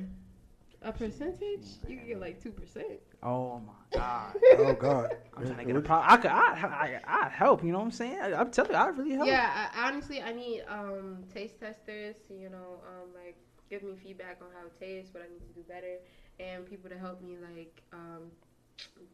A 0.83 0.93
percentage? 0.93 1.67
You 1.89 1.97
can 1.97 2.07
get 2.07 2.21
like 2.21 2.43
two 2.43 2.51
percent. 2.51 3.01
Oh 3.25 3.61
my 3.61 3.73
god. 3.99 4.37
Oh 4.59 4.73
God. 4.75 5.17
I'm 5.37 5.47
trying 5.47 5.59
to 5.59 5.65
get 5.65 5.77
a 5.77 5.81
pro- 5.81 6.01
I 6.03 6.17
could. 6.17 6.31
I. 6.31 7.01
I. 7.07 7.25
I 7.25 7.29
help. 7.29 7.65
You 7.65 7.73
know 7.73 7.79
what 7.79 7.85
I'm 7.87 7.91
saying? 7.91 8.19
I, 8.21 8.35
I'm 8.35 8.51
telling 8.51 8.71
you, 8.73 8.77
I 8.77 8.87
really 8.89 9.13
help. 9.15 9.27
Yeah, 9.27 9.69
I, 9.75 9.89
honestly, 9.89 10.23
I 10.23 10.33
need 10.33 10.63
um 10.69 11.25
taste 11.33 11.59
testers 11.61 12.17
to 12.29 12.35
you 12.35 12.51
know 12.51 12.81
um 12.87 13.09
like 13.15 13.37
give 13.71 13.83
me 13.83 13.95
feedback 14.03 14.39
on 14.43 14.49
how 14.57 14.67
it 14.67 14.79
tastes, 14.79 15.13
what 15.15 15.23
I 15.23 15.33
need 15.33 15.41
to 15.49 15.53
do 15.55 15.63
better, 15.67 15.97
and 16.39 16.65
people 16.67 16.89
to 16.91 16.99
help 16.99 17.23
me 17.23 17.37
like 17.55 17.83
um 17.93 18.31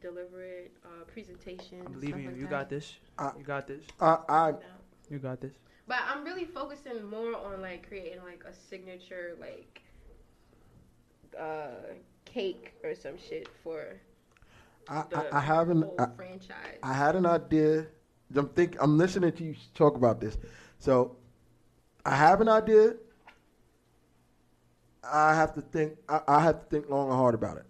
deliver 0.01 0.43
it, 0.43 0.73
uh, 0.85 1.05
presentation. 1.05 1.81
I'm 1.81 1.87
and 1.87 1.95
believing 2.01 2.23
stuff 2.23 2.25
you. 2.25 2.29
like 2.31 2.37
You 2.37 2.43
that. 2.45 2.51
got 2.51 2.69
this. 2.71 2.97
I- 3.19 3.33
you 3.39 3.45
got 3.45 3.67
this. 3.67 3.85
I, 4.01 4.19
I 4.29 4.53
You 5.11 5.19
got 5.19 5.41
this. 5.41 5.53
But 5.87 5.99
I'm 6.09 6.25
really 6.25 6.45
focusing 6.45 7.05
more 7.05 7.35
on 7.37 7.61
like 7.63 7.87
creating 7.89 8.21
like 8.25 8.45
a 8.49 8.55
signature 8.55 9.37
like 9.41 9.83
uh 11.39 11.95
cake 12.33 12.73
or 12.85 12.95
some 12.95 13.17
shit 13.19 13.49
for 13.63 14.01
I, 14.89 15.05
the 15.11 15.35
I, 15.35 15.39
I 15.39 15.41
haven't. 15.41 15.85
I, 15.99 16.07
franchise. 16.17 16.79
I 16.83 16.93
had 16.93 17.17
an 17.17 17.27
idea. 17.27 17.87
I'm 18.35 18.49
think. 18.51 18.77
I'm 18.81 18.97
listening 18.97 19.33
to 19.33 19.45
you 19.45 19.55
talk 19.75 19.97
about 19.97 20.21
this. 20.21 20.39
So, 20.79 21.17
I 22.05 22.17
have 22.17 22.41
an 22.41 22.49
idea. 22.49 22.95
I 25.03 25.35
have 25.35 25.55
to 25.55 25.61
think. 25.61 25.97
I, 26.09 26.21
I 26.27 26.41
have 26.41 26.61
to 26.61 26.67
think 26.67 26.89
long 26.89 27.09
and 27.09 27.17
hard 27.17 27.35
about 27.35 27.59
it 27.59 27.67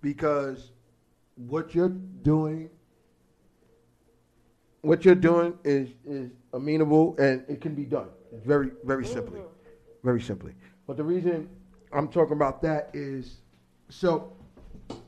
because 0.00 0.72
what 1.34 1.74
you're 1.74 1.88
doing, 2.22 2.70
what 4.82 5.04
you're 5.04 5.14
doing 5.14 5.58
is 5.64 5.90
is 6.04 6.30
amenable 6.52 7.16
and 7.18 7.44
it 7.48 7.60
can 7.60 7.74
be 7.74 7.84
done. 7.84 8.08
Very 8.44 8.70
very 8.84 9.06
simply, 9.06 9.40
mm-hmm. 9.40 10.04
very 10.04 10.20
simply. 10.20 10.52
But 10.86 10.96
the 10.96 11.04
reason 11.04 11.48
I'm 11.92 12.08
talking 12.08 12.32
about 12.32 12.62
that 12.62 12.90
is 12.92 13.38
so 13.88 14.32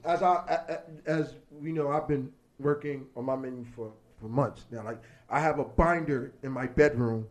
as 0.04 0.22
I 0.22 0.78
as 1.06 1.34
we 1.50 1.72
know, 1.72 1.90
I've 1.90 2.08
been 2.08 2.32
working 2.58 3.06
on 3.16 3.24
my 3.24 3.36
menu 3.36 3.64
for 3.76 3.92
for 4.20 4.26
months 4.26 4.66
now. 4.70 4.84
Like 4.84 5.02
I 5.28 5.40
have 5.40 5.58
a 5.58 5.64
binder 5.64 6.32
in 6.42 6.52
my 6.52 6.66
bedroom 6.66 7.26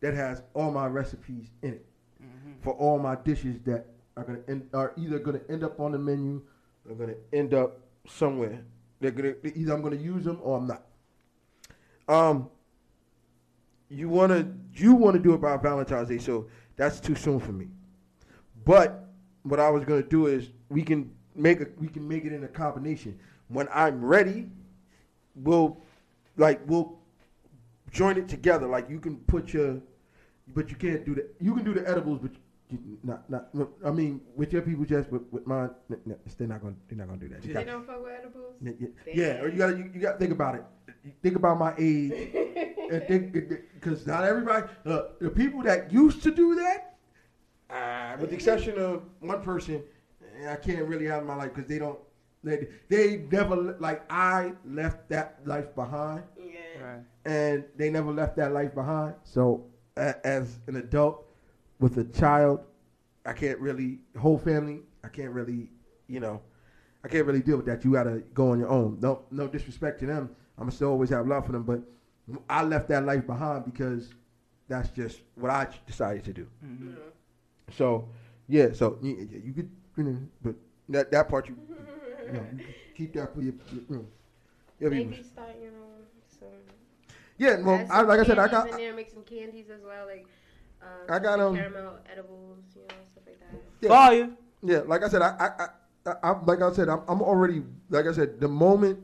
that 0.00 0.14
has 0.14 0.42
all 0.54 0.70
my 0.70 0.86
recipes 0.86 1.48
in 1.62 1.74
it 1.74 1.86
for 2.62 2.72
all 2.74 2.98
my 2.98 3.16
dishes 3.16 3.60
that 3.64 3.86
are 4.16 4.24
gonna 4.24 4.40
end, 4.48 4.68
are 4.72 4.92
either 4.96 5.18
gonna 5.18 5.40
end 5.48 5.64
up 5.64 5.78
on 5.80 5.92
the 5.92 5.98
menu 5.98 6.42
or 6.88 6.94
gonna 6.94 7.14
end 7.32 7.52
up 7.52 7.80
somewhere. 8.06 8.64
They're 9.00 9.10
gonna 9.10 9.34
either 9.54 9.72
I'm 9.72 9.82
gonna 9.82 9.96
use 9.96 10.24
them 10.24 10.38
or 10.42 10.58
I'm 10.58 10.66
not. 10.66 10.86
Um, 12.08 12.50
you 13.88 14.08
wanna 14.08 14.52
you 14.74 14.94
wanna 14.94 15.18
do 15.18 15.34
it 15.34 15.40
by 15.40 15.56
Valentine's 15.56 16.08
Day, 16.08 16.18
so 16.18 16.48
that's 16.76 17.00
too 17.00 17.14
soon 17.14 17.40
for 17.40 17.52
me. 17.52 17.68
But 18.64 19.10
what 19.42 19.60
I 19.60 19.68
was 19.70 19.84
gonna 19.84 20.02
do 20.02 20.26
is 20.26 20.50
we 20.68 20.82
can 20.82 21.10
make 21.34 21.60
a, 21.60 21.66
we 21.78 21.88
can 21.88 22.06
make 22.06 22.24
it 22.24 22.32
in 22.32 22.44
a 22.44 22.48
combination. 22.48 23.18
When 23.48 23.68
I'm 23.72 24.04
ready, 24.04 24.48
we'll 25.34 25.78
like 26.36 26.60
we'll 26.66 26.98
join 27.90 28.16
it 28.16 28.28
together. 28.28 28.66
Like 28.66 28.88
you 28.88 28.98
can 29.00 29.16
put 29.18 29.52
your, 29.52 29.80
but 30.54 30.70
you 30.70 30.76
can't 30.76 31.04
do 31.04 31.14
the 31.14 31.28
you 31.40 31.54
can 31.54 31.64
do 31.64 31.74
the 31.74 31.88
edibles, 31.88 32.20
but 32.22 32.30
you, 32.70 32.98
not 33.02 33.28
not. 33.28 33.48
I 33.84 33.90
mean, 33.90 34.20
with 34.34 34.52
your 34.52 34.62
people, 34.62 34.84
just 34.84 35.10
with, 35.10 35.22
with 35.30 35.46
mine, 35.46 35.70
they're 35.88 36.46
not 36.48 36.62
gonna 36.62 36.74
they're 36.88 36.98
not 36.98 37.08
gonna 37.08 37.20
do 37.20 37.28
that. 37.28 37.44
You 37.44 37.52
they 37.52 37.64
got- 37.64 37.66
don't 37.72 37.86
fuck 37.86 38.02
with 38.02 38.12
edibles. 38.12 38.54
yeah, 38.62 38.72
yeah, 38.80 39.14
yeah, 39.14 39.40
or 39.42 39.48
you 39.48 39.58
gotta 39.58 39.76
you, 39.76 39.90
you 39.94 40.00
gotta 40.00 40.18
think 40.18 40.32
about 40.32 40.54
it. 40.54 40.64
Think 41.22 41.36
about 41.36 41.58
my 41.58 41.74
age, 41.78 42.12
and 42.90 43.02
think 43.06 43.32
because 43.74 44.06
not 44.06 44.24
everybody. 44.24 44.66
Uh, 44.86 45.02
the 45.20 45.28
people 45.28 45.62
that 45.64 45.92
used 45.92 46.22
to 46.22 46.30
do 46.30 46.54
that, 46.54 46.93
uh, 47.74 48.16
with 48.20 48.30
the 48.30 48.36
exception 48.36 48.78
of 48.78 49.02
one 49.20 49.42
person, 49.42 49.82
I 50.48 50.56
can't 50.56 50.86
really 50.86 51.06
have 51.06 51.24
my 51.24 51.34
life 51.34 51.52
because 51.54 51.68
they 51.68 51.78
don't. 51.78 51.98
They 52.42 52.68
they 52.88 53.24
never 53.30 53.56
like 53.80 54.02
I 54.10 54.52
left 54.66 55.08
that 55.08 55.40
life 55.46 55.74
behind, 55.74 56.24
Yeah. 56.38 56.52
Right. 56.82 57.00
and 57.24 57.64
they 57.76 57.88
never 57.90 58.12
left 58.12 58.36
that 58.36 58.52
life 58.52 58.74
behind. 58.74 59.14
So 59.24 59.64
a, 59.96 60.14
as 60.26 60.58
an 60.66 60.76
adult 60.76 61.24
with 61.80 61.96
a 61.98 62.04
child, 62.04 62.60
I 63.24 63.32
can't 63.32 63.58
really 63.60 64.00
whole 64.18 64.38
family. 64.38 64.80
I 65.02 65.08
can't 65.08 65.30
really, 65.30 65.70
you 66.06 66.20
know, 66.20 66.42
I 67.02 67.08
can't 67.08 67.26
really 67.26 67.40
deal 67.40 67.56
with 67.56 67.66
that. 67.66 67.82
You 67.84 67.92
gotta 67.92 68.22
go 68.34 68.50
on 68.50 68.58
your 68.58 68.68
own. 68.68 68.98
No, 69.00 69.22
no 69.30 69.48
disrespect 69.48 70.00
to 70.00 70.06
them. 70.06 70.28
I'm 70.58 70.70
still 70.70 70.90
always 70.90 71.08
have 71.10 71.26
love 71.26 71.46
for 71.46 71.52
them, 71.52 71.62
but 71.62 71.80
I 72.48 72.62
left 72.62 72.88
that 72.88 73.04
life 73.06 73.26
behind 73.26 73.64
because 73.64 74.12
that's 74.68 74.90
just 74.90 75.20
what 75.36 75.50
I 75.50 75.66
decided 75.86 76.24
to 76.24 76.32
do. 76.34 76.46
Mm-hmm. 76.64 76.94
So 77.72 78.08
yeah, 78.48 78.72
so 78.72 78.98
you, 79.02 79.28
you 79.30 79.52
could, 79.52 79.70
you 79.96 80.04
know, 80.04 80.18
but 80.42 80.54
that 80.88 81.10
that 81.10 81.28
part 81.28 81.48
you, 81.48 81.56
you, 82.26 82.32
know, 82.32 82.46
you 82.56 82.64
keep 82.94 83.14
that 83.14 83.34
for 83.34 83.40
your, 83.40 83.54
your, 83.72 83.82
you 83.88 83.96
know, 83.96 84.06
your 84.80 84.90
Maybe 84.90 85.22
start, 85.22 85.56
you 85.62 85.70
know, 85.70 85.86
some. 86.38 86.48
Yeah, 87.38 87.60
well, 87.60 87.86
I, 87.90 88.02
like 88.02 88.20
I 88.20 88.24
said, 88.24 88.38
I 88.38 88.48
got, 88.48 88.70
in 88.70 88.76
there, 88.76 88.94
make 88.94 89.10
some 89.10 89.22
candies 89.22 89.70
as 89.70 89.82
well, 89.84 90.06
like. 90.06 90.26
Um, 90.82 90.88
I 91.08 91.18
got, 91.18 91.38
some 91.38 91.48
um, 91.48 91.56
caramel 91.56 91.98
edibles, 92.12 92.58
you 92.74 92.82
know, 92.82 92.94
stuff 93.10 93.24
like 93.26 93.40
that. 93.40 93.60
Yeah. 93.80 93.88
Fire. 93.88 94.30
Yeah, 94.62 94.80
like 94.86 95.02
I 95.02 95.08
said, 95.08 95.22
I, 95.22 95.28
I, 95.40 96.10
I, 96.10 96.14
I 96.22 96.38
like 96.44 96.60
I 96.60 96.70
said, 96.72 96.90
I'm, 96.90 97.00
I'm 97.08 97.22
already, 97.22 97.62
like 97.88 98.06
I 98.06 98.12
said, 98.12 98.38
the 98.38 98.48
moment 98.48 98.98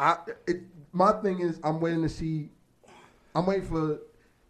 I, 0.00 0.16
it, 0.46 0.62
my 0.92 1.12
thing 1.12 1.40
is, 1.40 1.60
I'm 1.62 1.78
waiting 1.78 2.02
to 2.02 2.08
see, 2.08 2.48
I'm 3.34 3.44
waiting 3.44 3.66
for 3.66 4.00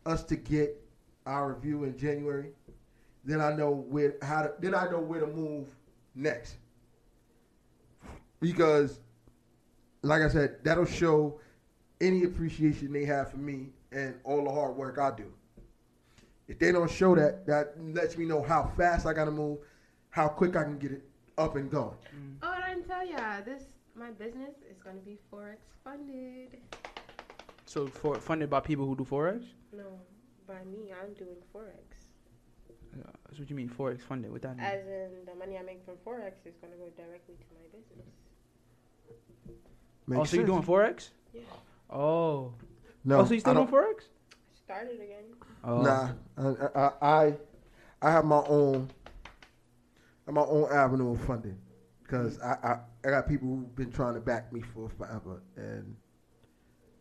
us 0.07 0.23
to 0.25 0.37
get 0.37 0.81
our 1.27 1.55
review 1.55 1.83
in 1.85 1.99
January. 1.99 2.53
Then 3.25 3.41
I 3.41 3.53
know 3.53 3.71
where 3.71 4.17
how 4.23 4.43
to, 4.43 4.53
then 4.61 4.75
I 4.75 4.89
know 4.91 5.01
where 5.01 5.21
to 5.21 5.27
move 5.27 5.69
next. 6.15 6.57
Because, 8.41 9.01
like 10.03 10.23
I 10.23 10.29
said, 10.29 10.57
that'll 10.65 10.87
show 10.87 11.41
any 12.01 12.25
appreciation 12.25 12.93
they 12.93 13.05
have 13.05 13.31
for 13.31 13.37
me 13.37 13.69
and 13.93 14.15
all 14.25 14.45
the 14.45 14.51
hard 14.51 14.77
work 14.77 14.99
I 14.99 15.15
do. 15.15 15.31
If 16.49 16.59
they 16.59 16.73
don't 16.73 16.91
show 16.91 17.15
that, 17.15 17.47
that 17.47 17.75
lets 17.79 18.17
me 18.17 18.25
know 18.25 18.43
how 18.43 18.73
fast 18.77 19.07
I 19.07 19.13
gotta 19.13 19.31
move, 19.31 19.59
how 20.09 20.29
quick 20.29 20.57
I 20.57 20.65
can 20.65 20.79
get 20.79 20.93
it 20.93 21.03
up 21.39 21.57
and 21.57 21.71
going. 21.71 21.95
Mm. 22.17 22.37
Oh, 22.43 22.53
and 22.53 22.65
I 22.65 22.75
didn't 22.75 22.89
tell 22.89 23.07
ya, 23.07 23.41
this 23.45 23.65
my 23.95 24.11
business 24.11 24.55
is 24.69 24.79
gonna 24.79 25.01
be 25.01 25.19
forex 25.33 25.59
funded. 25.85 26.59
So 27.67 27.87
for 27.87 28.17
funded 28.17 28.51
by 28.51 28.61
people 28.61 28.87
who 28.87 28.97
do 28.97 29.05
forex. 29.05 29.45
No, 29.73 30.01
by 30.47 30.65
me, 30.65 30.93
I'm 30.93 31.13
doing 31.15 31.37
forex. 31.55 32.10
Uh, 32.95 33.03
That's 33.27 33.39
what 33.39 33.49
you 33.51 33.57
mean 33.57 33.69
forex 33.69 34.01
funded. 34.03 34.33
What 34.33 34.43
that 34.43 34.57
mean? 34.57 34.67
As 34.67 34.81
in, 34.87 35.11
the 35.27 35.35
money 35.39 35.57
I 35.59 35.63
make 35.63 35.85
from 35.85 35.95
forex 36.07 36.33
is 36.45 36.55
gonna 36.61 36.77
go 36.77 36.89
directly 36.97 37.35
to 37.37 37.45
my 37.55 37.67
business. 37.79 38.07
oh, 40.13 40.25
so 40.25 40.37
you're 40.37 40.47
doing 40.47 40.63
forex? 40.63 41.11
Yeah. 41.33 41.43
Oh. 41.89 42.53
No, 43.05 43.21
Oh, 43.21 43.25
so 43.25 43.35
you 43.35 43.41
still 43.41 43.55
doing 43.55 43.67
don't- 43.67 43.75
forex? 43.75 44.05
Started 44.65 45.01
again. 45.01 45.25
Oh. 45.65 45.83
Nah, 45.83 46.11
I, 46.39 46.69
I, 46.79 46.91
I, 47.03 47.35
I 48.03 48.11
have 48.13 48.25
my 48.25 48.43
own, 48.47 48.89
I 49.25 49.29
have 50.27 50.35
my 50.35 50.43
own 50.43 50.71
avenue 50.73 51.13
of 51.13 51.21
funding, 51.25 51.59
because 52.03 52.41
I, 52.41 52.57
I, 52.63 52.79
I 53.05 53.11
got 53.11 53.29
people 53.29 53.49
who've 53.49 53.75
been 53.75 53.91
trying 53.91 54.15
to 54.15 54.21
back 54.21 54.53
me 54.53 54.61
for 54.61 54.89
forever, 54.91 55.43
and 55.57 55.97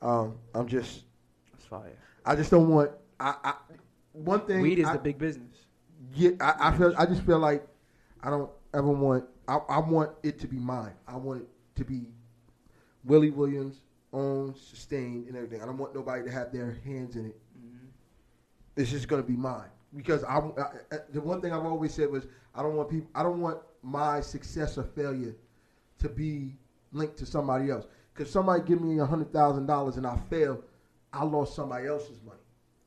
um, 0.01 0.37
I'm 0.55 0.67
just, 0.67 1.03
That's 1.51 1.65
fire. 1.65 1.95
I 2.25 2.35
just 2.35 2.49
don't 2.51 2.69
want, 2.69 2.91
I, 3.19 3.35
I 3.43 3.53
one 4.13 4.41
thing. 4.47 4.61
Weed 4.61 4.79
is 4.79 4.87
I, 4.87 4.93
the 4.93 4.99
big 4.99 5.17
business. 5.19 5.55
Yeah, 6.15 6.31
I, 6.39 6.69
I 6.69 6.77
feel. 6.77 6.93
I 6.97 7.05
just 7.05 7.23
feel 7.23 7.39
like 7.39 7.65
I 8.23 8.29
don't 8.29 8.49
ever 8.73 8.89
want. 8.89 9.25
I, 9.47 9.57
I 9.69 9.79
want 9.79 10.11
it 10.23 10.39
to 10.39 10.47
be 10.47 10.57
mine. 10.57 10.93
I 11.07 11.17
want 11.17 11.41
it 11.41 11.47
to 11.75 11.85
be 11.85 12.07
Willie 13.03 13.31
Williams 13.31 13.81
owned, 14.13 14.55
sustained, 14.57 15.27
and 15.27 15.35
everything. 15.35 15.61
I 15.61 15.65
don't 15.65 15.77
want 15.77 15.93
nobody 15.95 16.23
to 16.25 16.31
have 16.31 16.51
their 16.51 16.77
hands 16.83 17.15
in 17.15 17.27
it. 17.27 17.37
Mm-hmm. 17.57 17.87
It's 18.75 18.89
just 18.89 19.07
gonna 19.07 19.23
be 19.23 19.35
mine 19.35 19.69
because 19.95 20.23
I, 20.23 20.37
I- 20.37 20.95
I- 20.95 20.99
The 21.11 21.21
one 21.21 21.41
thing 21.41 21.53
I've 21.53 21.65
always 21.65 21.93
said 21.93 22.09
was 22.11 22.25
I 22.55 22.61
don't 22.63 22.75
want 22.75 22.89
people. 22.89 23.09
I 23.13 23.23
don't 23.23 23.39
want 23.41 23.59
my 23.83 24.21
success 24.21 24.77
or 24.77 24.83
failure 24.83 25.35
to 25.99 26.09
be 26.09 26.55
linked 26.91 27.17
to 27.17 27.25
somebody 27.25 27.69
else. 27.69 27.85
Because 28.13 28.31
somebody 28.31 28.63
give 28.63 28.81
me 28.81 28.99
a 28.99 29.05
hundred 29.05 29.31
thousand 29.31 29.65
dollars 29.67 29.97
and 29.97 30.05
I 30.07 30.17
fail, 30.29 30.61
I 31.13 31.23
lost 31.23 31.55
somebody 31.55 31.87
else's 31.87 32.19
money. 32.25 32.39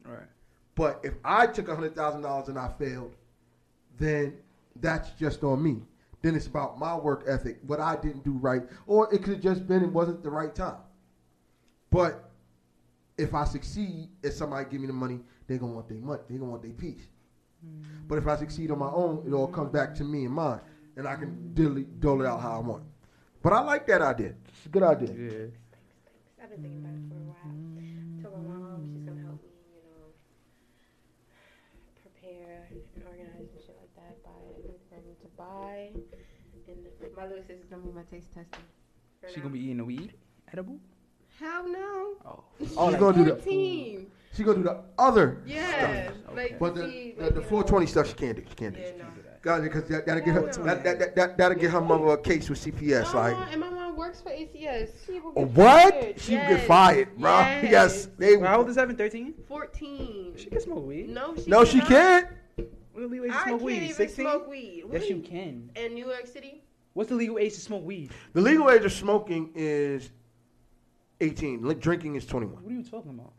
Right. 0.04 0.28
But 0.74 1.00
if 1.02 1.14
I 1.24 1.46
took 1.46 1.68
hundred 1.68 1.94
thousand 1.94 2.22
dollars 2.22 2.48
and 2.48 2.58
I 2.58 2.68
failed, 2.78 3.14
then 3.98 4.34
that's 4.80 5.10
just 5.10 5.44
on 5.44 5.62
me. 5.62 5.82
Then 6.22 6.34
it's 6.34 6.46
about 6.46 6.78
my 6.78 6.94
work 6.94 7.24
ethic, 7.26 7.58
what 7.66 7.80
I 7.80 7.96
didn't 7.96 8.24
do 8.24 8.32
right, 8.32 8.62
or 8.86 9.12
it 9.12 9.22
could 9.22 9.34
have 9.34 9.42
just 9.42 9.66
been 9.66 9.82
it 9.82 9.92
wasn't 9.92 10.22
the 10.22 10.30
right 10.30 10.54
time. 10.54 10.78
But 11.90 12.30
if 13.18 13.34
I 13.34 13.44
succeed, 13.44 14.08
if 14.22 14.32
somebody 14.32 14.68
give 14.70 14.80
me 14.80 14.86
the 14.86 14.92
money, 14.92 15.20
they're 15.46 15.58
gonna 15.58 15.72
want 15.72 15.88
their 15.88 15.98
money. 15.98 16.22
They're 16.28 16.38
gonna 16.38 16.50
want 16.50 16.62
their 16.62 16.72
piece. 16.72 17.08
Mm. 17.64 17.84
But 18.08 18.18
if 18.18 18.26
I 18.26 18.36
succeed 18.36 18.70
on 18.70 18.78
my 18.78 18.90
own, 18.90 19.24
it 19.26 19.32
all 19.32 19.48
comes 19.48 19.70
back 19.70 19.94
to 19.96 20.04
me 20.04 20.24
and 20.24 20.34
mine, 20.34 20.60
and 20.96 21.06
I 21.06 21.16
can 21.16 21.52
dole, 21.54 21.84
dole 22.00 22.22
it 22.22 22.26
out 22.26 22.40
how 22.40 22.56
I 22.56 22.58
want. 22.60 22.84
But 23.42 23.52
I 23.52 23.60
like 23.60 23.86
that 23.88 24.00
idea. 24.00 24.34
It's 24.48 24.66
a 24.66 24.68
good 24.68 24.82
idea. 24.82 25.10
Yeah. 25.10 25.46
I've 26.42 26.50
been 26.50 26.62
thinking 26.62 26.78
about 26.78 26.94
it 26.94 27.04
for 27.10 27.18
a 27.18 27.26
while. 27.30 27.50
Told 28.22 28.46
my 28.46 28.54
mom 28.54 28.86
she's 28.86 29.02
gonna 29.02 29.20
help 29.22 29.42
me, 29.42 29.50
you 29.74 29.82
know, 29.82 30.14
prepare 32.02 32.68
and 32.70 33.04
organize 33.04 33.50
and 33.50 33.60
shit 33.60 33.76
like 33.78 33.94
that. 33.98 34.22
Buy 34.22 34.38
everything 34.48 34.78
I 34.94 35.00
need 35.06 35.18
to. 35.88 36.72
And 36.72 37.16
my 37.16 37.26
little 37.26 37.38
sister's 37.42 37.66
gonna 37.70 37.82
be 37.82 37.92
my 37.92 38.02
taste 38.02 38.28
tester. 38.34 38.58
for 39.20 39.28
She 39.28 39.36
now. 39.36 39.42
gonna 39.42 39.52
be 39.54 39.60
eating 39.60 39.76
the 39.78 39.84
weed? 39.84 40.14
Edible? 40.52 40.78
Hell 41.38 41.68
no. 41.68 42.14
Oh. 42.24 42.44
She's 42.58 42.76
Oh, 42.76 42.86
like- 42.86 43.00
gonna 43.00 43.16
do 43.16 43.24
the. 43.24 43.36
14. 43.36 44.10
She 44.34 44.44
gonna 44.44 44.58
do 44.58 44.64
the 44.64 44.80
other 44.98 45.42
Yeah. 45.44 46.10
stuff. 46.12 46.16
Like, 46.34 46.58
But 46.58 46.74
the, 46.74 46.88
see, 46.88 47.12
the, 47.16 47.24
like, 47.24 47.34
the 47.34 47.40
you 47.40 47.42
know, 47.42 47.48
420 47.48 47.86
stuff 47.86 48.08
she 48.08 48.14
can't 48.14 48.36
do. 48.36 48.44
She 48.48 48.54
can't 48.54 48.74
do. 48.74 48.80
Yeah, 48.80 48.90
no. 48.98 49.04
Got 49.42 49.62
because 49.62 49.84
that, 49.88 50.06
that'll 50.06 50.24
get 50.24 50.34
her 50.34 50.40
Hell 50.40 50.58
no. 50.58 50.64
that, 50.64 50.84
that, 50.84 50.98
that, 51.00 51.16
that, 51.16 51.36
that'll 51.36 51.58
get 51.58 51.70
her 51.72 51.80
mother 51.80 52.06
a 52.12 52.18
case 52.18 52.48
with 52.48 52.60
CPS. 52.60 53.12
Like 53.12 53.36
and 53.50 53.60
my 53.60 53.68
mom 53.68 53.96
works 53.96 54.02
works 54.02 54.20
for 54.22 54.30
ACS. 54.30 54.90
She 55.06 55.20
will 55.20 55.32
get 55.32 55.48
what? 55.48 55.92
fired. 55.94 56.20
She 56.20 56.32
will 56.32 56.38
yes. 56.42 56.50
get 56.58 56.66
fired, 56.66 57.16
bro. 57.18 57.30
Yes. 57.30 57.70
Yes, 57.70 58.08
they. 58.18 58.38
How 58.38 58.58
old 58.58 58.68
is 58.68 58.78
Evan? 58.78 58.96
13? 58.96 59.34
14. 59.48 60.34
She 60.36 60.46
can 60.46 60.60
smoke 60.60 60.86
weed. 60.86 61.08
No, 61.10 61.34
she 61.36 61.50
No, 61.50 61.64
she 61.64 61.80
can't. 61.80 62.28
What 62.92 63.10
legal 63.10 63.26
age 63.26 63.32
to 63.32 63.36
I 63.38 63.42
smoke 63.44 63.46
can't 63.58 63.62
weed? 63.62 63.82
even 63.82 63.94
16? 63.96 64.24
smoke 64.24 64.48
weed. 64.48 64.84
Yes, 64.92 65.08
you 65.08 65.18
can. 65.20 65.70
In 65.76 65.94
New 65.94 66.06
York 66.06 66.26
City? 66.26 66.62
What's 66.94 67.08
the 67.08 67.14
legal 67.16 67.38
age 67.38 67.54
to 67.54 67.60
smoke 67.60 67.84
weed? 67.84 68.10
The 68.34 68.40
legal 68.40 68.70
age 68.70 68.84
of 68.84 68.92
smoking 68.92 69.50
is 69.54 70.10
18. 71.20 71.66
Li- 71.66 71.74
Drinking 71.74 72.16
is 72.16 72.26
21. 72.26 72.62
What 72.62 72.70
are 72.70 72.74
you 72.74 72.82
talking 72.84 73.10
about? 73.12 73.32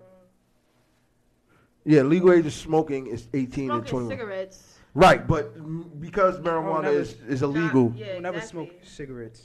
Yeah, 1.86 2.02
legal 2.02 2.32
age 2.32 2.46
of 2.46 2.54
smoking 2.54 3.08
is 3.08 3.28
18 3.34 3.70
and 3.70 3.88
Smoking 3.88 3.90
21. 4.08 4.10
cigarettes. 4.18 4.78
Right, 4.96 5.28
but 5.28 5.58
mm, 5.58 6.00
because 6.00 6.40
marijuana 6.40 6.84
never- 6.84 6.98
is, 7.00 7.16
is 7.28 7.42
illegal, 7.42 7.94
Yeah, 7.96 8.14
I 8.16 8.20
never 8.20 8.38
exactly. 8.38 8.66
smoke 8.68 8.76
cigarettes. 8.84 9.42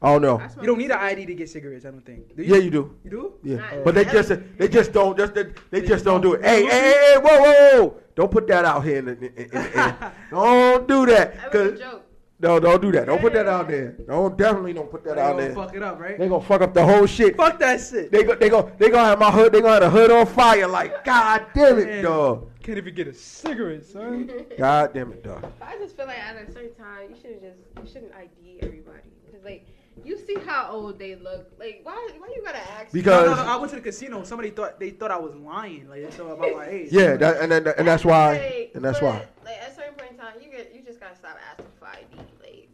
I 0.00 0.12
don't 0.12 0.22
know. 0.22 0.38
I 0.38 0.48
smoke 0.48 0.62
You 0.62 0.66
don't 0.68 0.78
need 0.78 0.90
an. 0.90 0.98
ID 0.98 1.26
to 1.26 1.34
get 1.34 1.48
cigarettes, 1.48 1.84
I 1.86 1.90
don't 1.90 2.04
think. 2.04 2.36
Do 2.36 2.42
Yeah, 2.42 2.56
you 2.58 2.70
do. 2.70 2.94
You 3.04 3.10
do? 3.10 3.32
Yeah, 3.42 3.56
Not 3.56 3.84
but 3.84 3.94
they 3.94 4.04
just 4.04 4.32
they 4.58 4.68
just 4.68 4.92
don't 4.92 5.16
just 5.16 5.34
they, 5.34 5.46
they 5.70 5.80
just 5.80 6.04
don't 6.04 6.20
do 6.20 6.34
it. 6.34 6.44
Hey, 6.44 6.62
hey, 6.64 6.68
hey, 6.68 7.12
hey, 7.14 7.16
whoa, 7.18 7.38
whoa, 7.40 7.80
whoa! 7.80 8.00
Don't 8.14 8.30
put 8.30 8.46
that 8.48 8.64
out 8.64 8.84
here. 8.84 8.98
In 8.98 9.04
the, 9.06 9.12
in, 9.12 9.24
in, 9.36 9.50
in, 9.50 9.94
don't 10.30 10.86
do 10.88 11.06
that. 11.06 11.34
That 11.34 11.52
was 11.52 11.70
'cause- 11.72 11.80
a 11.80 11.82
joke. 11.82 12.02
no, 12.40 12.60
don't 12.60 12.80
do 12.82 12.92
that. 12.92 13.06
Don't 13.06 13.20
put 13.20 13.32
that 13.32 13.46
out 13.48 13.68
there. 13.68 13.92
Don't 14.06 14.36
definitely 14.38 14.72
don't 14.72 14.90
put 14.90 15.02
that 15.04 15.16
They 15.16 15.22
out 15.22 15.32
gonna 15.32 15.42
there. 15.46 15.54
fuck 15.54 15.74
it 15.74 15.82
up, 15.82 15.98
right? 16.00 16.18
They 16.18 16.28
gonna 16.28 16.44
fuck 16.44 16.60
up 16.62 16.74
the 16.74 16.84
whole 16.84 17.06
shit. 17.06 17.36
Fuck 17.36 17.58
that 17.60 17.80
shit. 17.80 18.10
They 18.12 18.22
go 18.22 18.34
they 18.34 18.48
go 18.48 18.70
they 18.78 18.88
gonna 18.90 19.04
have 19.08 19.18
my 19.18 19.30
hood. 19.30 19.52
They 19.52 19.60
gonna 19.60 19.74
have 19.74 19.82
the 19.82 19.90
hood 19.90 20.10
on 20.10 20.26
fire. 20.26 20.66
Like 20.68 21.04
God 21.04 21.46
damn 21.54 21.78
it, 21.78 21.86
Man. 21.86 22.04
dog. 22.04 22.50
Can't 22.62 22.78
even 22.78 22.94
get 22.94 23.08
a 23.08 23.12
cigarette, 23.14 23.84
son. 23.84 24.30
God 24.58 24.94
damn 24.94 25.12
it, 25.12 25.22
dog. 25.22 25.44
I 25.60 25.76
just 25.78 25.96
feel 25.96 26.06
like 26.06 26.18
at 26.18 26.36
a 26.36 26.50
certain 26.52 26.74
time 26.74 27.10
you 27.10 27.16
should 27.20 27.40
just 27.40 27.58
you 27.82 27.86
shouldn't 27.92 28.12
ID 28.14 28.58
everybody 28.62 29.00
because 29.26 29.44
like 29.44 29.66
you 30.04 30.18
see 30.26 30.36
how 30.46 30.70
old 30.70 30.98
they 30.98 31.14
look. 31.14 31.52
Like 31.58 31.80
why 31.82 32.08
why 32.18 32.28
you 32.34 32.42
gotta 32.42 32.58
ask? 32.72 32.92
Because- 32.92 33.26
No, 33.30 33.34
no, 33.36 33.44
no, 33.44 33.48
I 33.50 33.56
went 33.56 33.70
to 33.70 33.76
the 33.76 33.82
casino. 33.82 34.24
Somebody 34.24 34.50
thought 34.50 34.80
they 34.80 34.90
thought 34.90 35.10
I 35.10 35.18
was 35.18 35.34
lying. 35.36 35.88
Like 35.88 36.02
that's 36.02 36.18
all 36.18 36.32
about 36.32 36.56
my 36.56 36.66
age. 36.66 36.88
Yeah, 36.92 37.16
that, 37.16 37.40
and 37.40 37.52
and, 37.52 37.66
and 37.66 37.86
that's 37.86 38.04
why 38.04 38.32
Like, 38.38 38.70
and 38.74 38.84
that's 38.84 39.00
but, 39.00 39.06
why. 39.06 39.26
Like 39.44 39.58
at 39.62 39.70
a 39.70 39.74
certain 39.74 39.94
point 39.94 40.12
in 40.12 40.18
time, 40.18 40.34
you 40.42 40.50
get 40.50 40.72
you 40.74 40.82
just 40.82 41.00
gotta 41.00 41.16
stop 41.16 41.36
asking 41.50 41.66
for 41.78 41.86
ID. 41.86 42.06
Like 42.40 42.68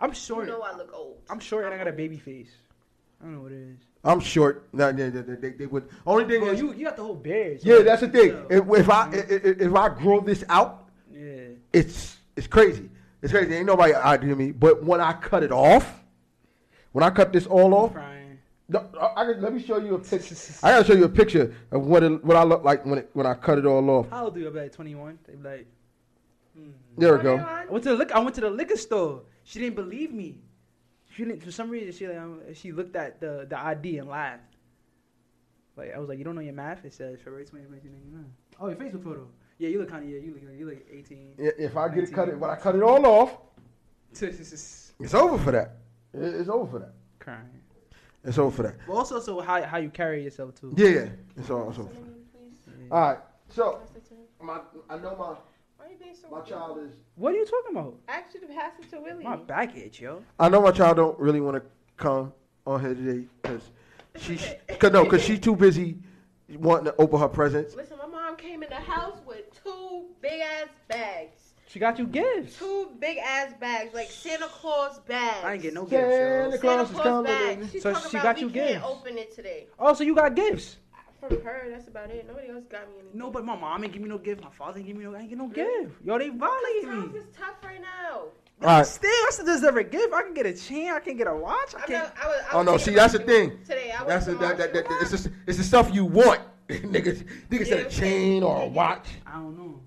I'm 0.00 0.12
short. 0.12 0.46
you 0.46 0.52
know 0.52 0.60
I 0.62 0.76
look 0.76 0.92
old. 0.92 1.16
I'm 1.30 1.40
short 1.40 1.64
and 1.64 1.72
I 1.74 1.78
got 1.78 1.88
a 1.88 1.92
baby 1.92 2.18
face. 2.18 2.50
I 3.20 3.24
don't 3.24 3.34
know 3.36 3.40
what 3.42 3.52
it 3.52 3.58
is. 3.70 3.78
I'm 4.06 4.20
short. 4.20 4.68
No, 4.74 4.92
they, 4.92 5.08
they, 5.08 5.22
they, 5.22 5.50
they 5.50 5.66
would. 5.66 5.88
Only 6.06 6.26
thing 6.26 6.40
Bro, 6.40 6.50
is, 6.50 6.60
you 6.60 6.74
you 6.74 6.84
got 6.84 6.96
the 6.96 7.02
whole 7.04 7.14
beard. 7.14 7.62
so 7.62 7.68
yeah, 7.78 7.82
that's 7.82 8.02
the 8.02 8.08
thing. 8.08 8.30
so- 8.32 8.46
If, 8.50 8.80
if 8.80 8.90
I 8.90 9.10
if, 9.14 9.60
if 9.62 9.74
I 9.74 9.88
grow 9.88 10.20
this 10.20 10.44
out, 10.50 10.88
yeah. 11.10 11.46
it's 11.72 12.18
it's 12.36 12.46
crazy. 12.46 12.90
It's 13.22 13.32
crazy. 13.32 13.54
Ain't 13.54 13.64
nobody 13.64 13.94
ID 13.94 14.26
me. 14.34 14.52
But 14.52 14.84
when 14.84 15.00
I 15.00 15.14
cut 15.14 15.42
it 15.42 15.52
off, 15.52 16.03
when 16.94 17.02
I 17.02 17.10
cut 17.10 17.32
this 17.32 17.44
all 17.46 17.74
off, 17.74 17.92
Crying. 17.92 18.38
no, 18.68 18.88
I, 19.00 19.06
I, 19.06 19.24
let 19.32 19.52
me 19.52 19.60
show 19.60 19.78
you 19.78 19.96
a 19.96 19.98
picture. 19.98 20.36
I 20.62 20.70
gotta 20.72 20.84
show 20.86 20.94
you 20.94 21.04
a 21.04 21.08
picture 21.08 21.52
of 21.72 21.86
what 21.86 22.04
it, 22.04 22.24
what 22.24 22.36
I 22.36 22.44
look 22.44 22.62
like 22.62 22.86
when 22.86 22.98
it, 23.00 23.10
when 23.14 23.26
I 23.26 23.34
cut 23.34 23.58
it 23.58 23.66
all 23.66 23.90
off. 23.90 24.08
How 24.10 24.24
old 24.26 24.34
do 24.34 24.40
you? 24.40 24.46
About 24.46 24.72
21. 24.72 25.18
They 25.26 25.34
like, 25.36 25.66
hmm. 26.56 26.70
There 26.96 27.16
we 27.16 27.22
go. 27.24 27.36
I 27.36 27.66
went 27.68 27.82
to 27.82 27.90
the 27.90 27.96
liquor. 27.96 28.14
I 28.14 28.20
went 28.20 28.34
to 28.36 28.42
the 28.42 28.50
liquor 28.50 28.76
store. 28.76 29.22
She 29.42 29.58
didn't 29.58 29.74
believe 29.74 30.12
me. 30.12 30.38
She 31.16 31.24
didn't. 31.24 31.42
For 31.42 31.50
some 31.50 31.68
reason, 31.68 31.92
she 31.92 32.06
like, 32.06 32.16
um, 32.16 32.40
she 32.54 32.70
looked 32.70 32.94
at 32.94 33.20
the 33.20 33.46
the 33.50 33.58
ID 33.58 33.98
and 33.98 34.08
laughed. 34.08 34.54
Like 35.76 35.92
I 35.92 35.98
was 35.98 36.08
like, 36.08 36.18
you 36.18 36.24
don't 36.24 36.36
know 36.36 36.40
your 36.40 36.54
math? 36.54 36.84
It 36.84 36.92
says 36.94 37.18
February 37.18 37.44
20, 37.44 37.66
1999. 37.66 38.32
Oh, 38.60 38.68
your 38.68 38.76
Facebook 38.76 39.02
photo. 39.02 39.26
Yeah, 39.58 39.68
you 39.70 39.80
look 39.80 39.88
kind 39.90 40.04
of 40.04 40.10
yeah. 40.10 40.20
You 40.20 40.32
look 40.34 40.42
you 40.56 40.66
look 40.66 40.78
18. 40.92 41.34
I- 41.40 41.42
If 41.58 41.76
I 41.76 41.88
get 41.88 42.04
it 42.04 42.12
cut 42.12 42.28
it, 42.28 42.38
when 42.38 42.50
I 42.50 42.54
cut 42.56 42.76
it 42.76 42.82
all 42.84 43.04
off, 43.04 43.36
it's 44.20 45.14
over 45.14 45.36
for 45.42 45.50
that. 45.50 45.78
It- 46.14 46.34
It's 46.34 46.48
over 46.48 46.70
for 46.70 46.78
that. 46.78 46.94
It's 48.26 48.38
over 48.38 48.50
for 48.56 48.62
that. 48.62 48.76
But 48.86 48.94
also, 48.94 49.20
so 49.20 49.40
how 49.40 49.62
how 49.62 49.76
you 49.78 49.90
carry 49.90 50.22
yourself 50.24 50.54
too. 50.54 50.72
Yeah, 50.76 50.88
yeah. 50.88 51.08
It's 51.36 51.50
all 51.50 51.68
it's 51.68 51.78
over. 51.78 51.88
For 51.88 51.94
that. 52.00 52.78
Yeah. 52.80 52.86
All 52.94 53.00
right. 53.10 53.18
So 53.50 53.80
my 54.40 54.60
I 54.88 54.96
know 54.98 55.10
my 55.16 55.36
Why 55.76 55.90
you 55.90 55.96
being 56.02 56.14
so 56.14 56.28
my 56.30 56.40
child 56.40 56.78
is. 56.78 56.92
What 57.16 57.34
are 57.34 57.36
you 57.36 57.44
talking 57.46 57.76
about? 57.76 57.96
Ask 58.08 58.34
you 58.34 58.40
to 58.40 58.46
pass 58.46 58.72
it 58.80 58.90
to 58.90 59.00
Willie. 59.00 59.24
My 59.24 59.36
back 59.36 59.76
itch, 59.76 60.00
yo. 60.00 60.22
I 60.38 60.48
know 60.48 60.62
my 60.62 60.70
child 60.70 60.96
don't 60.96 61.18
really 61.18 61.40
want 61.40 61.56
to 61.56 61.62
come 61.96 62.32
on 62.66 62.80
here 62.80 62.94
today 62.94 63.26
because 63.42 63.62
she's 64.16 64.46
cause 64.78 64.92
no, 64.92 65.04
cause 65.04 65.22
she's 65.22 65.40
too 65.40 65.56
busy 65.56 65.98
wanting 66.56 66.86
to 66.86 66.94
open 66.98 67.20
her 67.20 67.28
presents. 67.28 67.74
Listen, 67.74 67.98
my 67.98 68.06
mom 68.06 68.36
came 68.36 68.62
in 68.62 68.70
the 68.70 68.76
house 68.76 69.18
with 69.26 69.44
two 69.62 70.06
big 70.22 70.40
ass 70.40 70.68
bags. 70.88 71.43
She 71.74 71.80
got 71.80 71.98
you 71.98 72.06
gifts. 72.06 72.56
Two 72.56 72.92
big 73.00 73.18
ass 73.18 73.52
bags, 73.58 73.92
like 73.94 74.08
Santa 74.08 74.46
Claus 74.46 75.00
bags. 75.00 75.44
I 75.44 75.54
ain't 75.54 75.62
get 75.62 75.74
no 75.74 75.88
Santa 75.88 76.06
gifts, 76.06 76.14
yo. 76.14 76.50
Santa 76.52 76.58
Claus 76.58 76.90
is 76.92 77.00
coming, 77.00 77.24
bags. 77.24 77.56
baby. 77.56 77.68
She's 77.72 77.82
So 77.82 77.92
talking 77.92 78.10
she 78.12 78.16
about 78.18 78.22
got 78.22 78.36
we 78.36 78.42
you 78.42 78.50
can't 78.50 78.68
gifts. 78.74 78.84
open 78.86 79.18
it 79.18 79.34
today. 79.34 79.66
Oh, 79.76 79.92
so 79.92 80.04
you 80.04 80.14
got 80.14 80.36
gifts? 80.36 80.76
From 81.18 81.42
her, 81.42 81.66
that's 81.70 81.88
about 81.88 82.10
it. 82.10 82.28
Nobody 82.28 82.50
else 82.50 82.62
got 82.70 82.86
me 82.90 83.00
anything. 83.00 83.18
No, 83.18 83.28
but 83.32 83.44
my 83.44 83.56
mom 83.56 83.82
ain't 83.82 83.92
give 83.92 84.02
me 84.02 84.08
no 84.08 84.18
gift. 84.18 84.40
My 84.40 84.50
father 84.50 84.78
ain't 84.78 84.86
give 84.86 84.96
me 84.96 85.02
no. 85.02 85.16
I 85.16 85.18
ain't 85.22 85.28
get 85.30 85.36
no 85.38 85.48
gift. 85.48 85.96
Yo, 86.04 86.16
they 86.16 86.28
violated 86.28 86.84
Times 86.84 87.12
me. 87.12 87.18
is 87.18 87.26
tough 87.36 87.56
right 87.64 87.80
now. 87.80 88.18
All 88.20 88.30
right. 88.60 88.86
Still, 88.86 89.10
I 89.10 89.28
still 89.32 89.46
deserve 89.46 89.76
a 89.76 89.82
gift. 89.82 90.14
I 90.14 90.22
can 90.22 90.32
get 90.34 90.46
a 90.46 90.54
chain. 90.54 90.92
I 90.92 91.00
can 91.00 91.16
get 91.16 91.26
a 91.26 91.34
watch. 91.34 91.74
I 91.74 91.80
can. 91.86 91.92
not, 91.94 92.14
I 92.22 92.26
was, 92.28 92.44
I 92.50 92.54
Oh 92.54 92.58
was 92.58 92.66
no, 92.66 92.76
see 92.76 92.94
that's 92.94 93.14
the 93.14 93.18
thing. 93.18 93.58
Today, 93.64 93.90
I 93.98 94.04
That's 94.04 94.26
the, 94.26 94.36
went 94.36 94.58
that, 94.58 94.72
that, 94.72 94.88
that, 94.88 94.98
it's, 95.02 95.10
just, 95.10 95.28
it's 95.48 95.58
the 95.58 95.64
stuff 95.64 95.92
you 95.92 96.04
want. 96.04 96.40
niggas, 96.68 97.26
niggas 97.50 97.66
said 97.66 97.86
a 97.88 97.90
chain 97.90 98.44
or 98.44 98.62
a 98.62 98.66
watch. 98.68 99.08
I 99.26 99.32
don't 99.32 99.58
know. 99.58 99.80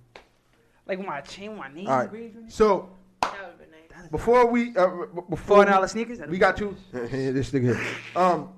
Like 0.87 0.97
with 0.99 1.07
my 1.07 1.21
chain, 1.21 1.55
my 1.57 1.67
name 1.73 1.87
All 1.87 2.01
engraved 2.01 2.37
on 2.37 2.43
right. 2.43 2.51
So 2.51 2.89
That 3.21 3.33
would've 3.41 3.59
been 3.59 3.67
nice. 3.99 4.09
before 4.09 4.45
we 4.47 4.75
uh, 4.77 4.87
before 5.29 5.37
Four 5.37 5.59
we- 5.59 5.65
dollar 5.65 5.87
sneakers. 5.87 6.19
we 6.29 6.37
got 6.37 6.55
two. 6.57 6.75
this 6.91 7.51
nigga. 7.51 7.75
here. 7.75 7.87
Um. 8.15 8.49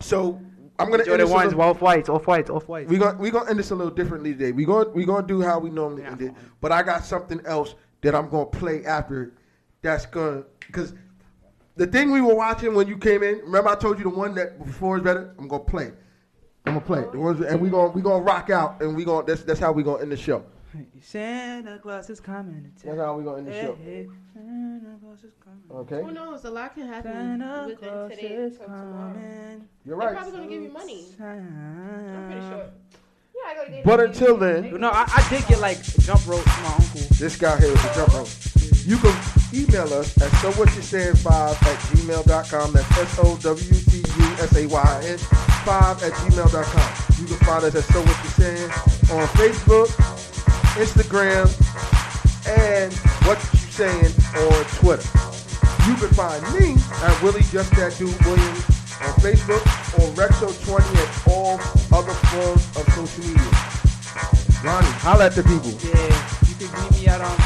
So 0.00 0.40
I'm 0.78 0.90
gonna 0.90 0.98
end 1.02 1.06
Jordan 1.06 1.26
this 1.26 1.30
a 1.30 1.34
ones, 1.34 1.54
off 1.54 1.80
whites, 1.80 2.08
off 2.08 2.26
whites, 2.26 2.50
off 2.50 2.68
whites. 2.68 2.90
we 2.90 2.98
gonna 2.98 3.18
we 3.18 3.30
gonna 3.30 3.48
end 3.50 3.58
this 3.58 3.70
a 3.70 3.74
little 3.74 3.92
differently 3.92 4.32
today. 4.32 4.52
We 4.52 4.64
gonna 4.64 4.90
we 4.90 5.04
gonna 5.04 5.26
do 5.26 5.40
how 5.42 5.58
we 5.58 5.70
normally 5.70 6.02
Yeah, 6.02 6.12
end 6.12 6.22
it, 6.22 6.32
but 6.60 6.72
I 6.72 6.82
got 6.82 7.04
something 7.04 7.40
else 7.46 7.74
that 8.02 8.14
I'm 8.14 8.28
gonna 8.28 8.46
play 8.46 8.84
after. 8.84 9.32
That's 9.82 10.04
gonna 10.06 10.44
because 10.66 10.94
the 11.76 11.86
thing 11.86 12.10
we 12.12 12.20
were 12.20 12.34
watching 12.34 12.74
when 12.74 12.88
you 12.88 12.96
came 12.98 13.22
in. 13.22 13.38
Remember 13.40 13.70
I 13.70 13.74
told 13.74 13.98
you 13.98 14.04
the 14.04 14.10
one 14.10 14.34
that 14.34 14.62
before 14.64 14.96
is 14.98 15.02
better. 15.02 15.34
I'm 15.38 15.48
gonna 15.48 15.64
play. 15.64 15.92
I'm 16.66 16.74
gonna 16.74 16.80
play. 16.80 17.04
The 17.12 17.18
ones- 17.18 17.40
and 17.40 17.60
we 17.60 17.70
gonna 17.70 17.90
we 17.90 18.02
gonna 18.02 18.22
rock 18.22 18.50
out 18.50 18.82
and 18.82 18.94
we 18.96 19.04
gonna 19.04 19.24
that's 19.26 19.42
that's 19.44 19.60
how 19.60 19.72
we 19.72 19.82
gonna 19.82 20.02
end 20.02 20.12
the 20.12 20.16
show. 20.16 20.44
Santa 21.00 21.78
Claus 21.78 22.10
is 22.10 22.20
coming 22.20 22.72
to 22.80 22.86
That's 22.86 22.98
how 22.98 23.16
we 23.16 23.24
gonna 23.24 23.38
end 23.38 23.46
the 23.48 23.52
show. 23.52 23.76
hey, 23.84 24.08
Santa 24.34 24.96
Claus 25.02 25.24
is 25.24 25.34
coming. 25.42 25.62
Okay. 25.82 26.02
Who 26.02 26.12
knows? 26.12 26.44
A 26.44 26.50
lot 26.50 26.74
can 26.74 26.86
happen 26.86 27.12
Santa 27.12 27.64
within 27.66 27.88
Claus 27.88 28.10
today 28.10 28.26
is 28.34 28.56
till 28.56 28.66
tomorrow. 28.66 29.12
coming. 29.12 29.68
You're 29.84 29.96
They're 29.98 30.08
right. 30.08 30.16
probably 30.16 30.32
gonna 30.32 30.46
give 30.48 30.62
you 30.62 30.70
money. 30.72 31.06
I'm 31.20 32.26
pretty 32.30 32.46
sure. 32.48 32.70
Yeah, 33.34 33.50
I 33.50 33.54
gotta 33.54 33.70
get 33.70 33.84
But 33.84 34.00
until 34.00 34.36
then, 34.38 34.80
No, 34.80 34.88
I, 34.90 35.04
I 35.06 35.26
did 35.30 35.46
get 35.46 35.60
like 35.60 35.82
jump 35.82 36.26
rope 36.26 36.40
from 36.40 36.62
my 36.62 36.72
uncle. 36.74 37.00
This 37.18 37.36
guy 37.36 37.56
here 37.58 37.68
is 37.72 37.84
a 37.84 37.94
jump 37.94 38.14
rope. 38.14 38.28
You 38.86 38.96
can 38.98 39.14
email 39.52 39.92
us 39.94 40.16
at 40.22 40.30
so 40.40 40.52
what 40.52 40.74
you 40.76 40.82
saying 40.82 41.16
five 41.16 41.52
at 41.62 41.76
gmail.com. 41.90 42.72
That's 42.72 42.98
S 42.98 43.18
O 43.18 43.36
W 43.36 43.74
T 43.74 43.96
U 43.98 44.26
S 44.40 44.56
A 44.56 44.66
Y 44.66 45.00
N 45.06 45.18
five 45.66 46.02
at 46.02 46.12
gmail.com. 46.12 47.20
You 47.20 47.26
can 47.26 47.36
find 47.46 47.64
us 47.64 47.74
at 47.74 47.84
so 47.84 48.00
what 48.00 48.22
you 48.24 48.30
saying 48.30 48.70
on 49.10 49.26
Facebook, 49.34 49.90
Instagram, 50.76 51.48
and 52.46 52.92
what 53.26 53.38
you 53.52 53.58
saying 53.72 54.12
on 54.36 54.64
Twitter. 54.76 55.08
You 55.88 55.94
can 55.96 56.10
find 56.12 56.42
me 56.54 56.76
at 57.02 57.22
Willie 57.22 57.42
Just 57.48 57.70
That 57.76 57.96
Dude 57.98 58.12
Williams 58.24 58.64
on 59.00 59.12
Facebook 59.24 59.62
or 59.96 60.08
Rexo20 60.16 60.84
and 60.84 61.12
all 61.32 61.56
other 61.96 62.12
forms 62.28 62.64
of 62.76 62.84
social 62.92 63.24
media. 63.24 63.76
Ronnie, 64.64 64.88
holla 65.00 65.26
at 65.26 65.32
the 65.32 65.42
people. 65.44 65.72
Yeah, 65.80 66.12
you 66.48 66.54
can 66.56 66.68
meet 66.82 66.92
me 67.00 67.06
at 67.06 67.20
um, 67.20 67.36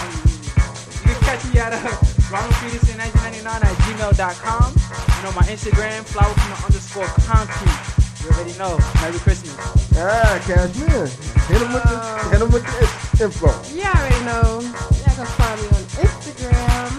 you 1.04 1.14
can 1.14 1.20
catch 1.22 1.44
me 1.52 1.60
at 1.60 1.72
uh, 1.74 1.82
Ronald 2.30 2.54
Peterson 2.62 2.98
1999 2.98 3.62
at 3.62 3.76
gmail.com. 3.84 4.70
And 5.18 5.26
on 5.26 5.34
my 5.34 5.42
Instagram, 5.46 6.02
flower 6.04 6.32
from 6.34 6.50
the 6.50 6.58
underscore 6.66 7.06
concrete. 7.26 7.99
You 8.22 8.28
already 8.30 8.52
know. 8.58 8.78
Merry 9.00 9.18
Christmas. 9.18 9.56
Ah, 9.96 10.38
Cashmere. 10.44 11.06
Hit 11.48 11.62
him 11.62 11.72
with 11.72 11.82
the, 11.84 12.28
hit 12.30 12.40
him 12.42 12.50
with 12.50 12.64
the 12.64 13.24
info. 13.24 13.48
You 13.74 13.82
already 13.84 14.24
know. 14.24 14.60
Y'all 14.60 15.16
can 15.16 15.26
find 15.40 15.56
me 15.60 15.66
on 15.68 15.84
Instagram. 16.04 16.90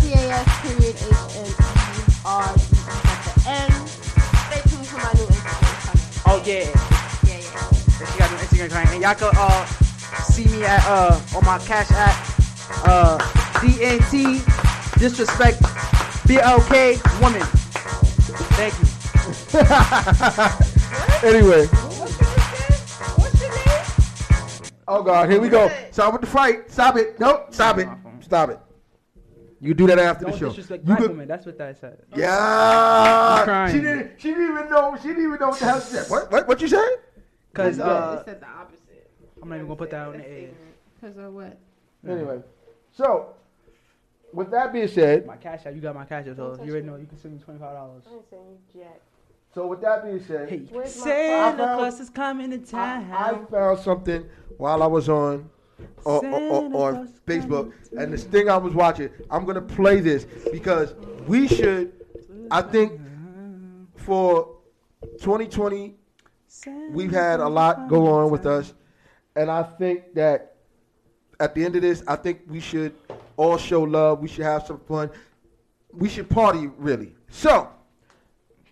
C-A-S 0.00 0.48
period 0.62 0.94
H-N-E-R-E 0.96 2.62
at 3.10 3.20
the 3.26 3.34
end. 3.50 3.88
Stay 3.88 4.62
tuned 4.70 4.86
for 4.86 4.98
my 4.98 5.12
new 5.18 5.26
Instagram 5.26 5.74
coming. 5.84 6.08
Oh 6.26 6.42
yeah. 6.46 6.70
Yeah, 7.26 7.42
yeah. 7.42 8.06
She 8.06 8.18
got 8.18 8.30
an 8.30 8.38
Instagram 8.38 8.70
client. 8.70 8.90
And 8.90 9.02
y'all 9.02 9.14
can 9.14 9.30
uh 9.36 9.66
see 10.30 10.44
me 10.46 10.64
at 10.64 10.84
uh 10.86 11.20
on 11.34 11.44
my 11.44 11.58
cash 11.60 11.90
app 11.90 12.16
uh 12.86 13.18
DNT 13.60 14.38
disrespect 14.98 15.60
BLK 16.28 16.98
woman. 17.20 17.42
Thank 18.56 18.78
you. 18.80 18.89
Anyway. 21.22 21.66
What's 21.66 22.08
your 22.08 22.30
name? 22.30 22.38
What's 23.16 23.40
your 23.40 23.50
name? 23.50 24.72
Oh 24.88 25.02
God, 25.02 25.28
here 25.30 25.40
we 25.40 25.48
go. 25.48 25.70
Stop 25.90 26.12
with 26.14 26.22
the 26.22 26.26
fight. 26.26 26.70
Stop 26.70 26.96
it. 26.96 27.18
Nope. 27.20 27.48
Stop 27.52 27.78
it. 27.78 27.88
Stop 28.20 28.50
it. 28.50 28.58
You 29.60 29.74
do 29.74 29.86
that 29.88 29.98
after 29.98 30.24
Don't 30.24 30.32
the 30.32 30.38
show. 30.38 30.48
disrespect 30.48 30.82
You 30.82 30.86
black 30.86 30.98
could- 31.00 31.10
women. 31.10 31.28
That's 31.28 31.44
what 31.44 31.58
that 31.58 31.78
said. 31.78 31.98
Yeah. 32.16 32.36
I'm 32.38 33.44
crying. 33.44 33.74
She 33.74 33.80
didn't. 33.82 34.12
She 34.20 34.28
didn't 34.28 34.50
even 34.50 34.70
know. 34.70 34.96
She 35.02 35.08
didn't 35.08 35.24
even 35.24 35.38
know 35.38 35.48
what 35.50 35.58
the 35.58 35.64
hell 35.66 35.80
she 35.80 35.88
said. 35.88 36.08
What? 36.10 36.30
What? 36.32 36.48
What 36.48 36.60
you 36.62 36.68
say? 36.68 36.88
Cause 37.52 37.78
uh, 37.78 38.18
it 38.20 38.24
said 38.30 38.40
the 38.40 38.46
opposite. 38.46 39.10
I'm 39.42 39.48
not 39.48 39.56
even 39.56 39.66
gonna 39.66 39.76
put 39.76 39.90
that 39.90 40.06
on 40.06 40.16
the 40.18 40.26
air. 40.28 40.50
Because 41.00 41.16
of 41.18 41.34
what? 41.34 41.58
Anyway, 42.08 42.40
so 42.92 43.34
with 44.32 44.50
that 44.52 44.72
being 44.72 44.88
said, 44.88 45.26
My 45.26 45.36
cash 45.36 45.66
out. 45.66 45.74
You 45.74 45.80
got 45.82 45.94
my 45.94 46.04
cash 46.04 46.26
out. 46.28 46.36
So 46.36 46.58
you 46.64 46.70
already 46.70 46.86
know 46.86 46.96
you 46.96 47.06
can 47.06 47.18
send 47.18 47.34
me 47.34 47.40
twenty 47.40 47.58
five 47.60 47.74
dollars. 47.74 48.04
I 48.08 48.14
ain't 48.14 48.30
saying 48.30 48.42
you 48.74 48.80
jack. 48.80 49.00
So 49.54 49.66
with 49.66 49.80
that 49.80 50.04
being 50.04 50.22
said, 50.24 50.48
Hey, 50.48 50.66
Santa 50.86 51.58
phone? 51.58 51.76
Claus 51.76 52.00
is 52.00 52.10
coming 52.10 52.50
to 52.50 52.56
I, 52.56 53.02
town. 53.02 53.12
I 53.12 53.50
found 53.50 53.78
something 53.80 54.24
while 54.56 54.82
I 54.82 54.86
was 54.86 55.08
on 55.08 55.48
on, 56.04 56.26
on, 56.26 56.74
on 56.74 57.08
Facebook, 57.26 57.72
and 57.96 58.12
this 58.12 58.24
thing 58.24 58.48
I 58.48 58.56
was 58.56 58.74
watching. 58.74 59.10
I'm 59.30 59.44
gonna 59.44 59.60
play 59.60 60.00
this 60.00 60.26
because 60.52 60.94
we 61.26 61.48
should. 61.48 61.92
I 62.50 62.62
think 62.62 63.00
for 63.96 64.56
2020, 65.20 65.94
we've 66.90 67.12
had 67.12 67.40
a 67.40 67.48
lot 67.48 67.88
go 67.88 68.06
on 68.08 68.30
with 68.30 68.46
us, 68.46 68.74
and 69.36 69.50
I 69.50 69.62
think 69.62 70.14
that 70.14 70.56
at 71.38 71.54
the 71.54 71.64
end 71.64 71.76
of 71.76 71.82
this, 71.82 72.02
I 72.06 72.16
think 72.16 72.40
we 72.48 72.60
should 72.60 72.94
all 73.36 73.56
show 73.56 73.82
love. 73.82 74.20
We 74.20 74.28
should 74.28 74.44
have 74.44 74.66
some 74.66 74.80
fun. 74.80 75.10
We 75.92 76.08
should 76.08 76.28
party 76.28 76.68
really. 76.78 77.14
So, 77.28 77.68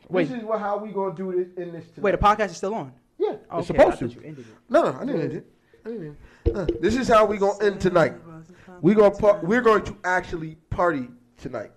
Wait. 0.08 0.28
this 0.28 0.38
is 0.38 0.44
what, 0.44 0.60
how 0.60 0.76
we 0.78 0.90
gonna 0.90 1.14
do 1.14 1.32
this 1.32 1.48
in 1.62 1.72
this. 1.72 1.84
Tonight. 1.90 2.02
Wait, 2.02 2.10
the 2.12 2.18
podcast 2.18 2.50
is 2.50 2.56
still 2.56 2.74
on. 2.74 2.92
Yeah, 3.18 3.30
Okay, 3.30 3.40
it's 3.58 3.66
supposed 3.66 3.96
I 4.02 4.06
to. 4.06 4.08
you 4.08 4.20
ended 4.24 4.46
it. 4.46 4.54
No, 4.68 4.90
no, 4.90 4.98
I 4.98 5.04
didn't 5.04 5.20
end 5.22 5.32
it. 5.32 5.46
I 5.84 5.88
didn't 5.90 6.16
end. 6.46 6.56
Uh, 6.56 6.66
this 6.80 6.96
is 6.96 7.08
how 7.08 7.24
we 7.26 7.36
gonna 7.36 7.62
end 7.64 7.80
tonight. 7.80 8.14
We 8.80 8.94
gonna 8.94 9.10
par- 9.10 9.40
we're 9.42 9.60
going 9.60 9.84
to 9.84 9.96
actually 10.04 10.54
party 10.70 11.08
tonight. 11.36 11.72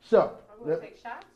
So, 0.00 0.38
I'm 0.52 0.64
gonna 0.66 0.80
take 0.80 0.96
shots. 1.02 1.26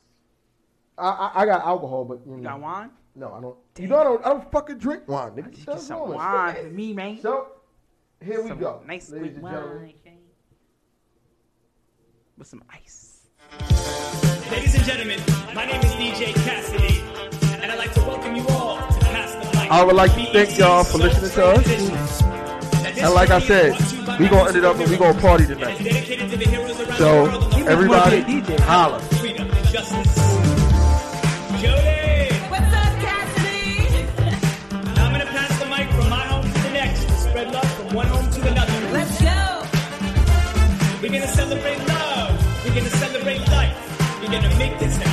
I, 0.97 1.09
I 1.09 1.43
I 1.43 1.47
got 1.47 1.65
alcohol, 1.65 2.05
but 2.05 2.21
you 2.27 2.37
You 2.37 2.41
know, 2.43 2.51
got 2.51 2.61
wine? 2.61 2.91
no, 3.17 3.33
I 3.33 3.41
don't. 3.41 3.57
You 3.79 3.89
know, 3.89 3.99
I 3.99 4.05
don't, 4.05 4.25
I 4.27 4.29
don't 4.31 4.53
fucking 4.53 4.79
drink 4.79 5.09
wine. 5.09 5.33
Nigga. 5.33 5.51
Just 5.53 5.67
get 5.67 5.81
some 5.81 5.99
doing 6.07 6.19
wine 6.19 6.55
for 6.55 6.63
me, 6.71 6.93
man. 6.93 7.21
So, 7.21 7.49
here 8.25 8.43
we 8.43 8.51
go, 8.51 8.83
Nice 8.87 9.11
ladies 9.11 9.33
sweet 9.33 9.35
and 9.35 9.43
wine. 9.43 9.95
okay? 10.07 10.19
With 12.39 12.47
some 12.47 12.63
ice. 12.73 13.27
Ladies 14.53 14.75
and 14.75 14.85
gentlemen, 14.85 15.19
my 15.55 15.65
name 15.65 15.81
is 15.81 15.93
DJ 15.93 16.35
Cassidy, 16.45 17.01
and 17.63 17.73
I'd 17.73 17.79
like 17.79 17.93
to 17.95 18.01
welcome 18.03 18.37
you 18.37 18.47
all 18.49 18.77
to 18.77 19.01
Pass 19.01 19.33
the 19.35 19.59
Mic. 19.59 19.71
I 19.71 19.83
would 19.83 19.97
like 19.97 20.13
to 20.15 20.25
thank 20.33 20.59
y'all 20.59 20.85
for 20.85 20.99
listening 20.99 21.31
to 21.31 21.45
us. 21.47 22.23
And 22.99 23.15
like 23.15 23.31
I 23.31 23.39
said, 23.41 23.73
we 24.21 24.29
gonna 24.29 24.49
end 24.49 24.57
it 24.59 24.65
up 24.65 24.77
and 24.79 24.91
we 24.91 24.97
gonna 24.99 25.19
party 25.21 25.47
tonight. 25.47 25.79
Dedicated 25.83 26.31
to 26.31 26.37
the 26.37 26.45
heroes 26.45 26.79
around 26.81 26.99
So, 26.99 27.25
everybody, 27.67 28.17
You 28.19 28.23
must 28.23 28.47
be 28.47 28.55
a 28.55 28.57
DJ. 28.59 28.61
holla. 28.61 29.01
Freedom. 29.01 29.49
Jody! 31.63 32.35
What's 32.53 32.75
up, 32.75 32.95
Cassidy? 33.01 34.07
I'm 35.01 35.13
gonna 35.13 35.27
pass 35.27 35.59
the 35.61 35.67
mic 35.67 35.89
from 35.91 36.11
my 36.11 36.25
home 36.27 36.45
to 36.45 36.59
the 36.61 36.71
next. 36.71 37.05
to 37.07 37.13
Spread 37.15 37.53
love 37.53 37.73
from 37.73 37.95
one 37.97 38.07
home 38.07 38.31
to 38.31 38.41
another. 38.51 38.73
Let's 38.93 39.19
go. 39.19 39.63
We're 41.01 41.09
gonna 41.11 41.27
celebrate 41.29 41.82
We're 44.23 44.31
gonna 44.31 44.57
make 44.57 44.79
this 44.79 44.97
a 44.99 45.12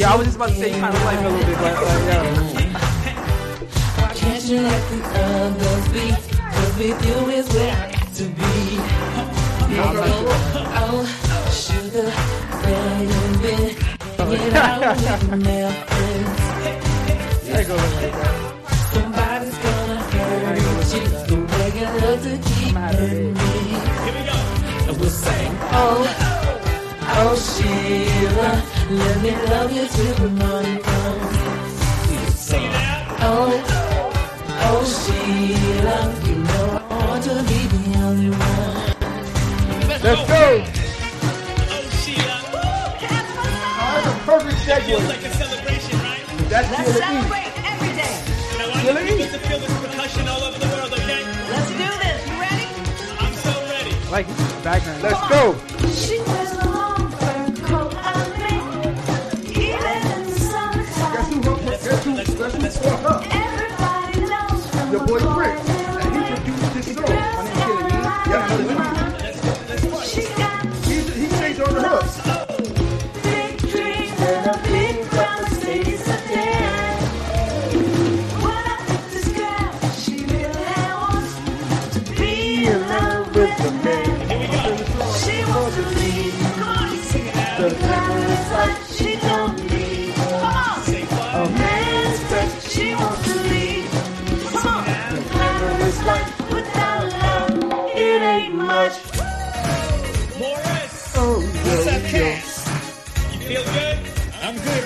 Yeah, 0.00 0.14
I 0.14 0.16
was 0.16 0.24
just 0.28 0.36
about 0.36 0.48
to 0.48 0.54
say 0.54 0.72
you 0.74 0.80
kind 0.80 0.94
of 0.96 1.04
like 1.04 1.20
me 1.20 1.26
a 1.26 1.28
little 1.28 1.46
bit, 1.46 1.58
but 1.58 1.76
uh, 1.76 1.84
yeah. 2.08 2.24
Can't 4.14 4.44
you 4.44 4.62
let 4.62 4.82
the 4.88 4.98
others 5.20 5.88
be? 5.92 6.08
Cause 6.40 6.72
with 6.78 7.04
you 7.04 7.28
is 7.28 7.46
where 7.52 7.76
I 7.76 7.92
got 7.92 8.08
to 8.14 8.24
be. 8.24 8.80
Oh, 10.80 11.04
sugar, 11.52 12.08
where 12.64 13.02
you 13.04 13.20
been? 13.44 13.76
Get 14.16 14.56
out 14.56 14.96
with 14.96 15.44
my 15.44 15.68
friends. 15.84 16.40
Somebody's 18.94 19.58
gonna 19.60 20.00
hurt 20.00 20.56
you 20.96 21.04
the 21.28 21.36
way 21.44 21.68
you 21.76 21.88
love 22.00 22.20
to 22.24 22.32
keep 22.48 22.72
hurting 22.74 23.34
me. 23.34 23.52
Here 24.00 24.16
we 24.16 24.22
go. 24.24 24.36
And 24.88 24.96
we'll 24.98 25.10
sing, 25.10 25.52
oh, 25.72 26.08
oh 27.04 27.36
Sheila, 27.36 28.69
let 28.90 29.22
me 29.22 29.30
love 29.30 29.72
you 29.72 29.86
till 29.86 30.14
the 30.14 30.28
morning 30.30 30.78
comes. 30.80 31.38
Sing 32.34 32.64
it 32.64 32.74
out. 32.74 33.06
Oh, 33.22 33.62
oh 34.66 34.82
Sheila, 34.84 35.98
you 36.26 36.36
know 36.42 36.66
I 36.90 37.06
want 37.06 37.22
to 37.24 37.34
be 37.50 37.60
the 37.70 37.98
only 38.00 38.30
one. 38.30 38.38
Let's, 39.88 40.02
Let's 40.04 40.20
go. 40.20 40.26
go. 40.26 40.64
Oh, 41.70 41.90
Sheila. 42.02 42.36
Oh, 42.52 42.98
that's 43.00 44.06
a 44.06 44.14
perfect 44.26 44.58
Feels 44.60 45.02
segue. 45.02 45.08
like 45.08 45.22
a 45.22 45.30
celebration, 45.34 45.98
right? 46.00 46.24
That's 46.48 46.68
Sheila 46.74 47.06
E. 47.10 47.50
every 47.70 47.92
day. 47.94 48.14
And 48.52 48.62
I 48.62 48.68
want 48.70 48.80
Sheila 48.80 49.00
you 49.02 49.14
E. 49.14 49.28
to 49.28 49.38
feel 49.38 49.58
this 49.60 49.74
percussion 49.80 50.28
all 50.28 50.42
over 50.42 50.58
the 50.58 50.66
world, 50.66 50.92
okay? 50.94 51.22
Let's 51.50 51.70
do 51.70 51.90
this. 52.02 52.18
You 52.26 52.36
ready? 52.40 52.66
I'm 53.22 53.34
so 53.34 53.52
ready. 53.70 53.92
Like 54.10 54.26
background. 54.64 55.02
Let's 55.02 55.28
go. 55.28 55.54
For 62.40 62.88
her. 62.88 63.20
Your 64.90 65.06
boy 65.06 65.20
Prince. 65.20 65.79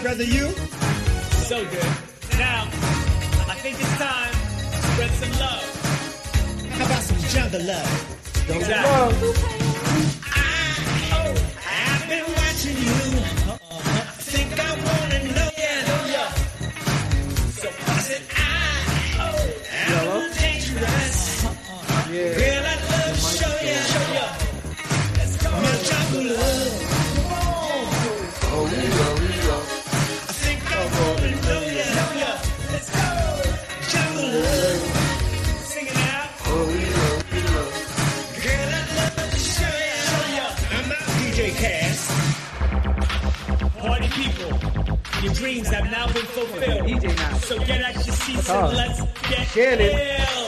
Brother. 0.04 0.22
You? 0.22 0.50
So 1.48 1.64
good. 1.64 1.92
Now, 2.36 2.68
I 3.48 3.56
think 3.62 3.80
it's 3.80 3.96
time 3.96 4.32
to 4.70 4.82
spread 4.88 5.10
some 5.12 5.32
love. 5.40 6.68
How 6.72 6.84
about 6.84 7.02
some 7.02 7.18
jungle 7.30 7.62
love? 7.62 8.50
Exactly. 8.50 9.63
Dreams 45.44 45.68
have 45.68 45.84
now 45.90 46.06
been 46.06 46.24
fulfilled. 46.36 46.88
DJ 46.88 47.04
now. 47.16 47.36
So 47.48 47.58
get 47.68 47.80
out 47.84 47.94
your 48.06 48.16
seats 48.24 48.48
Oh. 48.48 48.64
and 48.64 48.76
let's 48.80 49.00
get 49.28 49.44
Shannon. 49.52 49.92
ill. 49.92 50.46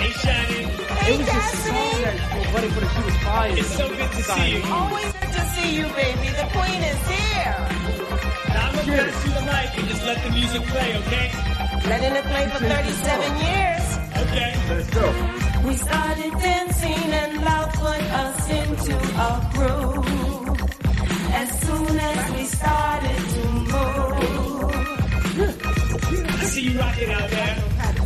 Hey, 0.00 0.12
Shannon. 0.22 0.64
It 1.08 1.18
was 1.18 1.26
just 1.28 1.54
a 1.54 1.58
song 1.68 1.96
that 2.04 2.16
was 2.38 2.48
ready 2.56 2.68
for 2.74 2.80
the 2.80 2.88
she 2.94 3.02
was 3.08 3.16
fire. 3.26 3.52
It's 3.60 3.74
so 3.80 3.86
good 4.00 4.12
to 4.18 4.22
see 4.32 4.46
you. 4.56 4.62
Always 4.78 5.12
good 5.20 5.32
to 5.38 5.42
see 5.54 5.70
you, 5.78 5.86
baby. 6.02 6.28
The 6.40 6.46
queen 6.56 6.80
is 6.92 7.00
here. 7.12 7.56
Now 8.54 8.64
I'm 8.66 8.74
gonna 8.76 8.96
pass 8.96 9.24
you 9.26 9.32
the 9.38 9.44
mic 9.52 9.68
and 9.78 9.86
just 9.92 10.04
let 10.08 10.18
the 10.24 10.30
music 10.40 10.62
play, 10.72 10.90
okay? 11.00 11.26
Letting 11.90 12.14
it 12.20 12.24
play 12.32 12.44
for 12.54 12.60
37 12.64 13.36
years. 13.44 13.84
Okay. 14.24 14.50
Let's 14.70 14.90
go. 14.98 15.06
We 15.68 15.74
started 15.76 16.32
dancing 16.48 17.08
and 17.22 17.32
love 17.44 17.68
put 17.84 18.02
us 18.24 18.40
into 18.60 18.94
a 19.28 19.30
groove. 19.52 20.60
As 21.42 21.48
soon 21.64 21.98
as 21.98 22.20
we 22.36 22.44
started 22.46 23.29
to 23.70 23.76
I 26.40 26.44
see 26.44 26.62
you 26.62 26.78
rocking 26.78 27.10
out 27.12 27.30
there. 27.30 27.56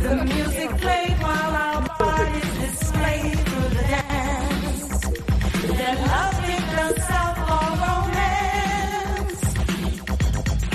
the 0.01 0.25
music 0.25 0.69
played 0.81 1.17
while 1.21 1.53
our 1.65 1.81
bodies 1.99 2.51
displayed 2.63 3.37
through 3.47 3.69
the 3.77 3.83
dance. 3.95 4.99
That 5.79 5.95
love 6.11 6.35
picked 6.45 6.77
us 6.85 7.09
up 7.21 7.35
for 7.47 7.67
romance. 7.85 9.43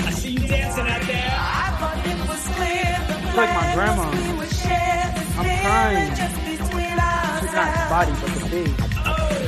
I 0.07 0.11
see 0.11 0.31
you 0.31 0.47
dancing 0.47 0.87
out 0.87 1.01
there. 1.11 1.31
I 1.31 1.67
thought 1.79 1.97
it 2.11 2.19
was 2.29 2.43
clear 2.57 2.91
the 3.07 3.15
It's 3.27 3.37
like 3.37 3.53
my 3.53 3.61
plan 3.61 3.75
grandma. 3.77 4.05
was 4.11 4.21
we 4.27 4.33
would 4.39 4.53
share 4.65 5.03
this 5.15 5.29
I'm 5.37 5.45
feeling 5.45 5.61
crying. 5.65 6.15
just 6.21 6.37
between 6.51 6.97
She's 7.39 7.53
not 7.53 7.67
ourselves. 7.67 7.91
body, 7.95 8.13
but 8.21 8.31
the 8.35 8.41
big. 8.51 8.71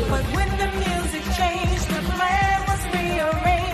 But 0.10 0.24
when 0.36 0.50
the 0.62 0.70
music 0.84 1.24
changed, 1.40 1.88
the 1.96 2.02
plan 2.16 2.58
was 2.70 2.82
rearranged. 2.96 3.73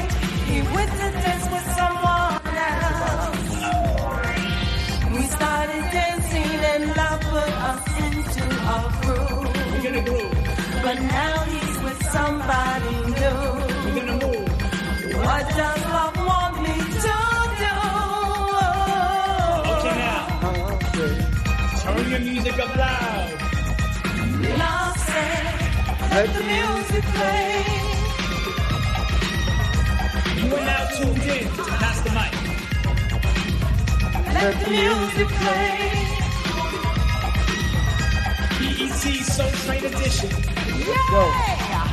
But 10.89 11.01
now 11.01 11.43
he's 11.43 11.77
with 11.83 12.01
somebody 12.11 12.95
new. 13.19 13.41
We're 13.85 13.95
gonna 13.99 14.17
move. 14.25 14.49
What 15.23 15.45
does 15.49 15.81
love 15.85 16.17
want 16.17 16.55
me 16.63 16.75
to 17.03 17.13
do? 17.61 17.75
Okay 19.73 19.95
now. 20.05 20.79
Turn 21.81 22.09
your 22.09 22.19
music 22.21 22.57
up 22.59 22.75
loud. 22.75 23.29
Love 24.57 24.97
said, 24.97 25.45
Let 26.11 26.29
the 26.33 26.43
music 26.43 27.03
play. 27.13 27.49
You 27.83 27.88
are 30.53 30.65
now 30.65 30.87
tuned 30.97 31.17
in 31.23 31.47
to 31.55 31.63
Pass 31.81 32.01
the 32.01 32.09
Mic. 32.11 32.33
Let 34.33 34.53
the 34.63 34.69
music 34.69 35.27
play. 35.39 35.75
BET 38.59 39.03
Soul 39.25 39.51
Train 39.63 39.85
Edition. 39.85 40.29
Yeah. 40.87 41.87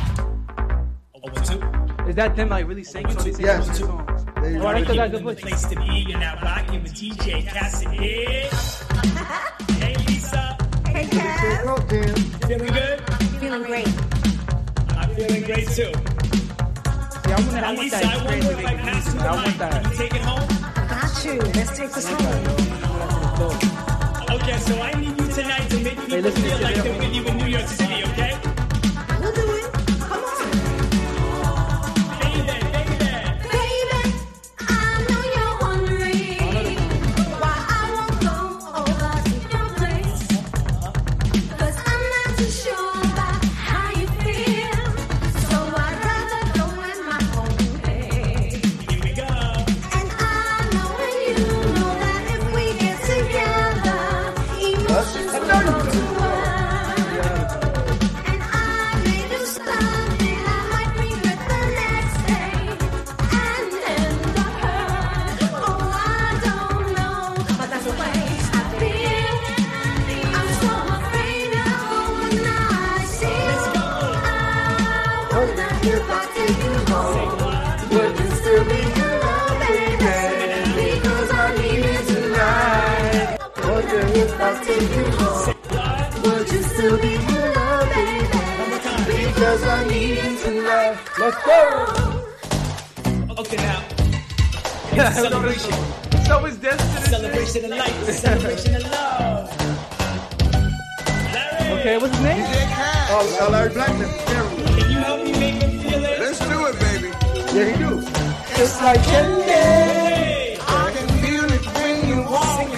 Over 1.23 1.39
two. 1.45 1.61
Is 2.09 2.15
that 2.15 2.35
them 2.35 2.49
like 2.49 2.67
really 2.67 2.83
singing? 2.83 3.11
So 3.11 3.23
they 3.23 3.31
sing 3.33 3.45
Yes. 3.45 3.67
two 3.77 3.85
songs. 3.85 4.25
There 4.35 4.51
you 4.51 4.59
go. 4.59 4.73
think 4.73 4.87
that's 4.87 5.11
the 5.11 5.17
a 5.17 5.21
good 5.21 5.37
place 5.39 5.65
to 5.65 5.75
be. 5.75 6.05
You're 6.07 6.19
now 6.19 6.39
rocking 6.41 6.83
with 6.83 6.93
DJ 6.93 7.41
Cassidy. 7.45 7.97
hey 9.81 9.95
Lisa, 10.07 10.57
Hey, 10.87 11.05
Cass. 11.07 11.41
Say 11.41 11.57
coke, 11.63 11.89
Jam. 11.89 12.15
feeling 12.47 12.73
good? 12.73 12.99
Feeling 13.39 13.63
great. 13.63 13.87
I'm 14.97 15.09
feeling 15.15 15.43
great 15.43 15.67
too. 15.69 15.91
Yeah, 17.27 17.35
I 17.35 17.39
want 17.39 17.51
that. 17.51 17.63
I 17.63 17.73
want 17.73 17.91
that 17.91 18.05
I 18.05 18.17
wonder 18.17 18.37
experience 18.37 18.59
if 18.59 18.65
I 18.65 18.75
make 18.75 18.81
pass 18.85 19.05
you 19.07 19.13
music. 19.13 19.19
the 19.19 19.27
I 19.27 19.35
want 19.35 19.57
that. 19.57 19.83
can 19.83 19.91
you 19.91 19.97
take 19.97 20.15
it 20.15 20.21
home? 20.21 20.47
Got 20.87 21.25
you. 21.25 21.39
Let's 21.59 21.77
take 21.77 21.91
this 21.91 22.07
home. 22.07 22.17
Okay, 24.29 24.57
so 24.59 24.81
I 24.81 24.91
need 24.93 25.19
you 25.19 25.27
tonight 25.27 25.69
to 25.69 25.79
make 25.79 25.99
to 26.07 26.31
feel 26.31 26.59
like 26.61 26.75
video. 26.75 27.16
celebration. 95.21 95.73
So 96.25 96.45
is 96.45 96.57
destiny. 96.57 97.05
Celebration 97.07 97.65
of 97.65 97.71
life. 97.71 98.09
celebration 98.11 98.75
of 98.75 98.83
love. 98.91 99.49
Larry. 101.33 101.79
Okay, 101.79 101.97
what's 101.97 102.13
his 102.15 102.23
name? 102.23 102.45
Oh, 103.09 103.37
uh, 103.41 103.49
Larry 103.51 103.69
Blackmon. 103.71 104.09
Can 104.77 104.91
you 104.91 104.99
help 104.99 105.23
me 105.23 105.31
make 105.31 105.61
him 105.63 105.79
feel 105.79 106.03
it? 106.05 106.19
Let's 106.19 106.39
do 106.39 106.65
it, 106.69 106.75
baby. 106.85 107.09
Yeah, 107.55 107.65
he 107.71 107.77
do. 107.83 107.91
It's 108.61 108.81
like 108.81 109.01
candy. 109.03 110.59
I 110.61 110.91
can 110.95 111.07
feel 111.21 111.45
it 111.45 111.65
when 111.77 111.97
you 112.09 112.19
walk, 112.29 112.69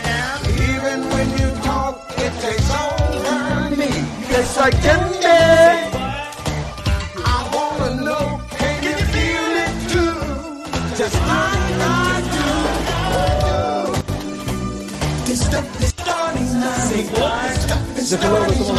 even 0.70 1.00
when 1.14 1.30
you 1.40 1.48
talk. 1.64 1.94
It 2.18 2.34
takes 2.40 2.70
over 2.72 3.76
me. 3.76 3.92
It's 4.38 4.56
like 4.58 4.76
candy. 4.82 5.79
The 18.10 18.18
below 18.18 18.44
is 18.46 18.68
the 18.68 18.74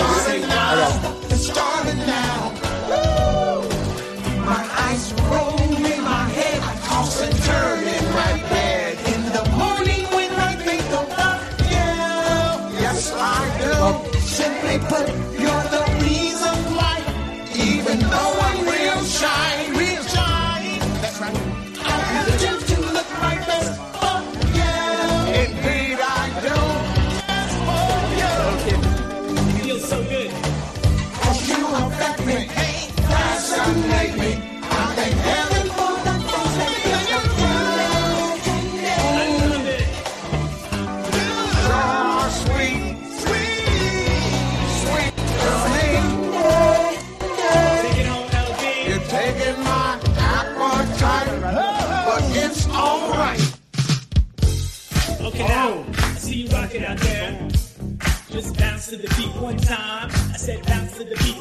the 59.00 59.14
beat 59.16 59.34
one 59.40 59.56
time. 59.56 60.10
I 60.10 60.36
said 60.36 60.64
bounce 60.66 60.96
to 60.98 61.04
the 61.04 61.16
beat 61.16 61.39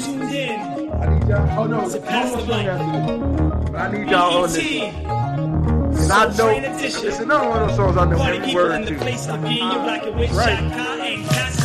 tuned 0.00 0.32
in. 0.32 0.92
I 0.92 1.18
need 1.18 1.28
y'all. 1.28 1.58
Oh 1.58 1.66
no, 1.66 1.88
to 1.88 2.00
pass 2.00 2.32
the 2.32 2.38
mic. 2.46 3.74
I 3.74 3.90
need 3.90 4.10
y'all 4.10 4.44
on 4.44 4.52
this. 4.52 4.58
And 4.58 6.12
I 6.12 6.34
know. 6.36 6.78
Listen, 6.80 7.30
I 7.30 7.40
don't 7.40 7.54
know 7.54 7.66
those 7.66 7.76
songs 7.76 7.96
I 7.96 8.04
know 8.06 8.22
every 8.22 8.54
word 8.54 8.86
to. 8.86 8.94
Right. 10.34 11.59